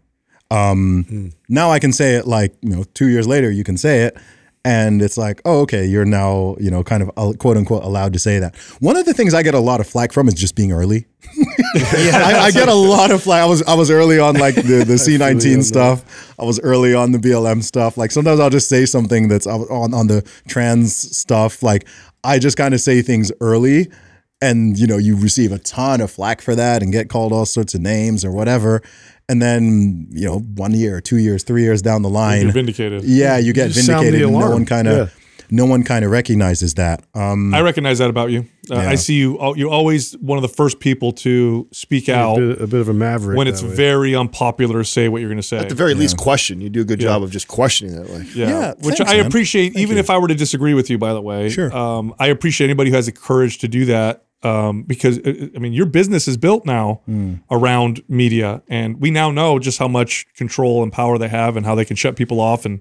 um 0.51 1.31
now 1.47 1.71
i 1.71 1.79
can 1.79 1.91
say 1.93 2.15
it 2.15 2.27
like 2.27 2.53
you 2.61 2.69
know 2.69 2.83
two 2.93 3.07
years 3.07 3.27
later 3.27 3.49
you 3.49 3.63
can 3.63 3.77
say 3.77 4.01
it 4.03 4.17
and 4.65 5.01
it's 5.01 5.17
like 5.17 5.41
oh 5.45 5.61
okay 5.61 5.85
you're 5.85 6.05
now 6.05 6.55
you 6.59 6.69
know 6.69 6.83
kind 6.83 7.01
of 7.01 7.09
uh, 7.17 7.33
quote 7.37 7.57
unquote 7.57 7.83
allowed 7.83 8.13
to 8.13 8.19
say 8.19 8.39
that 8.39 8.55
one 8.79 8.97
of 8.97 9.05
the 9.05 9.13
things 9.13 9.33
i 9.33 9.41
get 9.41 9.53
a 9.53 9.59
lot 9.59 9.79
of 9.79 9.87
flack 9.87 10.11
from 10.11 10.27
is 10.27 10.33
just 10.33 10.55
being 10.55 10.71
early 10.71 11.05
I, 11.75 12.45
I 12.45 12.51
get 12.51 12.67
a 12.69 12.73
lot 12.73 13.11
of 13.11 13.21
flack. 13.21 13.41
I 13.41 13.45
was 13.45 13.61
I 13.63 13.73
was 13.73 13.91
early 13.91 14.19
on 14.19 14.35
like 14.35 14.55
the, 14.55 14.83
the 14.85 14.93
C19 14.95 15.63
stuff. 15.63 16.33
I 16.39 16.43
was 16.43 16.59
early 16.61 16.93
on 16.95 17.11
the 17.11 17.17
BLM 17.17 17.61
stuff. 17.61 17.97
Like 17.97 18.11
sometimes 18.11 18.39
I'll 18.39 18.49
just 18.49 18.69
say 18.69 18.85
something 18.85 19.27
that's 19.27 19.45
on 19.45 19.93
on 19.93 20.07
the 20.07 20.27
trans 20.47 20.95
stuff. 20.95 21.61
Like 21.61 21.87
I 22.23 22.39
just 22.39 22.57
kind 22.57 22.73
of 22.73 22.81
say 22.81 23.01
things 23.01 23.31
early, 23.41 23.91
and 24.41 24.77
you 24.77 24.87
know 24.87 24.97
you 24.97 25.15
receive 25.17 25.51
a 25.51 25.59
ton 25.59 26.01
of 26.01 26.11
flack 26.11 26.41
for 26.41 26.55
that 26.55 26.81
and 26.81 26.91
get 26.91 27.09
called 27.09 27.33
all 27.33 27.45
sorts 27.45 27.73
of 27.73 27.81
names 27.81 28.23
or 28.23 28.31
whatever. 28.31 28.81
And 29.27 29.41
then 29.41 30.07
you 30.11 30.25
know 30.27 30.39
one 30.39 30.73
year, 30.73 31.01
two 31.01 31.17
years, 31.17 31.43
three 31.43 31.61
years 31.63 31.81
down 31.81 32.01
the 32.01 32.09
line, 32.09 32.43
You're 32.43 32.51
vindicated. 32.51 33.03
yeah, 33.03 33.37
you 33.37 33.53
get 33.53 33.67
You 33.67 33.73
just 33.73 33.85
sound 33.87 34.07
the 34.07 34.11
vindicated. 34.11 34.29
And 34.33 34.39
no 34.39 34.49
one 34.51 34.65
kind 34.65 34.87
of 34.87 34.97
Yeah. 34.97 35.13
no 35.51 35.65
one 35.65 35.83
kind 35.83 36.03
of 36.05 36.09
recognizes 36.11 36.73
that. 36.75 37.03
Um, 37.13 37.53
I 37.53 37.61
recognize 37.61 37.99
that 37.99 38.09
about 38.09 38.31
you. 38.31 38.45
Uh, 38.71 38.75
Yeah. 38.75 38.89
I 38.89 38.95
see 38.95 39.15
you. 39.15 39.37
You're 39.55 39.69
always 39.69 40.13
one 40.17 40.37
of 40.37 40.41
the 40.43 40.47
first 40.47 40.79
people 40.79 41.11
to 41.11 41.67
speak 41.71 42.07
a 42.07 42.15
out 42.15 42.37
bit, 42.37 42.61
a 42.61 42.65
bit 42.67 42.81
of 42.81 42.89
a 42.89 42.93
maverick 42.93 43.37
when 43.37 43.47
it's 43.47 43.61
way. 43.61 43.69
very 43.75 44.15
unpopular 44.15 44.79
to 44.79 44.85
say 44.85 45.09
what 45.09 45.19
you're 45.21 45.29
going 45.29 45.41
to 45.41 45.47
say. 45.47 45.57
At 45.57 45.69
the 45.69 45.75
very 45.75 45.93
least, 45.95 46.17
question. 46.17 46.59
You 46.61 46.69
do 46.69 46.81
a 46.81 46.85
good 46.85 46.99
job 46.99 47.21
of 47.23 47.29
just 47.31 47.47
questioning 47.47 47.95
it. 47.95 48.09
Like 48.09 48.35
Yeah, 48.35 48.47
Yeah, 48.47 48.73
which 48.81 48.97
thanks, 48.97 49.11
I 49.11 49.17
man. 49.17 49.25
appreciate. 49.27 49.75
even 49.77 49.97
if 49.99 50.09
I 50.09 50.17
were 50.17 50.27
to 50.27 50.35
disagree 50.35 50.73
with 50.73 50.89
you, 50.89 50.97
by 50.97 51.13
the 51.13 51.21
way, 51.21 51.49
Sure. 51.49 51.71
Um, 51.75 52.15
I 52.19 52.27
appreciate 52.27 52.65
anybody 52.67 52.89
who 52.89 52.95
has 52.95 53.05
the 53.07 53.11
courage 53.11 53.57
to 53.59 53.67
do 53.67 53.85
that. 53.85 54.23
Um, 54.41 54.83
because 54.83 55.17
uh, 55.19 55.47
I 55.55 55.59
mean, 55.59 55.73
your 55.73 55.85
business 55.85 56.27
is 56.27 56.37
built 56.37 56.65
now 56.65 57.01
Hmm. 57.05 57.33
around 57.51 58.01
media, 58.07 58.61
and 58.69 59.01
we 59.01 59.11
now 59.11 59.31
know 59.31 59.59
just 59.59 59.79
how 59.79 59.87
much 59.89 60.25
control 60.35 60.81
and 60.83 60.93
power 60.93 61.17
they 61.17 61.27
have, 61.27 61.57
and 61.57 61.65
how 61.65 61.75
they 61.75 61.83
can 61.85 61.97
shut 61.97 62.15
people 62.15 62.39
off 62.39 62.65
and 62.65 62.79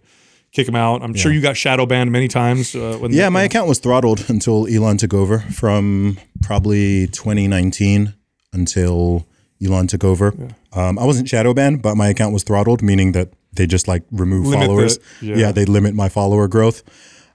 kick 0.52 0.66
them 0.66 0.76
out. 0.76 1.02
I'm 1.02 1.14
sure 1.14 1.32
you 1.32 1.40
got 1.40 1.56
shadow 1.56 1.84
banned 1.84 2.12
many 2.12 2.28
times. 2.28 2.74
Uh, 2.76 2.96
when 3.00 3.12
Yeah, 3.12 3.28
my 3.28 3.42
account 3.42 3.68
was 3.68 3.80
throttled 3.80 4.24
until 4.30 4.66
Elon 4.68 4.98
took 4.98 5.12
over 5.12 5.40
from 5.40 6.16
probably 6.42 7.06
2019 7.08 8.14
until 8.52 9.26
Elon 9.64 9.86
took 9.88 10.04
over. 10.04 10.32
Um, 10.72 10.98
I 10.98 11.04
wasn't 11.04 11.28
shadow 11.28 11.52
banned, 11.54 11.82
but 11.82 11.96
my 11.96 12.08
account 12.08 12.32
was 12.32 12.44
throttled, 12.44 12.82
meaning 12.82 13.12
that 13.12 13.32
they 13.52 13.66
just 13.66 13.88
like 13.88 14.04
remove 14.12 14.46
Limit 14.46 14.60
the- 14.60 14.66
followers. 14.66 14.98
yeah. 15.20 15.36
yeah. 15.36 15.52
they 15.52 15.64
limit 15.64 15.94
my 15.94 16.08
follower 16.08 16.46
growth. 16.48 16.82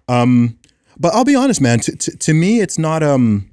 Um, 0.07 0.57
but 0.97 1.13
I'll 1.13 1.25
be 1.25 1.35
honest, 1.35 1.59
man. 1.61 1.79
To, 1.81 1.95
to, 1.95 2.17
to 2.17 2.33
me, 2.33 2.61
it's 2.61 2.77
not 2.79 3.03
um 3.03 3.49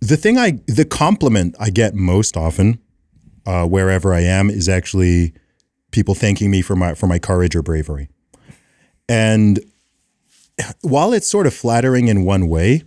the 0.00 0.16
thing 0.16 0.38
I 0.38 0.60
the 0.66 0.84
compliment 0.84 1.56
I 1.58 1.70
get 1.70 1.94
most 1.94 2.36
often 2.36 2.78
uh, 3.46 3.66
wherever 3.66 4.12
I 4.12 4.20
am 4.20 4.50
is 4.50 4.68
actually 4.68 5.32
people 5.90 6.14
thanking 6.14 6.50
me 6.50 6.62
for 6.62 6.76
my 6.76 6.94
for 6.94 7.06
my 7.06 7.18
courage 7.18 7.56
or 7.56 7.62
bravery. 7.62 8.08
And 9.08 9.60
while 10.82 11.12
it's 11.12 11.28
sort 11.28 11.46
of 11.46 11.54
flattering 11.54 12.08
in 12.08 12.24
one 12.24 12.48
way, 12.48 12.82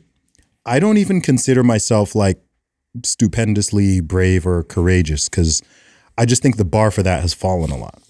I 0.65 0.79
don't 0.79 0.97
even 0.97 1.21
consider 1.21 1.63
myself 1.63 2.15
like 2.15 2.41
stupendously 3.03 4.01
brave 4.01 4.45
or 4.45 4.63
courageous 4.63 5.29
because 5.29 5.61
I 6.19 6.25
just 6.25 6.41
think 6.41 6.57
the 6.57 6.65
bar 6.65 6.91
for 6.91 7.01
that 7.01 7.21
has 7.21 7.33
fallen 7.33 7.71
a 7.71 7.77
lot. 7.77 7.97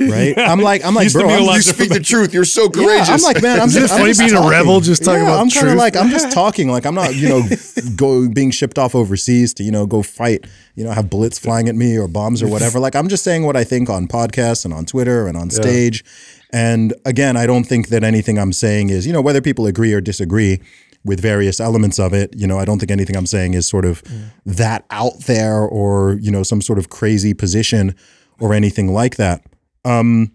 right? 0.00 0.34
I'm 0.38 0.60
like, 0.60 0.84
I'm 0.84 0.94
like, 0.94 1.06
Used 1.06 1.16
bro, 1.16 1.28
I'm, 1.28 1.42
you 1.42 1.60
speak 1.60 1.88
the 1.92 1.98
truth. 1.98 2.32
You're 2.32 2.44
so 2.44 2.68
courageous. 2.70 3.08
yeah, 3.08 3.14
I'm 3.14 3.20
like, 3.20 3.42
man, 3.42 3.58
I'm 3.58 3.68
just, 3.68 3.92
I'm 3.92 3.98
funny 3.98 4.10
just 4.10 4.20
being 4.20 4.34
a 4.34 4.48
rebel, 4.48 4.80
just 4.80 5.02
talking 5.04 5.22
Yeah, 5.22 5.28
about 5.30 5.40
I'm 5.40 5.50
kind 5.50 5.66
of 5.66 5.72
truth? 5.72 5.78
like, 5.78 5.96
I'm 5.96 6.08
just 6.08 6.30
talking. 6.30 6.68
Like, 6.68 6.86
I'm 6.86 6.94
not, 6.94 7.16
you 7.16 7.28
know, 7.28 7.42
go 7.96 8.28
being 8.28 8.52
shipped 8.52 8.78
off 8.78 8.94
overseas 8.94 9.52
to, 9.54 9.64
you 9.64 9.72
know, 9.72 9.86
go 9.86 10.04
fight, 10.04 10.46
you 10.76 10.84
know, 10.84 10.92
have 10.92 11.10
bullets 11.10 11.36
flying 11.36 11.68
at 11.68 11.74
me 11.74 11.98
or 11.98 12.06
bombs 12.06 12.44
or 12.44 12.46
whatever. 12.46 12.78
Like, 12.78 12.94
I'm 12.94 13.08
just 13.08 13.24
saying 13.24 13.44
what 13.44 13.56
I 13.56 13.64
think 13.64 13.90
on 13.90 14.06
podcasts 14.06 14.64
and 14.64 14.72
on 14.72 14.86
Twitter 14.86 15.26
and 15.26 15.36
on 15.36 15.50
stage. 15.50 16.04
And 16.52 16.94
again, 17.04 17.36
I 17.36 17.46
don't 17.46 17.64
think 17.64 17.88
that 17.88 18.04
anything 18.04 18.38
I'm 18.38 18.52
saying 18.52 18.90
is, 18.90 19.04
you 19.04 19.12
know, 19.12 19.20
whether 19.20 19.40
people 19.40 19.66
agree 19.66 19.92
or 19.92 20.00
disagree. 20.00 20.60
With 21.04 21.20
various 21.20 21.60
elements 21.60 21.98
of 21.98 22.12
it. 22.12 22.34
You 22.36 22.46
know, 22.46 22.58
I 22.58 22.64
don't 22.64 22.78
think 22.78 22.90
anything 22.90 23.16
I'm 23.16 23.26
saying 23.26 23.54
is 23.54 23.66
sort 23.66 23.84
of 23.84 24.02
that 24.46 24.84
out 24.90 25.20
there 25.26 25.60
or 25.60 26.14
you 26.20 26.30
know 26.30 26.42
some 26.42 26.60
sort 26.60 26.78
of 26.78 26.88
crazy 26.88 27.34
position 27.34 27.94
or 28.40 28.54
anything 28.54 28.92
like 28.92 29.16
that. 29.16 29.44
Um, 29.84 30.32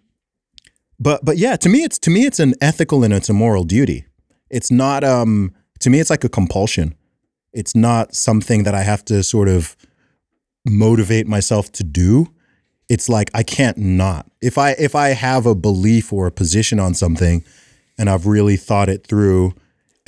but 0.99 1.23
but 1.23 1.37
yeah, 1.37 1.55
to 1.57 1.69
me 1.69 1.83
it's 1.83 1.97
to 1.99 2.09
me 2.09 2.25
it's 2.25 2.39
an 2.39 2.53
ethical 2.61 3.03
and 3.03 3.13
it's 3.13 3.29
a 3.29 3.33
moral 3.33 3.63
duty. 3.63 4.05
It's 4.49 4.71
not 4.71 5.03
um 5.03 5.53
to 5.79 5.89
me 5.89 5.99
it's 5.99 6.09
like 6.09 6.23
a 6.23 6.29
compulsion. 6.29 6.95
It's 7.51 7.75
not 7.75 8.13
something 8.13 8.63
that 8.63 8.75
I 8.75 8.83
have 8.83 9.03
to 9.05 9.23
sort 9.23 9.47
of 9.47 9.75
motivate 10.65 11.27
myself 11.27 11.71
to 11.73 11.83
do. 11.83 12.27
It's 12.89 13.09
like 13.09 13.31
I 13.33 13.43
can't 13.43 13.77
not. 13.77 14.29
If 14.41 14.57
I 14.57 14.71
if 14.71 14.93
I 14.95 15.09
have 15.09 15.45
a 15.45 15.55
belief 15.55 16.13
or 16.13 16.27
a 16.27 16.31
position 16.31 16.79
on 16.79 16.93
something 16.93 17.43
and 17.97 18.09
I've 18.09 18.27
really 18.27 18.55
thought 18.55 18.89
it 18.89 19.05
through 19.05 19.53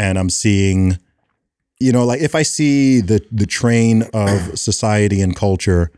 and 0.01 0.17
I'm 0.17 0.31
seeing 0.31 0.97
you 1.79 1.91
know 1.91 2.05
like 2.05 2.21
if 2.21 2.33
I 2.33 2.41
see 2.41 3.01
the 3.01 3.21
the 3.31 3.45
train 3.45 4.03
of 4.13 4.57
society 4.67 5.21
and 5.21 5.35
culture 5.35 5.91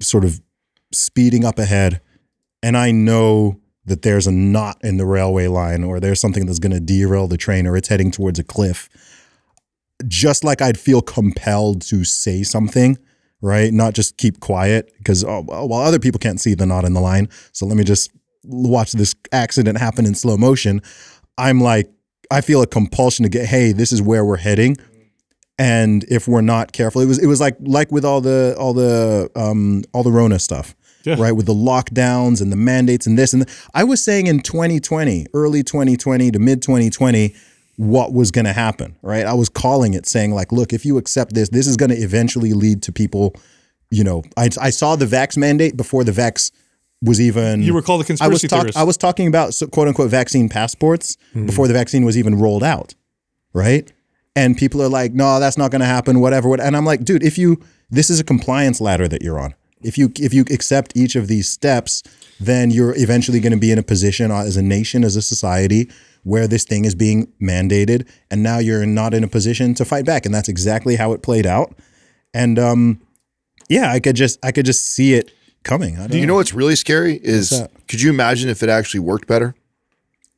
sort 0.00 0.24
of 0.24 0.40
speeding 0.92 1.44
up 1.44 1.58
ahead 1.58 2.00
and 2.62 2.76
I 2.76 2.90
know 2.90 3.60
that 3.84 4.02
there's 4.02 4.26
a 4.26 4.32
knot 4.32 4.78
in 4.82 4.96
the 4.96 5.06
railway 5.06 5.46
line 5.46 5.84
or 5.84 6.00
there's 6.00 6.20
something 6.20 6.46
that's 6.46 6.58
going 6.58 6.72
to 6.72 6.80
derail 6.80 7.26
the 7.26 7.36
train 7.36 7.66
or 7.66 7.76
it's 7.76 7.88
heading 7.88 8.10
towards 8.10 8.38
a 8.38 8.44
cliff 8.44 8.88
just 10.06 10.42
like 10.42 10.62
I'd 10.62 10.78
feel 10.78 11.02
compelled 11.02 11.82
to 11.82 12.04
say 12.04 12.42
something 12.42 12.98
right? 13.40 13.72
Not 13.72 13.94
just 13.94 14.16
keep 14.16 14.40
quiet 14.40 14.92
because 14.98 15.22
oh, 15.24 15.44
well 15.46 15.74
other 15.74 15.98
people 15.98 16.18
can't 16.18 16.40
see 16.40 16.54
the 16.54 16.66
knot 16.66 16.86
in 16.86 16.94
the 16.94 17.00
line 17.00 17.28
so 17.52 17.66
let 17.66 17.76
me 17.76 17.84
just 17.84 18.10
watch 18.44 18.92
this 18.92 19.14
accident 19.30 19.78
happen 19.78 20.06
in 20.06 20.14
slow 20.14 20.38
motion. 20.38 20.80
I'm 21.36 21.60
like 21.60 21.92
I 22.30 22.40
feel 22.40 22.60
a 22.62 22.66
compulsion 22.66 23.22
to 23.24 23.28
get 23.28 23.46
hey 23.46 23.72
this 23.72 23.92
is 23.92 24.00
where 24.02 24.24
we're 24.24 24.36
heading. 24.36 24.76
And 25.60 26.04
if 26.04 26.28
we're 26.28 26.40
not 26.40 26.72
careful 26.72 27.00
it 27.00 27.06
was 27.06 27.18
it 27.18 27.26
was 27.26 27.40
like 27.40 27.56
like 27.60 27.90
with 27.90 28.04
all 28.04 28.20
the 28.20 28.54
all 28.58 28.72
the 28.72 29.30
um 29.34 29.82
all 29.92 30.02
the 30.04 30.12
rona 30.12 30.38
stuff 30.38 30.76
Yeah. 31.04 31.16
right? 31.18 31.32
With 31.32 31.46
the 31.46 31.54
lockdowns 31.54 32.40
and 32.40 32.52
the 32.52 32.56
mandates 32.56 33.06
and 33.06 33.18
this 33.18 33.32
and 33.32 33.46
th- 33.46 33.58
i 33.74 33.82
was 33.82 34.02
saying 34.02 34.26
in 34.28 34.40
2020 34.40 35.26
early 35.34 35.62
2020 35.64 36.30
to 36.30 36.38
mid 36.38 36.62
2020 36.62 37.34
what 37.76 38.12
was 38.12 38.30
going 38.30 38.44
to 38.44 38.52
happen 38.52 38.96
right? 39.02 39.24
I 39.26 39.34
was 39.34 39.48
calling 39.48 39.94
it 39.94 40.06
saying 40.06 40.32
like 40.32 40.52
look 40.52 40.72
if 40.72 40.84
you 40.84 40.96
accept 40.98 41.34
this 41.34 41.48
this 41.48 41.66
is 41.66 41.76
going 41.76 41.90
to 41.90 41.96
eventually 41.96 42.52
lead 42.52 42.82
to 42.84 42.92
people 42.92 43.34
you 43.90 44.04
know 44.04 44.22
I, 44.36 44.50
I 44.60 44.70
saw 44.70 44.94
the 44.96 45.06
vax 45.06 45.36
mandate 45.36 45.76
before 45.76 46.04
the 46.04 46.12
vax 46.12 46.52
was 47.02 47.20
even 47.20 47.62
You 47.62 47.74
recall 47.74 47.98
the 47.98 48.02
I 48.02 48.28
was, 48.28 48.40
conspiracy 48.42 48.48
talk, 48.48 48.60
theorists. 48.60 48.80
I 48.80 48.82
was 48.84 48.96
talking 48.96 49.26
about 49.28 49.54
so, 49.54 49.66
quote 49.66 49.88
unquote 49.88 50.10
vaccine 50.10 50.48
passports 50.48 51.16
before 51.34 51.68
the 51.68 51.74
vaccine 51.74 52.04
was 52.04 52.16
even 52.18 52.34
rolled 52.38 52.64
out 52.64 52.94
right? 53.54 53.90
And 54.36 54.56
people 54.56 54.80
are 54.82 54.88
like, 54.88 55.12
no, 55.14 55.40
that's 55.40 55.58
not 55.58 55.70
going 55.72 55.80
to 55.80 55.86
happen, 55.86 56.20
whatever. 56.20 56.48
what- 56.48 56.60
And 56.60 56.76
I'm 56.76 56.84
like, 56.84 57.02
dude, 57.02 57.24
if 57.24 57.38
you, 57.38 57.60
this 57.90 58.08
is 58.10 58.20
a 58.20 58.24
compliance 58.24 58.80
ladder 58.80 59.08
that 59.08 59.22
you're 59.22 59.40
on. 59.40 59.54
If 59.82 59.96
you 59.96 60.12
if 60.20 60.34
you 60.34 60.42
accept 60.50 60.92
each 60.96 61.16
of 61.16 61.28
these 61.28 61.48
steps, 61.48 62.02
then 62.38 62.70
you're 62.70 62.94
eventually 62.96 63.40
going 63.40 63.52
to 63.52 63.58
be 63.58 63.70
in 63.72 63.78
a 63.78 63.82
position 63.82 64.30
uh, 64.30 64.40
as 64.40 64.56
a 64.56 64.62
nation, 64.62 65.02
as 65.04 65.16
a 65.16 65.22
society, 65.22 65.88
where 66.24 66.46
this 66.48 66.64
thing 66.64 66.84
is 66.84 66.94
being 66.96 67.32
mandated, 67.40 68.06
and 68.30 68.42
now 68.42 68.58
you're 68.58 68.84
not 68.86 69.14
in 69.14 69.22
a 69.24 69.28
position 69.28 69.74
to 69.74 69.84
fight 69.84 70.04
back. 70.04 70.26
And 70.26 70.34
that's 70.34 70.48
exactly 70.48 70.96
how 70.96 71.12
it 71.12 71.22
played 71.22 71.46
out. 71.46 71.74
And 72.34 72.58
um, 72.58 73.00
yeah, 73.68 73.90
I 73.92 73.98
could 74.00 74.16
just 74.16 74.38
I 74.44 74.50
could 74.52 74.66
just 74.66 74.84
see 74.86 75.14
it 75.14 75.32
coming. 75.68 75.94
I 75.96 76.00
don't 76.00 76.10
Do 76.10 76.18
you 76.18 76.26
know 76.26 76.34
what's 76.34 76.52
really 76.54 76.74
scary? 76.76 77.20
Is 77.22 77.62
could 77.86 78.00
you 78.00 78.10
imagine 78.10 78.48
if 78.48 78.62
it 78.64 78.68
actually 78.68 79.00
worked 79.00 79.28
better? 79.28 79.54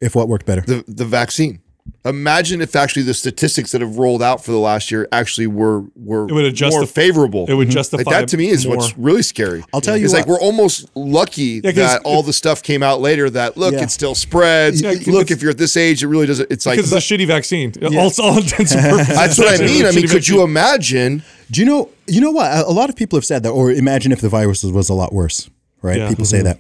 if 0.01 0.15
what 0.15 0.29
worked 0.29 0.47
better? 0.47 0.63
The 0.63 0.85
the 0.89 1.05
vaccine. 1.05 1.61
Imagine 2.05 2.61
if 2.63 2.77
actually 2.77 3.03
the 3.03 3.15
statistics 3.15 3.73
that 3.73 3.81
have 3.81 3.99
rolled 3.99 4.23
out 4.23 4.43
for 4.45 4.53
the 4.53 4.59
last 4.59 4.91
year 4.91 5.09
actually 5.13 5.47
were 5.47 5.83
were 5.97 6.27
It 6.29 6.33
would 6.33 6.45
adjust 6.47 6.73
more 6.75 6.83
the- 6.83 6.87
favorable. 6.87 7.45
it 7.49 7.55
would 7.55 7.69
mm-hmm. 7.69 7.75
justify 7.75 8.03
like 8.11 8.21
that 8.21 8.29
to 8.29 8.37
me 8.37 8.49
is 8.49 8.65
more. 8.67 8.77
what's 8.77 8.97
really 8.97 9.23
scary. 9.23 9.63
I'll 9.75 9.81
tell 9.83 9.97
you 9.97 10.05
It's 10.05 10.15
like 10.15 10.27
we're 10.27 10.41
almost 10.41 10.89
lucky 10.95 11.61
'cause 11.61 11.75
that 11.75 12.03
all 12.05 12.23
the 12.23 12.33
stuff 12.33 12.63
came 12.63 12.83
out 12.83 13.01
later. 13.03 13.29
That 13.29 13.57
look, 13.59 13.75
Yeah. 13.75 13.83
it 13.83 13.91
still 13.91 14.15
spreads. 14.15 14.81
Yeah, 14.81 14.95
'cause 14.95 15.07
look, 15.09 15.31
if 15.31 15.43
you're 15.43 15.51
at 15.51 15.59
this 15.59 15.77
age, 15.77 16.03
it 16.03 16.07
really 16.09 16.27
doesn't. 16.27 16.51
It's 16.51 16.65
like 16.65 16.77
because 16.79 16.93
it's 16.93 17.11
a 17.11 17.15
shitty 17.15 17.27
vaccine. 17.27 17.73
All, 17.83 18.13
all 18.23 18.39
intents 18.39 18.73
and 18.73 18.83
purposes. 18.91 19.15
that's 19.15 19.39
what 19.39 19.61
I 19.61 19.65
mean. 19.65 19.85
I 19.85 19.91
mean, 19.91 20.05
shitty 20.05 20.11
could 20.11 20.29
you 20.29 20.43
imagine? 20.43 21.23
Do 21.51 21.61
you 21.61 21.67
know? 21.67 21.89
You 22.11 22.21
know 22.21 22.31
what? 22.31 22.51
A, 22.51 22.67
a 22.67 22.73
lot 22.73 22.91
of 22.91 22.97
people 22.97 23.17
have 23.17 23.25
said 23.25 23.43
that. 23.45 23.51
Or 23.51 23.71
imagine 23.71 24.13
if 24.13 24.21
the 24.21 24.29
virus 24.29 24.63
was, 24.63 24.73
was 24.73 24.89
a 24.89 24.95
lot 24.95 25.13
worse. 25.13 25.49
Right? 25.83 25.99
Yeah. 25.99 26.09
People 26.09 26.25
say 26.27 26.39
mm-hmm. 26.39 26.47
that 26.47 26.59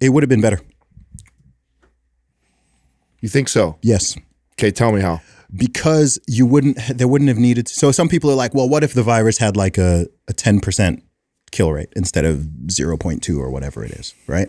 it 0.00 0.10
would 0.10 0.22
have 0.22 0.30
been 0.30 0.40
better. 0.40 0.60
You 3.20 3.28
think 3.28 3.48
so? 3.48 3.78
Yes, 3.82 4.16
Okay, 4.52 4.70
tell 4.70 4.92
me 4.92 5.00
how. 5.00 5.20
because 5.54 6.18
you 6.26 6.46
wouldn't. 6.46 6.78
There 6.88 7.08
wouldn't 7.08 7.28
have 7.28 7.38
needed. 7.38 7.66
To, 7.66 7.74
So 7.74 7.90
some 7.92 8.08
people 8.08 8.30
are 8.30 8.34
like, 8.34 8.54
well, 8.54 8.68
what 8.68 8.84
if 8.84 8.94
the 8.94 9.02
virus 9.02 9.38
had 9.38 9.56
like 9.56 9.78
a 9.78 10.06
a 10.28 10.32
ten 10.32 10.60
percent 10.60 11.02
kill 11.50 11.72
rate 11.72 11.92
instead 11.96 12.24
of 12.24 12.46
zero 12.70 12.96
point 12.96 13.22
two 13.22 13.40
or 13.40 13.50
whatever 13.50 13.84
it 13.84 13.90
is, 13.92 14.14
right? 14.26 14.48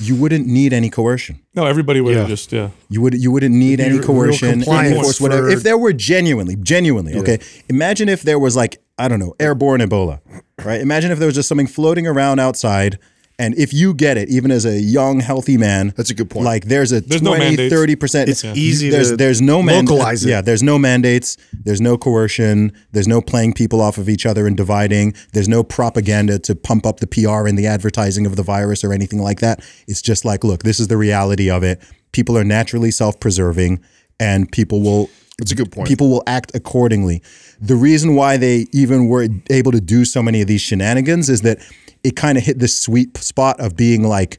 You 0.00 0.16
wouldn't 0.16 0.46
need 0.46 0.72
any 0.72 0.90
coercion. 0.90 1.40
No, 1.54 1.66
everybody 1.66 2.00
would 2.00 2.14
have 2.16 2.24
Yeah. 2.24 2.34
just 2.34 2.52
yeah. 2.52 2.70
You 2.88 3.00
would 3.02 3.14
you 3.14 3.30
wouldn't 3.30 3.54
need 3.54 3.80
any 3.80 3.98
coercion, 4.00 4.48
any 4.48 4.64
compliance 4.64 5.00
force, 5.02 5.20
whatever. 5.20 5.48
for- 5.48 5.56
If 5.56 5.62
there 5.62 5.78
were 5.78 5.92
genuinely, 5.92 6.56
genuinely, 6.56 7.14
okay. 7.14 7.38
Imagine 7.68 8.08
if 8.08 8.22
there 8.22 8.38
was 8.38 8.56
like 8.56 8.80
I 8.98 9.08
don't 9.08 9.18
know, 9.18 9.34
airborne 9.40 9.80
Ebola, 9.80 10.20
right? 10.64 10.80
Imagine 10.80 11.10
if 11.10 11.18
there 11.18 11.26
was 11.26 11.34
just 11.34 11.48
something 11.48 11.66
floating 11.66 12.06
around 12.06 12.38
outside, 12.38 12.98
and 13.40 13.52
if 13.58 13.72
you 13.74 13.92
get 13.92 14.16
it, 14.16 14.28
even 14.28 14.52
as 14.52 14.64
a 14.64 14.78
young, 14.80 15.18
healthy 15.18 15.56
man, 15.56 15.92
That's 15.96 16.10
a 16.10 16.14
good 16.14 16.30
point. 16.30 16.44
Like 16.44 16.66
there's 16.66 16.92
a 16.92 17.00
There's 17.00 17.20
20, 17.20 17.38
mandates. 17.40 17.74
30 17.74 17.96
percent. 17.96 18.28
It's 18.30 18.44
easy 18.44 18.90
There's 18.90 19.10
to 19.10 19.16
there's 19.16 19.42
no 19.42 19.60
man- 19.60 19.86
localize 19.86 20.24
it. 20.24 20.30
Yeah, 20.30 20.40
there's 20.40 20.62
no 20.62 20.78
mandates. 20.78 21.36
There's 21.52 21.80
no 21.80 21.98
coercion. 21.98 22.72
There's 22.92 23.08
no 23.08 23.20
playing 23.20 23.54
people 23.54 23.80
off 23.80 23.98
of 23.98 24.08
each 24.08 24.24
other 24.24 24.46
and 24.46 24.56
dividing. 24.56 25.14
There's 25.32 25.48
no 25.48 25.64
propaganda 25.64 26.38
to 26.38 26.54
pump 26.54 26.86
up 26.86 27.00
the 27.00 27.08
PR 27.08 27.48
and 27.48 27.58
the 27.58 27.66
advertising 27.66 28.24
of 28.24 28.36
the 28.36 28.44
virus 28.44 28.84
or 28.84 28.92
anything 28.92 29.20
like 29.20 29.40
that. 29.40 29.64
It's 29.88 30.00
just 30.00 30.24
like, 30.24 30.44
look, 30.44 30.62
this 30.62 30.78
is 30.78 30.86
the 30.86 30.96
reality 30.96 31.50
of 31.50 31.64
it. 31.64 31.82
People 32.12 32.38
are 32.38 32.44
naturally 32.44 32.92
self-preserving, 32.92 33.80
and 34.20 34.52
people 34.52 34.80
will. 34.80 35.10
That's 35.38 35.50
a 35.50 35.54
good 35.56 35.72
point. 35.72 35.88
People 35.88 36.10
will 36.10 36.22
act 36.26 36.52
accordingly. 36.54 37.22
The 37.60 37.74
reason 37.74 38.14
why 38.14 38.36
they 38.36 38.66
even 38.72 39.08
were 39.08 39.26
able 39.50 39.72
to 39.72 39.80
do 39.80 40.04
so 40.04 40.22
many 40.22 40.40
of 40.40 40.46
these 40.46 40.60
shenanigans 40.60 41.28
is 41.28 41.40
that 41.42 41.58
it 42.04 42.14
kind 42.14 42.38
of 42.38 42.44
hit 42.44 42.58
this 42.60 42.76
sweet 42.78 43.16
spot 43.16 43.58
of 43.58 43.76
being 43.76 44.04
like, 44.04 44.38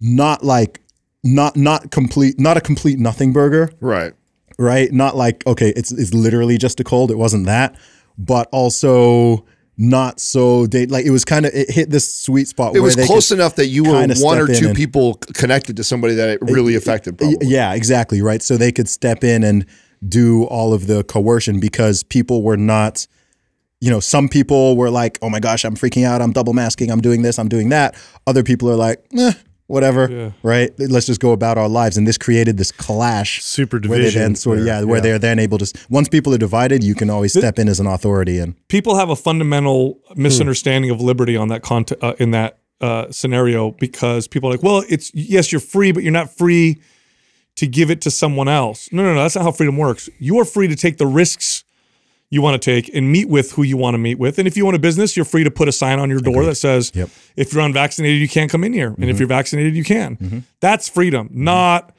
not 0.00 0.44
like, 0.44 0.80
not 1.22 1.56
not 1.56 1.90
complete, 1.90 2.38
not 2.38 2.56
a 2.58 2.60
complete 2.60 2.98
nothing 2.98 3.32
burger, 3.32 3.70
Right. 3.80 4.12
right? 4.58 4.92
Not 4.92 5.16
like 5.16 5.46
okay, 5.46 5.72
it's 5.74 5.90
it's 5.90 6.12
literally 6.12 6.58
just 6.58 6.80
a 6.80 6.84
cold. 6.84 7.10
It 7.10 7.16
wasn't 7.16 7.46
that, 7.46 7.76
but 8.18 8.48
also 8.52 9.46
not 9.78 10.20
so 10.20 10.66
date 10.66 10.90
like 10.90 11.04
it 11.06 11.10
was 11.10 11.24
kind 11.24 11.46
of 11.46 11.54
it 11.54 11.70
hit 11.70 11.88
this 11.90 12.12
sweet 12.12 12.46
spot. 12.46 12.76
It 12.76 12.80
where 12.80 12.94
was 12.94 13.06
close 13.06 13.32
enough 13.32 13.56
that 13.56 13.68
you 13.68 13.84
were 13.84 14.06
one 14.18 14.38
or 14.38 14.46
two 14.48 14.74
people 14.74 15.14
connected 15.14 15.76
to 15.78 15.84
somebody 15.84 16.14
that 16.14 16.28
it 16.28 16.38
really 16.42 16.74
affected. 16.74 17.16
Probably. 17.16 17.38
Yeah, 17.46 17.72
exactly. 17.72 18.20
Right. 18.20 18.42
So 18.42 18.58
they 18.58 18.70
could 18.70 18.88
step 18.88 19.24
in 19.24 19.42
and 19.44 19.64
do 20.06 20.44
all 20.44 20.72
of 20.72 20.86
the 20.86 21.04
coercion 21.04 21.60
because 21.60 22.02
people 22.02 22.42
were 22.42 22.56
not, 22.56 23.06
you 23.80 23.90
know, 23.90 24.00
some 24.00 24.28
people 24.28 24.76
were 24.76 24.90
like, 24.90 25.18
oh 25.22 25.30
my 25.30 25.40
gosh, 25.40 25.64
I'm 25.64 25.76
freaking 25.76 26.04
out. 26.04 26.22
I'm 26.22 26.32
double 26.32 26.52
masking. 26.52 26.90
I'm 26.90 27.00
doing 27.00 27.22
this. 27.22 27.38
I'm 27.38 27.48
doing 27.48 27.68
that. 27.70 27.94
Other 28.26 28.42
people 28.42 28.70
are 28.70 28.76
like, 28.76 29.04
eh, 29.16 29.32
whatever. 29.66 30.32
Right. 30.42 30.72
Let's 30.78 31.06
just 31.06 31.20
go 31.20 31.32
about 31.32 31.58
our 31.58 31.68
lives. 31.68 31.96
And 31.96 32.06
this 32.06 32.18
created 32.18 32.56
this 32.56 32.72
clash. 32.72 33.42
Super 33.42 33.78
Where 33.78 33.98
they 33.98 34.04
then 34.04 34.04
division 34.04 34.34
sort 34.36 34.58
of, 34.58 34.66
yeah, 34.66 34.82
where 34.84 34.98
yeah. 34.98 35.02
they're 35.02 35.18
then 35.18 35.38
able 35.38 35.58
to, 35.58 35.72
once 35.88 36.08
people 36.08 36.34
are 36.34 36.38
divided, 36.38 36.82
you 36.82 36.94
can 36.94 37.10
always 37.10 37.32
step 37.32 37.58
in 37.58 37.68
as 37.68 37.80
an 37.80 37.86
authority 37.86 38.38
and 38.38 38.54
people 38.68 38.96
have 38.96 39.10
a 39.10 39.16
fundamental 39.16 40.00
misunderstanding 40.16 40.90
of 40.90 41.00
liberty 41.00 41.36
on 41.36 41.48
that 41.48 41.62
cont- 41.62 41.92
uh, 42.02 42.14
in 42.18 42.30
that 42.32 42.58
uh, 42.80 43.10
scenario 43.10 43.70
because 43.72 44.28
people 44.28 44.48
are 44.48 44.52
like, 44.52 44.62
well, 44.62 44.84
it's 44.88 45.12
yes, 45.14 45.52
you're 45.52 45.60
free, 45.60 45.92
but 45.92 46.02
you're 46.02 46.12
not 46.12 46.30
free 46.30 46.80
to 47.56 47.66
give 47.66 47.90
it 47.90 48.00
to 48.02 48.10
someone 48.10 48.48
else. 48.48 48.88
No, 48.92 49.02
no, 49.02 49.14
no, 49.14 49.22
that's 49.22 49.36
not 49.36 49.44
how 49.44 49.52
freedom 49.52 49.76
works. 49.76 50.08
You 50.18 50.38
are 50.40 50.44
free 50.44 50.68
to 50.68 50.76
take 50.76 50.98
the 50.98 51.06
risks 51.06 51.64
you 52.30 52.42
want 52.42 52.60
to 52.60 52.64
take 52.70 52.92
and 52.94 53.12
meet 53.12 53.28
with 53.28 53.52
who 53.52 53.62
you 53.62 53.76
want 53.76 53.94
to 53.94 53.98
meet 53.98 54.18
with. 54.18 54.38
And 54.38 54.48
if 54.48 54.56
you 54.56 54.66
own 54.66 54.74
a 54.74 54.78
business, 54.78 55.16
you're 55.16 55.24
free 55.24 55.44
to 55.44 55.50
put 55.50 55.68
a 55.68 55.72
sign 55.72 56.00
on 56.00 56.10
your 56.10 56.18
door 56.18 56.44
that 56.46 56.56
says, 56.56 56.90
Yep. 56.94 57.10
if 57.36 57.52
you're 57.52 57.62
unvaccinated, 57.62 58.20
you 58.20 58.28
can't 58.28 58.50
come 58.50 58.64
in 58.64 58.72
here. 58.72 58.88
And 58.88 59.04
if 59.04 59.10
mm-hmm. 59.10 59.18
you're 59.20 59.28
vaccinated, 59.28 59.76
you 59.76 59.84
can. 59.84 60.16
Mm-hmm. 60.16 60.38
That's 60.60 60.88
freedom, 60.88 61.28
not 61.32 61.94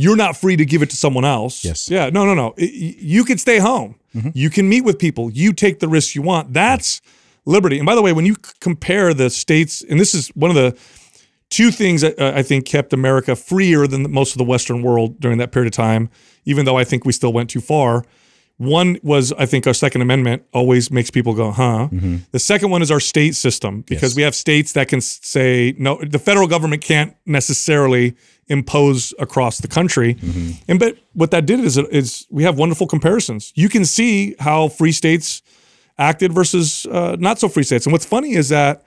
you're 0.00 0.16
not 0.16 0.36
free 0.36 0.56
to 0.56 0.64
give 0.64 0.80
it 0.80 0.90
to 0.90 0.96
someone 0.96 1.24
else. 1.24 1.64
Yes. 1.64 1.90
Yeah. 1.90 2.08
No, 2.08 2.24
no, 2.24 2.32
no. 2.32 2.54
It- 2.56 2.72
you 2.72 3.24
can 3.24 3.36
stay 3.36 3.58
home. 3.58 3.96
Mm-hmm. 4.14 4.30
You 4.32 4.48
can 4.48 4.68
meet 4.68 4.82
with 4.82 4.98
people. 4.98 5.30
You 5.30 5.52
take 5.52 5.80
the 5.80 5.88
risks 5.88 6.14
you 6.14 6.22
want. 6.22 6.54
That's 6.54 7.02
liberty. 7.44 7.78
And 7.78 7.84
by 7.84 7.96
the 7.96 8.02
way, 8.02 8.12
when 8.12 8.24
you 8.24 8.34
c- 8.34 8.52
compare 8.60 9.12
the 9.12 9.28
states, 9.28 9.82
and 9.82 9.98
this 9.98 10.14
is 10.14 10.28
one 10.28 10.50
of 10.50 10.54
the 10.54 10.78
two 11.50 11.70
things 11.70 12.02
that 12.02 12.18
uh, 12.18 12.32
I 12.34 12.42
think 12.42 12.66
kept 12.66 12.92
America 12.92 13.34
freer 13.36 13.86
than 13.86 14.10
most 14.10 14.32
of 14.32 14.38
the 14.38 14.44
Western 14.44 14.82
world 14.82 15.18
during 15.20 15.38
that 15.38 15.50
period 15.52 15.68
of 15.72 15.76
time, 15.76 16.10
even 16.44 16.64
though 16.64 16.76
I 16.76 16.84
think 16.84 17.04
we 17.04 17.12
still 17.12 17.32
went 17.32 17.50
too 17.50 17.60
far. 17.60 18.04
One 18.58 18.98
was, 19.04 19.32
I 19.34 19.46
think, 19.46 19.68
our 19.68 19.72
Second 19.74 20.02
Amendment 20.02 20.42
always 20.52 20.90
makes 20.90 21.10
people 21.12 21.32
go, 21.32 21.52
huh? 21.52 21.88
The 22.32 22.40
second 22.40 22.70
one 22.70 22.82
is 22.82 22.90
our 22.90 22.98
state 22.98 23.36
system 23.36 23.82
because 23.82 24.10
Yes. 24.12 24.16
we 24.16 24.22
have 24.24 24.34
states 24.34 24.72
that 24.72 24.88
can 24.88 25.00
say, 25.00 25.74
no, 25.78 26.00
the 26.02 26.18
federal 26.18 26.48
government 26.48 26.82
can't 26.82 27.14
necessarily 27.24 28.16
impose 28.48 29.14
across 29.20 29.58
the 29.58 29.68
country. 29.68 30.14
Mm-hmm. 30.14 30.50
And 30.66 30.80
but 30.80 30.96
what 31.12 31.30
that 31.30 31.46
did 31.46 31.60
is 31.60 31.78
is 31.78 32.26
we 32.30 32.42
have 32.42 32.58
wonderful 32.58 32.88
comparisons. 32.88 33.52
You 33.54 33.68
can 33.68 33.84
see 33.84 34.34
how 34.40 34.68
free 34.68 34.92
states 34.92 35.40
acted 35.96 36.32
versus 36.32 36.84
uh, 36.86 37.16
not 37.20 37.38
so 37.38 37.48
free 37.48 37.62
states. 37.62 37.86
And 37.86 37.92
what's 37.92 38.06
funny 38.06 38.32
is 38.34 38.48
that 38.48 38.82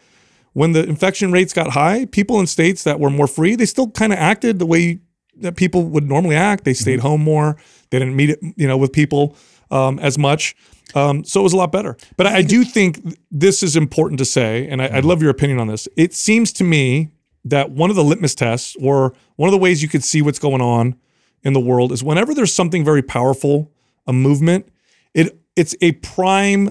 when 0.53 0.73
the 0.73 0.83
infection 0.83 1.31
rates 1.31 1.53
got 1.53 1.71
high, 1.71 2.05
people 2.05 2.39
in 2.39 2.47
states 2.47 2.83
that 2.83 2.99
were 2.99 3.09
more 3.09 3.27
free, 3.27 3.55
they 3.55 3.65
still 3.65 3.89
kind 3.91 4.11
of 4.11 4.19
acted 4.19 4.59
the 4.59 4.65
way 4.65 4.99
that 5.38 5.55
people 5.55 5.83
would 5.83 6.07
normally 6.07 6.35
act. 6.35 6.65
They 6.65 6.73
stayed 6.73 6.99
home 6.99 7.21
more. 7.21 7.57
They 7.89 7.99
didn't 7.99 8.15
meet, 8.15 8.38
you 8.55 8.67
know, 8.67 8.77
with 8.77 8.91
people 8.91 9.35
um, 9.69 9.97
as 9.99 10.17
much. 10.17 10.55
Um, 10.93 11.23
so 11.23 11.39
it 11.39 11.43
was 11.43 11.53
a 11.53 11.57
lot 11.57 11.71
better. 11.71 11.95
But 12.17 12.27
I, 12.27 12.38
I 12.38 12.41
do 12.41 12.63
think 12.65 13.17
this 13.31 13.63
is 13.63 13.75
important 13.75 14.19
to 14.19 14.25
say, 14.25 14.67
and 14.67 14.81
I, 14.81 14.97
I'd 14.97 15.05
love 15.05 15.21
your 15.21 15.31
opinion 15.31 15.59
on 15.59 15.67
this. 15.67 15.88
It 15.95 16.13
seems 16.13 16.51
to 16.53 16.63
me 16.63 17.11
that 17.45 17.71
one 17.71 17.89
of 17.89 17.95
the 17.95 18.03
litmus 18.03 18.35
tests, 18.35 18.75
or 18.81 19.13
one 19.38 19.47
of 19.47 19.51
the 19.51 19.57
ways 19.57 19.81
you 19.81 19.88
could 19.88 20.03
see 20.03 20.21
what's 20.21 20.38
going 20.39 20.61
on 20.61 20.95
in 21.43 21.53
the 21.53 21.59
world, 21.59 21.91
is 21.91 22.03
whenever 22.03 22.33
there's 22.33 22.53
something 22.53 22.83
very 22.83 23.01
powerful, 23.01 23.71
a 24.05 24.13
movement, 24.13 24.67
it 25.13 25.38
it's 25.55 25.75
a 25.81 25.93
prime 25.93 26.69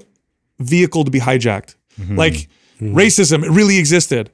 vehicle 0.59 1.05
to 1.05 1.11
be 1.11 1.21
hijacked. 1.21 1.77
Like 2.17 2.49
racism, 2.81 3.45
it 3.45 3.51
really 3.51 3.79
existed. 3.79 4.31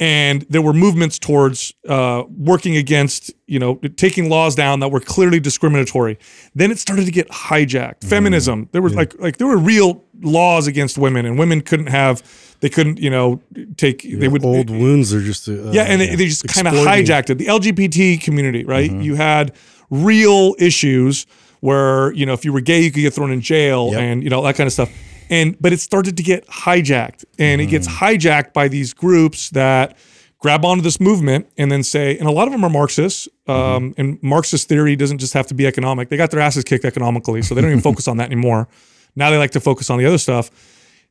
And 0.00 0.42
there 0.50 0.60
were 0.60 0.72
movements 0.72 1.20
towards 1.20 1.72
uh, 1.88 2.24
working 2.28 2.76
against, 2.76 3.30
you 3.46 3.60
know, 3.60 3.76
taking 3.96 4.28
laws 4.28 4.56
down 4.56 4.80
that 4.80 4.88
were 4.88 4.98
clearly 4.98 5.38
discriminatory. 5.38 6.18
Then 6.52 6.72
it 6.72 6.80
started 6.80 7.04
to 7.04 7.12
get 7.12 7.28
hijacked. 7.28 8.02
Feminism, 8.02 8.68
there 8.72 8.82
was 8.82 8.96
like, 8.96 9.16
like 9.20 9.36
there 9.36 9.46
were 9.46 9.56
real 9.56 10.02
laws 10.20 10.66
against 10.66 10.98
women, 10.98 11.24
and 11.26 11.38
women 11.38 11.60
couldn't 11.60 11.86
have, 11.86 12.24
they 12.58 12.68
couldn't, 12.68 12.98
you 12.98 13.08
know, 13.08 13.40
take. 13.76 14.02
they 14.02 14.26
would 14.26 14.44
old 14.44 14.68
wounds 14.68 15.14
are 15.14 15.20
just 15.22 15.48
uh, 15.48 15.70
yeah, 15.70 15.82
and 15.84 16.00
they, 16.00 16.16
they 16.16 16.26
just 16.26 16.48
kind 16.48 16.66
of 16.66 16.74
hijacked 16.74 17.30
it. 17.30 17.38
The 17.38 17.46
LGBT 17.46 18.20
community, 18.20 18.64
right? 18.64 18.90
You 18.90 19.14
had 19.14 19.54
real 19.90 20.56
issues 20.58 21.24
where 21.60 22.12
you 22.14 22.26
know 22.26 22.32
if 22.32 22.44
you 22.44 22.52
were 22.52 22.60
gay, 22.60 22.82
you 22.82 22.90
could 22.90 23.00
get 23.00 23.14
thrown 23.14 23.30
in 23.30 23.40
jail, 23.40 23.90
Yep. 23.92 24.00
and 24.00 24.24
you 24.24 24.28
know 24.30 24.42
that 24.42 24.56
kind 24.56 24.66
of 24.66 24.72
stuff. 24.72 24.90
And 25.34 25.56
but 25.60 25.72
it 25.72 25.80
started 25.80 26.16
to 26.16 26.22
get 26.22 26.46
hijacked, 26.46 27.24
and 27.40 27.60
it 27.60 27.66
gets 27.66 27.88
mm. 27.88 27.96
hijacked 27.96 28.52
by 28.52 28.68
these 28.68 28.94
groups 28.94 29.50
that 29.50 29.96
grab 30.38 30.64
onto 30.64 30.80
this 30.80 31.00
movement 31.00 31.48
and 31.58 31.72
then 31.72 31.82
say, 31.82 32.16
and 32.16 32.28
a 32.28 32.30
lot 32.30 32.46
of 32.46 32.52
them 32.52 32.62
are 32.62 32.70
Marxists. 32.70 33.28
Mm-hmm. 33.48 33.50
Um, 33.50 33.94
And 33.98 34.22
Marxist 34.22 34.68
theory 34.68 34.94
doesn't 34.94 35.18
just 35.18 35.34
have 35.34 35.48
to 35.48 35.54
be 35.54 35.66
economic; 35.66 36.08
they 36.08 36.16
got 36.16 36.30
their 36.30 36.38
asses 36.38 36.62
kicked 36.62 36.84
economically, 36.84 37.42
so 37.42 37.54
they 37.54 37.62
don't 37.62 37.70
even 37.70 37.82
focus 37.90 38.06
on 38.06 38.18
that 38.18 38.26
anymore. 38.26 38.68
Now 39.16 39.30
they 39.30 39.38
like 39.38 39.50
to 39.52 39.60
focus 39.60 39.90
on 39.90 39.98
the 39.98 40.06
other 40.06 40.18
stuff. 40.18 40.50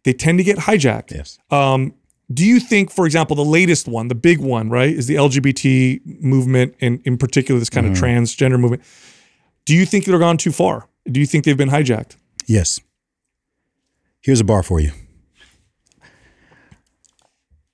They 0.06 0.14
tend 0.14 0.38
to 0.38 0.43
get 0.43 0.58
hijacked. 0.58 1.11
Yes. 1.11 1.38
Um, 1.52 1.93
do 2.34 2.45
you 2.45 2.61
think, 2.61 2.92
for 2.92 3.06
example, 3.06 3.35
the 3.35 3.43
latest 3.43 3.90
one, 3.90 4.08
the 4.08 4.16
big 4.16 4.40
one, 4.40 4.69
right, 4.69 4.90
is 4.90 5.08
the 5.08 5.16
LGBT 5.16 6.22
movement, 6.22 6.76
and 6.80 7.02
in 7.03 7.18
particular 7.18 7.60
this 7.60 7.69
kind 7.69 7.85
of 7.85 7.93
mm-hmm. 7.93 8.06
transgender 8.06 8.58
movement? 8.58 8.84
Do 9.66 9.76
you 9.76 9.85
think 9.85 10.06
they're 10.06 10.18
gone 10.18 10.38
too 10.38 10.53
far? 10.53 10.88
Do 11.11 11.19
you 11.19 11.26
think 11.26 11.43
they've 11.43 11.58
been 11.58 11.69
hijacked? 11.69 12.16
Yes. 12.48 12.80
Here's 14.24 14.40
a 14.40 14.45
bar 14.45 14.64
for 14.64 14.80
you. 14.80 14.93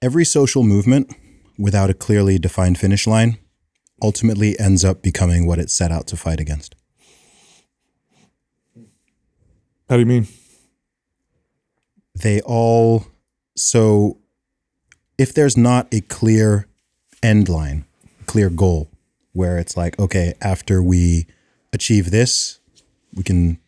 Every 0.02 0.26
social 0.26 0.64
movement 0.64 1.14
without 1.60 1.92
a 1.92 1.94
clearly 1.94 2.40
defined 2.40 2.80
finish 2.80 3.06
line 3.06 3.38
ultimately 4.02 4.60
ends 4.60 4.84
up 4.84 5.04
becoming 5.04 5.46
what 5.46 5.60
it 5.60 5.70
set 5.70 5.92
out 5.92 6.08
to 6.08 6.18
fight 6.18 6.40
against. 6.40 6.76
How 9.88 9.96
do 9.96 10.00
you 10.00 10.08
mean? 10.08 10.28
They 12.16 12.42
all, 12.42 13.06
so 13.56 14.18
if 15.20 15.32
there's 15.32 15.56
not 15.56 15.88
a 15.94 16.02
clear 16.02 16.68
end 17.22 17.48
line, 17.48 17.86
clear 18.26 18.50
goal, 18.50 18.90
where 19.34 19.60
it's 19.60 19.78
like, 19.78 20.00
okay, 20.00 20.34
after 20.42 20.82
we 20.82 21.28
achieve 21.74 22.10
this, 22.10 22.60
we 23.14 23.22
can, 23.22 23.60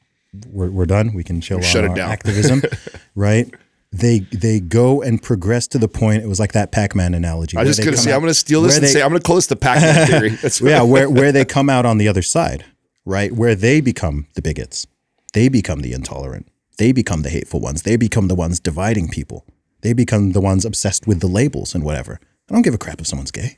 we're, 0.49 0.69
we're 0.69 0.85
done. 0.85 1.13
We 1.13 1.23
can 1.23 1.41
chill 1.41 1.61
Shut 1.61 1.83
on 1.85 1.91
it 1.91 1.95
down. 1.95 2.11
activism, 2.11 2.61
right? 3.15 3.53
They 3.93 4.19
they 4.19 4.59
go 4.61 5.01
and 5.01 5.21
progress 5.21 5.67
to 5.69 5.77
the 5.77 5.89
point. 5.89 6.23
It 6.23 6.27
was 6.27 6.39
like 6.39 6.53
that 6.53 6.71
Pac-Man 6.71 7.13
analogy. 7.13 7.57
I 7.57 7.65
just 7.65 7.83
gonna 7.83 7.97
say 7.97 8.11
out- 8.11 8.15
I'm 8.15 8.21
gonna 8.21 8.33
steal 8.33 8.61
this 8.61 8.75
and 8.77 8.85
they- 8.85 8.89
say 8.91 9.01
I'm 9.01 9.09
gonna 9.09 9.19
call 9.19 9.35
this 9.35 9.47
the 9.47 9.57
Pac-Man 9.57 10.07
theory. 10.07 10.29
That's 10.29 10.61
yeah, 10.61 10.81
where 10.81 11.09
where 11.09 11.31
they 11.33 11.43
come 11.57 11.69
out 11.69 11.85
on 11.85 11.97
the 11.97 12.07
other 12.07 12.21
side, 12.21 12.63
right? 13.05 13.33
Where 13.33 13.53
they 13.55 13.81
become 13.81 14.27
the 14.35 14.41
bigots, 14.41 14.87
they 15.33 15.49
become 15.49 15.81
the 15.81 15.91
intolerant, 15.91 16.47
they 16.77 16.93
become 16.93 17.23
the 17.23 17.29
hateful 17.29 17.59
ones, 17.59 17.81
they 17.81 17.97
become 17.97 18.29
the 18.29 18.35
ones 18.35 18.61
dividing 18.61 19.09
people, 19.09 19.45
they 19.81 19.91
become 19.91 20.31
the 20.31 20.41
ones 20.41 20.63
obsessed 20.63 21.05
with 21.05 21.19
the 21.19 21.27
labels 21.27 21.75
and 21.75 21.83
whatever. 21.83 22.19
I 22.49 22.53
don't 22.53 22.61
give 22.61 22.73
a 22.73 22.77
crap 22.77 23.01
if 23.01 23.07
someone's 23.07 23.31
gay. 23.31 23.57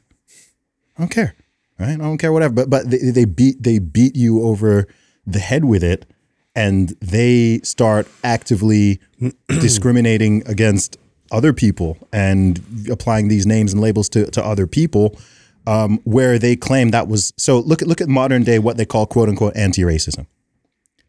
I 0.98 1.02
don't 1.02 1.10
care, 1.10 1.35
right? 1.80 1.90
I 1.93 1.98
don't 1.98 2.18
care 2.18 2.34
whatever. 2.34 2.56
But 2.56 2.72
but 2.72 2.90
they, 2.90 2.98
they 3.11 3.26
beat 3.26 3.61
they 3.61 3.77
beat 3.77 4.16
you 4.16 4.42
over 4.42 4.88
the 5.27 5.40
head 5.40 5.66
with 5.66 5.84
it, 5.84 6.08
and 6.56 6.90
they 7.02 7.60
start 7.64 8.08
actively 8.24 9.00
discriminating 9.48 10.44
against 10.48 10.98
other 11.32 11.52
people 11.52 11.98
and 12.12 12.62
applying 12.92 13.28
these 13.28 13.46
names 13.46 13.74
and 13.74 13.82
labels 13.82 14.08
to, 14.10 14.30
to 14.32 14.46
other 14.46 14.68
people 14.68 15.18
um, 15.66 16.00
where 16.04 16.38
they 16.38 16.56
claim 16.56 16.92
that 16.92 17.08
was 17.08 17.34
so 17.38 17.60
look 17.60 17.82
at 17.82 17.88
look 17.88 18.02
at 18.02 18.08
modern 18.08 18.44
day 18.44 18.60
what 18.60 18.78
they 18.78 18.86
call 18.86 19.06
quote 19.06 19.30
unquote 19.30 19.56
anti-racism. 19.56 20.28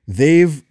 They've 0.07 0.63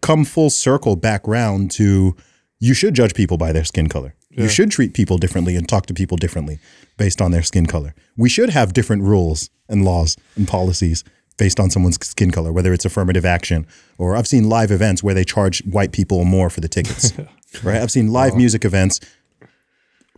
come 0.00 0.24
full 0.24 0.50
circle 0.50 0.94
back 0.96 1.26
round 1.26 1.70
to 1.72 2.14
you 2.58 2.74
should 2.74 2.94
judge 2.94 3.14
people 3.14 3.38
by 3.38 3.52
their 3.52 3.64
skin 3.64 3.88
color. 3.88 4.14
You 4.30 4.48
should 4.48 4.70
treat 4.70 4.94
people 4.94 5.18
differently 5.18 5.56
and 5.56 5.68
talk 5.68 5.86
to 5.86 5.94
people 5.94 6.16
differently 6.16 6.60
based 6.96 7.20
on 7.20 7.32
their 7.32 7.42
skin 7.42 7.66
color. 7.66 7.94
We 8.16 8.28
should 8.28 8.50
have 8.50 8.72
different 8.72 9.02
rules 9.02 9.50
and 9.68 9.84
laws 9.84 10.16
and 10.36 10.46
policies 10.46 11.02
based 11.40 11.58
on 11.58 11.70
someone's 11.70 11.98
skin 12.06 12.30
color 12.30 12.52
whether 12.52 12.72
it's 12.74 12.84
affirmative 12.84 13.24
action 13.24 13.66
or 13.96 14.14
i've 14.14 14.26
seen 14.28 14.44
live 14.48 14.70
events 14.70 15.02
where 15.02 15.14
they 15.14 15.24
charge 15.24 15.64
white 15.64 15.90
people 15.90 16.22
more 16.26 16.50
for 16.50 16.60
the 16.60 16.68
tickets 16.68 17.12
right? 17.64 17.80
I've 17.82 17.90
seen 17.90 18.12
live 18.12 18.36
music 18.36 18.64
events 18.64 19.00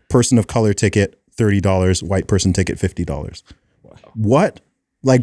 person 0.09 0.37
of 0.39 0.47
color 0.47 0.75
ticket 0.75 1.19
$30 1.37 2.03
white 2.03 2.27
person 2.27 2.53
ticket 2.53 2.77
$50 2.79 3.43
what? 4.15 4.61
Like 5.03 5.23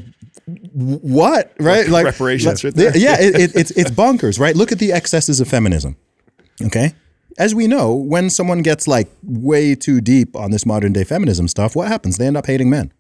what 0.74 1.54
right? 1.60 1.88
Like 1.88 2.06
reparations 2.06 2.64
like- 2.64 2.74
right 2.76 2.76
there. 2.76 2.98
yeah 2.98 3.18
it, 3.20 3.36
it, 3.36 3.56
it's 3.56 3.72
it's 3.82 3.92
bonkers 3.92 4.40
right? 4.40 4.56
Look 4.56 4.72
at 4.72 4.80
the 4.80 4.92
excesses 4.92 5.40
of 5.40 5.48
feminism 5.48 5.96
okay? 6.64 6.94
As 7.38 7.54
we 7.54 7.68
know 7.68 7.94
when 7.94 8.30
someone 8.30 8.62
gets 8.62 8.88
like 8.88 9.10
way 9.24 9.76
too 9.76 10.02
deep 10.02 10.36
on 10.36 10.52
this 10.52 10.66
modern 10.66 10.94
day 10.94 11.04
feminism 11.04 11.48
stuff 11.48 11.76
what 11.76 11.88
happens? 11.88 12.18
They 12.18 12.28
end 12.28 12.38
up 12.38 12.48
hating 12.48 12.70
men. 12.70 12.92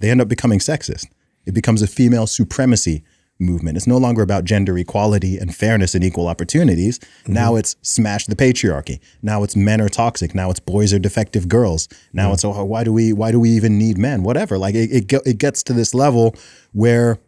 They 0.00 0.10
end 0.10 0.20
up 0.20 0.28
becoming 0.28 0.58
sexist 0.58 1.06
it 1.46 1.52
becomes 1.52 1.82
a 1.82 1.86
female 1.86 2.26
supremacy 2.26 3.04
movement. 3.40 3.76
It's 3.76 3.86
no 3.86 3.98
longer 3.98 4.22
about 4.22 4.44
gender 4.44 4.78
equality 4.78 5.38
and 5.38 5.54
fairness 5.54 5.94
and 5.94 6.04
equal 6.04 6.28
opportunities. 6.28 6.98
Mm-hmm. 6.98 7.32
Now 7.32 7.56
it's 7.56 7.76
smash 7.82 8.26
the 8.26 8.36
patriarchy. 8.36 9.00
Now 9.22 9.42
it's 9.42 9.56
men 9.56 9.80
are 9.80 9.88
toxic. 9.88 10.34
Now 10.34 10.50
it's 10.50 10.60
boys 10.60 10.92
are 10.92 10.98
defective 10.98 11.48
girls. 11.48 11.88
Now 12.12 12.32
it's 12.32 12.44
oh 12.44 12.64
why 12.64 12.84
do 12.84 12.92
we 12.92 13.12
why 13.12 13.32
do 13.32 13.40
we 13.40 13.50
even 13.50 13.78
need 13.78 13.98
men? 13.98 14.22
Whatever. 14.22 14.56
Like 14.56 14.74
it, 14.74 15.12
it, 15.12 15.12
it 15.26 15.38
gets 15.38 15.62
to 15.64 15.72
this 15.72 15.94
level 15.94 16.36
where 16.72 17.18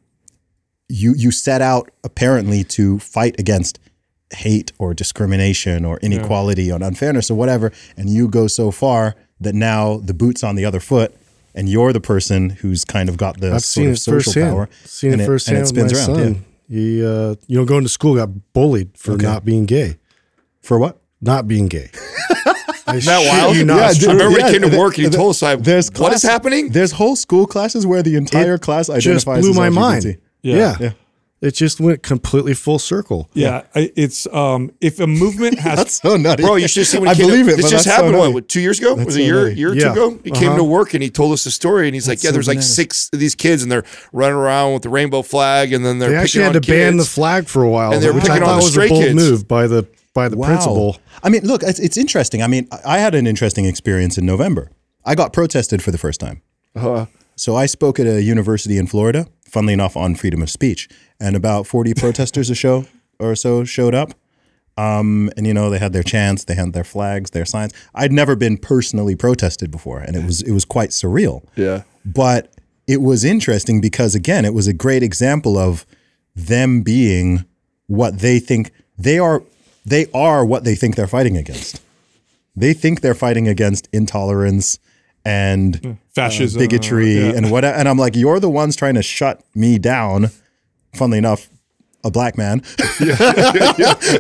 you 0.89 1.15
you 1.17 1.31
set 1.31 1.61
out 1.61 1.91
apparently 2.05 2.63
to 2.63 2.99
fight 3.01 3.39
against 3.39 3.79
hate 4.33 4.73
or 4.79 4.95
discrimination 4.95 5.85
or 5.85 5.99
inequality 5.99 6.71
or 6.71 6.83
unfairness 6.83 7.31
or 7.31 7.37
whatever 7.37 7.73
and 7.97 8.11
you 8.11 8.27
go 8.27 8.49
so 8.49 8.73
far 8.73 9.15
that 9.41 9.55
now 9.55 9.99
the 9.99 10.13
boot's 10.13 10.43
on 10.43 10.57
the 10.57 10.65
other 10.65 10.81
foot 10.81 11.15
and 11.57 11.69
you're 11.69 11.93
the 11.93 12.01
person 12.01 12.51
who's 12.51 12.85
kind 12.85 13.09
of 13.09 13.17
got 13.17 13.41
the 13.41 13.49
I've 13.55 13.63
sort 13.63 13.63
seen 13.65 13.87
of 13.89 13.93
it 13.95 13.97
social 13.97 14.33
firsthand. 14.33 14.51
power 14.55 14.69
Seen 14.85 15.13
and 15.15 15.23
it 15.23 15.27
firsthand 15.27 15.57
and 15.67 15.77
with 15.77 15.93
my 15.93 15.99
son. 15.99 16.45
He, 16.69 17.05
uh, 17.05 17.35
you 17.49 17.57
know, 17.59 17.65
going 17.65 17.83
to 17.85 17.89
school 17.89 18.15
got 18.17 18.29
bullied 18.53 18.91
for 18.97 19.17
not 19.17 19.45
being 19.45 19.67
gay. 19.67 19.99
for 20.61 20.79
what 20.79 21.01
Not 21.21 21.49
being 21.49 21.67
gay. 21.69 21.91
I 22.89 23.01
that 23.01 23.27
wild? 23.43 23.57
You 23.57 23.65
not. 23.65 23.77
Yeah, 23.79 23.93
dude, 23.95 24.03
I 24.03 24.13
true. 24.13 24.13
remember 24.13 24.47
he 24.47 24.53
came 24.59 24.71
to 24.71 24.79
work 24.79 24.97
and 24.99 25.07
he 25.07 25.11
told 25.11 25.31
us, 25.31 25.43
I, 25.43 25.57
there's 25.57 25.91
what 25.93 26.13
is 26.13 26.21
class- 26.21 26.23
happening? 26.23 26.71
there's 26.71 26.93
whole 26.93 27.17
school 27.17 27.47
classes 27.47 27.85
where 27.87 28.03
the 28.03 28.15
entire 28.17 28.59
class 28.59 28.89
identifies 28.89 29.15
just 29.15 29.27
blew 29.27 29.51
as 29.51 29.57
my 29.57 29.69
LGBT. 29.71 29.75
mind. 29.75 30.19
Yeah. 30.43 30.77
Yeah. 30.81 30.91
It 31.43 31.51
just 31.55 31.81
went 31.81 32.03
completely 32.03 32.55
full 32.55 32.79
circle. 32.79 33.29
Yeah, 33.35 33.65
I, 33.75 33.93
it's 33.95 34.27
um, 34.33 34.73
if 34.81 34.99
a 35.01 35.07
movement 35.07 35.59
has 35.67 35.77
that's 35.79 36.01
so 36.01 36.17
nutty 36.17 36.43
Bro, 36.43 36.57
you 36.57 36.67
should 36.67 36.87
see 36.87 36.99
when 36.99 37.09
I 37.11 37.15
he 37.15 37.21
came 37.23 37.31
believe 37.31 37.47
to, 37.47 37.53
it 37.53 37.57
This 37.57 37.71
just 37.71 37.85
that's 37.85 37.97
so 37.99 38.11
happened, 38.11 38.35
what, 38.35 38.49
two 38.49 38.61
years 38.63 38.79
ago? 38.81 38.95
That's 38.97 39.07
was 39.07 39.17
it 39.17 39.21
so 39.21 39.23
a 39.23 39.27
year, 39.27 39.49
nutty. 39.49 39.59
year 39.61 39.73
or 39.73 39.75
two 39.75 39.91
ago? 39.91 40.19
He 40.25 40.31
came 40.31 40.49
Uh-huh. 40.49 40.57
to 40.57 40.65
work 40.65 40.95
and 40.95 41.03
he 41.03 41.11
told 41.11 41.35
us 41.35 41.45
the 41.45 41.51
story 41.51 41.89
and 41.89 41.95
he's 41.95 42.09
like, 42.09 42.17
That's 42.19 42.25
yeah, 42.25 42.31
so 42.31 42.33
there's 42.33 42.49
like 42.49 42.55
bananas. 42.57 42.75
six 42.75 43.11
of 43.13 43.19
these 43.21 43.35
kids 43.35 43.63
and 43.63 43.71
they're 43.71 43.85
running 44.15 44.37
around 44.37 44.73
with 44.73 44.83
the 44.83 44.89
rainbow 44.89 45.21
flag 45.21 45.75
and 45.75 45.85
then 45.85 45.99
they're 45.99 46.09
They 46.09 46.15
picking 46.15 46.23
actually 46.25 46.43
had 46.45 46.57
on 46.57 46.63
to 46.63 46.69
ban 46.69 46.97
the 46.97 47.03
kids. 47.03 47.15
flag 47.15 47.47
for 47.49 47.63
a 47.65 47.69
while, 47.69 47.93
And 47.93 48.03
they 48.03 48.09
were 48.09 48.15
which 48.15 48.25
I 48.25 48.29
picking 48.29 48.43
on 48.43 48.49
thought 48.49 48.57
the 48.61 48.65
was 48.65 48.73
stray 48.73 48.87
a 48.87 48.89
bold 48.89 49.03
kids. 49.05 49.15
move 49.15 49.47
by 49.47 49.67
the 49.67 49.87
by 50.15 50.31
the 50.31 50.39
Wow. 50.39 50.47
principal. 50.49 50.97
I 51.23 51.29
mean, 51.29 51.45
look, 51.45 51.63
it's, 51.63 51.79
it's 51.79 51.99
interesting. 51.99 52.43
I 52.43 52.47
mean, 52.47 52.67
I 52.73 52.97
I 52.97 52.99
had 52.99 53.15
an 53.15 53.27
interesting 53.27 53.67
experience 53.67 54.17
in 54.17 54.25
November. 54.25 54.71
I 55.05 55.15
got 55.15 55.35
protested 55.35 55.83
for 55.83 55.91
the 55.91 55.99
first 55.99 56.19
time. 56.19 56.41
So 57.37 57.55
I 57.55 57.67
spoke 57.67 58.01
at 58.01 58.07
a 58.07 58.23
university 58.23 58.79
in 58.79 58.87
Florida, 58.87 59.27
funnily 59.45 59.75
enough, 59.75 59.97
on 59.97 60.15
freedom 60.15 60.43
of 60.43 60.51
speech, 60.51 60.89
and 61.21 61.37
about 61.37 61.67
40 61.67 61.95
protesters 61.95 62.51
or 62.51 62.55
so 62.55 62.87
or 63.19 63.35
so 63.35 63.65
showed 63.65 63.95
up. 63.95 64.15
Um, 64.79 65.31
and 65.37 65.47
you 65.47 65.55
know, 65.55 65.71
they 65.71 65.79
had 65.79 65.93
their 65.93 66.03
chants, 66.03 66.45
they 66.45 66.55
had 66.55 66.73
their 66.73 66.85
flags, 66.85 67.31
their 67.31 67.45
signs. 67.45 67.73
I'd 67.95 68.13
never 68.13 68.37
been 68.37 68.59
personally 68.59 69.15
protested 69.15 69.71
before, 69.71 70.01
and 70.01 70.17
it 70.17 70.25
was 70.25 70.43
it 70.43 70.53
was 70.53 70.65
quite 70.65 70.91
surreal. 70.91 71.45
Yeah. 71.57 71.83
But 72.05 72.53
it 72.87 73.01
was 73.01 73.25
interesting 73.25 73.81
because 73.81 74.15
again, 74.15 74.45
it 74.45 74.55
was 74.55 74.67
a 74.67 74.75
great 74.75 75.03
example 75.03 75.57
of 75.57 75.87
them 76.35 76.83
being 76.83 77.45
what 77.87 78.19
they 78.19 78.39
think 78.39 78.71
they 78.99 79.19
are 79.19 79.43
they 79.85 80.07
are 80.13 80.45
what 80.45 80.65
they 80.65 80.75
think 80.75 80.95
they're 80.95 81.07
fighting 81.07 81.37
against. 81.37 81.81
They 82.55 82.73
think 82.73 83.01
they're 83.01 83.15
fighting 83.15 83.49
against 83.49 83.89
intolerance 83.93 84.79
and 85.27 85.85
uh, 85.85 85.95
Fascism, 86.15 86.59
bigotry, 86.61 87.17
yeah. 87.17 87.33
and 87.35 87.51
what. 87.51 87.65
And 87.65 87.89
I'm 87.89 87.99
like, 87.99 88.15
you're 88.15 88.41
the 88.41 88.49
ones 88.49 88.77
trying 88.77 88.95
to 88.95 89.03
shut 89.03 89.43
me 89.55 89.79
down. 89.79 90.31
Funnily 90.95 91.19
enough, 91.19 91.51
a 92.05 92.11
black 92.11 92.37
man. 92.39 92.63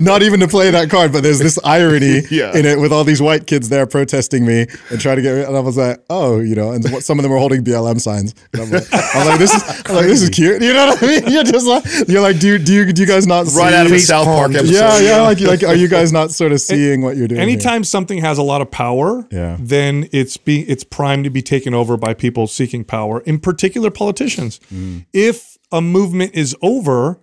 Not 0.00 0.22
even 0.22 0.40
to 0.40 0.48
play 0.48 0.70
that 0.70 0.88
card, 0.90 1.12
but 1.12 1.22
there's 1.22 1.38
this 1.38 1.58
irony 1.64 2.22
Yeah. 2.30 2.56
in 2.56 2.66
it 2.66 2.78
with 2.80 2.92
all 2.92 3.04
these 3.04 3.22
white 3.22 3.46
kids 3.46 3.68
there 3.68 3.86
protesting 3.86 4.44
me 4.46 4.66
and 4.90 5.00
trying 5.00 5.16
to 5.16 5.22
get. 5.22 5.46
And 5.46 5.56
I 5.56 5.60
was 5.60 5.76
like, 5.76 6.02
oh, 6.10 6.40
you 6.40 6.54
know, 6.54 6.72
and 6.72 6.84
what- 6.90 7.04
some 7.04 7.18
of 7.18 7.22
them 7.22 7.32
were 7.32 7.38
holding 7.38 7.62
BLM 7.64 8.00
signs. 8.00 8.34
And 8.52 8.62
I'm 8.62 8.70
like, 8.70 8.84
I'm 8.92 9.26
like, 9.28 9.38
this 9.38 9.54
is, 9.54 9.62
I'm 9.86 9.94
like, 9.96 10.06
this 10.06 10.22
is 10.22 10.30
cute. 10.30 10.62
You 10.62 10.72
know 10.72 10.86
what 10.88 11.02
I 11.02 11.06
mean? 11.06 11.22
You're 11.32 11.44
just 11.44 11.66
like, 11.66 11.84
you're 12.08 12.20
like, 12.22 12.38
do 12.38 12.48
you, 12.48 12.58
do 12.58 12.72
you, 12.74 12.92
do 12.92 13.02
you 13.02 13.06
guys 13.08 13.26
not 13.26 13.46
Right 13.46 13.70
see? 13.70 13.74
out 13.76 13.86
of 13.86 13.92
a 13.92 13.98
South 13.98 14.24
Park 14.26 14.52
episode. 14.54 14.72
Yeah, 14.72 14.98
yeah. 15.00 15.20
Like, 15.22 15.40
like, 15.40 15.62
are 15.62 15.74
you 15.74 15.88
guys 15.88 16.12
not 16.12 16.30
sort 16.30 16.52
of 16.52 16.60
seeing 16.70 17.02
what 17.02 17.16
you're 17.16 17.28
doing? 17.28 17.40
here? 17.40 17.48
Anytime 17.48 17.84
something 17.84 18.18
has 18.18 18.38
a 18.38 18.42
lot 18.42 18.60
of 18.62 18.70
power, 18.70 19.26
Yeah. 19.30 19.56
then 19.60 20.08
it's 20.12 20.36
be 20.36 20.62
it's 20.62 20.84
primed 20.84 21.24
to 21.24 21.30
be 21.30 21.42
taken 21.42 21.74
over 21.74 21.96
by 21.96 22.14
people 22.14 22.46
seeking 22.46 22.84
power, 22.84 23.20
in 23.20 23.38
particular 23.38 23.90
politicians. 23.90 24.60
Mm. 24.72 25.06
If 25.12 25.58
a 25.72 25.80
movement 25.80 26.34
is 26.34 26.56
over, 26.62 27.18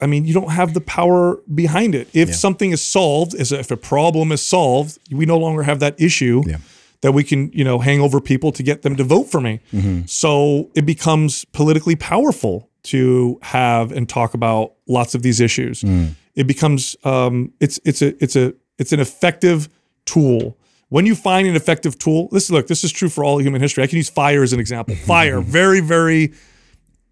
I 0.00 0.06
mean, 0.06 0.24
you 0.26 0.34
don't 0.34 0.50
have 0.50 0.74
the 0.74 0.80
power 0.80 1.40
behind 1.54 1.94
it. 1.94 2.08
If 2.12 2.34
something 2.34 2.70
is 2.70 2.82
solved, 2.82 3.34
is 3.34 3.50
if 3.52 3.70
a 3.70 3.76
problem 3.76 4.30
is 4.32 4.42
solved, 4.42 4.98
we 5.10 5.24
no 5.26 5.38
longer 5.38 5.62
have 5.62 5.80
that 5.80 5.98
issue 5.98 6.42
Yeah. 6.46 6.58
that 7.00 7.12
we 7.12 7.24
can, 7.24 7.50
you 7.52 7.64
know, 7.64 7.78
hang 7.78 8.00
over 8.00 8.20
people 8.20 8.52
to 8.52 8.62
get 8.62 8.82
them 8.82 8.96
to 8.96 9.04
vote 9.04 9.24
for 9.30 9.40
me. 9.40 9.60
Mm-hmm. 9.72 10.02
So 10.06 10.70
it 10.74 10.84
becomes 10.84 11.44
politically 11.46 11.96
powerful 11.96 12.68
to 12.84 13.38
have 13.42 13.90
and 13.90 14.08
talk 14.08 14.34
about 14.34 14.74
lots 14.86 15.14
of 15.14 15.22
these 15.22 15.40
issues. 15.40 15.82
Mm. 15.82 16.14
It 16.34 16.46
becomes 16.46 16.94
um, 17.04 17.52
it's 17.60 17.80
it's 17.84 18.02
a 18.02 18.22
it's 18.22 18.36
a 18.36 18.52
it's 18.78 18.92
an 18.92 19.00
effective 19.00 19.68
tool. 20.04 20.56
When 20.88 21.04
you 21.06 21.16
find 21.16 21.48
an 21.48 21.56
effective 21.56 21.98
tool, 21.98 22.28
this 22.30 22.48
look, 22.50 22.66
this 22.68 22.84
is 22.84 22.92
true 22.92 23.08
for 23.08 23.24
all 23.24 23.38
human 23.40 23.60
history. 23.60 23.82
I 23.82 23.86
can 23.88 23.96
use 23.96 24.08
fire 24.10 24.42
as 24.44 24.52
an 24.52 24.60
example. 24.60 24.94
Fire, 25.06 25.40
very, 25.40 25.80
very 25.80 26.32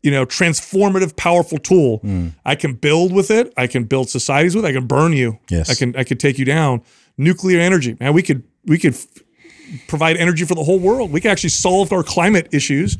you 0.05 0.11
know, 0.11 0.27
transformative, 0.27 1.17
powerful 1.17 1.57
tool. 1.57 2.01
Mm. 2.01 2.35
I 2.45 2.55
can 2.57 2.75
build 2.75 3.11
with 3.11 3.31
it. 3.31 3.53
I 3.57 3.67
can 3.67 3.85
build 3.85 4.11
societies 4.11 4.55
with. 4.55 4.67
it. 4.67 4.69
I 4.69 4.73
can 4.73 4.87
burn 4.87 5.15
you. 5.15 5.39
Yes. 5.49 5.71
I 5.71 5.75
can. 5.75 5.97
I 5.97 6.05
could 6.05 6.21
take 6.21 6.39
you 6.39 6.45
down. 6.45 6.83
Nuclear 7.17 7.59
energy, 7.59 7.97
man. 7.99 8.13
We 8.13 8.23
could. 8.23 8.43
We 8.67 8.79
could 8.79 8.93
f- 8.93 9.07
provide 9.89 10.19
energy 10.19 10.45
for 10.45 10.55
the 10.55 10.63
whole 10.63 10.79
world. 10.79 11.11
We 11.11 11.23
could 11.23 11.31
actually 11.31 11.51
solve 11.51 11.91
our 11.91 12.03
climate 12.03 12.49
issues 12.53 12.99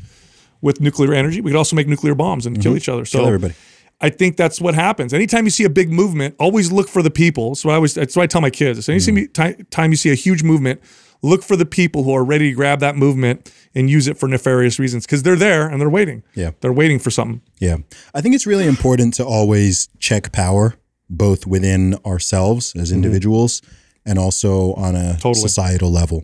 with 0.61 0.81
nuclear 0.81 1.13
energy. 1.13 1.41
We 1.41 1.51
could 1.51 1.57
also 1.57 1.75
make 1.75 1.87
nuclear 1.87 2.15
bombs 2.15 2.47
and 2.47 2.59
kill 2.59 2.71
mm-hmm. 2.71 2.77
each 2.77 2.89
other. 2.89 3.05
So 3.05 3.19
Kill 3.19 3.27
everybody. 3.27 3.53
I 4.01 4.09
think 4.09 4.35
that's 4.35 4.59
what 4.59 4.73
happens. 4.73 5.13
Anytime 5.13 5.45
you 5.45 5.51
see 5.51 5.63
a 5.63 5.69
big 5.69 5.91
movement, 5.91 6.35
always 6.39 6.71
look 6.71 6.89
for 6.89 7.03
the 7.03 7.11
people. 7.11 7.53
So 7.53 7.69
I 7.69 7.75
always 7.75 7.93
that's 7.93 8.15
what 8.15 8.23
I 8.23 8.27
tell 8.27 8.41
my 8.41 8.49
kids. 8.49 8.89
Anytime 8.89 9.15
mm. 9.15 9.33
ti- 9.33 9.63
time 9.65 9.91
you 9.91 9.95
see 9.95 10.11
a 10.11 10.15
huge 10.15 10.41
movement, 10.41 10.81
look 11.25 11.43
for 11.43 11.55
the 11.55 11.65
people 11.65 12.03
who 12.03 12.13
are 12.13 12.23
ready 12.23 12.49
to 12.49 12.55
grab 12.55 12.79
that 12.79 12.95
movement 12.95 13.51
and 13.73 13.89
use 13.89 14.07
it 14.07 14.17
for 14.17 14.27
nefarious 14.29 14.79
reasons 14.79 15.05
because 15.05 15.23
they're 15.23 15.35
there 15.35 15.67
and 15.67 15.81
they're 15.81 15.89
waiting. 15.89 16.23
Yeah. 16.35 16.51
they're 16.61 16.71
waiting 16.73 16.99
for 16.99 17.09
something. 17.09 17.41
Yeah. 17.59 17.77
I 18.13 18.21
think 18.21 18.35
it's 18.35 18.45
really 18.45 18.67
important 18.67 19.13
to 19.15 19.25
always 19.25 19.89
check 19.99 20.31
power, 20.31 20.75
both 21.09 21.45
within 21.47 21.95
ourselves 22.05 22.73
as 22.75 22.91
individuals 22.91 23.61
and 24.05 24.19
also 24.19 24.73
on 24.75 24.95
a 24.95 25.13
Totally. 25.13 25.35
societal 25.35 25.91
level. 25.91 26.23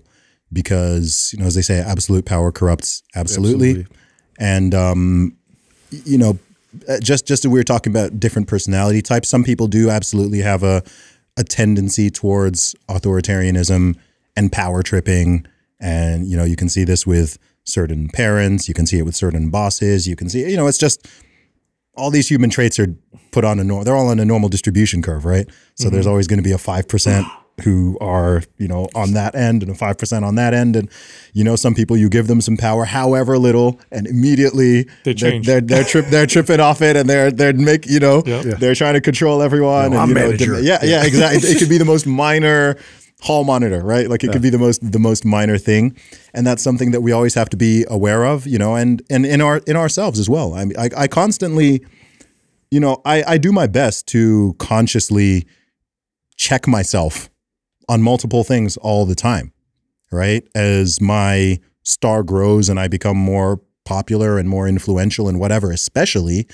Because, 0.54 1.32
you 1.34 1.40
know, 1.40 1.46
as 1.48 1.56
they 1.56 1.62
say, 1.62 1.80
absolute 1.80 2.26
power 2.26 2.52
corrupts 2.52 3.04
absolutely. 3.16 3.70
Absolutely. 3.70 3.96
And, 4.38 4.76
um, 4.76 5.38
you 5.92 6.18
know, 6.18 6.40
uh, 6.88 7.00
just 7.00 7.26
just 7.26 7.46
as 7.46 7.50
we 7.50 7.60
were 7.60 7.64
talking 7.64 7.92
about 7.92 8.20
different 8.20 8.48
personality 8.48 9.02
types, 9.02 9.30
some 9.30 9.44
people 9.44 9.68
do 9.68 9.90
absolutely 9.90 10.40
have 10.40 10.64
a, 10.64 10.84
a 11.38 11.44
tendency 11.44 12.10
towards 12.10 12.76
authoritarianism 12.90 13.96
and 14.36 14.52
power 14.52 14.84
tripping. 14.84 15.46
And, 15.80 16.28
you 16.28 16.38
know, 16.38 16.44
you 16.44 16.56
can 16.56 16.70
see 16.70 16.84
this 16.84 17.08
with 17.08 17.38
certain 17.64 18.10
parents, 18.10 18.68
you 18.68 18.74
can 18.74 18.86
see 18.86 19.00
it 19.00 19.04
with 19.04 19.16
certain 19.16 19.50
bosses, 19.50 20.08
you 20.08 20.16
can 20.16 20.30
see, 20.30 20.50
you 20.50 20.58
know, 20.58 20.68
it's 20.68 20.78
just 20.78 21.08
all 21.96 22.10
these 22.10 22.30
human 22.30 22.50
traits 22.50 22.80
are 22.80 22.96
put 23.32 23.44
on 23.44 23.60
a 23.60 23.64
normal, 23.64 23.84
they're 23.84 23.96
all 23.96 24.10
on 24.10 24.20
a 24.20 24.26
normal 24.26 24.50
distribution 24.50 25.02
curve, 25.02 25.26
right? 25.26 25.48
So 25.76 25.90
there's 25.90 26.06
mm-hmm. 26.06 26.12
always 26.12 26.28
going 26.28 26.38
to 26.38 26.44
be 26.44 26.52
a 26.52 26.58
5% 26.58 27.26
who 27.64 27.98
are, 28.02 28.42
you 28.58 28.68
know, 28.68 28.88
on 28.96 29.14
that 29.14 29.36
end 29.36 29.62
and 29.62 29.72
a 29.72 29.76
5% 29.76 30.24
on 30.24 30.36
that 30.36 30.54
end. 30.54 30.76
And, 30.76 30.90
you 31.34 31.44
know, 31.44 31.56
some 31.56 31.76
people 31.76 31.96
you 31.96 32.10
give 32.10 32.28
them 32.28 32.42
some 32.42 32.58
power, 32.58 32.86
however 32.86 33.38
little, 33.38 33.80
and 33.92 34.08
immediately 34.08 34.88
They 35.04 35.14
they're, 35.14 35.42
they're, 35.42 35.62
they're, 35.62 35.84
trip, 35.84 36.08
they're 36.08 36.26
tripping 36.26 36.60
off 36.60 36.82
it 36.82 36.96
and 36.96 37.10
they're, 37.10 37.30
they're 37.30 37.54
make, 37.54 37.86
you 37.88 38.00
know, 38.00 38.24
Yep. 38.26 38.60
They're 38.60 38.76
trying 38.76 38.94
to 38.94 39.02
control 39.02 39.42
everyone. 39.42 39.92
No, 39.92 39.98
and, 39.98 39.98
I'm 39.98 40.10
you 40.10 40.16
know, 40.16 40.22
manager. 40.22 40.56
dem- 40.56 40.64
yeah, 40.64 40.80
yeah, 40.84 41.06
exactly. 41.06 41.48
it 41.50 41.60
could 41.60 41.70
be 41.70 41.78
the 41.78 41.86
most 41.86 42.08
minor 42.08 42.78
hall 43.22 43.44
monitor, 43.44 43.82
right? 43.82 44.10
Like 44.10 44.24
it 44.24 44.32
could 44.32 44.42
be 44.42 44.50
the 44.50 44.58
most 44.58 44.92
the 44.92 45.00
most 45.00 45.24
minor 45.24 45.58
thing, 45.58 45.96
and 46.34 46.46
that's 46.46 46.62
something 46.62 46.92
that 46.92 47.02
we 47.02 47.12
always 47.12 47.36
have 47.36 47.50
to 47.50 47.58
be 47.58 47.86
aware 47.88 48.26
of, 48.26 48.48
you 48.48 48.58
know, 48.58 48.76
and 48.76 49.02
and 49.10 49.26
in 49.26 49.42
our 49.42 49.58
in 49.68 49.76
ourselves 49.76 50.20
as 50.20 50.30
well. 50.30 50.54
I 50.54 50.66
mean, 50.66 50.78
I, 50.78 50.90
I 50.98 51.08
constantly, 51.08 51.86
you 52.72 52.80
know, 52.80 53.02
I 53.06 53.24
I 53.26 53.38
do 53.38 53.52
my 53.52 53.68
best 53.68 54.08
to 54.08 54.56
consciously 54.60 55.46
check 56.36 56.68
myself 56.68 57.30
on 57.88 58.02
multiple 58.02 58.44
things 58.44 58.78
all 58.78 59.06
the 59.06 59.16
time, 59.16 59.54
right? 60.12 60.48
As 60.56 61.00
my 61.00 61.60
star 61.84 62.24
grows 62.24 62.70
and 62.70 62.80
I 62.80 62.88
become 62.88 63.18
more 63.18 63.62
popular 63.86 64.38
and 64.38 64.50
more 64.50 64.68
influential 64.68 65.28
and 65.28 65.40
whatever, 65.40 65.72
especially. 65.72 66.48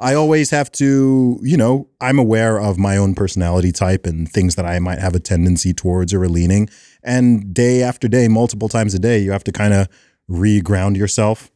I 0.00 0.14
always 0.14 0.48
have 0.50 0.72
to, 0.72 1.38
you 1.42 1.56
know, 1.58 1.88
I'm 2.00 2.18
aware 2.18 2.58
of 2.58 2.78
my 2.78 2.96
own 2.96 3.14
personality 3.14 3.70
type 3.70 4.06
and 4.06 4.26
things 4.26 4.54
that 4.54 4.64
I 4.64 4.78
might 4.78 4.98
have 4.98 5.14
a 5.14 5.20
tendency 5.20 5.74
towards 5.74 6.14
or 6.14 6.24
a 6.24 6.28
leaning. 6.28 6.70
And 7.02 7.52
day 7.52 7.82
after 7.82 8.08
day, 8.08 8.26
multiple 8.26 8.68
times 8.68 8.94
a 8.94 8.98
day, 8.98 9.18
you 9.18 9.30
have 9.30 9.44
to 9.44 9.52
kind 9.52 9.74
of 9.74 9.88
re-ground 10.26 10.96
yourself 10.96 11.50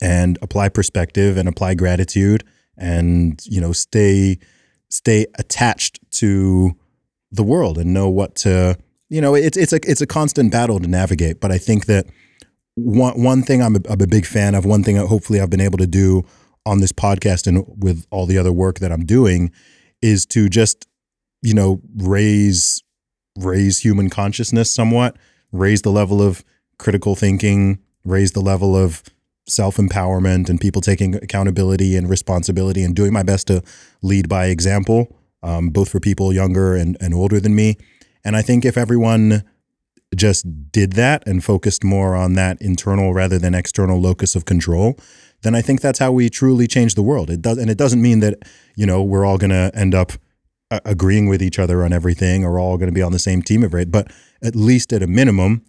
and 0.00 0.38
apply 0.40 0.70
perspective 0.70 1.36
and 1.36 1.48
apply 1.48 1.74
gratitude 1.74 2.44
and, 2.78 3.40
you 3.44 3.60
know, 3.60 3.72
stay 3.72 4.38
stay 4.88 5.26
attached 5.38 6.00
to 6.12 6.74
the 7.30 7.42
world 7.42 7.76
and 7.76 7.92
know 7.92 8.08
what 8.08 8.36
to, 8.36 8.78
you 9.10 9.20
know, 9.20 9.34
it's 9.34 9.56
it's 9.58 9.74
a 9.74 9.80
it's 9.84 10.00
a 10.00 10.06
constant 10.06 10.50
battle 10.50 10.80
to 10.80 10.88
navigate. 10.88 11.40
But 11.40 11.52
I 11.52 11.58
think 11.58 11.84
that 11.86 12.06
one 12.74 13.22
one 13.22 13.42
thing 13.42 13.62
I'm 13.62 13.76
a, 13.76 13.80
I'm 13.90 14.00
a 14.00 14.06
big 14.06 14.24
fan 14.24 14.54
of, 14.54 14.64
one 14.64 14.82
thing 14.82 14.96
hopefully 14.96 15.40
I've 15.40 15.50
been 15.50 15.60
able 15.60 15.78
to 15.78 15.86
do 15.86 16.24
on 16.66 16.80
this 16.80 16.92
podcast 16.92 17.46
and 17.46 17.64
with 17.82 18.06
all 18.10 18.26
the 18.26 18.36
other 18.36 18.52
work 18.52 18.80
that 18.80 18.92
I'm 18.92 19.06
doing 19.06 19.52
is 20.02 20.26
to 20.26 20.48
just, 20.48 20.86
you 21.40 21.54
know, 21.54 21.80
raise 21.96 22.82
raise 23.38 23.78
human 23.78 24.10
consciousness 24.10 24.70
somewhat, 24.70 25.16
raise 25.52 25.82
the 25.82 25.90
level 25.90 26.22
of 26.22 26.42
critical 26.78 27.14
thinking, 27.14 27.78
raise 28.04 28.32
the 28.32 28.40
level 28.40 28.74
of 28.74 29.02
self-empowerment 29.48 30.48
and 30.48 30.60
people 30.60 30.80
taking 30.80 31.14
accountability 31.16 31.96
and 31.96 32.08
responsibility 32.08 32.82
and 32.82 32.96
doing 32.96 33.12
my 33.12 33.22
best 33.22 33.46
to 33.46 33.62
lead 34.02 34.28
by 34.28 34.46
example, 34.46 35.16
um, 35.42 35.68
both 35.68 35.88
for 35.90 36.00
people 36.00 36.32
younger 36.32 36.74
and, 36.74 36.96
and 37.00 37.14
older 37.14 37.38
than 37.38 37.54
me. 37.54 37.76
And 38.24 38.36
I 38.36 38.42
think 38.42 38.64
if 38.64 38.76
everyone 38.76 39.44
just 40.14 40.72
did 40.72 40.94
that 40.94 41.26
and 41.26 41.44
focused 41.44 41.84
more 41.84 42.16
on 42.16 42.34
that 42.34 42.60
internal 42.60 43.12
rather 43.12 43.38
than 43.38 43.54
external 43.54 44.00
locus 44.00 44.34
of 44.34 44.44
control, 44.44 44.98
then 45.42 45.54
I 45.54 45.62
think 45.62 45.80
that's 45.80 45.98
how 45.98 46.12
we 46.12 46.28
truly 46.28 46.66
change 46.66 46.94
the 46.94 47.02
world. 47.02 47.30
It 47.30 47.42
does, 47.42 47.58
and 47.58 47.70
it 47.70 47.78
doesn't 47.78 48.02
mean 48.02 48.20
that 48.20 48.34
you 48.74 48.86
know 48.86 49.02
we're 49.02 49.24
all 49.24 49.38
going 49.38 49.50
to 49.50 49.70
end 49.74 49.94
up 49.94 50.12
uh, 50.70 50.80
agreeing 50.84 51.28
with 51.28 51.42
each 51.42 51.58
other 51.58 51.84
on 51.84 51.92
everything 51.92 52.44
or 52.44 52.58
all 52.58 52.76
going 52.76 52.88
to 52.88 52.94
be 52.94 53.02
on 53.02 53.12
the 53.12 53.18
same 53.18 53.42
team 53.42 53.62
of 53.62 53.74
it. 53.74 53.90
But 53.90 54.10
at 54.42 54.56
least 54.56 54.92
at 54.92 55.02
a 55.02 55.06
minimum, 55.06 55.64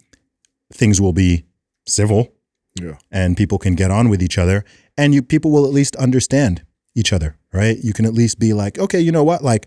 things 0.72 1.00
will 1.00 1.12
be 1.12 1.44
civil, 1.86 2.32
Yeah. 2.80 2.96
and 3.10 3.36
people 3.36 3.58
can 3.58 3.74
get 3.74 3.90
on 3.90 4.08
with 4.08 4.22
each 4.22 4.38
other, 4.38 4.64
and 4.96 5.14
you 5.14 5.22
people 5.22 5.50
will 5.50 5.64
at 5.66 5.72
least 5.72 5.96
understand 5.96 6.62
each 6.94 7.12
other, 7.12 7.36
right? 7.52 7.76
You 7.82 7.92
can 7.92 8.04
at 8.06 8.14
least 8.14 8.38
be 8.38 8.52
like, 8.52 8.78
okay, 8.78 9.00
you 9.00 9.12
know 9.12 9.22
what, 9.24 9.42
like, 9.44 9.66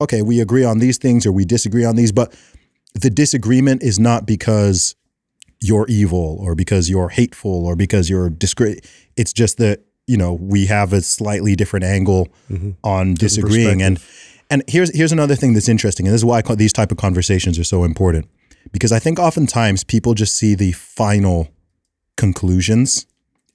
okay, 0.00 0.22
we 0.22 0.40
agree 0.40 0.64
on 0.64 0.78
these 0.78 0.96
things 0.98 1.26
or 1.26 1.32
we 1.32 1.44
disagree 1.44 1.84
on 1.84 1.96
these, 1.96 2.12
but 2.12 2.34
the 2.94 3.10
disagreement 3.10 3.82
is 3.82 3.98
not 3.98 4.26
because 4.26 4.96
you're 5.62 5.86
evil 5.88 6.38
or 6.40 6.54
because 6.54 6.90
you're 6.90 7.08
hateful 7.08 7.66
or 7.66 7.76
because 7.76 8.10
you're 8.10 8.30
discre 8.30 8.84
It's 9.16 9.32
just 9.32 9.58
that 9.58 9.80
you 10.06 10.16
know 10.16 10.34
we 10.34 10.66
have 10.66 10.92
a 10.92 11.00
slightly 11.00 11.54
different 11.56 11.84
angle 11.84 12.28
mm-hmm. 12.50 12.72
on 12.84 13.14
disagreeing. 13.14 13.82
And 13.82 14.00
and 14.50 14.62
here's 14.66 14.94
here's 14.96 15.12
another 15.12 15.36
thing 15.36 15.54
that's 15.54 15.68
interesting, 15.68 16.06
and 16.06 16.14
this 16.14 16.20
is 16.20 16.24
why 16.24 16.38
I 16.38 16.42
call 16.42 16.56
these 16.56 16.72
type 16.72 16.90
of 16.92 16.98
conversations 16.98 17.58
are 17.58 17.64
so 17.64 17.84
important 17.84 18.28
because 18.72 18.92
I 18.92 18.98
think 18.98 19.18
oftentimes 19.18 19.84
people 19.84 20.14
just 20.14 20.36
see 20.36 20.54
the 20.54 20.72
final 20.72 21.48
conclusions 22.16 23.06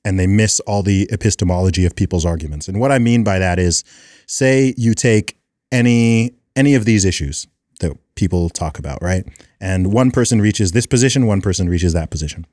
and 0.03 0.17
they 0.19 0.27
miss 0.27 0.59
all 0.61 0.83
the 0.83 1.07
epistemology 1.11 1.85
of 1.85 1.95
people's 1.95 2.25
arguments. 2.25 2.67
And 2.67 2.79
what 2.79 2.91
I 2.91 2.99
mean 2.99 3.23
by 3.23 3.39
that 3.39 3.59
is, 3.59 3.83
say 4.25 4.73
you 4.77 4.93
take 4.93 5.37
any 5.71 6.33
any 6.55 6.75
of 6.75 6.85
these 6.85 7.05
issues 7.05 7.47
that 7.79 7.95
people 8.15 8.49
talk 8.49 8.79
about, 8.79 9.01
right? 9.01 9.25
And 9.59 9.91
one 9.91 10.11
person 10.11 10.39
reaches 10.41 10.71
this 10.71 10.85
position, 10.85 11.25
one 11.25 11.41
person 11.41 11.67
reaches 11.69 11.93
that 11.93 12.09
position. 12.11 12.45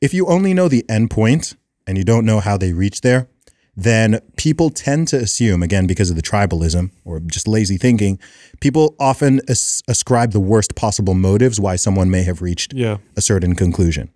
If 0.00 0.12
you 0.14 0.26
only 0.26 0.54
know 0.54 0.68
the 0.68 0.84
end 0.88 1.10
point 1.10 1.54
and 1.86 1.96
you 1.98 2.04
don't 2.04 2.24
know 2.24 2.40
how 2.40 2.56
they 2.56 2.72
reach 2.72 3.02
there, 3.02 3.28
then 3.76 4.20
people 4.36 4.68
tend 4.70 5.06
to 5.08 5.16
assume, 5.16 5.62
again, 5.62 5.86
because 5.86 6.10
of 6.10 6.16
the 6.16 6.22
tribalism 6.22 6.90
or 7.04 7.20
just 7.20 7.46
lazy 7.46 7.76
thinking, 7.76 8.18
people 8.60 8.94
often 8.98 9.40
as- 9.48 9.80
ascribe 9.88 10.32
the 10.32 10.40
worst 10.40 10.74
possible 10.74 11.14
motives 11.14 11.60
why 11.60 11.76
someone 11.76 12.10
may 12.10 12.22
have 12.24 12.42
reached 12.42 12.72
Yeah. 12.74 12.96
a 13.16 13.20
certain 13.20 13.54
conclusion. 13.54 14.10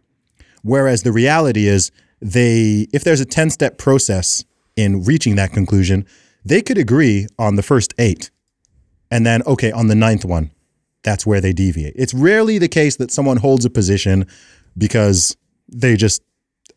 Whereas 0.63 1.03
the 1.03 1.13
reality 1.13 1.67
is, 1.69 1.91
they 2.21 2.87
if 2.93 3.05
there's 3.05 3.21
a 3.21 3.25
10 3.27 3.51
step 3.51 3.77
process 3.79 4.45
in 4.77 5.05
reaching 5.05 5.37
that 5.37 5.53
conclusion, 5.53 6.05
they 6.45 6.61
could 6.63 6.79
agree 6.79 7.27
on 7.39 7.57
the 7.57 7.63
first 7.63 7.95
eight. 7.99 8.31
And 9.11 9.25
then, 9.25 9.43
okay, 9.47 9.71
on 9.71 9.87
the 9.89 9.95
ninth 9.95 10.25
one, 10.25 10.51
that's 11.05 11.27
where 11.27 11.41
they 11.41 11.53
deviate. 11.53 11.95
It's 11.97 12.15
rarely 12.15 12.59
the 12.59 12.69
case 12.69 12.97
that 12.97 13.11
someone 13.11 13.37
holds 13.37 13.65
a 13.65 13.71
position 13.71 14.27
because 14.77 15.37
they 15.69 15.97
just 15.97 16.23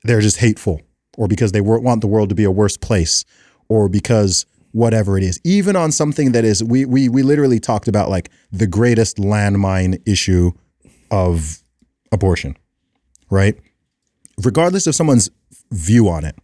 they're 0.03 0.21
just 0.21 0.37
hateful 0.37 0.81
or 1.17 1.27
because 1.27 1.51
they 1.51 1.61
want 1.61 2.01
the 2.01 2.07
world 2.07 2.29
to 2.29 2.35
be 2.35 2.43
a 2.43 2.51
worse 2.51 2.77
place 2.77 3.25
or 3.69 3.89
because 3.89 4.45
whatever 4.71 5.17
it 5.17 5.23
is. 5.23 5.39
Even 5.43 5.75
on 5.75 5.91
something 5.91 6.33
that 6.33 6.45
is 6.45 6.63
we 6.63 6.85
we 6.85 7.09
we 7.09 7.23
literally 7.23 7.59
talked 7.59 7.87
about 7.87 8.09
like 8.09 8.29
the 8.51 8.67
greatest 8.67 9.17
landmine 9.17 10.01
issue 10.07 10.51
of 11.09 11.63
abortion 12.11 12.55
right? 13.29 13.57
Regardless 14.41 14.87
of 14.87 14.95
someone's 14.95 15.29
view 15.71 16.07
on 16.07 16.23
it 16.23 16.35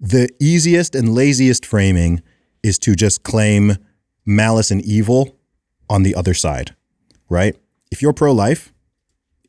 the 0.00 0.28
easiest 0.40 0.94
and 0.94 1.14
laziest 1.14 1.64
framing 1.64 2.22
is 2.62 2.78
to 2.78 2.94
just 2.94 3.22
claim 3.22 3.76
malice 4.24 4.70
and 4.70 4.84
evil 4.84 5.38
on 5.88 6.02
the 6.02 6.14
other 6.14 6.34
side 6.34 6.74
right 7.28 7.56
if 7.90 8.02
you're 8.02 8.12
pro-life 8.12 8.72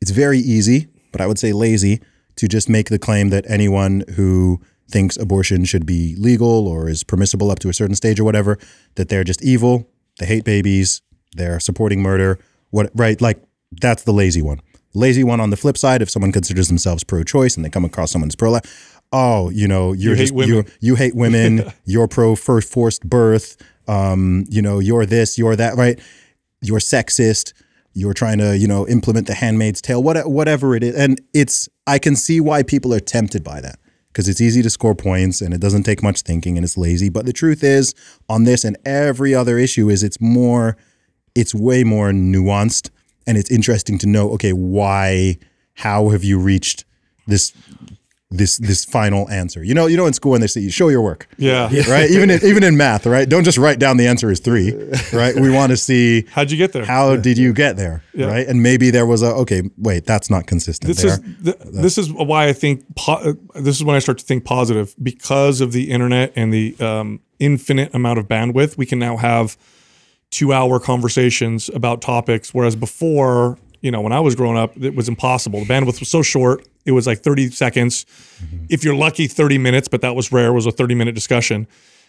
it's 0.00 0.10
very 0.10 0.38
easy, 0.38 0.88
but 1.12 1.20
I 1.20 1.26
would 1.26 1.38
say 1.38 1.52
lazy, 1.52 2.00
to 2.36 2.48
just 2.48 2.68
make 2.68 2.88
the 2.88 2.98
claim 2.98 3.30
that 3.30 3.44
anyone 3.48 4.04
who 4.14 4.60
thinks 4.90 5.16
abortion 5.16 5.64
should 5.64 5.84
be 5.84 6.14
legal 6.16 6.66
or 6.66 6.88
is 6.88 7.04
permissible 7.04 7.50
up 7.50 7.58
to 7.60 7.68
a 7.68 7.74
certain 7.74 7.96
stage 7.96 8.20
or 8.20 8.24
whatever, 8.24 8.58
that 8.94 9.08
they're 9.08 9.24
just 9.24 9.42
evil, 9.42 9.88
they 10.18 10.26
hate 10.26 10.44
babies, 10.44 11.02
they're 11.34 11.60
supporting 11.60 12.00
murder, 12.00 12.38
what 12.70 12.90
right? 12.94 13.20
Like 13.20 13.42
that's 13.80 14.04
the 14.04 14.12
lazy 14.12 14.40
one. 14.40 14.60
Lazy 14.94 15.22
one 15.22 15.40
on 15.40 15.50
the 15.50 15.56
flip 15.56 15.76
side, 15.76 16.00
if 16.00 16.08
someone 16.08 16.32
considers 16.32 16.68
themselves 16.68 17.04
pro-choice 17.04 17.56
and 17.56 17.64
they 17.64 17.70
come 17.70 17.84
across 17.84 18.10
someone's 18.10 18.36
pro-life, 18.36 19.00
oh, 19.12 19.50
you 19.50 19.68
know, 19.68 19.92
you're 19.92 20.14
hate 20.14 20.32
just 20.34 20.48
you 20.48 20.64
you 20.80 20.94
hate 20.94 21.14
women, 21.14 21.72
you're 21.84 22.08
pro 22.08 22.36
first 22.36 22.72
forced 22.72 23.02
birth, 23.08 23.56
um, 23.88 24.44
you 24.48 24.62
know, 24.62 24.78
you're 24.78 25.04
this, 25.04 25.36
you're 25.36 25.56
that, 25.56 25.76
right? 25.76 25.98
You're 26.62 26.78
sexist 26.78 27.52
you're 27.98 28.14
trying 28.14 28.38
to 28.38 28.56
you 28.56 28.68
know 28.68 28.86
implement 28.86 29.26
the 29.26 29.34
handmaid's 29.34 29.82
tale 29.82 30.02
what, 30.02 30.28
whatever 30.30 30.74
it 30.74 30.82
is 30.84 30.94
and 30.94 31.20
it's 31.34 31.68
i 31.86 31.98
can 31.98 32.14
see 32.14 32.40
why 32.40 32.62
people 32.62 32.94
are 32.94 33.00
tempted 33.00 33.42
by 33.42 33.60
that 33.60 33.78
because 34.12 34.28
it's 34.28 34.40
easy 34.40 34.62
to 34.62 34.70
score 34.70 34.94
points 34.94 35.40
and 35.40 35.52
it 35.52 35.60
doesn't 35.60 35.82
take 35.82 36.02
much 36.02 36.22
thinking 36.22 36.56
and 36.56 36.64
it's 36.64 36.78
lazy 36.78 37.08
but 37.08 37.26
the 37.26 37.32
truth 37.32 37.64
is 37.64 37.94
on 38.28 38.44
this 38.44 38.64
and 38.64 38.76
every 38.84 39.34
other 39.34 39.58
issue 39.58 39.88
is 39.88 40.02
it's 40.02 40.20
more 40.20 40.76
it's 41.34 41.54
way 41.54 41.82
more 41.82 42.10
nuanced 42.10 42.90
and 43.26 43.36
it's 43.36 43.50
interesting 43.50 43.98
to 43.98 44.06
know 44.06 44.30
okay 44.30 44.52
why 44.52 45.36
how 45.74 46.08
have 46.10 46.22
you 46.22 46.38
reached 46.38 46.84
this 47.26 47.52
this 48.30 48.58
this 48.58 48.84
final 48.84 49.28
answer. 49.30 49.64
You 49.64 49.72
know 49.74 49.86
you 49.86 49.96
know 49.96 50.06
in 50.06 50.12
school 50.12 50.32
when 50.32 50.40
they 50.42 50.46
say 50.46 50.60
you 50.60 50.70
show 50.70 50.88
your 50.88 51.00
work. 51.00 51.28
Yeah. 51.38 51.70
right? 51.88 52.10
Even 52.10 52.30
in, 52.30 52.44
even 52.44 52.62
in 52.62 52.76
math 52.76 53.06
right? 53.06 53.28
Don't 53.28 53.44
just 53.44 53.56
write 53.56 53.78
down 53.78 53.96
the 53.96 54.06
answer 54.06 54.30
is 54.30 54.40
three 54.40 54.72
right? 55.12 55.34
We 55.34 55.50
want 55.50 55.70
to 55.70 55.76
see 55.78 56.26
How'd 56.30 56.50
you 56.50 56.58
get 56.58 56.72
there? 56.72 56.84
how 56.84 57.16
did 57.16 57.38
you 57.38 57.52
get 57.54 57.76
there 57.76 58.02
right? 58.14 58.46
And 58.46 58.62
maybe 58.62 58.90
there 58.90 59.06
was 59.06 59.22
a 59.22 59.28
okay 59.42 59.62
wait 59.78 60.04
that's 60.04 60.28
not 60.28 60.46
consistent 60.46 60.88
this 60.88 61.02
there. 61.02 61.12
is 61.12 61.44
th- 61.44 61.56
this 61.72 61.96
is 61.96 62.12
why 62.12 62.48
I 62.48 62.52
think 62.52 62.84
po- 62.96 63.12
uh, 63.14 63.32
this 63.54 63.76
is 63.76 63.84
when 63.84 63.96
I 63.96 63.98
start 64.00 64.18
to 64.18 64.24
think 64.24 64.44
positive. 64.44 64.94
Because 65.02 65.60
of 65.60 65.72
the 65.72 65.90
internet 65.90 66.32
and 66.36 66.52
the 66.52 66.76
um, 66.80 67.20
infinite 67.38 67.94
amount 67.94 68.18
of 68.18 68.26
bandwidth. 68.28 68.76
We 68.76 68.84
can 68.86 68.98
now 68.98 69.16
have 69.16 69.56
two-hour 70.30 70.80
conversations 70.80 71.70
about 71.70 72.02
topics, 72.02 72.52
whereas 72.52 72.76
before, 72.76 73.58
you 73.80 73.90
know, 73.90 74.00
when 74.00 74.12
I 74.12 74.20
was 74.20 74.34
growing 74.34 74.56
up, 74.56 74.76
it 74.76 74.94
was 74.94 75.08
impossible. 75.08 75.60
The 75.60 75.66
bandwidth 75.66 76.00
was 76.00 76.08
so 76.08 76.22
short; 76.22 76.66
it 76.84 76.92
was 76.92 77.06
like 77.06 77.20
thirty 77.20 77.50
seconds. 77.50 78.04
Mm-hmm. 78.42 78.66
If 78.68 78.84
you're 78.84 78.94
lucky, 78.96 79.26
thirty 79.26 79.58
minutes, 79.58 79.88
but 79.88 80.00
that 80.00 80.14
was 80.14 80.32
rare. 80.32 80.52
Was 80.52 80.66
a 80.66 80.72
thirty-minute 80.72 81.14
discussion. 81.14 81.66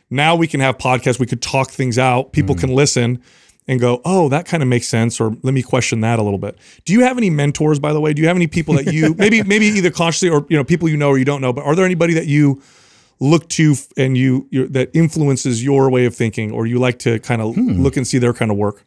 Now 0.10 0.36
we 0.36 0.48
can 0.48 0.60
have 0.60 0.78
podcasts. 0.78 1.20
We 1.20 1.28
could 1.28 1.42
talk 1.42 1.70
things 1.70 2.00
out. 2.00 2.34
People 2.34 2.56
mm. 2.56 2.60
can 2.62 2.74
listen 2.74 3.22
and 3.70 3.80
go, 3.80 4.02
oh, 4.04 4.30
that 4.30 4.48
kind 4.48 4.64
of 4.64 4.70
makes 4.70 4.88
sense, 4.88 5.22
or 5.22 5.38
let 5.44 5.54
me 5.54 5.62
question 5.62 6.02
that 6.02 6.18
a 6.18 6.24
little 6.24 6.40
bit. 6.40 6.58
Do 6.86 6.94
you 6.94 7.02
have 7.02 7.20
any 7.20 7.30
mentors, 7.30 7.78
by 7.78 7.94
the 7.94 8.02
way? 8.02 8.14
Do 8.14 8.22
you 8.24 8.28
have 8.28 8.36
any 8.36 8.48
people 8.48 8.74
that 8.74 8.92
you 8.92 9.14
maybe 9.14 9.44
maybe 9.54 9.68
either 9.68 9.92
consciously 9.92 10.30
or 10.30 10.46
you 10.50 10.58
know 10.58 10.64
people 10.64 10.90
you 10.90 10.98
know 10.98 11.10
or 11.10 11.20
you 11.20 11.26
don't 11.26 11.40
know, 11.40 11.54
but 11.54 11.64
are 11.64 11.76
there 11.76 11.86
anybody 11.86 12.16
that 12.16 12.26
you 12.26 12.64
look 13.20 13.48
to 13.50 13.76
and 13.96 14.18
you 14.18 14.48
you 14.50 14.68
that 14.70 14.90
influences 14.96 15.64
your 15.64 15.92
way 15.92 16.06
of 16.06 16.16
thinking, 16.16 16.52
or 16.52 16.66
you 16.66 16.80
like 16.80 16.98
to 17.00 17.20
kind 17.20 17.44
of 17.44 17.54
hmm. 17.54 17.80
look 17.80 17.96
and 17.96 18.08
see 18.08 18.18
their 18.18 18.34
kind 18.34 18.50
of 18.50 18.58
work? 18.58 18.84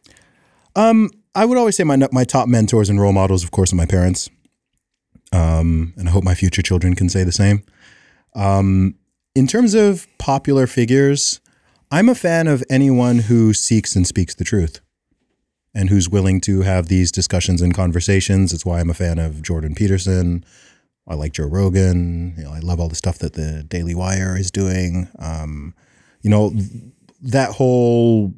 Um, 0.75 1.11
i 1.35 1.45
would 1.45 1.57
always 1.57 1.75
say 1.75 1.83
my 1.83 1.97
my 2.11 2.23
top 2.23 2.47
mentors 2.47 2.89
and 2.89 2.99
role 2.99 3.13
models 3.13 3.43
of 3.43 3.51
course 3.51 3.71
are 3.73 3.77
my 3.77 3.85
parents 3.85 4.29
um, 5.31 5.93
and 5.97 6.07
i 6.07 6.11
hope 6.11 6.23
my 6.23 6.35
future 6.35 6.61
children 6.61 6.95
can 6.95 7.09
say 7.09 7.23
the 7.23 7.31
same 7.31 7.63
um, 8.35 8.95
in 9.35 9.47
terms 9.47 9.73
of 9.73 10.07
popular 10.17 10.67
figures 10.67 11.39
i'm 11.91 12.09
a 12.09 12.15
fan 12.15 12.47
of 12.47 12.63
anyone 12.69 13.19
who 13.19 13.53
seeks 13.53 13.95
and 13.95 14.07
speaks 14.07 14.35
the 14.35 14.43
truth 14.43 14.79
and 15.75 15.89
who's 15.89 16.07
willing 16.07 16.39
to 16.39 16.61
have 16.61 16.87
these 16.87 17.11
discussions 17.11 17.61
and 17.61 17.73
conversations 17.73 18.53
it's 18.53 18.65
why 18.65 18.79
i'm 18.79 18.89
a 18.89 18.93
fan 18.93 19.19
of 19.19 19.41
jordan 19.41 19.75
peterson 19.75 20.43
I 21.07 21.15
like 21.15 21.33
Joe 21.33 21.47
Rogan. 21.47 22.33
You 22.37 22.45
know, 22.45 22.53
I 22.53 22.59
love 22.59 22.79
all 22.79 22.87
the 22.87 22.95
stuff 22.95 23.17
that 23.19 23.33
the 23.33 23.63
Daily 23.63 23.93
Wire 23.93 24.37
is 24.37 24.51
doing. 24.51 25.09
Um, 25.19 25.73
you 26.21 26.29
know, 26.29 26.53
that 27.21 27.51
whole 27.51 28.33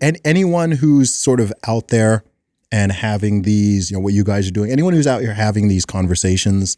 and 0.00 0.18
anyone 0.24 0.72
who's 0.72 1.14
sort 1.14 1.40
of 1.40 1.52
out 1.66 1.88
there 1.88 2.24
and 2.72 2.90
having 2.90 3.42
these, 3.42 3.90
you 3.90 3.96
know, 3.96 4.00
what 4.00 4.12
you 4.12 4.24
guys 4.24 4.48
are 4.48 4.52
doing. 4.52 4.70
Anyone 4.70 4.92
who's 4.92 5.06
out 5.06 5.20
here 5.20 5.34
having 5.34 5.68
these 5.68 5.86
conversations 5.86 6.76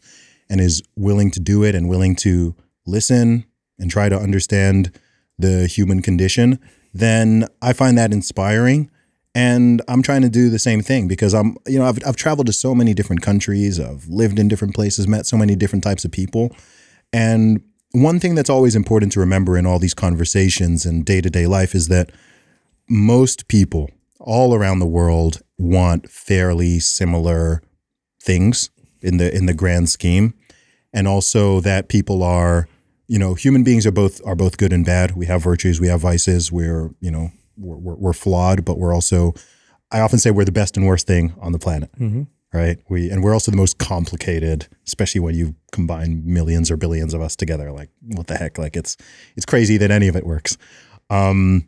and 0.49 0.61
is 0.61 0.83
willing 0.95 1.31
to 1.31 1.39
do 1.39 1.63
it 1.63 1.75
and 1.75 1.89
willing 1.89 2.15
to 2.17 2.55
listen 2.85 3.45
and 3.79 3.89
try 3.89 4.09
to 4.09 4.17
understand 4.17 4.91
the 5.37 5.67
human 5.67 6.01
condition, 6.01 6.59
then 6.93 7.47
I 7.61 7.73
find 7.73 7.97
that 7.97 8.11
inspiring. 8.11 8.89
And 9.35 9.81
I'm 9.87 10.01
trying 10.01 10.21
to 10.23 10.29
do 10.29 10.49
the 10.49 10.59
same 10.59 10.81
thing 10.81 11.07
because 11.07 11.33
I'm, 11.33 11.55
you 11.67 11.79
know, 11.79 11.85
I've, 11.85 11.99
I've 12.05 12.15
traveled 12.15 12.47
to 12.47 12.53
so 12.53 12.73
many 12.75 12.93
different 12.93 13.21
countries, 13.21 13.79
I've 13.79 14.07
lived 14.07 14.39
in 14.39 14.47
different 14.47 14.75
places, 14.75 15.07
met 15.07 15.25
so 15.25 15.37
many 15.37 15.55
different 15.55 15.83
types 15.83 16.03
of 16.03 16.11
people. 16.11 16.55
And 17.13 17.63
one 17.91 18.19
thing 18.19 18.35
that's 18.35 18.49
always 18.49 18.75
important 18.75 19.11
to 19.13 19.19
remember 19.19 19.57
in 19.57 19.65
all 19.65 19.79
these 19.79 19.93
conversations 19.93 20.85
and 20.85 21.05
day 21.05 21.21
to 21.21 21.29
day 21.29 21.47
life 21.47 21.73
is 21.73 21.87
that 21.87 22.11
most 22.89 23.47
people 23.47 23.89
all 24.19 24.53
around 24.53 24.79
the 24.79 24.87
world 24.87 25.41
want 25.57 26.09
fairly 26.09 26.79
similar 26.79 27.61
things 28.21 28.69
in 29.01 29.17
the 29.17 29.33
in 29.35 29.45
the 29.45 29.53
grand 29.53 29.89
scheme. 29.89 30.33
And 30.91 31.07
also 31.07 31.59
that 31.61 31.87
people 31.87 32.23
are 32.23 32.67
you 33.07 33.19
know 33.19 33.33
human 33.33 33.63
beings 33.63 33.85
are 33.85 33.91
both 33.91 34.21
are 34.25 34.35
both 34.35 34.57
good 34.57 34.73
and 34.73 34.85
bad. 34.85 35.15
We 35.15 35.27
have 35.27 35.43
virtues 35.43 35.79
we 35.79 35.87
have 35.87 36.01
vices. 36.01 36.51
We're 36.51 36.91
you 36.99 37.11
know 37.11 37.31
we're, 37.57 37.77
we're, 37.77 37.95
we're 37.95 38.13
flawed 38.13 38.63
but 38.63 38.77
we're 38.77 38.93
also 38.93 39.33
i 39.91 39.99
often 39.99 40.17
say 40.17 40.31
we're 40.31 40.45
the 40.45 40.51
best 40.51 40.77
and 40.77 40.87
worst 40.87 41.05
thing 41.05 41.33
on 41.41 41.51
the 41.51 41.59
planet 41.59 41.89
right? 42.53 42.79
We 42.89 43.09
and 43.09 43.23
we're 43.23 43.33
also 43.33 43.51
the 43.51 43.57
most 43.57 43.77
complicated 43.77 44.67
especially 44.87 45.21
when 45.21 45.35
you 45.35 45.55
combine 45.71 46.23
millions 46.25 46.71
or 46.71 46.77
billions 46.77 47.13
of 47.13 47.21
us 47.21 47.35
together. 47.35 47.71
Like 47.71 47.89
what 48.01 48.27
the 48.27 48.37
heck? 48.37 48.57
Like 48.57 48.75
it's 48.75 48.97
it's 49.35 49.45
crazy 49.45 49.77
that 49.77 49.91
any 49.91 50.07
of 50.07 50.15
it 50.15 50.25
works. 50.25 50.57
Um 51.09 51.67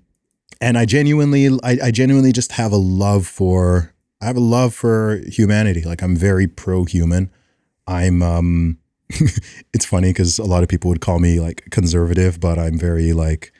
and 0.61 0.77
i 0.77 0.85
genuinely 0.85 1.47
I, 1.63 1.77
I 1.83 1.91
genuinely 1.91 2.31
just 2.31 2.53
have 2.53 2.71
a 2.71 2.77
love 2.77 3.27
for 3.27 3.93
i 4.21 4.25
have 4.25 4.37
a 4.37 4.41
love 4.41 4.73
for 4.73 5.21
humanity. 5.27 5.81
Like 5.81 6.01
i'm 6.01 6.15
very 6.15 6.47
pro-human. 6.47 7.31
I'm 7.87 8.21
um 8.21 8.77
it's 9.73 9.85
funny 9.85 10.09
because 10.09 10.39
a 10.39 10.45
lot 10.45 10.63
of 10.63 10.69
people 10.69 10.89
would 10.89 11.01
call 11.01 11.19
me 11.19 11.41
like 11.41 11.67
conservative 11.69 12.39
but 12.39 12.57
i'm 12.57 12.77
very 12.77 13.11
like 13.11 13.51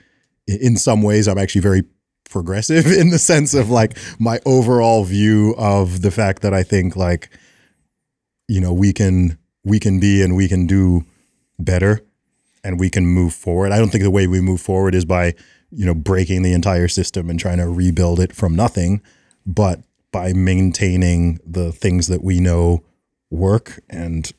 in 0.47 0.77
some 0.77 1.01
ways 1.01 1.27
i'm 1.27 1.37
actually 1.37 1.59
very 1.59 1.83
progressive 2.29 2.85
in 3.01 3.09
the 3.09 3.19
sense 3.19 3.53
of 3.53 3.69
like 3.69 3.97
my 4.17 4.39
overall 4.45 5.03
view 5.03 5.53
of 5.57 6.03
the 6.03 6.11
fact 6.11 6.41
that 6.43 6.53
i 6.53 6.63
think 6.63 6.95
like 6.95 7.29
you 8.47 8.61
know 8.61 8.71
we 8.71 8.93
can 8.93 9.37
we 9.65 9.79
can 9.79 9.99
be 9.99 10.21
and 10.21 10.37
we 10.37 10.47
can 10.47 10.65
do 10.65 11.03
better 11.59 12.01
and 12.63 12.79
we 12.79 12.89
can 12.89 13.05
move 13.05 13.33
forward. 13.33 13.71
I 13.71 13.79
don't 13.79 13.89
think 13.89 14.03
the 14.03 14.11
way 14.11 14.27
we 14.27 14.41
move 14.41 14.61
forward 14.61 14.95
is 14.95 15.05
by 15.05 15.33
you 15.71 15.85
know 15.85 15.93
breaking 15.93 16.41
the 16.41 16.53
entire 16.53 16.87
system 16.87 17.29
and 17.29 17.39
trying 17.39 17.57
to 17.57 17.67
rebuild 17.67 18.19
it 18.19 18.35
from 18.35 18.55
nothing 18.55 19.01
but 19.45 19.79
by 20.11 20.33
maintaining 20.33 21.39
the 21.45 21.71
things 21.71 22.07
that 22.07 22.23
we 22.23 22.39
know 22.39 22.83
work 23.29 23.79
and 23.89 24.33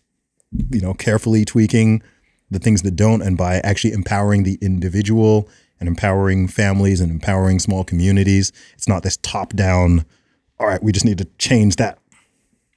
you 0.70 0.81
know 0.81 0.94
carefully 0.94 1.44
tweaking 1.44 2.02
the 2.51 2.59
things 2.59 2.83
that 2.83 2.97
don't 2.97 3.23
and 3.23 3.36
by 3.36 3.57
actually 3.61 3.93
empowering 3.93 4.43
the 4.43 4.59
individual 4.61 5.49
and 5.81 5.89
empowering 5.89 6.47
families 6.47 7.01
and 7.01 7.11
empowering 7.11 7.59
small 7.59 7.85
communities 7.85 8.52
it's 8.75 8.89
not 8.89 9.02
this 9.02 9.17
top 9.19 9.55
down 9.55 10.05
all 10.59 10.67
right 10.67 10.83
we 10.83 10.93
just 10.93 11.07
need 11.07 11.19
to 11.19 11.27
change 11.39 11.77
that 11.77 11.99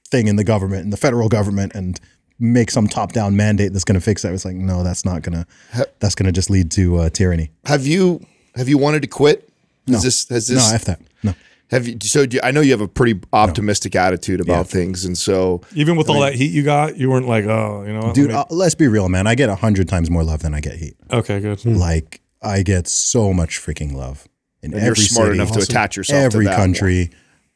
thing 0.06 0.28
in 0.28 0.36
the 0.36 0.44
government 0.44 0.84
and 0.84 0.92
the 0.92 0.96
federal 0.96 1.28
government 1.28 1.74
and 1.74 2.00
make 2.38 2.70
some 2.70 2.86
top 2.86 3.12
down 3.12 3.36
mandate 3.36 3.72
that's 3.72 3.84
going 3.84 3.98
to 3.98 4.00
fix 4.00 4.24
it. 4.24 4.32
It's 4.32 4.44
like, 4.44 4.56
no, 4.56 4.82
that's 4.82 5.04
not 5.04 5.22
going 5.22 5.44
to, 5.44 5.86
that's 6.00 6.14
going 6.14 6.26
to 6.26 6.32
just 6.32 6.50
lead 6.50 6.70
to 6.72 6.98
uh, 6.98 7.10
tyranny. 7.10 7.50
Have 7.64 7.86
you 7.86 8.24
have 8.56 8.68
you 8.68 8.78
wanted 8.78 9.02
to 9.02 9.08
quit? 9.08 9.48
No. 9.86 9.96
Is 9.96 10.02
this 10.02 10.28
has 10.28 10.48
this 10.48 10.70
no, 10.70 10.74
F 10.74 10.84
that. 10.86 11.00
No. 11.22 11.34
have 11.70 11.86
you 11.86 11.96
so 12.00 12.26
do, 12.26 12.40
I 12.42 12.50
know 12.50 12.60
you 12.60 12.72
have 12.72 12.80
a 12.80 12.88
pretty 12.88 13.20
optimistic 13.32 13.94
attitude 13.94 14.40
about 14.40 14.68
things 14.68 15.04
and 15.04 15.16
so 15.16 15.60
Even 15.74 15.96
with 15.96 16.08
all 16.08 16.20
that 16.20 16.34
heat 16.34 16.50
you 16.50 16.62
got, 16.64 16.96
you 16.96 17.08
weren't 17.08 17.28
like, 17.28 17.44
oh, 17.44 17.84
you 17.86 17.92
know, 17.92 18.12
Dude, 18.12 18.30
let 18.30 18.36
uh, 18.36 18.44
let's 18.50 18.74
be 18.74 18.88
real, 18.88 19.08
man. 19.08 19.26
I 19.26 19.34
get 19.34 19.48
a 19.48 19.54
hundred 19.54 19.88
times 19.88 20.10
more 20.10 20.24
love 20.24 20.42
than 20.42 20.54
I 20.54 20.60
get 20.60 20.76
heat. 20.76 20.96
okay, 21.10 21.38
good. 21.40 21.64
Like 21.64 22.20
I 22.42 22.62
get 22.62 22.88
so 22.88 23.32
much 23.32 23.60
freaking 23.60 23.94
love 23.94 24.26
in 24.62 24.72
and 24.72 24.82
every 24.82 24.86
you're 24.86 24.96
smart 24.96 25.28
city, 25.28 25.38
enough 25.38 25.52
to 25.52 25.60
attach 25.60 25.96
yourself 25.96 26.22
every 26.24 26.44
to 26.44 26.50
that 26.50 26.58
Every 26.58 26.66
country. 26.66 27.10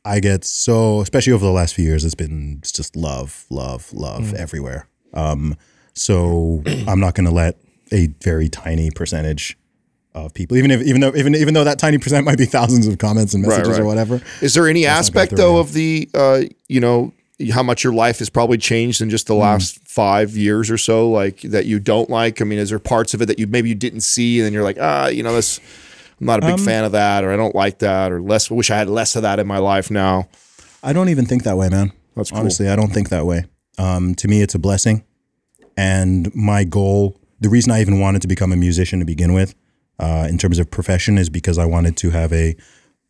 I 0.05 0.20
get 0.20 0.45
so, 0.45 1.01
especially 1.01 1.35
over 1.35 1.45
the 1.45 1.53
last 1.53 1.75
few 1.75 1.85
years, 1.85 2.05
it's 2.05 2.15
been 2.15 2.59
it's 2.61 2.73
just 2.73 2.97
love, 2.97 3.45
love, 3.51 3.93
love 3.93 4.33
everywhere. 4.35 4.89
Um, 5.12 5.57
so 5.95 6.62
I'm 6.89 7.01
not 7.01 7.15
going 7.15 7.27
to 7.27 7.35
let 7.35 7.59
a 7.93 8.07
very 8.23 8.49
tiny 8.49 8.91
percentage 8.91 9.59
of 10.15 10.35
people, 10.35 10.57
even 10.57 10.71
if 10.71 10.83
even 10.83 11.01
though 11.01 11.13
even 11.15 11.35
even 11.35 11.55
though 11.55 11.65
that 11.65 11.79
tiny 11.79 11.99
percent 11.99 12.25
might 12.27 12.39
be 12.39 12.45
thousands 12.47 12.87
of 12.87 12.99
comments 12.99 13.35
and 13.35 13.43
messages 13.45 13.71
right. 13.71 13.81
or 13.81 13.85
whatever. 13.85 14.21
Is 14.43 14.55
there 14.55 14.69
any 14.69 14.87
aspect 14.87 15.37
though 15.37 15.59
of 15.59 15.73
the 15.73 16.09
uh, 16.15 16.43
you 16.69 16.81
know 16.81 17.13
how 17.53 17.63
much 17.63 17.85
your 17.85 17.93
life 17.95 18.19
has 18.19 18.29
probably 18.29 18.59
changed 18.59 19.01
in 19.01 19.09
just 19.09 19.27
Hmm. 19.29 19.35
the 19.35 19.39
last 19.39 19.79
five 19.89 20.37
years 20.37 20.71
or 20.71 20.77
so, 20.79 21.09
like 21.11 21.41
that 21.43 21.67
you 21.67 21.79
don't 21.79 22.11
like? 22.11 22.43
I 22.43 22.45
mean, 22.45 22.59
is 22.59 22.71
there 22.71 22.79
parts 22.79 23.15
of 23.15 23.23
it 23.23 23.27
that 23.27 23.39
you 23.39 23.47
maybe 23.47 23.69
you 23.69 23.75
didn't 23.75 24.03
see, 24.03 24.39
and 24.41 24.47
then 24.47 24.53
you're 24.53 24.63
like, 24.65 24.79
ah, 24.81 25.07
you 25.09 25.23
know, 25.23 25.35
this 25.35 25.59
I'm 26.21 26.27
not 26.27 26.43
a 26.43 26.47
Um, 26.47 26.57
big 26.57 26.65
fan 26.65 26.85
of 26.85 26.93
that, 26.93 27.25
or 27.25 27.33
I 27.33 27.37
don't 27.37 27.55
like 27.55 27.79
that, 27.79 28.13
or 28.13 28.21
less. 28.21 28.51
Wish 28.51 28.71
I 28.71 28.77
had 28.77 28.89
less 28.91 29.17
of 29.17 29.23
that 29.23 29.39
in 29.39 29.47
my 29.47 29.59
life 29.59 29.91
now. 29.91 30.29
I 30.83 30.93
don't 30.93 31.09
even 31.09 31.25
think 31.25 31.45
that 31.45 31.57
way, 31.57 31.69
man. 31.71 31.93
That's 32.15 32.31
cool. 32.31 32.41
Honestly, 32.41 32.69
I 32.69 32.77
don't 32.77 32.93
think 32.93 33.09
that 33.09 33.25
way. 33.25 33.45
Um, 33.79 34.15
to 34.17 34.29
me, 34.29 34.43
it's 34.43 34.55
a 34.55 34.59
blessing. 34.59 35.05
And 35.77 36.35
my 36.35 36.65
goal, 36.65 37.19
the 37.41 37.49
reason 37.49 37.73
I 37.73 37.81
even 37.81 38.01
wanted 38.01 38.21
to 38.23 38.29
become 38.29 38.53
a 38.53 38.57
musician 38.57 38.99
to 38.99 39.07
begin 39.07 39.33
with, 39.33 39.55
uh, 40.01 40.27
in 40.29 40.39
terms 40.39 40.59
of 40.59 40.70
profession, 40.70 41.19
is 41.19 41.31
because 41.31 41.59
I 41.59 41.67
wanted 41.67 41.97
to 41.99 42.11
have 42.11 42.33
a 42.33 42.57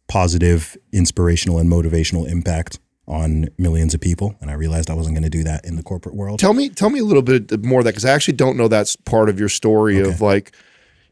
positive, 0.08 0.76
inspirational, 0.92 1.58
and 1.58 1.70
motivational 1.70 2.28
impact 2.28 2.78
on 3.06 3.48
millions 3.58 3.94
of 3.94 4.00
people. 4.00 4.36
And 4.40 4.50
I 4.50 4.54
realized 4.54 4.90
I 4.90 4.94
wasn't 4.94 5.14
going 5.14 5.24
to 5.24 5.30
do 5.30 5.42
that 5.44 5.64
in 5.64 5.76
the 5.76 5.82
corporate 5.82 6.14
world. 6.14 6.38
Tell 6.38 6.52
me, 6.52 6.68
tell 6.68 6.90
me 6.90 7.00
a 7.00 7.04
little 7.04 7.22
bit 7.22 7.64
more 7.64 7.80
of 7.80 7.84
that 7.84 7.92
because 7.92 8.04
I 8.04 8.10
actually 8.10 8.34
don't 8.34 8.56
know 8.56 8.68
that's 8.68 8.96
part 8.96 9.28
of 9.28 9.38
your 9.40 9.48
story 9.48 10.00
of 10.00 10.20
like, 10.20 10.52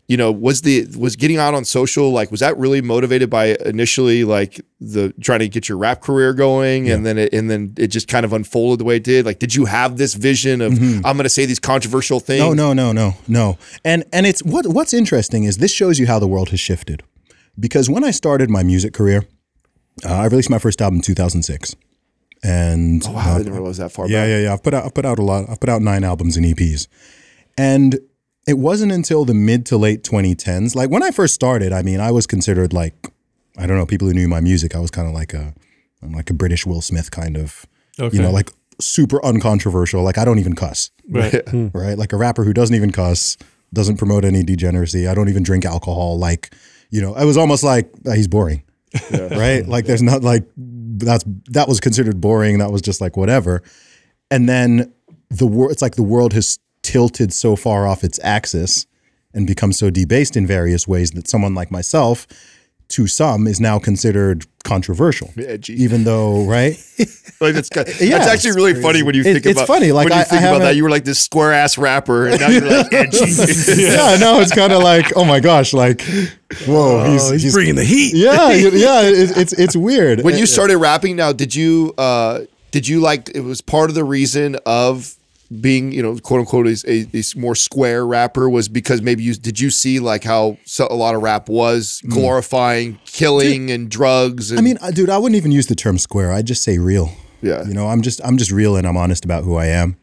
you 0.08 0.16
know, 0.16 0.32
was 0.32 0.62
the 0.62 0.86
was 0.98 1.16
getting 1.16 1.36
out 1.36 1.52
on 1.54 1.64
social 1.66 2.10
like 2.10 2.30
was 2.30 2.40
that 2.40 2.56
really 2.56 2.80
motivated 2.80 3.28
by 3.28 3.56
initially 3.66 4.24
like 4.24 4.58
the 4.80 5.12
trying 5.20 5.40
to 5.40 5.48
get 5.48 5.68
your 5.68 5.76
rap 5.76 6.00
career 6.00 6.32
going 6.32 6.88
and 6.90 7.04
then 7.04 7.18
it 7.18 7.32
and 7.34 7.50
then 7.50 7.74
it 7.76 7.88
just 7.88 8.08
kind 8.08 8.24
of 8.24 8.32
unfolded 8.32 8.80
the 8.80 8.84
way 8.84 8.96
it 8.96 9.04
did. 9.04 9.26
Like, 9.26 9.38
did 9.38 9.54
you 9.54 9.66
have 9.66 9.98
this 9.98 10.14
vision 10.14 10.62
of 10.62 10.72
I'm 10.72 11.02
going 11.02 11.18
to 11.24 11.28
say 11.28 11.44
these 11.44 11.58
controversial 11.58 12.20
things? 12.20 12.42
Mm-hmm. 12.42 12.56
No, 12.56 12.72
no, 12.72 12.92
no, 12.92 13.10
no, 13.10 13.16
no. 13.28 13.58
And 13.84 14.04
and 14.12 14.26
it's 14.26 14.42
what 14.42 14.66
what's 14.66 14.94
interesting 14.94 15.44
is 15.44 15.58
this 15.58 15.72
shows 15.72 15.98
you 15.98 16.06
how 16.06 16.18
the 16.18 16.26
world 16.28 16.48
has 16.50 16.60
shifted. 16.60 17.02
Because 17.60 17.90
when 17.90 18.02
I 18.02 18.10
started 18.12 18.48
my 18.48 18.62
music 18.62 18.94
career, 18.94 19.24
uh, 20.06 20.14
I 20.14 20.24
released 20.26 20.48
my 20.48 20.58
first 20.60 20.80
album 20.80 20.96
in 20.98 21.02
2006. 21.02 21.74
And 22.42 23.02
Wow, 23.04 23.34
I 23.34 23.38
didn't 23.38 23.52
realize 23.52 23.78
that 23.78 23.90
far 23.92 24.08
Yeah, 24.08 24.22
back. 24.22 24.28
yeah, 24.30 24.38
yeah. 24.44 24.52
I've 24.52 24.62
put 24.62 24.72
out 24.72 24.84
I've 24.86 24.94
put 24.94 25.04
out 25.04 25.18
a 25.18 25.22
lot. 25.22 25.50
I've 25.50 25.60
put 25.60 25.68
out 25.68 25.82
nine 25.82 26.04
albums 26.04 26.36
and 26.36 26.46
EPs. 26.46 26.86
And 27.58 27.98
it 28.48 28.58
wasn't 28.58 28.90
until 28.90 29.24
the 29.24 29.34
mid 29.34 29.66
to 29.66 29.76
late 29.76 30.02
2010s. 30.02 30.74
Like 30.74 30.90
when 30.90 31.02
I 31.02 31.10
first 31.10 31.34
started, 31.34 31.72
I 31.72 31.82
mean, 31.82 32.00
I 32.00 32.10
was 32.10 32.26
considered 32.26 32.72
like 32.72 32.94
I 33.56 33.66
don't 33.66 33.76
know, 33.76 33.86
people 33.86 34.08
who 34.08 34.14
knew 34.14 34.28
my 34.28 34.40
music, 34.40 34.74
I 34.74 34.78
was 34.80 34.90
kind 34.90 35.06
of 35.06 35.14
like 35.14 35.34
a 35.34 35.54
I'm 36.02 36.12
like 36.12 36.30
a 36.30 36.34
British 36.34 36.64
Will 36.66 36.80
Smith 36.80 37.10
kind 37.10 37.36
of 37.36 37.66
Okay. 38.00 38.16
you 38.16 38.22
know, 38.22 38.30
like 38.30 38.50
super 38.80 39.24
uncontroversial. 39.24 40.02
Like 40.02 40.18
I 40.18 40.24
don't 40.24 40.38
even 40.38 40.54
cuss. 40.54 40.90
Right. 41.08 41.42
Right? 41.74 41.98
Like 41.98 42.12
a 42.12 42.16
rapper 42.16 42.44
who 42.44 42.52
doesn't 42.52 42.74
even 42.76 42.92
cuss, 42.92 43.36
doesn't 43.74 43.96
promote 43.96 44.24
any 44.24 44.42
degeneracy. 44.42 45.08
I 45.08 45.14
don't 45.14 45.28
even 45.28 45.42
drink 45.42 45.64
alcohol. 45.64 46.18
Like, 46.18 46.54
you 46.90 47.02
know, 47.02 47.14
it 47.16 47.24
was 47.24 47.36
almost 47.36 47.64
like 47.64 47.90
uh, 48.06 48.12
he's 48.12 48.28
boring. 48.28 48.62
right? 49.10 49.66
Like 49.66 49.84
there's 49.86 50.02
not 50.02 50.22
like 50.22 50.44
that's 50.56 51.24
that 51.50 51.68
was 51.68 51.80
considered 51.80 52.20
boring. 52.20 52.58
That 52.58 52.70
was 52.70 52.80
just 52.80 53.00
like 53.00 53.16
whatever. 53.16 53.62
And 54.30 54.48
then 54.48 54.92
the 55.30 55.46
world 55.46 55.72
it's 55.72 55.82
like 55.82 55.96
the 55.96 56.02
world 56.02 56.32
has 56.32 56.58
tilted 56.92 57.32
so 57.32 57.54
far 57.56 57.86
off 57.86 58.02
its 58.02 58.18
axis 58.22 58.86
and 59.34 59.46
become 59.46 59.72
so 59.72 59.90
debased 59.90 60.36
in 60.36 60.46
various 60.46 60.88
ways 60.88 61.10
that 61.12 61.28
someone 61.28 61.54
like 61.54 61.70
myself 61.70 62.26
to 62.88 63.06
some 63.06 63.46
is 63.46 63.60
now 63.60 63.78
considered 63.78 64.46
controversial. 64.64 65.30
Edgy. 65.36 65.74
Even 65.82 66.04
though, 66.04 66.44
right? 66.46 66.74
Like 67.40 67.54
that's, 67.54 67.68
that's 67.68 68.00
Yeah, 68.00 68.16
actually 68.16 68.56
really 68.56 68.74
funny 68.82 69.04
when 69.04 69.14
you 69.14 69.22
think 69.22 69.36
It- 69.36 69.42
think 69.44 69.50
it's 69.52 69.60
about. 69.60 69.68
funny, 69.68 69.92
like, 69.92 70.08
when 70.08 70.16
you 70.18 70.22
I- 70.22 70.24
think 70.24 70.42
I 70.42 70.46
about 70.48 70.58
that, 70.62 70.74
you 70.74 70.82
were 70.82 70.90
like 70.90 71.04
this 71.04 71.20
square 71.20 71.52
ass 71.52 71.78
rapper, 71.78 72.26
and 72.26 72.40
now 72.40 72.48
you're 72.48 72.66
like 72.68 72.92
edgy. 72.92 73.26
yeah, 73.80 74.16
no, 74.20 74.40
it's 74.40 74.52
kind 74.52 74.72
of 74.72 74.82
like, 74.82 75.12
oh 75.14 75.24
my 75.24 75.38
gosh, 75.38 75.72
like, 75.72 76.00
whoa, 76.66 77.04
he's, 77.12 77.28
Oh, 77.28 77.32
he's, 77.34 77.42
he's- 77.42 77.54
bringing 77.54 77.76
the 77.76 77.84
heat. 77.84 78.12
yeah, 78.16 78.50
yeah, 78.50 79.02
it, 79.02 79.36
it's 79.36 79.52
it's 79.52 79.76
weird. 79.76 80.22
when 80.22 80.36
you 80.36 80.46
started 80.46 80.78
rapping, 80.78 81.14
now 81.14 81.32
did 81.32 81.54
you 81.54 81.94
uh, 81.96 82.40
did 82.72 82.88
you 82.88 82.98
like 82.98 83.30
it 83.36 83.42
was 83.42 83.60
part 83.60 83.88
of 83.88 83.94
the 83.94 84.02
reason 84.04 84.56
of 84.66 85.14
being 85.60 85.92
you 85.92 86.02
know 86.02 86.16
quote 86.18 86.40
unquote 86.40 86.66
is 86.66 86.84
a, 86.86 87.06
a 87.14 87.22
more 87.38 87.54
square 87.54 88.06
rapper 88.06 88.50
was 88.50 88.68
because 88.68 89.00
maybe 89.00 89.22
you 89.22 89.34
did 89.34 89.58
you 89.58 89.70
see 89.70 89.98
like 89.98 90.22
how 90.24 90.58
so, 90.64 90.86
a 90.90 90.94
lot 90.94 91.14
of 91.14 91.22
rap 91.22 91.48
was 91.48 92.02
glorifying 92.08 92.98
killing 93.06 93.70
and 93.70 93.90
drugs 93.90 94.50
and 94.50 94.58
I 94.60 94.62
mean, 94.62 94.76
uh, 94.82 94.90
dude, 94.90 95.08
I 95.10 95.16
wouldn't 95.18 95.36
even 95.36 95.50
use 95.52 95.66
the 95.66 95.74
term 95.74 95.96
square. 95.98 96.32
I'd 96.32 96.46
just 96.46 96.62
say 96.62 96.78
real. 96.78 97.12
Yeah. 97.40 97.64
you 97.66 97.72
know, 97.72 97.86
I'm 97.88 98.02
just 98.02 98.20
I'm 98.24 98.36
just 98.36 98.50
real 98.50 98.76
and 98.76 98.86
I'm 98.86 98.96
honest 98.96 99.24
about 99.24 99.44
who 99.44 99.56
I 99.56 99.66
am. 99.66 99.96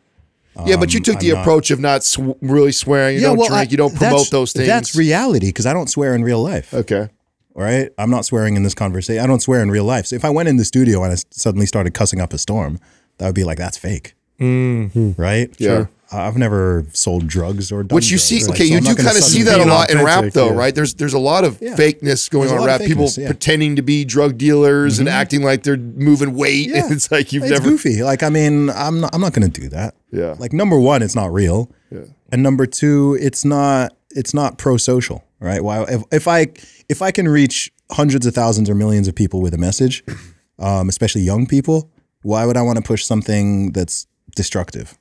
yeah 0.66 0.78
but 0.78 0.94
you 0.94 1.00
took 1.00 1.20
the 1.20 1.34
not- 1.34 1.42
approach 1.42 1.70
of 1.70 1.80
not 1.80 2.04
sw- 2.04 2.20
really 2.42 2.72
swearing 2.72 3.16
you 3.18 3.22
don't 3.22 3.36
drink 3.38 3.52
I- 3.52 3.64
you 3.64 3.78
don't 3.78 3.94
promote 3.96 4.32
those 4.32 4.52
things 4.54 4.68
That's 4.68 4.96
reality 4.96 5.48
because 5.50 5.66
I 5.66 5.74
don't 5.74 5.90
swear 5.90 6.16
in 6.16 6.24
real 6.24 6.42
life. 6.42 6.74
okay 6.74 7.10
All 7.56 7.62
right, 7.62 7.92
I'm 7.98 8.10
not 8.10 8.26
swearing 8.26 8.56
in 8.56 8.64
this 8.64 8.74
conversation. 8.74 9.24
I 9.24 9.28
don't 9.28 9.42
swear 9.42 9.62
in 9.62 9.70
real 9.70 9.86
life. 9.86 10.08
So 10.08 10.16
if 10.16 10.26
I 10.26 10.30
went 10.32 10.50
in 10.50 10.58
the 10.58 10.66
studio 10.66 11.04
and 11.04 11.14
I 11.14 11.18
suddenly 11.30 11.66
started 11.68 11.94
cussing 11.94 12.20
up 12.20 12.34
a 12.34 12.38
storm, 12.38 12.80
that 13.18 13.28
would 13.28 13.36
be 13.36 13.44
like 13.44 13.58
that's 13.60 13.78
fake, 13.78 14.15
Mm. 14.40 14.92
Hmm. 14.92 15.12
right? 15.22 15.50
Yeah. 15.60 15.68
Sure. 15.70 15.90
I've 16.12 16.38
never 16.38 16.86
sold 16.94 17.28
drugs 17.28 17.72
or 17.72 17.84
done 17.84 17.96
Which 17.96 18.06
you 18.06 18.18
drugs, 18.18 18.24
see, 18.24 18.36
right? 18.44 18.50
okay, 18.52 18.68
So 18.68 18.72
you 18.74 18.78
I'm 18.78 18.84
do 18.84 18.96
kind 18.96 19.18
of 19.18 19.24
see 19.24 19.42
that 19.44 19.56
a 19.56 19.58
Being 19.58 19.70
lot 19.70 19.90
in 19.90 20.04
rap, 20.04 20.32
though, 20.34 20.50
yeah. 20.52 20.56
right? 20.56 20.74
There's 20.76 20.94
there's 20.94 21.14
a 21.16 21.20
lot 21.20 21.44
of 21.44 21.58
Yeah. 21.62 21.76
fakeness 21.76 22.30
going 22.30 22.48
There's 22.48 22.60
on 22.62 22.68
in 22.68 22.68
rap. 22.68 22.82
of 22.82 22.88
People 22.88 23.10
yeah. 23.18 23.28
pretending 23.28 23.76
to 23.76 23.82
be 23.82 24.06
drug 24.06 24.38
dealers 24.38 25.00
and 25.00 25.08
mm-hmm. 25.08 25.18
acting 25.18 25.42
like 25.44 25.64
they're 25.64 25.78
moving 25.78 26.36
weight. 26.36 26.70
Yeah. 26.70 26.88
It's 26.92 27.12
like 27.12 27.34
you've 27.34 27.44
it's 27.44 27.52
never. 27.52 27.70
goofy. 27.70 28.04
Like, 28.04 28.22
I 28.24 28.30
mean, 28.30 28.70
I'm 28.70 29.02
not. 29.02 29.14
I'm 29.16 29.20
not 29.22 29.34
going 29.34 29.50
to 29.50 29.62
do 29.62 29.68
that. 29.70 29.96
Yeah. 30.12 30.36
Like, 30.38 30.54
number 30.54 30.80
one, 30.80 31.02
it's 31.02 31.16
not 31.16 31.34
real. 31.34 31.72
Yeah. 31.92 32.02
And 32.32 32.44
number 32.44 32.66
two, 32.68 33.18
it's 33.20 33.44
not. 33.44 33.94
It's 34.12 34.34
not 34.34 34.58
pro-social, 34.58 35.26
right? 35.40 35.62
Why? 35.62 35.84
If, 35.84 36.04
if 36.12 36.28
I 36.28 36.48
if 36.88 37.02
I 37.02 37.12
can 37.12 37.28
reach 37.28 37.72
hundreds 37.92 38.26
of 38.28 38.34
thousands 38.36 38.70
or 38.70 38.76
millions 38.76 39.08
of 39.08 39.16
people 39.16 39.42
with 39.42 39.54
a 39.54 39.58
message, 39.58 40.04
um, 40.60 40.88
especially 40.88 41.22
young 41.22 41.48
people, 41.48 41.90
why 42.22 42.46
would 42.46 42.56
I 42.58 42.62
want 42.62 42.78
to 42.78 42.84
push 42.84 43.04
something 43.04 43.72
that's 43.72 44.06
destructive 44.36 44.98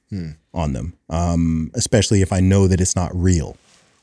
on 0.53 0.73
them? 0.73 0.95
Um, 1.11 1.71
especially 1.75 2.23
if 2.23 2.33
I 2.33 2.41
know 2.41 2.67
that 2.69 2.81
it's 2.81 2.97
not 2.97 3.11
real 3.15 3.57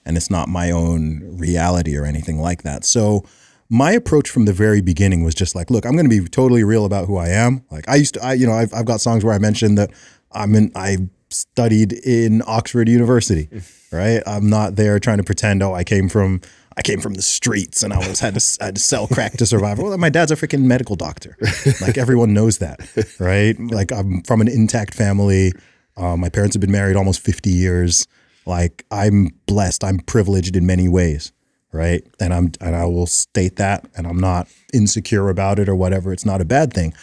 and 0.06 0.18
it's 0.18 0.30
not 0.30 0.50
my 0.50 0.72
own 0.72 1.38
reality 1.38 1.96
or 1.98 2.06
anything 2.06 2.40
like 2.40 2.64
that. 2.64 2.84
So 2.86 3.24
my 3.70 3.92
approach 3.94 4.30
from 4.30 4.46
the 4.46 4.54
very 4.54 4.82
beginning 4.82 5.24
was 5.24 5.34
just 5.34 5.56
like, 5.56 5.70
look, 5.70 5.86
I'm 5.86 5.94
going 5.94 6.10
to 6.10 6.22
be 6.22 6.28
totally 6.28 6.64
real 6.64 6.86
about 6.86 7.08
who 7.08 7.18
I 7.18 7.30
am. 7.30 7.64
Like 7.72 7.88
I 7.88 7.96
used 7.96 8.16
to, 8.16 8.24
I, 8.24 8.34
you 8.34 8.46
know, 8.46 8.54
I've, 8.54 8.74
I've 8.74 8.86
got 8.86 9.00
songs 9.00 9.24
where 9.24 9.34
I 9.34 9.40
mentioned 9.40 9.78
that 9.78 9.92
I'm 10.32 10.54
in, 10.56 10.72
I 10.76 10.98
studied 11.30 11.94
in 11.94 12.42
Oxford 12.46 12.90
University, 12.90 13.50
right? 13.92 14.22
I'm 14.26 14.50
not 14.50 14.76
there 14.76 15.00
trying 15.00 15.18
to 15.18 15.24
pretend, 15.24 15.64
oh, 15.64 15.74
I 15.74 15.84
came 15.84 16.10
from, 16.10 16.42
I 16.78 16.82
came 16.82 17.02
from 17.02 17.16
the 17.16 17.22
streets 17.22 17.84
and 17.84 17.94
I 17.94 17.98
was 18.08 18.20
had 18.20 18.36
to, 18.36 18.58
I 18.62 18.66
had 18.66 18.76
to 18.76 18.82
sell 18.82 19.08
crack 19.08 19.34
to 19.38 19.46
survive. 19.46 19.80
Well, 19.80 19.98
my 19.98 20.10
dad's 20.10 20.32
a 20.32 20.36
freaking 20.36 20.64
medical 20.64 20.96
doctor. 20.96 21.38
Like 21.82 21.98
everyone 21.98 22.34
knows 22.34 22.60
that, 22.60 22.80
right? 23.20 23.60
Like 23.60 23.92
I'm 23.92 24.22
from 24.24 24.42
an 24.42 24.48
intact 24.48 24.94
family. 24.94 25.52
Uh, 25.98 26.16
my 26.16 26.30
parents 26.30 26.56
have 26.56 26.62
been 26.62 26.72
married 26.72 26.96
almost 26.96 27.20
50 27.22 27.50
years. 27.50 28.08
Like 28.46 28.86
I'm 28.90 29.30
blessed. 29.46 29.84
I'm 29.84 30.00
privileged 30.00 30.56
in 30.56 30.66
many 30.66 30.88
ways, 30.88 31.32
right? 31.72 32.04
And 32.20 32.34
I'm 32.34 32.52
and 32.60 32.76
I 32.76 32.86
will 32.86 33.06
state 33.06 33.58
that, 33.58 33.86
and 33.96 34.08
I'm 34.08 34.20
not 34.20 34.48
insecure 34.74 35.30
about 35.30 35.60
it 35.60 35.70
or 35.70 35.76
whatever. 35.76 36.12
It's 36.14 36.26
not 36.26 36.42
a 36.42 36.46
bad 36.46 36.74
thing. 36.74 36.94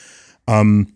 Um, 0.48 0.92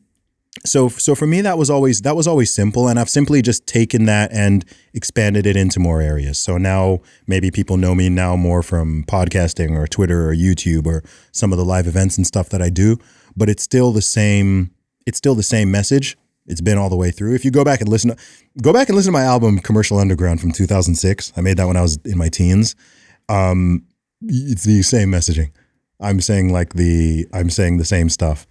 so 0.64 0.88
so 0.88 1.14
for 1.14 1.26
me 1.26 1.40
that 1.40 1.58
was 1.58 1.70
always 1.70 2.02
that 2.02 2.14
was 2.14 2.26
always 2.26 2.52
simple, 2.52 2.88
and 2.88 2.98
I've 2.98 3.10
simply 3.10 3.42
just 3.42 3.66
taken 3.66 4.06
that 4.06 4.32
and 4.32 4.64
expanded 4.94 5.46
it 5.46 5.56
into 5.56 5.80
more 5.80 6.00
areas. 6.00 6.38
So 6.38 6.56
now 6.56 7.00
maybe 7.26 7.50
people 7.50 7.76
know 7.76 7.94
me 7.94 8.08
now 8.08 8.36
more 8.36 8.62
from 8.62 9.04
podcasting 9.04 9.76
or 9.76 9.86
Twitter 9.86 10.28
or 10.28 10.34
YouTube 10.34 10.86
or 10.86 11.02
some 11.32 11.52
of 11.52 11.58
the 11.58 11.64
live 11.64 11.86
events 11.86 12.16
and 12.16 12.26
stuff 12.26 12.48
that 12.50 12.62
I 12.62 12.70
do, 12.70 12.98
but 13.36 13.48
it's 13.48 13.62
still 13.62 13.92
the 13.92 14.02
same. 14.02 14.70
It's 15.06 15.18
still 15.18 15.34
the 15.34 15.42
same 15.42 15.70
message. 15.70 16.16
It's 16.46 16.60
been 16.60 16.78
all 16.78 16.90
the 16.90 16.96
way 16.96 17.10
through. 17.10 17.34
If 17.34 17.44
you 17.44 17.50
go 17.50 17.64
back 17.64 17.80
and 17.80 17.88
listen, 17.88 18.10
to, 18.10 18.16
go 18.60 18.72
back 18.72 18.88
and 18.88 18.96
listen 18.96 19.12
to 19.12 19.18
my 19.18 19.24
album 19.24 19.58
"Commercial 19.58 19.98
Underground" 19.98 20.40
from 20.40 20.52
2006. 20.52 21.32
I 21.36 21.40
made 21.40 21.56
that 21.56 21.66
when 21.66 21.76
I 21.76 21.82
was 21.82 21.98
in 22.04 22.18
my 22.18 22.28
teens. 22.28 22.76
Um, 23.28 23.84
it's 24.22 24.64
the 24.64 24.82
same 24.82 25.10
messaging. 25.10 25.50
I'm 26.00 26.20
saying 26.20 26.52
like 26.52 26.74
the 26.74 27.26
I'm 27.32 27.50
saying 27.50 27.78
the 27.78 27.84
same 27.84 28.08
stuff. 28.08 28.46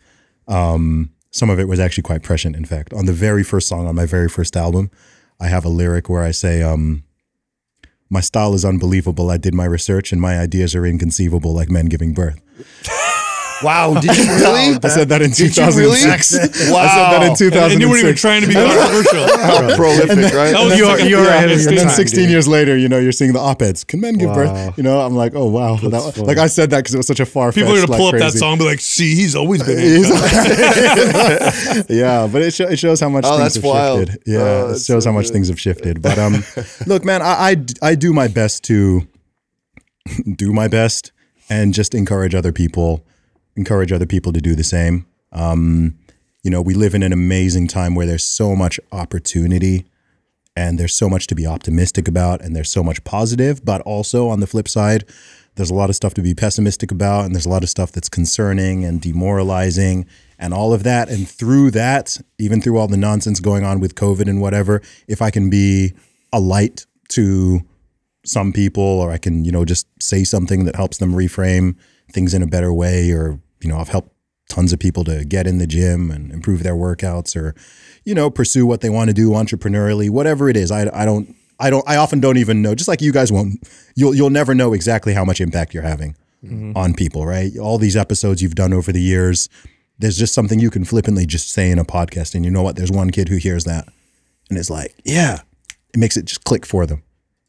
Um, 0.48 1.12
some 1.32 1.50
of 1.50 1.60
it 1.60 1.68
was 1.68 1.80
actually 1.80 2.04
quite 2.04 2.24
prescient. 2.24 2.56
In 2.56 2.66
fact, 2.66 2.94
on 2.94 3.06
the 3.06 3.14
very 3.14 3.44
first 3.44 3.68
song 3.68 3.88
on 3.88 3.96
my 3.96 4.06
very 4.06 4.30
first 4.30 4.56
album, 4.56 4.92
I 5.40 5.48
have 5.48 5.66
a 5.66 5.70
lyric 5.70 6.10
where 6.10 6.24
I 6.24 6.32
say, 6.32 6.62
um, 6.62 7.04
"My 8.10 8.22
style 8.22 8.54
is 8.54 8.64
unbelievable. 8.64 9.32
I 9.32 9.38
did 9.38 9.54
my 9.54 9.66
research, 9.66 10.12
and 10.12 10.22
my 10.22 10.38
ideas 10.38 10.76
are 10.76 10.86
inconceivable, 10.86 11.54
like 11.54 11.70
men 11.70 11.88
giving 11.88 12.14
birth." 12.14 12.40
Wow, 13.64 13.94
did 14.00 14.16
you 14.18 14.24
really? 14.42 14.78
I 14.84 14.88
said 14.88 15.10
that 15.10 15.22
in 15.22 15.32
Did 15.32 15.54
2006. 15.54 15.76
really? 15.78 16.12
I 16.12 16.18
said 16.18 16.50
that 16.50 16.72
Wow. 16.72 17.16
in 17.18 17.24
And, 17.30 17.38
2006. 17.38 17.74
and 17.74 17.82
you 17.82 17.90
weren't 17.90 18.04
even 18.04 18.16
trying 18.16 18.42
to 18.42 18.48
be 18.48 18.54
controversial. 18.54 19.38
How 19.38 19.76
prolific, 19.76 20.34
right? 20.34 20.52
That 20.54 20.64
was 20.66 20.78
You're- 20.78 21.08
you're 21.08 21.28
ahead 21.28 21.52
of 21.52 21.58
it's 21.58 21.64
your 21.66 21.72
and 21.74 21.80
then 21.82 21.90
16 21.90 22.20
dude. 22.24 22.30
years 22.32 22.48
later, 22.48 22.76
you 22.78 22.90
know, 22.90 22.98
you're 23.00 23.12
seeing 23.12 23.34
the 23.34 23.40
op-eds. 23.40 23.84
Can 23.84 24.00
men 24.02 24.16
give 24.16 24.30
Wow. 24.30 24.36
birth? 24.36 24.78
You 24.78 24.84
know, 24.84 25.00
I'm 25.02 25.16
like, 25.16 25.34
oh 25.36 25.46
wow, 25.48 25.76
that, 25.78 26.18
like 26.18 26.38
I 26.38 26.48
said 26.48 26.70
that 26.72 26.78
because 26.80 26.94
it 26.94 26.98
was 26.98 27.08
such 27.08 27.20
a 27.20 27.26
far. 27.26 27.52
People 27.52 27.72
are 27.74 27.86
gonna 27.86 27.98
pull 27.98 28.08
up 28.08 28.16
that 28.20 28.34
song 28.34 28.54
and 28.54 28.60
be 28.60 28.66
like, 28.66 28.80
"See, 28.80 29.16
he's 29.16 29.36
always 29.36 29.62
been." 29.64 29.78
in." 29.80 30.04
yeah, 31.90 32.28
but 32.32 32.42
it, 32.42 32.54
sho- 32.54 32.68
it 32.68 32.78
shows 32.80 33.00
how 33.00 33.10
much 33.10 33.26
Oh, 33.26 33.38
things 33.38 33.42
that's 33.54 33.56
have 33.56 33.64
wild. 33.64 34.08
shifted. 34.10 34.24
Yeah, 34.26 34.40
Oh, 34.40 34.70
it 34.72 34.80
shows 34.82 35.04
so 35.04 35.10
how 35.12 35.16
much 35.16 35.26
good. 35.28 35.34
things 35.34 35.48
have 35.50 35.60
shifted. 35.60 36.02
But 36.02 36.18
um, 36.18 36.44
look, 36.86 37.04
man, 37.06 37.22
I, 37.22 37.42
I 37.50 37.56
d- 37.56 37.74
I 37.82 37.96
do 37.96 38.14
my 38.14 38.28
best 38.28 38.64
to 38.66 39.08
do 40.36 40.52
my 40.54 40.68
best 40.68 41.12
and 41.50 41.74
just 41.74 41.94
encourage 41.94 42.34
other 42.36 42.52
people, 42.52 43.06
encourage 43.56 43.92
other 43.92 44.06
people 44.06 44.34
to 44.34 44.42
do 44.42 44.56
the 44.56 44.64
same. 44.64 45.06
Um, 45.32 45.98
you 46.44 46.50
know, 46.50 46.62
we 46.62 46.74
live 46.74 46.96
in 46.96 47.04
an 47.04 47.14
amazing 47.14 47.68
time 47.68 47.96
where 47.96 48.06
there's 48.06 48.24
so 48.24 48.56
much 48.56 48.80
opportunity 48.92 49.86
and 50.56 50.78
there's 50.80 50.94
so 50.94 51.10
much 51.10 51.28
to 51.28 51.36
be 51.36 51.46
optimistic 51.46 52.08
about 52.08 52.42
and 52.42 52.56
there's 52.56 52.70
so 52.70 52.84
much 52.84 53.04
positive 53.04 53.64
but 53.64 53.82
also 53.82 54.30
on 54.30 54.40
the 54.40 54.48
flip 54.48 54.68
side 54.68 55.06
there's 55.56 55.70
a 55.70 55.74
lot 55.74 55.90
of 55.90 55.96
stuff 55.96 56.14
to 56.14 56.22
be 56.22 56.34
pessimistic 56.34 56.92
about 56.92 57.26
and 57.26 57.36
there's 57.36 57.46
a 57.46 57.50
lot 57.50 57.64
of 57.64 57.70
stuff 57.70 57.92
that's 57.92 58.10
concerning 58.10 58.84
and 58.84 59.02
demoralizing 59.02 60.06
and 60.40 60.54
all 60.54 60.74
of 60.74 60.84
that 60.84 61.10
and 61.10 61.28
through 61.28 61.72
that 61.72 62.18
even 62.38 62.62
through 62.62 62.78
all 62.78 62.88
the 62.88 62.98
nonsense 62.98 63.40
going 63.40 63.64
on 63.64 63.80
with 63.80 63.96
covid 63.96 64.28
and 64.28 64.42
whatever 64.42 64.82
if 65.08 65.22
i 65.22 65.30
can 65.30 65.50
be 65.50 65.94
a 66.34 66.40
light 66.40 66.86
to 67.08 67.62
some 68.24 68.54
people 68.54 68.84
or 68.84 69.12
i 69.12 69.18
can 69.18 69.44
you 69.46 69.52
know 69.52 69.66
just 69.66 69.88
say 70.02 70.24
something 70.24 70.66
that 70.66 70.76
helps 70.76 70.98
them 70.98 71.14
reframe 71.14 71.76
things 72.12 72.34
in 72.34 72.44
a 72.44 72.48
better 72.48 72.74
way 72.74 73.12
or 73.12 73.40
you 73.62 73.70
know 73.70 73.78
i've 73.78 73.90
helped 73.90 74.12
tons 74.52 74.74
of 74.74 74.80
people 74.80 75.04
to 75.06 75.24
get 75.24 75.48
in 75.48 75.58
the 75.58 75.66
gym 75.66 76.12
and 76.12 76.32
improve 76.32 76.62
their 76.62 76.76
workouts 76.76 77.36
or 77.36 77.56
you 78.04 78.14
know 78.14 78.30
pursue 78.30 78.66
what 78.66 78.82
they 78.82 78.90
want 78.90 79.10
to 79.10 79.14
do 79.14 79.32
entrepreneurially 79.32 80.10
whatever 80.10 80.50
it 80.50 80.58
is. 80.58 80.72
I, 80.72 80.90
I 80.94 81.06
don't 81.06 81.34
i 81.60 81.70
don't 81.70 81.88
i 81.88 81.96
often 81.96 82.20
don't 82.20 82.38
even 82.38 82.62
know 82.62 82.76
just 82.76 82.88
like 82.88 83.02
you 83.02 83.14
guys 83.14 83.32
won't 83.32 83.66
you'll 83.96 84.14
you'll 84.14 84.30
never 84.30 84.54
know 84.54 84.74
exactly 84.74 85.14
how 85.14 85.24
much 85.24 85.40
impact 85.40 85.74
you're 85.74 85.84
having 85.84 86.16
mm-hmm. 86.44 86.74
on 86.76 86.94
people 86.94 87.26
right? 87.26 87.58
All 87.58 87.78
these 87.78 87.96
episodes 87.96 88.42
you've 88.42 88.56
done 88.56 88.74
over 88.74 88.92
the 88.92 89.02
years 89.02 89.48
there's 90.00 90.18
just 90.18 90.34
something 90.34 90.60
you 90.60 90.72
can 90.72 90.84
flippantly 90.84 91.26
just 91.26 91.52
say 91.52 91.72
in 91.72 91.80
a 91.80 91.86
podcast 91.86 92.36
and 92.36 92.44
you 92.44 92.52
know 92.52 92.64
what? 92.64 92.76
There's 92.76 92.92
one 92.92 93.12
kid 93.12 93.30
who 93.30 93.38
hears 93.38 93.64
that 93.64 93.88
and 94.50 94.60
it's 94.60 94.70
like 94.70 94.96
yeah. 95.06 95.40
It 95.94 96.00
makes 96.00 96.16
it 96.16 96.24
just 96.24 96.46
click 96.46 96.66
for 96.66 96.86
them 96.86 97.04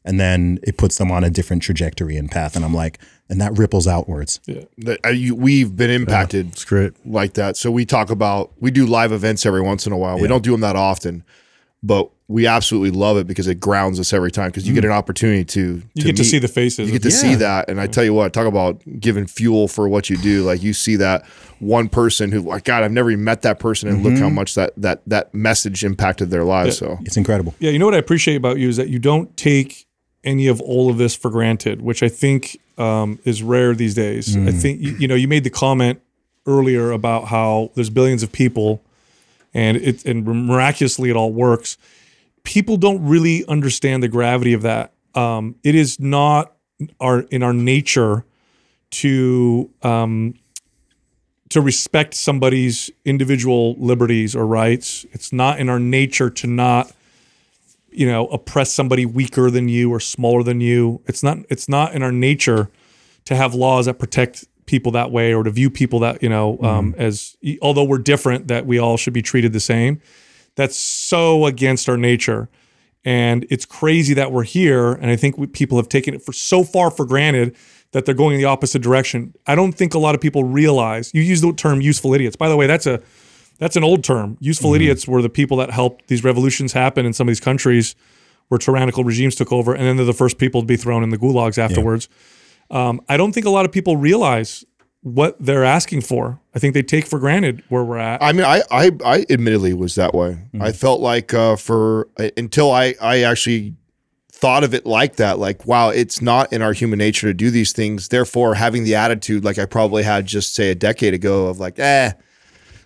and 0.05 0.19
then 0.19 0.59
it 0.63 0.77
puts 0.77 0.97
them 0.97 1.11
on 1.11 1.23
a 1.23 1.29
different 1.29 1.61
trajectory 1.63 2.17
and 2.17 2.29
path 2.31 2.55
and 2.55 2.63
i'm 2.65 2.73
like 2.73 2.99
and 3.29 3.39
that 3.41 3.57
ripples 3.57 3.87
outwards 3.87 4.39
that 4.77 4.99
uh, 5.03 5.33
we've 5.35 5.75
been 5.75 5.89
impacted 5.89 6.47
It's 6.49 6.65
great. 6.65 6.93
like 7.05 7.33
that. 7.33 7.55
So 7.57 7.71
we 7.71 7.85
talk 7.85 8.09
about 8.11 8.51
we 8.59 8.69
do 8.69 8.85
live 8.85 9.11
events 9.11 9.45
every 9.45 9.61
once 9.61 9.87
in 9.87 9.93
a 9.93 9.97
while. 9.97 10.19
We 10.19 10.27
don't 10.27 10.43
do 10.43 10.51
them 10.51 10.59
that 10.61 10.75
often, 10.75 11.23
but 11.81 12.09
we 12.27 12.45
absolutely 12.47 12.91
love 12.91 13.17
it 13.17 13.25
because 13.25 13.47
it 13.47 13.59
grounds 13.59 13.99
us 13.99 14.13
every 14.13 14.29
time 14.31 14.49
because 14.49 14.67
you 14.67 14.73
get 14.73 14.85
an 14.85 14.91
opportunity 14.91 15.45
to 15.45 15.81
You 15.95 16.03
get 16.03 16.15
to 16.17 16.23
see 16.23 16.37
the 16.37 16.47
faces. 16.47 16.87
You 16.87 16.93
get 16.93 17.01
to 17.03 17.07
of- 17.07 17.13
see 17.13 17.35
that, 17.35 17.69
and 17.69 17.79
I 17.81 17.87
tell 17.87 18.03
you 18.03 18.13
what, 18.13 18.33
talk 18.33 18.45
about 18.45 18.81
giving 18.99 19.25
fuel 19.25 19.67
for 19.67 19.87
what 19.87 20.09
you 20.09 20.17
do. 20.17 20.43
Like 20.43 20.61
you 20.61 20.73
see 20.73 20.95
that 20.97 21.25
one 21.59 21.89
person 21.89 22.31
who, 22.31 22.41
like 22.41 22.65
God, 22.65 22.83
I've 22.83 22.91
never 22.91 23.09
even 23.09 23.23
met 23.23 23.41
that 23.43 23.57
person, 23.57 23.89
and 23.89 24.03
look 24.03 24.17
how 24.19 24.29
much 24.29 24.53
that 24.55 24.73
that 24.77 25.01
that 25.07 25.33
message 25.33 25.83
impacted 25.83 26.29
their 26.29 26.43
lives. 26.43 26.77
So 26.77 26.99
it's 27.01 27.17
incredible 27.17 27.55
Yeah, 27.59 27.71
you 27.71 27.79
know 27.79 27.85
what 27.85 27.95
I 27.95 27.99
appreciate 27.99 28.35
about 28.35 28.57
you 28.59 28.69
is 28.69 28.77
that 28.77 28.89
you 28.89 28.99
don't 28.99 29.35
take 29.37 29.87
any 30.23 30.47
of 30.47 30.61
all 30.61 30.89
of 30.89 30.97
this 30.97 31.15
for 31.15 31.29
granted, 31.29 31.81
which 31.81 32.01
I 32.01 32.09
think 32.09 32.59
um, 32.77 33.19
is 33.23 33.43
rare 33.43 33.75
these 33.75 33.93
days. 33.93 34.35
I 34.35 34.51
think 34.51 34.81
you, 34.81 34.91
you 34.97 35.07
know 35.07 35.15
you 35.15 35.27
made 35.27 35.43
the 35.43 35.49
comment 35.49 36.01
earlier 36.45 36.91
about 36.91 37.25
how 37.25 37.71
there's 37.75 37.89
billions 37.89 38.23
of 38.23 38.31
people, 38.31 38.81
and 39.53 39.77
it 39.77 40.05
and 40.05 40.25
miraculously 40.25 41.09
it 41.09 41.15
all 41.15 41.31
works. 41.31 41.77
People 42.43 42.77
don't 42.77 43.05
really 43.05 43.45
understand 43.47 44.03
the 44.03 44.07
gravity 44.07 44.53
of 44.53 44.61
that. 44.63 44.93
Um, 45.15 45.55
it 45.63 45.75
is 45.75 45.99
not 45.99 46.53
our 46.99 47.21
in 47.21 47.43
our 47.43 47.53
nature 47.53 48.25
to 48.91 49.69
um, 49.81 50.35
to 51.49 51.61
respect 51.61 52.15
somebody's 52.15 52.89
individual 53.05 53.75
liberties 53.75 54.35
or 54.35 54.45
rights. 54.45 55.05
It's 55.11 55.31
not 55.31 55.59
in 55.59 55.69
our 55.69 55.79
nature 55.79 56.29
to 56.29 56.47
not 56.47 56.91
you 57.95 58.05
know 58.07 58.27
oppress 58.27 58.71
somebody 58.71 59.05
weaker 59.05 59.49
than 59.49 59.67
you 59.67 59.91
or 59.91 59.99
smaller 59.99 60.43
than 60.43 60.61
you. 60.61 61.01
It's 61.05 61.23
not 61.23 61.39
it's 61.49 61.69
not 61.69 61.93
in 61.93 62.03
our 62.03 62.11
nature 62.11 62.69
to 63.25 63.35
have 63.35 63.53
laws 63.53 63.85
that 63.85 63.99
protect 63.99 64.45
people 64.65 64.91
that 64.93 65.11
way 65.11 65.33
or 65.33 65.43
to 65.43 65.51
view 65.51 65.69
people 65.69 65.99
that 65.99 66.23
you 66.23 66.29
know 66.29 66.59
um, 66.61 66.95
as 66.97 67.35
although 67.61 67.83
we're 67.83 67.97
different 67.97 68.47
that 68.47 68.65
we 68.65 68.77
all 68.79 68.97
should 68.97 69.13
be 69.13 69.21
treated 69.21 69.53
the 69.53 69.59
same. 69.59 70.01
That's 70.55 70.77
so 70.77 71.45
against 71.45 71.89
our 71.89 71.97
nature. 71.97 72.49
And 73.05 73.45
it's 73.49 73.65
crazy 73.65 74.13
that 74.13 74.31
we're 74.31 74.43
here 74.43 74.93
and 74.93 75.11
i 75.11 75.17
think 75.17 75.37
we, 75.37 75.45
people 75.45 75.77
have 75.77 75.89
taken 75.89 76.13
it 76.13 76.21
for 76.21 76.31
so 76.31 76.63
far 76.63 76.89
for 76.89 77.05
granted 77.05 77.53
that 77.91 78.05
they're 78.05 78.15
going 78.15 78.35
in 78.35 78.41
the 78.41 78.47
opposite 78.47 78.81
direction. 78.81 79.33
I 79.45 79.55
don't 79.55 79.73
think 79.73 79.93
a 79.93 79.99
lot 79.99 80.15
of 80.15 80.21
people 80.21 80.43
realize 80.43 81.11
you 81.13 81.21
use 81.21 81.41
the 81.41 81.53
term 81.53 81.79
useful 81.81 82.13
idiots. 82.13 82.35
By 82.35 82.49
the 82.49 82.55
way 82.55 82.65
that's 82.65 82.87
a 82.87 83.01
that's 83.59 83.75
an 83.75 83.83
old 83.83 84.03
term. 84.03 84.37
Useful 84.39 84.73
idiots 84.73 85.07
were 85.07 85.21
the 85.21 85.29
people 85.29 85.57
that 85.57 85.71
helped 85.71 86.07
these 86.07 86.23
revolutions 86.23 86.73
happen 86.73 87.05
in 87.05 87.13
some 87.13 87.27
of 87.27 87.29
these 87.29 87.39
countries 87.39 87.95
where 88.49 88.57
tyrannical 88.57 89.03
regimes 89.03 89.35
took 89.35 89.51
over, 89.51 89.73
and 89.73 89.85
then 89.85 89.95
they're 89.97 90.05
the 90.05 90.13
first 90.13 90.37
people 90.37 90.61
to 90.61 90.67
be 90.67 90.77
thrown 90.77 91.03
in 91.03 91.09
the 91.09 91.17
gulags 91.17 91.57
afterwards. 91.57 92.09
Um, 92.69 93.01
I 93.07 93.17
don't 93.17 93.31
think 93.31 93.45
a 93.45 93.49
lot 93.49 93.65
of 93.65 93.71
people 93.71 93.97
realize 93.97 94.65
what 95.01 95.35
they're 95.39 95.65
asking 95.65 96.01
for. 96.01 96.39
I 96.55 96.59
think 96.59 96.73
they 96.73 96.81
take 96.81 97.05
for 97.05 97.19
granted 97.19 97.61
where 97.69 97.83
we're 97.83 97.97
at. 97.97 98.23
I 98.23 98.31
mean, 98.31 98.45
I 98.45 98.61
I, 98.71 98.91
I 99.05 99.25
admittedly 99.29 99.73
was 99.73 99.95
that 99.95 100.13
way. 100.13 100.39
I 100.59 100.71
felt 100.71 101.01
like 101.01 101.33
uh, 101.33 101.55
for 101.55 102.09
uh, 102.17 102.29
until 102.37 102.71
I 102.71 102.95
I 103.01 103.23
actually 103.23 103.75
thought 104.31 104.63
of 104.63 104.73
it 104.73 104.85
like 104.85 105.17
that, 105.17 105.39
like 105.39 105.65
wow, 105.65 105.89
it's 105.89 106.21
not 106.21 106.51
in 106.51 106.61
our 106.61 106.73
human 106.73 106.99
nature 106.99 107.27
to 107.27 107.33
do 107.33 107.51
these 107.51 107.73
things. 107.73 108.07
Therefore, 108.09 108.55
having 108.55 108.83
the 108.83 108.95
attitude 108.95 109.43
like 109.43 109.59
I 109.59 109.65
probably 109.65 110.03
had 110.03 110.25
just 110.25 110.55
say 110.55 110.71
a 110.71 110.75
decade 110.75 111.13
ago 111.13 111.47
of 111.47 111.59
like, 111.59 111.79
eh. 111.79 112.13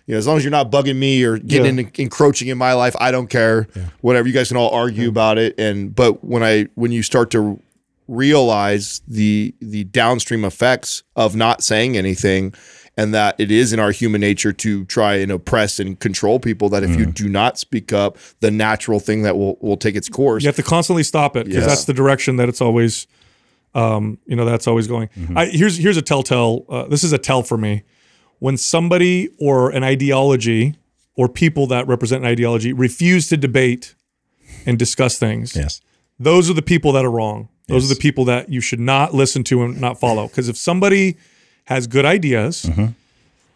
You 0.08 0.14
know, 0.14 0.18
as 0.18 0.26
long 0.26 0.36
as 0.38 0.42
you're 0.42 0.50
not 0.50 0.72
bugging 0.72 0.96
me 0.96 1.22
or 1.22 1.38
getting 1.38 1.76
Yeah. 1.78 1.84
in, 1.84 1.90
encroaching 1.98 2.48
in 2.48 2.56
my 2.58 2.72
life, 2.72 2.96
I 2.98 3.10
don't 3.12 3.28
care. 3.28 3.68
Whatever 4.00 4.26
you 4.26 4.34
guys 4.34 4.48
can 4.48 4.56
all 4.56 4.70
argue 4.70 5.08
about 5.08 5.38
it. 5.38 5.54
And 5.60 5.94
but 5.94 6.24
when 6.24 6.42
I 6.42 6.66
when 6.74 6.90
you 6.92 7.02
start 7.02 7.30
to 7.32 7.60
realize 8.08 9.00
the 9.06 9.54
the 9.60 9.84
downstream 9.84 10.44
effects 10.44 11.02
of 11.14 11.36
not 11.36 11.62
saying 11.62 11.96
anything 11.96 12.54
and 12.96 13.14
that 13.14 13.36
it 13.38 13.50
is 13.50 13.72
in 13.72 13.78
our 13.78 13.90
human 13.92 14.20
nature 14.20 14.52
to 14.52 14.84
try 14.86 15.14
and 15.16 15.30
oppress 15.30 15.78
and 15.78 16.00
control 16.00 16.40
people 16.40 16.68
that 16.70 16.82
if 16.82 16.98
you 16.98 17.06
do 17.06 17.28
not 17.28 17.58
speak 17.58 17.92
up 17.92 18.16
the 18.40 18.50
natural 18.50 18.98
thing 18.98 19.22
that 19.22 19.36
will 19.36 19.56
will 19.60 19.76
take 19.76 19.94
its 19.94 20.08
course 20.08 20.42
You 20.42 20.48
have 20.48 20.56
to 20.56 20.62
constantly 20.62 21.02
stop 21.04 21.36
it 21.36 21.44
because 21.44 21.62
Yeah. 21.62 21.68
that's 21.68 21.84
the 21.84 21.92
direction 21.92 22.36
that 22.36 22.48
it's 22.48 22.60
always, 22.62 23.06
um, 23.74 24.18
you 24.26 24.34
know, 24.36 24.46
that's 24.46 24.66
always 24.66 24.86
going. 24.88 25.10
I, 25.36 25.46
here's 25.46 25.76
here's 25.76 25.98
a 25.98 26.02
telltale. 26.02 26.64
Uh, 26.68 26.84
this 26.88 27.04
is 27.04 27.12
a 27.12 27.18
tell 27.18 27.42
for 27.42 27.58
me. 27.58 27.82
When 28.38 28.56
somebody 28.56 29.28
or 29.38 29.70
an 29.70 29.82
ideology 29.84 30.76
or 31.16 31.28
people 31.28 31.66
that 31.68 31.86
represent 31.88 32.22
an 32.24 32.28
ideology 32.30 32.72
refuse 32.72 33.28
to 33.28 33.36
debate 33.36 33.94
and 34.66 34.78
discuss 34.78 35.18
things, 35.18 35.54
yes 35.56 35.80
those 36.20 36.50
are 36.50 36.54
the 36.54 36.62
people 36.62 36.90
that 36.92 37.04
are 37.04 37.10
wrong. 37.12 37.48
Those 37.68 37.88
are 37.88 37.94
the 37.94 38.00
people 38.00 38.24
that 38.24 38.48
you 38.48 38.60
should 38.60 38.80
not 38.80 39.14
listen 39.14 39.44
to 39.44 39.62
and 39.62 39.80
not 39.80 40.00
follow. 40.00 40.26
Because 40.26 40.48
if 40.48 40.56
somebody 40.56 41.16
has 41.66 41.86
good 41.86 42.04
ideas, 42.04 42.64
Mm-hmm. 42.64 42.86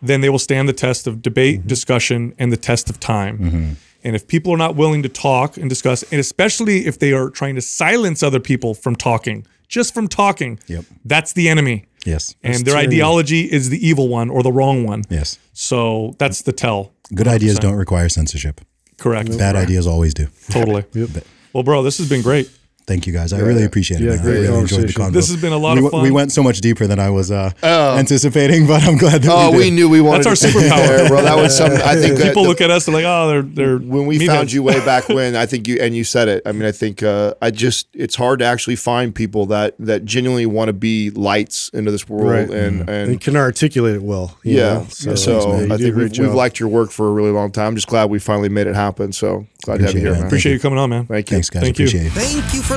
then 0.01 0.20
they 0.20 0.28
will 0.28 0.39
stand 0.39 0.69
the 0.69 0.73
test 0.73 1.09
of 1.09 1.23
debate, 1.23 1.67
discussion, 1.67 2.35
and 2.39 2.52
the 2.52 2.57
test 2.57 2.89
of 2.89 3.01
time. 3.01 3.39
Mm-hmm. 3.39 3.73
And 4.05 4.15
if 4.17 4.28
people 4.28 4.52
are 4.52 4.57
not 4.57 4.77
willing 4.77 5.02
to 5.02 5.09
talk 5.09 5.57
and 5.57 5.69
discuss, 5.69 6.05
and 6.12 6.20
especially 6.20 6.86
if 6.86 6.99
they 7.01 7.12
are 7.12 7.31
trying 7.31 7.57
to 7.57 7.61
silence 7.62 8.23
other 8.23 8.39
people 8.41 8.75
from 8.75 8.94
talking, 8.94 9.44
just 9.69 9.93
from 9.93 10.07
talking, 10.07 10.61
Yep. 10.69 10.85
that's 11.05 11.33
the 11.33 11.49
enemy. 11.49 11.86
Yes 12.05 12.34
And 12.42 12.64
their 12.66 12.76
ideology 12.76 13.42
is 13.52 13.68
the 13.70 13.78
evil 13.86 14.08
one 14.08 14.31
or 14.31 14.42
the 14.42 14.52
wrong 14.52 14.84
one. 14.84 15.02
yes 15.08 15.39
So 15.52 16.14
that's 16.18 16.42
the 16.42 16.52
tell. 16.52 16.92
good 17.14 17.28
ideas 17.28 17.58
don't 17.58 17.76
require 17.76 18.08
censorship 18.08 18.60
Correct. 18.98 19.36
bad 19.39 19.56
ideas 19.56 19.86
always 19.86 20.14
do 20.14 20.26
Totally. 20.50 20.84
Well, 21.52 21.62
bro, 21.64 21.82
this 21.82 21.98
has 21.98 22.08
been 22.08 22.22
great. 22.22 22.48
Thank 22.93 23.07
you 23.07 23.12
guys. 23.15 23.33
I 23.33 23.39
really 23.41 23.65
appreciate 23.65 24.01
it. 24.01 24.05
Yeah, 24.05 24.11
man. 24.11 24.19
I 24.19 24.23
great 24.23 24.33
really 24.43 24.47
enjoyed 24.61 24.89
the 24.89 24.93
conversation. 24.93 25.03
convo. 25.03 25.12
This 25.15 25.29
has 25.31 25.41
been 25.41 25.53
a 25.55 25.57
lot 25.57 25.79
we, 25.79 25.85
of 25.87 25.91
fun. 25.91 26.03
We 26.03 26.11
went 26.11 26.31
so 26.31 26.43
much 26.43 26.61
deeper 26.61 26.87
than 26.87 26.99
I 26.99 27.09
was 27.09 27.31
uh, 27.31 27.51
anticipating, 27.99 28.67
but 28.73 28.83
I'm 28.85 28.97
glad 28.99 29.23
that 29.23 29.31
Oh, 29.33 29.51
we 29.51 29.57
we 29.59 29.65
did. 29.65 29.73
knew 29.75 29.89
we 29.89 30.01
wanted. 30.01 30.25
That's 30.25 30.45
our 30.45 30.51
superpower. 30.51 30.99
Yeah, 31.03 31.09
bro. 31.09 31.23
That 31.23 31.37
was 31.37 31.57
some. 31.57 31.73
I 31.73 31.95
think 31.97 32.21
People 32.23 32.43
the- 32.43 32.49
look 32.51 32.61
at 32.61 32.71
us 32.71 32.87
and 32.87 32.95
like, 32.95 33.05
oh, 33.07 33.29
they're 33.29 33.43
they're 33.43 33.79
when 33.79 34.07
we 34.07 34.19
meatheads. 34.19 34.27
found 34.27 34.53
you 34.53 34.62
way 34.62 34.85
back 34.85 35.09
when. 35.17 35.37
I 35.37 35.47
think 35.47 35.67
you 35.69 35.79
and 35.81 35.97
you 35.97 36.05
said 36.05 36.29
it. 36.29 36.43
I 36.47 36.53
mean, 36.53 36.65
I 36.65 36.73
think 36.73 37.03
uh, 37.03 37.35
I 37.41 37.51
just 37.51 37.89
it's 37.95 38.15
hard 38.15 38.41
to 38.41 38.45
actually 38.45 38.77
find 38.77 39.15
people 39.15 39.47
that 39.47 39.75
that 39.79 40.05
genuinely 40.05 40.47
want 40.47 40.69
to 40.69 40.73
be 40.75 41.11
lights 41.11 41.71
into 41.71 41.91
this 41.91 42.09
world 42.09 42.31
Right. 42.31 42.51
and 42.51 42.89
and. 42.89 43.11
and 43.12 43.21
can 43.21 43.37
articulate 43.37 43.95
it 43.97 44.03
well. 44.03 44.37
you 44.43 44.57
yeah, 44.59 44.62
know? 44.75 44.87
so, 44.91 45.15
So, 45.15 45.53
yeah, 45.53 45.61
you 45.67 45.73
I 45.75 45.77
think 45.79 45.97
we've, 45.97 46.19
we've 46.19 46.35
liked 46.35 46.59
your 46.61 46.69
work 46.69 46.91
for 46.91 47.09
a 47.09 47.12
really 47.12 47.31
long 47.31 47.51
time. 47.53 47.69
I'm 47.69 47.75
just 47.77 47.87
glad 47.89 48.11
we 48.11 48.19
finally 48.19 48.49
made 48.49 48.67
it 48.67 48.75
happen. 48.75 49.12
So 49.12 49.47
glad 49.65 49.79
to 49.79 49.85
have 49.87 49.95
you 49.95 50.01
here, 50.01 50.09
it, 50.09 50.12
man. 50.12 50.19
man. 50.21 50.27
Appreciate 50.27 50.53
you 50.55 50.61
coming 50.61 50.79
on, 50.79 50.91
man. 50.91 51.07
Thank 51.07 51.31
you. 51.31 51.37
Thanks, 51.37 51.51
guys. 51.51 51.62
Thank 51.62 51.79
you. 51.79 51.87
appreciate 51.87 52.07
it. 52.07 52.12
Thank 52.12 52.53
you 52.55 52.62
for 52.62 52.77